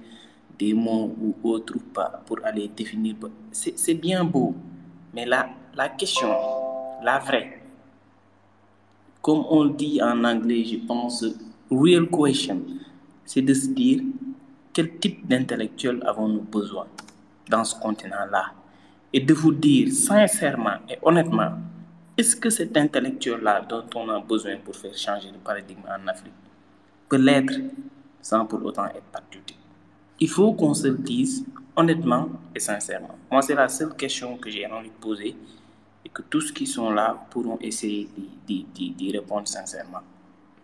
des 0.58 0.72
mots 0.74 1.14
ou 1.20 1.34
autres 1.48 1.74
pour 2.26 2.39
aller 2.44 2.68
définir. 2.68 3.16
C'est 3.50 3.94
bien 3.94 4.24
beau, 4.24 4.55
mais 5.12 5.26
la, 5.26 5.50
la 5.74 5.89
question, 5.89 6.34
la 7.02 7.18
vraie, 7.18 7.62
comme 9.22 9.44
on 9.50 9.64
le 9.64 9.70
dit 9.70 10.00
en 10.02 10.24
anglais, 10.24 10.64
je 10.64 10.76
pense, 10.78 11.24
real 11.70 12.08
question, 12.08 12.62
c'est 13.24 13.42
de 13.42 13.52
se 13.52 13.68
dire 13.68 14.00
quel 14.72 14.98
type 14.98 15.26
d'intellectuel 15.26 16.02
avons-nous 16.06 16.42
besoin? 16.42 16.86
Dans 17.50 17.64
ce 17.64 17.74
continent-là 17.78 18.52
et 19.12 19.20
de 19.20 19.34
vous 19.34 19.52
dire 19.52 19.92
sincèrement 19.92 20.78
et 20.88 20.96
honnêtement, 21.02 21.52
est-ce 22.16 22.36
que 22.36 22.50
cet 22.50 22.76
intellectuel-là 22.76 23.62
dont 23.68 23.84
on 23.94 24.08
a 24.08 24.20
besoin 24.20 24.56
pour 24.58 24.76
faire 24.76 24.96
changer 24.96 25.30
le 25.32 25.38
paradigme 25.38 25.82
en 25.88 26.06
Afrique 26.06 26.32
peut 27.08 27.16
l'être 27.16 27.54
sans 28.22 28.46
pour 28.46 28.64
autant 28.64 28.86
être 28.86 29.10
patriotique? 29.12 29.58
Il 30.18 30.28
faut 30.28 30.52
qu'on 30.52 30.74
se 30.74 30.88
le 30.88 30.98
dise 30.98 31.44
honnêtement 31.74 32.28
et 32.54 32.60
sincèrement. 32.60 33.16
Moi, 33.30 33.42
c'est 33.42 33.54
la 33.54 33.68
seule 33.68 33.94
question 33.96 34.36
que 34.36 34.50
j'ai 34.50 34.66
envie 34.66 34.90
de 34.90 34.94
poser 34.94 35.34
et 36.04 36.08
que 36.08 36.22
tous 36.22 36.52
qui 36.52 36.66
sont 36.66 36.90
là 36.90 37.26
pourront 37.30 37.58
essayer 37.60 38.08
d'y 38.46 39.12
répondre 39.12 39.48
sincèrement. 39.48 40.02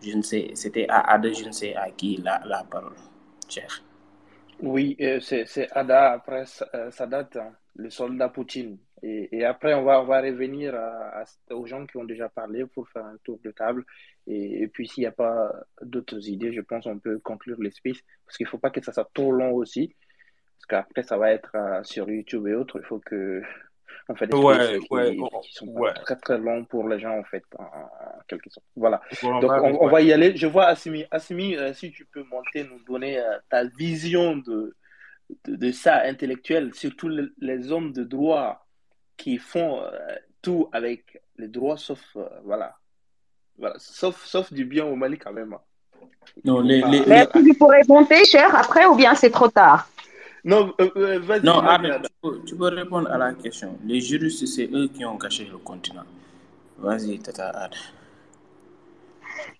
Je 0.01 0.15
ne 0.15 0.21
sais, 0.21 0.51
c'était 0.53 0.87
à 0.87 1.11
Ada, 1.11 1.33
je 1.33 1.45
ne 1.45 1.51
sais 1.51 1.75
à 1.75 1.89
qui 1.89 2.17
la 2.17 2.63
parole. 2.69 2.93
Cher. 3.49 3.81
Oui, 4.61 4.95
euh, 5.01 5.19
c'est 5.19 5.71
Ada, 5.71 6.13
après 6.13 6.45
euh, 6.73 6.89
ça 6.91 7.05
date, 7.05 7.35
hein, 7.37 7.53
le 7.75 7.89
soldat 7.89 8.29
Poutine. 8.29 8.77
Et, 9.03 9.37
et, 9.37 9.45
après, 9.45 9.75
on 9.75 9.83
va, 9.83 10.01
on 10.01 10.05
va 10.05 10.21
revenir 10.21 10.73
à, 10.73 11.23
aux 11.51 11.67
gens 11.67 11.85
qui 11.85 11.97
ont 11.97 12.03
déjà 12.05 12.27
parlé 12.29 12.65
pour 12.65 12.89
faire 12.89 13.05
un 13.05 13.17
tour 13.23 13.39
de 13.43 13.51
table. 13.51 13.85
Et, 14.25 14.63
et 14.63 14.67
puis, 14.67 14.87
s'il 14.87 15.01
n'y 15.03 15.07
a 15.07 15.11
pas 15.11 15.51
d'autres 15.83 16.27
idées, 16.27 16.53
je 16.53 16.61
pense 16.61 16.85
qu'on 16.85 16.97
peut 16.97 17.19
conclure 17.19 17.61
l'espace. 17.61 17.97
Parce 18.25 18.37
qu'il 18.37 18.45
ne 18.45 18.49
faut 18.49 18.57
pas 18.57 18.71
que 18.71 18.83
ça 18.83 18.91
soit 18.93 19.09
trop 19.13 19.31
long 19.31 19.53
aussi. 19.53 19.95
Parce 20.57 20.65
qu'après, 20.85 21.03
ça 21.03 21.17
va 21.17 21.31
être 21.31 21.51
euh, 21.55 21.83
sur 21.83 22.09
YouTube 22.09 22.47
et 22.47 22.55
autres. 22.55 22.79
Il 22.79 22.85
faut 22.85 22.99
que 22.99 23.43
on 24.09 24.15
fait 24.15 24.27
des 24.27 24.35
ouais, 24.37 24.79
qui, 24.79 24.87
ouais, 24.93 25.17
qui 25.43 25.53
sont 25.53 25.73
très 26.03 26.15
très 26.15 26.37
longs 26.37 26.63
pour 26.65 26.87
les 26.87 26.99
gens 26.99 27.17
en 27.17 27.23
fait 27.23 27.43
en, 27.57 27.63
en 27.63 28.21
quelque 28.27 28.49
sorte. 28.49 28.65
Voilà. 28.75 29.01
Donc 29.21 29.51
on, 29.51 29.77
on, 29.81 29.87
va 29.89 30.01
y 30.01 30.13
aller. 30.13 30.35
Je 30.35 30.47
vois 30.47 30.65
Assimi. 30.65 31.05
Assimi, 31.11 31.55
euh, 31.55 31.73
si 31.73 31.91
tu 31.91 32.05
peux 32.05 32.23
monter, 32.23 32.63
nous 32.63 32.79
donner 32.85 33.19
euh, 33.19 33.37
ta 33.49 33.65
vision 33.65 34.37
de, 34.37 34.75
de, 35.45 35.55
de 35.55 35.71
ça 35.71 36.01
intellectuel, 36.03 36.73
surtout 36.73 37.09
les, 37.09 37.25
les, 37.39 37.71
hommes 37.71 37.91
de 37.91 38.03
droit 38.03 38.65
qui 39.17 39.37
font 39.37 39.81
euh, 39.81 39.91
tout 40.41 40.69
avec 40.71 41.21
les 41.37 41.47
droits 41.47 41.77
sauf 41.77 42.15
voilà. 42.43 42.75
Voilà, 43.59 43.75
sauf, 43.79 44.23
sauf 44.23 44.53
du 44.53 44.65
bien 44.65 44.85
au 44.85 44.95
Mali 44.95 45.17
quand 45.17 45.33
même. 45.33 45.53
hein. 45.53 45.61
Non, 46.45 46.59
les, 46.61 46.81
les, 46.83 47.01
Mais 47.07 47.15
est-ce 47.21 47.29
que 47.29 47.39
vous 47.39 47.53
pourrez 47.55 47.81
monter, 47.87 48.23
cher, 48.25 48.53
après 48.55 48.85
ou 48.85 48.95
bien 48.95 49.15
c'est 49.15 49.31
trop 49.31 49.47
tard? 49.47 49.89
Non, 50.47 50.73
euh, 50.79 50.89
euh, 50.95 51.19
vas-y. 51.19 51.43
Non, 51.45 51.61
vas-y, 51.61 51.67
Arnaud, 51.75 51.89
Ada. 51.93 52.07
tu 52.07 52.13
peux, 52.21 52.41
tu 52.47 52.55
peux 52.55 52.69
répondre 52.81 53.09
à 53.11 53.17
la 53.17 53.33
question. 53.33 53.77
Les 53.85 53.99
juristes, 54.01 54.45
c'est 54.47 54.69
eux 54.73 54.87
qui 54.87 55.03
ont 55.05 55.17
caché 55.17 55.47
le 55.51 55.57
continent. 55.57 56.03
Vas-y, 56.79 57.19
Tata 57.19 57.49
Ad. 57.49 57.71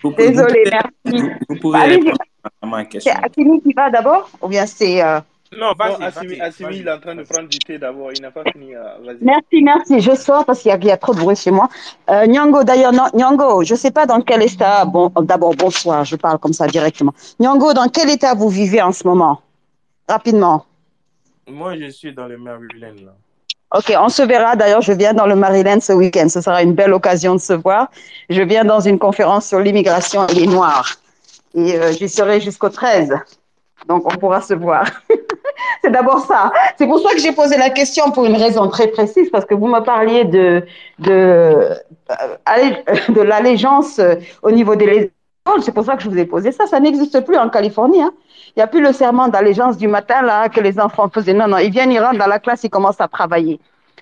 Vous, 0.02 0.12
pouvez- 0.12 0.32
vous 0.32 0.44
pouvez, 0.46 0.64
merci. 0.72 1.22
vous, 1.24 1.30
vous 1.50 1.56
pouvez 1.60 1.80
répondre 1.80 2.18
à 2.62 2.66
ma 2.68 2.84
C'est 2.84 2.90
question. 2.90 3.14
Akimi 3.22 3.62
qui 3.62 3.74
va 3.74 3.90
d'abord 3.90 4.30
ou 4.42 4.48
bien 4.48 4.66
c'est... 4.66 5.04
euh, 5.04 5.20
Non, 5.52 5.68
Non, 5.70 5.74
vas-y, 5.78 6.04
Assimi, 6.04 6.40
Assimi, 6.42 6.78
il 6.78 6.88
est 6.88 6.92
en 6.92 7.00
train 7.00 7.16
de 7.16 7.24
prendre 7.24 7.50
du 7.50 7.58
thé 7.60 7.78
d'abord. 7.80 8.12
Il 8.14 8.22
n'a 8.22 8.32
pas 8.32 8.44
fini. 8.52 8.76
euh. 8.76 9.14
Merci, 9.22 9.62
merci. 9.64 10.00
Je 10.00 10.16
sors 10.16 10.46
parce 10.46 10.62
qu'il 10.62 10.70
y, 10.70 10.74
a- 10.74 10.78
il 10.78 10.86
y 10.86 10.92
a 10.92 10.98
trop 10.98 11.14
de 11.14 11.20
bruit 11.20 11.36
chez 11.36 11.52
moi. 11.52 11.68
Euh, 12.10 12.26
Nyongo, 12.28 12.64
d'ailleurs, 12.64 12.94
non, 12.94 13.06
Nyongo, 13.14 13.64
je 13.64 13.74
ne 13.74 13.78
sais 13.80 13.92
pas 13.92 14.06
dans 14.06 14.22
quel 14.22 14.42
état. 14.44 14.86
Bon, 14.86 15.12
d'abord, 15.22 15.54
bonsoir, 15.56 16.06
je 16.06 16.16
parle 16.16 16.38
comme 16.40 16.54
ça 16.54 16.68
directement. 16.68 17.14
Nyongo, 17.40 17.74
dans 17.74 17.90
quel 17.90 18.10
état 18.10 18.34
vous 18.36 18.50
vivez 18.50 18.82
en 18.82 18.92
ce 18.92 19.06
moment? 19.08 19.42
Rapidement. 20.08 20.66
Moi, 21.48 21.78
je 21.80 21.90
suis 21.90 22.14
dans 22.14 22.28
le 22.28 22.38
Maryland, 22.38 22.96
là. 23.06 23.14
Ok, 23.76 23.94
on 24.00 24.10
se 24.10 24.22
verra. 24.24 24.56
D'ailleurs, 24.56 24.82
je 24.82 24.94
viens 24.94 25.14
dans 25.14 25.26
le 25.26 25.36
Maryland 25.36 25.80
ce 25.82 25.94
week-end. 25.94 26.30
Ce 26.30 26.42
sera 26.42 26.62
une 26.64 26.74
belle 26.74 26.94
occasion 26.94 27.36
de 27.36 27.40
se 27.40 27.54
voir. 27.54 27.90
Je 28.30 28.42
viens 28.42 28.64
dans 28.64 28.80
une 28.80 28.98
conférence 29.00 29.48
sur 29.48 29.60
l'immigration 29.60 30.26
et 30.28 30.34
les 30.34 30.48
Noirs. 30.48 30.96
Et 31.54 31.76
euh, 31.76 31.92
j'y 31.92 32.08
serai 32.08 32.40
jusqu'au 32.40 32.70
13. 32.70 33.14
Donc, 33.88 34.06
on 34.06 34.18
pourra 34.18 34.42
se 34.42 34.54
voir. 34.54 34.86
C'est 35.84 35.92
d'abord 35.92 36.20
ça. 36.26 36.52
C'est 36.78 36.88
pour 36.88 37.00
ça 37.00 37.14
que 37.14 37.20
j'ai 37.20 37.32
posé 37.34 37.58
la 37.58 37.70
question 37.70 38.12
pour 38.12 38.26
une 38.26 38.36
raison 38.36 38.68
très 38.70 38.88
précise, 38.88 39.30
parce 39.30 39.46
que 39.46 39.54
vous 39.54 39.68
me 39.68 39.80
parliez 39.82 40.24
de, 40.26 40.66
de, 41.00 41.12
euh, 41.12 41.76
de 43.10 43.22
l'allégeance 43.22 44.00
euh, 44.00 44.16
au 44.44 44.52
niveau 44.52 44.76
des. 44.76 45.12
C'est 45.62 45.74
pour 45.74 45.86
ça 45.86 45.96
que 45.96 46.04
je 46.04 46.10
vous 46.10 46.18
ai 46.18 46.26
posé 46.26 46.52
ça. 46.52 46.68
Ça 46.68 46.80
n'existe 46.80 47.22
plus 47.22 47.38
en 47.38 47.50
Californie. 47.50 48.02
hein. 48.02 48.12
Il 48.56 48.60
n'y 48.60 48.64
a 48.64 48.68
plus 48.68 48.82
le 48.82 48.94
serment 48.94 49.28
d'allégeance 49.28 49.78
du 49.78 49.88
matin 49.88 50.22
là 50.22 50.50
que 50.50 50.60
les 50.60 50.80
enfants 50.80 51.10
faisaient. 51.10 51.34
Non, 51.34 51.48
non, 51.48 51.58
ils 51.58 51.72
viennent, 51.72 51.92
ils 51.92 52.00
rentrent 52.00 52.20
dans 52.20 52.28
la 52.28 52.40
classe, 52.40 52.64
ils 52.64 52.70
commencent 52.70 53.02
à 53.02 53.08
travailler. 53.08 53.60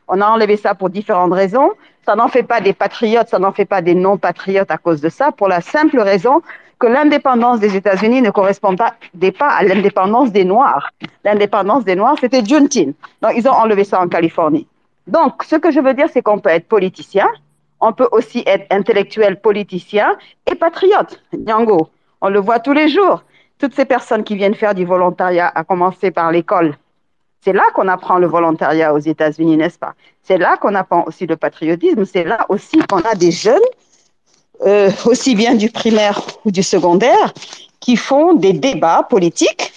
On 0.07 0.22
a 0.22 0.27
enlevé 0.27 0.56
ça 0.56 0.75
pour 0.75 0.90
différentes 0.90 1.33
raisons. 1.33 1.72
Ça 2.06 2.15
n'en 2.15 2.27
fait 2.27 2.43
pas 2.43 2.61
des 2.61 2.74
patriotes, 2.74 3.30
ça 3.30 3.40
n'en 3.40 3.51
fait 3.51 3.65
pas 3.65 3.82
des 3.82 3.95
non-patriotes 3.95 4.69
à 4.69 4.77
cause 4.77 5.01
de 5.01 5.09
ça, 5.09 5.32
pour 5.32 5.48
la 5.48 5.61
simple 5.61 5.99
raison 5.99 6.41
que 6.77 6.85
l'indépendance 6.88 7.59
des 7.59 7.75
États-Unis 7.75 8.22
ne 8.22 8.30
correspond 8.30 8.75
pas, 8.75 8.95
à 9.40 9.64
l'indépendance 9.64 10.32
des 10.32 10.45
Noirs. 10.45 10.91
L'indépendance 11.24 11.83
des 11.83 11.95
Noirs, 11.95 12.15
c'était 12.19 12.45
Juneteenth. 12.45 12.95
Donc, 13.22 13.32
ils 13.35 13.48
ont 13.48 13.53
enlevé 13.53 13.83
ça 13.83 13.99
en 13.99 14.07
Californie. 14.07 14.67
Donc, 15.07 15.43
ce 15.43 15.56
que 15.56 15.72
je 15.72 15.80
veux 15.80 15.93
dire, 15.93 16.07
c'est 16.11 16.22
qu'on 16.22 16.40
peut 16.40 16.49
être 16.49 16.67
politicien, 16.67 17.27
on 17.80 17.93
peut 17.93 18.07
aussi 18.11 18.43
être 18.45 18.72
intellectuel, 18.72 19.40
politicien 19.40 20.15
et 20.49 20.56
patriote. 20.56 21.24
Nyango, 21.33 21.90
on 22.22 22.30
le 22.30 22.40
voit 22.40 22.59
tous 22.59 22.74
les 22.74 22.88
jours. 22.90 23.24
Toutes 23.58 23.74
ces 23.75 23.85
personnes 23.85 24.24
qui 24.24 24.35
viennent 24.35 24.56
faire 24.56 24.75
du 24.75 24.85
volontariat, 24.85 25.51
à 25.53 25.64
commencer 25.64 26.11
par 26.11 26.32
l'école, 26.32 26.75
c'est 27.42 27.53
là 27.53 27.64
qu'on 27.74 27.88
apprend 27.88 28.17
le 28.17 28.27
volontariat 28.27 28.93
aux 28.93 29.00
États-Unis, 29.00 29.56
n'est-ce 29.56 29.77
pas? 29.77 29.93
C'est 30.24 30.38
là 30.38 30.58
qu'on 30.58 30.74
apprend 30.74 31.03
aussi 31.06 31.27
le 31.27 31.38
patriotisme. 31.38 32.03
C'est 32.03 32.24
là 32.24 32.45
aussi 32.50 32.80
qu'on 32.90 33.01
a 33.01 33.14
des 33.14 33.32
jeunes, 33.32 33.59
euh, 34.66 34.90
aussi 35.06 35.35
bien 35.35 35.53
du 35.53 35.69
primaire 35.69 36.19
ou 36.43 36.51
du 36.51 36.64
secondaire, 36.64 37.34
qui 37.80 37.98
font 37.98 38.34
des 38.34 38.53
débats 38.53 39.06
politiques 39.08 39.72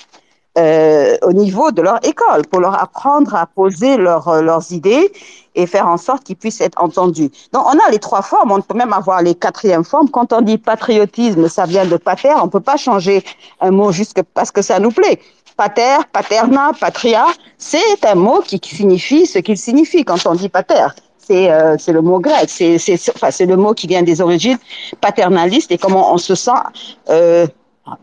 euh, 0.59 1.17
au 1.23 1.33
niveau 1.33 1.71
de 1.71 1.83
leur 1.83 1.99
école 2.05 2.43
pour 2.51 2.61
leur 2.61 2.83
apprendre 2.83 3.35
à 3.35 3.47
poser 3.47 3.97
leurs 3.97 4.29
euh, 4.29 4.43
leurs 4.43 4.73
idées 4.73 5.13
et 5.55 5.67
faire 5.67 5.87
en 5.87 5.97
sorte 5.97 6.25
qu'ils 6.25 6.37
puissent 6.37 6.61
être 6.61 6.81
entendus. 6.83 7.31
Donc, 7.53 7.65
on 7.67 7.79
a 7.79 7.91
les 7.91 7.99
trois 7.99 8.23
formes, 8.23 8.53
on 8.53 8.61
peut 8.61 8.77
même 8.77 8.93
avoir 8.93 9.23
les 9.23 9.35
quatrièmes 9.35 9.85
formes. 9.85 10.09
Quand 10.09 10.33
on 10.33 10.41
dit 10.41 10.59
patriotisme, 10.59 11.49
ça 11.49 11.65
vient 11.65 11.87
de 11.87 11.97
pater, 11.97 12.33
on 12.43 12.49
peut 12.49 12.61
pas 12.61 12.77
changer 12.77 13.25
un 13.61 13.71
mot 13.71 13.93
juste 13.93 14.21
parce 14.35 14.51
que 14.51 14.63
ça 14.63 14.79
nous 14.81 14.91
plaît. 14.91 15.21
Pater, 15.57 15.97
paterna, 16.13 16.71
patria, 16.81 17.27
c'est 17.57 18.05
un 18.05 18.15
mot 18.15 18.41
qui 18.41 18.61
signifie 18.63 19.27
ce 19.27 19.41
qu'il 19.41 19.59
signifie 19.59 20.05
quand 20.05 20.25
on 20.27 20.35
dit 20.35 20.49
pater. 20.49 20.87
C'est 21.19 21.51
euh, 21.51 21.77
le 21.89 22.01
mot 22.01 22.21
grec, 22.21 22.49
c'est 22.49 22.77
enfin, 23.15 23.31
le 23.45 23.57
mot 23.57 23.75
qui 23.75 23.87
vient 23.87 24.03
des 24.03 24.21
origines 24.21 24.59
paternalistes 25.01 25.71
et 25.73 25.79
comment 25.79 26.13
on 26.13 26.19
se 26.19 26.35
sent, 26.35 26.63
euh, 27.11 27.47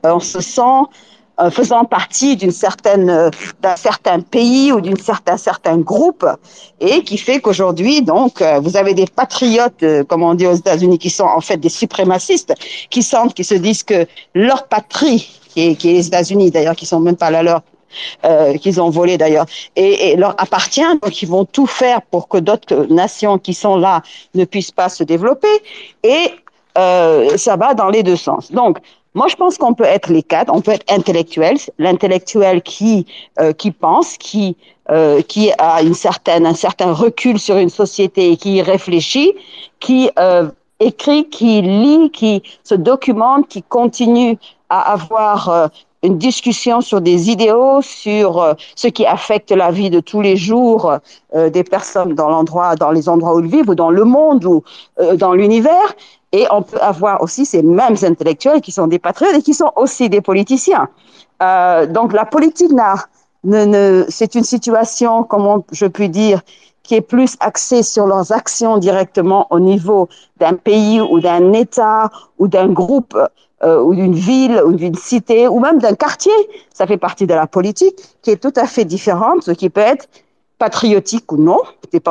on 0.03 0.19
se 0.19 0.41
sent 0.41 0.81
euh, 1.39 1.51
faisant 1.51 1.85
partie 1.85 2.35
d'une 2.35 2.51
certaine, 2.51 3.09
euh, 3.09 3.29
d'un 3.61 3.75
certain 3.75 4.19
pays 4.19 4.71
ou 4.71 4.81
d'une 4.81 4.97
certain, 4.97 5.37
certain 5.37 5.77
groupe, 5.77 6.25
et 6.79 7.03
qui 7.03 7.17
fait 7.17 7.39
qu'aujourd'hui, 7.41 8.01
donc, 8.01 8.41
euh, 8.41 8.59
vous 8.59 8.77
avez 8.77 8.93
des 8.93 9.05
patriotes, 9.07 9.83
euh, 9.83 10.03
comme 10.03 10.23
on 10.23 10.33
dit 10.33 10.47
aux 10.47 10.53
États-Unis, 10.53 10.97
qui 10.97 11.09
sont 11.09 11.25
en 11.25 11.41
fait 11.41 11.57
des 11.57 11.69
suprémacistes, 11.69 12.53
qui 12.89 13.03
sentent, 13.03 13.33
qui 13.33 13.43
se 13.43 13.55
disent 13.55 13.83
que 13.83 14.07
leur 14.33 14.67
patrie, 14.67 15.29
qui 15.49 15.69
est, 15.69 15.75
qui 15.75 15.89
est 15.89 15.93
les 15.93 16.07
États-Unis 16.07 16.51
d'ailleurs, 16.51 16.75
qui 16.75 16.85
sont 16.85 16.99
même 16.99 17.17
pas 17.17 17.31
la 17.31 17.43
leur, 17.43 17.61
euh, 18.25 18.57
qu'ils 18.57 18.81
ont 18.81 18.89
volé 18.89 19.17
d'ailleurs, 19.17 19.45
et, 19.75 20.11
et 20.11 20.15
leur 20.15 20.35
appartient, 20.37 20.99
donc 21.01 21.21
ils 21.21 21.29
vont 21.29 21.45
tout 21.45 21.67
faire 21.67 22.01
pour 22.01 22.27
que 22.27 22.37
d'autres 22.37 22.87
nations 22.89 23.37
qui 23.37 23.53
sont 23.53 23.77
là 23.77 24.01
ne 24.33 24.45
puissent 24.45 24.71
pas 24.71 24.89
se 24.89 25.03
développer, 25.03 25.55
et 26.03 26.31
euh, 26.77 27.37
ça 27.37 27.55
va 27.55 27.73
dans 27.73 27.89
les 27.89 28.03
deux 28.03 28.17
sens. 28.17 28.51
Donc, 28.51 28.79
moi, 29.15 29.27
je 29.27 29.35
pense 29.35 29.57
qu'on 29.57 29.73
peut 29.73 29.85
être 29.85 30.09
les 30.11 30.23
quatre. 30.23 30.53
On 30.53 30.61
peut 30.61 30.71
être 30.71 30.91
intellectuel, 30.91 31.57
l'intellectuel 31.79 32.61
qui 32.61 33.07
euh, 33.39 33.53
qui 33.53 33.71
pense, 33.71 34.17
qui 34.17 34.57
euh, 34.91 35.21
qui 35.21 35.51
a 35.57 35.81
une 35.81 35.93
certaine 35.93 36.45
un 36.45 36.53
certain 36.53 36.91
recul 36.93 37.39
sur 37.39 37.57
une 37.57 37.69
société 37.69 38.31
et 38.31 38.37
qui 38.37 38.61
réfléchit, 38.61 39.33
qui 39.79 40.11
euh, 40.19 40.49
écrit, 40.79 41.29
qui 41.29 41.61
lit, 41.61 42.11
qui 42.11 42.43
se 42.63 42.75
documente, 42.75 43.47
qui 43.47 43.63
continue 43.63 44.37
à 44.69 44.93
avoir 44.93 45.49
euh, 45.49 45.67
une 46.03 46.17
discussion 46.17 46.81
sur 46.81 47.01
des 47.01 47.29
idéaux, 47.29 47.81
sur 47.81 48.41
euh, 48.41 48.53
ce 48.75 48.87
qui 48.87 49.05
affecte 49.05 49.51
la 49.51 49.71
vie 49.71 49.89
de 49.89 49.99
tous 49.99 50.21
les 50.21 50.35
jours 50.35 50.99
euh, 51.33 51.49
des 51.49 51.63
personnes 51.63 52.13
dans 52.13 52.29
l'endroit, 52.29 52.75
dans 52.75 52.91
les 52.91 53.09
endroits 53.09 53.35
où 53.35 53.39
ils 53.39 53.49
vivent, 53.49 53.69
ou 53.69 53.75
dans 53.75 53.89
le 53.89 54.03
monde, 54.03 54.45
ou 54.45 54.63
dans 55.15 55.33
l'univers. 55.33 55.95
Et 56.31 56.47
on 56.51 56.61
peut 56.61 56.79
avoir 56.81 57.21
aussi 57.21 57.45
ces 57.45 57.61
mêmes 57.61 57.95
intellectuels 58.03 58.61
qui 58.61 58.71
sont 58.71 58.87
des 58.87 58.99
patriotes 58.99 59.35
et 59.35 59.41
qui 59.41 59.53
sont 59.53 59.71
aussi 59.75 60.09
des 60.09 60.21
politiciens. 60.21 60.89
Euh, 61.41 61.85
donc 61.85 62.13
la 62.13 62.25
politique 62.25 62.71
ne, 62.71 63.65
ne, 63.65 64.05
c'est 64.09 64.35
une 64.35 64.43
situation, 64.43 65.23
comment 65.23 65.65
je 65.71 65.85
puis 65.85 66.09
dire, 66.09 66.41
qui 66.83 66.95
est 66.95 67.01
plus 67.01 67.35
axée 67.39 67.83
sur 67.83 68.05
leurs 68.05 68.31
actions 68.31 68.77
directement 68.77 69.47
au 69.49 69.59
niveau 69.59 70.07
d'un 70.37 70.53
pays 70.53 71.01
ou 71.01 71.19
d'un 71.19 71.53
État 71.53 72.09
ou 72.37 72.47
d'un 72.47 72.67
groupe 72.67 73.17
euh, 73.63 73.81
ou 73.81 73.95
d'une 73.95 74.13
ville 74.13 74.61
ou 74.65 74.73
d'une 74.73 74.95
cité 74.95 75.47
ou 75.47 75.59
même 75.59 75.79
d'un 75.79 75.95
quartier. 75.95 76.33
Ça 76.73 76.85
fait 76.85 76.97
partie 76.97 77.25
de 77.25 77.33
la 77.33 77.47
politique 77.47 77.95
qui 78.21 78.31
est 78.31 78.37
tout 78.37 78.53
à 78.55 78.67
fait 78.67 78.85
différente, 78.85 79.43
ce 79.43 79.51
qui 79.51 79.69
peut 79.69 79.81
être 79.81 80.07
patriotique 80.57 81.31
ou 81.31 81.37
non, 81.37 81.59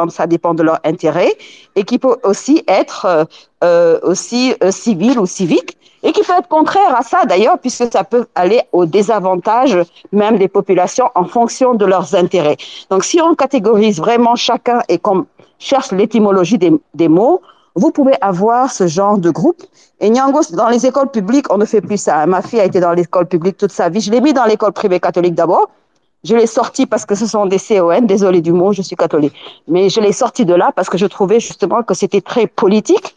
ça 0.08 0.26
dépend 0.26 0.54
de 0.54 0.62
leur 0.62 0.78
intérêt, 0.84 1.32
et 1.76 1.84
qui 1.84 1.98
peut 1.98 2.16
aussi 2.22 2.62
être 2.68 3.06
euh, 3.06 3.24
euh, 3.62 3.98
aussi 4.02 4.54
euh, 4.62 4.70
civil 4.70 5.18
ou 5.18 5.26
civique, 5.26 5.76
et 6.02 6.12
qui 6.12 6.22
peut 6.22 6.34
être 6.38 6.48
contraire 6.48 6.94
à 6.94 7.02
ça 7.02 7.24
d'ailleurs, 7.24 7.58
puisque 7.58 7.90
ça 7.92 8.04
peut 8.04 8.26
aller 8.34 8.60
au 8.72 8.84
désavantage 8.84 9.78
même 10.12 10.36
des 10.38 10.48
populations 10.48 11.10
en 11.14 11.24
fonction 11.24 11.74
de 11.74 11.86
leurs 11.86 12.14
intérêts. 12.14 12.56
Donc 12.90 13.04
si 13.04 13.20
on 13.22 13.34
catégorise 13.34 13.98
vraiment 13.98 14.36
chacun 14.36 14.80
et 14.88 14.98
qu'on 14.98 15.26
cherche 15.58 15.92
l'étymologie 15.92 16.58
des, 16.58 16.72
des 16.94 17.08
mots, 17.08 17.40
vous 17.74 17.90
pouvez 17.90 18.14
avoir 18.20 18.70
ce 18.70 18.86
genre 18.86 19.18
de 19.18 19.30
groupe. 19.30 19.62
Et 20.00 20.10
Nyango, 20.10 20.40
dans 20.52 20.68
les 20.68 20.86
écoles 20.86 21.10
publiques, 21.10 21.52
on 21.52 21.58
ne 21.58 21.64
fait 21.64 21.80
plus 21.80 21.96
ça. 21.96 22.24
Ma 22.26 22.42
fille 22.42 22.60
a 22.60 22.64
été 22.64 22.80
dans 22.80 22.92
l'école 22.92 23.26
publique 23.26 23.56
toute 23.56 23.72
sa 23.72 23.88
vie. 23.88 24.00
Je 24.00 24.10
l'ai 24.10 24.20
mis 24.20 24.32
dans 24.32 24.44
l'école 24.44 24.72
privée 24.72 25.00
catholique 25.00 25.34
d'abord. 25.34 25.70
Je 26.24 26.34
l'ai 26.34 26.46
sorti 26.46 26.86
parce 26.86 27.04
que 27.04 27.14
ce 27.14 27.26
sont 27.26 27.44
des 27.44 27.58
CON, 27.58 28.00
désolé 28.00 28.40
du 28.40 28.52
mot, 28.52 28.72
je 28.72 28.80
suis 28.80 28.96
catholique. 28.96 29.34
Mais 29.68 29.90
je 29.90 30.00
l'ai 30.00 30.12
sorti 30.12 30.46
de 30.46 30.54
là 30.54 30.72
parce 30.74 30.88
que 30.88 30.96
je 30.96 31.04
trouvais 31.04 31.38
justement 31.38 31.82
que 31.82 31.92
c'était 31.92 32.22
très 32.22 32.46
politique 32.46 33.14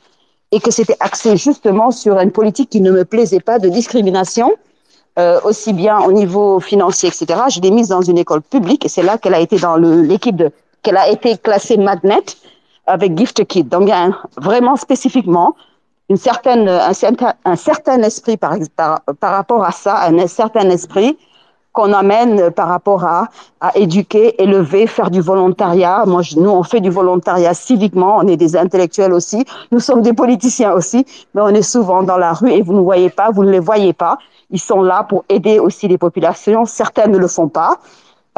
et 0.51 0.59
que 0.59 0.71
c'était 0.71 0.97
axé 0.99 1.37
justement 1.37 1.91
sur 1.91 2.19
une 2.19 2.31
politique 2.31 2.69
qui 2.69 2.81
ne 2.81 2.91
me 2.91 3.05
plaisait 3.05 3.39
pas 3.39 3.59
de 3.59 3.69
discrimination, 3.69 4.53
euh, 5.19 5.39
aussi 5.45 5.71
bien 5.71 6.01
au 6.01 6.11
niveau 6.11 6.59
financier, 6.59 7.07
etc. 7.07 7.43
Je 7.49 7.61
l'ai 7.61 7.71
mise 7.71 7.87
dans 7.87 8.01
une 8.01 8.17
école 8.17 8.41
publique 8.41 8.85
et 8.85 8.89
c'est 8.89 9.03
là 9.03 9.17
qu'elle 9.17 9.33
a 9.33 9.39
été 9.39 9.57
dans 9.57 9.77
l'équipe 9.77 10.35
de, 10.35 10.51
qu'elle 10.83 10.97
a 10.97 11.09
été 11.09 11.37
classée 11.37 11.77
Magnet 11.77 12.25
avec 12.87 13.17
Gift 13.17 13.45
Kid. 13.45 13.69
Donc, 13.69 13.83
il 13.83 13.89
y 13.89 13.91
a 13.93 14.09
vraiment 14.35 14.75
spécifiquement 14.75 15.55
une 16.09 16.17
certaine, 16.17 16.67
un, 16.67 16.93
certain, 16.93 17.33
un 17.45 17.55
certain 17.55 18.01
esprit 18.03 18.37
par 18.37 18.57
rapport 19.21 19.63
à 19.63 19.71
ça, 19.71 20.07
un 20.07 20.27
certain 20.27 20.69
esprit 20.69 21.17
qu'on 21.77 21.93
amène 21.93 22.49
par 22.49 22.67
rapport 22.69 23.03
à, 23.05 23.19
à 23.61 23.77
éduquer, 23.77 24.41
élever, 24.41 24.87
faire 24.87 25.11
du 25.11 25.21
volontariat. 25.21 25.97
Moi, 26.07 26.23
je- 26.23 26.37
nous, 26.43 26.49
on 26.49 26.63
fait 26.63 26.81
du 26.87 26.89
volontariat 26.89 27.53
civiquement, 27.53 28.17
on 28.21 28.27
est 28.27 28.35
des 28.45 28.53
intellectuels 28.57 29.13
aussi, 29.13 29.45
nous 29.71 29.79
sommes 29.87 30.01
des 30.01 30.13
politiciens 30.13 30.73
aussi, 30.79 31.05
mais 31.33 31.41
on 31.43 31.49
est 31.49 31.61
souvent 31.75 32.01
dans 32.01 32.17
la 32.17 32.33
rue 32.33 32.51
et 32.57 32.63
vous 32.63 32.73
ne 32.73 32.79
voyez 32.91 33.11
pas, 33.19 33.27
vous 33.29 33.43
ne 33.43 33.51
les 33.51 33.59
voyez 33.71 33.93
pas. 33.93 34.17
Ils 34.49 34.59
sont 34.59 34.81
là 34.81 35.03
pour 35.09 35.23
aider 35.29 35.59
aussi 35.59 35.87
les 35.87 35.99
populations. 35.99 36.65
Certains 36.65 37.07
ne 37.15 37.19
le 37.19 37.27
font 37.27 37.49
pas. 37.59 37.77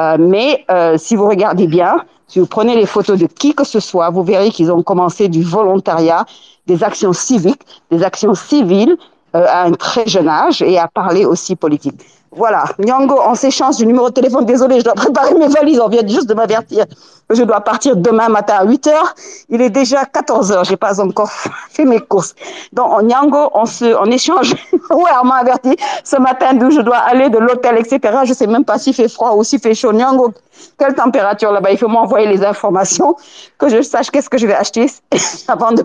Euh, 0.02 0.18
mais 0.32 0.48
euh, 0.70 0.98
si 0.98 1.16
vous 1.16 1.26
regardez 1.34 1.66
bien, 1.66 1.92
si 2.26 2.40
vous 2.40 2.46
prenez 2.56 2.74
les 2.76 2.86
photos 2.94 3.18
de 3.18 3.26
qui 3.40 3.54
que 3.54 3.64
ce 3.64 3.80
soit, 3.80 4.10
vous 4.10 4.22
verrez 4.32 4.50
qu'ils 4.50 4.70
ont 4.70 4.82
commencé 4.82 5.28
du 5.28 5.42
volontariat, 5.42 6.26
des 6.66 6.84
actions 6.84 7.14
civiques, 7.14 7.62
des 7.90 8.02
actions 8.02 8.34
civiles 8.34 8.96
euh, 9.34 9.46
à 9.56 9.62
un 9.68 9.72
très 9.72 10.06
jeune 10.14 10.28
âge 10.28 10.60
et 10.60 10.76
à 10.78 10.88
parler 10.88 11.24
aussi 11.24 11.56
politique. 11.56 12.00
Voilà, 12.32 12.62
Nyango, 12.78 13.20
on 13.26 13.34
s'échange 13.34 13.76
du 13.78 13.86
numéro 13.86 14.08
de 14.08 14.14
téléphone. 14.14 14.44
Désolé, 14.44 14.78
je 14.78 14.84
dois 14.84 14.94
préparer 14.94 15.34
mes 15.34 15.48
valises. 15.48 15.80
On 15.80 15.88
vient 15.88 16.06
juste 16.06 16.28
de 16.28 16.34
m'avertir 16.34 16.86
que 17.28 17.34
je 17.34 17.42
dois 17.42 17.60
partir 17.60 17.96
demain 17.96 18.28
matin 18.28 18.54
à 18.60 18.64
8 18.64 18.86
heures. 18.86 19.14
Il 19.48 19.60
est 19.60 19.70
déjà 19.70 20.04
14 20.04 20.52
heures. 20.52 20.62
J'ai 20.62 20.76
pas 20.76 21.00
encore 21.00 21.30
fait 21.70 21.84
mes 21.84 21.98
courses. 21.98 22.36
Donc, 22.72 23.02
Nyango, 23.02 23.50
on 23.54 23.66
se, 23.66 23.96
on 23.96 24.04
échange. 24.04 24.52
ouais, 24.72 25.10
on 25.20 25.26
m'a 25.26 25.38
averti 25.38 25.76
ce 26.04 26.18
matin 26.18 26.54
d'où 26.54 26.70
je 26.70 26.82
dois 26.82 26.98
aller, 26.98 27.30
de 27.30 27.38
l'hôtel, 27.38 27.76
etc. 27.78 28.18
Je 28.24 28.32
sais 28.32 28.46
même 28.46 28.64
pas 28.64 28.78
s'il 28.78 28.94
fait 28.94 29.08
froid 29.08 29.32
ou 29.32 29.42
s'il 29.42 29.58
fait 29.58 29.74
chaud. 29.74 29.92
Nyango, 29.92 30.32
quelle 30.78 30.94
température 30.94 31.50
là-bas? 31.50 31.72
Il 31.72 31.78
faut 31.78 31.88
m'envoyer 31.88 32.28
les 32.28 32.44
informations 32.44 33.16
que 33.58 33.68
je 33.68 33.82
sache 33.82 34.08
qu'est-ce 34.08 34.30
que 34.30 34.38
je 34.38 34.46
vais 34.46 34.54
acheter 34.54 34.86
avant 35.48 35.72
de. 35.72 35.84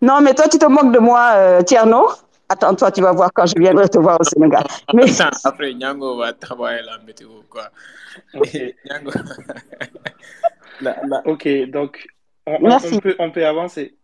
Non, 0.00 0.20
mais 0.20 0.34
toi, 0.34 0.46
tu 0.46 0.58
te 0.58 0.66
moques 0.66 0.92
de 0.92 1.00
moi, 1.00 1.30
euh, 1.34 1.62
Tierno. 1.62 2.06
Attends, 2.48 2.74
toi, 2.74 2.92
tu 2.92 3.00
vas 3.00 3.12
voir 3.12 3.30
quand 3.32 3.46
je 3.46 3.54
viendrai 3.58 3.88
te 3.88 3.98
voir 3.98 4.20
au 4.20 4.24
Sénégal. 4.24 4.64
Mais 4.94 5.10
Attends, 5.20 5.36
après, 5.44 5.72
Nyango 5.74 6.18
va 6.18 6.32
travailler 6.32 6.82
la 6.82 6.98
météo, 6.98 7.28
quoi. 7.48 7.70
Ok. 8.34 8.52
Nyango. 8.84 9.10
La- 10.80 11.00
Ok, 11.24 11.46
donc 11.70 12.04
on, 12.46 12.56
on- 12.56 12.68
merci. 12.68 12.94
on 12.94 12.98
peut, 12.98 13.14
on 13.18 13.30
peut 13.30 13.46
avancer. 13.46 13.94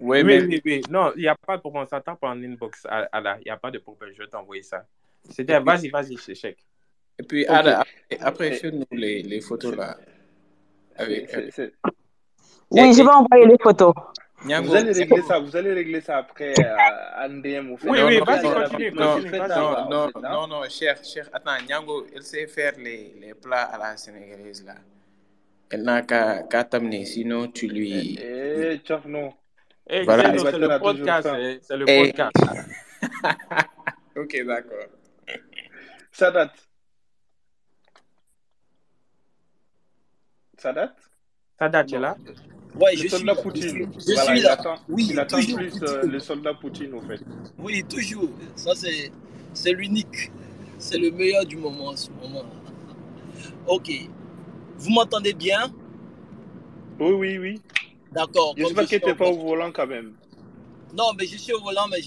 Oui, 0.00 0.18
Oui, 0.18 0.24
mais 0.24 0.42
oui, 0.42 0.60
oui. 0.64 0.82
Non, 0.90 1.12
il 1.16 1.22
n'y 1.22 1.28
a 1.28 1.36
pas 1.36 1.56
de 1.56 1.60
problème. 1.60 1.84
On 1.84 1.86
s'attend 1.86 2.16
par 2.16 2.30
en 2.32 2.42
inbox. 2.42 2.84
à- 2.86 3.08
à 3.12 3.20
la- 3.20 3.38
Il 3.38 3.44
n'y 3.44 3.50
a 3.50 3.56
pas 3.56 3.70
de 3.70 3.78
problème. 3.78 4.10
Je 4.14 4.22
vais 4.22 4.28
t'envoyer 4.28 4.62
ça. 4.62 4.84
C'était, 5.30 5.58
vas-y, 5.60 5.88
vas-y, 5.88 6.16
chèque. 6.34 6.58
Et 7.18 7.22
puis. 7.22 7.46
Ada, 7.46 7.80
après, 7.80 8.18
après 8.20 8.50
fais-nous 8.52 8.84
les, 8.90 9.22
les 9.22 9.40
photos 9.40 9.74
là. 9.76 9.96
Oui, 11.00 11.24
je 12.92 13.02
vais 13.02 13.08
envoyer 13.08 13.46
les 13.46 13.56
photos. 13.62 13.94
Nyango, 14.44 14.68
Vous 14.68 14.76
allez 14.76 14.92
régler 14.92 15.22
ça, 15.22 15.38
vous 15.38 15.56
allez 15.56 15.72
régler 15.72 16.00
ça 16.00 16.18
après 16.18 16.52
euh, 16.58 17.24
en 17.24 17.28
DM 17.30 17.70
au 17.72 17.76
fait. 17.76 17.88
Oui, 17.88 17.98
Non, 18.00 18.06
oui, 18.06 18.18
non, 18.18 18.24
vas-y, 18.24 18.42
non, 18.44 18.54
continue, 18.54 18.90
non, 18.92 19.14
continue, 19.14 19.38
non, 19.38 19.88
non, 19.88 20.08
fait, 20.08 20.16
hein. 20.18 20.20
non, 20.32 20.46
non, 20.46 20.68
cher, 20.68 21.04
cher. 21.04 21.28
Attends, 21.32 21.62
Nyango, 21.68 22.06
elle 22.14 22.22
sait 22.22 22.46
faire 22.46 22.74
les, 22.78 23.14
les 23.20 23.34
plats 23.34 23.62
à 23.62 23.78
la 23.78 23.96
sénégalaise 23.96 24.64
là. 24.64 24.74
Elle 25.70 25.82
n'a 25.82 26.02
qu'à 26.02 26.42
qu'à 26.42 26.64
t'amener, 26.64 27.04
sinon 27.06 27.48
tu 27.48 27.66
lui. 27.68 28.18
Eh, 28.20 28.78
tchof, 28.84 29.06
non. 29.06 29.32
Eh, 29.88 30.02
Voilà. 30.04 30.36
C'est 30.38 30.58
le 30.58 30.78
podcast. 30.78 31.28
faim. 31.28 31.56
C'est 31.62 31.76
le 31.76 31.88
Et... 31.88 32.12
podcast. 32.12 32.36
ok, 34.16 34.44
d'accord. 34.46 34.86
Ça 36.12 36.30
date. 36.30 36.52
Ça 40.58 40.72
date? 40.72 40.96
Ça 41.58 41.68
date, 41.68 41.92
Non. 41.92 41.98
là? 42.00 42.16
Ouais, 42.80 42.90
Le 42.92 42.96
je 42.96 43.00
suis 43.02 43.10
soldat 43.10 43.32
là. 43.34 43.38
Je 43.38 43.42
Poutine. 43.42 43.68
suis, 43.68 43.86
je 44.08 44.14
Voilà, 44.14 44.24
suis 44.30 44.38
il 44.38 44.42
là. 44.42 44.52
attend, 44.52 44.74
Oui, 44.88 45.06
il 45.10 45.18
attend 45.20 45.36
toujours 45.40 45.58
plus 45.58 45.82
euh, 45.82 45.94
Poutine. 46.00 46.10
le 46.10 46.18
soldat 46.18 46.54
Poutine 46.54 46.94
au 46.94 47.00
fait. 47.02 47.20
Oui, 47.58 47.84
toujours. 47.84 48.28
Ça, 48.56 48.74
c'est, 48.74 49.12
c'est 49.52 49.72
l'unique. 49.72 50.32
C'est 50.78 50.98
le 50.98 51.10
meilleur 51.12 51.44
du 51.46 51.56
moment 51.56 51.88
en 51.88 51.96
ce 51.96 52.10
moment. 52.10 52.44
Ok. 53.66 53.90
Vous 54.78 54.90
m'entendez 54.90 55.32
bien? 55.32 55.72
Oui, 56.98 57.12
oui, 57.12 57.38
oui. 57.38 57.62
D'accord. 58.12 58.54
J'espère 58.56 58.76
je 58.76 58.82
que 58.82 58.86
suis 58.88 59.00
tu 59.00 59.06
n'es 59.06 59.14
pas 59.14 59.28
au 59.28 59.38
volant. 59.38 59.70
quand 59.72 59.86
même. 59.86 60.14
Non, 60.96 61.12
mais 61.18 61.26
je 61.26 61.36
suis 61.36 61.52
au 61.52 61.60
volant, 61.60 61.86
mais 61.90 62.00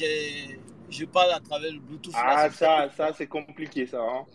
je 0.90 1.06
parle 1.06 1.32
à 1.32 1.40
travers 1.40 1.72
le 1.72 1.80
Bluetooth. 1.80 2.14
Ah, 2.16 2.50
ça, 2.50 2.90
ça 2.96 3.12
c'est 3.18 3.28
compliqué 3.28 3.86
ça. 3.86 4.00
Hein? 4.02 4.26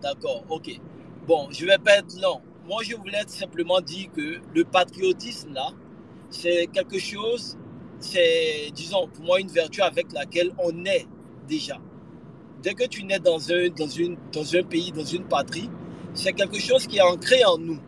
D'accord. 0.00 0.44
Ok. 0.48 0.80
Bon, 1.26 1.48
je 1.50 1.66
vais 1.66 1.78
pas 1.78 1.98
être 1.98 2.20
long. 2.20 2.40
Moi, 2.68 2.82
je 2.82 2.96
voulais 2.96 3.22
simplement 3.28 3.80
dire 3.80 4.10
que 4.12 4.40
le 4.52 4.64
patriotisme 4.64 5.52
là, 5.52 5.68
c'est 6.30 6.66
quelque 6.72 6.98
chose, 6.98 7.56
c'est, 8.00 8.70
disons, 8.74 9.06
pour 9.06 9.24
moi, 9.24 9.40
une 9.40 9.46
vertu 9.46 9.82
avec 9.82 10.12
laquelle 10.12 10.52
on 10.58 10.72
naît 10.72 11.06
déjà. 11.46 11.78
Dès 12.62 12.74
que 12.74 12.84
tu 12.88 13.04
nais 13.04 13.20
dans 13.20 13.38
un, 13.52 14.62
pays, 14.64 14.90
dans 14.90 15.04
une 15.04 15.24
patrie, 15.24 15.70
c'est 16.12 16.32
quelque 16.32 16.58
chose 16.58 16.88
qui 16.88 16.96
est 16.96 17.02
ancré 17.02 17.44
en 17.44 17.56
nous. 17.56 17.78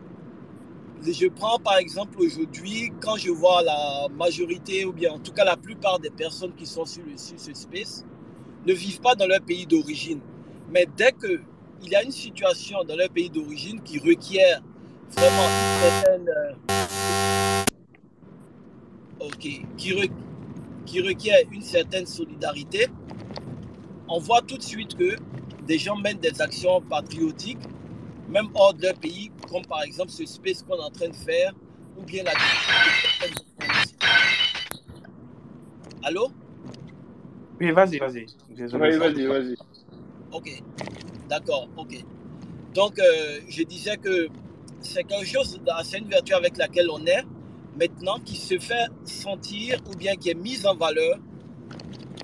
Je 1.03 1.27
prends 1.27 1.59
par 1.59 1.77
exemple 1.77 2.21
aujourd'hui, 2.21 2.93
quand 3.01 3.17
je 3.17 3.31
vois 3.31 3.61
la 3.63 4.07
majorité, 4.17 4.85
ou 4.85 4.93
bien 4.93 5.11
en 5.11 5.19
tout 5.19 5.33
cas 5.33 5.43
la 5.43 5.57
plupart 5.57 5.99
des 5.99 6.09
personnes 6.09 6.53
qui 6.55 6.65
sont 6.65 6.85
sur, 6.85 7.03
sur 7.17 7.37
ce 7.37 7.53
space, 7.53 8.05
ne 8.65 8.73
vivent 8.73 9.01
pas 9.01 9.15
dans 9.15 9.27
leur 9.27 9.41
pays 9.41 9.65
d'origine. 9.65 10.21
Mais 10.71 10.87
dès 10.95 11.11
qu'il 11.79 11.91
y 11.91 11.95
a 11.95 12.03
une 12.03 12.11
situation 12.11 12.83
dans 12.83 12.95
leur 12.95 13.09
pays 13.09 13.29
d'origine 13.29 13.81
qui 13.81 13.99
requiert 13.99 14.61
vraiment 15.15 15.47
une 15.47 15.81
certaine... 15.81 16.29
euh, 16.29 16.53
ok, 19.19 19.39
qui, 19.77 19.91
re- 19.93 20.11
qui 20.85 21.01
requiert 21.01 21.39
une 21.51 21.61
certaine 21.61 22.05
solidarité, 22.05 22.87
on 24.07 24.19
voit 24.19 24.41
tout 24.41 24.57
de 24.57 24.63
suite 24.63 24.95
que 24.95 25.15
des 25.67 25.77
gens 25.77 25.95
mènent 25.95 26.19
des 26.19 26.41
actions 26.41 26.81
patriotiques, 26.81 27.59
même 28.27 28.47
hors 28.55 28.73
de 28.73 28.83
leur 28.83 28.95
pays, 28.95 29.31
comme 29.51 29.65
par 29.65 29.83
exemple 29.83 30.09
ce 30.09 30.25
space 30.25 30.63
qu'on 30.63 30.77
est 30.77 30.83
en 30.83 30.89
train 30.89 31.09
de 31.09 31.15
faire, 31.15 31.53
ou 31.97 32.03
bien 32.03 32.23
la 32.23 32.31
Allô? 36.03 36.29
Oui, 37.59 37.71
vas-y, 37.71 37.97
vas-y. 37.97 38.25
Désolé. 38.49 38.91
Oui, 38.91 38.97
vas-y, 38.97 39.25
vas-y. 39.27 39.55
Ok, 40.31 40.63
d'accord, 41.29 41.69
ok. 41.77 42.03
Donc, 42.73 42.99
euh, 42.99 43.39
je 43.47 43.63
disais 43.63 43.97
que 43.97 44.27
c'est 44.81 45.03
quelque 45.03 45.25
chose, 45.27 45.59
c'est 45.83 45.99
une 45.99 46.09
vertu 46.09 46.33
avec 46.33 46.57
laquelle 46.57 46.89
on 46.91 47.05
est 47.05 47.23
maintenant 47.79 48.19
qui 48.19 48.35
se 48.37 48.59
fait 48.59 48.87
sentir 49.05 49.79
ou 49.91 49.95
bien 49.97 50.15
qui 50.15 50.29
est 50.29 50.35
mise 50.35 50.65
en 50.65 50.75
valeur 50.75 51.19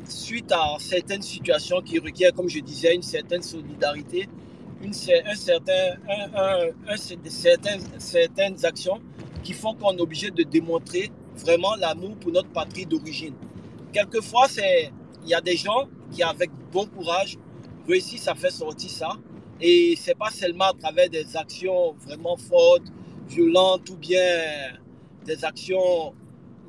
suite 0.08 0.52
à 0.52 0.78
certaines 0.80 1.22
situations 1.22 1.82
qui 1.82 2.00
requièrent, 2.00 2.34
comme 2.34 2.50
je 2.50 2.60
disais, 2.60 2.96
une 2.96 3.02
certaine 3.02 3.42
solidarité, 3.42 4.28
une, 4.82 4.92
cer- 4.92 5.24
un 5.28 5.36
certain, 5.36 5.98
certaines, 8.00 8.66
actions 8.66 9.00
qui 9.44 9.54
font 9.54 9.74
qu'on 9.76 9.98
est 9.98 10.02
obligé 10.02 10.32
de 10.32 10.44
démontrer 10.44 11.12
vraiment 11.38 11.76
l'amour 11.76 12.16
pour 12.18 12.32
notre 12.32 12.50
patrie 12.50 12.86
d'origine. 12.86 13.34
Quelquefois, 13.94 14.48
il 15.24 15.30
y 15.30 15.34
a 15.34 15.42
des 15.42 15.58
gens 15.58 15.88
qui, 16.12 16.24
avec 16.24 16.52
bon 16.72 16.86
courage, 16.86 17.38
réussissent 17.88 18.28
à 18.28 18.36
faire 18.36 18.52
sortir 18.52 18.90
ça. 18.90 19.10
Et 19.62 19.96
c'est 19.98 20.18
pas 20.18 20.32
seulement 20.32 20.66
à 20.66 20.74
travers 20.74 21.10
des 21.10 21.36
actions 21.38 21.94
vraiment 22.06 22.36
fortes, 22.38 22.92
violentes 23.28 23.90
ou 23.90 23.98
bien 23.98 24.20
des 25.26 25.44
actions 25.44 26.14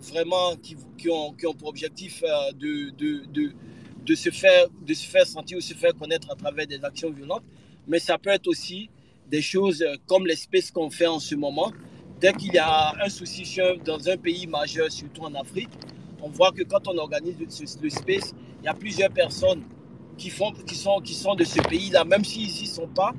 vraiment 0.01 0.57
qui, 0.57 0.77
ont, 1.11 1.33
qui 1.33 1.47
ont 1.47 1.55
pour 1.55 1.69
objectif 1.69 2.23
euh, 2.23 2.53
de, 2.53 2.91
de, 2.91 3.25
de, 3.33 3.53
de, 4.05 4.15
se 4.15 4.31
faire, 4.31 4.67
de 4.87 4.95
se 4.95 5.07
faire 5.07 5.27
sentir 5.27 5.59
ou 5.59 5.61
se 5.61 5.75
faire 5.75 5.95
connaître 5.95 6.31
à 6.31 6.35
travers 6.37 6.67
des 6.67 6.85
actions 6.85 7.11
violentes. 7.11 7.45
Mais 7.87 7.99
ça 7.99 8.19
peut 8.19 8.31
être 8.31 8.47
aussi 8.47 8.89
des 9.29 9.43
choses 9.43 9.83
euh, 9.83 9.97
comme 10.07 10.27
l'espèce 10.27 10.71
qu'on 10.71 10.91
fait 10.91 11.07
en 11.07 11.19
ce 11.19 11.35
moment. 11.35 11.73
Dès 12.21 12.33
qu'il 12.33 12.55
y 12.55 12.59
a 12.59 12.95
un 13.05 13.09
souci 13.09 13.59
dans 13.85 14.09
un 14.09 14.17
pays 14.17 14.47
majeur, 14.47 14.91
surtout 14.91 15.23
en 15.23 15.35
Afrique, 15.35 15.69
on 16.23 16.31
voit 16.31 16.51
que 16.53 16.63
quand 16.63 16.89
on 16.89 16.97
organise 16.97 17.37
le 17.39 17.91
space, 17.91 18.35
il 18.63 18.65
y 18.65 18.69
a 18.69 18.75
plusieurs 18.75 19.11
personnes 19.11 19.63
qui, 20.17 20.31
font, 20.31 20.53
qui, 20.53 20.75
sont, 20.75 21.01
qui 21.01 21.15
sont 21.15 21.35
de 21.35 21.45
ce 21.45 21.61
pays-là, 21.61 22.05
même 22.05 22.25
s'ils 22.25 22.49
n'y 22.49 22.67
sont 22.67 22.89
pas, 22.89 23.13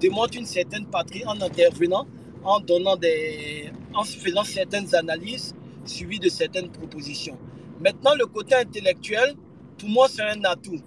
démontrent 0.00 0.38
une 0.38 0.46
certaine 0.46 0.86
patrie 0.86 1.24
en 1.26 1.40
intervenant, 1.40 2.06
en 2.44 2.60
donnant 2.60 2.96
des, 2.96 3.70
en 3.94 4.04
faisant 4.04 4.44
certaines 4.44 4.94
analyses 4.94 5.54
suivies 5.84 6.20
de 6.20 6.28
certaines 6.28 6.70
propositions. 6.70 7.38
Maintenant, 7.80 8.14
le 8.14 8.26
côté 8.26 8.54
intellectuel, 8.54 9.34
pour 9.78 9.88
moi, 9.88 10.08
c'est 10.08 10.22
un 10.22 10.42
atout. 10.44 10.80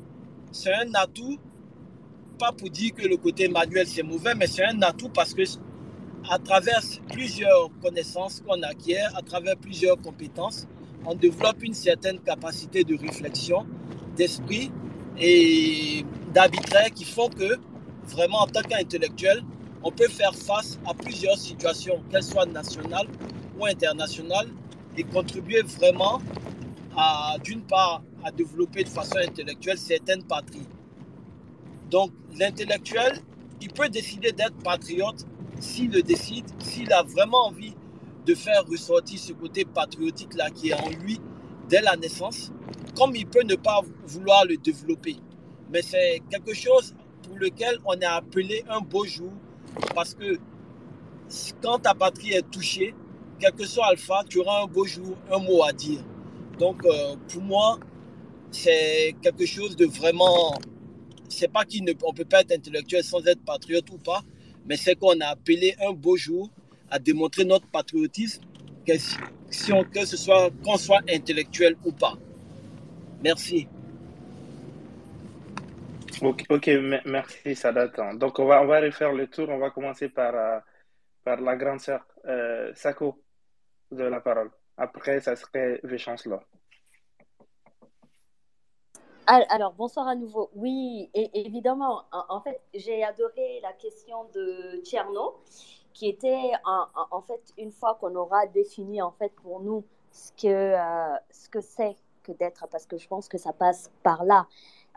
C'est 0.51 0.73
un 0.73 0.93
atout, 0.95 1.37
pas 2.37 2.51
pour 2.51 2.69
dire 2.69 2.93
que 2.93 3.07
le 3.07 3.17
côté 3.17 3.47
manuel 3.47 3.87
c'est 3.87 4.03
mauvais, 4.03 4.35
mais 4.35 4.47
c'est 4.47 4.65
un 4.65 4.81
atout 4.81 5.09
parce 5.09 5.33
que 5.33 5.43
à 6.29 6.37
travers 6.39 6.81
plusieurs 7.09 7.69
connaissances 7.81 8.41
qu'on 8.41 8.61
acquiert, 8.63 9.15
à 9.17 9.21
travers 9.21 9.55
plusieurs 9.57 9.99
compétences, 10.01 10.67
on 11.05 11.15
développe 11.15 11.63
une 11.63 11.73
certaine 11.73 12.19
capacité 12.19 12.83
de 12.83 12.95
réflexion, 12.97 13.65
d'esprit 14.15 14.71
et 15.17 16.05
d'arbitraire 16.33 16.91
qui 16.93 17.05
font 17.05 17.29
que 17.29 17.59
vraiment 18.07 18.39
en 18.41 18.47
tant 18.47 18.61
qu'intellectuel, 18.61 19.43
on 19.83 19.91
peut 19.91 20.07
faire 20.07 20.35
face 20.35 20.79
à 20.87 20.93
plusieurs 20.93 21.37
situations, 21.37 22.01
qu'elles 22.09 22.23
soient 22.23 22.45
nationales 22.45 23.07
ou 23.59 23.65
internationales, 23.65 24.49
et 24.97 25.03
contribuer 25.03 25.61
vraiment 25.61 26.21
d'une 27.43 27.61
part, 27.61 28.03
à 28.23 28.31
développer 28.31 28.83
de 28.83 28.89
façon 28.89 29.15
intellectuelle 29.17 29.77
certaines 29.77 30.23
patries. 30.23 30.67
Donc, 31.89 32.11
l'intellectuel, 32.37 33.19
il 33.61 33.69
peut 33.69 33.89
décider 33.89 34.31
d'être 34.31 34.57
patriote 34.63 35.25
s'il 35.59 35.91
le 35.91 36.01
décide, 36.03 36.45
s'il 36.59 36.91
a 36.91 37.03
vraiment 37.03 37.47
envie 37.47 37.73
de 38.25 38.35
faire 38.35 38.65
ressortir 38.67 39.19
ce 39.19 39.33
côté 39.33 39.65
patriotique-là 39.65 40.49
qui 40.51 40.69
est 40.69 40.73
en 40.73 40.89
lui 40.89 41.19
dès 41.71 41.81
la 41.81 41.95
naissance, 41.95 42.51
comme 42.97 43.15
il 43.15 43.25
peut 43.25 43.43
ne 43.43 43.55
pas 43.55 43.79
vouloir 44.05 44.45
le 44.45 44.57
développer. 44.57 45.15
Mais 45.71 45.81
c'est 45.81 46.21
quelque 46.29 46.53
chose 46.53 46.93
pour 47.23 47.37
lequel 47.37 47.79
on 47.85 47.93
est 47.93 48.05
appelé 48.05 48.63
un 48.69 48.81
beau 48.81 49.05
jour, 49.05 49.31
parce 49.95 50.13
que 50.13 50.37
quand 51.61 51.79
ta 51.79 51.93
patrie 51.93 52.33
est 52.33 52.51
touchée, 52.51 52.93
quel 53.39 53.53
que 53.53 53.65
soit 53.65 53.87
Alpha, 53.87 54.23
tu 54.29 54.39
auras 54.39 54.63
un 54.63 54.67
beau 54.67 54.85
jour, 54.85 55.15
un 55.31 55.39
mot 55.39 55.63
à 55.63 55.71
dire. 55.71 56.03
Donc, 56.59 56.85
euh, 56.85 57.15
pour 57.29 57.41
moi, 57.41 57.79
c'est 58.51 59.15
quelque 59.21 59.45
chose 59.45 59.75
de 59.77 59.85
vraiment. 59.85 60.53
C'est 61.29 61.47
pas 61.47 61.63
qu'on 61.63 61.85
ne 61.85 61.93
peut 61.93 62.25
pas 62.25 62.41
être 62.41 62.51
intellectuel 62.51 63.03
sans 63.03 63.25
être 63.25 63.41
patriote 63.45 63.89
ou 63.91 63.97
pas, 63.97 64.21
mais 64.65 64.75
c'est 64.75 64.95
qu'on 64.95 65.17
a 65.21 65.27
appelé 65.27 65.73
un 65.79 65.93
beau 65.93 66.17
jour 66.17 66.49
à 66.89 66.99
démontrer 66.99 67.45
notre 67.45 67.67
patriotisme, 67.67 68.41
que, 68.85 68.93
si 69.49 69.71
on- 69.73 69.83
que 69.83 70.05
ce 70.05 70.17
soit 70.17 70.49
qu'on 70.63 70.77
soit 70.77 71.01
intellectuel 71.09 71.75
ou 71.85 71.91
pas. 71.91 72.13
Merci. 73.23 73.67
Ok, 76.21 76.43
ok, 76.49 76.67
me- 76.67 77.01
merci 77.05 77.55
Sadat. 77.55 77.87
Donc 78.15 78.37
on 78.39 78.45
va, 78.45 78.61
on 78.61 78.67
va 78.67 78.79
refaire 78.79 79.11
le 79.13 79.27
tour. 79.27 79.49
On 79.49 79.57
va 79.57 79.71
commencer 79.71 80.09
par, 80.09 80.35
euh, 80.35 80.59
par 81.23 81.41
la 81.41 81.55
grande 81.55 81.79
sœur. 81.79 82.05
Euh, 82.25 82.71
Sako, 82.75 83.15
vous 83.89 83.99
avez 83.99 84.09
la 84.09 84.21
parole. 84.21 84.51
Après, 84.77 85.19
ça 85.19 85.35
serait 85.35 85.79
Véchancellor. 85.83 86.41
Al- 89.27 89.45
Alors, 89.49 89.73
bonsoir 89.73 90.07
à 90.07 90.15
nouveau. 90.15 90.49
Oui, 90.55 91.09
et, 91.13 91.29
évidemment, 91.45 92.03
en, 92.11 92.23
en 92.37 92.41
fait, 92.41 92.59
j'ai 92.73 93.03
adoré 93.03 93.59
la 93.61 93.73
question 93.73 94.25
de 94.33 94.81
Tcherno, 94.83 95.39
qui 96.01 96.09
était 96.09 96.51
en, 96.65 97.21
fait, 97.21 97.53
une 97.59 97.71
fois 97.71 97.93
qu'on 98.01 98.15
aura 98.15 98.47
défini 98.47 99.03
en 99.03 99.11
fait 99.11 99.29
pour 99.43 99.59
nous 99.59 99.83
ce 100.11 100.31
que 100.31 100.47
euh, 100.47 101.15
ce 101.29 101.47
que 101.47 101.61
c'est 101.61 101.95
que 102.23 102.31
d'être, 102.31 102.67
parce 102.71 102.87
que 102.87 102.97
je 102.97 103.07
pense 103.07 103.27
que 103.27 103.37
ça 103.37 103.53
passe 103.53 103.91
par 104.01 104.25
là, 104.25 104.47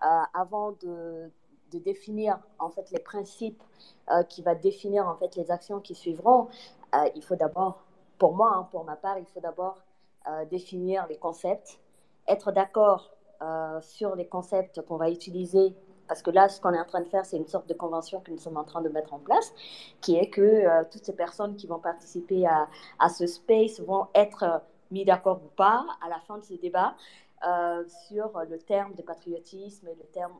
euh, 0.02 0.22
avant 0.32 0.72
de, 0.72 1.30
de 1.72 1.78
définir 1.78 2.38
en 2.58 2.70
fait 2.70 2.90
les 2.90 3.00
principes 3.00 3.62
euh, 4.10 4.22
qui 4.22 4.40
va 4.40 4.54
définir 4.54 5.06
en 5.06 5.14
fait 5.16 5.36
les 5.36 5.50
actions 5.50 5.78
qui 5.78 5.94
suivront. 5.94 6.48
il 7.14 7.22
faut 7.22 7.36
d'abord, 7.36 7.84
pour 8.16 8.34
moi, 8.34 8.54
hein, 8.54 8.68
pour 8.70 8.84
ma 8.84 8.96
part, 8.96 9.18
il 9.18 9.26
faut 9.26 9.40
d'abord 9.40 9.84
définir 10.50 11.06
les 11.08 11.18
concepts, 11.18 11.80
être 12.28 12.50
d'accord 12.50 13.12
sur 13.82 14.16
les 14.16 14.26
concepts 14.26 14.80
qu'on 14.86 14.96
va 14.96 15.10
utiliser. 15.10 15.76
Parce 16.08 16.22
que 16.22 16.30
là, 16.30 16.48
ce 16.48 16.60
qu'on 16.60 16.72
est 16.74 16.80
en 16.80 16.84
train 16.84 17.00
de 17.00 17.08
faire, 17.08 17.24
c'est 17.26 17.36
une 17.36 17.46
sorte 17.46 17.68
de 17.68 17.74
convention 17.74 18.20
que 18.20 18.30
nous 18.30 18.38
sommes 18.38 18.56
en 18.56 18.64
train 18.64 18.82
de 18.82 18.88
mettre 18.88 19.14
en 19.14 19.18
place, 19.18 19.52
qui 20.00 20.16
est 20.16 20.28
que 20.28 20.40
euh, 20.42 20.84
toutes 20.90 21.04
ces 21.04 21.14
personnes 21.14 21.56
qui 21.56 21.66
vont 21.66 21.78
participer 21.78 22.46
à, 22.46 22.68
à 22.98 23.08
ce 23.08 23.26
space 23.26 23.80
vont 23.80 24.06
être 24.14 24.42
euh, 24.42 24.58
mis 24.90 25.04
d'accord 25.04 25.40
ou 25.44 25.48
pas 25.56 25.86
à 26.04 26.08
la 26.08 26.20
fin 26.20 26.38
de 26.38 26.44
ce 26.44 26.54
débat 26.54 26.94
euh, 27.46 27.84
sur 28.08 28.38
le 28.48 28.58
terme 28.58 28.94
de 28.94 29.02
patriotisme 29.02 29.88
et 29.88 29.94
le 29.94 30.04
terme, 30.12 30.32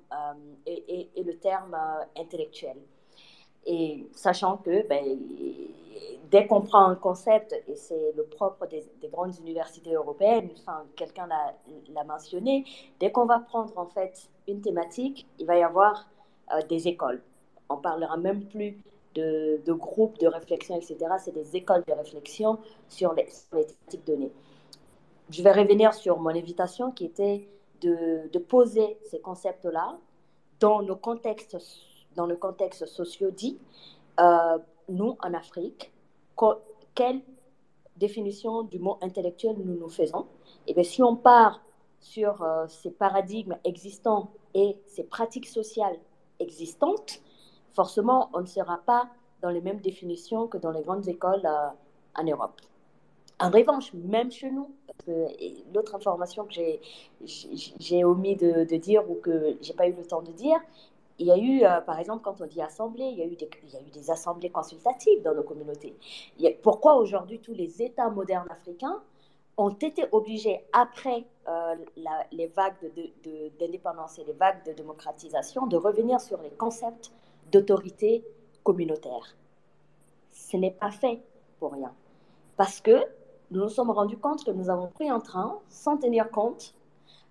et, 0.67 1.10
et- 1.17 1.23
le 1.23 1.36
terme 1.39 1.76
intellectuel. 2.17 2.76
Et 3.67 4.07
sachant 4.12 4.59
que 4.59 4.86
ben, 4.89 5.18
dès 6.31 6.47
qu'on 6.47 6.60
prend 6.62 6.86
un 6.86 6.97
concept, 6.97 7.55
et 7.68 7.76
c'est 7.76 8.12
le 8.17 8.25
propre 8.25 8.67
des, 8.67 8.84
des 9.01 9.09
grandes 9.09 9.36
universités 9.39 9.94
européennes, 9.94 10.51
enfin, 10.59 10.84
quelqu'un 10.97 11.26
l'a 11.26 11.55
l'a 11.94 12.05
mentionné, 12.05 12.65
dès 13.01 13.10
qu'on 13.12 13.26
va 13.26 13.39
prendre 13.39 13.76
en 13.78 13.86
fait 13.86 14.28
une 14.49 14.60
thématique, 14.60 15.26
il 15.39 15.47
va 15.47 15.57
y 15.57 15.62
avoir 15.62 16.09
euh, 16.52 16.60
des 16.68 16.89
écoles. 16.89 17.23
On 17.68 17.76
parlera 17.76 18.17
même 18.17 18.44
plus 18.44 18.76
de, 19.15 19.60
de 19.65 19.73
groupes 19.73 20.18
de 20.18 20.26
réflexion, 20.26 20.76
etc. 20.76 20.97
C'est 21.18 21.34
des 21.34 21.57
écoles 21.57 21.84
de 21.86 21.93
réflexion 21.93 22.59
sur 22.89 23.15
les, 23.15 23.28
sur 23.31 23.57
les 23.57 23.67
thématiques 23.67 24.07
données. 24.07 24.33
Je 25.31 25.43
vais 25.43 25.52
revenir 25.52 25.94
sur 25.94 26.18
mon 26.18 26.31
invitation 26.31 26.91
qui 26.91 27.07
était 27.07 27.49
de, 27.81 28.28
de 28.31 28.39
poser 28.39 28.99
ces 29.10 29.20
concepts-là 29.20 29.97
dans 30.60 30.83
nos 30.83 30.97
contextes, 30.97 31.57
dans 32.17 32.26
le 32.26 32.36
contexte 32.36 32.86
socio-dit, 32.86 33.59
euh, 34.20 34.59
nous 34.89 35.17
en 35.23 35.34
Afrique, 35.34 35.93
quelle 36.94 37.20
définition 37.97 38.62
du 38.62 38.78
mot 38.78 38.99
intellectuel 39.01 39.57
nous 39.65 39.76
nous 39.76 39.89
faisons? 39.89 40.26
Et 40.67 40.75
bien, 40.75 40.83
si 40.83 41.02
on 41.02 41.17
part 41.17 41.62
sur 42.01 42.43
euh, 42.43 42.67
ces 42.68 42.91
paradigmes 42.91 43.57
existants 43.65 44.31
et 44.55 44.76
ces 44.86 45.05
pratiques 45.05 45.47
sociales 45.47 45.97
existantes, 46.39 47.20
forcément, 47.73 48.31
on 48.34 48.41
ne 48.41 48.47
sera 48.47 48.78
pas 48.78 49.09
dans 49.43 49.51
les 49.51 49.60
mêmes 49.60 49.81
définitions 49.81 50.47
que 50.49 50.59
dans 50.59 50.70
les 50.70 50.83
grandes 50.83 51.09
écoles 51.09 51.44
euh, 51.44 51.68
en 52.17 52.25
Europe. 52.25 52.60
En 53.41 53.51
revanche, 53.51 53.93
même 53.94 54.31
chez 54.31 54.51
nous, 54.51 54.70
l'autre 55.75 55.97
information 55.97 56.44
que 56.44 56.55
j'ai 57.25 58.05
omis 58.05 58.36
de, 58.36 58.65
de 58.65 58.76
dire 58.76 59.10
ou 59.10 59.17
que 59.17 59.57
j'ai 59.60 59.75
pas 59.75 59.89
eu 59.89 59.93
le 59.93 60.07
temps 60.07 60.23
de 60.23 60.31
dire, 60.31 60.60
Il 61.18 61.26
y 61.26 61.31
a 61.31 61.36
eu, 61.36 61.65
euh, 61.65 61.81
par 61.81 61.99
exemple, 62.01 62.23
quand 62.25 62.41
on 62.41 62.47
dit 62.47 62.60
assemblée, 62.60 63.05
il 63.05 63.18
y, 63.18 63.23
a 63.23 63.26
eu 63.26 63.36
des, 63.36 64.10
assemblées 64.10 64.51
consultatives 64.51 65.23
dans 65.23 65.34
nos 65.34 65.44
communautés. 65.44 65.97
Pourquoi 66.62 66.97
aujourd'hui 66.97 67.39
tous 67.39 67.55
les 67.55 67.83
États 67.83 68.10
modernes 68.10 68.49
africains 68.51 69.01
ont 69.57 69.70
été 69.70 70.05
obligés, 70.10 70.65
après 70.73 71.25
euh, 71.47 71.76
les 72.33 72.49
vagues 72.49 72.91
d'indépendance 73.60 74.18
et 74.18 74.25
les 74.25 74.33
vagues 74.33 74.65
de 74.67 74.73
démocratisation, 74.73 75.68
de 75.68 75.76
revenir 75.76 76.20
sur 76.20 76.43
les 76.43 76.51
concepts 76.51 77.12
d'autorité 77.52 78.25
communautaire? 78.65 79.36
Ce 80.33 80.57
n'est 80.57 80.73
pas 80.73 80.91
fait 80.91 81.23
pour 81.60 81.75
rien. 81.75 81.94
Parce 82.57 82.81
que 82.81 83.05
nous 83.52 83.60
nous 83.60 83.68
sommes 83.68 83.91
rendus 83.91 84.17
compte 84.17 84.44
que 84.44 84.51
nous 84.51 84.68
avons 84.68 84.89
pris 84.89 85.12
en 85.12 85.20
train, 85.20 85.60
sans 85.68 85.97
tenir 85.97 86.28
compte 86.31 86.75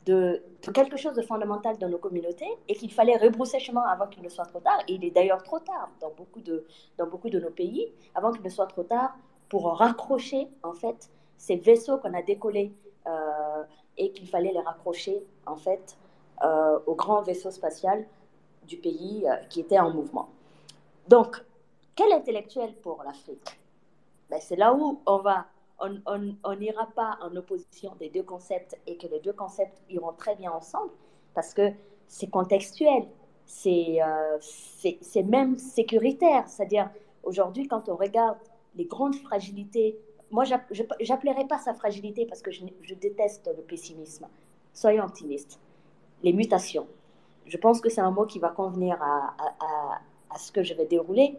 de, 0.05 0.43
quelque 0.73 0.97
chose 0.97 1.13
de 1.13 1.21
fondamental 1.21 1.77
dans 1.77 1.89
nos 1.89 1.97
communautés 1.97 2.49
et 2.67 2.75
qu'il 2.75 2.91
fallait 2.91 3.17
rebrousser 3.17 3.59
chemin 3.59 3.81
avant 3.81 4.07
qu'il 4.07 4.23
ne 4.23 4.29
soit 4.29 4.45
trop 4.45 4.59
tard. 4.59 4.79
Il 4.87 5.03
est 5.05 5.11
d'ailleurs 5.11 5.43
trop 5.43 5.59
tard 5.59 5.89
dans 6.01 6.11
beaucoup 6.11 6.41
de, 6.41 6.65
dans 6.97 7.07
beaucoup 7.07 7.29
de 7.29 7.39
nos 7.39 7.49
pays, 7.49 7.91
avant 8.15 8.31
qu'il 8.31 8.43
ne 8.43 8.49
soit 8.49 8.67
trop 8.67 8.83
tard 8.83 9.15
pour 9.49 9.77
raccrocher 9.77 10.47
en 10.63 10.73
fait 10.73 11.09
ces 11.37 11.55
vaisseaux 11.55 11.97
qu'on 11.97 12.13
a 12.13 12.21
décollés 12.21 12.73
euh, 13.07 13.63
et 13.97 14.11
qu'il 14.11 14.27
fallait 14.27 14.51
les 14.51 14.61
raccrocher 14.61 15.23
en 15.45 15.55
fait 15.55 15.97
euh, 16.43 16.79
au 16.87 16.95
grand 16.95 17.21
vaisseau 17.21 17.51
spatial 17.51 18.05
du 18.67 18.77
pays 18.77 19.25
euh, 19.27 19.35
qui 19.49 19.59
était 19.59 19.79
en 19.79 19.91
mouvement. 19.91 20.29
Donc, 21.07 21.43
quel 21.95 22.11
intellectuel 22.11 22.73
pour 22.75 23.03
l'Afrique? 23.03 23.59
Ben, 24.29 24.39
C'est 24.41 24.55
là 24.55 24.73
où 24.73 25.01
on 25.05 25.17
va 25.17 25.45
on 25.83 26.55
n'ira 26.55 26.87
pas 26.95 27.17
en 27.21 27.35
opposition 27.35 27.93
des 27.99 28.09
deux 28.09 28.23
concepts 28.23 28.77
et 28.87 28.97
que 28.97 29.07
les 29.07 29.19
deux 29.19 29.33
concepts 29.33 29.81
iront 29.89 30.13
très 30.13 30.35
bien 30.35 30.51
ensemble 30.51 30.91
parce 31.33 31.53
que 31.53 31.71
c'est 32.07 32.29
contextuel, 32.29 33.07
c'est 33.45 33.97
euh, 34.01 34.37
même 35.25 35.57
sécuritaire. 35.57 36.47
C'est-à-dire, 36.47 36.89
aujourd'hui, 37.23 37.67
quand 37.67 37.89
on 37.89 37.95
regarde 37.95 38.37
les 38.75 38.85
grandes 38.85 39.15
fragilités, 39.15 39.97
moi, 40.31 40.43
j'app- 40.45 40.71
je 40.71 40.83
n'appellerai 41.09 41.45
pas 41.47 41.57
ça 41.59 41.73
fragilité 41.73 42.25
parce 42.25 42.41
que 42.41 42.51
je, 42.51 42.63
déteste 42.95 43.49
le 43.55 43.61
pessimisme. 43.63 44.27
Soyons 44.73 45.03
optimistes. 45.03 45.59
Les 46.23 46.33
mutations. 46.33 46.87
Je 47.45 47.57
pense 47.57 47.81
que 47.81 47.89
c'est 47.89 48.01
un 48.01 48.11
mot 48.11 48.25
qui 48.25 48.39
va 48.39 48.49
convenir 48.49 49.01
à, 49.01 49.33
à- 49.37 49.55
à- 49.59 50.01
à 50.29 50.37
ce 50.37 50.51
que 50.51 50.63
je 50.63 50.73
vais 50.73 50.85
dérouler. 50.85 51.37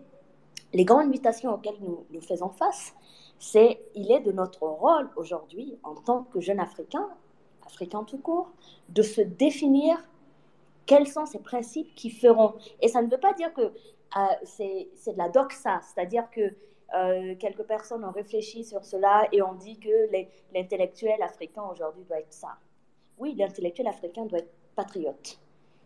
Les 0.73 0.85
grandes 0.85 1.09
mutations 1.09 1.55
auxquelles 1.55 1.79
nous, 1.81 2.05
nous 2.11 2.21
faisons 2.21 2.49
face, 2.51 2.95
c'est 3.45 3.79
il 3.95 4.11
est 4.11 4.21
de 4.21 4.33
notre 4.33 4.67
rôle 4.67 5.11
aujourd'hui, 5.17 5.79
en 5.83 5.95
tant 5.95 6.23
que 6.25 6.41
jeunes 6.41 6.61
Africains, 6.61 7.11
Africains 7.67 8.03
tout 8.05 8.19
court, 8.19 8.51
de 8.89 9.03
se 9.03 9.21
définir 9.21 9.97
quels 10.87 11.07
sont 11.07 11.27
ces 11.27 11.41
principes 11.41 11.95
qui 11.95 12.11
feront. 12.11 12.55
Et 12.81 12.89
ça 12.89 13.03
ne 13.03 13.11
veut 13.11 13.21
pas 13.21 13.35
dire 13.35 13.53
que 13.53 13.61
euh, 13.63 14.21
c'est 14.45 14.89
de 15.07 15.19
la 15.19 15.29
doxa, 15.29 15.81
c'est-à-dire 15.83 16.31
que 16.31 16.55
euh, 16.95 17.35
quelques 17.39 17.65
personnes 17.65 18.05
ont 18.05 18.13
réfléchi 18.13 18.65
sur 18.65 18.83
cela 18.85 19.29
et 19.31 19.43
ont 19.43 19.55
dit 19.55 19.79
que 19.79 20.11
l'intellectuel 20.55 21.23
africain 21.23 21.65
aujourd'hui 21.71 22.05
doit 22.05 22.21
être 22.21 22.33
ça. 22.33 22.57
Oui, 23.19 23.35
l'intellectuel 23.37 23.89
africain 23.89 24.25
doit 24.25 24.39
être 24.39 24.55
patriote. 24.75 25.39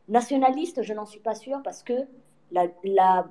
Nationaliste, 0.09 0.83
je 0.83 0.95
n'en 0.95 1.07
suis 1.07 1.21
pas 1.21 1.35
sûre 1.35 1.61
parce 1.65 1.83
que 1.83 2.07
la, 2.53 3.27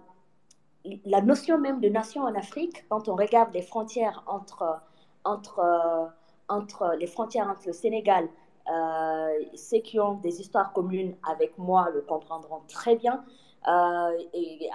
la 1.06 1.22
notion 1.22 1.58
même 1.58 1.80
de 1.80 1.90
nation 1.90 2.24
en 2.24 2.36
Afrique, 2.36 2.88
quand 2.90 3.10
on 3.10 3.16
regarde 3.16 3.54
les 3.54 3.62
frontières 3.62 4.24
entre, 4.28 4.80
entre, 5.24 6.10
entre 6.48 6.96
les 7.00 7.08
frontières 7.08 7.50
entre 7.50 7.68
le 7.68 7.74
Sénégal, 7.74 8.30
euh, 8.70 9.40
ceux 9.56 9.80
qui 9.80 10.00
ont 10.00 10.16
des 10.16 10.42
histoires 10.42 10.74
communes 10.74 11.16
avec 11.30 11.58
moi 11.58 11.90
le 11.94 12.02
comprendront 12.02 12.62
très 12.68 12.96
bien. 12.96 13.24
Euh, 13.68 14.18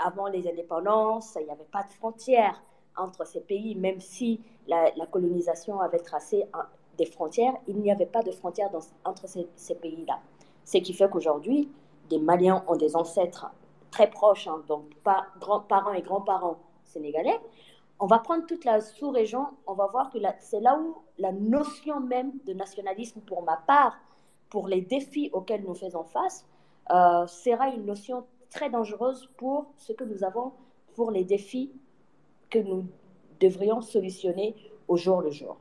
avant 0.04 0.26
les 0.26 0.48
indépendances, 0.48 1.36
il 1.40 1.44
n'y 1.44 1.50
avait 1.50 1.64
pas 1.64 1.82
de 1.82 1.90
frontières 1.90 2.62
entre 2.96 3.26
ces 3.26 3.40
pays, 3.40 3.74
même 3.74 4.00
si 4.00 4.40
la, 4.66 4.90
colonisation 5.10 5.80
avait 5.80 5.98
tracé 5.98 6.46
des 6.98 7.06
frontières, 7.06 7.54
il 7.66 7.78
n'y 7.78 7.90
avait 7.90 8.06
pas 8.06 8.22
de 8.22 8.30
frontières 8.32 8.70
entre 9.04 9.26
ces 9.26 9.74
pays-là. 9.76 10.20
Ce 10.64 10.78
qui 10.78 10.92
fait 10.92 11.08
qu'aujourd'hui, 11.08 11.70
des 12.10 12.18
Maliens 12.18 12.62
ont 12.68 12.76
des 12.76 12.94
ancêtres 12.94 13.46
très 13.92 14.10
proches, 14.10 14.48
hein, 14.48 14.64
donc 14.66 14.92
pas 15.04 15.26
grands-parents 15.38 15.92
et 15.92 16.02
grands-parents 16.02 16.58
sénégalais. 16.82 17.38
On 18.00 18.06
va 18.06 18.18
prendre 18.18 18.44
toute 18.46 18.64
la 18.64 18.80
sous-région, 18.80 19.46
on 19.68 19.74
va 19.74 19.86
voir 19.86 20.10
que 20.10 20.18
c'est 20.40 20.60
là 20.60 20.76
où 20.76 20.96
la 21.18 21.30
notion 21.30 22.00
même 22.00 22.32
de 22.46 22.52
nationalisme, 22.52 23.20
pour 23.20 23.44
ma 23.44 23.56
part, 23.56 23.96
pour 24.50 24.66
les 24.66 24.80
défis 24.80 25.30
auxquels 25.32 25.62
nous 25.62 25.74
faisons 25.74 26.02
face, 26.02 26.44
euh, 26.90 27.26
sera 27.28 27.68
une 27.68 27.86
notion 27.86 28.26
très 28.50 28.70
dangereuse 28.70 29.30
pour 29.36 29.66
ce 29.76 29.92
que 29.92 30.02
nous 30.02 30.24
avons, 30.24 30.52
pour 30.94 31.12
les 31.12 31.24
défis 31.24 31.70
que 32.50 32.58
nous 32.58 32.86
devrions 33.40 33.80
solutionner 33.80 34.56
au 34.88 34.96
jour 34.96 35.22
le 35.22 35.30
jour. 35.30 35.56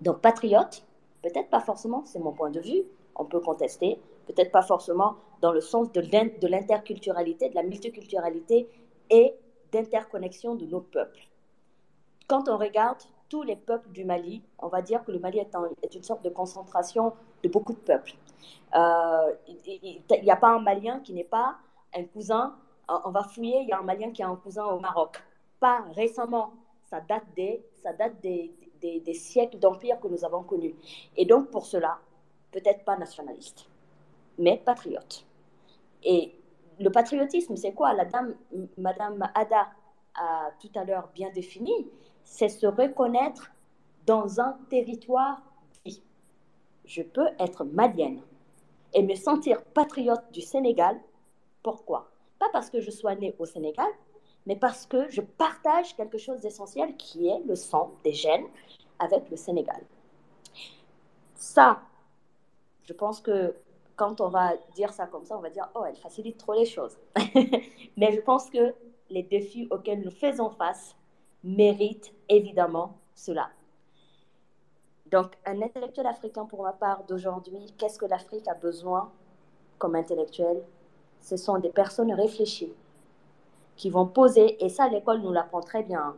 Donc, 0.00 0.20
patriote, 0.20 0.86
peut-être 1.22 1.50
pas 1.50 1.60
forcément, 1.60 2.04
c'est 2.04 2.20
mon 2.20 2.32
point 2.32 2.50
de 2.50 2.60
vue, 2.60 2.84
on 3.16 3.24
peut 3.24 3.40
contester, 3.40 4.00
peut-être 4.32 4.52
pas 4.52 4.62
forcément 4.62 5.16
dans 5.40 5.52
le 5.52 5.60
sens 5.60 5.90
de 5.92 6.00
l'in- 6.00 6.28
de 6.40 6.46
l'interculturalité, 6.46 7.48
de 7.48 7.54
la 7.54 7.62
multiculturalité 7.62 8.68
et 9.10 9.34
d'interconnexion 9.72 10.54
de 10.54 10.66
nos 10.66 10.80
peuples. 10.80 11.28
Quand 12.26 12.48
on 12.48 12.56
regarde 12.56 12.98
tous 13.28 13.42
les 13.42 13.56
peuples 13.56 13.90
du 13.90 14.04
Mali, 14.04 14.42
on 14.58 14.68
va 14.68 14.82
dire 14.82 15.04
que 15.04 15.12
le 15.12 15.18
Mali 15.18 15.38
est, 15.38 15.94
une 15.94 16.02
sorte 16.02 16.22
de 16.24 16.30
concentration 16.30 17.12
de 17.42 17.48
beaucoup 17.48 17.72
de 17.72 17.78
peuples. 17.78 18.14
Euh, 18.74 19.34
Il 19.66 20.02
n'y 20.22 20.30
a 20.30 20.36
pas 20.36 20.48
un 20.48 20.60
Malien 20.60 21.00
qui 21.00 21.12
n'est 21.12 21.24
pas 21.24 21.56
un 21.94 22.04
cousin, 22.04 22.56
on 22.88 23.10
va 23.10 23.22
fouiller, 23.22 23.60
il 23.62 23.68
y 23.68 23.72
a 23.72 23.78
un 23.78 23.82
Malien 23.82 24.10
qui 24.10 24.22
a 24.22 24.28
un 24.28 24.36
cousin 24.36 24.64
au 24.64 24.80
Maroc. 24.80 25.22
Pas 25.60 25.84
récemment, 25.94 26.52
ça 26.84 27.00
date 27.00 27.24
des, 27.36 27.64
ça 27.82 27.92
date 27.92 28.20
des- 28.20 28.52
des 28.82 29.14
siècles 29.14 29.58
d'empire 29.58 30.00
que 30.00 30.08
nous 30.08 30.24
avons 30.24 30.42
connus. 30.42 30.74
Et 31.16 31.24
donc 31.26 31.50
pour 31.50 31.66
cela, 31.66 31.98
peut-être 32.50 32.84
pas 32.84 32.96
nationaliste, 32.96 33.68
mais 34.38 34.58
patriote. 34.64 35.26
Et 36.02 36.34
le 36.78 36.90
patriotisme, 36.90 37.56
c'est 37.56 37.72
quoi? 37.72 37.92
La 37.92 38.04
dame, 38.04 38.34
Madame 38.78 39.30
Ada 39.34 39.68
a 40.14 40.50
tout 40.60 40.70
à 40.74 40.84
l'heure 40.84 41.08
bien 41.14 41.30
défini, 41.30 41.88
c'est 42.24 42.48
se 42.48 42.66
reconnaître 42.66 43.50
dans 44.06 44.40
un 44.40 44.58
territoire 44.70 45.42
dit. 45.84 46.02
Je 46.84 47.02
peux 47.02 47.28
être 47.38 47.64
malienne 47.64 48.22
et 48.92 49.02
me 49.02 49.14
sentir 49.14 49.62
patriote 49.62 50.24
du 50.32 50.40
Sénégal. 50.40 50.98
Pourquoi? 51.62 52.10
Pas 52.38 52.48
parce 52.52 52.70
que 52.70 52.80
je 52.80 52.90
sois 52.90 53.14
née 53.14 53.34
au 53.38 53.44
Sénégal, 53.44 53.90
mais 54.46 54.56
parce 54.56 54.86
que 54.86 55.08
je 55.10 55.20
partage 55.20 55.94
quelque 55.96 56.18
chose 56.18 56.40
d'essentiel 56.40 56.96
qui 56.96 57.28
est 57.28 57.40
le 57.46 57.54
sang 57.54 57.92
des 58.02 58.14
gènes 58.14 58.46
avec 58.98 59.28
le 59.30 59.36
Sénégal. 59.36 59.82
Ça, 61.34 61.82
je 62.84 62.92
pense 62.92 63.20
que 63.20 63.54
quand 64.00 64.22
on 64.22 64.30
va 64.30 64.54
dire 64.74 64.94
ça 64.94 65.06
comme 65.06 65.26
ça, 65.26 65.36
on 65.36 65.42
va 65.42 65.50
dire, 65.50 65.68
oh, 65.74 65.84
elle 65.86 65.94
facilite 65.94 66.38
trop 66.38 66.54
les 66.54 66.64
choses. 66.64 66.96
Mais 67.98 68.12
je 68.12 68.20
pense 68.22 68.48
que 68.48 68.74
les 69.10 69.22
défis 69.22 69.68
auxquels 69.70 70.00
nous 70.00 70.10
faisons 70.10 70.48
face 70.48 70.96
méritent 71.44 72.10
évidemment 72.30 72.96
cela. 73.14 73.50
Donc, 75.04 75.36
un 75.44 75.60
intellectuel 75.60 76.06
africain, 76.06 76.46
pour 76.46 76.62
ma 76.62 76.72
part, 76.72 77.04
d'aujourd'hui, 77.04 77.74
qu'est-ce 77.76 77.98
que 77.98 78.06
l'Afrique 78.06 78.48
a 78.48 78.54
besoin 78.54 79.12
comme 79.76 79.94
intellectuel? 79.94 80.64
Ce 81.20 81.36
sont 81.36 81.58
des 81.58 81.68
personnes 81.68 82.14
réfléchies 82.14 82.72
qui 83.76 83.90
vont 83.90 84.06
poser, 84.06 84.64
et 84.64 84.70
ça, 84.70 84.88
l'école 84.88 85.20
nous 85.20 85.32
l'apprend 85.32 85.60
très 85.60 85.82
bien, 85.82 86.00
hein. 86.00 86.16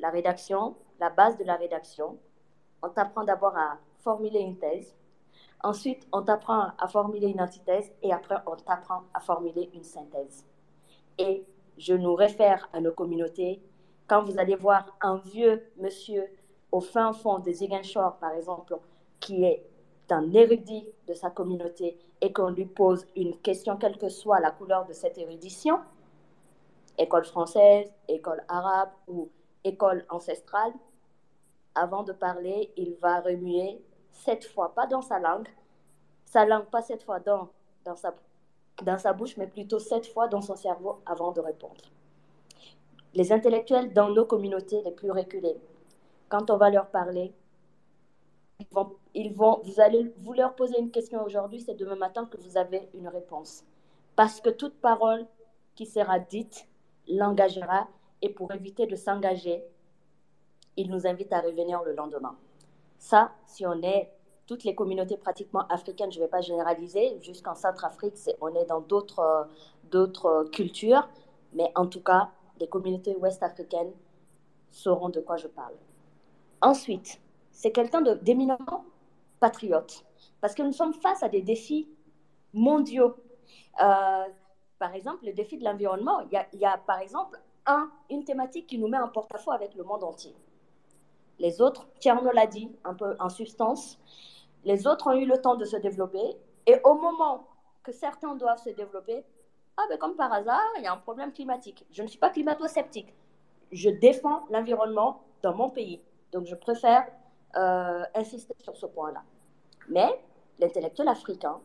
la 0.00 0.10
rédaction, 0.10 0.74
la 0.98 1.10
base 1.10 1.38
de 1.38 1.44
la 1.44 1.54
rédaction. 1.54 2.18
On 2.82 2.88
t'apprend 2.88 3.22
d'abord 3.22 3.56
à 3.56 3.78
formuler 4.00 4.40
une 4.40 4.58
thèse, 4.58 4.96
ensuite 5.62 6.06
on 6.12 6.22
t'apprend 6.22 6.68
à 6.78 6.88
formuler 6.88 7.28
une 7.28 7.40
antithèse, 7.40 7.92
et 8.02 8.12
après 8.12 8.36
on 8.46 8.56
t'apprend 8.56 9.02
à 9.14 9.20
formuler 9.20 9.70
une 9.74 9.84
synthèse. 9.84 10.46
Et 11.18 11.44
je 11.78 11.94
nous 11.94 12.14
réfère 12.14 12.68
à 12.72 12.80
nos 12.80 12.92
communautés. 12.92 13.62
Quand 14.06 14.22
vous 14.24 14.38
allez 14.38 14.56
voir 14.56 14.86
un 15.00 15.16
vieux 15.16 15.62
monsieur 15.78 16.28
au 16.70 16.80
fin 16.80 17.12
fond 17.12 17.38
de 17.38 17.50
Ziguinchor, 17.50 18.16
par 18.16 18.32
exemple, 18.32 18.76
qui 19.20 19.44
est 19.44 19.64
un 20.10 20.32
érudit 20.32 20.86
de 21.08 21.14
sa 21.14 21.30
communauté 21.30 21.98
et 22.20 22.32
qu'on 22.32 22.50
lui 22.50 22.66
pose 22.66 23.06
une 23.16 23.36
question, 23.38 23.76
quelle 23.76 23.96
que 23.98 24.08
soit 24.08 24.40
la 24.40 24.50
couleur 24.50 24.84
de 24.86 24.92
cette 24.92 25.16
érudition, 25.16 25.78
école 26.98 27.24
française, 27.24 27.92
école 28.08 28.42
arabe 28.48 28.90
ou 29.08 29.30
école 29.64 30.04
ancestrale, 30.10 30.72
avant 31.74 32.02
de 32.02 32.12
parler, 32.12 32.70
il 32.76 32.94
va 33.00 33.20
remuer 33.20 33.82
sept 34.12 34.44
fois, 34.46 34.74
pas 34.74 34.86
dans 34.86 35.02
sa 35.02 35.18
langue, 35.18 35.48
sa 36.24 36.44
langue 36.46 36.66
pas 36.66 36.82
sept 36.82 37.02
fois 37.02 37.20
dans, 37.20 37.48
dans, 37.84 37.96
sa, 37.96 38.14
dans 38.82 38.98
sa 38.98 39.12
bouche, 39.12 39.36
mais 39.36 39.46
plutôt 39.46 39.78
sept 39.78 40.06
fois 40.06 40.28
dans 40.28 40.40
son 40.40 40.56
cerveau 40.56 41.00
avant 41.06 41.32
de 41.32 41.40
répondre. 41.40 41.82
Les 43.14 43.32
intellectuels 43.32 43.92
dans 43.92 44.10
nos 44.10 44.24
communautés 44.24 44.82
les 44.82 44.92
plus 44.92 45.10
reculées, 45.10 45.60
quand 46.28 46.50
on 46.50 46.56
va 46.56 46.70
leur 46.70 46.88
parler, 46.88 47.34
ils 48.60 48.66
vont, 48.70 48.96
ils 49.14 49.32
vont, 49.34 49.60
vous 49.64 49.80
allez 49.80 50.12
vous 50.18 50.32
leur 50.32 50.54
poser 50.54 50.78
une 50.78 50.90
question 50.90 51.22
aujourd'hui, 51.24 51.60
c'est 51.60 51.74
demain 51.74 51.96
matin 51.96 52.26
que 52.26 52.38
vous 52.38 52.56
avez 52.56 52.88
une 52.94 53.08
réponse. 53.08 53.64
parce 54.16 54.40
que 54.40 54.50
toute 54.50 54.80
parole 54.80 55.26
qui 55.74 55.86
sera 55.86 56.18
dite 56.18 56.68
l'engagera 57.08 57.88
et 58.22 58.28
pour 58.28 58.52
éviter 58.52 58.86
de 58.86 58.96
s'engager, 58.96 59.64
il 60.76 60.90
nous 60.90 61.06
invite 61.06 61.32
à 61.32 61.40
revenir 61.40 61.82
le 61.82 61.94
lendemain. 61.94 62.36
Ça, 63.02 63.32
si 63.46 63.66
on 63.66 63.82
est 63.82 64.12
toutes 64.46 64.62
les 64.62 64.76
communautés 64.76 65.16
pratiquement 65.16 65.66
africaines, 65.66 66.12
je 66.12 66.20
ne 66.20 66.24
vais 66.24 66.30
pas 66.30 66.40
généraliser, 66.40 67.18
jusqu'en 67.20 67.56
Centrafrique, 67.56 68.14
on 68.40 68.54
est 68.54 68.64
dans 68.66 68.80
d'autres 68.80 69.48
d'autres 69.90 70.44
cultures, 70.52 71.08
mais 71.52 71.72
en 71.74 71.86
tout 71.88 72.00
cas, 72.00 72.30
les 72.60 72.68
communautés 72.68 73.16
ouest-africaines 73.16 73.92
sauront 74.70 75.08
de 75.08 75.18
quoi 75.20 75.36
je 75.36 75.48
parle. 75.48 75.74
Ensuite, 76.60 77.20
c'est 77.50 77.72
quelqu'un 77.72 78.02
d'éminemment 78.22 78.84
patriote, 79.40 80.04
parce 80.40 80.54
que 80.54 80.62
nous 80.62 80.72
sommes 80.72 80.94
face 80.94 81.24
à 81.24 81.28
des 81.28 81.42
défis 81.42 81.88
mondiaux. 82.52 83.16
Euh, 83.82 84.26
par 84.78 84.94
exemple, 84.94 85.26
le 85.26 85.32
défi 85.32 85.58
de 85.58 85.64
l'environnement, 85.64 86.20
il 86.20 86.38
y, 86.52 86.58
y 86.58 86.64
a, 86.64 86.78
par 86.78 87.00
exemple 87.00 87.36
un, 87.66 87.90
une 88.10 88.22
thématique 88.24 88.68
qui 88.68 88.78
nous 88.78 88.86
met 88.86 88.98
en 88.98 89.08
porte-à-faux 89.08 89.50
avec 89.50 89.74
le 89.74 89.82
monde 89.82 90.04
entier. 90.04 90.36
Les 91.38 91.60
autres, 91.60 91.88
Tierno 91.98 92.30
l'a 92.30 92.46
dit 92.46 92.70
un 92.84 92.94
peu 92.94 93.16
en 93.18 93.28
substance, 93.28 93.98
les 94.64 94.86
autres 94.86 95.08
ont 95.08 95.16
eu 95.16 95.26
le 95.26 95.40
temps 95.40 95.56
de 95.56 95.64
se 95.64 95.76
développer 95.76 96.36
et 96.66 96.76
au 96.84 96.94
moment 96.94 97.46
que 97.82 97.92
certains 97.92 98.36
doivent 98.36 98.62
se 98.62 98.70
développer, 98.70 99.24
ah 99.76 99.82
ben 99.88 99.98
comme 99.98 100.14
par 100.14 100.32
hasard, 100.32 100.68
il 100.78 100.84
y 100.84 100.86
a 100.86 100.92
un 100.92 100.98
problème 100.98 101.32
climatique. 101.32 101.84
Je 101.90 102.02
ne 102.02 102.06
suis 102.06 102.18
pas 102.18 102.30
climato-sceptique. 102.30 103.12
Je 103.72 103.90
défends 103.90 104.44
l'environnement 104.50 105.22
dans 105.42 105.54
mon 105.54 105.70
pays. 105.70 106.00
Donc 106.30 106.46
je 106.46 106.54
préfère 106.54 107.06
euh, 107.56 108.04
insister 108.14 108.54
sur 108.58 108.76
ce 108.76 108.86
point-là. 108.86 109.22
Mais 109.88 110.20
l'intellectuel 110.58 111.08
africain 111.08 111.60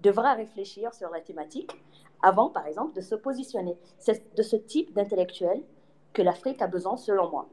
devra 0.00 0.34
réfléchir 0.34 0.92
sur 0.94 1.10
la 1.10 1.20
thématique 1.20 1.72
avant, 2.22 2.50
par 2.50 2.66
exemple, 2.66 2.94
de 2.94 3.00
se 3.00 3.14
positionner. 3.14 3.78
C'est 3.98 4.34
de 4.34 4.42
ce 4.42 4.56
type 4.56 4.92
d'intellectuel 4.92 5.62
que 6.12 6.22
l'Afrique 6.22 6.60
a 6.60 6.66
besoin, 6.66 6.96
selon 6.96 7.30
moi. 7.30 7.48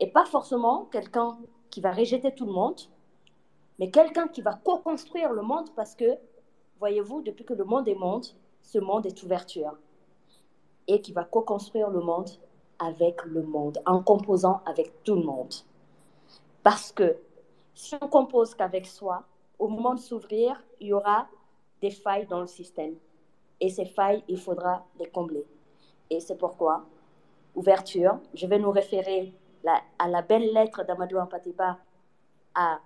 Et 0.00 0.06
pas 0.06 0.24
forcément 0.24 0.84
quelqu'un 0.86 1.38
qui 1.70 1.80
va 1.80 1.92
rejeter 1.92 2.34
tout 2.34 2.46
le 2.46 2.52
monde, 2.52 2.80
mais 3.78 3.90
quelqu'un 3.90 4.28
qui 4.28 4.42
va 4.42 4.54
co-construire 4.54 5.32
le 5.32 5.42
monde 5.42 5.70
parce 5.74 5.94
que, 5.94 6.16
voyez-vous, 6.78 7.22
depuis 7.22 7.44
que 7.44 7.54
le 7.54 7.64
monde 7.64 7.88
est 7.88 7.94
monde, 7.94 8.26
ce 8.62 8.78
monde 8.78 9.06
est 9.06 9.22
ouverture. 9.22 9.76
Et 10.86 11.00
qui 11.00 11.12
va 11.12 11.24
co-construire 11.24 11.90
le 11.90 12.00
monde 12.00 12.30
avec 12.78 13.24
le 13.24 13.42
monde, 13.42 13.78
en 13.86 14.02
composant 14.02 14.60
avec 14.64 15.02
tout 15.02 15.16
le 15.16 15.22
monde. 15.22 15.52
Parce 16.62 16.92
que 16.92 17.16
si 17.74 17.94
on 18.00 18.08
compose 18.08 18.54
qu'avec 18.54 18.86
soi, 18.86 19.24
au 19.58 19.68
moment 19.68 19.94
de 19.94 20.00
s'ouvrir, 20.00 20.62
il 20.80 20.88
y 20.88 20.92
aura 20.92 21.26
des 21.80 21.90
failles 21.90 22.26
dans 22.26 22.40
le 22.40 22.46
système. 22.46 22.94
Et 23.60 23.68
ces 23.68 23.86
failles, 23.86 24.22
il 24.28 24.38
faudra 24.38 24.84
les 24.98 25.08
combler. 25.08 25.44
Et 26.10 26.20
c'est 26.20 26.36
pourquoi, 26.36 26.86
ouverture, 27.54 28.18
je 28.34 28.46
vais 28.46 28.58
nous 28.58 28.70
référer 28.70 29.32
à 29.98 30.08
la 30.08 30.22
belle 30.22 30.52
lettre 30.52 30.84
d'Amadou 30.84 31.18
Ampatiba 31.18 31.78
à, 32.54 32.80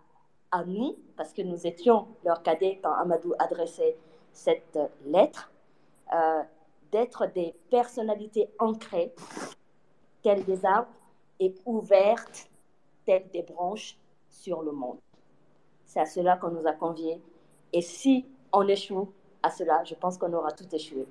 à 0.50 0.64
nous, 0.64 0.96
parce 1.16 1.32
que 1.32 1.42
nous 1.42 1.66
étions 1.66 2.08
leur 2.24 2.42
cadet 2.42 2.78
quand 2.82 2.92
Amadou 2.92 3.34
adressait 3.38 3.96
cette 4.32 4.78
lettre, 5.06 5.50
euh, 6.14 6.42
d'être 6.90 7.26
des 7.26 7.54
personnalités 7.70 8.50
ancrées, 8.58 9.14
telles 10.22 10.44
des 10.44 10.64
arbres, 10.64 10.92
et 11.40 11.54
ouvertes, 11.64 12.48
telles 13.04 13.28
des 13.32 13.42
branches 13.42 13.96
sur 14.30 14.62
le 14.62 14.72
monde. 14.72 14.98
C'est 15.86 16.00
à 16.00 16.06
cela 16.06 16.36
qu'on 16.36 16.50
nous 16.50 16.66
a 16.66 16.72
conviés. 16.72 17.20
Et 17.72 17.80
si 17.82 18.26
on 18.52 18.68
échoue 18.68 19.10
à 19.42 19.50
cela, 19.50 19.82
je 19.84 19.94
pense 19.94 20.18
qu'on 20.18 20.32
aura 20.32 20.52
tout 20.52 20.72
échoué. 20.72 21.06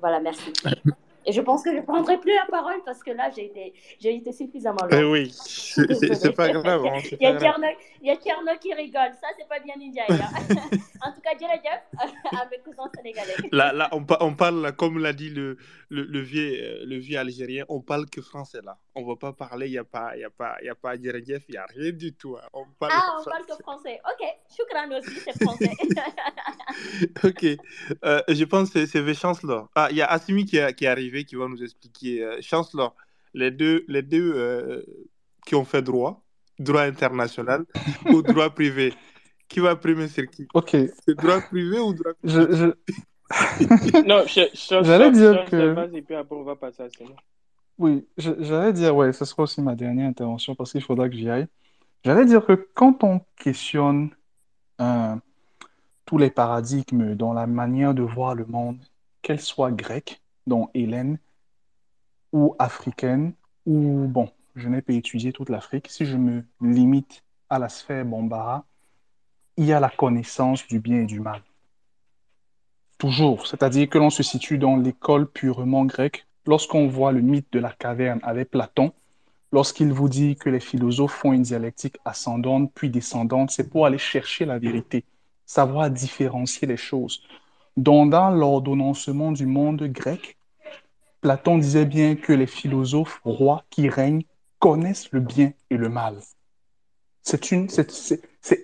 Voilà, 0.00 0.20
merci. 0.20 0.52
Et 1.26 1.32
je 1.32 1.40
pense 1.40 1.62
que 1.62 1.70
je 1.70 1.76
ne 1.76 1.82
prendrai 1.82 2.18
plus 2.18 2.34
la 2.34 2.46
parole 2.50 2.82
parce 2.84 3.02
que 3.02 3.10
là, 3.10 3.30
j'ai 3.34 3.46
été, 3.46 3.72
j'ai 3.98 4.14
été 4.14 4.32
suffisamment. 4.32 4.86
Eh 4.90 5.04
oui, 5.04 5.30
c'est 5.32 6.34
pas 6.34 6.50
grave. 6.50 6.84
Hein, 6.86 7.00
il, 7.12 7.22
y 7.22 7.26
a 7.26 7.36
Tierno, 7.36 7.66
il 8.02 8.08
y 8.08 8.10
a 8.10 8.16
Tierno 8.16 8.52
qui 8.60 8.74
rigole. 8.74 9.12
Ça, 9.20 9.28
c'est 9.38 9.48
pas 9.48 9.60
bien 9.60 9.74
India. 9.80 10.04
en 10.08 11.12
tout 11.12 11.20
cas, 11.20 11.30
Jeff 11.38 11.82
avec 12.42 12.62
cousin 12.62 12.90
sénégalais. 12.94 13.34
Là, 13.52 13.72
là 13.72 13.88
on, 13.92 14.04
on 14.20 14.34
parle, 14.34 14.72
comme 14.76 14.98
l'a 14.98 15.12
dit 15.12 15.30
le, 15.30 15.56
le, 15.88 16.02
le, 16.02 16.20
vieux, 16.20 16.58
euh, 16.60 16.84
le 16.86 16.98
vieux 16.98 17.18
Algérien, 17.18 17.64
on 17.68 17.80
parle 17.80 18.06
que 18.06 18.20
français 18.20 18.60
là. 18.62 18.78
On 18.94 19.02
ne 19.02 19.06
va 19.06 19.16
pas 19.16 19.32
parler, 19.32 19.66
il 19.66 19.72
n'y 19.72 19.78
a 19.78 19.84
pas, 19.84 20.16
y 20.16 20.24
a 20.24 20.30
pas, 20.30 20.56
y 20.62 20.68
a 20.68 20.74
pas 20.74 20.94
Jeff, 20.94 21.42
il 21.48 21.52
n'y 21.52 21.56
a 21.56 21.66
rien 21.66 21.90
du 21.90 22.14
tout. 22.14 22.36
Hein. 22.36 22.48
On 22.52 22.64
parle 22.78 22.92
ah, 22.94 23.16
on 23.20 23.24
parle 23.24 23.44
que 23.46 23.62
français. 23.62 24.00
Ok, 24.04 24.26
Choukran 24.56 24.90
aussi, 24.96 25.18
c'est 25.24 25.42
français. 25.42 25.70
ok, 27.24 27.44
euh, 28.04 28.22
je 28.28 28.44
pense 28.44 28.70
que 28.70 28.86
c'est 28.86 29.00
V 29.00 29.14
Chancellor. 29.14 29.68
Ah, 29.74 29.88
il 29.90 29.96
y 29.96 30.02
a 30.02 30.06
Assimi 30.06 30.44
qui, 30.44 30.58
qui 30.74 30.84
est 30.84 30.88
arrivé, 30.88 31.13
qui 31.22 31.36
va 31.36 31.46
nous 31.46 31.62
expliquer. 31.62 32.24
Euh, 32.24 32.38
Chancellor, 32.40 32.96
les 33.32 33.52
deux, 33.52 33.84
les 33.86 34.02
deux 34.02 34.32
euh, 34.34 34.82
qui 35.46 35.54
ont 35.54 35.64
fait 35.64 35.82
droit, 35.82 36.24
droit 36.58 36.82
international 36.82 37.64
ou 38.06 38.22
droit 38.22 38.50
privé, 38.50 38.92
qui 39.48 39.60
va 39.60 39.76
primer 39.76 40.08
sur 40.08 40.26
qui? 40.28 40.48
Ok. 40.54 40.70
C'est 40.70 41.14
droit 41.16 41.40
privé 41.40 41.78
ou 41.78 41.94
droit 41.94 42.12
je, 42.24 42.40
je... 42.52 42.66
Non, 44.08 44.24
j'allais 44.82 45.12
dire 45.12 45.44
que. 45.44 45.96
Et 45.96 46.02
puis 46.02 46.14
après, 46.14 46.36
on 46.36 46.42
va 46.42 46.56
passer 46.56 46.82
à 46.82 46.88
ça. 46.90 47.04
Oui, 47.78 48.06
j'allais 48.16 48.72
dire, 48.72 48.94
ouais, 48.94 49.12
ce 49.12 49.24
sera 49.24 49.44
aussi 49.44 49.60
ma 49.60 49.74
dernière 49.74 50.08
intervention 50.08 50.54
parce 50.54 50.72
qu'il 50.72 50.82
faudra 50.82 51.08
que 51.08 51.16
j'y 51.16 51.28
aille. 51.28 51.46
J'allais 52.04 52.24
dire 52.24 52.44
que 52.44 52.68
quand 52.74 53.02
on 53.02 53.20
questionne 53.36 54.10
un 54.78 55.20
tous 56.04 56.18
les 56.18 56.30
paradigmes 56.30 57.14
dans 57.14 57.32
la 57.32 57.46
manière 57.46 57.94
de 57.94 58.02
voir 58.02 58.34
le 58.34 58.44
monde, 58.44 58.78
qu'elle 59.22 59.40
soit 59.40 59.72
grecque, 59.72 60.20
dont 60.46 60.70
Hélène, 60.74 61.18
ou 62.32 62.54
africaine, 62.58 63.34
ou, 63.66 64.06
bon, 64.08 64.30
je 64.56 64.68
n'ai 64.68 64.82
pas 64.82 64.92
étudié 64.92 65.32
toute 65.32 65.48
l'Afrique, 65.48 65.88
si 65.88 66.04
je 66.04 66.16
me 66.16 66.44
limite 66.60 67.22
à 67.48 67.58
la 67.58 67.68
sphère 67.68 68.04
Bombara, 68.04 68.64
il 69.56 69.66
y 69.66 69.72
a 69.72 69.80
la 69.80 69.90
connaissance 69.90 70.66
du 70.66 70.80
bien 70.80 71.02
et 71.02 71.06
du 71.06 71.20
mal. 71.20 71.42
Toujours, 72.98 73.46
c'est-à-dire 73.46 73.88
que 73.88 73.98
l'on 73.98 74.10
se 74.10 74.22
situe 74.22 74.58
dans 74.58 74.76
l'école 74.76 75.30
purement 75.30 75.84
grecque. 75.84 76.26
Lorsqu'on 76.46 76.88
voit 76.88 77.12
le 77.12 77.20
mythe 77.20 77.52
de 77.52 77.58
la 77.58 77.72
caverne 77.72 78.20
avec 78.22 78.50
Platon, 78.50 78.92
lorsqu'il 79.52 79.92
vous 79.92 80.08
dit 80.08 80.36
que 80.36 80.50
les 80.50 80.60
philosophes 80.60 81.14
font 81.14 81.32
une 81.32 81.42
dialectique 81.42 81.98
ascendante 82.04 82.70
puis 82.74 82.90
descendante, 82.90 83.50
c'est 83.50 83.70
pour 83.70 83.86
aller 83.86 83.98
chercher 83.98 84.44
la 84.44 84.58
vérité 84.58 85.04
savoir 85.46 85.90
différencier 85.90 86.66
les 86.66 86.76
choses. 86.76 87.22
Dans 87.76 88.04
l'ordonnancement 88.30 89.32
du 89.32 89.46
monde 89.46 89.82
grec, 89.84 90.36
Platon 91.20 91.58
disait 91.58 91.86
bien 91.86 92.14
que 92.16 92.32
les 92.32 92.46
philosophes 92.46 93.20
rois 93.24 93.64
qui 93.70 93.88
règnent 93.88 94.24
connaissent 94.58 95.10
le 95.10 95.20
bien 95.20 95.52
et 95.70 95.76
le 95.76 95.88
mal. 95.88 96.18
C'est, 97.22 98.20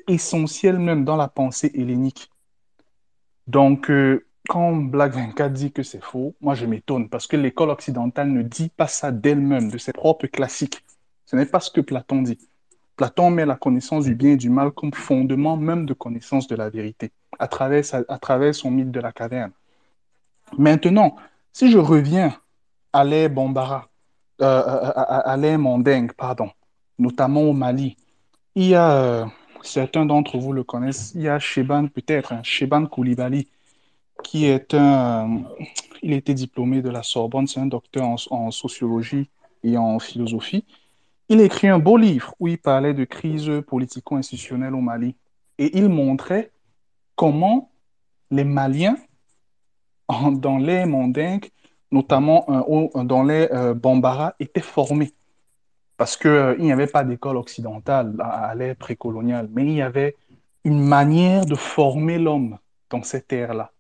essentiel 0.07 0.79
même 0.79 1.05
dans 1.05 1.17
la 1.17 1.29
pensée 1.29 1.73
hellénique. 1.75 2.31
Donc, 3.47 3.91
euh, 3.91 4.27
quand 4.49 4.77
Black 4.77 5.15
24 5.15 5.53
dit 5.53 5.73
que 5.73 5.83
c'est 5.83 6.03
faux, 6.03 6.35
moi 6.41 6.55
je 6.55 6.67
m'étonne 6.67 7.09
parce 7.09 7.27
que 7.27 7.37
l'école 7.37 7.71
occidentale 7.71 8.29
ne 8.31 8.43
dit 8.43 8.69
pas 8.69 8.87
ça 8.87 9.11
d'elle-même, 9.11 9.71
de 9.71 9.79
ses 9.79 9.93
propres 9.93 10.27
classiques. 10.27 10.85
Ce 11.25 11.37
n'est 11.37 11.47
pas 11.47 11.61
ce 11.61 11.71
que 11.71 11.81
Platon 11.81 12.23
dit. 12.23 12.39
Platon 12.97 13.31
met 13.31 13.47
la 13.47 13.57
connaissance 13.57 14.05
du 14.05 14.15
bien 14.15 14.33
et 14.33 14.37
du 14.37 14.51
mal 14.51 14.73
comme 14.73 14.93
fondement 14.93 15.57
même 15.57 15.87
de 15.87 15.95
connaissance 15.95 16.47
de 16.47 16.57
la 16.57 16.69
vérité, 16.69 17.13
à 17.39 17.49
travers, 17.49 17.85
à 18.09 18.19
travers 18.19 18.55
son 18.55 18.71
mythe 18.71 18.91
de 18.91 19.01
la 19.01 19.13
caverne. 19.13 19.53
Maintenant, 20.59 21.17
si 21.53 21.71
je 21.71 21.79
reviens 21.79 22.35
à 22.93 23.05
l'ère 23.05 23.31
Bambara, 23.31 23.89
euh, 24.41 24.45
euh, 24.45 24.93
à, 24.95 25.37
l'ère 25.37 25.59
Mandingue, 25.59 26.13
pardon, 26.13 26.51
notamment 26.99 27.43
au 27.43 27.53
Mali, 27.53 27.97
il 28.55 28.69
y 28.69 28.75
a, 28.75 28.93
euh, 28.93 29.27
certains 29.63 30.07
d'entre 30.07 30.39
vous 30.39 30.53
le 30.53 30.65
connaissent, 30.65 31.13
il 31.15 31.23
y 31.23 31.29
a 31.29 31.39
Sheban 31.39 31.89
peut-être, 31.89 32.33
hein, 32.33 32.41
Sheban 32.43 32.87
Koulibaly, 32.87 33.49
qui 34.25 34.47
est 34.47 34.75
un, 34.75 35.43
il 36.03 36.13
était 36.13 36.35
diplômé 36.35 36.83
de 36.83 36.91
la 36.91 37.03
Sorbonne, 37.03 37.47
c'est 37.47 37.61
un 37.61 37.67
docteur 37.67 38.07
en 38.31 38.51
sociologie 38.51 39.29
et 39.63 39.77
en 39.77 39.99
philosophie. 39.99 40.65
Il 41.29 41.41
écrit 41.41 41.69
un 41.69 41.79
beau 41.79 41.97
livre 41.97 42.35
où 42.41 42.49
il 42.49 42.59
parlait 42.59 42.93
de 42.93 43.05
crise 43.05 43.51
politico-institutionnelle 43.67 44.75
au 44.75 44.81
Mali. 44.81 45.15
Et 45.59 45.79
il 45.79 45.89
montrait 45.89 46.51
comment 47.21 47.71
les 48.31 48.45
Maliens, 48.45 48.97
dans 50.09 50.57
les 50.57 50.87
Mandingues, 50.87 51.51
notamment 51.93 52.47
euh, 52.49 53.05
dans 53.05 53.23
les 53.23 53.47
euh, 53.53 53.75
Bambara, 53.75 54.35
étaient 54.41 54.63
formés. 54.63 55.13
Parce 55.99 56.17
qu'il 56.17 56.31
euh, 56.31 56.57
n'y 56.57 56.73
avait 56.73 56.87
pas 56.87 57.05
d'école 57.05 57.37
occidentale 57.37 58.17
à, 58.21 58.55
l'ère 58.55 58.75
précoloniale, 58.75 59.51
mais 59.53 59.67
il 59.67 59.73
y 59.75 59.83
avait 59.83 60.17
une 60.65 60.81
manière 60.83 61.45
de 61.45 61.57
former 61.57 62.19
l'homme 62.19 62.57
dans 62.89 63.03
cette 63.03 63.31
ère-là. 63.35 63.71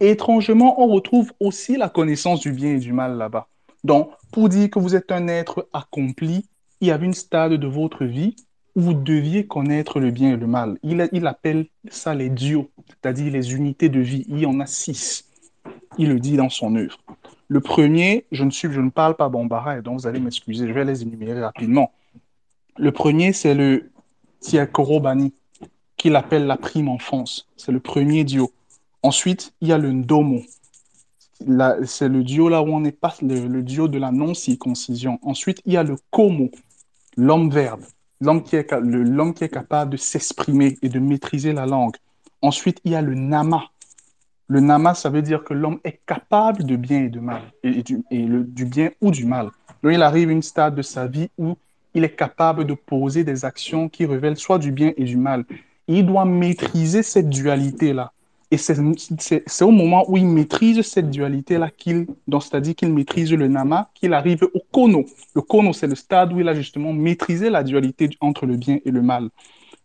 étrangement, 0.00 0.80
on 0.80 0.86
retrouve 0.86 1.34
aussi 1.38 1.76
la 1.76 1.90
connaissance 1.90 2.40
du 2.40 2.52
bien 2.52 2.76
et 2.76 2.78
du 2.78 2.94
mal 2.94 3.18
là-bas. 3.18 3.46
Donc, 3.84 4.10
pour 4.32 4.48
dire 4.48 4.70
que 4.70 4.78
vous 4.78 4.94
êtes 4.94 5.12
un 5.12 5.28
être 5.28 5.68
accompli, 5.74 6.48
il 6.80 6.88
y 6.88 6.92
avait 6.92 7.04
une 7.04 7.12
stade 7.12 7.52
de 7.52 7.66
votre 7.66 8.06
vie 8.06 8.36
vous 8.80 8.94
deviez 8.94 9.46
connaître 9.46 10.00
le 10.00 10.10
bien 10.10 10.32
et 10.32 10.36
le 10.36 10.46
mal. 10.46 10.78
Il, 10.82 11.26
appelle 11.26 11.66
ça 11.88 12.14
les 12.14 12.28
duos, 12.28 12.70
c'est-à-dire 12.88 13.32
les 13.32 13.54
unités 13.54 13.88
de 13.88 14.00
vie. 14.00 14.24
Il 14.28 14.38
y 14.38 14.46
en 14.46 14.60
a 14.60 14.66
six. 14.66 15.24
il 15.98 16.08
le 16.08 16.18
dit 16.18 16.36
dans 16.36 16.48
son 16.48 16.74
œuvre. 16.76 16.98
Le 17.48 17.60
premier, 17.60 18.26
je 18.32 18.44
ne, 18.44 18.50
suis, 18.50 18.70
je 18.70 18.80
ne 18.80 18.90
parle 18.90 19.16
pas 19.16 19.28
Bambara, 19.28 19.78
et 19.78 19.82
donc 19.82 20.00
vous 20.00 20.06
allez 20.06 20.20
m'excuser, 20.20 20.68
je 20.68 20.72
vais 20.72 20.84
les 20.84 21.02
énumérer 21.02 21.40
rapidement. 21.40 21.92
Le 22.76 22.92
premier, 22.92 23.32
c'est 23.32 23.54
le 23.54 23.90
Tiakorobani, 24.40 25.32
qu'il 25.96 26.16
appelle 26.16 26.46
la 26.46 26.56
prime 26.56 26.88
enfance. 26.88 27.48
C'est 27.56 27.72
le 27.72 27.80
premier 27.80 28.24
duo. 28.24 28.52
Ensuite, 29.02 29.52
il 29.60 29.68
y 29.68 29.72
a 29.72 29.78
le 29.78 29.92
Ndomo. 29.92 30.42
C'est 31.84 32.08
le 32.08 32.22
duo 32.22 32.48
là 32.48 32.62
où 32.62 32.68
on 32.68 32.80
n'est 32.80 32.92
pas, 32.92 33.14
le, 33.22 33.46
le 33.46 33.62
duo 33.62 33.88
de 33.88 33.98
la 33.98 34.12
non-circoncision. 34.12 35.18
Ensuite, 35.22 35.60
il 35.66 35.72
y 35.72 35.76
a 35.76 35.82
le 35.82 35.96
Komo, 36.10 36.50
l'homme-verbe, 37.16 37.82
l'homme 38.20 38.42
qui, 38.42 38.56
est, 38.56 38.66
qui 38.66 39.44
est 39.44 39.48
capable 39.48 39.92
de 39.92 39.96
s'exprimer 39.96 40.78
et 40.82 40.88
de 40.88 40.98
maîtriser 40.98 41.52
la 41.52 41.66
langue. 41.66 41.96
Ensuite, 42.42 42.80
il 42.84 42.92
y 42.92 42.94
a 42.94 43.02
le 43.02 43.14
Nama. 43.14 43.64
Le 44.48 44.60
Nama, 44.60 44.94
ça 44.94 45.10
veut 45.10 45.22
dire 45.22 45.44
que 45.44 45.54
l'homme 45.54 45.78
est 45.84 46.00
capable 46.06 46.64
de 46.64 46.76
bien 46.76 47.04
et 47.04 47.08
de 47.08 47.20
mal, 47.20 47.42
et, 47.62 47.82
du, 47.82 48.02
et 48.10 48.24
le, 48.24 48.44
du 48.44 48.64
bien 48.64 48.90
ou 49.00 49.10
du 49.10 49.24
mal. 49.24 49.50
Donc, 49.82 49.92
il 49.92 50.02
arrive 50.02 50.28
à 50.28 50.32
une 50.32 50.42
stade 50.42 50.74
de 50.74 50.82
sa 50.82 51.06
vie 51.06 51.28
où 51.38 51.56
il 51.94 52.04
est 52.04 52.14
capable 52.14 52.64
de 52.64 52.74
poser 52.74 53.24
des 53.24 53.44
actions 53.44 53.88
qui 53.88 54.06
révèlent 54.06 54.36
soit 54.36 54.58
du 54.58 54.72
bien 54.72 54.92
et 54.96 55.04
du 55.04 55.16
mal. 55.16 55.44
Il 55.88 56.06
doit 56.06 56.24
maîtriser 56.24 57.02
cette 57.02 57.28
dualité-là. 57.28 58.12
Et 58.52 58.56
c'est 58.56 59.62
au 59.62 59.70
moment 59.70 60.04
où 60.10 60.16
il 60.16 60.26
maîtrise 60.26 60.82
cette 60.82 61.08
dualité-là 61.08 61.70
qu'il, 61.70 62.08
c'est-à-dire 62.28 62.74
qu'il 62.74 62.92
maîtrise 62.92 63.32
le 63.32 63.46
nama, 63.46 63.90
qu'il 63.94 64.12
arrive 64.12 64.48
au 64.52 64.60
kono. 64.72 65.04
Le 65.34 65.42
kono, 65.42 65.72
c'est 65.72 65.86
le 65.86 65.94
stade 65.94 66.32
où 66.32 66.40
il 66.40 66.48
a 66.48 66.54
justement 66.54 66.92
maîtrisé 66.92 67.48
la 67.48 67.62
dualité 67.62 68.10
entre 68.20 68.46
le 68.46 68.56
bien 68.56 68.78
et 68.84 68.90
le 68.90 69.02
mal. 69.02 69.30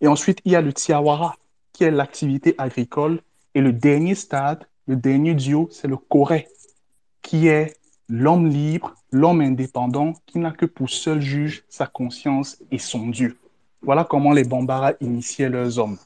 Et 0.02 0.08
ensuite, 0.08 0.40
il 0.46 0.54
y 0.54 0.56
a 0.56 0.62
le 0.62 0.74
tiawara, 0.74 1.36
qui 1.74 1.84
est 1.84 1.92
l'activité 1.92 2.56
agricole. 2.58 3.22
Et 3.54 3.62
le 3.62 3.72
dernier 3.72 4.16
stade, 4.16 4.66
le 4.88 4.96
dernier 4.96 5.36
duo, 5.36 5.70
c'est 5.72 5.88
le 5.88 5.98
koré, 5.98 6.48
qui 7.22 7.48
est 7.48 7.76
l'homme 8.10 8.48
libre, 8.48 8.96
l'homme 9.12 9.42
indépendant, 9.42 10.14
qui 10.26 10.40
n'a 10.40 10.52
que 10.52 10.66
pour 10.66 10.90
seul 10.90 11.22
juge 11.22 11.64
sa 11.70 11.86
conscience 11.86 12.58
et 12.72 12.80
son 12.80 13.08
Dieu. 13.08 13.38
Voilà 13.84 14.04
comment 14.04 14.32
les 14.32 14.44
Bambara 14.44 14.94
initiaient 15.02 15.50
leurs 15.50 15.78
hommes 15.78 15.98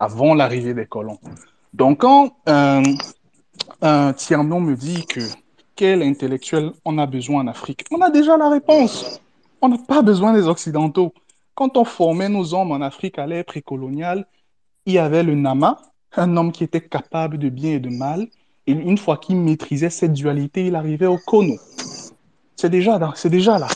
avant 0.00 0.34
l'arrivée 0.34 0.74
des 0.74 0.86
colons. 0.86 1.20
Donc, 1.72 2.00
quand 2.00 2.36
un, 2.46 2.82
un 3.80 4.12
Tiernon 4.12 4.60
me 4.60 4.76
dit 4.76 5.06
que 5.06 5.20
quel 5.74 6.02
intellectuel 6.02 6.72
on 6.84 6.98
a 6.98 7.06
besoin 7.06 7.42
en 7.42 7.46
Afrique, 7.46 7.84
on 7.90 8.00
a 8.00 8.10
déjà 8.10 8.36
la 8.36 8.48
réponse. 8.48 9.20
On 9.60 9.68
n'a 9.68 9.78
pas 9.78 10.02
besoin 10.02 10.32
des 10.32 10.46
Occidentaux. 10.46 11.14
Quand 11.54 11.76
on 11.76 11.84
formait 11.84 12.28
nos 12.28 12.54
hommes 12.54 12.72
en 12.72 12.80
Afrique 12.80 13.18
à 13.18 13.26
l'ère 13.26 13.44
précoloniale, 13.44 14.26
il 14.86 14.94
y 14.94 14.98
avait 14.98 15.22
le 15.22 15.34
Nama, 15.34 15.78
un 16.16 16.36
homme 16.36 16.52
qui 16.52 16.64
était 16.64 16.80
capable 16.80 17.38
de 17.38 17.48
bien 17.48 17.72
et 17.72 17.80
de 17.80 17.88
mal. 17.88 18.26
Et 18.66 18.72
une 18.72 18.98
fois 18.98 19.16
qu'il 19.16 19.36
maîtrisait 19.36 19.90
cette 19.90 20.12
dualité, 20.12 20.66
il 20.66 20.74
arrivait 20.76 21.06
au 21.06 21.18
Kono. 21.18 21.54
C'est 22.56 22.70
déjà, 22.70 22.98
déjà 23.24 23.58
là. 23.58 23.68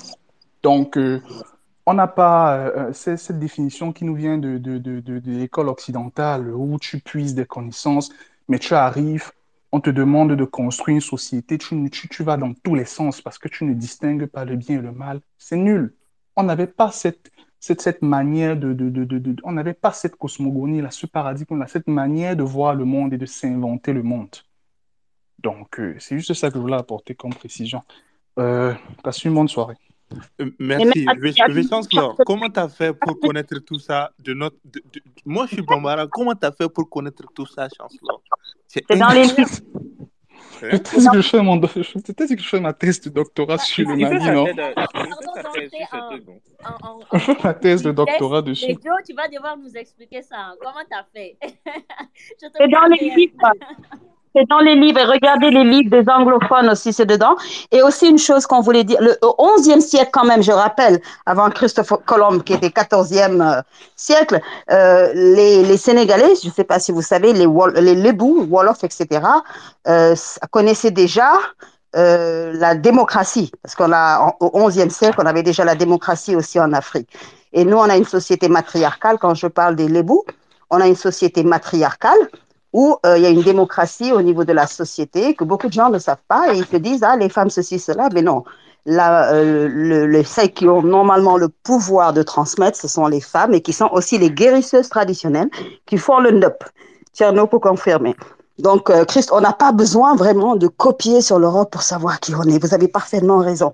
Donc, 0.62 0.97
euh, 0.97 1.20
on 1.86 1.94
n'a 1.94 2.08
pas 2.08 2.56
euh, 2.56 2.92
cette 2.92 3.39
définition 3.39 3.92
qui 3.92 4.05
nous 4.05 4.15
vient 4.15 4.39
de, 4.39 4.60
l'école 5.24 5.68
occidentale 5.68 6.52
où 6.52 6.78
tu 6.78 6.98
puises 6.98 7.34
des 7.34 7.47
connaissances, 7.47 8.10
mais 8.48 8.58
tu 8.58 8.74
arrives, 8.74 9.31
on 9.70 9.81
te 9.81 9.90
demande 9.90 10.32
de 10.32 10.44
construire 10.44 10.97
une 10.97 11.00
société, 11.00 11.58
tu, 11.58 12.23
vas 12.24 12.36
dans 12.36 12.52
tous 12.55 12.74
les 12.74 12.84
sens 12.84 13.20
parce 13.20 13.39
que 13.39 13.48
tu 13.48 13.65
ne 13.65 13.73
distingues 13.73 14.26
pas 14.26 14.44
le 14.44 14.56
bien 14.56 14.78
et 14.78 14.82
le 14.82 14.92
mal. 14.92 15.20
C'est 15.39 15.56
nul. 15.56 15.94
On 16.34 16.42
n'avait 16.42 16.66
pas 16.66 16.90
cette, 16.90 17.31
manière 18.02 18.56
de, 18.56 18.76
on 19.44 19.52
n'avait 19.52 19.74
pas 19.74 19.92
cette 19.92 20.16
cosmogonie 20.16 20.82
là, 20.82 20.90
ce 20.90 21.06
paradigme 21.06 21.58
là, 21.58 21.66
cette 21.68 21.89
manière 21.89 22.36
de 22.36 22.42
voir 22.42 22.74
le 22.74 22.84
monde 22.84 23.15
et 23.15 23.18
de 23.18 23.26
s'inventer 23.26 23.92
le 23.92 24.02
monde. 24.02 24.34
Donc, 25.39 25.78
euh, 25.78 25.97
c'est 26.00 26.16
juste 26.16 26.34
ça 26.34 26.48
que 26.48 26.56
je 26.56 26.60
voulais 26.60 26.76
apporter 26.76 27.15
comme 27.15 27.32
précision. 27.32 27.82
Euh, 28.39 28.74
passe 29.02 29.24
une 29.24 29.34
bonne 29.34 29.48
soirée. 29.48 29.76
Euh, 30.41 30.51
merci. 30.59 31.07
Chancellor, 31.68 32.17
comment 32.25 32.49
tu 32.49 32.60
as 32.60 32.68
fait 32.68 32.93
pour 32.93 33.18
connaître 33.18 33.59
tout 33.59 33.78
ça 33.78 34.12
de 34.18 34.35
notre... 34.35 34.57
De, 34.65 34.81
de... 34.93 35.02
Moi, 35.25 35.47
je 35.47 35.55
suis 35.55 35.62
Bambara. 35.62 36.07
Comment 36.07 36.35
tu 36.35 36.47
as 36.47 36.52
fait 36.52 36.68
pour 36.68 36.89
connaître 36.89 37.25
tout 37.35 37.47
ça, 37.47 37.68
Chancellor? 37.76 38.23
C'est 38.67 38.89
dans 38.91 39.09
les 39.09 39.25
livres. 39.25 39.60
Peut-être 40.60 41.12
que, 41.12 41.20
je 41.20 41.28
fais 41.28 41.43
mon... 41.43 41.60
Peut 41.60 41.68
que 41.68 41.83
je 41.83 42.49
fais 42.49 42.60
ma 42.60 42.73
thèse 42.73 43.01
de 43.01 43.10
doctorat 43.10 43.59
sur 43.59 43.89
le 43.89 43.97
Mali, 43.97 44.31
non 44.31 44.47
Je 47.12 47.18
fais 47.18 47.36
ma 47.43 47.55
thèse 47.55 47.83
de 47.83 47.93
doctorat 47.93 48.43
dessus. 48.43 48.70
Et 48.70 48.75
Joe, 48.75 48.97
tu 49.07 49.15
vas 49.15 49.28
devoir 49.28 49.57
nous 49.59 49.76
expliquer 49.76 50.23
ça. 50.23 50.55
Comment 50.60 50.85
tu 50.91 50.97
as 50.97 51.05
fait 51.12 51.36
C'est 52.39 52.68
dans 52.68 52.86
les 52.86 53.10
livres. 53.10 53.52
C'est 54.36 54.47
dans 54.50 54.58
les 54.58 54.74
livres. 54.74 54.98
Et 54.98 55.05
regardez 55.05 55.50
les 55.50 55.65
livres 55.65 55.89
des 55.89 56.10
anglophones 56.10 56.68
aussi, 56.68 56.92
c'est 56.92 57.06
dedans. 57.06 57.36
Et 57.73 57.82
aussi 57.82 58.06
une 58.08 58.18
chose 58.18 58.47
qu'on 58.47 58.60
voulait 58.60 58.84
dire, 58.84 58.98
le 59.00 59.16
11e 59.23 59.81
siècle 59.81 60.10
quand 60.12 60.26
même, 60.26 60.42
je 60.42 60.52
rappelle, 60.52 61.00
avant 61.24 61.48
Christophe 61.48 61.94
Colomb, 62.05 62.40
qui 62.40 62.52
était 62.52 62.68
14e 62.68 63.40
euh, 63.40 63.62
siècle, 63.97 64.40
euh, 64.70 65.10
les, 65.15 65.62
les, 65.62 65.76
Sénégalais, 65.78 66.34
je 66.42 66.48
ne 66.48 66.52
sais 66.52 66.65
pas 66.65 66.78
si 66.78 66.92
vous 66.92 67.00
savez, 67.00 67.32
les, 67.32 67.47
les 67.81 67.94
Lébou, 67.94 68.47
Wolof, 68.50 68.84
etc., 68.84 69.20
euh, 69.89 70.15
connaissaient 70.50 70.90
déjà 70.90 71.32
la 71.94 72.74
démocratie, 72.74 73.50
parce 73.62 73.74
qu'on 73.74 73.90
a 73.90 74.36
au 74.40 74.68
11e 74.68 74.90
siècle, 74.90 75.16
on 75.18 75.24
avait 75.24 75.42
déjà 75.42 75.65
la 75.65 75.74
démocratie 75.74 76.36
aussi 76.36 76.60
en 76.60 76.74
Afrique. 76.74 77.08
Et 77.55 77.65
nous, 77.65 77.78
on 77.78 77.89
a 77.89 77.97
une 77.97 78.05
société 78.05 78.50
matriarcale. 78.50 79.16
Quand 79.18 79.32
je 79.32 79.47
parle 79.47 79.76
des 79.76 79.89
Lébou, 79.89 80.23
on 80.68 80.78
a 80.82 80.86
une 80.86 80.97
société 80.97 81.42
matriarcale 81.42 82.18
où 82.72 82.96
euh, 83.06 83.16
il 83.16 83.22
y 83.22 83.26
a 83.26 83.30
une 83.30 83.42
démocratie 83.42 84.12
au 84.12 84.22
niveau 84.22 84.44
de 84.44 84.52
la 84.52 84.66
société 84.66 85.34
que 85.34 85.44
beaucoup 85.44 85.68
de 85.68 85.72
gens 85.72 85.90
ne 85.90 85.98
savent 85.98 86.22
pas 86.28 86.52
et 86.52 86.58
ils 86.58 86.66
se 86.66 86.76
disent 86.76 87.02
ah 87.02 87.16
les 87.16 87.28
femmes 87.28 87.50
ceci 87.50 87.78
cela. 87.78 88.08
Mais 88.12 88.22
non. 88.22 88.44
Là 88.84 89.32
euh, 89.32 89.68
le, 89.68 90.06
le, 90.06 90.22
celles 90.24 90.52
qui 90.52 90.68
ont 90.68 90.82
normalement 90.82 91.36
le 91.36 91.48
pouvoir 91.48 92.12
de 92.12 92.22
transmettre 92.22 92.78
ce 92.78 92.86
sont 92.86 93.06
les 93.06 93.20
femmes 93.20 93.54
et 93.54 93.60
qui 93.60 93.72
sont 93.72 93.88
aussi 93.92 94.18
les 94.18 94.30
guérisseuses 94.30 94.88
traditionnelles 94.88 95.50
qui 95.86 95.98
font 95.98 96.20
le 96.20 96.30
NUP. 96.30 96.62
Tierno 97.12 97.46
peut 97.46 97.58
confirmer. 97.58 98.14
Donc 98.58 98.90
euh, 98.90 99.04
Christ 99.04 99.30
on 99.32 99.40
n'a 99.40 99.52
pas 99.52 99.72
besoin 99.72 100.14
vraiment 100.14 100.54
de 100.56 100.68
copier 100.68 101.20
sur 101.20 101.38
l'Europe 101.38 101.72
pour 101.72 101.82
savoir 101.82 102.20
qui 102.20 102.34
on 102.34 102.42
est. 102.42 102.62
Vous 102.62 102.74
avez 102.74 102.88
parfaitement 102.88 103.38
raison. 103.38 103.72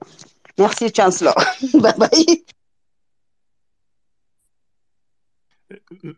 Merci 0.59 0.93
Chancellor. 0.95 1.35
Bye 1.75 1.95
bye 1.99 2.45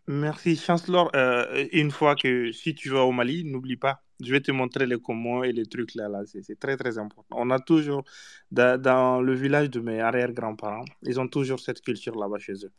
Merci, 0.06 0.56
Chancellor. 0.56 1.10
Euh, 1.14 1.66
une 1.72 1.90
fois 1.90 2.14
que 2.16 2.52
si 2.52 2.74
tu 2.74 2.90
vas 2.90 3.02
au 3.04 3.12
Mali, 3.12 3.44
n'oublie 3.44 3.76
pas, 3.76 4.02
je 4.20 4.30
vais 4.32 4.40
te 4.40 4.52
montrer 4.52 4.86
les 4.86 4.98
comment 5.00 5.44
et 5.44 5.52
les 5.52 5.66
trucs 5.66 5.94
là. 5.94 6.08
là. 6.08 6.22
C'est 6.26 6.58
très, 6.58 6.76
très 6.76 6.98
important. 6.98 7.36
On 7.38 7.50
a 7.50 7.58
toujours, 7.60 8.04
dans, 8.50 8.80
dans 8.80 9.20
le 9.20 9.34
village 9.34 9.70
de 9.70 9.80
mes 9.80 10.00
arrière-grands-parents, 10.00 10.84
ils 11.02 11.20
ont 11.20 11.28
toujours 11.28 11.60
cette 11.60 11.80
culture 11.82 12.16
là-bas 12.18 12.38
chez 12.38 12.54
eux. 12.64 12.72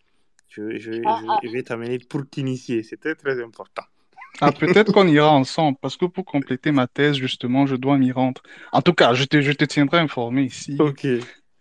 Je, 0.47 0.77
je, 0.77 0.91
Ah, 1.03 1.19
je, 1.21 1.25
ah. 1.29 1.39
je 1.43 1.49
vais 1.49 1.63
t'amener 1.63 1.99
pour 1.99 2.27
t'initier. 2.29 2.83
C'est 2.83 2.97
très, 2.97 3.15
très 3.15 3.41
important. 3.43 3.83
Ah, 4.41 4.51
peut-être 4.51 4.91
qu'on 4.93 5.07
ira 5.07 5.31
ensemble, 5.31 5.77
parce 5.81 5.97
que 5.97 6.05
pour 6.05 6.25
compléter 6.25 6.71
ma 6.71 6.87
thèse, 6.87 7.15
justement, 7.17 7.65
je 7.67 7.75
dois 7.75 7.97
m'y 7.97 8.11
rendre. 8.11 8.41
En 8.71 8.81
tout 8.81 8.93
cas, 8.93 9.13
je 9.13 9.25
te, 9.25 9.41
je 9.41 9.51
te 9.53 9.65
tiendrai 9.65 9.99
informé 9.99 10.43
ici. 10.43 10.75
Ok. 10.79 11.07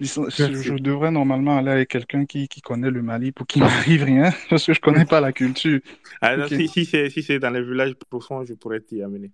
Je, 0.00 0.74
devrais 0.74 1.10
normalement 1.10 1.56
aller 1.56 1.70
avec 1.70 1.88
quelqu'un 1.88 2.26
qui, 2.26 2.48
qui 2.48 2.60
connaît 2.60 2.90
le 2.90 3.02
Mali 3.02 3.32
pour 3.32 3.46
qu'il 3.46 3.62
m'arrive 3.62 4.04
rien, 4.04 4.32
parce 4.50 4.66
que 4.66 4.72
je 4.72 4.80
connais 4.80 5.04
pas 5.04 5.20
la 5.20 5.32
culture. 5.32 5.80
Ah, 6.20 6.36
non, 6.36 6.48
si 6.48 6.68
si 6.68 6.84
c'est 6.84 7.10
si 7.10 7.22
c'est 7.22 7.38
dans 7.38 7.50
les 7.50 7.62
villages 7.62 7.94
profonds, 7.94 8.44
je 8.44 8.54
pourrais 8.54 8.80
t'y 8.80 9.02
amener. 9.02 9.30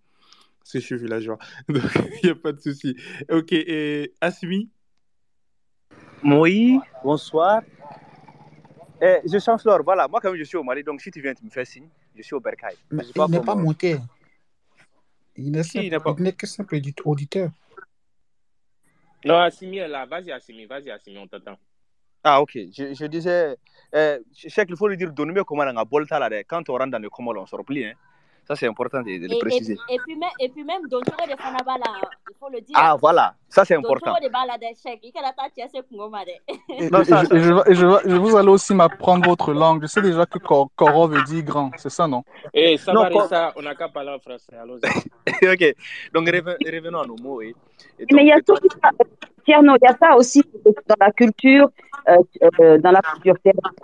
Que 0.73 0.79
je 0.79 0.85
suis 0.85 0.97
villageois. 0.97 1.39
Donc, 1.69 1.83
il 2.23 2.27
n'y 2.27 2.31
a 2.31 2.35
pas 2.37 2.53
de 2.53 2.61
souci. 2.61 2.95
Ok, 3.29 3.53
et 3.53 4.13
Asmi? 4.21 4.71
Oui, 6.23 6.79
bonsoir. 7.03 7.63
Eh, 9.03 9.17
je 9.25 9.39
Chancellor, 9.39 9.83
voilà, 9.83 10.07
moi 10.07 10.21
quand 10.21 10.31
même 10.31 10.39
je 10.39 10.45
suis 10.45 10.59
au 10.59 10.63
Mali, 10.63 10.85
donc 10.85 11.01
si 11.01 11.11
tu 11.11 11.23
viens, 11.23 11.33
tu 11.35 11.45
me 11.45 11.51
fais 11.51 11.65
signe. 11.65 11.89
Je 12.15 12.23
suis 12.23 12.35
au 12.35 12.41
pas 12.41 12.51
il 13.27 13.31
n'est 13.31 13.41
pas 13.41 13.55
monté. 13.55 13.97
Il 15.37 15.51
n'est 15.53 15.63
Si, 15.63 15.91
que 16.37 16.47
simple 16.47 16.77
audit- 16.77 17.01
auditeur. 17.05 17.51
Non, 19.25 19.39
Assimi 19.39 19.79
est 19.79 19.89
là. 19.89 20.07
Vas-y, 20.07 20.33
Assimi. 20.33 20.67
Vas-y, 20.67 20.91
Assimi, 20.91 21.19
on 21.19 21.27
t'attend. 21.27 21.57
Ah, 22.23 22.41
ok. 22.41 22.53
Je, 22.55 22.95
je 22.95 23.07
disais, 23.07 23.57
eh, 23.93 24.19
Cheikh, 24.35 24.69
il 24.69 24.77
faut 24.77 24.89
lui 24.89 24.97
dire, 24.97 25.13
donne-moi 25.13 25.45
comment 25.45 25.63
on 25.63 25.77
a 25.77 25.85
bolta 25.85 26.19
là. 26.19 26.45
Quand 26.45 26.69
on 26.69 26.75
rentre 26.75 26.91
dans 26.91 26.99
le 26.99 27.11
comment, 27.11 27.33
on 27.33 27.47
se 27.47 27.57
replie. 27.57 27.85
Hein. 27.85 27.95
Ça, 28.51 28.57
c'est 28.57 28.67
important 28.67 28.99
de, 28.99 29.05
de 29.05 29.29
le 29.29 29.33
Et, 29.33 29.37
et, 29.37 29.39
préciser. 29.39 29.77
et 29.89 29.97
puis 30.05 30.17
même, 30.17 30.29
et 30.41 30.49
puis 30.49 30.65
même 30.65 30.83
Dontoro 30.89 31.25
de 31.25 31.37
Fanaba 31.41 31.79
là, 31.79 32.01
il 32.29 32.35
faut 32.37 32.49
le 32.51 32.61
dire. 32.61 32.75
Ah, 32.77 32.97
voilà. 33.01 33.35
Ça, 33.49 33.65
c'est 33.65 33.77
important. 33.77 34.13
De 34.15 34.29
Non, 36.91 37.05
ça, 37.05 37.23
je, 37.31 37.39
je, 37.39 37.75
je, 37.75 38.11
je 38.11 38.17
vous 38.17 38.37
allez 38.37 38.49
aussi 38.49 38.75
m'apprendre 38.75 39.25
votre 39.29 39.53
langue. 39.53 39.83
Je 39.83 39.87
sais 39.87 40.03
déjà 40.03 40.27
que 40.27 40.39
Kor- 40.41 40.69
Koro 40.75 41.07
veut 41.07 41.23
dire 41.23 41.45
grand, 41.45 41.71
c'est 41.77 41.91
ça, 41.91 42.09
non? 42.09 42.25
Eh, 42.53 42.77
ça 42.77 42.93
Non, 42.93 43.09
va. 43.09 43.53
On 43.55 43.63
n'a 43.63 43.77
qu'à 43.77 43.89
parler 43.89 44.11
en 44.11 44.19
français. 44.19 44.57
Allons-y. 44.61 44.83
ok. 45.53 45.75
Donc, 46.13 46.27
reven- 46.29 46.57
revenons 46.77 47.01
à 47.03 47.07
nos 47.07 47.17
mots. 47.17 47.43
Et, 47.43 47.55
et 48.01 48.07
Mais 48.13 48.23
il 48.25 48.29
y 48.29 48.33
a 48.33 48.41
tout 48.41 48.57
ça, 48.83 48.91
Tierno, 49.45 49.75
il 49.81 49.85
y 49.85 49.89
a 49.89 49.97
ça 49.97 50.17
aussi 50.17 50.43
dans 50.65 50.97
la 51.01 51.11
culture 51.13 51.69
euh, 52.09 52.17
euh, 52.61 52.79
dans 52.79 52.93
la 52.93 53.01
culture 53.03 53.35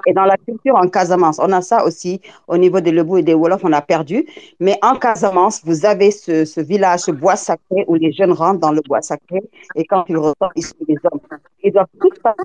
et 0.07 0.12
dans 0.12 0.25
la 0.25 0.36
culture 0.36 0.75
en 0.75 0.89
Casamance. 0.89 1.39
On 1.39 1.52
a 1.52 1.60
ça 1.60 1.85
aussi 1.85 2.20
au 2.49 2.57
niveau 2.57 2.81
des 2.81 2.91
Lebou 2.91 3.18
et 3.18 3.23
des 3.23 3.35
Wolof, 3.35 3.62
on 3.65 3.73
a 3.73 3.83
perdu. 3.83 4.26
Mais 4.59 4.78
en 4.83 4.97
Casamance, 4.97 5.62
vous 5.65 5.85
avez 5.85 6.10
ce, 6.10 6.60
village, 6.60 7.01
ce 7.01 7.10
bois 7.10 7.36
sacré 7.36 7.85
où 7.86 7.94
les 7.94 8.12
jeunes 8.12 8.33
rentrent 8.33 8.60
dans 8.60 8.73
le 8.73 8.81
bois 8.83 9.02
sacré 9.02 9.43
et 9.75 9.85
quand 9.85 10.05
ils 10.09 10.17
ressortent, 10.17 10.52
ils 10.57 10.65
sont 10.65 10.75
des 10.89 10.97
hommes. 11.05 11.20
Ils 11.62 11.73
doivent 11.73 11.86
tous 12.01 12.18
passer 12.23 12.36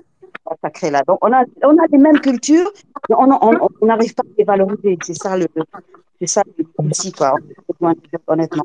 bois 0.44 0.56
sacré 0.62 0.90
là. 0.90 1.02
Donc 1.06 1.18
on 1.22 1.32
a, 1.32 1.42
on 1.64 1.76
a 1.78 1.86
les 1.90 1.98
mêmes 1.98 2.20
cultures, 2.20 2.70
mais 3.08 3.16
on 3.18 3.86
n'arrive 3.86 4.14
pas 4.14 4.24
à 4.24 4.32
les 4.38 4.44
valoriser. 4.44 4.98
C'est 5.02 5.14
ça 5.14 5.36
le, 5.36 5.46
c'est 6.20 6.26
ça 6.26 6.42
le 6.58 6.64
souci. 6.92 7.12
Honnêtement. 8.26 8.64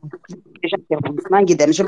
Je 0.63 1.83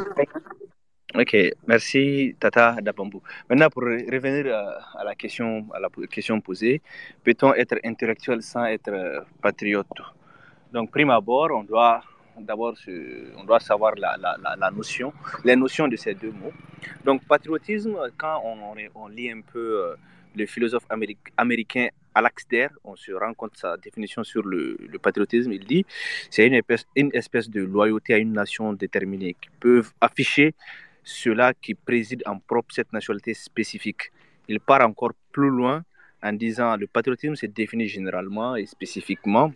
Ok, 1.16 1.36
merci 1.66 2.36
Tata 2.40 2.76
Dabambou. 2.82 3.24
Maintenant, 3.50 3.70
pour 3.72 3.82
revenir 3.82 4.54
à, 4.54 5.04
la 5.04 5.16
question, 5.16 5.66
à 5.74 5.80
la 5.80 5.90
question 6.08 6.40
posée, 6.40 6.84
peut-on 7.24 7.52
être 7.56 7.80
intellectuel 7.84 8.44
sans 8.44 8.66
être 8.66 8.90
euh, 8.90 9.22
patriote? 9.42 9.88
Donc, 10.72 10.92
prime 10.92 11.10
abord, 11.10 11.50
on 11.52 11.64
doit 11.64 12.04
d'abord 12.38 12.76
on 13.38 13.44
doit 13.44 13.60
savoir 13.60 13.96
la, 13.96 14.18
la, 14.18 14.56
la, 14.56 14.72
notion, 14.72 15.12
les 15.44 15.56
notions 15.56 15.88
de 15.88 15.96
ces 15.96 16.14
deux 16.14 16.32
mots. 16.32 16.54
Donc, 17.04 17.26
patriotisme, 17.26 17.98
quand 18.16 18.44
on, 18.46 19.08
lit 19.08 19.32
un 19.32 19.42
peu 19.42 19.60
euh, 19.60 19.96
le 20.36 20.46
philosophe 20.46 20.86
américain 21.38 21.88
Alaxter, 22.14 22.68
on 22.84 22.96
se 22.96 23.12
rend 23.12 23.34
compte 23.34 23.54
de 23.54 23.58
sa 23.58 23.78
définition 23.78 24.24
sur 24.24 24.44
le, 24.44 24.78
patriotisme. 25.02 25.52
Il 25.54 25.66
dit 25.66 25.86
c'est 26.30 26.46
une 26.46 26.54
espèce, 26.54 26.86
une 26.96 27.10
espèce 27.14 27.50
de 27.50 27.62
loyauté 27.64 28.14
à 28.14 28.18
une 28.18 28.34
nation 28.34 28.74
déterminée 28.74 29.36
qui 29.42 29.50
peuvent 29.60 29.92
afficher 30.00 30.54
ceux-là 31.03 31.53
qui 31.53 31.76
président 31.76 32.32
en 32.32 32.40
propre 32.40 32.74
cette 32.74 32.92
nationalité 32.94 33.34
spécifique. 33.34 34.11
Il 34.48 34.60
part 34.60 34.82
encore 34.82 35.14
plus 35.32 35.50
loin 35.50 35.84
en 36.22 36.34
disant 36.34 36.76
le 36.76 36.88
patriotisme 36.88 37.36
se 37.36 37.45
définit 37.45 37.88
généralement 37.88 38.56
et 38.56 38.66
spécifiquement 38.66 39.52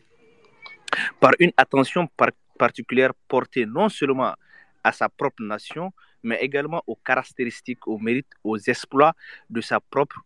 par 1.20 1.32
une 1.40 1.52
attention 1.58 2.08
particulière 2.58 3.14
portée 3.28 3.66
non 3.66 3.90
seulement 3.90 4.34
à 4.84 4.92
sa 4.92 5.10
propre 5.10 5.42
nation, 5.44 5.92
mais 6.24 6.38
également 6.42 6.84
aux 6.88 6.96
caractéristiques, 6.96 7.88
aux 7.88 7.98
mérites, 7.98 8.32
aux 8.44 8.58
exploits 8.58 9.14
de 9.50 9.62
sa 9.62 9.80
propre 9.80 10.20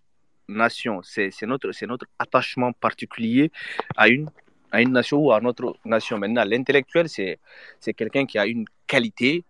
nation. 0.47 1.01
C'est 1.03 1.31
notre, 1.43 1.71
notre 1.85 2.05
attachement 2.17 2.71
particulier 2.73 3.51
à 3.95 4.07
une, 4.07 4.29
à 4.71 4.81
une 4.81 4.91
nation 4.91 5.17
ou 5.19 5.31
à 5.31 5.39
notre 5.39 5.77
nation. 5.85 6.17
Maintenant, 6.17 6.43
l'intellectuel, 6.45 7.07
c'est 7.09 7.93
quelqu'un 7.95 8.25
qui 8.25 8.37
a 8.37 8.45
une 8.45 8.65
qualité, 8.85 9.43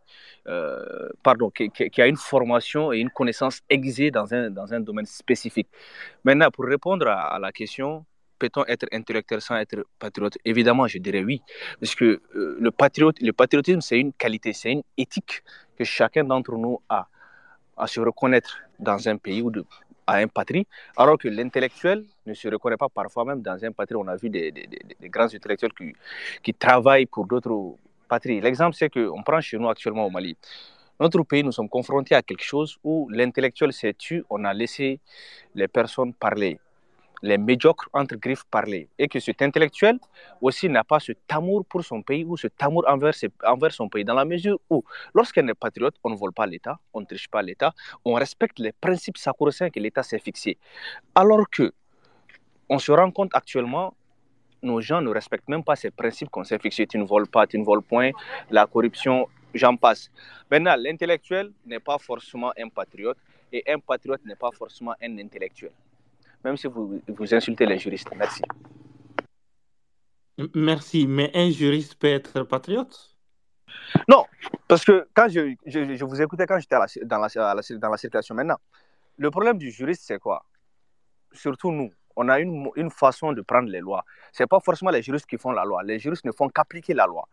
euh, 0.48 1.10
pardon, 1.24 1.50
qui, 1.50 2.02
a 2.02 2.08
une 2.08 2.16
formation 2.16 2.94
et 2.94 3.00
une 3.00 3.10
connaissance 3.10 3.62
aiguisée 3.70 4.12
dans 4.12 4.34
un, 4.34 4.50
dans 4.50 4.74
un 4.74 4.80
domaine 4.80 5.06
spécifique. 5.06 5.68
Maintenant, 6.24 6.50
pour 6.52 6.66
répondre 6.66 7.08
à, 7.08 7.38
la 7.38 7.52
question, 7.52 8.06
peut-on 8.40 8.64
être 8.66 8.88
intellectuel 8.94 9.42
sans 9.42 9.58
être 9.58 9.86
patriote? 10.00 10.38
Évidemment, 10.46 10.88
je 10.88 11.00
dirais 11.00 11.24
oui. 11.24 11.42
Parce 11.82 11.96
que 11.96 12.22
euh, 12.36 12.58
le, 12.60 12.72
patriotisme, 12.72 13.82
c'est 13.82 14.00
une 14.00 14.14
qualité, 14.14 14.54
c'est 14.54 14.72
une 14.72 14.84
éthique 14.98 15.44
que 15.78 15.84
chacun 15.84 16.24
d'entre 16.24 16.54
nous 16.54 16.80
a 16.88 17.08
à 17.76 17.88
se 17.88 18.00
reconnaître 18.00 18.58
dans 18.80 19.08
un 19.10 19.18
pays 19.18 19.42
ou 19.42 19.52
à 20.08 20.16
un 20.18 20.28
patrie, 20.28 20.66
alors 20.96 21.18
que 21.18 21.28
l'intellectuel 21.28 22.06
ne 22.26 22.34
se 22.34 22.48
reconnaît 22.48 22.78
pas 22.78 22.88
parfois 22.88 23.26
même 23.26 23.42
dans 23.42 23.64
un 23.64 23.72
patrie. 23.74 23.98
On 23.98 24.08
a 24.08 24.16
vu 24.16 24.30
des, 24.30 24.54
grands 25.04 25.26
intellectuels 25.26 25.74
qui 26.42 26.54
travaillent 26.54 27.06
pour 27.06 27.28
d'autres 27.28 27.76
patrie. 28.08 28.42
L'exemple, 28.42 28.76
c'est 28.76 28.90
qu'on 28.90 29.22
prend 29.24 29.42
chez 29.42 29.58
nous 29.58 29.70
actuellement 29.70 30.06
au 30.06 30.10
Mali. 30.10 30.36
Notre 31.00 31.22
pays, 31.24 31.44
nous 31.44 31.52
sommes 31.52 31.70
confrontés 31.70 32.16
à 32.16 32.24
quelque 32.24 32.44
chose 32.44 32.78
où 32.84 33.08
l'intellectuel 33.10 33.72
s'est 33.72 33.94
tu, 33.94 34.24
on 34.30 34.44
a 34.46 34.54
laissé 34.54 35.00
les 35.54 35.68
personnes 35.68 36.12
parler, 36.14 36.60
les 37.22 37.38
médiocres 37.38 37.88
entre 37.94 38.16
griffes 38.16 38.46
parler. 38.50 38.90
Et 38.98 39.08
que 39.08 39.20
cet 39.20 39.44
intellectuel 39.44 40.00
aussi 40.42 40.68
n'a 40.70 40.84
pas 40.84 41.00
ce 41.00 41.12
amour 41.30 41.66
pour 41.66 41.84
son 41.84 42.02
pays 42.02 42.26
ou 42.26 42.36
ce 42.36 42.48
amour 42.60 42.84
envers, 42.88 43.14
envers 43.46 43.72
son 43.72 43.90
pays, 43.90 44.04
dans 44.04 44.16
la 44.16 44.26
mesure 44.26 44.60
où, 44.72 44.84
lorsqu'on 45.14 45.48
est 45.48 45.54
patriote, 45.54 45.96
on 46.04 46.10
ne 46.10 46.16
vole 46.16 46.34
pas 46.34 46.48
l'État, 46.48 46.80
on 46.94 47.02
ne 47.02 47.06
triche 47.06 47.28
pas 47.28 47.44
l'État, 47.44 47.74
on 48.04 48.14
respecte 48.14 48.58
les 48.58 48.72
principes 48.72 49.18
sacro-saints 49.18 49.70
que 49.70 49.80
l'État 49.80 50.02
s'est 50.02 50.20
fixés. 50.20 50.58
Alors 51.14 51.48
que 51.52 51.74
on 52.70 52.80
se 52.80 52.92
rend 52.92 53.12
compte 53.12 53.32
actuellement 53.34 53.94
nos 54.68 54.82
gens 54.82 55.02
ne 55.02 55.10
respectent 55.10 55.50
même 55.50 55.64
pas 55.64 55.76
ces 55.76 55.92
principes 56.02 56.30
qu'on 56.30 56.44
s'est 56.44 56.60
fixés. 56.60 56.86
Tu 56.88 56.98
ne 56.98 57.06
voles 57.14 57.28
pas, 57.36 57.48
tu 57.48 57.58
ne 57.58 57.66
voles 57.70 57.82
point, 57.82 58.12
la 58.50 58.66
corruption, 58.74 59.28
j'en 59.54 59.76
passe. 59.76 60.12
Maintenant, 60.52 60.76
l'intellectuel 60.78 61.52
n'est 61.66 61.80
pas 61.90 61.98
forcément 61.98 62.52
un 62.58 62.70
patriote 62.70 63.18
et 63.52 63.64
un 63.74 63.80
patriote 63.80 64.24
n'est 64.26 64.36
pas 64.36 64.52
forcément 64.52 64.96
un 65.02 65.18
intellectuel. 65.18 65.72
Même 66.44 66.58
si 66.58 66.68
vous, 66.68 67.02
vous 67.08 67.34
insultez 67.34 67.66
les 67.66 67.80
juristes. 67.80 68.10
Merci. 68.16 68.44
Merci, 70.54 71.08
mais 71.08 71.32
un 71.34 71.50
juriste 71.50 71.96
peut 71.96 72.14
être 72.20 72.44
patriote? 72.44 73.16
Non, 74.08 74.24
parce 74.68 74.84
que 74.86 75.08
quand 75.14 75.28
je, 75.30 75.56
je, 75.66 76.06
vous 76.06 76.22
écoutais 76.22 76.46
quand 76.46 76.60
j'étais 76.60 76.76
dans 77.06 77.20
la, 77.20 77.28
dans 77.78 77.90
la 77.90 77.98
circulation 77.98 78.36
maintenant, 78.36 78.60
le 79.18 79.32
problème 79.32 79.58
du 79.58 79.72
juriste, 79.72 80.04
c'est 80.06 80.20
quoi? 80.20 80.46
Surtout 81.32 81.72
nous, 81.72 81.92
on 82.18 82.28
a 82.30 82.40
une, 82.40 82.90
façon 82.90 83.32
de 83.32 83.42
prendre 83.42 83.70
les 83.70 83.80
lois. 83.80 84.04
Ce 84.34 84.44
n'est 84.44 84.48
pas 84.48 84.60
forcément 84.60 84.92
les 84.92 85.04
juristes 85.04 85.28
qui 85.28 85.38
font 85.38 85.52
la 85.52 85.64
loi. 85.64 85.84
Les 85.84 86.00
juristes 86.00 86.26
ne 86.26 86.32
font 86.32 86.50
qu'appliquer 86.50 86.94
la 86.96 87.06
loi. 87.06 87.28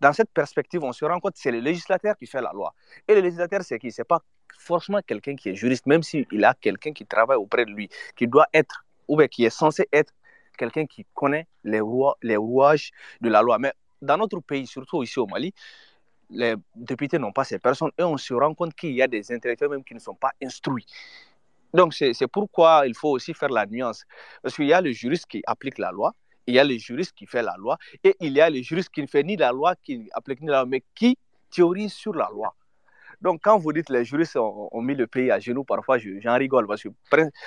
Dans 0.00 0.12
cette 0.12 0.30
perspective, 0.30 0.82
on 0.84 0.92
se 0.92 1.04
rend 1.04 1.18
compte 1.18 1.34
que 1.34 1.40
c'est 1.40 1.50
le 1.50 1.58
législateur 1.58 2.16
qui 2.16 2.26
fait 2.26 2.40
la 2.40 2.52
loi. 2.52 2.72
Et 3.08 3.16
le 3.16 3.20
législateur, 3.20 3.62
c'est 3.62 3.80
qui? 3.80 3.90
Ce 3.90 4.00
n'est 4.00 4.06
pas 4.06 4.22
forcément 4.56 5.00
quelqu'un 5.04 5.34
qui 5.34 5.48
est 5.48 5.56
juriste, 5.56 5.86
même 5.86 6.04
s'il 6.04 6.44
a 6.44 6.54
quelqu'un 6.54 6.92
qui 6.92 7.04
travaille 7.04 7.36
auprès 7.36 7.64
de 7.64 7.72
lui, 7.72 7.88
qui 8.16 8.28
doit 8.28 8.46
être, 8.54 8.84
ou 9.08 9.16
bien 9.16 9.26
qui 9.26 9.44
est 9.44 9.50
censé 9.50 9.88
être 9.92 10.14
quelqu'un 10.56 10.86
qui 10.86 11.04
connaît 11.14 11.48
les, 11.64 11.80
les 12.22 12.36
rouages 12.36 12.92
de 13.20 13.28
la 13.28 13.42
loi. 13.42 13.58
Mais 13.58 13.72
dans 14.00 14.16
notre 14.16 14.38
pays, 14.38 14.68
surtout 14.68 15.02
ici 15.02 15.18
au 15.18 15.26
Mali, 15.26 15.52
les 16.30 16.54
députés 16.76 17.18
n'ont 17.18 17.32
pas 17.32 17.44
ces 17.44 17.58
personnes 17.58 17.90
et 17.98 18.04
on 18.04 18.16
se 18.16 18.34
rend 18.34 18.54
compte 18.54 18.74
qu'il 18.74 18.92
y 18.92 19.02
a 19.02 19.08
des 19.08 19.32
intellectuels 19.32 19.70
même 19.70 19.84
qui 19.84 19.94
ne 19.94 19.98
sont 19.98 20.14
pas 20.14 20.32
instruits. 20.42 20.86
Donc, 21.74 21.94
c'est 21.94 22.26
pourquoi 22.32 22.84
il 22.86 22.94
faut 22.94 23.10
aussi 23.10 23.34
faire 23.34 23.50
la 23.50 23.66
nuance. 23.66 24.04
Parce 24.42 24.54
qu'il 24.54 24.66
y 24.66 24.72
a 24.72 24.80
le 24.80 24.92
juriste 24.92 25.26
qui 25.26 25.42
applique 25.46 25.78
la 25.78 25.90
loi, 25.90 26.14
il 26.46 26.54
y 26.54 26.58
a 26.58 26.64
le 26.64 26.78
juriste 26.78 27.12
qui 27.14 27.26
fait 27.26 27.42
la 27.42 27.54
loi, 27.58 27.76
et 28.02 28.16
il 28.20 28.32
y 28.32 28.40
a 28.40 28.48
le 28.48 28.62
juriste 28.62 28.88
qui 28.90 29.02
ne 29.02 29.06
fait 29.06 29.22
ni 29.22 29.36
la 29.36 29.52
loi, 29.52 29.74
qui 29.84 30.08
applique 30.12 30.40
ni 30.40 30.48
la 30.48 30.60
loi, 30.60 30.66
mais 30.66 30.82
qui 30.94 31.18
théorise 31.50 31.92
sur 31.92 32.14
la 32.14 32.28
loi. 32.32 32.54
Donc, 33.20 33.40
quand 33.42 33.58
vous 33.58 33.72
dites 33.72 33.90
les 33.90 34.04
juristes 34.04 34.36
ont, 34.36 34.80
mis 34.80 34.94
le 34.94 35.06
pays 35.08 35.30
à 35.30 35.40
genoux, 35.40 35.64
parfois 35.64 35.98
j'en 35.98 36.38
rigole 36.38 36.68
parce 36.68 36.84
que 36.84 36.88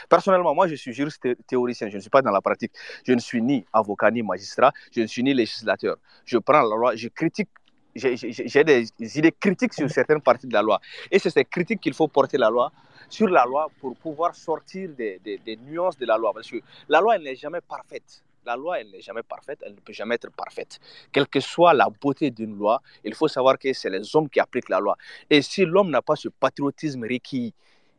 personnellement, 0.09 0.53
moi 0.53 0.67
je 0.67 0.75
suis 0.75 0.91
juriste 0.91 1.25
théoricien, 1.47 1.87
je 1.89 1.95
ne 1.95 2.01
suis 2.01 2.09
pas 2.09 2.21
dans 2.21 2.31
la 2.31 2.41
pratique. 2.41 2.73
Je 3.07 3.13
ne 3.13 3.19
suis 3.19 3.41
ni 3.41 3.65
avocat 3.71 4.11
ni 4.11 4.21
magistrat, 4.21 4.73
je 4.93 5.01
ne 5.01 5.07
suis 5.07 5.23
ni 5.23 5.33
législateur. 5.33 5.95
Je 6.25 6.37
prends 6.39 6.61
la 6.61 6.75
loi, 6.75 6.95
je 6.95 7.07
critique 7.07 7.49
j'ai 7.95 8.63
des 8.63 9.17
idées 9.17 9.33
critiques 9.37 9.73
sur 9.73 9.89
certaines 9.89 10.21
parties 10.21 10.47
de 10.47 10.53
la 10.53 10.61
loi. 10.61 10.79
Et 11.09 11.19
c'est 11.19 11.29
ces 11.29 11.43
critiques 11.45 11.81
qu'il 11.81 11.93
faut 11.93 12.07
porter 12.07 12.37
la 12.37 12.49
loi, 12.49 12.71
sur 13.11 13.27
la 13.27 13.45
loi 13.45 13.69
pour 13.79 13.95
pouvoir 13.95 14.33
sortir 14.33 14.89
des, 14.89 15.19
des, 15.19 15.57
nuances 15.57 15.97
de 15.97 16.05
la 16.05 16.17
loi. 16.17 16.31
Parce 16.33 16.49
que 16.49 16.57
la 16.87 17.01
loi, 17.01 17.15
elle 17.15 17.23
n'est 17.23 17.35
jamais 17.35 17.61
parfaite. 17.61 18.23
La 18.45 18.55
loi, 18.55 18.79
elle 18.79 18.89
n'est 18.89 19.01
jamais 19.01 19.21
parfaite, 19.21 19.59
elle 19.63 19.75
ne 19.75 19.79
peut 19.79 19.93
jamais 19.93 20.15
être 20.15 20.31
parfaite. 20.31 20.79
Quelle 21.11 21.27
que 21.27 21.39
soit 21.39 21.73
la 21.75 21.87
beauté 21.89 22.31
d'une 22.31 22.57
loi, 22.57 22.81
il 23.03 23.13
faut 23.13 23.27
savoir 23.27 23.59
que 23.59 23.71
c'est 23.73 23.89
les 23.89 24.15
hommes 24.15 24.29
qui 24.29 24.39
appliquent 24.39 24.69
la 24.69 24.79
loi. 24.79 24.97
Et 25.29 25.43
si 25.43 25.63
l'homme 25.63 25.91
n'a 25.91 26.01
pas 26.01 26.15
ce 26.15 26.29
patriotisme 26.29 27.03
requis, 27.03 27.53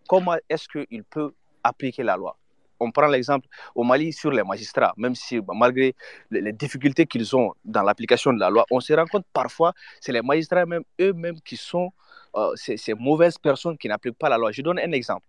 comment 0.08 0.36
est-ce 0.48 0.66
qu'il 0.66 1.04
peut 1.04 1.32
appliquer 1.62 2.02
la 2.02 2.16
loi? 2.16 2.36
On 2.80 2.90
prend 2.90 3.06
l'exemple 3.06 3.46
au 3.76 3.84
Mali 3.84 4.12
sur 4.12 4.32
les 4.32 4.42
magistrats, 4.42 4.92
même 4.96 5.14
si 5.14 5.40
bah, 5.40 5.54
malgré 5.56 5.94
les, 6.32 6.52
difficultés 6.52 7.06
qu'ils 7.06 7.36
ont 7.36 7.54
dans 7.64 7.82
l'application 7.82 8.32
de 8.32 8.40
la 8.40 8.50
loi, 8.50 8.66
on 8.72 8.80
se 8.80 8.92
rend 8.94 9.06
compte 9.06 9.26
parfois, 9.32 9.72
c'est 10.00 10.10
les 10.10 10.22
magistrats 10.22 10.66
même 10.66 10.82
eux-mêmes 11.00 11.40
qui 11.42 11.56
sont 11.56 11.92
euh, 12.34 12.52
ces, 12.56 12.94
mauvaises 12.94 13.38
personnes 13.38 13.76
qui 13.76 13.88
n'appliquent 13.88 14.18
pas 14.18 14.28
la 14.28 14.38
loi. 14.38 14.52
Je 14.52 14.62
donne 14.62 14.78
un 14.78 14.92
exemple. 14.92 15.26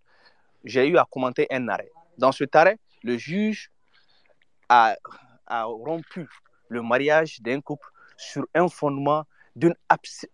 J'ai 0.63 0.87
eu 0.87 0.97
à 0.97 1.05
commenter 1.09 1.47
un 1.51 1.67
arrêt. 1.67 1.91
Dans 2.17 2.31
cet 2.31 2.55
arrêt, 2.55 2.77
le 3.03 3.17
juge 3.17 3.71
a, 4.69 4.95
rompu 5.49 6.27
le 6.69 6.81
mariage 6.81 7.41
d'un 7.41 7.59
couple 7.61 7.87
sur 8.17 8.45
un 8.55 8.67
fondement 8.69 9.25
d'une 9.55 9.75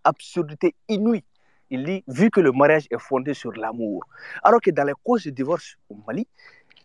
absurdité 0.04 0.76
inouïe. 0.88 1.24
Il 1.72 1.84
dit, 1.84 2.04
vu 2.08 2.30
que 2.30 2.40
le 2.40 2.52
mariage 2.52 2.88
est 2.90 3.00
fondé 3.00 3.34
sur 3.34 3.52
l'amour, 3.52 4.04
alors 4.44 4.62
que 4.62 4.72
dans 4.72 4.84
les 4.84 4.94
causes 5.04 5.24
de 5.26 5.30
divorce 5.30 5.76
au 5.90 5.96
Mali, 6.08 6.28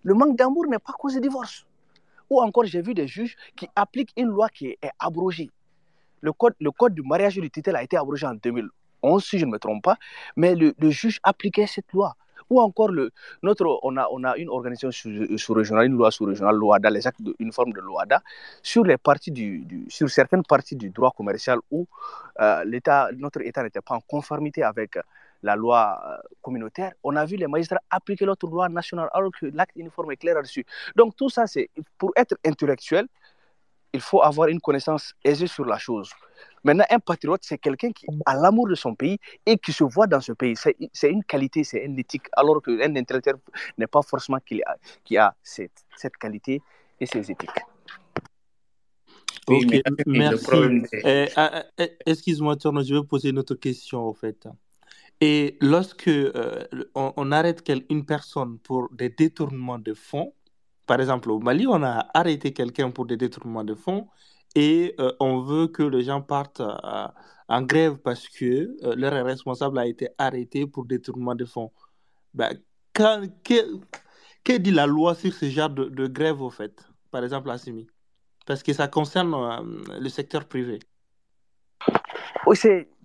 le 0.03 0.15
manque 0.15 0.37
d'amour 0.37 0.67
n'est 0.67 0.79
pas 0.79 0.93
cause 0.93 1.15
de 1.15 1.21
divorce. 1.21 1.67
Ou 2.29 2.41
encore, 2.41 2.65
j'ai 2.65 2.83
vu 2.83 2.95
des 2.95 3.07
juges 3.07 3.37
qui 3.57 3.69
appliquent 3.77 4.13
une 4.17 4.29
loi 4.29 4.49
qui 4.49 4.69
est 4.69 4.91
abrogée. 4.99 5.51
Le 6.21 6.33
code, 6.33 6.55
le 6.59 6.71
code 6.71 6.95
du 6.95 7.03
mariage 7.03 7.39
et 7.39 7.41
du 7.41 7.51
titre 7.51 7.75
a 7.75 7.83
été 7.83 7.97
abrogé 7.97 8.27
en 8.27 8.35
2011, 9.05 9.25
si 9.25 9.39
je 9.39 9.47
ne 9.47 9.51
me 9.51 9.59
trompe 9.59 9.83
pas, 9.83 9.97
mais 10.37 10.55
le, 10.55 10.75
juge 10.91 11.21
appliquait 11.23 11.67
cette 11.67 11.93
loi. 11.93 12.15
Ou 12.51 12.61
encore, 12.61 12.89
le, 12.89 13.11
notre, 13.43 13.65
on, 13.83 13.97
a, 13.97 14.07
on 14.11 14.23
a 14.23 14.37
une 14.37 14.51
organisation 14.51 14.91
sous-régionale, 15.37 15.87
une 15.87 15.97
loi 15.97 16.11
sous-régionale, 16.11 16.57
l'OADA, 16.57 16.91
les 16.91 17.07
actes 17.07 17.21
une 17.39 17.53
forme 17.53 17.73
de 17.73 17.81
l'OADA, 17.81 18.23
sur, 18.63 18.85
du, 19.29 19.87
sur 19.89 20.11
certaines 20.11 20.43
parties 20.43 20.77
du 20.77 20.91
droit 20.91 21.11
commercial 21.11 21.59
où 21.71 21.87
euh, 22.41 22.65
notre 23.17 23.41
État 23.41 23.63
n'était 23.63 23.81
pas 23.81 23.95
en 23.95 24.01
conformité 24.01 24.63
avec 24.63 24.99
la 25.43 25.57
loi 25.57 26.01
euh, 26.07 26.17
communautaire, 26.41 26.93
on 27.03 27.15
a 27.17 27.25
vu 27.27 27.37
les 27.37 27.47
magistrats 27.47 27.81
appliquer 27.91 28.25
l'autre 28.25 28.47
loi 28.47 28.69
nationale 28.69 29.11
alors 29.13 29.31
que 29.31 29.47
l'acte 29.47 29.77
uniforme 29.77 30.13
est 30.13 30.17
clair 30.17 30.35
là-dessus. 30.35 30.65
Donc 30.97 31.17
tout 31.17 31.29
ça, 31.29 31.47
c'est 31.47 31.69
pour 31.99 32.13
être 32.17 32.35
intellectuel, 32.45 33.07
il 33.93 34.01
faut 34.01 34.23
avoir 34.23 34.49
une 34.49 34.61
connaissance 34.61 35.15
aisée 35.23 35.47
sur 35.47 35.67
la 35.67 35.79
chose. 35.79 36.11
Maintenant, 36.65 36.85
un 36.91 36.99
patriote, 36.99 37.43
c'est 37.45 37.59
quelqu'un 37.59 37.93
qui 37.93 38.07
a 38.25 38.35
l'amour 38.35 38.69
de 38.69 38.75
son 38.75 38.95
pays 38.95 39.19
et 39.45 39.59
qui 39.59 39.73
se 39.73 39.85
voit 39.85 40.07
dans 40.07 40.21
ce 40.21 40.33
pays. 40.33 40.57
C'est 40.57 41.11
une 41.11 41.23
qualité, 41.23 41.63
c'est 41.63 41.85
une 41.85 41.99
éthique, 41.99 42.27
alors 42.33 42.63
qu'un 42.63 42.97
intellectuel 42.97 43.37
n'est 43.77 43.87
pas 43.87 44.03
forcément 44.03 44.39
qui 44.41 44.63
a, 44.63 44.77
qui 45.05 45.19
a 45.19 45.35
cette, 45.43 45.85
cette 45.97 46.17
qualité 46.17 46.63
et 46.99 47.07
ces 47.07 47.31
éthiques. 47.31 47.51
Ok, 49.47 49.83
merci. 50.07 50.83
Eh, 51.05 51.29
excuse-moi, 52.07 52.57
je 52.63 52.95
vais 52.95 53.07
poser 53.07 53.29
une 53.29 53.39
autre 53.39 53.57
question, 53.57 54.09
en 54.09 54.15
fait. 54.15 54.49
Et 55.21 55.59
lorsque 55.61 56.09
euh, 56.09 56.65
on, 56.95 57.13
on, 57.17 57.31
arrête 57.31 57.63
une 57.91 58.05
personne 58.05 58.59
pour 58.59 58.89
des 58.91 59.11
détournements 59.11 59.79
de 59.79 59.95
fonds, 59.95 60.33
par 60.87 61.01
exemple 61.01 61.31
au 61.31 61.39
Mali, 61.39 61.67
on 61.67 61.83
a 61.83 62.09
arrêté 62.15 62.53
quelqu'un 62.53 62.91
pour 62.91 63.07
des 63.07 63.17
détournements 63.17 63.65
de 63.65 63.75
fonds 63.75 64.09
et 64.55 64.95
euh, 65.01 65.13
on 65.21 65.41
veut 65.41 65.69
que 65.69 65.83
les 65.83 66.03
gens 66.03 66.21
partent 66.23 66.61
euh, 66.61 67.09
en 67.49 67.63
grève 67.63 67.99
parce 67.99 68.29
que 68.29 68.77
leur 68.97 69.25
responsable 69.25 69.79
a 69.79 69.87
été 69.87 70.09
arrêté 70.19 70.67
pour 70.67 70.87
détournement 70.87 71.35
de 71.35 71.45
fonds. 71.45 71.71
Ben, 72.33 72.59
que, 72.95 74.59
dit 74.59 74.71
la 74.71 74.87
loi 74.87 75.15
sur 75.15 75.33
ce 75.33 75.47
genre 75.47 75.71
de, 75.71 76.07
grève, 76.07 76.41
au 76.41 76.51
fait, 76.51 76.87
par 77.11 77.23
exemple 77.25 77.51
à 77.51 77.59
Simi? 77.59 77.87
Parce 78.47 78.63
que 78.63 78.73
ça 78.73 78.89
concerne 78.89 79.35
euh, 79.35 79.99
le 80.01 80.09
secteur 80.09 80.45
privé. 80.47 80.79
Oui, 82.47 82.57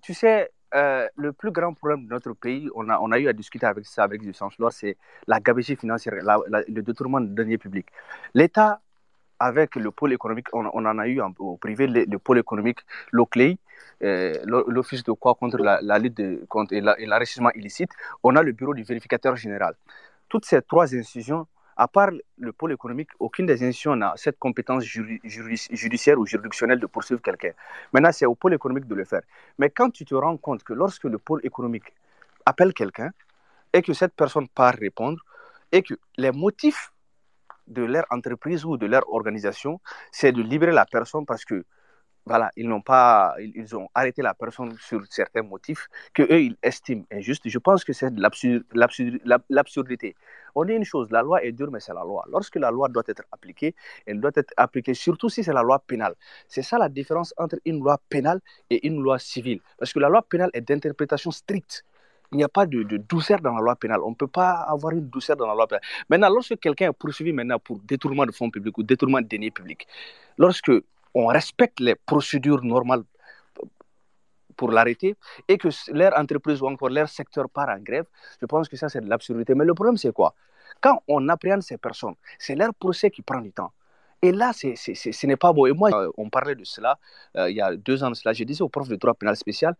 tu 0.02 0.14
sais, 0.14 0.50
euh, 0.74 1.08
le 1.16 1.32
plus 1.32 1.50
grand 1.50 1.74
problème 1.74 2.06
de 2.06 2.10
notre 2.10 2.32
pays, 2.34 2.68
on 2.74 2.88
a, 2.88 2.98
on 3.00 3.10
a 3.10 3.18
eu 3.18 3.28
à 3.28 3.32
discuter 3.32 3.66
avec 3.66 3.86
ça 3.86 4.04
avec 4.04 4.20
du 4.20 4.32
sens 4.32 4.54
c'est 4.70 4.96
la 5.26 5.40
gabegie 5.40 5.76
financière, 5.76 6.14
le 6.14 6.82
détournement 6.82 7.20
de 7.20 7.26
deniers 7.26 7.58
publics. 7.58 7.88
L'État, 8.34 8.80
avec 9.40 9.74
le 9.76 9.90
pôle 9.90 10.12
économique, 10.12 10.48
on, 10.52 10.66
en 10.66 10.98
a 10.98 11.08
eu 11.08 11.20
au 11.38 11.56
privé, 11.56 11.86
le, 11.86 12.18
pôle 12.18 12.38
économique, 12.38 12.80
l'OCLEI, 13.10 13.58
euh, 14.02 14.34
l'Office 14.44 15.02
de 15.02 15.12
quoi 15.12 15.34
contre 15.34 15.58
la, 15.58 15.98
lutte 15.98 16.46
contre 16.46 16.74
et 16.74 16.80
l'enrichissement 16.80 17.50
illicite, 17.52 17.90
on 18.22 18.36
a 18.36 18.42
le 18.42 18.52
bureau 18.52 18.74
du 18.74 18.82
vérificateur 18.82 19.36
général. 19.36 19.74
Toutes 20.28 20.44
ces 20.44 20.60
trois 20.62 20.94
institutions 20.94 21.46
à 21.76 21.88
part 21.88 22.10
le 22.38 22.52
pôle 22.52 22.72
économique, 22.72 23.08
aucune 23.18 23.46
des 23.46 23.54
institutions 23.54 23.96
n'a 23.96 24.12
cette 24.16 24.38
compétence 24.38 24.84
judiciaire 24.84 26.18
ou 26.18 26.26
juridictionnelle 26.26 26.78
de 26.78 26.84
poursuivre 26.84 27.22
quelqu'un. 27.22 27.52
Maintenant, 27.94 28.12
c'est 28.12 28.26
au 28.26 28.34
pôle 28.34 28.52
économique 28.52 28.86
de 28.86 28.94
le 28.94 29.06
faire. 29.06 29.22
Mais 29.58 29.70
quand 29.70 29.88
tu 29.88 30.04
te 30.04 30.14
rends 30.14 30.36
compte 30.36 30.62
que 30.62 30.74
lorsque 30.74 31.04
le 31.04 31.16
pôle 31.16 31.40
économique 31.42 31.94
appelle 32.44 32.74
quelqu'un 32.74 33.10
et 33.72 33.80
que 33.80 33.94
cette 33.94 34.12
personne 34.12 34.46
part 34.48 34.74
répondre 34.74 35.24
et 35.72 35.82
que 35.82 35.94
les 36.18 36.32
motifs 36.32 36.92
de 37.70 37.82
leur 37.82 38.04
entreprise 38.10 38.64
ou 38.64 38.76
de 38.76 38.86
leur 38.86 39.08
organisation, 39.12 39.80
c'est 40.12 40.32
de 40.32 40.42
libérer 40.42 40.72
la 40.72 40.86
personne 40.86 41.26
parce 41.26 41.44
que 41.44 41.64
voilà, 42.26 42.50
ils 42.56 42.68
n'ont 42.68 42.82
pas, 42.82 43.34
ils 43.40 43.74
ont 43.76 43.88
arrêté 43.94 44.22
la 44.22 44.34
personne 44.34 44.76
sur 44.78 45.00
certains 45.08 45.42
motifs 45.42 45.88
que 46.14 46.22
eux 46.22 46.42
ils 46.42 46.56
estiment 46.62 47.04
injustes. 47.10 47.48
Je 47.48 47.58
pense 47.58 47.82
que 47.82 47.92
c'est 47.92 48.12
l'absurdité. 49.48 50.14
On 50.54 50.64
dit 50.64 50.74
une 50.74 50.84
chose, 50.84 51.08
la 51.10 51.22
loi 51.22 51.42
est 51.42 51.52
dure, 51.52 51.70
mais 51.70 51.80
c'est 51.80 51.94
la 51.94 52.02
loi. 52.04 52.24
Lorsque 52.30 52.56
la 52.56 52.70
loi 52.70 52.88
doit 52.88 53.02
être 53.08 53.22
appliquée, 53.32 53.74
elle 54.06 54.20
doit 54.20 54.32
être 54.34 54.52
appliquée 54.56 54.94
surtout 54.94 55.28
si 55.28 55.42
c'est 55.42 55.52
la 55.52 55.62
loi 55.62 55.78
pénale. 55.80 56.14
C'est 56.46 56.62
ça 56.62 56.78
la 56.78 56.88
différence 56.88 57.32
entre 57.38 57.56
une 57.64 57.80
loi 57.80 57.98
pénale 58.08 58.40
et 58.68 58.86
une 58.86 59.00
loi 59.02 59.18
civile. 59.18 59.60
Parce 59.78 59.92
que 59.92 59.98
la 59.98 60.08
loi 60.08 60.22
pénale 60.22 60.50
est 60.52 60.60
d'interprétation 60.60 61.30
stricte. 61.30 61.84
Il 62.32 62.36
n'y 62.36 62.44
a 62.44 62.48
pas 62.48 62.66
de, 62.66 62.82
douceur 62.96 63.40
dans 63.40 63.54
la 63.54 63.60
loi 63.60 63.76
pénale. 63.76 64.00
On 64.04 64.10
ne 64.10 64.14
peut 64.14 64.28
pas 64.28 64.52
avoir 64.52 64.92
une 64.92 65.08
douceur 65.08 65.36
dans 65.36 65.46
la 65.46 65.54
loi 65.54 65.66
pénale. 65.66 65.82
Maintenant, 66.08 66.30
lorsque 66.30 66.58
quelqu'un 66.58 66.90
est 66.90 66.92
poursuivi 66.92 67.32
maintenant 67.32 67.58
pour 67.58 67.80
détournement 67.80 68.26
de 68.26 68.32
fonds 68.32 68.50
publics 68.50 68.76
ou 68.78 68.82
détournement 68.82 69.20
de 69.20 69.26
deniers 69.26 69.50
publics, 69.50 69.86
lorsque 70.38 70.72
on 71.14 71.26
respecte 71.26 71.80
les 71.80 71.96
procédures 71.96 72.62
normales 72.62 73.02
pour 74.56 74.70
l'arrêter 74.70 75.16
et 75.48 75.58
que 75.58 75.68
leur 75.92 76.16
entreprise 76.18 76.62
ou 76.62 76.66
encore 76.66 76.90
leur 76.90 77.08
secteur 77.08 77.48
part 77.48 77.68
en 77.70 77.78
grève, 77.78 78.04
je 78.40 78.46
pense 78.46 78.68
que 78.68 78.76
ça, 78.76 78.88
c'est 78.88 79.00
de 79.00 79.08
l'absurdité. 79.08 79.54
Mais 79.54 79.64
le 79.64 79.74
problème, 79.74 79.96
c'est 79.96 80.12
quoi? 80.12 80.34
Quand 80.80 81.02
on 81.08 81.28
appréhende 81.28 81.62
ces 81.62 81.78
personnes, 81.78 82.14
c'est 82.38 82.54
leur 82.54 82.72
procès 82.74 83.10
qui 83.10 83.22
prend 83.22 83.40
du 83.40 83.52
temps. 83.52 83.72
Et 84.22 84.32
là, 84.32 84.52
ce 84.52 85.26
n'est 85.26 85.36
pas 85.36 85.52
beau. 85.52 85.66
Et 85.66 85.72
moi, 85.72 85.90
euh, 85.94 86.10
on 86.18 86.28
parlait 86.28 86.54
de 86.54 86.64
cela 86.64 86.98
euh, 87.36 87.50
il 87.50 87.56
y 87.56 87.62
a 87.62 87.74
deux 87.74 88.04
ans 88.04 88.10
de 88.10 88.14
cela. 88.14 88.34
Je 88.34 88.44
disais 88.44 88.62
au 88.62 88.68
prof 88.68 88.86
de 88.86 88.96
droit 88.96 89.14
pénal 89.14 89.34
spécial, 89.34 89.74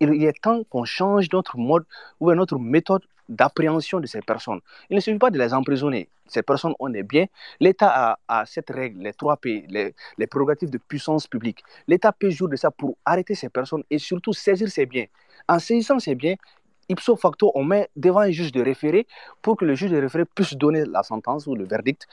il 0.00 0.24
est 0.24 0.40
temps 0.40 0.62
qu'on 0.64 0.84
change 0.84 1.28
notre 1.32 1.56
mode 1.58 1.84
ou 2.20 2.32
notre 2.32 2.58
méthode 2.58 3.02
d'appréhension 3.28 4.00
de 4.00 4.06
ces 4.06 4.20
personnes. 4.20 4.60
Il 4.90 4.96
ne 4.96 5.00
suffit 5.00 5.18
pas 5.18 5.30
de 5.30 5.38
les 5.38 5.54
emprisonner. 5.54 6.08
Ces 6.26 6.42
personnes 6.42 6.74
ont 6.78 6.88
des 6.88 7.02
biens. 7.02 7.26
L'État 7.60 8.18
a, 8.28 8.46
cette 8.46 8.70
règle, 8.70 9.02
les 9.02 9.12
trois 9.12 9.36
P, 9.36 9.64
les, 9.68 9.94
les 10.18 10.26
prérogatives 10.26 10.70
de 10.70 10.78
puissance 10.78 11.26
publique. 11.26 11.62
L'État 11.86 12.12
peut 12.12 12.30
jouer 12.30 12.50
de 12.50 12.56
ça 12.56 12.70
pour 12.70 12.96
arrêter 13.04 13.34
ces 13.34 13.48
personnes 13.48 13.82
et 13.90 13.98
surtout 13.98 14.32
saisir 14.32 14.68
ces 14.68 14.86
biens. 14.86 15.06
En 15.48 15.58
saisissant 15.58 15.98
ces 15.98 16.14
biens, 16.14 16.34
ipso 16.88 17.16
facto, 17.16 17.52
on 17.54 17.64
met 17.64 17.88
devant 17.96 18.20
un 18.20 18.30
juge 18.30 18.52
de 18.52 18.62
référé 18.62 19.06
pour 19.42 19.56
que 19.56 19.64
le 19.64 19.74
juge 19.74 19.90
de 19.90 20.00
référé 20.00 20.24
puisse 20.24 20.54
donner 20.54 20.84
la 20.84 21.02
sentence 21.02 21.46
ou 21.46 21.54
le 21.54 21.64
verdict. 21.64 22.06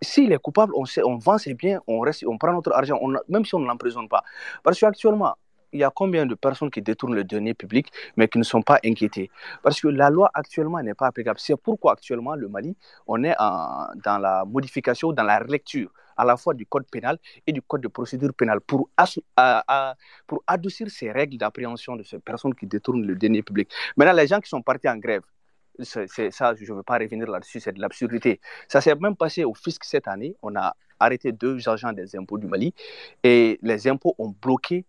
S'il 0.00 0.32
est 0.32 0.38
coupable, 0.38 0.72
on, 0.76 0.84
sait, 0.84 1.02
on 1.02 1.16
vend 1.16 1.38
ses 1.38 1.54
biens, 1.54 1.80
on, 1.86 2.00
reste, 2.00 2.24
on 2.26 2.38
prend 2.38 2.52
notre 2.52 2.72
argent, 2.72 3.00
même 3.28 3.44
si 3.44 3.54
on 3.54 3.58
ne 3.58 3.66
l'emprisonne 3.66 4.08
pas. 4.08 4.22
Parce 4.62 4.78
qu'actuellement, 4.78 5.34
il 5.72 5.80
y 5.80 5.84
a 5.84 5.90
combien 5.90 6.26
de 6.26 6.34
personnes 6.34 6.70
qui 6.70 6.82
détournent 6.82 7.14
le 7.14 7.24
denier 7.24 7.54
public, 7.54 7.90
mais 8.16 8.28
qui 8.28 8.38
ne 8.38 8.44
sont 8.44 8.62
pas 8.62 8.78
inquiétées? 8.84 9.30
Parce 9.62 9.80
que 9.80 9.88
la 9.88 10.10
loi 10.10 10.30
actuellement 10.34 10.82
n'est 10.82 10.94
pas 10.94 11.06
applicable. 11.06 11.38
C'est 11.38 11.56
pourquoi 11.56 11.92
actuellement, 11.92 12.34
le 12.34 12.48
Mali, 12.48 12.76
on 13.06 13.22
est 13.24 13.34
dans 13.38 14.18
la 14.18 14.44
modification, 14.46 15.12
dans 15.12 15.24
la 15.24 15.38
relecture 15.38 15.90
à 16.18 16.24
la 16.24 16.36
fois 16.36 16.52
du 16.52 16.66
code 16.66 16.86
pénal 16.90 17.16
et 17.46 17.52
du 17.52 17.62
code 17.62 17.80
de 17.80 17.88
procédure 17.88 18.34
pénale 18.34 18.60
pour, 18.60 18.90
adoucir 20.46 20.90
ces 20.90 21.12
règles 21.12 21.38
d'appréhension 21.38 21.96
de 21.96 22.02
ces 22.02 22.18
personnes 22.18 22.54
qui 22.54 22.66
détournent 22.66 23.06
le 23.06 23.14
denier 23.14 23.42
public. 23.42 23.70
Maintenant, 23.96 24.14
les 24.14 24.26
gens 24.26 24.40
qui 24.40 24.48
sont 24.48 24.60
partis 24.60 24.88
en 24.88 24.96
grève, 24.96 25.22
ça, 25.80 26.04
je 26.06 26.72
ne 26.72 26.76
veux 26.76 26.82
pas 26.82 26.98
revenir 26.98 27.28
là-dessus, 27.30 27.60
c'est 27.60 27.72
de 27.72 27.80
l'absurdité. 27.80 28.40
Ça 28.66 28.80
s'est 28.80 28.96
même 28.96 29.14
passé 29.14 29.44
au 29.44 29.54
fisc 29.54 29.84
cette 29.84 30.08
année. 30.08 30.34
On 30.42 30.56
a 30.56 30.74
arrêté 30.98 31.30
deux 31.30 31.68
agents 31.68 31.92
des 31.92 32.16
impôts 32.16 32.38
du 32.38 32.48
Mali 32.48 32.74
et 33.22 33.60
les 33.62 33.86
impôts 33.86 34.16
ont 34.18 34.34
bloqué 34.42 34.84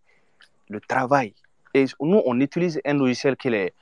le 0.69 0.79
travail. 0.79 1.33
Et 1.73 1.85
nous, 1.99 2.21
on 2.25 2.39
utilise 2.39 2.79
un 2.85 2.93
logiciel 2.93 3.35
que 3.35 3.49
les 3.49 3.73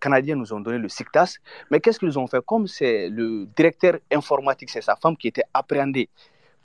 Canadiens 0.00 0.36
nous 0.36 0.52
ont 0.52 0.60
donné, 0.60 0.78
le 0.78 0.88
SICTAS. 0.88 1.36
Mais 1.70 1.80
qu'est-ce 1.80 1.98
qu'ils 1.98 2.18
ont 2.18 2.26
fait? 2.26 2.44
Comme 2.44 2.66
c'est 2.66 3.08
le 3.08 3.46
directeur 3.56 3.98
informatique, 4.12 4.68
c'est 4.70 4.82
sa 4.82 4.96
femme 4.96 5.16
qui 5.16 5.28
était 5.28 5.44
appréhendée 5.54 6.08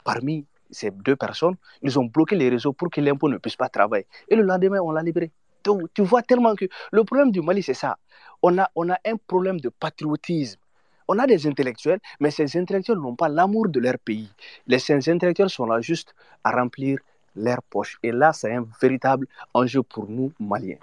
parmi 0.04 0.44
ces 0.70 0.90
deux 0.90 1.16
personnes, 1.16 1.56
ils 1.82 1.98
ont 1.98 2.04
bloqué 2.04 2.36
les 2.36 2.48
réseaux 2.48 2.72
pour 2.72 2.90
que 2.90 3.00
l'impôt 3.00 3.28
ne 3.28 3.38
puisse 3.38 3.56
pas 3.56 3.68
travailler. 3.68 4.06
Et 4.28 4.36
le 4.36 4.42
lendemain, 4.42 4.80
on 4.82 4.90
l'a 4.90 5.02
libéré. 5.02 5.30
Donc, 5.64 5.82
tu 5.94 6.02
vois 6.02 6.22
tellement 6.22 6.54
que 6.54 6.66
le 6.92 7.04
problème 7.04 7.30
du 7.30 7.40
Mali, 7.40 7.62
c'est 7.62 7.74
ça. 7.74 7.96
On 8.42 8.58
a, 8.58 8.70
on 8.74 8.88
a 8.90 8.98
un 9.04 9.16
problème 9.16 9.60
de 9.60 9.68
patriotisme. 9.68 10.60
On 11.08 11.18
a 11.18 11.26
des 11.26 11.46
intellectuels, 11.46 12.00
mais 12.20 12.30
ces 12.30 12.56
intellectuels 12.56 12.98
n'ont 12.98 13.14
pas 13.14 13.28
l'amour 13.28 13.68
de 13.68 13.80
leur 13.80 13.98
pays. 13.98 14.28
Les, 14.66 14.78
ces 14.78 15.08
intellectuels 15.08 15.50
sont 15.50 15.66
là 15.66 15.80
juste 15.80 16.14
à 16.42 16.50
remplir 16.50 16.98
leur 17.36 17.62
poche. 17.62 17.98
Et 18.02 18.12
là, 18.12 18.32
c'est 18.32 18.52
un 18.54 18.66
véritable 18.80 19.26
enjeu 19.54 19.82
pour 19.82 20.08
nous, 20.08 20.32
Maliens. 20.40 20.78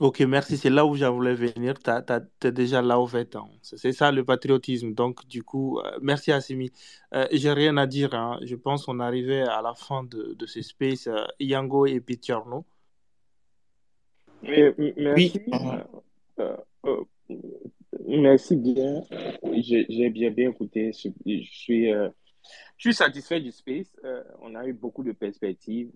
Ok, 0.00 0.20
merci. 0.20 0.56
C'est 0.56 0.70
là 0.70 0.86
où 0.86 0.96
je 0.96 1.04
voulais 1.04 1.34
venir. 1.34 1.74
Tu 1.78 1.90
es 2.46 2.52
déjà 2.52 2.80
là 2.80 2.98
au 2.98 3.06
fait. 3.06 3.36
Hein. 3.36 3.44
C'est 3.60 3.92
ça 3.92 4.10
le 4.10 4.24
patriotisme. 4.24 4.94
Donc, 4.94 5.26
du 5.28 5.42
coup, 5.42 5.78
euh, 5.78 5.98
merci 6.00 6.32
Assimi. 6.32 6.70
Euh, 7.14 7.26
J'ai 7.32 7.52
rien 7.52 7.76
à 7.76 7.86
dire. 7.86 8.14
Hein. 8.14 8.38
Je 8.42 8.56
pense 8.56 8.86
qu'on 8.86 9.00
est 9.00 9.04
arrivé 9.04 9.42
à 9.42 9.60
la 9.60 9.74
fin 9.74 10.02
de, 10.04 10.34
de 10.38 10.46
ce 10.46 10.62
space. 10.62 11.06
Euh, 11.06 11.26
Yango 11.38 11.84
et 11.84 12.00
Pichorno. 12.00 12.64
merci. 14.42 15.42
Euh, 16.38 17.04
merci 18.06 18.56
bien. 18.56 19.02
J'ai 19.52 20.08
bien, 20.08 20.30
bien 20.30 20.48
écouté. 20.48 20.92
Je 20.94 21.42
suis 21.42 21.92
je 22.80 22.88
suis 22.88 22.94
satisfait 22.94 23.40
du 23.40 23.52
space. 23.52 23.94
Euh, 24.04 24.24
on 24.40 24.54
a 24.54 24.66
eu 24.66 24.72
beaucoup 24.72 25.02
de 25.02 25.12
perspectives. 25.12 25.90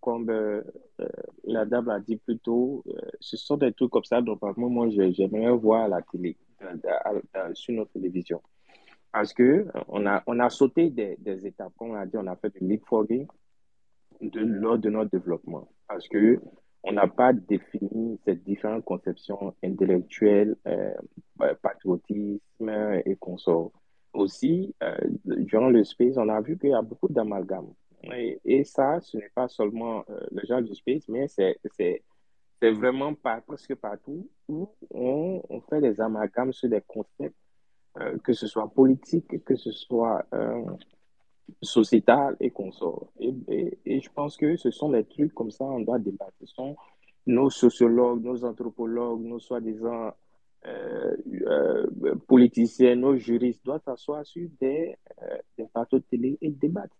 Comme 0.00 0.28
euh, 0.28 0.60
euh, 1.00 1.08
la 1.44 1.64
dame 1.64 1.86
l'a 1.86 2.00
dit 2.00 2.16
plus 2.16 2.38
tôt, 2.38 2.84
ce 3.20 3.36
sont 3.36 3.56
des 3.56 3.72
trucs 3.72 3.90
comme 3.92 4.04
ça 4.04 4.20
dont 4.20 4.36
moi, 4.56 4.88
j'aimerais 4.90 5.52
voir 5.52 5.84
à 5.84 5.88
la 5.88 6.02
télé, 6.02 6.36
sur 7.54 7.74
notre 7.74 7.92
télévision. 7.92 8.42
Parce 9.12 9.32
que 9.32 9.66
on 9.86 10.04
a, 10.04 10.22
on 10.26 10.40
a 10.40 10.50
sauté 10.50 10.90
des, 10.90 11.46
étapes. 11.46 11.72
Comme 11.78 11.92
on 11.92 11.94
a 11.94 12.06
dit, 12.06 12.16
on 12.16 12.26
a 12.26 12.34
fait 12.34 12.50
du 12.50 12.66
leapfrogging 12.66 13.28
de, 14.20 14.40
lors 14.40 14.78
de 14.78 14.90
notre 14.90 15.10
développement. 15.10 15.68
Parce 15.86 16.08
que 16.08 16.40
on 16.82 16.92
n'a 16.92 17.06
pas 17.06 17.32
défini 17.32 18.18
ces 18.24 18.34
différentes 18.34 18.84
conceptions 18.84 19.54
intellectuelles, 19.62 20.56
patriotisme 21.62 22.68
et 23.04 23.16
consorts 23.16 23.70
aussi, 24.16 24.74
euh, 24.82 24.96
durant 25.24 25.68
le 25.68 25.84
space, 25.84 26.16
on 26.16 26.28
a 26.28 26.40
vu 26.40 26.58
qu'il 26.58 26.70
y 26.70 26.74
a 26.74 26.82
beaucoup 26.82 27.08
d'amalgames. 27.08 27.72
Et, 28.44 28.62
ça, 28.64 29.00
ce 29.00 29.16
n'est 29.16 29.30
pas 29.34 29.48
seulement 29.48 30.04
euh, 30.10 30.20
le 30.30 30.46
genre 30.46 30.62
du 30.62 30.74
space, 30.74 31.08
mais 31.08 31.26
c'est 31.28 31.60
vraiment 32.62 33.14
presque 33.46 33.74
partout 33.74 34.28
où 34.48 34.68
on, 34.92 35.42
on 35.48 35.60
fait 35.62 35.80
des 35.80 36.00
amalgames 36.00 36.52
sur 36.52 36.68
des 36.68 36.82
concepts, 36.86 37.34
euh, 37.98 38.16
que 38.18 38.32
ce 38.32 38.46
soit 38.46 38.68
politique, 38.68 39.44
que 39.44 39.56
ce 39.56 39.72
soit 39.72 40.24
sociétal 41.62 42.36
et 42.38 42.50
consorts. 42.50 43.08
Et, 43.18 43.34
et, 43.48 43.78
et, 43.84 44.00
je 44.00 44.10
pense 44.10 44.36
que 44.36 44.56
ce 44.56 44.70
sont 44.70 44.90
des 44.90 45.04
trucs 45.04 45.34
comme 45.34 45.50
ça, 45.50 45.64
on 45.64 45.80
doit 45.80 45.98
débattre. 45.98 46.34
Ce 46.40 46.46
sont 46.46 46.76
nos 47.26 47.50
sociologues, 47.50 48.22
nos 48.22 48.44
anthropologues, 48.44 49.22
nos 49.22 49.40
soi-disant 49.40 50.12
politiciens, 52.26 52.96
nos 52.96 53.16
juristes 53.16 53.64
doivent 53.64 53.82
s'asseoir 53.84 54.24
sur 54.26 54.48
des, 54.60 54.96
euh, 55.22 55.38
des 55.56 55.66
plateaux 55.66 55.98
de 55.98 56.04
télé 56.04 56.38
et 56.40 56.50
débattre. 56.50 56.96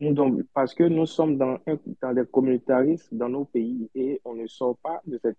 Donc, 0.00 0.42
parce 0.52 0.74
que 0.74 0.84
nous 0.84 1.06
sommes 1.06 1.38
dans, 1.38 1.58
dans 2.02 2.12
des 2.12 2.26
communautarismes 2.26 3.16
dans 3.16 3.28
nos 3.28 3.44
pays 3.44 3.88
et 3.94 4.20
on 4.24 4.34
ne 4.34 4.46
sort 4.46 4.76
pas 4.78 5.00
de 5.06 5.18
cette 5.18 5.38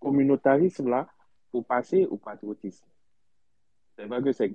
communautarisme-là 0.00 1.08
pour 1.50 1.64
passer 1.64 2.04
au 2.06 2.16
patriotisme. 2.16 2.86
C'est 3.96 4.06
vrai 4.06 4.22
que 4.22 4.32
ces, 4.32 4.52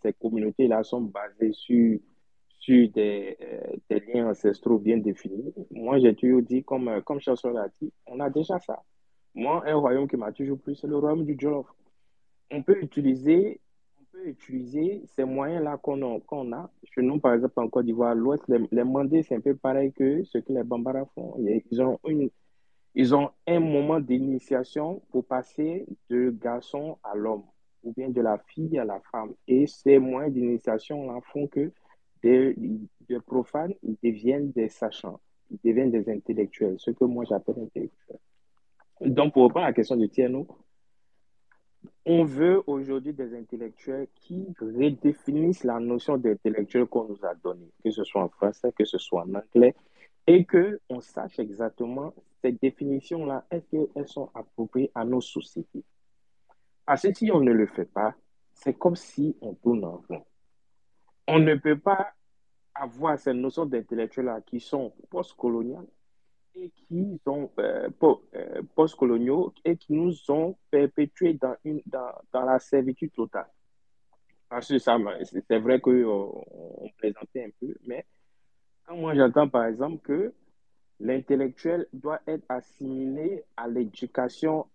ces, 0.00 0.12
communautés-là 0.12 0.82
sont 0.82 1.00
basées 1.00 1.52
sur, 1.52 1.98
sur 2.58 2.88
des, 2.90 3.36
euh, 3.40 3.76
des, 3.88 4.00
liens 4.00 4.30
ancestraux 4.30 4.78
bien 4.78 4.98
définis. 4.98 5.52
Moi, 5.70 5.98
j'ai 5.98 6.14
toujours 6.14 6.42
dit, 6.42 6.62
comme, 6.64 7.02
comme 7.02 7.18
l'a 7.26 7.68
dit, 7.80 7.92
on 8.06 8.20
a 8.20 8.30
déjà 8.30 8.58
ça. 8.60 8.82
Moi, 9.34 9.62
un 9.66 9.74
royaume 9.76 10.08
qui 10.08 10.16
m'a 10.16 10.32
toujours 10.32 10.58
plu, 10.58 10.74
c'est 10.74 10.86
le 10.86 10.96
royaume 10.96 11.24
du 11.24 11.36
Jolof. 11.38 11.66
On 12.50 12.62
peut 12.62 12.80
utiliser 12.82 13.60
peut 14.14 14.28
utiliser 14.28 15.02
ces 15.14 15.24
moyens-là 15.24 15.76
qu'on 15.78 16.00
a, 16.02 16.20
qu'on 16.20 16.52
a. 16.52 16.70
Chez 16.84 17.02
nous, 17.02 17.18
par 17.18 17.34
exemple, 17.34 17.54
en 17.56 17.68
Côte 17.68 17.86
d'Ivoire, 17.86 18.14
l'Ouest, 18.14 18.44
les, 18.48 18.84
mandés, 18.84 19.22
c'est 19.22 19.34
un 19.34 19.40
peu 19.40 19.54
pareil 19.56 19.92
que 19.92 20.22
ce 20.24 20.38
que 20.38 20.52
les 20.52 20.62
Bambara 20.62 21.04
font. 21.14 21.36
Ils 21.70 21.82
ont, 21.82 21.98
une, 22.06 22.30
ils 22.94 23.14
ont 23.14 23.30
un 23.46 23.60
moment 23.60 24.00
d'initiation 24.00 25.02
pour 25.10 25.24
passer 25.26 25.86
de 26.08 26.30
garçon 26.30 26.98
à 27.02 27.14
l'homme, 27.14 27.44
ou 27.82 27.92
bien 27.92 28.08
de 28.08 28.20
la 28.20 28.38
fille 28.38 28.78
à 28.78 28.84
la 28.84 29.00
femme. 29.10 29.34
Et 29.48 29.66
ces 29.66 29.98
moyens 29.98 30.32
d'initiation-là 30.32 31.20
font 31.32 31.48
que 31.48 31.72
des, 32.22 32.54
des 33.08 33.20
profanes, 33.20 33.74
ils 33.82 33.96
deviennent 34.02 34.50
des 34.52 34.68
sachants, 34.68 35.20
ils 35.50 35.58
deviennent 35.64 35.90
des 35.90 36.08
intellectuels, 36.08 36.76
ce 36.78 36.90
que 36.90 37.04
moi 37.04 37.24
j'appelle 37.24 37.58
intellectuels. 37.58 38.18
Donc, 39.00 39.32
pour 39.32 39.44
reprendre 39.44 39.66
la 39.66 39.72
question 39.72 39.96
de 39.96 40.06
Tierno, 40.06 40.46
on 42.06 42.24
veut 42.24 42.62
aujourd'hui 42.66 43.12
des 43.12 43.34
intellectuels 43.34 44.08
qui 44.14 44.46
redéfinissent 44.60 45.64
la 45.64 45.80
notion 45.80 46.16
d'intellectuel 46.16 46.86
qu'on 46.86 47.04
nous 47.04 47.24
a 47.24 47.34
donnée, 47.34 47.70
que 47.82 47.90
ce 47.90 48.04
soit 48.04 48.22
en 48.22 48.28
français, 48.28 48.72
que 48.76 48.84
ce 48.84 48.98
soit 48.98 49.22
en 49.22 49.34
anglais, 49.34 49.74
et 50.26 50.44
qu'on 50.44 51.00
sache 51.00 51.38
exactement 51.38 52.14
ces 52.42 52.52
définitions-là, 52.52 53.46
est-ce 53.50 53.64
qu'elles 53.70 54.08
sont 54.08 54.30
appropriées 54.34 54.90
à 54.94 55.04
nos 55.04 55.20
sociétés? 55.20 55.82
Parce 56.86 57.02
que 57.02 57.14
si 57.14 57.30
on 57.32 57.40
ne 57.40 57.52
le 57.52 57.66
fait 57.66 57.86
pas, 57.86 58.14
c'est 58.52 58.74
comme 58.74 58.96
si 58.96 59.36
on 59.40 59.54
tourne 59.54 59.84
en 59.84 60.02
rond. 60.08 60.24
On 61.26 61.38
ne 61.38 61.54
peut 61.54 61.78
pas 61.78 62.12
avoir 62.74 63.18
ces 63.18 63.32
notions 63.32 63.64
d'intellectuels-là 63.66 64.42
qui 64.42 64.60
sont 64.60 64.92
postcoloniales 65.10 65.86
et 66.54 66.70
qui 66.70 67.20
sont 67.24 67.50
euh, 67.58 67.88
euh, 68.02 68.62
post-coloniaux 68.74 69.52
et 69.64 69.76
qui 69.76 69.92
nous 69.92 70.14
ont 70.28 70.56
perpétués 70.70 71.34
dans, 71.34 71.56
une, 71.64 71.82
dans, 71.86 72.12
dans 72.32 72.44
la 72.44 72.58
servitude 72.58 73.12
totale. 73.12 73.48
Parce 74.48 74.68
que 74.68 74.78
ça, 74.78 74.96
c'est 75.48 75.58
vrai 75.58 75.80
qu'on 75.80 76.44
on 76.50 76.88
plaisantait 76.96 77.44
un 77.44 77.50
peu, 77.60 77.74
mais 77.86 78.04
quand 78.84 78.96
moi 78.96 79.14
j'entends 79.14 79.48
par 79.48 79.64
exemple 79.64 79.98
que 80.02 80.32
l'intellectuel 81.00 81.86
doit 81.92 82.20
être 82.26 82.44
assimilé 82.48 83.42
à 83.56 83.66
l'éducation 83.66 84.66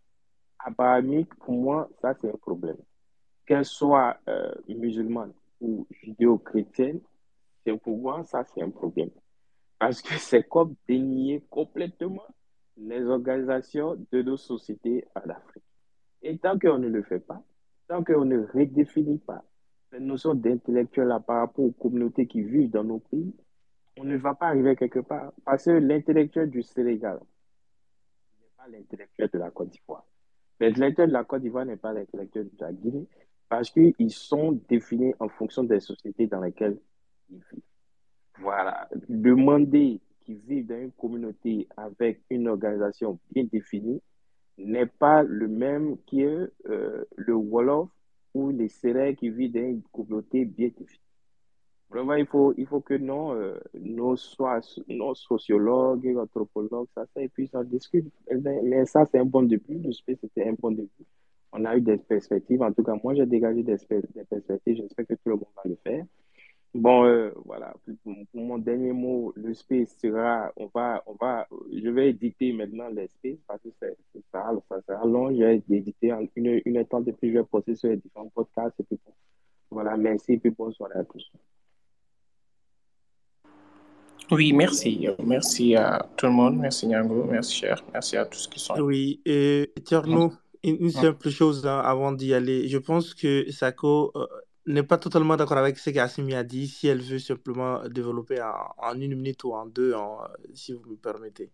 abrahamique, 0.58 1.34
pour 1.36 1.54
moi, 1.54 1.90
ça 2.02 2.14
c'est 2.20 2.30
un 2.30 2.38
problème. 2.38 2.78
Qu'elle 3.46 3.66
soit 3.66 4.18
euh, 4.28 4.54
musulmane 4.68 5.34
ou 5.62 5.88
judéo-chrétienne, 5.92 7.00
pour 7.78 7.98
moi, 7.98 8.24
ça 8.24 8.44
c'est 8.44 8.62
un 8.62 8.70
problème. 8.70 9.10
Parce 9.80 10.02
que 10.02 10.14
c'est 10.20 10.44
comme 10.44 10.76
dénier 10.88 11.44
complètement 11.50 12.28
les 12.78 13.04
organisations 13.06 13.96
de 14.12 14.22
nos 14.22 14.38
sociétés 14.38 15.06
en 15.16 15.30
Afrique. 15.30 15.64
Et 16.22 16.38
tant 16.38 16.60
qu'on 16.60 16.80
ne 16.80 16.88
le 16.90 17.02
fait 17.04 17.20
pas, 17.20 17.42
tant 17.88 18.04
qu'on 18.04 18.26
ne 18.26 18.46
redéfinit 18.54 19.20
pas 19.20 19.44
cette 19.90 20.02
notion 20.02 20.36
d'intellectuel 20.36 21.10
par 21.26 21.38
rapport 21.40 21.66
aux 21.66 21.72
communautés 21.72 22.28
qui 22.28 22.42
vivent 22.44 22.70
dans 22.70 22.84
nos 22.84 23.00
pays, 23.00 23.34
on 23.98 24.04
ne 24.04 24.18
va 24.18 24.36
pas 24.36 24.48
arriver 24.48 24.76
quelque 24.76 25.00
part. 25.00 25.34
Parce 25.46 25.66
que 25.66 25.72
l'intellectuel 25.72 26.50
du 26.50 26.62
Sénégal 26.62 27.20
n'est 28.40 28.52
pas 28.58 28.68
l'intellectuel 28.68 29.30
de 29.32 29.40
la 29.40 29.50
Côte 29.50 29.70
d'Ivoire. 29.70 30.06
L'intellectuel 30.60 31.08
de 31.08 31.14
la 31.14 31.24
Côte 31.24 31.42
d'Ivoire 31.42 31.66
n'est 31.66 31.78
pas 31.78 31.94
l'intellectuel 31.94 32.50
de 32.52 32.58
la 32.60 32.74
Guinée 32.74 33.08
parce 33.48 33.72
qu'ils 33.72 34.12
sont 34.12 34.62
définis 34.70 35.14
en 35.20 35.30
fonction 35.30 35.64
des 35.64 35.80
sociétés 35.80 36.28
dans 36.28 36.42
lesquelles 36.42 36.78
ils 37.30 37.42
vivent. 37.52 37.64
Voilà. 38.42 38.88
Demander 39.08 40.00
qu'ils 40.22 40.40
vivent 40.40 40.68
dans 40.68 40.80
une 40.82 40.92
communauté 40.92 41.68
avec 41.76 42.22
une 42.30 42.48
organisation 42.48 43.20
bien 43.32 43.46
définie 43.52 44.02
n'est 44.58 44.86
pas 44.86 45.24
le 45.24 45.48
même 45.48 45.98
que 46.10 46.52
euh, 46.68 47.06
le 47.16 47.34
Wolof 47.34 47.90
ou 48.34 48.50
les 48.50 48.70
Sérères 48.70 49.16
qui 49.16 49.30
vivent 49.30 49.54
dans 49.54 49.60
une 49.62 49.82
communauté 49.92 50.46
bien 50.46 50.68
définie. 50.68 51.00
Vraiment, 51.90 52.14
il 52.14 52.28
faut, 52.28 52.54
il 52.56 52.68
faut 52.68 52.82
que 52.82 52.94
non, 52.94 53.34
euh, 53.34 53.60
nos, 53.74 54.16
nos 54.90 55.16
sociologues 55.16 56.18
anthropologues, 56.18 56.88
ça, 56.94 57.06
ça, 57.14 57.22
et 57.22 57.30
puis 57.30 57.48
ça 57.48 57.64
discute. 57.64 58.06
Mais 58.44 58.86
ça, 58.86 59.06
c'est 59.06 59.18
un 59.18 59.26
bon 59.26 59.42
début. 59.44 59.80
Le 59.80 59.92
space, 59.92 60.18
c'était 60.22 60.48
un 60.48 60.54
bon 60.54 60.72
début. 60.72 61.06
On 61.52 61.66
a 61.66 61.76
eu 61.76 61.82
des 61.82 61.98
perspectives. 61.98 62.62
En 62.62 62.72
tout 62.72 62.84
cas, 62.84 62.96
moi, 63.04 63.16
j'ai 63.16 63.26
dégagé 63.26 63.64
des 63.64 63.78
perspectives. 64.30 64.76
J'espère 64.76 65.08
que 65.08 65.16
tout 65.16 65.30
le 65.30 65.36
monde 65.36 65.46
va 65.56 65.64
le 65.66 65.78
faire. 65.84 66.06
Bon, 66.76 67.04
euh, 67.06 67.32
voilà, 67.46 67.74
pour, 68.04 68.16
pour, 68.32 68.42
mon 68.42 68.60
dernier 68.60 68.92
mot, 68.92 69.34
le 69.36 69.56
space 69.56 69.98
sera, 70.00 70.52
on 70.56 70.70
va, 70.74 71.04
on 71.08 71.16
va, 71.20 71.48
je 71.74 71.90
vais 71.90 72.12
éditer 72.12 72.54
maintenant 72.54 72.90
les 72.90 73.08
spaces 73.08 73.40
parce 73.48 73.62
que 73.64 73.70
c'est, 73.82 73.98
ça, 74.32 74.52
ça 74.70 74.80
sera 74.88 75.04
long, 75.04 75.32
je 75.32 75.44
vais 75.44 75.64
éditer 75.70 76.14
en 76.14 76.28
une, 76.36 76.62
une 76.64 76.86
temps 76.86 77.02
de 77.02 77.12
plus, 77.12 77.34
je 77.34 77.40
vais 77.40 77.44
poster 77.44 77.74
sur 77.74 77.90
les 77.90 77.98
différents 77.98 78.30
podcasts 78.30 78.80
et 78.80 78.84
puis 78.84 79.00
bon. 79.04 79.14
Voilà, 79.72 79.98
merci 79.98 80.34
et 80.34 80.38
puis 80.38 80.52
bonsoir 80.52 80.92
à 80.94 81.04
tous. 81.04 81.32
Oui, 84.32 84.54
merci. 84.54 85.08
Merci 85.26 85.76
à 85.76 86.08
tout 86.16 86.28
le 86.28 86.32
monde. 86.34 86.58
Merci 86.58 86.86
Nyango, 86.86 87.24
merci 87.24 87.56
cher. 87.56 87.84
Merci 87.92 88.16
à 88.16 88.26
tous 88.26 88.48
qui 88.48 88.60
sont 88.60 88.76
là. 88.76 88.84
Oui, 88.84 89.22
et 89.26 89.74
Tierno, 89.84 90.34
une, 90.64 90.78
une 90.82 90.92
simple 90.92 91.30
chose 91.30 91.66
hein, 91.66 91.80
avant 91.80 92.12
d'y 92.12 92.32
aller. 92.34 92.68
Je 92.68 92.78
pense 92.78 93.16
que 93.16 93.50
Sako 93.50 94.12
euh, 94.16 94.28
n'est 94.74 94.84
pas 94.84 94.98
totalement 94.98 95.36
d'accord 95.38 95.58
avec 95.58 95.78
ce 95.80 95.90
qu'Assimi 95.92 96.34
a 96.36 96.44
dit 96.44 96.68
si 96.68 96.88
elle 96.88 97.02
veut 97.02 97.20
simplement 97.20 97.88
développer 97.90 98.42
en, 98.42 98.74
en, 98.78 99.00
une 99.00 99.16
minute 99.16 99.44
ou 99.44 99.54
en 99.54 99.66
deux, 99.66 99.94
en, 99.94 100.20
si 100.54 100.74
vous 100.74 100.84
me 100.90 100.96
permettez. 100.98 101.52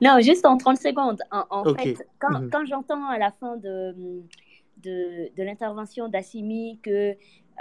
Non, 0.00 0.18
juste 0.20 0.46
en 0.46 0.56
30 0.56 0.78
secondes. 0.78 1.22
En, 1.30 1.64
fait, 1.74 1.96
quand, 2.18 2.40
Mhm. 2.40 2.50
quand 2.50 2.64
j'entends 2.66 3.06
à 3.08 3.18
la 3.18 3.30
fin 3.30 3.56
de, 3.56 3.94
de, 4.78 5.30
de 5.36 5.42
l'intervention 5.42 6.08
d'Assimi 6.08 6.78
que 6.82 7.10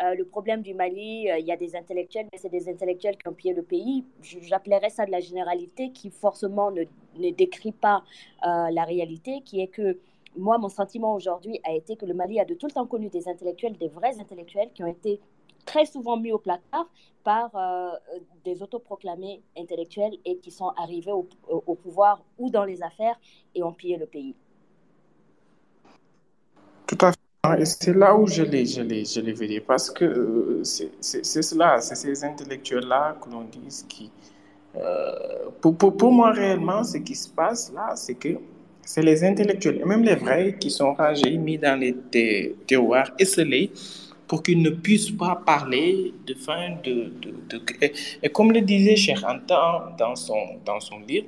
euh, 0.04 0.16
le 0.18 0.26
problème 0.26 0.62
du 0.62 0.74
Mali, 0.74 1.30
euh, 1.32 1.38
il 1.40 1.46
y 1.46 1.52
a 1.52 1.58
des 1.58 1.76
intellectuels, 1.76 2.28
mais 2.32 2.38
c'est 2.40 2.50
des 2.50 2.68
intellectuels 2.70 3.18
qui 3.18 3.28
ont 3.30 3.34
pillé 3.34 3.54
le 3.54 3.64
pays, 3.64 4.06
j'appellerais 4.22 4.90
ça 4.90 5.06
de 5.06 5.12
la 5.12 5.22
généralité 5.22 5.92
qui 5.92 6.10
forcément 6.10 6.72
ne, 6.72 6.84
ne 7.18 7.30
décrit 7.32 7.72
pas 7.72 8.04
euh, 8.46 8.70
la 8.72 8.84
réalité, 8.84 9.42
qui 9.46 9.62
est 9.62 9.68
que 9.68 9.98
moi, 10.38 10.58
mon 10.58 10.70
sentiment 10.70 11.16
aujourd'hui 11.16 11.60
a 11.64 11.74
été 11.74 11.96
que 11.96 12.06
le 12.06 12.14
Mali 12.14 12.40
a 12.40 12.46
de 12.46 12.54
tout 12.54 12.68
le 12.68 12.72
temps 12.72 12.86
connu 12.86 13.10
des 13.10 13.28
intellectuels, 13.28 13.78
des 13.78 13.88
vrais 13.88 14.20
intellectuels 14.20 14.72
qui 14.74 14.84
ont 14.84 14.88
été 14.88 15.20
très 15.66 15.86
souvent 15.86 16.18
mis 16.18 16.32
au 16.32 16.38
placard 16.38 16.88
par 17.24 17.50
euh, 17.56 17.90
des 18.44 18.62
autoproclamés 18.62 19.42
intellectuels 19.58 20.14
et 20.26 20.38
qui 20.38 20.52
sont 20.52 20.70
arrivés 20.78 21.12
au, 21.12 21.76
pouvoir 21.76 22.24
ou 22.38 22.50
dans 22.50 22.66
les 22.66 22.84
affaires 22.84 23.20
et 23.56 23.64
ont 23.64 23.74
pillé 23.74 23.98
le 23.98 24.06
pays. 24.06 24.36
Tout 26.88 26.98
à 27.02 27.12
fait. 27.12 27.62
Et 27.62 27.66
c'est 27.66 27.94
là 27.94 28.16
où 28.16 28.28
je 28.28 28.42
l'ai, 28.44 28.66
je 28.66 28.82
l'ai, 28.82 29.06
je 29.06 29.22
vérifié. 29.22 29.62
Parce 29.62 29.90
que 29.92 30.06
euh, 30.06 30.64
c'est 30.64 31.42
cela, 31.42 31.80
c'est 31.80 31.96
ces 31.96 32.24
intellectuels-là 32.24 33.18
que 33.22 33.30
l'on 33.30 33.44
dit 33.44 33.86
qui. 33.88 34.12
euh, 34.76 35.50
pour, 35.62 35.76
pour, 35.78 35.96
pour 35.96 36.12
moi, 36.12 36.32
réellement, 36.32 36.84
ce 36.84 36.98
qui 36.98 37.16
se 37.16 37.30
passe 37.30 37.72
là, 37.74 37.96
c'est 37.96 38.16
que 38.16 38.38
c'est 38.86 39.02
les 39.02 39.24
intellectuels, 39.24 39.80
et 39.82 39.86
même 39.86 40.04
les 40.04 40.16
vrais, 40.16 40.56
qui 40.60 40.70
sont 40.70 40.94
rangés, 40.94 41.38
mis 41.38 41.58
dans 41.58 41.78
les 41.78 41.94
ter- 42.12 42.54
terroirs, 42.68 43.12
esselés, 43.20 43.72
pour 44.28 44.42
qu'ils 44.42 44.62
ne 44.62 44.70
puissent 44.70 45.12
pas 45.12 45.36
parler 45.46 46.14
de 46.26 46.34
fin 46.34 46.78
de. 46.84 47.12
de, 47.22 47.62
et, 48.24 48.30
comme 48.30 48.52
le 48.52 48.62
disait 48.62 48.96
Cheikh 48.96 49.24
Anta 49.24 49.96
dans 49.98 50.16
son, 50.16 50.42
dans 50.66 50.80
son 50.80 51.00
livre, 51.00 51.28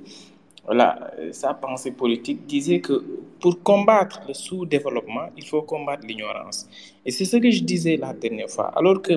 voilà, 0.65 1.11
sa 1.31 1.53
pensée 1.53 1.91
politique 1.91 2.45
disait 2.45 2.79
que 2.79 3.03
pour 3.39 3.61
combattre 3.63 4.21
le 4.27 4.33
sous-développement, 4.33 5.29
il 5.37 5.45
faut 5.45 5.61
combattre 5.61 6.05
l'ignorance. 6.05 6.67
Et 7.05 7.11
c'est 7.11 7.23
ce 7.25 7.37
que 7.37 7.49
je 7.49 7.63
disais 7.63 7.95
la 7.97 8.13
dernière 8.13 8.49
fois. 8.49 8.71
Alors 8.75 9.01
que 9.01 9.13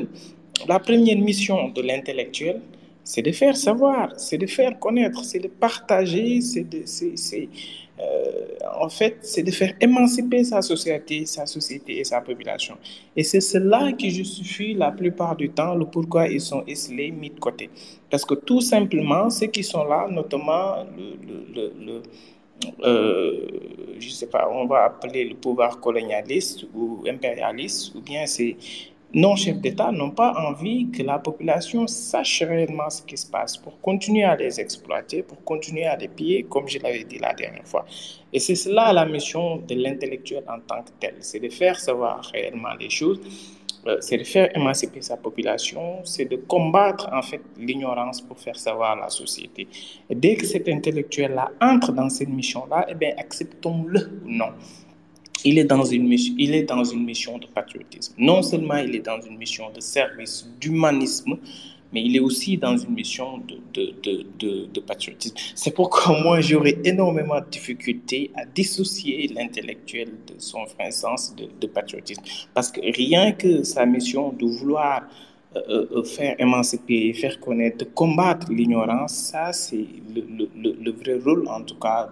la 0.69 0.79
première 0.79 1.19
mission 1.19 1.69
de 1.71 1.83
l'intellectuel, 1.83 2.61
c'est 3.03 3.23
de 3.23 3.33
faire 3.33 3.57
savoir, 3.57 4.13
c'est 4.19 4.39
de 4.39 4.47
faire 4.47 4.79
connaître, 4.79 5.25
c'est 5.25 5.41
de 5.41 5.49
partager, 5.49 6.41
c'est 6.41 6.69
de, 6.69 6.83
c'est, 6.85 7.49
en 8.81 8.89
fait, 8.89 9.19
c'est 9.23 9.43
de 9.43 9.51
faire 9.51 9.75
émanciper 9.81 10.43
sa 10.45 10.63
société, 10.63 11.27
sa 11.27 11.47
société 11.47 11.99
et 11.99 12.05
sa 12.05 12.21
population. 12.21 12.77
Et 13.15 13.23
c'est 13.23 13.41
cela 13.41 13.93
qui 13.93 14.11
justifie 14.11 14.75
la 14.75 14.91
plupart 14.91 15.37
du 15.37 15.51
temps 15.51 15.75
le 15.75 15.85
pourquoi 15.85 16.29
ils 16.29 16.41
sont 16.41 16.65
isolés, 16.67 17.11
mis 17.11 17.31
de 17.31 17.39
côté. 17.39 17.69
Parce 18.11 18.25
que 18.25 18.35
tout 18.35 18.61
simplement, 18.61 19.29
ceux 19.31 19.49
qui 19.49 19.63
sont 19.63 19.85
là, 19.85 20.09
notamment 20.11 20.85
le, 20.97 22.03
euh, 22.85 23.47
je 23.99 24.09
sais 24.11 24.27
pas, 24.27 24.49
on 24.51 24.67
va 24.67 24.85
appeler 24.85 25.25
le 25.25 25.35
pouvoir 25.35 25.81
colonialiste 25.81 26.67
ou 26.75 27.05
impérialiste, 27.09 27.95
ou 27.95 28.01
bien 28.01 28.27
c'est 28.27 28.57
nos 29.13 29.37
chefs 29.37 29.59
d'État 29.61 29.91
n'ont 29.91 30.11
pas 30.11 30.33
envie 30.49 30.89
que 30.91 31.03
la 31.03 31.19
population 31.19 31.87
sache 31.87 32.43
réellement 32.43 32.89
ce 32.91 33.03
qui 33.03 33.17
se 33.17 33.27
passe 33.27 33.57
pour 33.57 33.81
continuer 33.81 34.25
à 34.25 34.37
les 34.37 34.61
exploiter, 34.61 35.23
pour 35.23 35.43
continuer 35.43 35.85
à 35.85 35.97
les 35.97 36.09
piller, 36.09 36.45
comme 36.45 36.69
je 36.69 36.79
l'avais 36.79 37.05
dit 37.05 37.19
la 37.19 37.35
dernière 37.35 37.67
fois. 37.67 37.85
Et 38.33 38.39
c'est 38.39 38.55
cela 38.55 38.93
la 38.93 39.07
mission 39.07 39.57
de 39.57 39.75
l'intellectuel 39.75 40.45
en 40.49 40.61
tant 40.61 40.83
que 40.83 40.91
tel, 41.01 41.17
c'est 41.21 41.41
de 41.41 41.49
faire 41.49 41.79
savoir 41.79 42.23
réellement 42.33 42.75
les 42.79 42.91
choses, 42.91 43.21
euh, 43.87 43.97
c'est 44.01 44.19
de 44.19 44.25
faire 44.25 44.55
émanciper 44.57 45.01
sa 45.01 45.17
population, 45.17 46.05
c'est 46.05 46.27
de 46.27 46.37
combattre 46.37 47.09
en 47.13 47.23
fait 47.23 47.41
l'ignorance 47.59 48.21
pour 48.21 48.39
faire 48.39 48.57
savoir 48.57 48.95
la 48.95 49.09
société. 49.09 49.67
Et 50.09 50.15
dès 50.15 50.37
que 50.37 50.47
cet 50.47 50.69
intellectuel-là 50.69 51.51
entre 51.61 51.93
dans 51.93 52.11
cette 52.11 52.29
mission-là, 52.29 52.87
eh 52.89 52.95
bien, 52.95 53.13
acceptons-le 53.19 54.21
ou 54.25 54.31
non 54.31 54.53
il 55.45 55.59
est, 55.59 55.65
dans 55.65 55.85
une 55.85 56.07
mission, 56.07 56.35
il 56.39 56.55
est 56.55 56.65
dans 56.65 56.85
une 56.85 57.05
mission 57.05 57.39
de 57.39 57.47
patriotisme. 57.47 58.15
Non 58.19 58.43
seulement 58.43 58.77
il 58.77 58.95
est 58.95 59.05
dans 59.05 59.21
une 59.21 59.37
mission 59.37 59.71
de 59.75 59.81
service, 59.81 60.49
d'humanisme, 60.61 61.39
mais 61.93 62.03
il 62.03 62.17
est 62.17 62.21
aussi 62.21 62.57
dans 62.57 62.77
une 62.77 62.95
mission 62.95 63.39
de, 63.39 63.59
de, 63.75 64.25
de, 64.39 64.67
de, 64.67 64.81
patriotisme. 64.81 65.35
C'est 65.55 65.75
pourquoi 65.75 66.21
moi, 66.23 66.41
j'aurais 66.41 66.79
énormément 66.85 67.41
de 67.41 67.47
difficultés 67.51 68.31
à 68.37 68.45
dissocier 68.45 69.29
l'intellectuel 69.29 70.11
de 70.27 70.35
son 70.39 70.65
vrai 70.65 70.91
sens 70.91 71.35
de, 71.35 71.67
patriotisme. 71.67 72.23
Parce 72.55 72.71
que 72.71 72.81
rien 72.81 73.33
que 73.33 73.63
sa 73.63 73.87
mission 73.87 74.33
de 74.33 74.47
vouloir 74.47 75.03
euh, 75.57 75.87
euh 75.91 76.05
faire 76.05 76.37
émanciper, 76.39 77.13
faire 77.13 77.41
connaître, 77.41 77.85
combattre 77.93 78.53
l'ignorance, 78.53 79.15
ça, 79.15 79.53
c'est 79.53 79.87
le, 80.15 80.49
le, 80.57 80.77
le, 80.81 80.93
vrai 80.93 81.19
rôle, 81.19 81.49
en 81.49 81.63
tout 81.63 81.75
cas, 81.75 82.09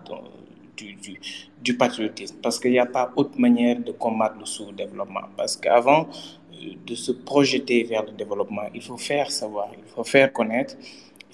du, 1.62 1.76
patriotisme, 1.76 2.36
parce 2.42 2.58
qu'il 2.58 2.72
n'y 2.72 2.78
a 2.78 2.86
pas 2.86 3.12
autre 3.16 3.38
manière 3.38 3.78
de 3.78 3.92
combattre 3.92 4.36
le 4.38 4.46
sous-développement. 4.46 5.28
Parce 5.36 5.56
qu'avant 5.56 6.08
euh, 6.52 6.72
de 6.86 6.94
se 6.94 7.12
projeter 7.12 7.84
vers 7.84 8.04
le 8.04 8.12
développement, 8.12 8.62
il 8.74 8.82
faut 8.82 8.96
faire 8.96 9.30
savoir, 9.30 9.68
il 9.72 9.88
faut 9.94 10.04
faire 10.04 10.32
connaître 10.32 10.76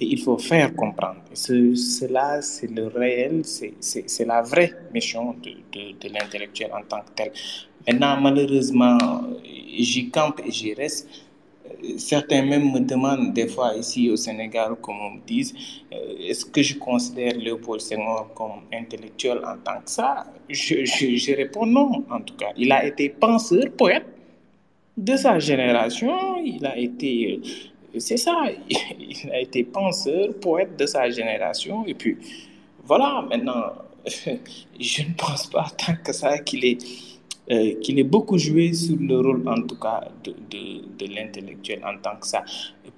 et 0.00 0.06
il 0.06 0.20
faut 0.20 0.38
faire 0.38 0.74
comprendre. 0.74 1.20
Cela, 1.32 2.42
c'est 2.42 2.70
le 2.70 2.88
réel, 2.88 3.42
c'est 3.44 4.26
la 4.26 4.42
vraie 4.42 4.72
mission 4.92 5.36
de, 5.42 5.50
de, 5.72 5.92
de 6.00 6.08
l'intellectuel 6.12 6.70
en 6.72 6.82
tant 6.82 7.00
que 7.00 7.10
tel. 7.14 7.32
Maintenant, 7.86 8.20
malheureusement, 8.20 8.98
j'y 9.44 10.10
campe 10.10 10.40
et 10.44 10.50
j'y 10.50 10.72
reste 10.74 11.08
certains 11.98 12.42
même 12.42 12.72
me 12.72 12.80
demandent 12.80 13.32
des 13.32 13.48
fois 13.48 13.74
ici 13.76 14.10
au 14.10 14.16
Sénégal, 14.16 14.74
comme 14.80 14.96
on 15.00 15.10
me 15.12 15.20
dit, 15.26 15.52
euh, 15.92 16.28
est-ce 16.28 16.44
que 16.44 16.62
je 16.62 16.76
considère 16.78 17.34
Léopold 17.36 17.80
Senghor 17.80 18.32
comme 18.34 18.62
intellectuel 18.72 19.38
en 19.38 19.56
tant 19.58 19.80
que 19.80 19.90
ça? 19.90 20.24
Je, 20.48 20.84
je, 20.84 21.16
je, 21.16 21.34
réponds 21.34 21.66
non, 21.66 22.04
en 22.10 22.20
tout 22.20 22.34
cas. 22.36 22.52
Il 22.56 22.72
a 22.72 22.84
été 22.84 23.08
penseur, 23.08 23.64
poète 23.76 24.06
de 24.96 25.16
sa 25.16 25.38
génération, 25.38 26.36
il 26.44 26.64
a 26.66 26.76
été, 26.78 27.40
euh, 27.94 27.98
c'est 27.98 28.16
ça, 28.16 28.36
il 28.68 29.30
a 29.32 29.40
été 29.40 29.64
penseur, 29.64 30.34
poète 30.40 30.76
de 30.78 30.86
sa 30.86 31.10
génération, 31.10 31.84
et 31.86 31.94
puis 31.94 32.16
voilà, 32.84 33.24
maintenant, 33.28 33.72
je 34.80 35.02
ne 35.02 35.14
pense 35.16 35.46
pas 35.46 35.66
tant 35.76 35.94
que 36.04 36.12
ça 36.12 36.38
qu'il 36.38 36.64
est 36.64 37.13
euh, 37.50 37.74
qu'il 37.80 37.98
ait 37.98 38.04
beaucoup 38.04 38.38
joué 38.38 38.72
sur 38.72 38.96
le 38.98 39.20
rôle, 39.20 39.46
en 39.46 39.60
tout 39.62 39.76
cas, 39.76 40.08
de, 40.24 40.32
de, 40.50 41.14
l'intellectuel 41.14 41.80
en 41.84 41.98
tant 41.98 42.16
que 42.16 42.26
ça. 42.26 42.42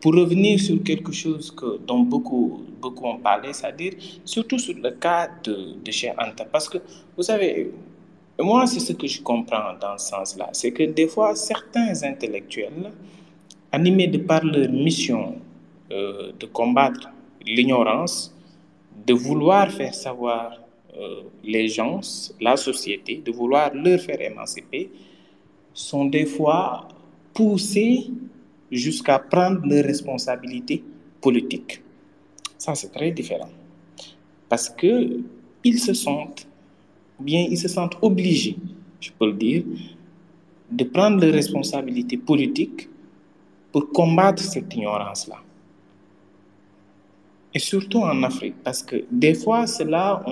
Pour 0.00 0.14
revenir 0.14 0.60
sur 0.60 0.80
quelque 0.84 1.10
chose 1.10 1.50
que, 1.50 1.78
dont 1.86 2.00
beaucoup, 2.00 2.62
beaucoup 2.80 3.06
ont 3.06 3.18
parlé, 3.18 3.52
c'est-à-dire 3.52 3.94
surtout 4.24 4.58
sur 4.58 4.74
le 4.76 4.90
cas 4.92 5.28
de, 5.42 5.74
de 5.84 5.90
Cheikh 5.90 6.12
Anta. 6.18 6.44
Parce 6.44 6.68
que, 6.68 6.78
vous 7.16 7.24
savez, 7.24 7.72
moi, 8.38 8.66
c'est 8.66 8.80
ce 8.80 8.92
que 8.92 9.06
je 9.06 9.20
comprends 9.22 9.74
dans 9.80 9.98
ce 9.98 10.10
sens-là. 10.10 10.50
C'est 10.52 10.70
que 10.70 10.84
des 10.84 11.08
fois, 11.08 11.34
certains 11.34 12.02
intellectuels, 12.04 12.92
animés 13.72 14.06
de 14.06 14.18
par 14.18 14.44
leur 14.44 14.70
mission 14.70 15.36
euh, 15.90 16.32
de 16.38 16.46
combattre 16.46 17.08
l'ignorance, 17.44 18.34
de 19.06 19.14
vouloir 19.14 19.70
faire 19.70 19.94
savoir 19.94 20.60
les 21.44 21.68
gens, 21.68 22.00
la 22.40 22.56
société, 22.56 23.22
de 23.24 23.32
vouloir 23.32 23.74
leur 23.74 24.00
faire 24.00 24.20
émanciper, 24.20 24.90
sont 25.72 26.06
des 26.06 26.26
fois 26.26 26.88
poussés 27.34 28.06
jusqu'à 28.70 29.18
prendre 29.18 29.66
leurs 29.66 29.84
responsabilités 29.84 30.82
politiques. 31.20 31.82
Ça, 32.58 32.74
c'est 32.74 32.92
très 32.92 33.10
différent. 33.10 33.50
Parce 34.48 34.70
que 34.70 35.20
ils 35.64 35.78
se 35.78 35.92
sentent, 35.92 36.46
bien, 37.18 37.46
ils 37.48 37.58
se 37.58 37.68
sentent 37.68 37.96
obligés, 38.00 38.56
je 39.00 39.10
peux 39.18 39.26
le 39.26 39.34
dire, 39.34 39.64
de 40.70 40.84
prendre 40.84 41.20
leurs 41.20 41.34
responsabilités 41.34 42.16
politiques 42.16 42.88
pour 43.72 43.90
combattre 43.90 44.42
cette 44.42 44.72
ignorance-là 44.74 45.42
et 47.54 47.58
surtout 47.58 48.00
en 48.00 48.22
Afrique, 48.22 48.56
parce 48.62 48.82
que 48.82 49.04
des 49.10 49.34
fois, 49.34 49.66
ceux-là 49.66 50.22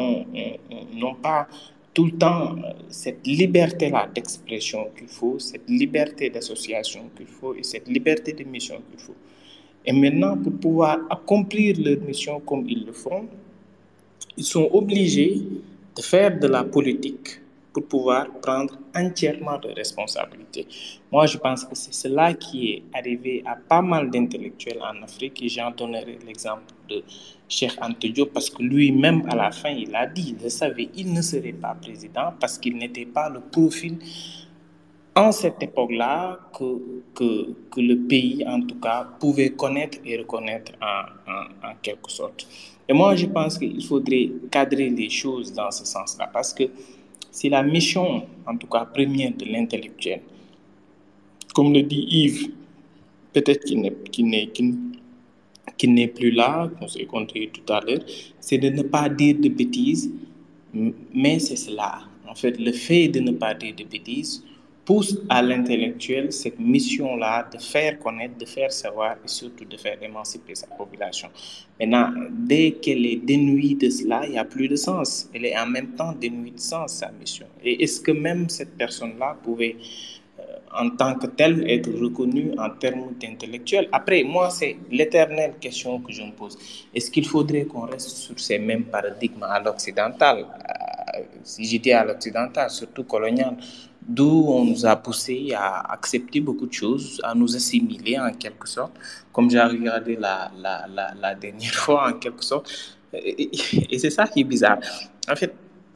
n'ont 0.95 1.15
pas 1.15 1.49
tout 1.95 2.07
le 2.07 2.11
temps 2.13 2.57
euh, 2.57 2.73
cette 2.89 3.25
liberté-là 3.25 4.09
d'expression 4.13 4.89
qu'il 4.99 5.07
faut, 5.07 5.39
cette 5.39 5.69
liberté 5.71 6.29
d'association 6.29 7.09
qu'il 7.17 7.27
faut 7.27 7.55
et 7.55 7.63
cette 7.63 7.89
liberté 7.89 8.33
de 8.33 8.43
mission 8.43 8.83
qu'il 8.91 8.99
faut. 8.99 9.15
Et 9.87 9.93
maintenant, 9.93 10.37
pour 10.37 10.53
pouvoir 10.55 10.99
accomplir 11.09 11.77
leur 11.79 12.01
mission 12.01 12.41
comme 12.41 12.69
ils 12.69 12.85
le 12.85 12.93
font, 12.93 13.27
ils 14.37 14.45
sont 14.45 14.69
obligés 14.73 15.41
de 15.97 16.03
faire 16.03 16.39
de 16.39 16.49
la 16.49 16.65
politique 16.65 17.41
pour 17.75 17.87
pouvoir 17.87 18.29
prendre 18.41 18.79
entièrement 18.95 19.59
de 19.59 19.69
responsabilités. 19.71 20.67
Moi, 21.11 21.27
je 21.27 21.37
pense 21.37 21.65
que 21.65 21.75
c'est 21.75 21.93
cela 21.93 22.33
qui 22.33 22.73
est 22.73 22.83
arrivé 22.97 23.43
à 23.45 23.57
pas 23.57 23.83
mal 23.83 24.11
d'intellectuels 24.11 24.81
en 24.81 25.03
Afrique 25.03 25.43
et 25.43 25.49
j'en 25.49 25.73
donnerai 25.73 26.19
l'exemple 26.25 26.63
de 26.89 27.03
Cheikh 27.49 27.73
Ante 27.83 28.07
parce 28.33 28.49
que 28.49 28.63
lui-même, 28.63 29.25
à 29.29 29.35
la 29.35 29.51
fin, 29.51 29.71
il 29.71 29.95
a 29.95 30.07
dit, 30.07 30.37
il 30.39 30.45
le 30.45 30.87
il 30.97 31.13
ne 31.13 31.21
serait 31.21 31.53
pas 31.53 31.75
président 31.75 32.33
parce 32.39 32.59
qu'il 32.59 32.77
n'était 32.77 33.07
pas 33.07 33.29
le 33.29 33.41
profil 33.41 33.99
en 35.17 35.33
cette 35.33 35.63
époque-là 35.63 36.39
que, 36.57 36.81
que, 37.15 37.81
le 37.81 37.97
pays, 38.09 38.45
en 38.47 38.61
tout 38.61 38.79
cas, 38.81 39.07
pouvait 39.21 39.51
connaître 39.51 39.99
et 40.05 40.17
reconnaître 40.17 40.73
en, 40.81 41.69
en 41.69 41.75
quelque 41.83 42.11
sorte. 42.11 42.47
Et 42.89 42.93
moi, 42.93 43.15
je 43.17 43.27
pense 43.27 43.59
qu'il 43.59 43.83
faudrait 43.85 44.31
cadrer 44.51 44.91
les 44.91 45.09
choses 45.09 45.53
dans 45.53 45.71
ce 45.71 45.85
sens-là 45.85 46.29
parce 46.33 46.53
que 46.53 46.65
c'est 47.35 47.49
la 47.49 47.65
mission, 47.65 48.23
en 48.47 48.57
tout 48.57 48.69
cas 48.69 48.85
première 48.85 49.33
de 49.37 49.45
l'intellectuel. 49.47 50.21
Comme 51.53 51.73
le 51.73 51.83
dit 51.83 52.07
Yves, 52.09 52.51
peut-être 53.33 53.65
qu'il 53.65 53.81
n'est, 55.93 56.07
plus 56.07 56.31
là, 56.31 56.71
comme 56.79 56.89
s'est 56.89 57.07
compté 57.07 57.51
tout 57.53 57.73
à 57.73 57.81
l'heure, 57.81 58.05
c'est 58.39 58.59
de 58.59 58.69
ne 58.71 58.83
pas 58.83 59.09
dire 59.09 59.35
de 59.41 59.49
bêtises, 59.49 60.13
mais 61.13 61.41
c'est 61.41 61.57
cela. 61.57 62.03
En 62.29 62.37
fait, 62.37 62.57
le 62.57 62.71
fait 62.71 63.09
de 63.09 63.19
ne 63.19 63.33
pas 63.33 63.53
dire 63.53 63.75
de 63.75 63.83
bêtises 63.83 64.45
pousse 64.85 65.19
à 65.29 65.41
l'intellectuel 65.43 66.33
cette 66.33 66.59
mission-là 66.59 67.49
de 67.53 67.59
faire 67.59 67.99
connaître, 67.99 68.37
de 68.37 68.45
faire 68.45 68.71
savoir 68.71 69.17
et 69.25 69.29
surtout 69.29 69.65
de 69.65 69.77
faire 69.77 70.03
émanciper 70.03 70.55
sa 70.55 70.67
population. 70.67 71.29
Maintenant, 71.81 72.13
dès 72.31 72.73
qu'elle 72.73 73.07
est 73.07 73.17
dénuée 73.17 73.75
de 73.75 73.89
cela, 73.89 74.23
il 74.27 74.33
n'y 74.33 74.39
a 74.39 74.45
plus 74.45 74.69
de 74.69 74.77
sens. 74.77 75.29
Elle 75.35 75.47
est 75.47 75.59
en 75.59 75.67
même 75.67 75.93
temps 75.93 76.13
dénuée 76.13 76.51
de 76.51 76.61
sens, 76.61 76.93
sa 76.95 77.11
mission. 77.13 77.47
Et 77.63 77.83
est-ce 77.83 78.01
que 78.01 78.13
même 78.13 78.49
cette 78.49 78.77
personne-là 78.77 79.37
pouvait, 79.43 79.77
euh, 80.39 80.43
en 80.79 80.91
tant 80.91 81.15
que 81.15 81.29
telle, 81.29 81.69
être 81.71 81.91
reconnue 81.91 82.53
en 82.59 82.71
termes 82.71 83.15
d'intellectuel? 83.21 83.89
Après, 83.91 84.23
moi, 84.23 84.51
c'est 84.51 84.77
l'éternelle 84.91 85.55
question 85.61 85.99
que 86.01 86.13
je 86.13 86.23
me 86.23 86.33
pose. 86.33 86.59
Est-ce 86.95 87.11
qu'il 87.11 87.27
faudrait 87.27 87.65
qu'on 87.65 87.87
reste 87.87 88.11
sur 88.11 88.39
ces 88.39 88.59
mêmes 88.59 88.85
paradigmes 88.85 89.45
à 89.45 89.61
l'occidental? 89.61 90.39
Euh, 90.41 91.23
Si 91.45 91.65
j'étais 91.65 91.93
à 91.93 92.05
l'occidental, 92.05 92.69
surtout 92.71 93.05
colonial, 93.05 93.57
d'où 94.07 94.47
on 94.49 94.65
nous 94.65 94.85
a 94.87 94.97
poussé 94.97 95.53
à 95.57 95.93
accepter 95.93 96.41
beaucoup 96.41 96.67
de 96.67 96.73
choses, 96.73 97.21
à 97.23 97.35
nous 97.35 97.55
assimiler 97.55 98.19
en 98.19 98.33
quelque 98.33 98.69
sorte, 98.69 98.93
comme 99.33 99.51
j'ai 99.51 99.61
regardé 99.61 100.17
la, 100.17 100.51
la, 100.59 100.87
la, 101.21 101.35
dernière 101.35 101.75
fois 101.85 102.11
en 102.11 102.13
quelque 102.15 102.45
sorte. 102.45 102.71
Et, 103.13 103.51
et 103.91 103.99
c'est 103.99 104.11
ça 104.11 104.27
qui 104.27 104.41
est 104.41 104.45
bizarre. 104.45 104.79
En 105.31 105.37
fait, 105.37 105.55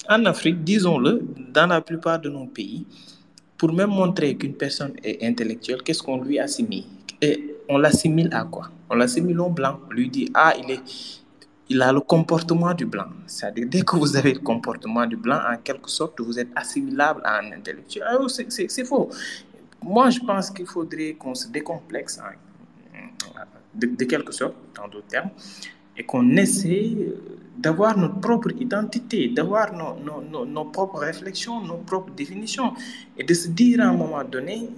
en 0.08 0.24
Afrique, 0.24 0.64
disons-le, 0.64 1.22
dans 1.52 1.66
la 1.66 1.80
plupart 1.80 2.18
de 2.18 2.30
nos 2.30 2.46
pays, 2.46 2.86
pour 3.58 3.72
même 3.72 3.90
montrer 3.90 4.36
qu'une 4.36 4.54
personne 4.54 4.94
est 5.02 5.22
intellectuelle, 5.22 5.82
qu'est-ce 5.82 6.02
qu'on 6.02 6.22
lui 6.22 6.38
assimile? 6.38 6.84
Et 7.20 7.56
on 7.68 7.76
l'assimile 7.76 8.30
à 8.32 8.44
quoi? 8.44 8.70
On 8.88 8.94
l'assimile 8.94 9.40
au 9.40 9.50
blanc. 9.50 9.80
On 9.90 9.92
lui 9.92 10.08
dit, 10.08 10.30
ah, 10.32 10.54
il, 10.56 10.70
est, 10.70 10.80
il 11.68 11.82
a 11.82 11.92
le 11.92 12.00
comportement 12.00 12.72
du 12.74 12.86
blanc. 12.86 13.08
C'est-à-dire, 13.26 13.66
dès 13.68 13.82
que 13.82 13.96
vous 13.96 14.16
avez 14.16 14.32
le 14.32 14.40
comportement 14.40 15.06
du 15.06 15.16
blanc, 15.16 15.38
en 15.50 15.56
quelque 15.58 15.90
sorte, 15.90 16.20
vous 16.20 16.38
êtes 16.38 16.50
assimilable 16.56 17.20
à 17.24 17.40
un 17.40 17.52
intellectuel. 17.52 18.04
Ah, 18.08 18.18
c'est 18.28 18.84
faux. 18.84 19.10
Moi, 19.82 20.10
je 20.10 20.20
pense 20.20 20.50
qu'il 20.50 20.66
faudrait 20.66 21.14
qu'on 21.14 21.34
se 21.34 21.48
décomplexe, 21.48 22.18
hein, 22.18 22.34
de, 23.74 24.04
quelque 24.04 24.32
sorte, 24.32 24.54
dans 24.74 24.88
d'autres 24.88 25.06
termes, 25.06 25.30
et 25.96 26.04
qu'on 26.04 26.36
essaie 26.36 26.96
d'avoir 27.56 27.96
notre 27.96 28.20
propre 28.20 28.50
identité, 28.58 29.28
d'avoir 29.28 29.72
nos, 29.72 30.46
nos, 30.46 30.64
propres 30.64 30.98
réflexions, 30.98 31.60
nos 31.60 31.78
propres 31.78 32.12
définitions, 32.12 32.72
et 33.16 33.24
de 33.24 33.34
se 33.34 33.48
dire 33.48 33.80
à 33.80 33.84
un 33.88 33.96
moment 33.96 34.24
donné, 34.24 34.70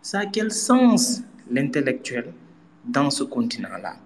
ça 0.00 0.20
a 0.20 0.26
quel 0.26 0.50
sens 0.50 1.22
l'intellectuel 1.50 2.32
dans 2.84 3.10
ce 3.10 3.24
continent-là, 3.24 3.96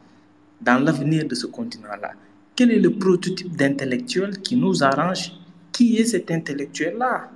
dans 0.65 0.83
l'avenir 0.83 1.27
de 1.27 1.35
ce 1.35 1.47
continent-là 1.47 2.13
Quel 2.57 2.71
est 2.71 2.79
le 2.79 2.91
prototype 2.91 3.55
d'intellectuel 3.57 4.39
qui 4.39 4.57
nous 4.57 4.83
arrange? 4.83 5.33
Qui 5.73 5.99
est 5.99 6.05
cet 6.05 6.31
intellectuel-là? 6.31 7.31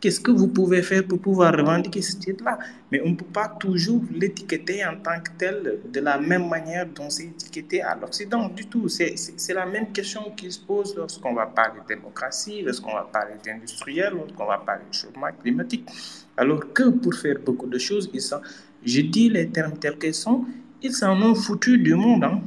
Qu'est-ce 0.00 0.18
que 0.18 0.32
vous 0.32 0.48
pouvez 0.48 0.82
faire 0.82 1.06
pour 1.06 1.20
pouvoir 1.20 1.56
revendiquer 1.56 2.02
ce 2.02 2.16
titre-là? 2.16 2.58
Mais 2.90 3.00
on 3.04 3.10
ne 3.10 3.14
peut 3.14 3.32
pas 3.32 3.46
toujours 3.60 4.02
l'étiqueter 4.12 4.84
en 4.84 4.96
tant 4.96 5.20
que 5.20 5.30
tel 5.38 5.78
de 5.92 6.00
la 6.00 6.18
même 6.18 6.48
manière 6.48 6.86
dont 6.86 7.08
c'est 7.08 7.26
étiqueté 7.26 7.82
à 7.82 7.94
l'Occident 7.94 8.48
du 8.48 8.66
tout. 8.66 8.88
C'est 8.88 9.54
la 9.54 9.64
même 9.64 9.92
question 9.92 10.32
qui 10.36 10.50
se 10.50 10.58
pose 10.58 10.96
lorsqu'on 10.96 11.34
va 11.34 11.46
parler 11.46 11.82
de 11.82 11.94
démocratie, 11.94 12.62
lorsqu'on 12.62 12.92
va 12.92 13.08
parler 13.12 13.34
d'industriel, 13.44 14.14
lorsqu'on 14.14 14.46
va 14.46 14.58
parler 14.58 14.82
de 14.90 14.96
changement 14.96 15.28
climatique. 15.40 15.88
Alors 16.36 16.72
que 16.72 16.88
pour 16.88 17.14
faire 17.14 17.36
beaucoup 17.46 17.68
de 17.68 17.78
choses, 17.78 18.10
ils 18.12 18.22
sont, 18.22 18.40
je 18.84 19.02
dis 19.02 19.28
les 19.28 19.50
termes 19.50 19.78
tels 19.78 19.98
qu'ils 19.98 20.14
sont, 20.14 20.46
ils 20.82 20.92
s'en 20.92 21.20
ont 21.22 21.36
foutu 21.36 21.78
du 21.78 21.94
monde. 21.94 22.24
Hein 22.24 22.40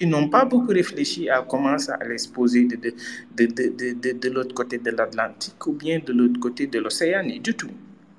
ils 0.00 0.08
n'ont 0.08 0.28
pas 0.28 0.44
beaucoup 0.44 0.72
réfléchi 0.72 1.28
à 1.28 1.42
comment 1.42 1.78
ça 1.78 1.94
allait 1.94 2.18
se 2.18 2.28
poser 2.28 2.64
de, 2.64 2.76
de, 2.76 2.92
de, 3.36 3.92
de, 3.92 4.12
de 4.12 4.28
l'autre 4.30 4.54
côté 4.54 4.78
de 4.78 4.90
l'Atlantique 4.90 5.66
ou 5.66 5.72
bien 5.72 5.98
de 6.04 6.12
l'autre 6.12 6.38
côté 6.40 6.66
de 6.66 6.78
l'océan, 6.78 7.24
du 7.24 7.54
tout. 7.54 7.70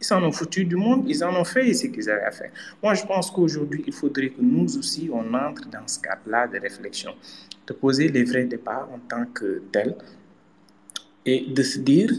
Ils 0.01 0.05
s'en 0.05 0.23
ont 0.23 0.31
foutu 0.31 0.63
du 0.63 0.75
monde, 0.75 1.03
ils 1.07 1.23
en 1.23 1.35
ont 1.35 1.43
fait 1.43 1.73
ce 1.73 1.87
qu'ils 1.87 2.09
avaient 2.09 2.23
à 2.23 2.31
faire. 2.31 2.51
Moi, 2.81 2.93
je 2.93 3.05
pense 3.05 3.29
qu'aujourd'hui, 3.31 3.83
il 3.85 3.93
faudrait 3.93 4.29
que 4.29 4.41
nous 4.41 4.77
aussi, 4.77 5.09
on 5.11 5.33
entre 5.33 5.67
dans 5.69 5.87
ce 5.87 5.99
cadre-là 5.99 6.47
de 6.47 6.57
réflexion, 6.57 7.13
de 7.67 7.73
poser 7.73 8.07
les 8.07 8.23
vrais 8.23 8.45
départs 8.45 8.87
en 8.93 8.99
tant 8.99 9.25
que 9.25 9.61
tel 9.71 9.95
et 11.25 11.45
de 11.49 11.63
se 11.63 11.79
dire 11.79 12.11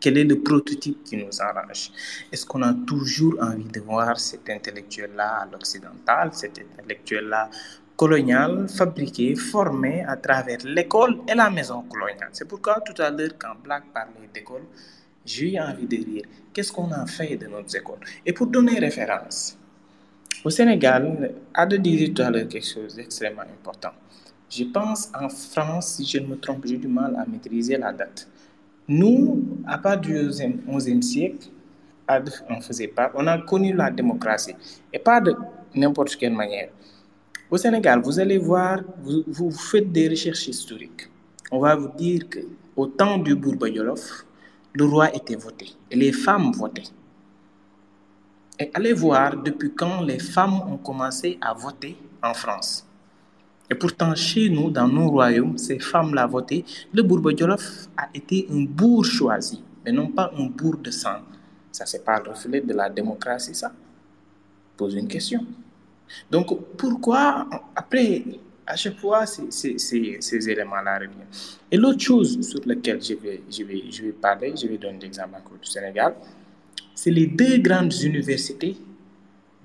quel 0.00 0.18
est 0.18 0.24
le 0.24 0.40
prototype 0.40 1.02
qui 1.04 1.16
nous 1.16 1.40
arrange 1.40 1.90
Est-ce 2.30 2.44
qu'on 2.44 2.62
a 2.62 2.74
toujours 2.86 3.36
envie 3.40 3.64
de 3.64 3.80
voir 3.80 4.18
cet 4.18 4.50
intellectuel-là 4.50 5.42
à 5.42 5.46
l'occidental, 5.50 6.30
cet 6.32 6.58
intellectuel-là 6.58 7.48
colonial 7.96 8.68
fabriqué, 8.68 9.34
formé 9.34 10.02
à 10.04 10.16
travers 10.16 10.58
l'école 10.64 11.20
et 11.28 11.34
la 11.34 11.50
maison 11.50 11.82
coloniale. 11.82 12.30
C'est 12.32 12.48
pourquoi 12.48 12.80
tout 12.80 13.00
à 13.00 13.10
l'heure, 13.10 13.30
quand 13.38 13.54
Black 13.62 13.84
parlait 13.92 14.28
d'école, 14.32 14.62
j'ai 15.24 15.54
eu 15.54 15.58
envie 15.60 15.86
de 15.86 15.96
dire 15.96 16.24
qu'est-ce 16.52 16.72
qu'on 16.72 16.90
a 16.92 17.06
fait 17.06 17.36
de 17.36 17.46
nos 17.46 17.66
écoles? 17.66 18.00
Et 18.26 18.32
pour 18.32 18.46
donner 18.48 18.78
référence, 18.78 19.56
au 20.44 20.50
Sénégal, 20.50 21.34
Ada 21.54 21.78
disait 21.78 22.12
tout 22.12 22.22
à 22.22 22.30
l'heure 22.30 22.48
quelque 22.48 22.66
chose 22.66 22.94
d'extrêmement 22.96 23.42
important. 23.42 23.92
Je 24.50 24.64
pense 24.64 25.10
en 25.18 25.28
France, 25.28 25.94
si 25.94 26.04
je 26.04 26.18
ne 26.18 26.26
me 26.26 26.36
trompe, 26.36 26.66
j'ai 26.66 26.76
du 26.76 26.88
mal 26.88 27.16
à 27.16 27.24
maîtriser 27.24 27.76
la 27.78 27.92
date. 27.92 28.28
Nous, 28.86 29.42
à 29.66 29.78
partir 29.78 30.28
du 30.28 30.44
11e 30.68 31.00
siècle, 31.00 31.48
on 32.50 32.60
faisait 32.60 32.88
pas, 32.88 33.10
on 33.14 33.26
a 33.26 33.38
connu 33.38 33.72
la 33.72 33.90
démocratie, 33.90 34.54
et 34.92 34.98
pas 34.98 35.20
de 35.22 35.34
n'importe 35.74 36.16
quelle 36.16 36.34
manière. 36.34 36.68
Au 37.50 37.56
Sénégal, 37.56 38.00
vous 38.02 38.18
allez 38.18 38.38
voir, 38.38 38.80
vous, 39.02 39.22
vous, 39.26 39.50
faites 39.50 39.92
des 39.92 40.08
recherches 40.08 40.48
historiques. 40.48 41.08
On 41.50 41.58
va 41.60 41.76
vous 41.76 41.90
dire 41.96 42.28
que 42.28 42.40
au 42.74 42.86
temps 42.86 43.18
du 43.18 43.34
Bourba 43.34 43.68
le 43.68 44.84
roi 44.84 45.14
était 45.14 45.36
voté 45.36 45.72
et 45.90 45.96
les 45.96 46.10
femmes 46.10 46.52
votaient. 46.52 46.90
Et 48.58 48.70
allez 48.74 48.92
voir 48.92 49.36
depuis 49.36 49.72
quand 49.74 50.02
les 50.02 50.18
femmes 50.18 50.60
ont 50.68 50.78
commencé 50.78 51.38
à 51.40 51.52
voter 51.52 51.96
en 52.22 52.34
France. 52.34 52.86
Et 53.70 53.74
pourtant, 53.74 54.14
chez 54.14 54.48
nous, 54.48 54.70
dans 54.70 54.88
nos 54.88 55.10
royaumes, 55.10 55.56
ces 55.58 55.78
femmes-là 55.78 56.26
voté. 56.26 56.64
Le 56.92 57.02
Bourba 57.02 57.30
a 57.96 58.08
été 58.14 58.46
un 58.50 58.64
bourg 58.64 59.04
choisi, 59.04 59.62
mais 59.84 59.92
non 59.92 60.08
pas 60.08 60.32
un 60.38 60.46
bourg 60.46 60.76
de 60.76 60.90
sang. 60.90 61.20
Ça, 61.72 61.86
c'est 61.86 62.04
pas 62.04 62.20
le 62.20 62.30
reflet 62.30 62.60
de 62.60 62.72
la 62.74 62.88
démocratie, 62.90 63.54
ça? 63.54 63.72
Pose 64.76 64.94
une 64.94 65.08
question. 65.08 65.44
Donc, 66.30 66.76
pourquoi, 66.76 67.48
après, 67.74 68.24
à 68.66 68.76
chaque 68.76 68.98
fois, 68.98 69.26
ces, 69.26 69.50
ces, 69.78 70.16
ces 70.20 70.48
éléments-là 70.48 70.94
reviennent? 70.94 71.26
Et 71.70 71.76
l'autre 71.76 72.00
chose 72.00 72.40
sur 72.48 72.60
laquelle 72.66 73.02
je 73.02 73.14
vais, 73.14 73.42
je, 73.50 73.62
vais, 73.64 73.82
je 73.90 74.02
vais 74.02 74.12
parler, 74.12 74.54
je 74.60 74.66
vais 74.66 74.78
donner 74.78 74.98
l'exemple 75.00 75.34
encore 75.36 75.58
du 75.58 75.68
Sénégal, 75.68 76.14
c'est 76.94 77.10
les 77.10 77.26
deux 77.26 77.58
grandes 77.58 77.92
universités 78.02 78.76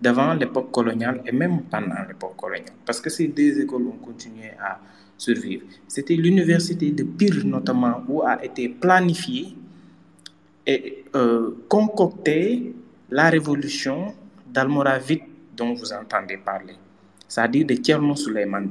d'avant 0.01 0.33
l'époque 0.33 0.71
coloniale 0.71 1.21
et 1.25 1.31
même 1.31 1.63
pendant 1.63 2.01
l'époque 2.07 2.35
coloniale. 2.35 2.73
Parce 2.85 2.99
que 3.01 3.09
ces 3.09 3.27
deux 3.27 3.61
écoles 3.61 3.85
ont 3.87 3.97
continué 4.03 4.51
à 4.59 4.79
survivre. 5.17 5.65
C'était 5.87 6.15
l'université 6.15 6.91
de 6.91 7.03
Pire 7.03 7.45
notamment 7.45 8.01
où 8.07 8.23
a 8.23 8.43
été 8.43 8.69
planifiée 8.69 9.55
et 10.65 11.03
euh, 11.15 11.51
concoctée 11.67 12.73
la 13.09 13.29
révolution 13.29 14.13
d'Almoravide 14.47 15.23
dont 15.59 15.73
vous 15.73 15.91
entendez 15.93 16.37
parler, 16.37 16.75
c'est-à-dire 17.27 17.65
de 17.65 17.75
Tcherno 17.75 18.15
Suleiman. 18.15 18.67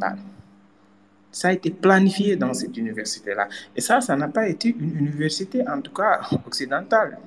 Ça 1.31 1.49
a 1.49 1.52
été 1.52 1.70
planifié 1.70 2.36
dans 2.36 2.55
cette 2.55 2.76
université-là. 2.76 3.49
Et 3.76 3.83
ça, 3.83 4.00
ça 4.00 4.17
n'a 4.17 4.28
pas 4.28 4.49
été 4.49 4.75
une 4.76 4.97
université, 4.97 5.62
en 5.68 5.81
tout 5.81 5.92
cas 5.92 6.20
occidentale. 6.47 7.18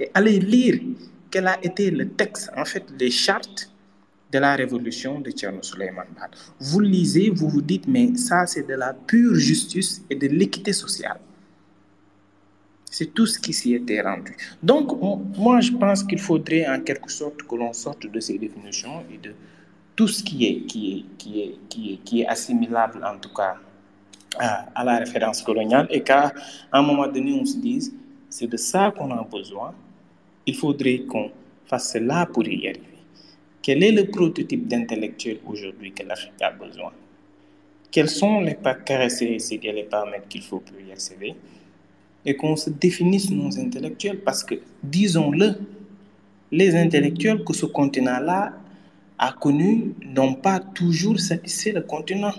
Et 0.00 0.10
allez 0.14 0.38
lire 0.38 0.80
quel 1.30 1.46
a 1.46 1.58
été 1.62 1.90
le 1.90 2.08
texte, 2.10 2.50
en 2.56 2.64
fait, 2.64 2.84
les 2.98 3.10
chartes 3.10 3.70
de 4.30 4.38
la 4.38 4.54
révolution 4.54 5.20
de 5.20 5.30
Tcherno 5.30 5.62
Suleiman. 5.62 6.04
Vous 6.60 6.80
lisez, 6.80 7.30
vous 7.30 7.48
vous 7.48 7.62
dites, 7.62 7.88
mais 7.88 8.14
ça, 8.16 8.46
c'est 8.46 8.66
de 8.66 8.74
la 8.74 8.92
pure 8.92 9.34
justice 9.34 10.02
et 10.10 10.14
de 10.14 10.26
l'équité 10.26 10.74
sociale. 10.74 11.18
C'est 12.90 13.12
tout 13.12 13.26
ce 13.26 13.38
qui 13.38 13.52
s'y 13.52 13.74
était 13.74 14.00
rendu. 14.00 14.34
Donc, 14.62 14.92
on, 15.02 15.16
moi, 15.36 15.60
je 15.60 15.72
pense 15.72 16.02
qu'il 16.02 16.18
faudrait 16.18 16.66
en 16.66 16.80
quelque 16.80 17.10
sorte 17.10 17.42
que 17.42 17.54
l'on 17.54 17.72
sorte 17.72 18.06
de 18.06 18.20
ces 18.20 18.38
définitions 18.38 19.04
et 19.12 19.18
de 19.18 19.34
tout 19.94 20.08
ce 20.08 20.22
qui 20.22 20.46
est, 20.46 20.60
qui 20.66 20.92
est, 20.92 21.16
qui 21.18 21.40
est, 21.42 21.54
qui 21.68 21.92
est, 21.92 21.96
qui 21.98 22.20
est 22.22 22.26
assimilable, 22.26 23.04
en 23.04 23.18
tout 23.18 23.32
cas, 23.34 23.56
à, 24.38 24.68
à 24.74 24.84
la 24.84 24.98
référence 24.98 25.42
coloniale, 25.42 25.86
et 25.90 26.02
qu'à 26.02 26.32
un 26.72 26.82
moment 26.82 27.06
donné, 27.08 27.32
on 27.32 27.44
se 27.44 27.58
dise, 27.58 27.92
c'est 28.30 28.46
de 28.46 28.56
ça 28.56 28.92
qu'on 28.96 29.10
a 29.10 29.22
besoin, 29.22 29.74
il 30.46 30.54
faudrait 30.56 31.00
qu'on 31.00 31.30
fasse 31.66 31.92
cela 31.92 32.26
pour 32.26 32.46
y 32.46 32.68
arriver. 32.68 32.84
Quel 33.60 33.82
est 33.82 33.92
le 33.92 34.04
prototype 34.06 34.66
d'intellectuel 34.66 35.40
aujourd'hui 35.46 35.92
que 35.92 36.02
l'Afrique 36.04 36.40
a 36.40 36.50
besoin? 36.52 36.92
Quels 37.90 38.08
sont 38.08 38.40
les 38.40 38.56
caractéristiques 38.56 39.64
et 39.64 39.72
les 39.72 39.84
paramètres 39.84 40.28
qu'il 40.28 40.42
faut 40.42 40.60
pour 40.60 40.80
y 40.80 40.90
accéder? 40.90 41.34
Et 42.24 42.36
qu'on 42.36 42.56
se 42.56 42.70
définisse 42.70 43.30
nos 43.30 43.58
intellectuels 43.58 44.20
parce 44.20 44.44
que, 44.44 44.56
disons-le, 44.82 45.54
les 46.50 46.74
intellectuels 46.74 47.44
que 47.44 47.52
ce 47.52 47.66
continent-là 47.66 48.52
a 49.18 49.32
connus 49.32 49.94
n'ont 50.14 50.34
pas 50.34 50.60
toujours 50.60 51.18
satisfait 51.18 51.72
le 51.72 51.82
continent. 51.82 52.32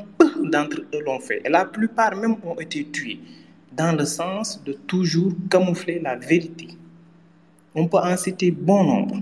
D'entre 0.44 0.82
eux 0.94 1.02
l'ont 1.06 1.20
fait. 1.20 1.42
Et 1.46 1.50
la 1.50 1.66
plupart 1.66 2.16
même 2.16 2.38
ont 2.44 2.58
été 2.60 2.86
tués 2.86 3.20
dans 3.76 3.96
le 3.96 4.06
sens 4.06 4.64
de 4.64 4.74
toujours 4.74 5.34
camoufler 5.50 6.00
la 6.00 6.16
vérité. 6.16 6.70
On 7.76 7.88
peut 7.88 7.98
en 7.98 8.18
citer 8.18 8.52
bon 8.52 8.84
nombre 8.84 9.22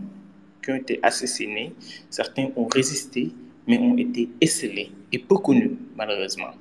qui 0.64 0.72
ont 0.72 0.76
été 0.76 1.00
assassinés, 1.04 1.74
certains 2.10 2.50
ont 2.56 2.68
résisté, 2.68 3.32
mais 3.68 3.78
ont 3.78 3.98
été 3.98 4.30
esselés 4.40 4.92
et 5.12 5.20
peu 5.20 5.38
connus, 5.38 5.72
malheureusement. 5.96 6.52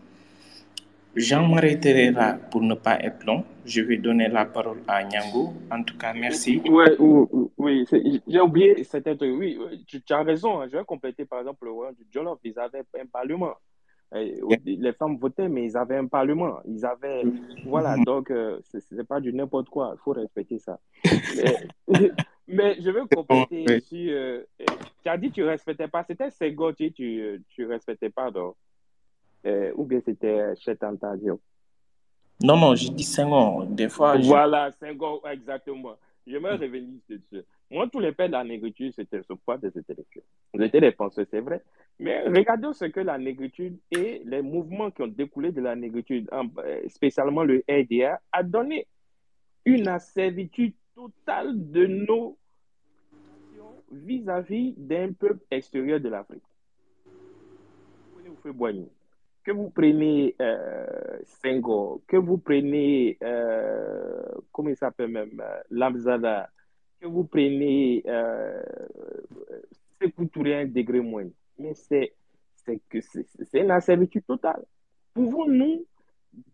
J'en 1.17 1.49
m'arrêterai 1.49 2.11
là 2.11 2.35
pour 2.51 2.61
ne 2.61 2.75
pas 2.75 3.01
être 3.01 3.25
long. 3.25 3.43
Je 3.65 3.81
vais 3.81 3.97
donner 3.97 4.29
la 4.29 4.45
parole 4.45 4.83
à 4.87 5.03
Nyango. 5.03 5.55
En 5.71 5.83
tout 5.83 5.97
cas, 5.97 6.13
merci. 6.13 6.61
Ouais, 6.69 6.95
oui, 6.99 7.49
oui 7.57 7.87
j'ai 8.29 8.41
oublié, 8.41 8.85
c'était, 8.85 9.17
oui, 9.23 9.59
tu, 9.87 10.03
tu, 10.03 10.13
as 10.13 10.23
raison. 10.23 10.61
Hein. 10.61 10.69
Je 10.71 10.77
vais 10.77 10.85
compléter 10.85 11.25
par 11.25 11.39
exemple 11.39 11.65
le 11.65 11.71
royaume 11.71 11.95
du 11.95 12.05
Jolof. 12.13 12.39
Ils 12.45 12.59
avaient 12.59 12.83
un 13.01 13.07
parlement. 13.07 13.55
Les 14.13 14.93
femmes 14.93 15.17
votaient, 15.17 15.49
mais 15.49 15.65
ils 15.65 15.77
avaient 15.77 15.97
un 15.97 16.07
parlement. 16.07 16.59
Ils 16.67 16.85
avaient, 16.85 17.23
voilà, 17.65 17.97
donc 17.97 18.31
euh, 18.31 18.61
ce 18.63 18.95
n'est 18.95 19.05
pas 19.05 19.19
du 19.19 19.33
n'importe 19.33 19.71
quoi. 19.71 19.95
Il 19.97 20.03
faut 20.03 20.13
respecter 20.13 20.59
ça. 20.59 20.79
mais, 21.89 22.11
mais, 22.47 22.77
je 22.79 22.91
veux 22.91 23.07
compléter. 23.07 23.65
Euh, 23.93 24.45
tu 25.03 25.09
as 25.09 25.17
dit 25.17 25.31
que 25.31 25.35
tu 25.35 25.41
ne 25.41 25.47
respectais 25.47 25.89
pas. 25.89 26.05
C'était 26.07 26.31
Senghor 26.31 26.75
tu 26.75 26.93
ne 27.59 27.67
respectais 27.67 28.11
pas, 28.11 28.31
donc. 28.31 28.55
Euh, 29.47 29.73
ou 29.77 29.85
bien 29.85 30.01
c'était 30.05 30.55
Chet 30.57 30.85
Antadio 30.85 31.41
Non, 32.43 32.57
non, 32.57 32.75
j'ai 32.75 32.91
dit 32.91 33.05
Senghor. 33.05 33.65
Des 33.67 33.89
fois. 33.89 34.17
Voilà, 34.19 34.73
Senghor, 34.73 35.23
exactement. 35.31 35.97
Je 36.27 36.37
me 36.39 36.51
revenir 36.51 36.99
dessus. 37.09 37.45
Moi, 37.71 37.89
tous 37.89 38.01
les 38.01 38.13
pères 38.13 38.27
de 38.27 38.33
la 38.33 38.43
négritude, 38.43 38.93
c'était 38.95 39.23
ce 39.23 39.33
pas 39.33 39.57
des 39.59 39.69
intellectuels. 39.69 40.25
Ils 40.55 40.63
étaient 40.63 40.81
des 40.81 40.91
penseurs, 40.91 41.27
c'est 41.31 41.41
vrai. 41.41 41.63
Mais 41.99 42.23
regardons 42.23 42.73
ce 42.73 42.87
que 42.87 43.01
la 43.01 43.19
négritude 43.19 43.79
et 43.93 44.23
les 44.25 44.43
mouvements 44.43 44.91
qui 44.91 45.03
ont 45.03 45.09
découlé 45.09 45.53
de 45.53 45.61
la 45.61 45.77
négritude, 45.77 46.29
euh, 46.33 46.89
spécialement 46.89 47.45
le 47.45 47.63
RDA, 47.69 48.21
a 48.33 48.43
donné 48.43 48.87
une 49.65 49.87
asservitude 49.89 50.75
totale 50.95 51.71
de 51.71 51.87
nos 51.87 52.37
vis-à-vis 53.93 54.75
d'un 54.77 55.13
peuple 55.13 55.45
extérieur 55.51 56.01
de 56.01 56.09
l'Afrique. 56.09 56.43
Que 59.47 59.53
vous 59.53 59.71
preniez 59.71 60.35
euh, 60.41 61.21
que 62.09 62.17
vous 62.17 62.37
preniez, 62.39 63.17
euh, 63.23 64.25
comment 64.51 64.71
il 64.71 64.77
s'appelle 64.77 65.09
même, 65.09 65.41
euh, 65.41 65.61
Lamzada, 65.71 66.51
que 67.01 67.07
vous 67.07 67.23
preniez 67.23 68.03
euh, 68.09 68.61
un 70.01 70.67
degré 70.67 70.99
moins. 70.99 71.29
Mais 71.59 71.75
c'est 71.75 72.13
une 73.55 73.71
asservitude 73.71 74.27
totale. 74.27 74.65
Pouvons-nous 75.15 75.87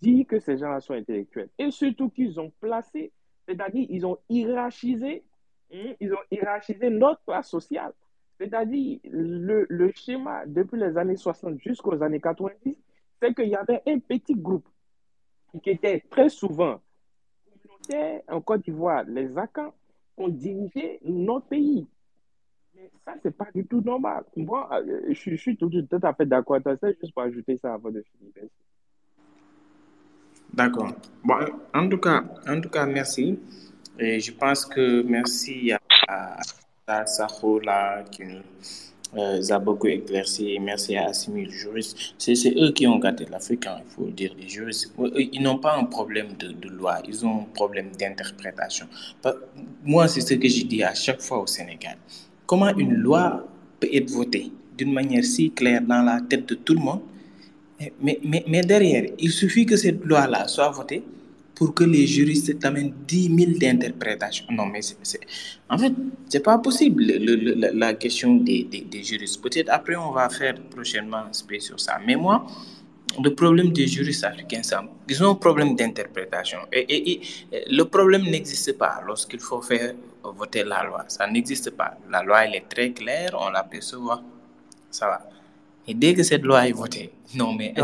dire 0.03 0.27
que 0.27 0.39
ces 0.39 0.59
gens-là 0.59 0.81
sont 0.81 0.93
intellectuels? 0.93 1.49
Et 1.59 1.71
surtout 1.71 2.11
qu'ils 2.11 2.39
ont 2.39 2.53
placé, 2.61 3.11
c'est-à-dire 3.49 3.87
ils 3.89 4.05
ont 4.05 4.19
hiérarchisé, 4.29 5.25
hein, 5.73 5.95
ils 5.99 6.13
ont 6.13 6.23
hiérarchisé 6.31 6.91
notre 6.91 7.25
classe 7.25 7.49
sociale. 7.49 7.95
C'est-à-dire 8.43 8.99
le, 9.05 9.67
le 9.69 9.93
schéma 9.95 10.45
depuis 10.47 10.79
les 10.81 10.97
années 10.99 11.17
60 11.17 11.61
jusqu'aux 11.61 12.03
années 12.03 12.21
90, 12.21 12.77
c'est 13.21 13.35
qu'il 13.35 13.49
y 13.49 13.55
avait 13.55 13.83
un 13.87 14.01
petit 14.01 14.35
groupe 14.35 14.67
qui 15.63 15.71
était 15.71 16.03
très 16.11 16.29
souvent 16.29 16.81
communautaire 17.55 18.23
en 18.29 18.41
Côte 18.41 18.65
d'Ivoire, 18.65 19.05
les 19.05 19.37
Akans, 19.39 19.73
ont 20.17 20.29
dirigé 20.29 20.99
notre 21.05 21.47
pays. 21.47 21.87
Mais 22.75 22.91
ça, 23.05 23.15
c'est 23.23 23.37
pas 23.37 23.49
du 23.55 23.65
tout 23.65 23.81
normal. 23.81 24.25
Moi, 24.37 24.69
euh, 24.73 25.13
je, 25.13 25.37
suis 25.37 25.57
tout, 25.57 25.71
à 26.03 26.15
fait 26.15 26.27
d'accord 26.27 26.59
ça, 26.65 26.75
juste 27.01 27.15
pour 27.15 27.23
ajouter 27.23 27.59
ça 27.63 27.75
avant 27.75 27.91
de 27.91 28.03
finir. 28.03 28.49
D'accord. 30.53 30.93
Bon, 31.25 31.37
en 31.73 31.89
tout 31.89 31.99
cas, 31.99 32.25
en 32.49 32.61
tout 32.61 32.71
cas, 32.71 32.87
merci. 32.87 33.39
Et 33.99 34.19
je 34.19 34.33
pense 34.33 34.67
que 34.67 35.03
merci 35.03 35.71
à 36.09 36.41
Saho 36.89 37.61
là 37.61 38.03
qui 38.11 38.23
nous 38.25 39.53
a 39.53 39.59
beaucoup 39.61 39.87
éclairci. 39.87 40.59
Merci 40.59 40.97
à 40.97 41.07
Assimi, 41.07 41.45
le 41.45 41.51
juriste. 41.51 41.97
C'est 42.19 42.35
eux 42.57 42.73
qui 42.73 42.89
ont 42.89 42.99
gâté 42.99 43.25
l'Afrique, 43.31 43.69
hein, 43.69 43.79
il 43.87 43.91
faut 43.91 44.07
le 44.07 44.11
dire, 44.11 44.35
les 44.37 44.49
juristes. 44.49 44.93
Ils 45.15 45.41
n'ont 45.41 45.59
pas 45.59 45.77
un 45.77 45.85
problème 45.85 46.33
de, 46.37 46.69
loi, 46.69 46.99
ils 47.07 47.25
ont 47.25 47.43
un 47.43 47.47
problème 47.55 47.91
d'interprétation. 47.97 48.87
Moi, 49.85 50.09
c'est 50.09 50.23
ce 50.23 50.35
que 50.35 50.49
je 50.49 50.65
dis 50.65 50.83
à 50.83 50.93
chaque 50.93 51.21
fois 51.21 51.41
au 51.41 51.47
Sénégal. 51.47 51.99
Comment 52.47 52.77
une 52.77 52.95
loi 52.95 53.47
peut 53.79 53.89
être 53.93 54.11
votée 54.11 54.51
d'une 54.77 54.93
manière 54.93 55.25
si 55.25 55.53
claire 55.53 55.83
dans 55.83 56.03
la 56.03 56.21
tête 56.21 56.49
de 56.49 56.57
tout 56.57 56.75
le 56.75 56.81
monde? 56.81 57.03
Mais 58.01 58.63
derrière, 58.63 59.05
il 59.21 59.31
suffit 59.31 59.67
que 59.67 59.77
cette 59.77 60.05
loi-là 60.05 60.49
soit 60.49 60.71
votée 60.71 61.05
pour 61.55 61.75
que 61.75 61.85
les 61.85 62.07
juristes 62.07 62.65
amènent 62.65 62.95
10 63.07 63.29
000 63.29 63.59
d'interprétations. 63.59 64.47
Non, 64.51 64.67
mais 64.67 64.83
c'est, 64.83 64.97
c'est- 65.03 65.21
en 65.69 65.79
fait, 65.79 65.93
c'est 66.29 66.43
pas 66.43 66.59
possible, 66.59 67.05
le- 67.05 67.55
la, 67.55 67.73
la 67.73 67.95
question 67.95 68.37
des, 68.37 68.65
des, 68.65 68.83
des 68.83 69.03
juristes. 69.05 69.41
Peut-être 69.43 69.69
après, 69.71 69.97
on 69.97 70.13
va 70.13 70.29
faire 70.29 70.55
prochainement 70.71 71.19
un 71.29 71.33
space 71.33 71.65
sur 71.65 71.79
ça. 71.81 71.99
Mais 72.07 72.17
moi, 72.17 72.47
le 73.23 73.35
problème 73.35 73.73
des 73.73 73.87
juristes 73.87 74.25
africains, 74.25 74.63
ça, 74.63 74.83
ils 75.09 75.23
ont 75.25 75.31
un 75.33 75.35
problème 75.35 75.77
d'interprétation. 75.77 76.59
Et, 76.73 76.81
et- 76.81 77.21
et 77.53 77.65
le 77.71 77.85
problème 77.85 78.23
n'existe 78.23 78.79
pas 78.79 79.03
lorsqu'il 79.07 79.41
faut 79.41 79.61
faire 79.63 79.95
voter 80.25 80.65
la 80.65 80.85
loi. 80.85 81.05
Ça 81.09 81.27
n'existe 81.27 81.71
pas. 81.73 81.99
La 82.11 82.23
loi, 82.23 82.45
elle 82.47 82.55
est 82.55 82.69
très 82.69 82.93
claire, 82.93 83.37
on 83.39 83.51
l'aperçoit, 83.51 84.23
ça 84.91 85.07
va. 85.09 85.29
Et 85.87 85.95
dès 85.95 86.15
que 86.15 86.23
cette 86.23 86.43
loi 86.43 86.69
est 86.69 86.73
votée, 86.73 87.13
non, 87.35 87.55
mais. 87.55 87.75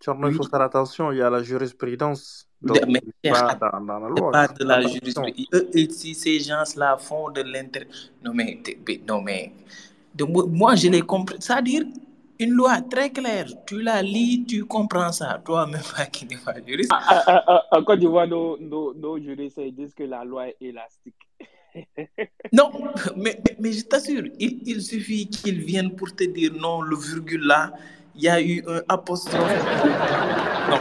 Tcherno, 0.00 0.28
il 0.28 0.32
faut 0.32 0.44
faire 0.44 0.60
attention, 0.62 1.12
il 1.12 1.18
y 1.18 1.22
a 1.22 1.30
la 1.30 1.42
jurisprudence, 1.42 2.47
De- 2.47 2.47
donc 2.60 2.78
mais 2.88 3.00
c'est 3.22 3.30
pas 3.30 3.54
dans, 3.54 3.80
dans 3.80 3.98
la 3.98 4.08
c'est 4.08 4.20
loi. 4.20 4.32
pas 4.32 4.44
il 4.44 4.48
faut 4.48 4.54
de 4.54 4.64
la 4.64 4.80
jurisprudence. 4.82 5.90
Si 5.90 6.14
ces 6.14 6.40
gens-là 6.40 6.96
font 6.98 7.30
de 7.30 7.42
l'inter... 7.42 7.86
Non, 8.24 8.32
mais, 8.34 8.60
non, 9.06 9.22
mais... 9.22 9.52
de 10.14 10.24
moi, 10.24 10.74
je 10.74 10.88
l'ai 10.88 11.02
compris. 11.02 11.36
C'est-à-dire, 11.38 11.84
une 12.40 12.50
loi 12.52 12.80
très 12.82 13.10
claire, 13.10 13.46
tu 13.66 13.80
la 13.82 14.02
lis, 14.02 14.44
tu 14.46 14.64
comprends 14.64 15.12
ça. 15.12 15.40
Toi-même, 15.44 15.80
pas 15.96 16.06
qui 16.06 16.26
n'est 16.26 16.36
pas 16.36 16.54
juriste. 16.66 16.90
Ah, 16.92 17.22
ah, 17.26 17.44
ah, 17.46 17.64
En 17.72 17.82
Côte 17.84 18.00
d'Ivoire, 18.00 18.26
nos, 18.26 18.56
nos, 18.58 18.94
nos 18.94 19.18
juristes 19.18 19.60
ils 19.64 19.74
disent 19.74 19.94
que 19.94 20.04
la 20.04 20.24
loi 20.24 20.48
est 20.48 20.56
élastique. 20.60 21.14
Non, 22.52 22.70
mais, 23.16 23.38
mais, 23.44 23.56
mais 23.60 23.72
je 23.72 23.84
t'assure, 23.84 24.24
il, 24.38 24.62
il 24.64 24.80
suffit 24.82 25.28
qu'ils 25.28 25.60
viennent 25.60 25.94
pour 25.94 26.14
te 26.14 26.24
dire 26.24 26.52
non, 26.54 26.80
le 26.80 26.96
virgule 26.96 27.46
là, 27.46 27.72
il 28.16 28.22
y 28.22 28.28
a 28.28 28.40
eu 28.40 28.64
un 28.66 28.80
apostrophe. 28.88 29.64
Non. 30.70 30.78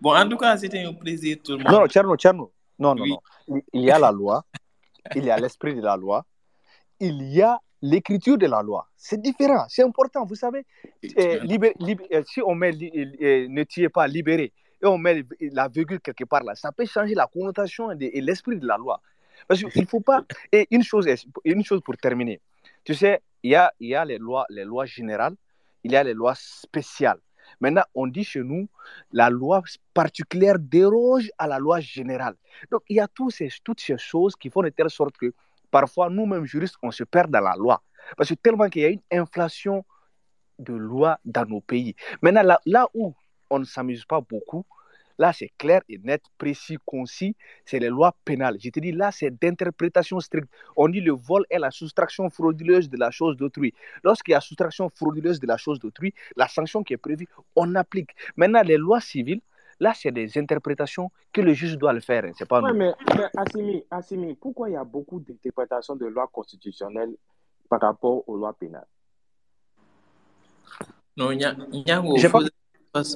Bon, 0.00 0.14
en 0.14 0.28
tout 0.28 0.36
cas, 0.36 0.56
c'était 0.56 0.82
un 0.84 0.92
plaisir, 0.92 1.38
tout 1.42 1.52
le 1.52 1.58
Non, 1.58 1.70
non, 1.72 1.78
monde. 1.80 1.88
Tcherno, 1.90 2.16
Tcherno. 2.16 2.52
Non, 2.78 2.94
non, 2.94 3.02
Oui. 3.02 3.10
non. 3.10 3.20
Il 3.48 3.62
il 3.72 3.82
y 3.82 3.90
a 3.90 3.98
la 3.98 4.10
loi, 4.10 4.44
il 5.14 5.24
y 5.24 5.30
a 5.30 5.38
l'esprit 5.38 5.74
de 5.74 5.80
la 5.82 5.96
loi, 5.96 6.24
il 7.00 7.22
y 7.22 7.40
a 7.42 7.58
l'écriture 7.82 8.36
de 8.38 8.46
la 8.46 8.62
loi. 8.62 8.88
C'est 8.96 9.20
différent, 9.20 9.66
c'est 9.68 9.82
important. 9.82 10.24
Vous 10.24 10.34
savez, 10.34 10.64
libé- 11.02 11.74
euh, 12.12 12.22
si 12.26 12.40
on 12.42 12.54
met 12.54 12.72
li- 12.72 12.90
euh, 13.22 13.46
ne 13.48 13.62
tuez 13.64 13.88
pas, 13.88 14.06
libéré, 14.06 14.52
et 14.82 14.86
on 14.86 14.98
met 14.98 15.22
la 15.40 15.68
virgule 15.68 16.00
quelque 16.00 16.24
part 16.24 16.42
là, 16.42 16.54
ça 16.54 16.72
peut 16.72 16.86
changer 16.86 17.14
la 17.14 17.26
connotation 17.26 17.90
et 17.92 18.10
et 18.18 18.20
l'esprit 18.20 18.58
de 18.58 18.66
la 18.66 18.76
loi. 18.76 19.00
Parce 19.46 19.60
qu'il 19.62 19.82
ne 19.82 19.86
faut 19.86 20.00
pas. 20.00 20.24
Et 20.52 20.66
une 20.70 20.82
chose, 20.82 21.06
une 21.44 21.64
chose 21.64 21.80
pour 21.82 21.96
terminer. 21.96 22.40
Tu 22.84 22.94
sais, 22.94 23.20
il 23.42 23.50
y 23.52 23.54
a, 23.56 23.72
il 23.78 23.88
y 23.88 23.94
a 23.94 24.04
les, 24.04 24.18
lois, 24.18 24.46
les 24.48 24.64
lois 24.64 24.86
générales, 24.86 25.34
il 25.82 25.92
y 25.92 25.96
a 25.96 26.02
les 26.02 26.14
lois 26.14 26.34
spéciales. 26.36 27.20
Maintenant, 27.60 27.84
on 27.94 28.06
dit 28.06 28.24
chez 28.24 28.42
nous, 28.42 28.68
la 29.12 29.30
loi 29.30 29.62
particulière 29.92 30.58
déroge 30.58 31.30
à 31.38 31.46
la 31.46 31.58
loi 31.58 31.80
générale. 31.80 32.34
Donc, 32.70 32.82
il 32.88 32.96
y 32.96 33.00
a 33.00 33.08
tous 33.08 33.30
ces, 33.30 33.48
toutes 33.62 33.80
ces 33.80 33.98
choses 33.98 34.36
qui 34.36 34.50
font 34.50 34.62
de 34.62 34.68
telle 34.68 34.90
sorte 34.90 35.16
que 35.16 35.32
parfois, 35.70 36.10
nous-mêmes 36.10 36.44
juristes, 36.44 36.76
on 36.82 36.90
se 36.90 37.04
perd 37.04 37.30
dans 37.30 37.40
la 37.40 37.54
loi. 37.56 37.82
Parce 38.16 38.28
que 38.28 38.34
tellement 38.34 38.68
qu'il 38.68 38.82
y 38.82 38.84
a 38.84 38.90
une 38.90 39.02
inflation 39.10 39.84
de 40.58 40.74
lois 40.74 41.18
dans 41.24 41.46
nos 41.46 41.60
pays. 41.60 41.94
Maintenant, 42.22 42.42
là, 42.42 42.60
là 42.66 42.86
où 42.94 43.14
on 43.50 43.58
ne 43.58 43.64
s'amuse 43.64 44.04
pas 44.04 44.20
beaucoup, 44.20 44.64
là, 45.18 45.32
c'est 45.32 45.52
clair 45.58 45.82
et 45.88 45.98
net, 45.98 46.22
précis, 46.38 46.76
concis, 46.84 47.36
c'est 47.64 47.78
les 47.78 47.88
lois 47.88 48.14
pénales. 48.24 48.56
Je 48.60 48.70
te 48.70 48.80
dis, 48.80 48.92
là, 48.92 49.10
c'est 49.12 49.30
d'interprétation 49.30 50.20
stricte. 50.20 50.48
On 50.76 50.88
dit 50.88 51.00
le 51.00 51.12
vol 51.12 51.44
est 51.50 51.58
la 51.58 51.70
soustraction 51.70 52.28
frauduleuse 52.30 52.88
de 52.88 52.96
la 52.96 53.10
chose 53.10 53.36
d'autrui. 53.36 53.74
Lorsqu'il 54.02 54.32
y 54.32 54.34
a 54.34 54.40
soustraction 54.40 54.88
frauduleuse 54.90 55.40
de 55.40 55.46
la 55.46 55.56
chose 55.56 55.78
d'autrui, 55.78 56.14
la 56.36 56.48
sanction 56.48 56.82
qui 56.82 56.92
est 56.94 56.98
prévue, 56.98 57.28
on 57.56 57.74
applique. 57.74 58.10
Maintenant, 58.36 58.62
les 58.62 58.76
lois 58.76 59.00
civiles, 59.00 59.40
là, 59.80 59.92
c'est 59.94 60.12
des 60.12 60.38
interprétations 60.38 61.10
que 61.32 61.40
le 61.40 61.52
juge 61.52 61.76
doit 61.76 61.92
le 61.92 62.00
faire. 62.00 62.24
hein, 62.24 62.32
C'est 62.36 62.48
pas 62.48 62.60
Ouais, 62.62 62.72
mais, 62.72 62.92
mais 63.16 63.24
Assimi, 63.36 63.84
Assimi, 63.90 64.34
pourquoi 64.34 64.70
il 64.70 64.74
y 64.74 64.76
a 64.76 64.84
beaucoup 64.84 65.20
d'interprétations 65.20 65.96
de 65.96 66.06
lois 66.06 66.28
constitutionnelles 66.32 67.14
par 67.68 67.80
rapport 67.80 68.28
aux 68.28 68.36
lois 68.36 68.52
pénales? 68.52 68.86
Non, 71.16 71.32
Nyango, 71.32 72.16
J'ai 72.16 72.28
pas- 72.28 72.38
faudrait, 72.38 72.50
fasse- 72.50 72.63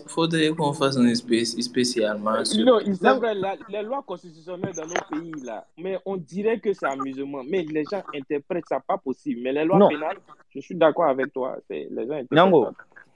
faudrait 0.08 0.48
qu'on 0.50 0.73
fasse 0.73 0.97
un 0.97 1.07
espèce 1.07 1.58
spécialement 1.60 2.44
sur... 2.44 2.65
Non, 2.65 2.78
c'est 2.84 3.15
vrai, 3.15 3.34
la- 3.34 3.57
les 3.68 3.82
lois 3.82 4.02
constitutionnelles 4.05 4.74
dans 4.74 4.86
nos 4.86 4.94
pays, 5.20 5.32
là, 5.44 5.65
mais 5.76 5.98
on 6.05 6.16
dirait 6.16 6.58
que 6.58 6.73
c'est 6.73 6.86
amusement. 6.86 7.42
Mais 7.48 7.62
les 7.62 7.84
gens 7.84 8.02
interprètent 8.15 8.66
ça 8.68 8.81
pas 8.81 8.98
possible. 8.98 9.40
Mais 9.42 9.52
les 9.52 9.65
lois 9.65 9.78
Non. 9.78 9.89
pénales, 9.89 10.16
je 10.55 10.60
suis 10.60 10.74
d'accord 10.74 11.07
avec 11.08 11.32
toi. 11.32 11.57
Les 11.70 11.89
gens 12.08 12.20
Nyango. 12.32 12.68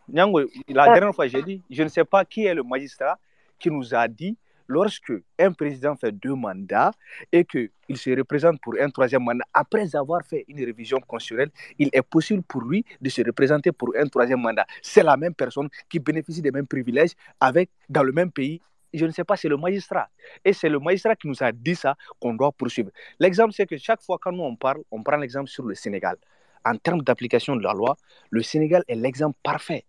Nyango, 0.08 0.40
la 0.68 0.84
dernière 0.92 1.14
fois, 1.14 1.26
j'ai 1.26 1.42
dit, 1.42 1.60
je 1.70 1.82
ne 1.82 1.88
sais 1.88 2.04
pas 2.04 2.24
qui 2.24 2.44
est 2.44 2.54
le 2.54 2.62
magistrat 2.62 3.18
qui 3.58 3.70
nous 3.70 3.94
a 3.94 4.06
dit, 4.06 4.36
lorsque 4.72 5.12
un 5.38 5.52
président 5.52 5.94
fait 5.96 6.12
deux 6.12 6.34
mandats 6.34 6.92
et 7.30 7.44
qu'il 7.44 7.96
se 7.96 8.10
représente 8.16 8.60
pour 8.60 8.74
un 8.80 8.88
troisième 8.88 9.22
mandat, 9.22 9.44
après 9.52 9.94
avoir 9.94 10.22
fait 10.24 10.44
une 10.48 10.64
révision 10.64 10.98
constitutionnelle, 11.00 11.50
il 11.78 11.90
est 11.92 12.02
possible 12.02 12.42
pour 12.42 12.62
lui 12.62 12.84
de 13.00 13.08
se 13.08 13.22
représenter 13.22 13.70
pour 13.72 13.92
un 13.96 14.06
troisième 14.06 14.40
mandat. 14.40 14.66
C'est 14.80 15.02
la 15.02 15.16
même 15.16 15.34
personne 15.34 15.68
qui 15.88 15.98
bénéficie 15.98 16.42
des 16.42 16.50
mêmes 16.50 16.66
privilèges 16.66 17.12
avec, 17.38 17.70
dans 17.88 18.02
le 18.02 18.12
même 18.12 18.30
pays. 18.30 18.60
Je 18.94 19.06
ne 19.06 19.10
sais 19.10 19.24
pas, 19.24 19.36
c'est 19.36 19.48
le 19.48 19.56
magistrat. 19.56 20.08
Et 20.44 20.52
c'est 20.52 20.68
le 20.68 20.78
magistrat 20.78 21.16
qui 21.16 21.28
nous 21.28 21.42
a 21.42 21.52
dit 21.52 21.74
ça 21.74 21.94
qu'on 22.20 22.34
doit 22.34 22.52
poursuivre. 22.52 22.90
L'exemple, 23.18 23.52
c'est 23.52 23.66
que 23.66 23.76
chaque 23.76 24.02
fois 24.02 24.18
quand 24.20 24.32
nous 24.32 24.42
on 24.42 24.56
parle, 24.56 24.82
on 24.90 25.02
prend 25.02 25.16
l'exemple 25.16 25.48
sur 25.48 25.64
le 25.64 25.74
Sénégal. 25.74 26.16
En 26.64 26.76
termes 26.76 27.02
d'application 27.02 27.56
de 27.56 27.62
la 27.62 27.72
loi, 27.72 27.96
le 28.30 28.42
Sénégal 28.42 28.84
est 28.88 28.94
l'exemple 28.94 29.36
parfait. 29.42 29.84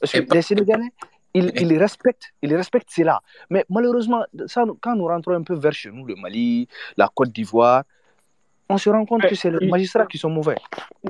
Parce 0.00 0.12
que 0.12 0.34
les 0.34 0.42
Sénégalais, 0.42 0.90
ils, 1.34 1.52
ils 1.56 1.78
respectent, 1.78 2.32
ils 2.42 2.54
respectent 2.54 2.90
cela. 2.90 3.20
Mais 3.50 3.64
malheureusement, 3.68 4.24
ça, 4.46 4.64
quand 4.80 4.96
nous 4.96 5.06
rentrons 5.06 5.32
un 5.32 5.42
peu 5.42 5.54
vers 5.54 5.72
chez 5.72 5.90
nous, 5.90 6.06
le 6.06 6.16
Mali, 6.16 6.68
la 6.96 7.08
Côte 7.14 7.30
d'Ivoire, 7.30 7.84
on 8.68 8.78
se 8.78 8.88
rend 8.88 9.04
compte 9.04 9.22
que 9.22 9.34
c'est 9.34 9.50
les 9.50 9.68
magistrats 9.68 10.06
qui 10.06 10.16
sont 10.16 10.30
mauvais. 10.30 10.54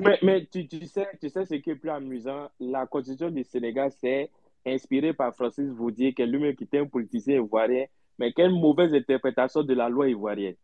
Mais, 0.03 0.17
mais 0.23 0.47
tu, 0.51 0.67
tu 0.67 0.85
sais, 0.87 1.07
tu 1.19 1.29
sais 1.29 1.45
ce 1.45 1.55
qui 1.55 1.69
est 1.69 1.75
plus 1.75 1.91
amusant? 1.91 2.49
La 2.59 2.87
constitution 2.87 3.29
du 3.29 3.43
Sénégal, 3.43 3.91
c'est 3.99 4.31
inspiré 4.65 5.13
par 5.13 5.33
Francis 5.35 5.69
Vaudier, 5.69 6.13
qui 6.13 6.23
est 6.23 6.25
lui-même 6.25 6.55
qui 6.55 6.63
était 6.63 6.79
un 6.79 6.85
politicien 6.85 7.35
ivoirien, 7.35 7.85
Mais 8.17 8.31
quelle 8.33 8.51
mauvaise 8.51 8.93
interprétation 8.93 9.63
de 9.63 9.73
la 9.73 9.89
loi 9.89 10.09
ivoirienne. 10.09 10.55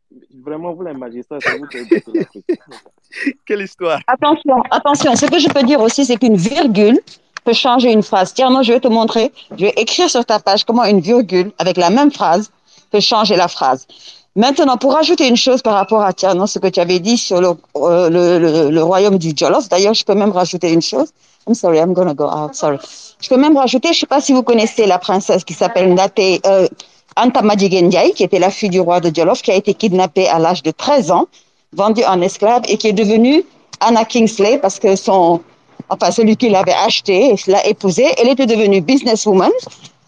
Vraiment, 0.44 0.74
vous, 0.74 0.84
les 0.84 0.94
magistrats, 0.94 1.40
c'est 1.40 1.58
vous 1.58 1.68
qui. 1.68 1.78
Quelle 3.46 3.62
histoire. 3.62 4.00
Attention, 4.06 4.62
attention. 4.70 5.16
Ce 5.16 5.26
que 5.26 5.40
je 5.40 5.48
peux 5.50 5.64
dire 5.64 5.80
aussi, 5.80 6.04
c'est 6.06 6.18
qu'une 6.18 6.36
virgule 6.36 7.00
peut 7.48 7.54
changer 7.54 7.94
une 7.94 8.04
phrase. 8.04 8.34
Tiens, 8.34 8.50
moi, 8.50 8.62
je 8.62 8.74
vais 8.74 8.82
te 8.82 8.90
montrer. 8.90 9.32
Je 9.58 9.64
vais 9.68 9.74
écrire 9.78 10.10
sur 10.10 10.26
ta 10.26 10.38
page 10.40 10.66
comment 10.66 10.84
une 10.84 11.00
virgule 11.00 11.50
avec 11.64 11.78
la 11.78 11.90
même 11.90 12.12
phrase 12.12 12.52
peut 12.92 13.00
changer 13.00 13.38
la 13.38 13.48
phrase. 13.48 13.88
Maintenant, 14.36 14.76
pour 14.76 14.98
ajouter 14.98 15.26
une 15.30 15.38
chose 15.38 15.62
par 15.62 15.76
rapport 15.82 16.02
à 16.02 16.12
tiens, 16.12 16.34
non, 16.34 16.46
ce 16.46 16.60
que 16.60 16.68
tu 16.68 16.82
avais 16.82 17.00
dit 17.00 17.18
sur 17.18 17.40
le, 17.40 17.52
euh, 17.78 18.10
le, 18.10 18.70
le, 18.70 18.84
royaume 18.84 19.18
du 19.18 19.32
Jolof, 19.34 19.70
d'ailleurs, 19.70 19.94
je 19.94 20.04
peux 20.04 20.14
même 20.14 20.34
rajouter 20.42 20.74
une 20.74 20.82
chose. 20.82 21.10
I'm 21.48 21.56
sorry, 21.56 21.78
I'm 21.80 21.94
gonna 21.94 22.14
go 22.14 22.26
out, 22.26 22.54
sorry. 22.54 22.80
Je 23.22 23.30
peux 23.30 23.38
même 23.38 23.56
rajouter, 23.56 23.94
je 23.94 24.00
sais 24.00 24.06
pas 24.06 24.20
si 24.20 24.34
vous 24.34 24.44
connaissez 24.44 24.86
la 24.86 25.00
princesse 25.00 25.46
qui 25.46 25.54
s'appelle 25.54 25.88
Ndate, 25.94 26.20
euh, 26.46 26.68
Anta 27.16 27.42
Ndiaye, 27.42 28.12
qui 28.14 28.24
était 28.24 28.40
la 28.40 28.52
fille 28.52 28.70
du 28.78 28.82
roi 28.82 29.00
de 29.00 29.10
Jolof, 29.16 29.42
qui 29.42 29.52
a 29.52 29.56
été 29.56 29.74
kidnappée 29.74 30.28
à 30.28 30.38
l'âge 30.38 30.64
de 30.64 30.72
13 30.72 31.12
ans, 31.12 31.28
vendue 31.72 32.04
en 32.04 32.20
esclave 32.22 32.64
et 32.68 32.78
qui 32.78 32.90
est 32.90 33.00
devenue 33.04 33.44
Anna 33.80 34.04
Kingsley 34.04 34.58
parce 34.58 34.80
que 34.80 34.96
son, 34.98 35.42
enfin, 35.90 36.12
celui 36.12 36.38
qui 36.38 36.50
l'avait 36.50 36.74
acheté, 36.74 37.36
l'a 37.48 37.66
épousée. 37.66 38.08
Elle 38.18 38.30
était 38.30 38.46
devenue 38.46 38.82
businesswoman 38.82 39.52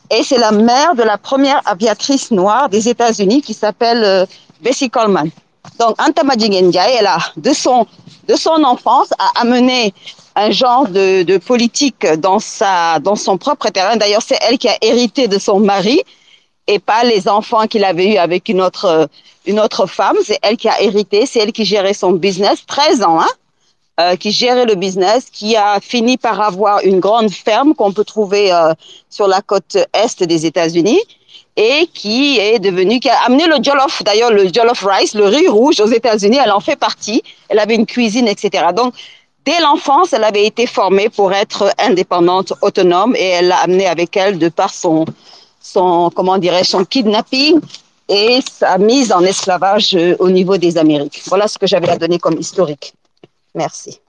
et 0.10 0.24
c'est 0.24 0.38
la 0.38 0.52
mère 0.52 0.96
de 0.96 1.04
la 1.04 1.18
première 1.18 1.62
aviatrice 1.66 2.32
noire 2.32 2.70
des 2.70 2.90
États-Unis 2.90 3.42
qui 3.42 3.54
s'appelle 3.54 4.04
euh, 4.04 4.26
Bessie 4.62 4.90
Coleman. 4.90 5.30
Donc, 5.80 6.02
Anta 6.02 6.24
Ndiaye, 6.24 6.96
elle 7.00 7.08
a, 7.08 7.20
de 7.38 7.54
son, 7.54 7.86
de 8.28 8.36
son 8.36 8.64
enfance, 8.64 9.10
a 9.20 9.42
amené 9.42 9.94
un 10.36 10.52
genre 10.52 10.88
de, 10.88 11.24
de 11.24 11.38
politique 11.38 12.06
dans, 12.18 12.40
sa, 12.40 13.00
dans 13.00 13.16
son 13.16 13.38
propre 13.38 13.70
terrain. 13.70 13.98
D'ailleurs, 13.98 14.22
c'est 14.26 14.40
elle 14.42 14.58
qui 14.58 14.68
a 14.68 14.78
hérité 14.82 15.28
de 15.28 15.38
son 15.38 15.60
mari 15.60 16.02
et 16.68 16.80
pas 16.80 17.04
les 17.04 17.28
enfants 17.28 17.68
qu'il 17.68 17.84
avait 17.84 18.14
eu 18.14 18.18
avec 18.18 18.50
une 18.50 18.62
autre, 18.62 19.10
une 19.46 19.60
autre 19.60 19.86
femme. 19.86 20.18
C'est 20.24 20.40
elle 20.42 20.58
qui 20.58 20.70
a 20.70 20.82
hérité, 20.82 21.26
c'est 21.26 21.40
elle 21.40 21.52
qui 21.52 21.66
gérait 21.66 21.94
son 21.94 22.12
business, 22.12 22.66
13 22.66 23.04
ans, 23.04 23.20
hein, 23.22 23.28
euh, 24.00 24.16
qui 24.16 24.32
gérait 24.32 24.66
le 24.66 24.76
business, 24.76 25.26
qui 25.32 25.56
a 25.56 25.80
fini 25.82 26.18
par 26.18 26.40
avoir 26.40 26.80
une 26.84 27.00
grande 27.00 27.32
ferme 27.32 27.74
qu'on 27.76 27.92
peut 27.92 28.06
trouver 28.06 28.52
euh, 28.52 28.74
sur 29.10 29.28
la 29.28 29.42
côte 29.42 29.78
est 29.94 30.24
des 30.24 30.46
États-Unis 30.46 31.02
et 31.58 31.88
qui 31.94 32.40
est 32.40 32.60
devenue, 32.60 33.02
qui 33.02 33.10
a 33.10 33.20
amené 33.26 33.46
le 33.46 33.62
jollof, 33.62 34.02
d'ailleurs 34.04 34.32
le 34.32 34.48
jollof 34.54 34.86
rice, 34.86 35.14
le 35.14 35.26
riz 35.26 35.48
rouge 35.48 35.82
aux 35.82 35.92
États-Unis, 35.92 36.38
elle 36.42 36.52
en 36.52 36.62
fait 36.62 36.78
partie. 36.78 37.22
Elle 37.50 37.60
avait 37.60 37.76
une 37.76 37.86
cuisine, 37.86 38.30
etc. 38.30 38.68
Donc, 38.74 38.94
dès 39.46 39.60
l'enfance, 39.60 40.14
elle 40.14 40.24
avait 40.24 40.46
été 40.46 40.66
formée 40.66 41.10
pour 41.10 41.34
être 41.34 41.70
indépendante, 41.78 42.54
autonome, 42.62 43.14
et 43.18 43.26
elle 43.26 43.50
l'a 43.50 43.58
amené 43.58 43.88
avec 43.88 44.16
elle 44.16 44.40
de 44.40 44.48
par 44.48 44.74
son, 44.74 45.04
son 45.60 46.10
comment 46.16 46.38
dirais 46.38 46.64
son 46.64 46.86
kidnapping 46.86 47.60
et 48.08 48.40
sa 48.50 48.78
mise 48.78 49.12
en 49.12 49.24
esclavage 49.24 49.94
euh, 49.96 50.16
au 50.20 50.30
niveau 50.30 50.58
des 50.58 50.78
Amériques. 50.78 51.22
Voilà 51.28 51.48
ce 51.50 51.58
que 51.58 51.68
j'avais 51.68 51.90
à 51.90 51.98
donner 51.98 52.20
comme 52.20 52.40
historique. 52.40 52.94
Merci. 53.56 54.00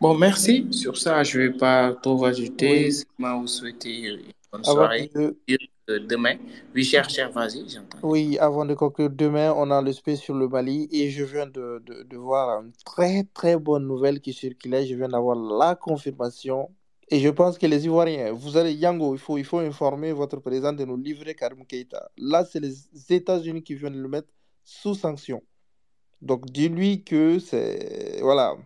Bon, 0.00 0.14
merci. 0.14 0.66
Sur 0.72 0.96
ça, 0.98 1.22
je 1.22 1.38
ne 1.40 1.46
vais 1.48 1.56
pas 1.56 1.94
trop 1.94 2.24
ajouter. 2.24 2.88
Oui. 2.90 3.02
Moi, 3.18 3.34
vous 3.38 3.46
souhaiter 3.46 3.98
une 4.00 4.20
bonne 4.52 4.60
Avant 4.64 4.72
soirée. 4.74 5.10
de, 5.14 5.36
Euh, 5.88 6.00
Demain. 6.00 6.36
Oui, 6.74 6.82
cher, 6.82 7.08
cher, 7.08 7.30
vas-y, 7.30 7.68
j'entends. 7.68 7.98
oui, 8.02 8.36
avant 8.38 8.64
de 8.64 8.74
conclure, 8.74 9.08
demain, 9.08 9.52
on 9.56 9.70
a 9.70 9.80
le 9.80 9.92
space 9.92 10.18
sur 10.20 10.34
le 10.34 10.48
Mali 10.48 10.88
et 10.90 11.10
je 11.10 11.22
viens 11.22 11.46
de, 11.46 11.80
de, 11.86 12.02
de 12.02 12.16
voir 12.16 12.60
une 12.60 12.72
très 12.84 13.22
très 13.32 13.56
bonne 13.56 13.86
nouvelle 13.86 14.20
qui 14.20 14.32
circulait. 14.32 14.84
Je 14.84 14.96
viens 14.96 15.08
d'avoir 15.08 15.36
la 15.36 15.76
confirmation 15.76 16.70
et 17.08 17.20
je 17.20 17.28
pense 17.28 17.56
que 17.56 17.66
les 17.66 17.84
Ivoiriens, 17.84 18.32
vous 18.32 18.56
allez, 18.56 18.72
Yango, 18.74 19.14
il 19.14 19.18
faut, 19.20 19.38
il 19.38 19.44
faut 19.44 19.60
informer 19.60 20.12
votre 20.12 20.38
président 20.40 20.72
de 20.72 20.84
nous 20.84 20.96
livrer 20.96 21.36
Karim 21.36 21.64
Keïta. 21.64 22.10
Là, 22.18 22.44
c'est 22.44 22.58
les 22.58 22.74
États-Unis 23.08 23.62
qui 23.62 23.76
viennent 23.76 24.02
le 24.02 24.08
mettre 24.08 24.28
sous 24.64 24.96
sanction. 24.96 25.40
Donc, 26.22 26.46
dis-lui 26.46 27.04
que 27.04 27.38
c'est, 27.38 28.20
voilà, 28.20 28.56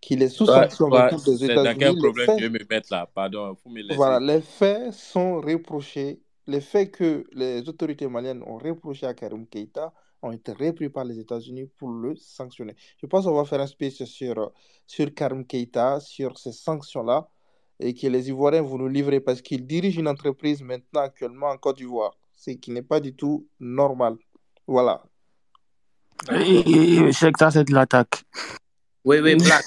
qu'il 0.00 0.22
est 0.22 0.28
sous 0.28 0.46
Ouais, 0.46 0.54
sanction 0.54 0.88
ouais, 0.88 1.10
des 1.10 1.18
c'est 1.36 1.54
dans 1.54 1.62
États-Unis. 1.62 1.78
quel 1.78 1.96
problème? 1.96 2.26
Faits 2.26 2.38
tu 2.38 2.42
veux 2.44 2.50
me 2.50 2.66
mettre 2.70 2.88
là? 2.92 3.06
Pardon, 3.14 3.54
faut 3.54 3.70
me 3.70 3.82
laisser. 3.82 3.96
Voilà, 3.96 4.20
les 4.20 4.40
faits 4.40 4.92
sont 4.92 5.40
reprochés. 5.40 6.20
Les 6.46 6.60
faits 6.60 6.92
que 6.92 7.24
les 7.32 7.68
autorités 7.68 8.08
maliennes 8.08 8.42
ont 8.46 8.56
reprochés 8.58 9.06
à 9.06 9.14
Karim 9.14 9.46
Keïta 9.46 9.92
ont 10.22 10.32
été 10.32 10.52
repris 10.52 10.88
par 10.88 11.04
les 11.04 11.18
États-Unis 11.18 11.66
pour 11.78 11.90
le 11.90 12.16
sanctionner. 12.16 12.74
Je 13.00 13.06
pense 13.06 13.24
qu'on 13.24 13.34
va 13.34 13.44
faire 13.44 13.60
un 13.60 13.66
speech 13.66 14.02
sur, 14.04 14.50
sur 14.86 15.14
Karim 15.14 15.44
Keïta, 15.46 16.00
sur 16.00 16.38
ces 16.38 16.52
sanctions-là, 16.52 17.28
et 17.78 17.94
que 17.94 18.06
les 18.08 18.28
Ivoiriens 18.28 18.62
vont 18.62 18.78
nous 18.78 18.88
livrer 18.88 19.20
parce 19.20 19.42
qu'ils 19.42 19.66
dirigent 19.66 20.00
une 20.00 20.08
entreprise 20.08 20.62
maintenant 20.62 21.02
actuellement 21.02 21.48
en 21.48 21.58
Côte 21.58 21.76
d'Ivoire, 21.76 22.16
ce 22.34 22.52
qui 22.52 22.70
n'est 22.70 22.82
pas 22.82 22.98
du 22.98 23.14
tout 23.14 23.46
normal. 23.60 24.16
Voilà. 24.66 25.04
Et 26.32 27.12
c'est 27.12 27.32
que 27.32 27.38
ça, 27.38 27.50
c'est 27.50 27.64
de 27.64 27.74
l'attaque. 27.74 28.24
Oui, 29.04 29.20
oui, 29.20 29.36
Black. 29.36 29.64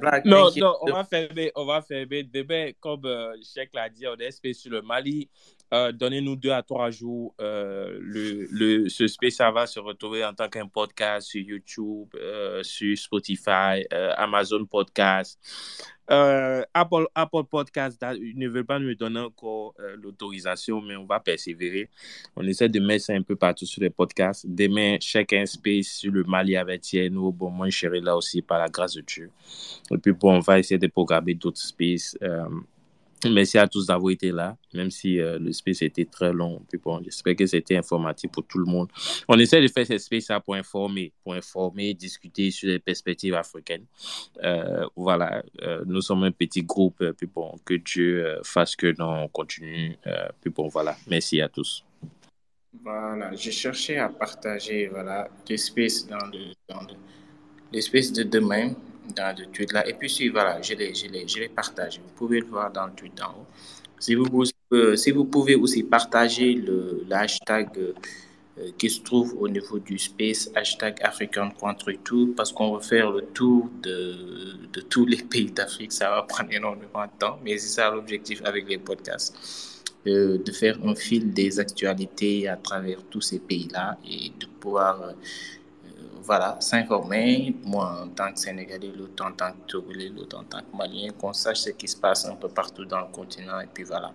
Black, 0.00 0.24
Non, 0.24 0.50
non, 0.56 0.76
on 0.82 0.90
va 0.90 1.04
fermer, 1.04 1.52
on 1.54 1.64
va 1.64 1.82
fermer. 1.82 2.24
Demain, 2.24 2.72
comme 2.80 3.04
euh, 3.04 3.36
Cheikh 3.42 3.70
l'a 3.72 3.88
dit, 3.88 4.06
on 4.06 4.16
est 4.16 4.52
sur 4.52 4.72
le 4.72 4.82
Mali. 4.82 5.28
Euh, 5.72 5.92
Donnez-nous 5.92 6.36
deux 6.36 6.50
à 6.50 6.62
trois 6.62 6.90
jours. 6.90 7.34
Euh, 7.40 7.98
le, 8.00 8.46
le, 8.50 8.88
ce 8.88 9.06
spécial 9.06 9.52
va 9.52 9.66
se 9.66 9.80
retrouver 9.80 10.24
en 10.24 10.34
tant 10.34 10.48
qu'un 10.48 10.66
podcast 10.66 11.28
sur 11.28 11.40
YouTube, 11.40 12.08
euh, 12.14 12.62
sur 12.62 12.96
Spotify, 12.98 13.86
euh, 13.92 14.12
Amazon 14.16 14.64
Podcast. 14.66 15.38
Euh, 16.10 16.62
Apple, 16.74 17.06
Apple 17.14 17.44
Podcast 17.50 18.02
ne 18.02 18.48
veut 18.48 18.64
pas 18.64 18.78
nous 18.78 18.94
donner 18.94 19.20
encore 19.20 19.74
euh, 19.80 19.96
l'autorisation, 20.02 20.80
mais 20.80 20.96
on 20.96 21.04
va 21.04 21.20
persévérer. 21.20 21.88
On 22.36 22.46
essaie 22.46 22.68
de 22.68 22.80
mettre 22.80 23.06
ça 23.06 23.14
un 23.14 23.22
peu 23.22 23.36
partout 23.36 23.64
sur 23.64 23.82
les 23.82 23.90
podcasts. 23.90 24.46
Demain, 24.46 24.98
chacun 25.00 25.46
space 25.46 25.86
sur 25.86 26.12
le 26.12 26.24
Mali 26.24 26.56
avec 26.56 26.82
Thierno. 26.82 27.32
Bon, 27.32 27.50
moi, 27.50 27.70
je 27.70 27.78
serai 27.78 28.00
là 28.00 28.16
aussi 28.16 28.42
par 28.42 28.58
la 28.58 28.68
grâce 28.68 28.94
de 28.94 29.00
Dieu. 29.00 29.30
Et 29.90 29.98
puis, 29.98 30.12
bon, 30.12 30.36
on 30.36 30.40
va 30.40 30.58
essayer 30.58 30.78
de 30.78 30.86
programmer 30.88 31.34
d'autres 31.34 31.60
spaces. 31.60 32.18
Euh, 32.22 32.44
Merci 33.30 33.58
à 33.58 33.66
tous 33.68 33.86
d'avoir 33.86 34.10
été 34.12 34.30
là, 34.32 34.56
même 34.72 34.90
si 34.90 35.20
euh, 35.20 35.38
le 35.38 35.52
space 35.52 35.82
était 35.82 36.04
très 36.04 36.32
long. 36.32 36.62
Bon, 36.84 37.00
j'espère 37.02 37.36
que 37.36 37.46
c'était 37.46 37.76
informatif 37.76 38.30
pour 38.30 38.44
tout 38.46 38.58
le 38.58 38.66
monde. 38.66 38.88
On 39.28 39.38
essaie 39.38 39.60
de 39.62 39.68
faire 39.68 39.86
ce 39.86 39.98
space 39.98 40.28
là 40.28 40.40
pour 40.40 40.54
informer, 40.54 41.12
pour 41.22 41.34
informer, 41.34 41.94
discuter 41.94 42.50
sur 42.50 42.68
les 42.68 42.78
perspectives 42.78 43.34
africaines. 43.34 43.86
Euh, 44.42 44.86
voilà, 44.96 45.42
euh, 45.62 45.82
nous 45.86 46.00
sommes 46.00 46.24
un 46.24 46.32
petit 46.32 46.62
groupe. 46.62 47.00
euh, 47.00 47.12
Puis 47.12 47.26
bon, 47.26 47.56
que 47.64 47.74
Dieu 47.74 48.38
fasse 48.44 48.76
que 48.76 48.94
nous 48.98 49.04
on 49.04 49.28
continue. 49.28 49.96
Puis 50.40 50.50
bon, 50.50 50.68
voilà. 50.68 50.96
Merci 51.08 51.40
à 51.40 51.48
tous. 51.48 51.84
Voilà, 52.82 53.34
j'ai 53.34 53.52
cherché 53.52 53.98
à 53.98 54.08
partager 54.08 54.88
voilà, 54.88 55.28
l'espace 55.48 56.06
dans 56.06 56.26
le, 56.26 56.52
dans 56.68 56.80
le, 56.80 56.94
l'espace 57.74 58.12
de 58.12 58.22
demain 58.22 58.72
dans 59.16 59.36
le 59.38 59.46
tweet 59.46 59.72
là. 59.72 59.86
Et 59.86 59.94
puis, 59.94 60.08
si, 60.08 60.28
voilà, 60.28 60.62
je 60.62 60.74
l'ai, 60.74 60.94
je 60.94 61.06
l'ai, 61.08 61.26
je 61.28 61.38
l'ai 61.40 61.48
partagé. 61.48 62.00
Vous 62.00 62.14
pouvez 62.14 62.40
le 62.40 62.46
voir 62.46 62.72
dans 62.72 62.86
le 62.86 62.92
tweet 62.92 63.20
en 63.22 63.30
haut. 63.32 63.46
Si 63.98 64.14
vous, 64.14 64.44
euh, 64.72 64.96
si 64.96 65.10
vous 65.10 65.24
pouvez 65.24 65.54
aussi 65.54 65.82
partager 65.82 66.54
le, 66.54 67.04
hashtag 67.10 67.68
euh, 67.76 67.92
euh, 68.58 68.70
qui 68.78 68.88
se 68.90 69.00
trouve 69.00 69.34
au 69.40 69.48
niveau 69.48 69.78
du 69.78 69.98
space, 69.98 70.50
hashtag 70.54 70.98
African 71.02 71.50
Country 71.50 71.98
Tour, 71.98 72.28
parce 72.36 72.52
qu'on 72.52 72.72
va 72.76 72.80
faire 72.80 73.10
le 73.10 73.22
tour 73.22 73.68
de, 73.82 74.68
de 74.72 74.80
tous 74.80 75.06
les 75.06 75.22
pays 75.22 75.50
d'Afrique. 75.50 75.92
Ça 75.92 76.10
va 76.10 76.22
prendre 76.22 76.52
énormément 76.52 77.04
de 77.04 77.18
temps, 77.18 77.38
mais 77.44 77.58
c'est 77.58 77.74
ça 77.80 77.90
l'objectif 77.90 78.40
avec 78.44 78.68
les 78.68 78.78
podcasts. 78.78 79.34
Euh, 80.06 80.36
de 80.36 80.52
faire 80.52 80.76
un 80.84 80.94
fil 80.94 81.32
des 81.32 81.58
actualités 81.58 82.46
à 82.46 82.56
travers 82.56 83.02
tous 83.04 83.22
ces 83.22 83.38
pays-là 83.38 83.96
et 84.06 84.32
de 84.38 84.44
pouvoir 84.60 85.14
voilà, 86.24 86.56
s'informer, 86.60 87.54
moi 87.64 88.02
en 88.02 88.08
tant 88.08 88.32
que 88.32 88.38
Sénégalais, 88.40 88.92
l'autre 88.96 89.24
en 89.24 89.32
tant 89.32 89.52
que 89.52 89.66
Togolais, 89.68 90.08
l'autre 90.08 90.38
en 90.38 90.44
tant 90.44 90.60
que 90.60 90.76
Malien, 90.76 91.10
qu'on 91.12 91.32
sache 91.34 91.58
ce 91.58 91.70
qui 91.70 91.86
se 91.86 91.96
passe 91.96 92.24
un 92.24 92.34
peu 92.36 92.48
partout 92.48 92.84
dans 92.86 93.00
le 93.00 93.08
continent 93.12 93.60
et 93.60 93.66
puis 93.72 93.84
voilà, 93.84 94.12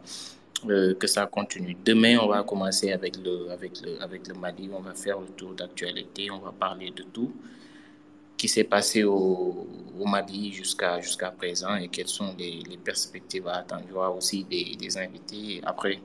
euh, 0.67 0.95
que 0.95 1.05
ça 1.07 1.25
continue. 1.27 1.77
Demain, 1.85 2.17
on 2.19 2.27
va 2.27 2.43
commencer 2.43 2.91
avec 2.91 3.15
le, 3.17 3.51
avec 3.51 3.81
le, 3.81 4.01
avec 4.01 4.27
le 4.27 4.33
Mali, 4.33 4.69
on 4.73 4.79
va 4.81 4.93
faire 4.95 5.19
le 5.19 5.27
tour 5.27 5.53
d'actualité, 5.53 6.31
on 6.31 6.39
va 6.39 6.51
parler 6.51 6.91
de 6.91 7.03
tout 7.03 7.31
qui 8.37 8.47
s'est 8.47 8.63
passé 8.63 9.03
au, 9.03 9.67
Mali 10.05 10.53
jusqu'à 10.53 11.01
jusqu'à 11.01 11.29
présent 11.29 11.75
et 11.75 11.89
quelles 11.89 12.07
sont 12.07 12.33
les, 12.39 12.63
perspectives 12.83 13.47
à 13.49 13.57
attendre. 13.57 13.83
Il 13.87 13.91
y 13.91 13.93
aura 13.93 14.09
aussi 14.11 14.45
des, 14.45 14.77
des 14.79 14.97
invités. 14.97 15.59
Après, 15.65 15.99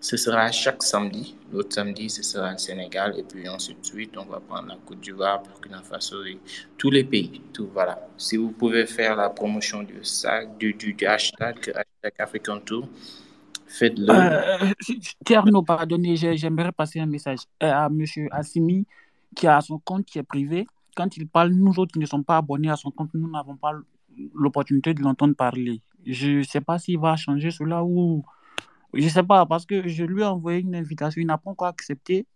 ce 0.00 0.16
sera 0.16 0.50
chaque 0.50 0.82
samedi. 0.82 1.36
L'autre 1.52 1.74
samedi, 1.74 2.08
ce 2.08 2.22
sera 2.22 2.52
le 2.52 2.58
Sénégal. 2.58 3.14
Et 3.18 3.22
puis 3.22 3.48
ensuite, 3.48 3.84
suite, 3.84 4.16
on 4.16 4.24
va 4.24 4.40
prendre 4.40 4.68
la 4.68 4.76
Côte 4.86 5.00
d'Ivoire, 5.00 5.42
Burkina 5.42 5.82
Faso 5.82 6.24
et 6.24 6.38
tous 6.78 6.90
les 6.90 7.04
pays. 7.04 7.40
Tout, 7.52 7.68
voilà. 7.72 7.98
Si 8.16 8.36
vous 8.36 8.50
pouvez 8.50 8.86
faire 8.86 9.16
la 9.16 9.28
promotion 9.30 9.82
du, 9.82 9.98
sac, 10.02 10.56
du, 10.58 10.72
du, 10.74 10.96
hashtag, 11.06 11.56
hashtag 11.74 12.12
African 12.18 12.60
faites-le. 13.66 14.10
Euh, 14.10 14.72
Tierno, 15.24 15.62
pardonnez, 15.62 16.16
j'ai- 16.16 16.36
j'aimerais 16.36 16.72
passer 16.72 17.00
un 17.00 17.06
message 17.06 17.40
euh, 17.62 17.70
à 17.72 17.86
M. 17.86 18.04
Assimi 18.32 18.86
qui 19.34 19.46
a 19.46 19.60
son 19.60 19.78
compte 19.78 20.04
qui 20.06 20.18
est 20.18 20.22
privé. 20.24 20.66
Quand 20.96 21.16
il 21.16 21.28
parle, 21.28 21.50
nous 21.50 21.78
autres 21.78 21.92
qui 21.92 21.98
ne 22.00 22.06
sommes 22.06 22.24
pas 22.24 22.38
abonnés 22.38 22.70
à 22.70 22.76
son 22.76 22.90
compte, 22.90 23.10
nous 23.14 23.30
n'avons 23.30 23.56
pas 23.56 23.72
l'opportunité 24.34 24.92
de 24.92 25.02
l'entendre 25.02 25.34
parler. 25.34 25.80
Je 26.04 26.38
ne 26.38 26.42
sais 26.42 26.60
pas 26.60 26.78
s'il 26.78 26.98
va 26.98 27.16
changer 27.16 27.50
cela 27.50 27.84
ou 27.84 28.24
Je 28.94 29.08
sais 29.08 29.22
pas, 29.22 29.46
parce 29.46 29.66
que 29.66 29.86
je 29.88 30.04
lui 30.04 30.22
ai 30.22 30.24
envoyé 30.24 30.60
une 30.60 30.74
invitation, 30.74 31.20
il 31.20 31.26
n'a 31.26 31.38
pas 31.38 31.50
encore 31.50 31.68
accepté. 31.68 32.26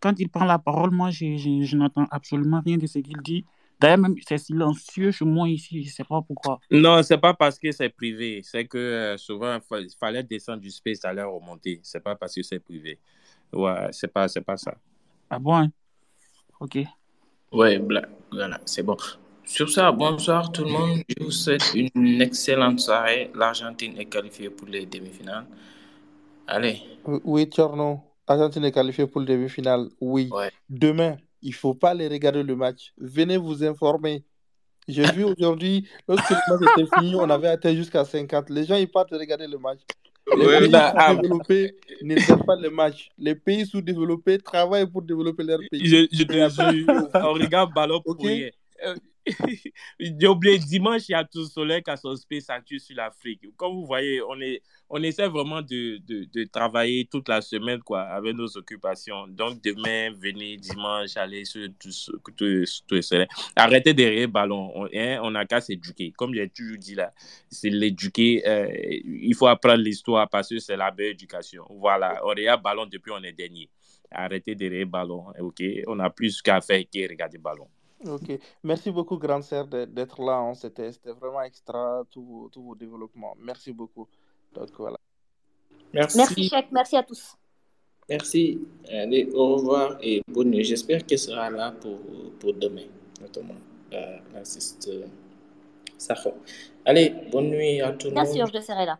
Quand 0.00 0.18
il 0.18 0.28
prend 0.28 0.44
la 0.44 0.58
parole, 0.58 0.90
moi, 0.90 1.10
je, 1.10 1.36
je, 1.36 1.62
je 1.64 1.76
n'entends 1.76 2.06
absolument 2.10 2.62
rien 2.64 2.78
de 2.78 2.86
ce 2.86 2.98
qu'il 3.00 3.18
dit. 3.22 3.44
D'ailleurs, 3.80 3.98
même 3.98 4.14
c'est 4.26 4.38
silencieux 4.38 5.10
chez 5.12 5.24
moi 5.24 5.48
ici, 5.48 5.84
je 5.84 5.90
sais 5.90 6.04
pas 6.04 6.20
pourquoi. 6.22 6.58
Non, 6.70 7.02
c'est 7.02 7.18
pas 7.18 7.34
parce 7.34 7.58
que 7.58 7.70
c'est 7.72 7.88
privé. 7.90 8.40
C'est 8.42 8.66
que 8.66 8.78
euh, 8.78 9.16
souvent, 9.16 9.54
il 9.56 9.60
fa- 9.60 9.80
il 9.80 9.90
fallait 9.98 10.22
descendre 10.22 10.60
du 10.60 10.70
space, 10.70 11.04
aller 11.04 11.22
remonter. 11.22 11.80
C'est 11.82 12.00
pas 12.02 12.16
parce 12.16 12.34
que 12.34 12.42
c'est 12.42 12.58
privé. 12.60 12.98
Ouais, 13.52 13.88
c'est 13.92 14.08
pas, 14.12 14.26
c'est 14.28 14.40
pas 14.40 14.56
ça. 14.56 14.76
Ah 15.30 15.38
bon? 15.38 15.54
hein? 15.56 15.68
Ok. 16.60 16.78
Ouais, 17.52 17.78
bla- 17.78 18.08
voilà, 18.30 18.60
c'est 18.66 18.82
bon. 18.82 18.96
Sur 19.44 19.70
ça, 19.70 19.90
bonsoir 19.92 20.52
tout 20.52 20.64
le 20.64 20.70
monde. 20.70 21.00
Je 21.08 21.24
vous 21.24 21.30
souhaite 21.30 21.62
une 21.74 22.20
excellente 22.20 22.80
soirée. 22.80 23.30
L'Argentine 23.34 23.96
est 23.98 24.04
qualifiée 24.06 24.50
pour 24.50 24.68
les 24.68 24.84
demi-finales. 24.84 25.46
Allez, 26.48 26.82
Oui, 27.24 27.44
Tcherno. 27.46 28.00
Argentine 28.26 28.64
est 28.64 28.72
qualifiée 28.72 29.06
pour 29.06 29.20
le 29.20 29.26
demi-finale. 29.26 29.88
Oui. 30.00 30.28
ouais. 30.30 30.50
Demain, 30.68 31.16
il 31.42 31.54
faut 31.54 31.74
pas 31.74 31.90
aller 31.90 32.08
regarder 32.08 32.42
le 32.42 32.56
match. 32.56 32.92
Venez 32.98 33.36
vous 33.36 33.64
informer. 33.64 34.24
J'ai 34.88 35.06
vu 35.08 35.24
aujourd'hui, 35.38 35.88
lorsque 36.08 36.30
le 36.30 36.36
match 36.48 36.62
était 36.76 36.86
fini, 36.86 37.14
on 37.14 37.28
avait 37.30 37.48
atteint 37.48 37.74
jusqu'à 37.74 38.04
50. 38.04 38.50
Les 38.50 38.64
gens, 38.64 38.76
ils 38.76 38.90
partent 38.90 39.10
regarder 39.12 39.46
le 39.46 39.58
match. 39.58 39.80
Les 40.36 40.46
Ouais, 40.46 40.60
pays 40.60 40.70
ah, 40.74 41.14
sous-développés 41.14 41.74
ne 42.02 42.14
regardent 42.16 42.46
pas 42.46 42.56
le 42.56 42.70
match. 42.70 43.10
Les 43.18 43.34
pays 43.34 43.66
sous-développés 43.66 44.38
travaillent 44.38 44.90
pour 44.90 45.02
développer 45.02 45.42
leur 45.42 45.60
pays. 45.70 45.86
je, 45.86 46.06
je 46.12 46.22
te 46.24 47.16
on 47.26 47.32
regarde 47.32 47.72
ballon 47.72 48.00
pour 48.02 48.12
ok? 48.12 48.22
rien. 48.22 48.50
J'ai 50.00 50.26
oublié, 50.26 50.58
dimanche, 50.58 51.08
il 51.08 51.12
y 51.12 51.14
a 51.14 51.24
tout 51.24 51.44
soleil 51.46 51.82
qui 51.82 51.90
a 51.90 51.96
son 51.96 52.16
space 52.16 52.46
sur 52.78 52.96
l'Afrique. 52.96 53.42
Comme 53.56 53.72
vous 53.72 53.86
voyez, 53.86 54.20
on, 54.22 54.40
est, 54.40 54.62
on 54.88 55.02
essaie 55.02 55.28
vraiment 55.28 55.62
de, 55.62 55.98
de, 55.98 56.24
de 56.32 56.44
travailler 56.44 57.06
toute 57.10 57.28
la 57.28 57.40
semaine 57.40 57.80
quoi, 57.80 58.02
avec 58.02 58.34
nos 58.34 58.56
occupations. 58.56 59.26
Donc, 59.28 59.62
demain, 59.62 60.10
venez 60.18 60.56
dimanche, 60.56 61.16
aller 61.16 61.44
sur 61.44 61.68
tout, 61.78 61.90
tout, 62.36 62.44
le 62.44 63.02
soleil. 63.02 63.28
Arrêtez 63.56 63.94
derrière 63.94 64.22
le 64.22 64.32
ballon. 64.32 64.72
On 64.74 64.88
hein, 64.92 65.30
n'a 65.30 65.44
qu'à 65.44 65.60
s'éduquer. 65.60 66.12
Comme 66.12 66.34
j'ai 66.34 66.48
toujours 66.48 66.78
dit 66.78 66.94
là, 66.94 67.12
c'est 67.50 67.70
l'éduquer. 67.70 68.42
euh, 68.46 68.68
il 69.04 69.34
faut 69.34 69.46
apprendre 69.46 69.82
l'histoire 69.82 70.28
parce 70.28 70.48
que 70.48 70.58
c'est 70.58 70.76
la 70.76 70.90
belle 70.90 71.12
éducation. 71.12 71.64
Voilà, 71.70 72.20
on 72.24 72.28
regarde 72.28 72.62
ballon 72.62 72.86
depuis 72.86 73.12
on 73.12 73.22
est 73.22 73.32
dernier. 73.32 73.68
Arrêtez 74.10 74.54
derrière 74.54 74.80
le 74.80 74.86
ballon. 74.86 75.26
OK? 75.38 75.62
On 75.86 75.96
n'a 75.96 76.10
plus 76.10 76.40
qu'à 76.40 76.60
faire 76.60 76.82
que 76.82 77.08
regarder 77.08 77.36
le 77.36 77.42
ballon. 77.42 77.68
Ok. 78.06 78.38
Merci 78.62 78.90
beaucoup, 78.90 79.16
grande 79.18 79.42
sœur, 79.42 79.66
d'être 79.66 80.20
là. 80.22 80.36
hein. 80.38 80.54
C'était 80.54 80.90
vraiment 81.20 81.42
extra, 81.42 82.04
tous 82.10 82.22
vos, 82.24 82.48
tous 82.48 82.62
vos 82.62 82.74
développements. 82.74 83.34
Merci 83.40 83.72
beaucoup. 83.72 84.06
Donc, 84.54 84.68
voilà. 84.78 84.98
Merci, 85.92 86.18
Merci, 86.18 86.48
Chèque. 86.48 86.68
Merci 86.70 86.96
à 86.96 87.02
tous. 87.02 87.34
merci. 88.08 88.60
Allez, 88.90 89.28
au 89.34 89.54
revoir 89.56 89.98
et 90.02 90.22
bonne 90.28 90.50
nuit. 90.50 90.64
J'espère 90.64 91.04
qu'elle 91.04 91.18
sera 91.18 91.50
là 91.50 91.72
pour, 91.72 91.98
pour 92.38 92.54
demain, 92.54 92.86
notamment 93.20 93.54
euh, 93.92 94.18
l'assiste 94.34 94.88
euh. 94.88 95.06
Allez, 96.84 97.12
bonne 97.32 97.50
nuit 97.50 97.80
à 97.80 97.92
tout 97.92 98.08
le 98.08 98.14
Bien 98.14 98.24
monde. 98.24 98.32
sûr, 98.34 98.46
je 98.54 98.60
serai 98.60 98.86
là. 98.86 98.98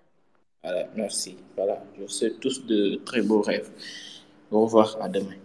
Voilà, 0.62 0.88
merci. 0.96 1.36
Voilà, 1.56 1.82
je 1.96 2.02
vous 2.02 2.08
souhaite 2.08 2.40
tous 2.40 2.64
de 2.66 2.96
très 3.04 3.22
beaux 3.22 3.42
rêves. 3.42 3.70
Au 4.50 4.62
revoir, 4.62 4.96
à 5.00 5.08
demain. 5.08 5.36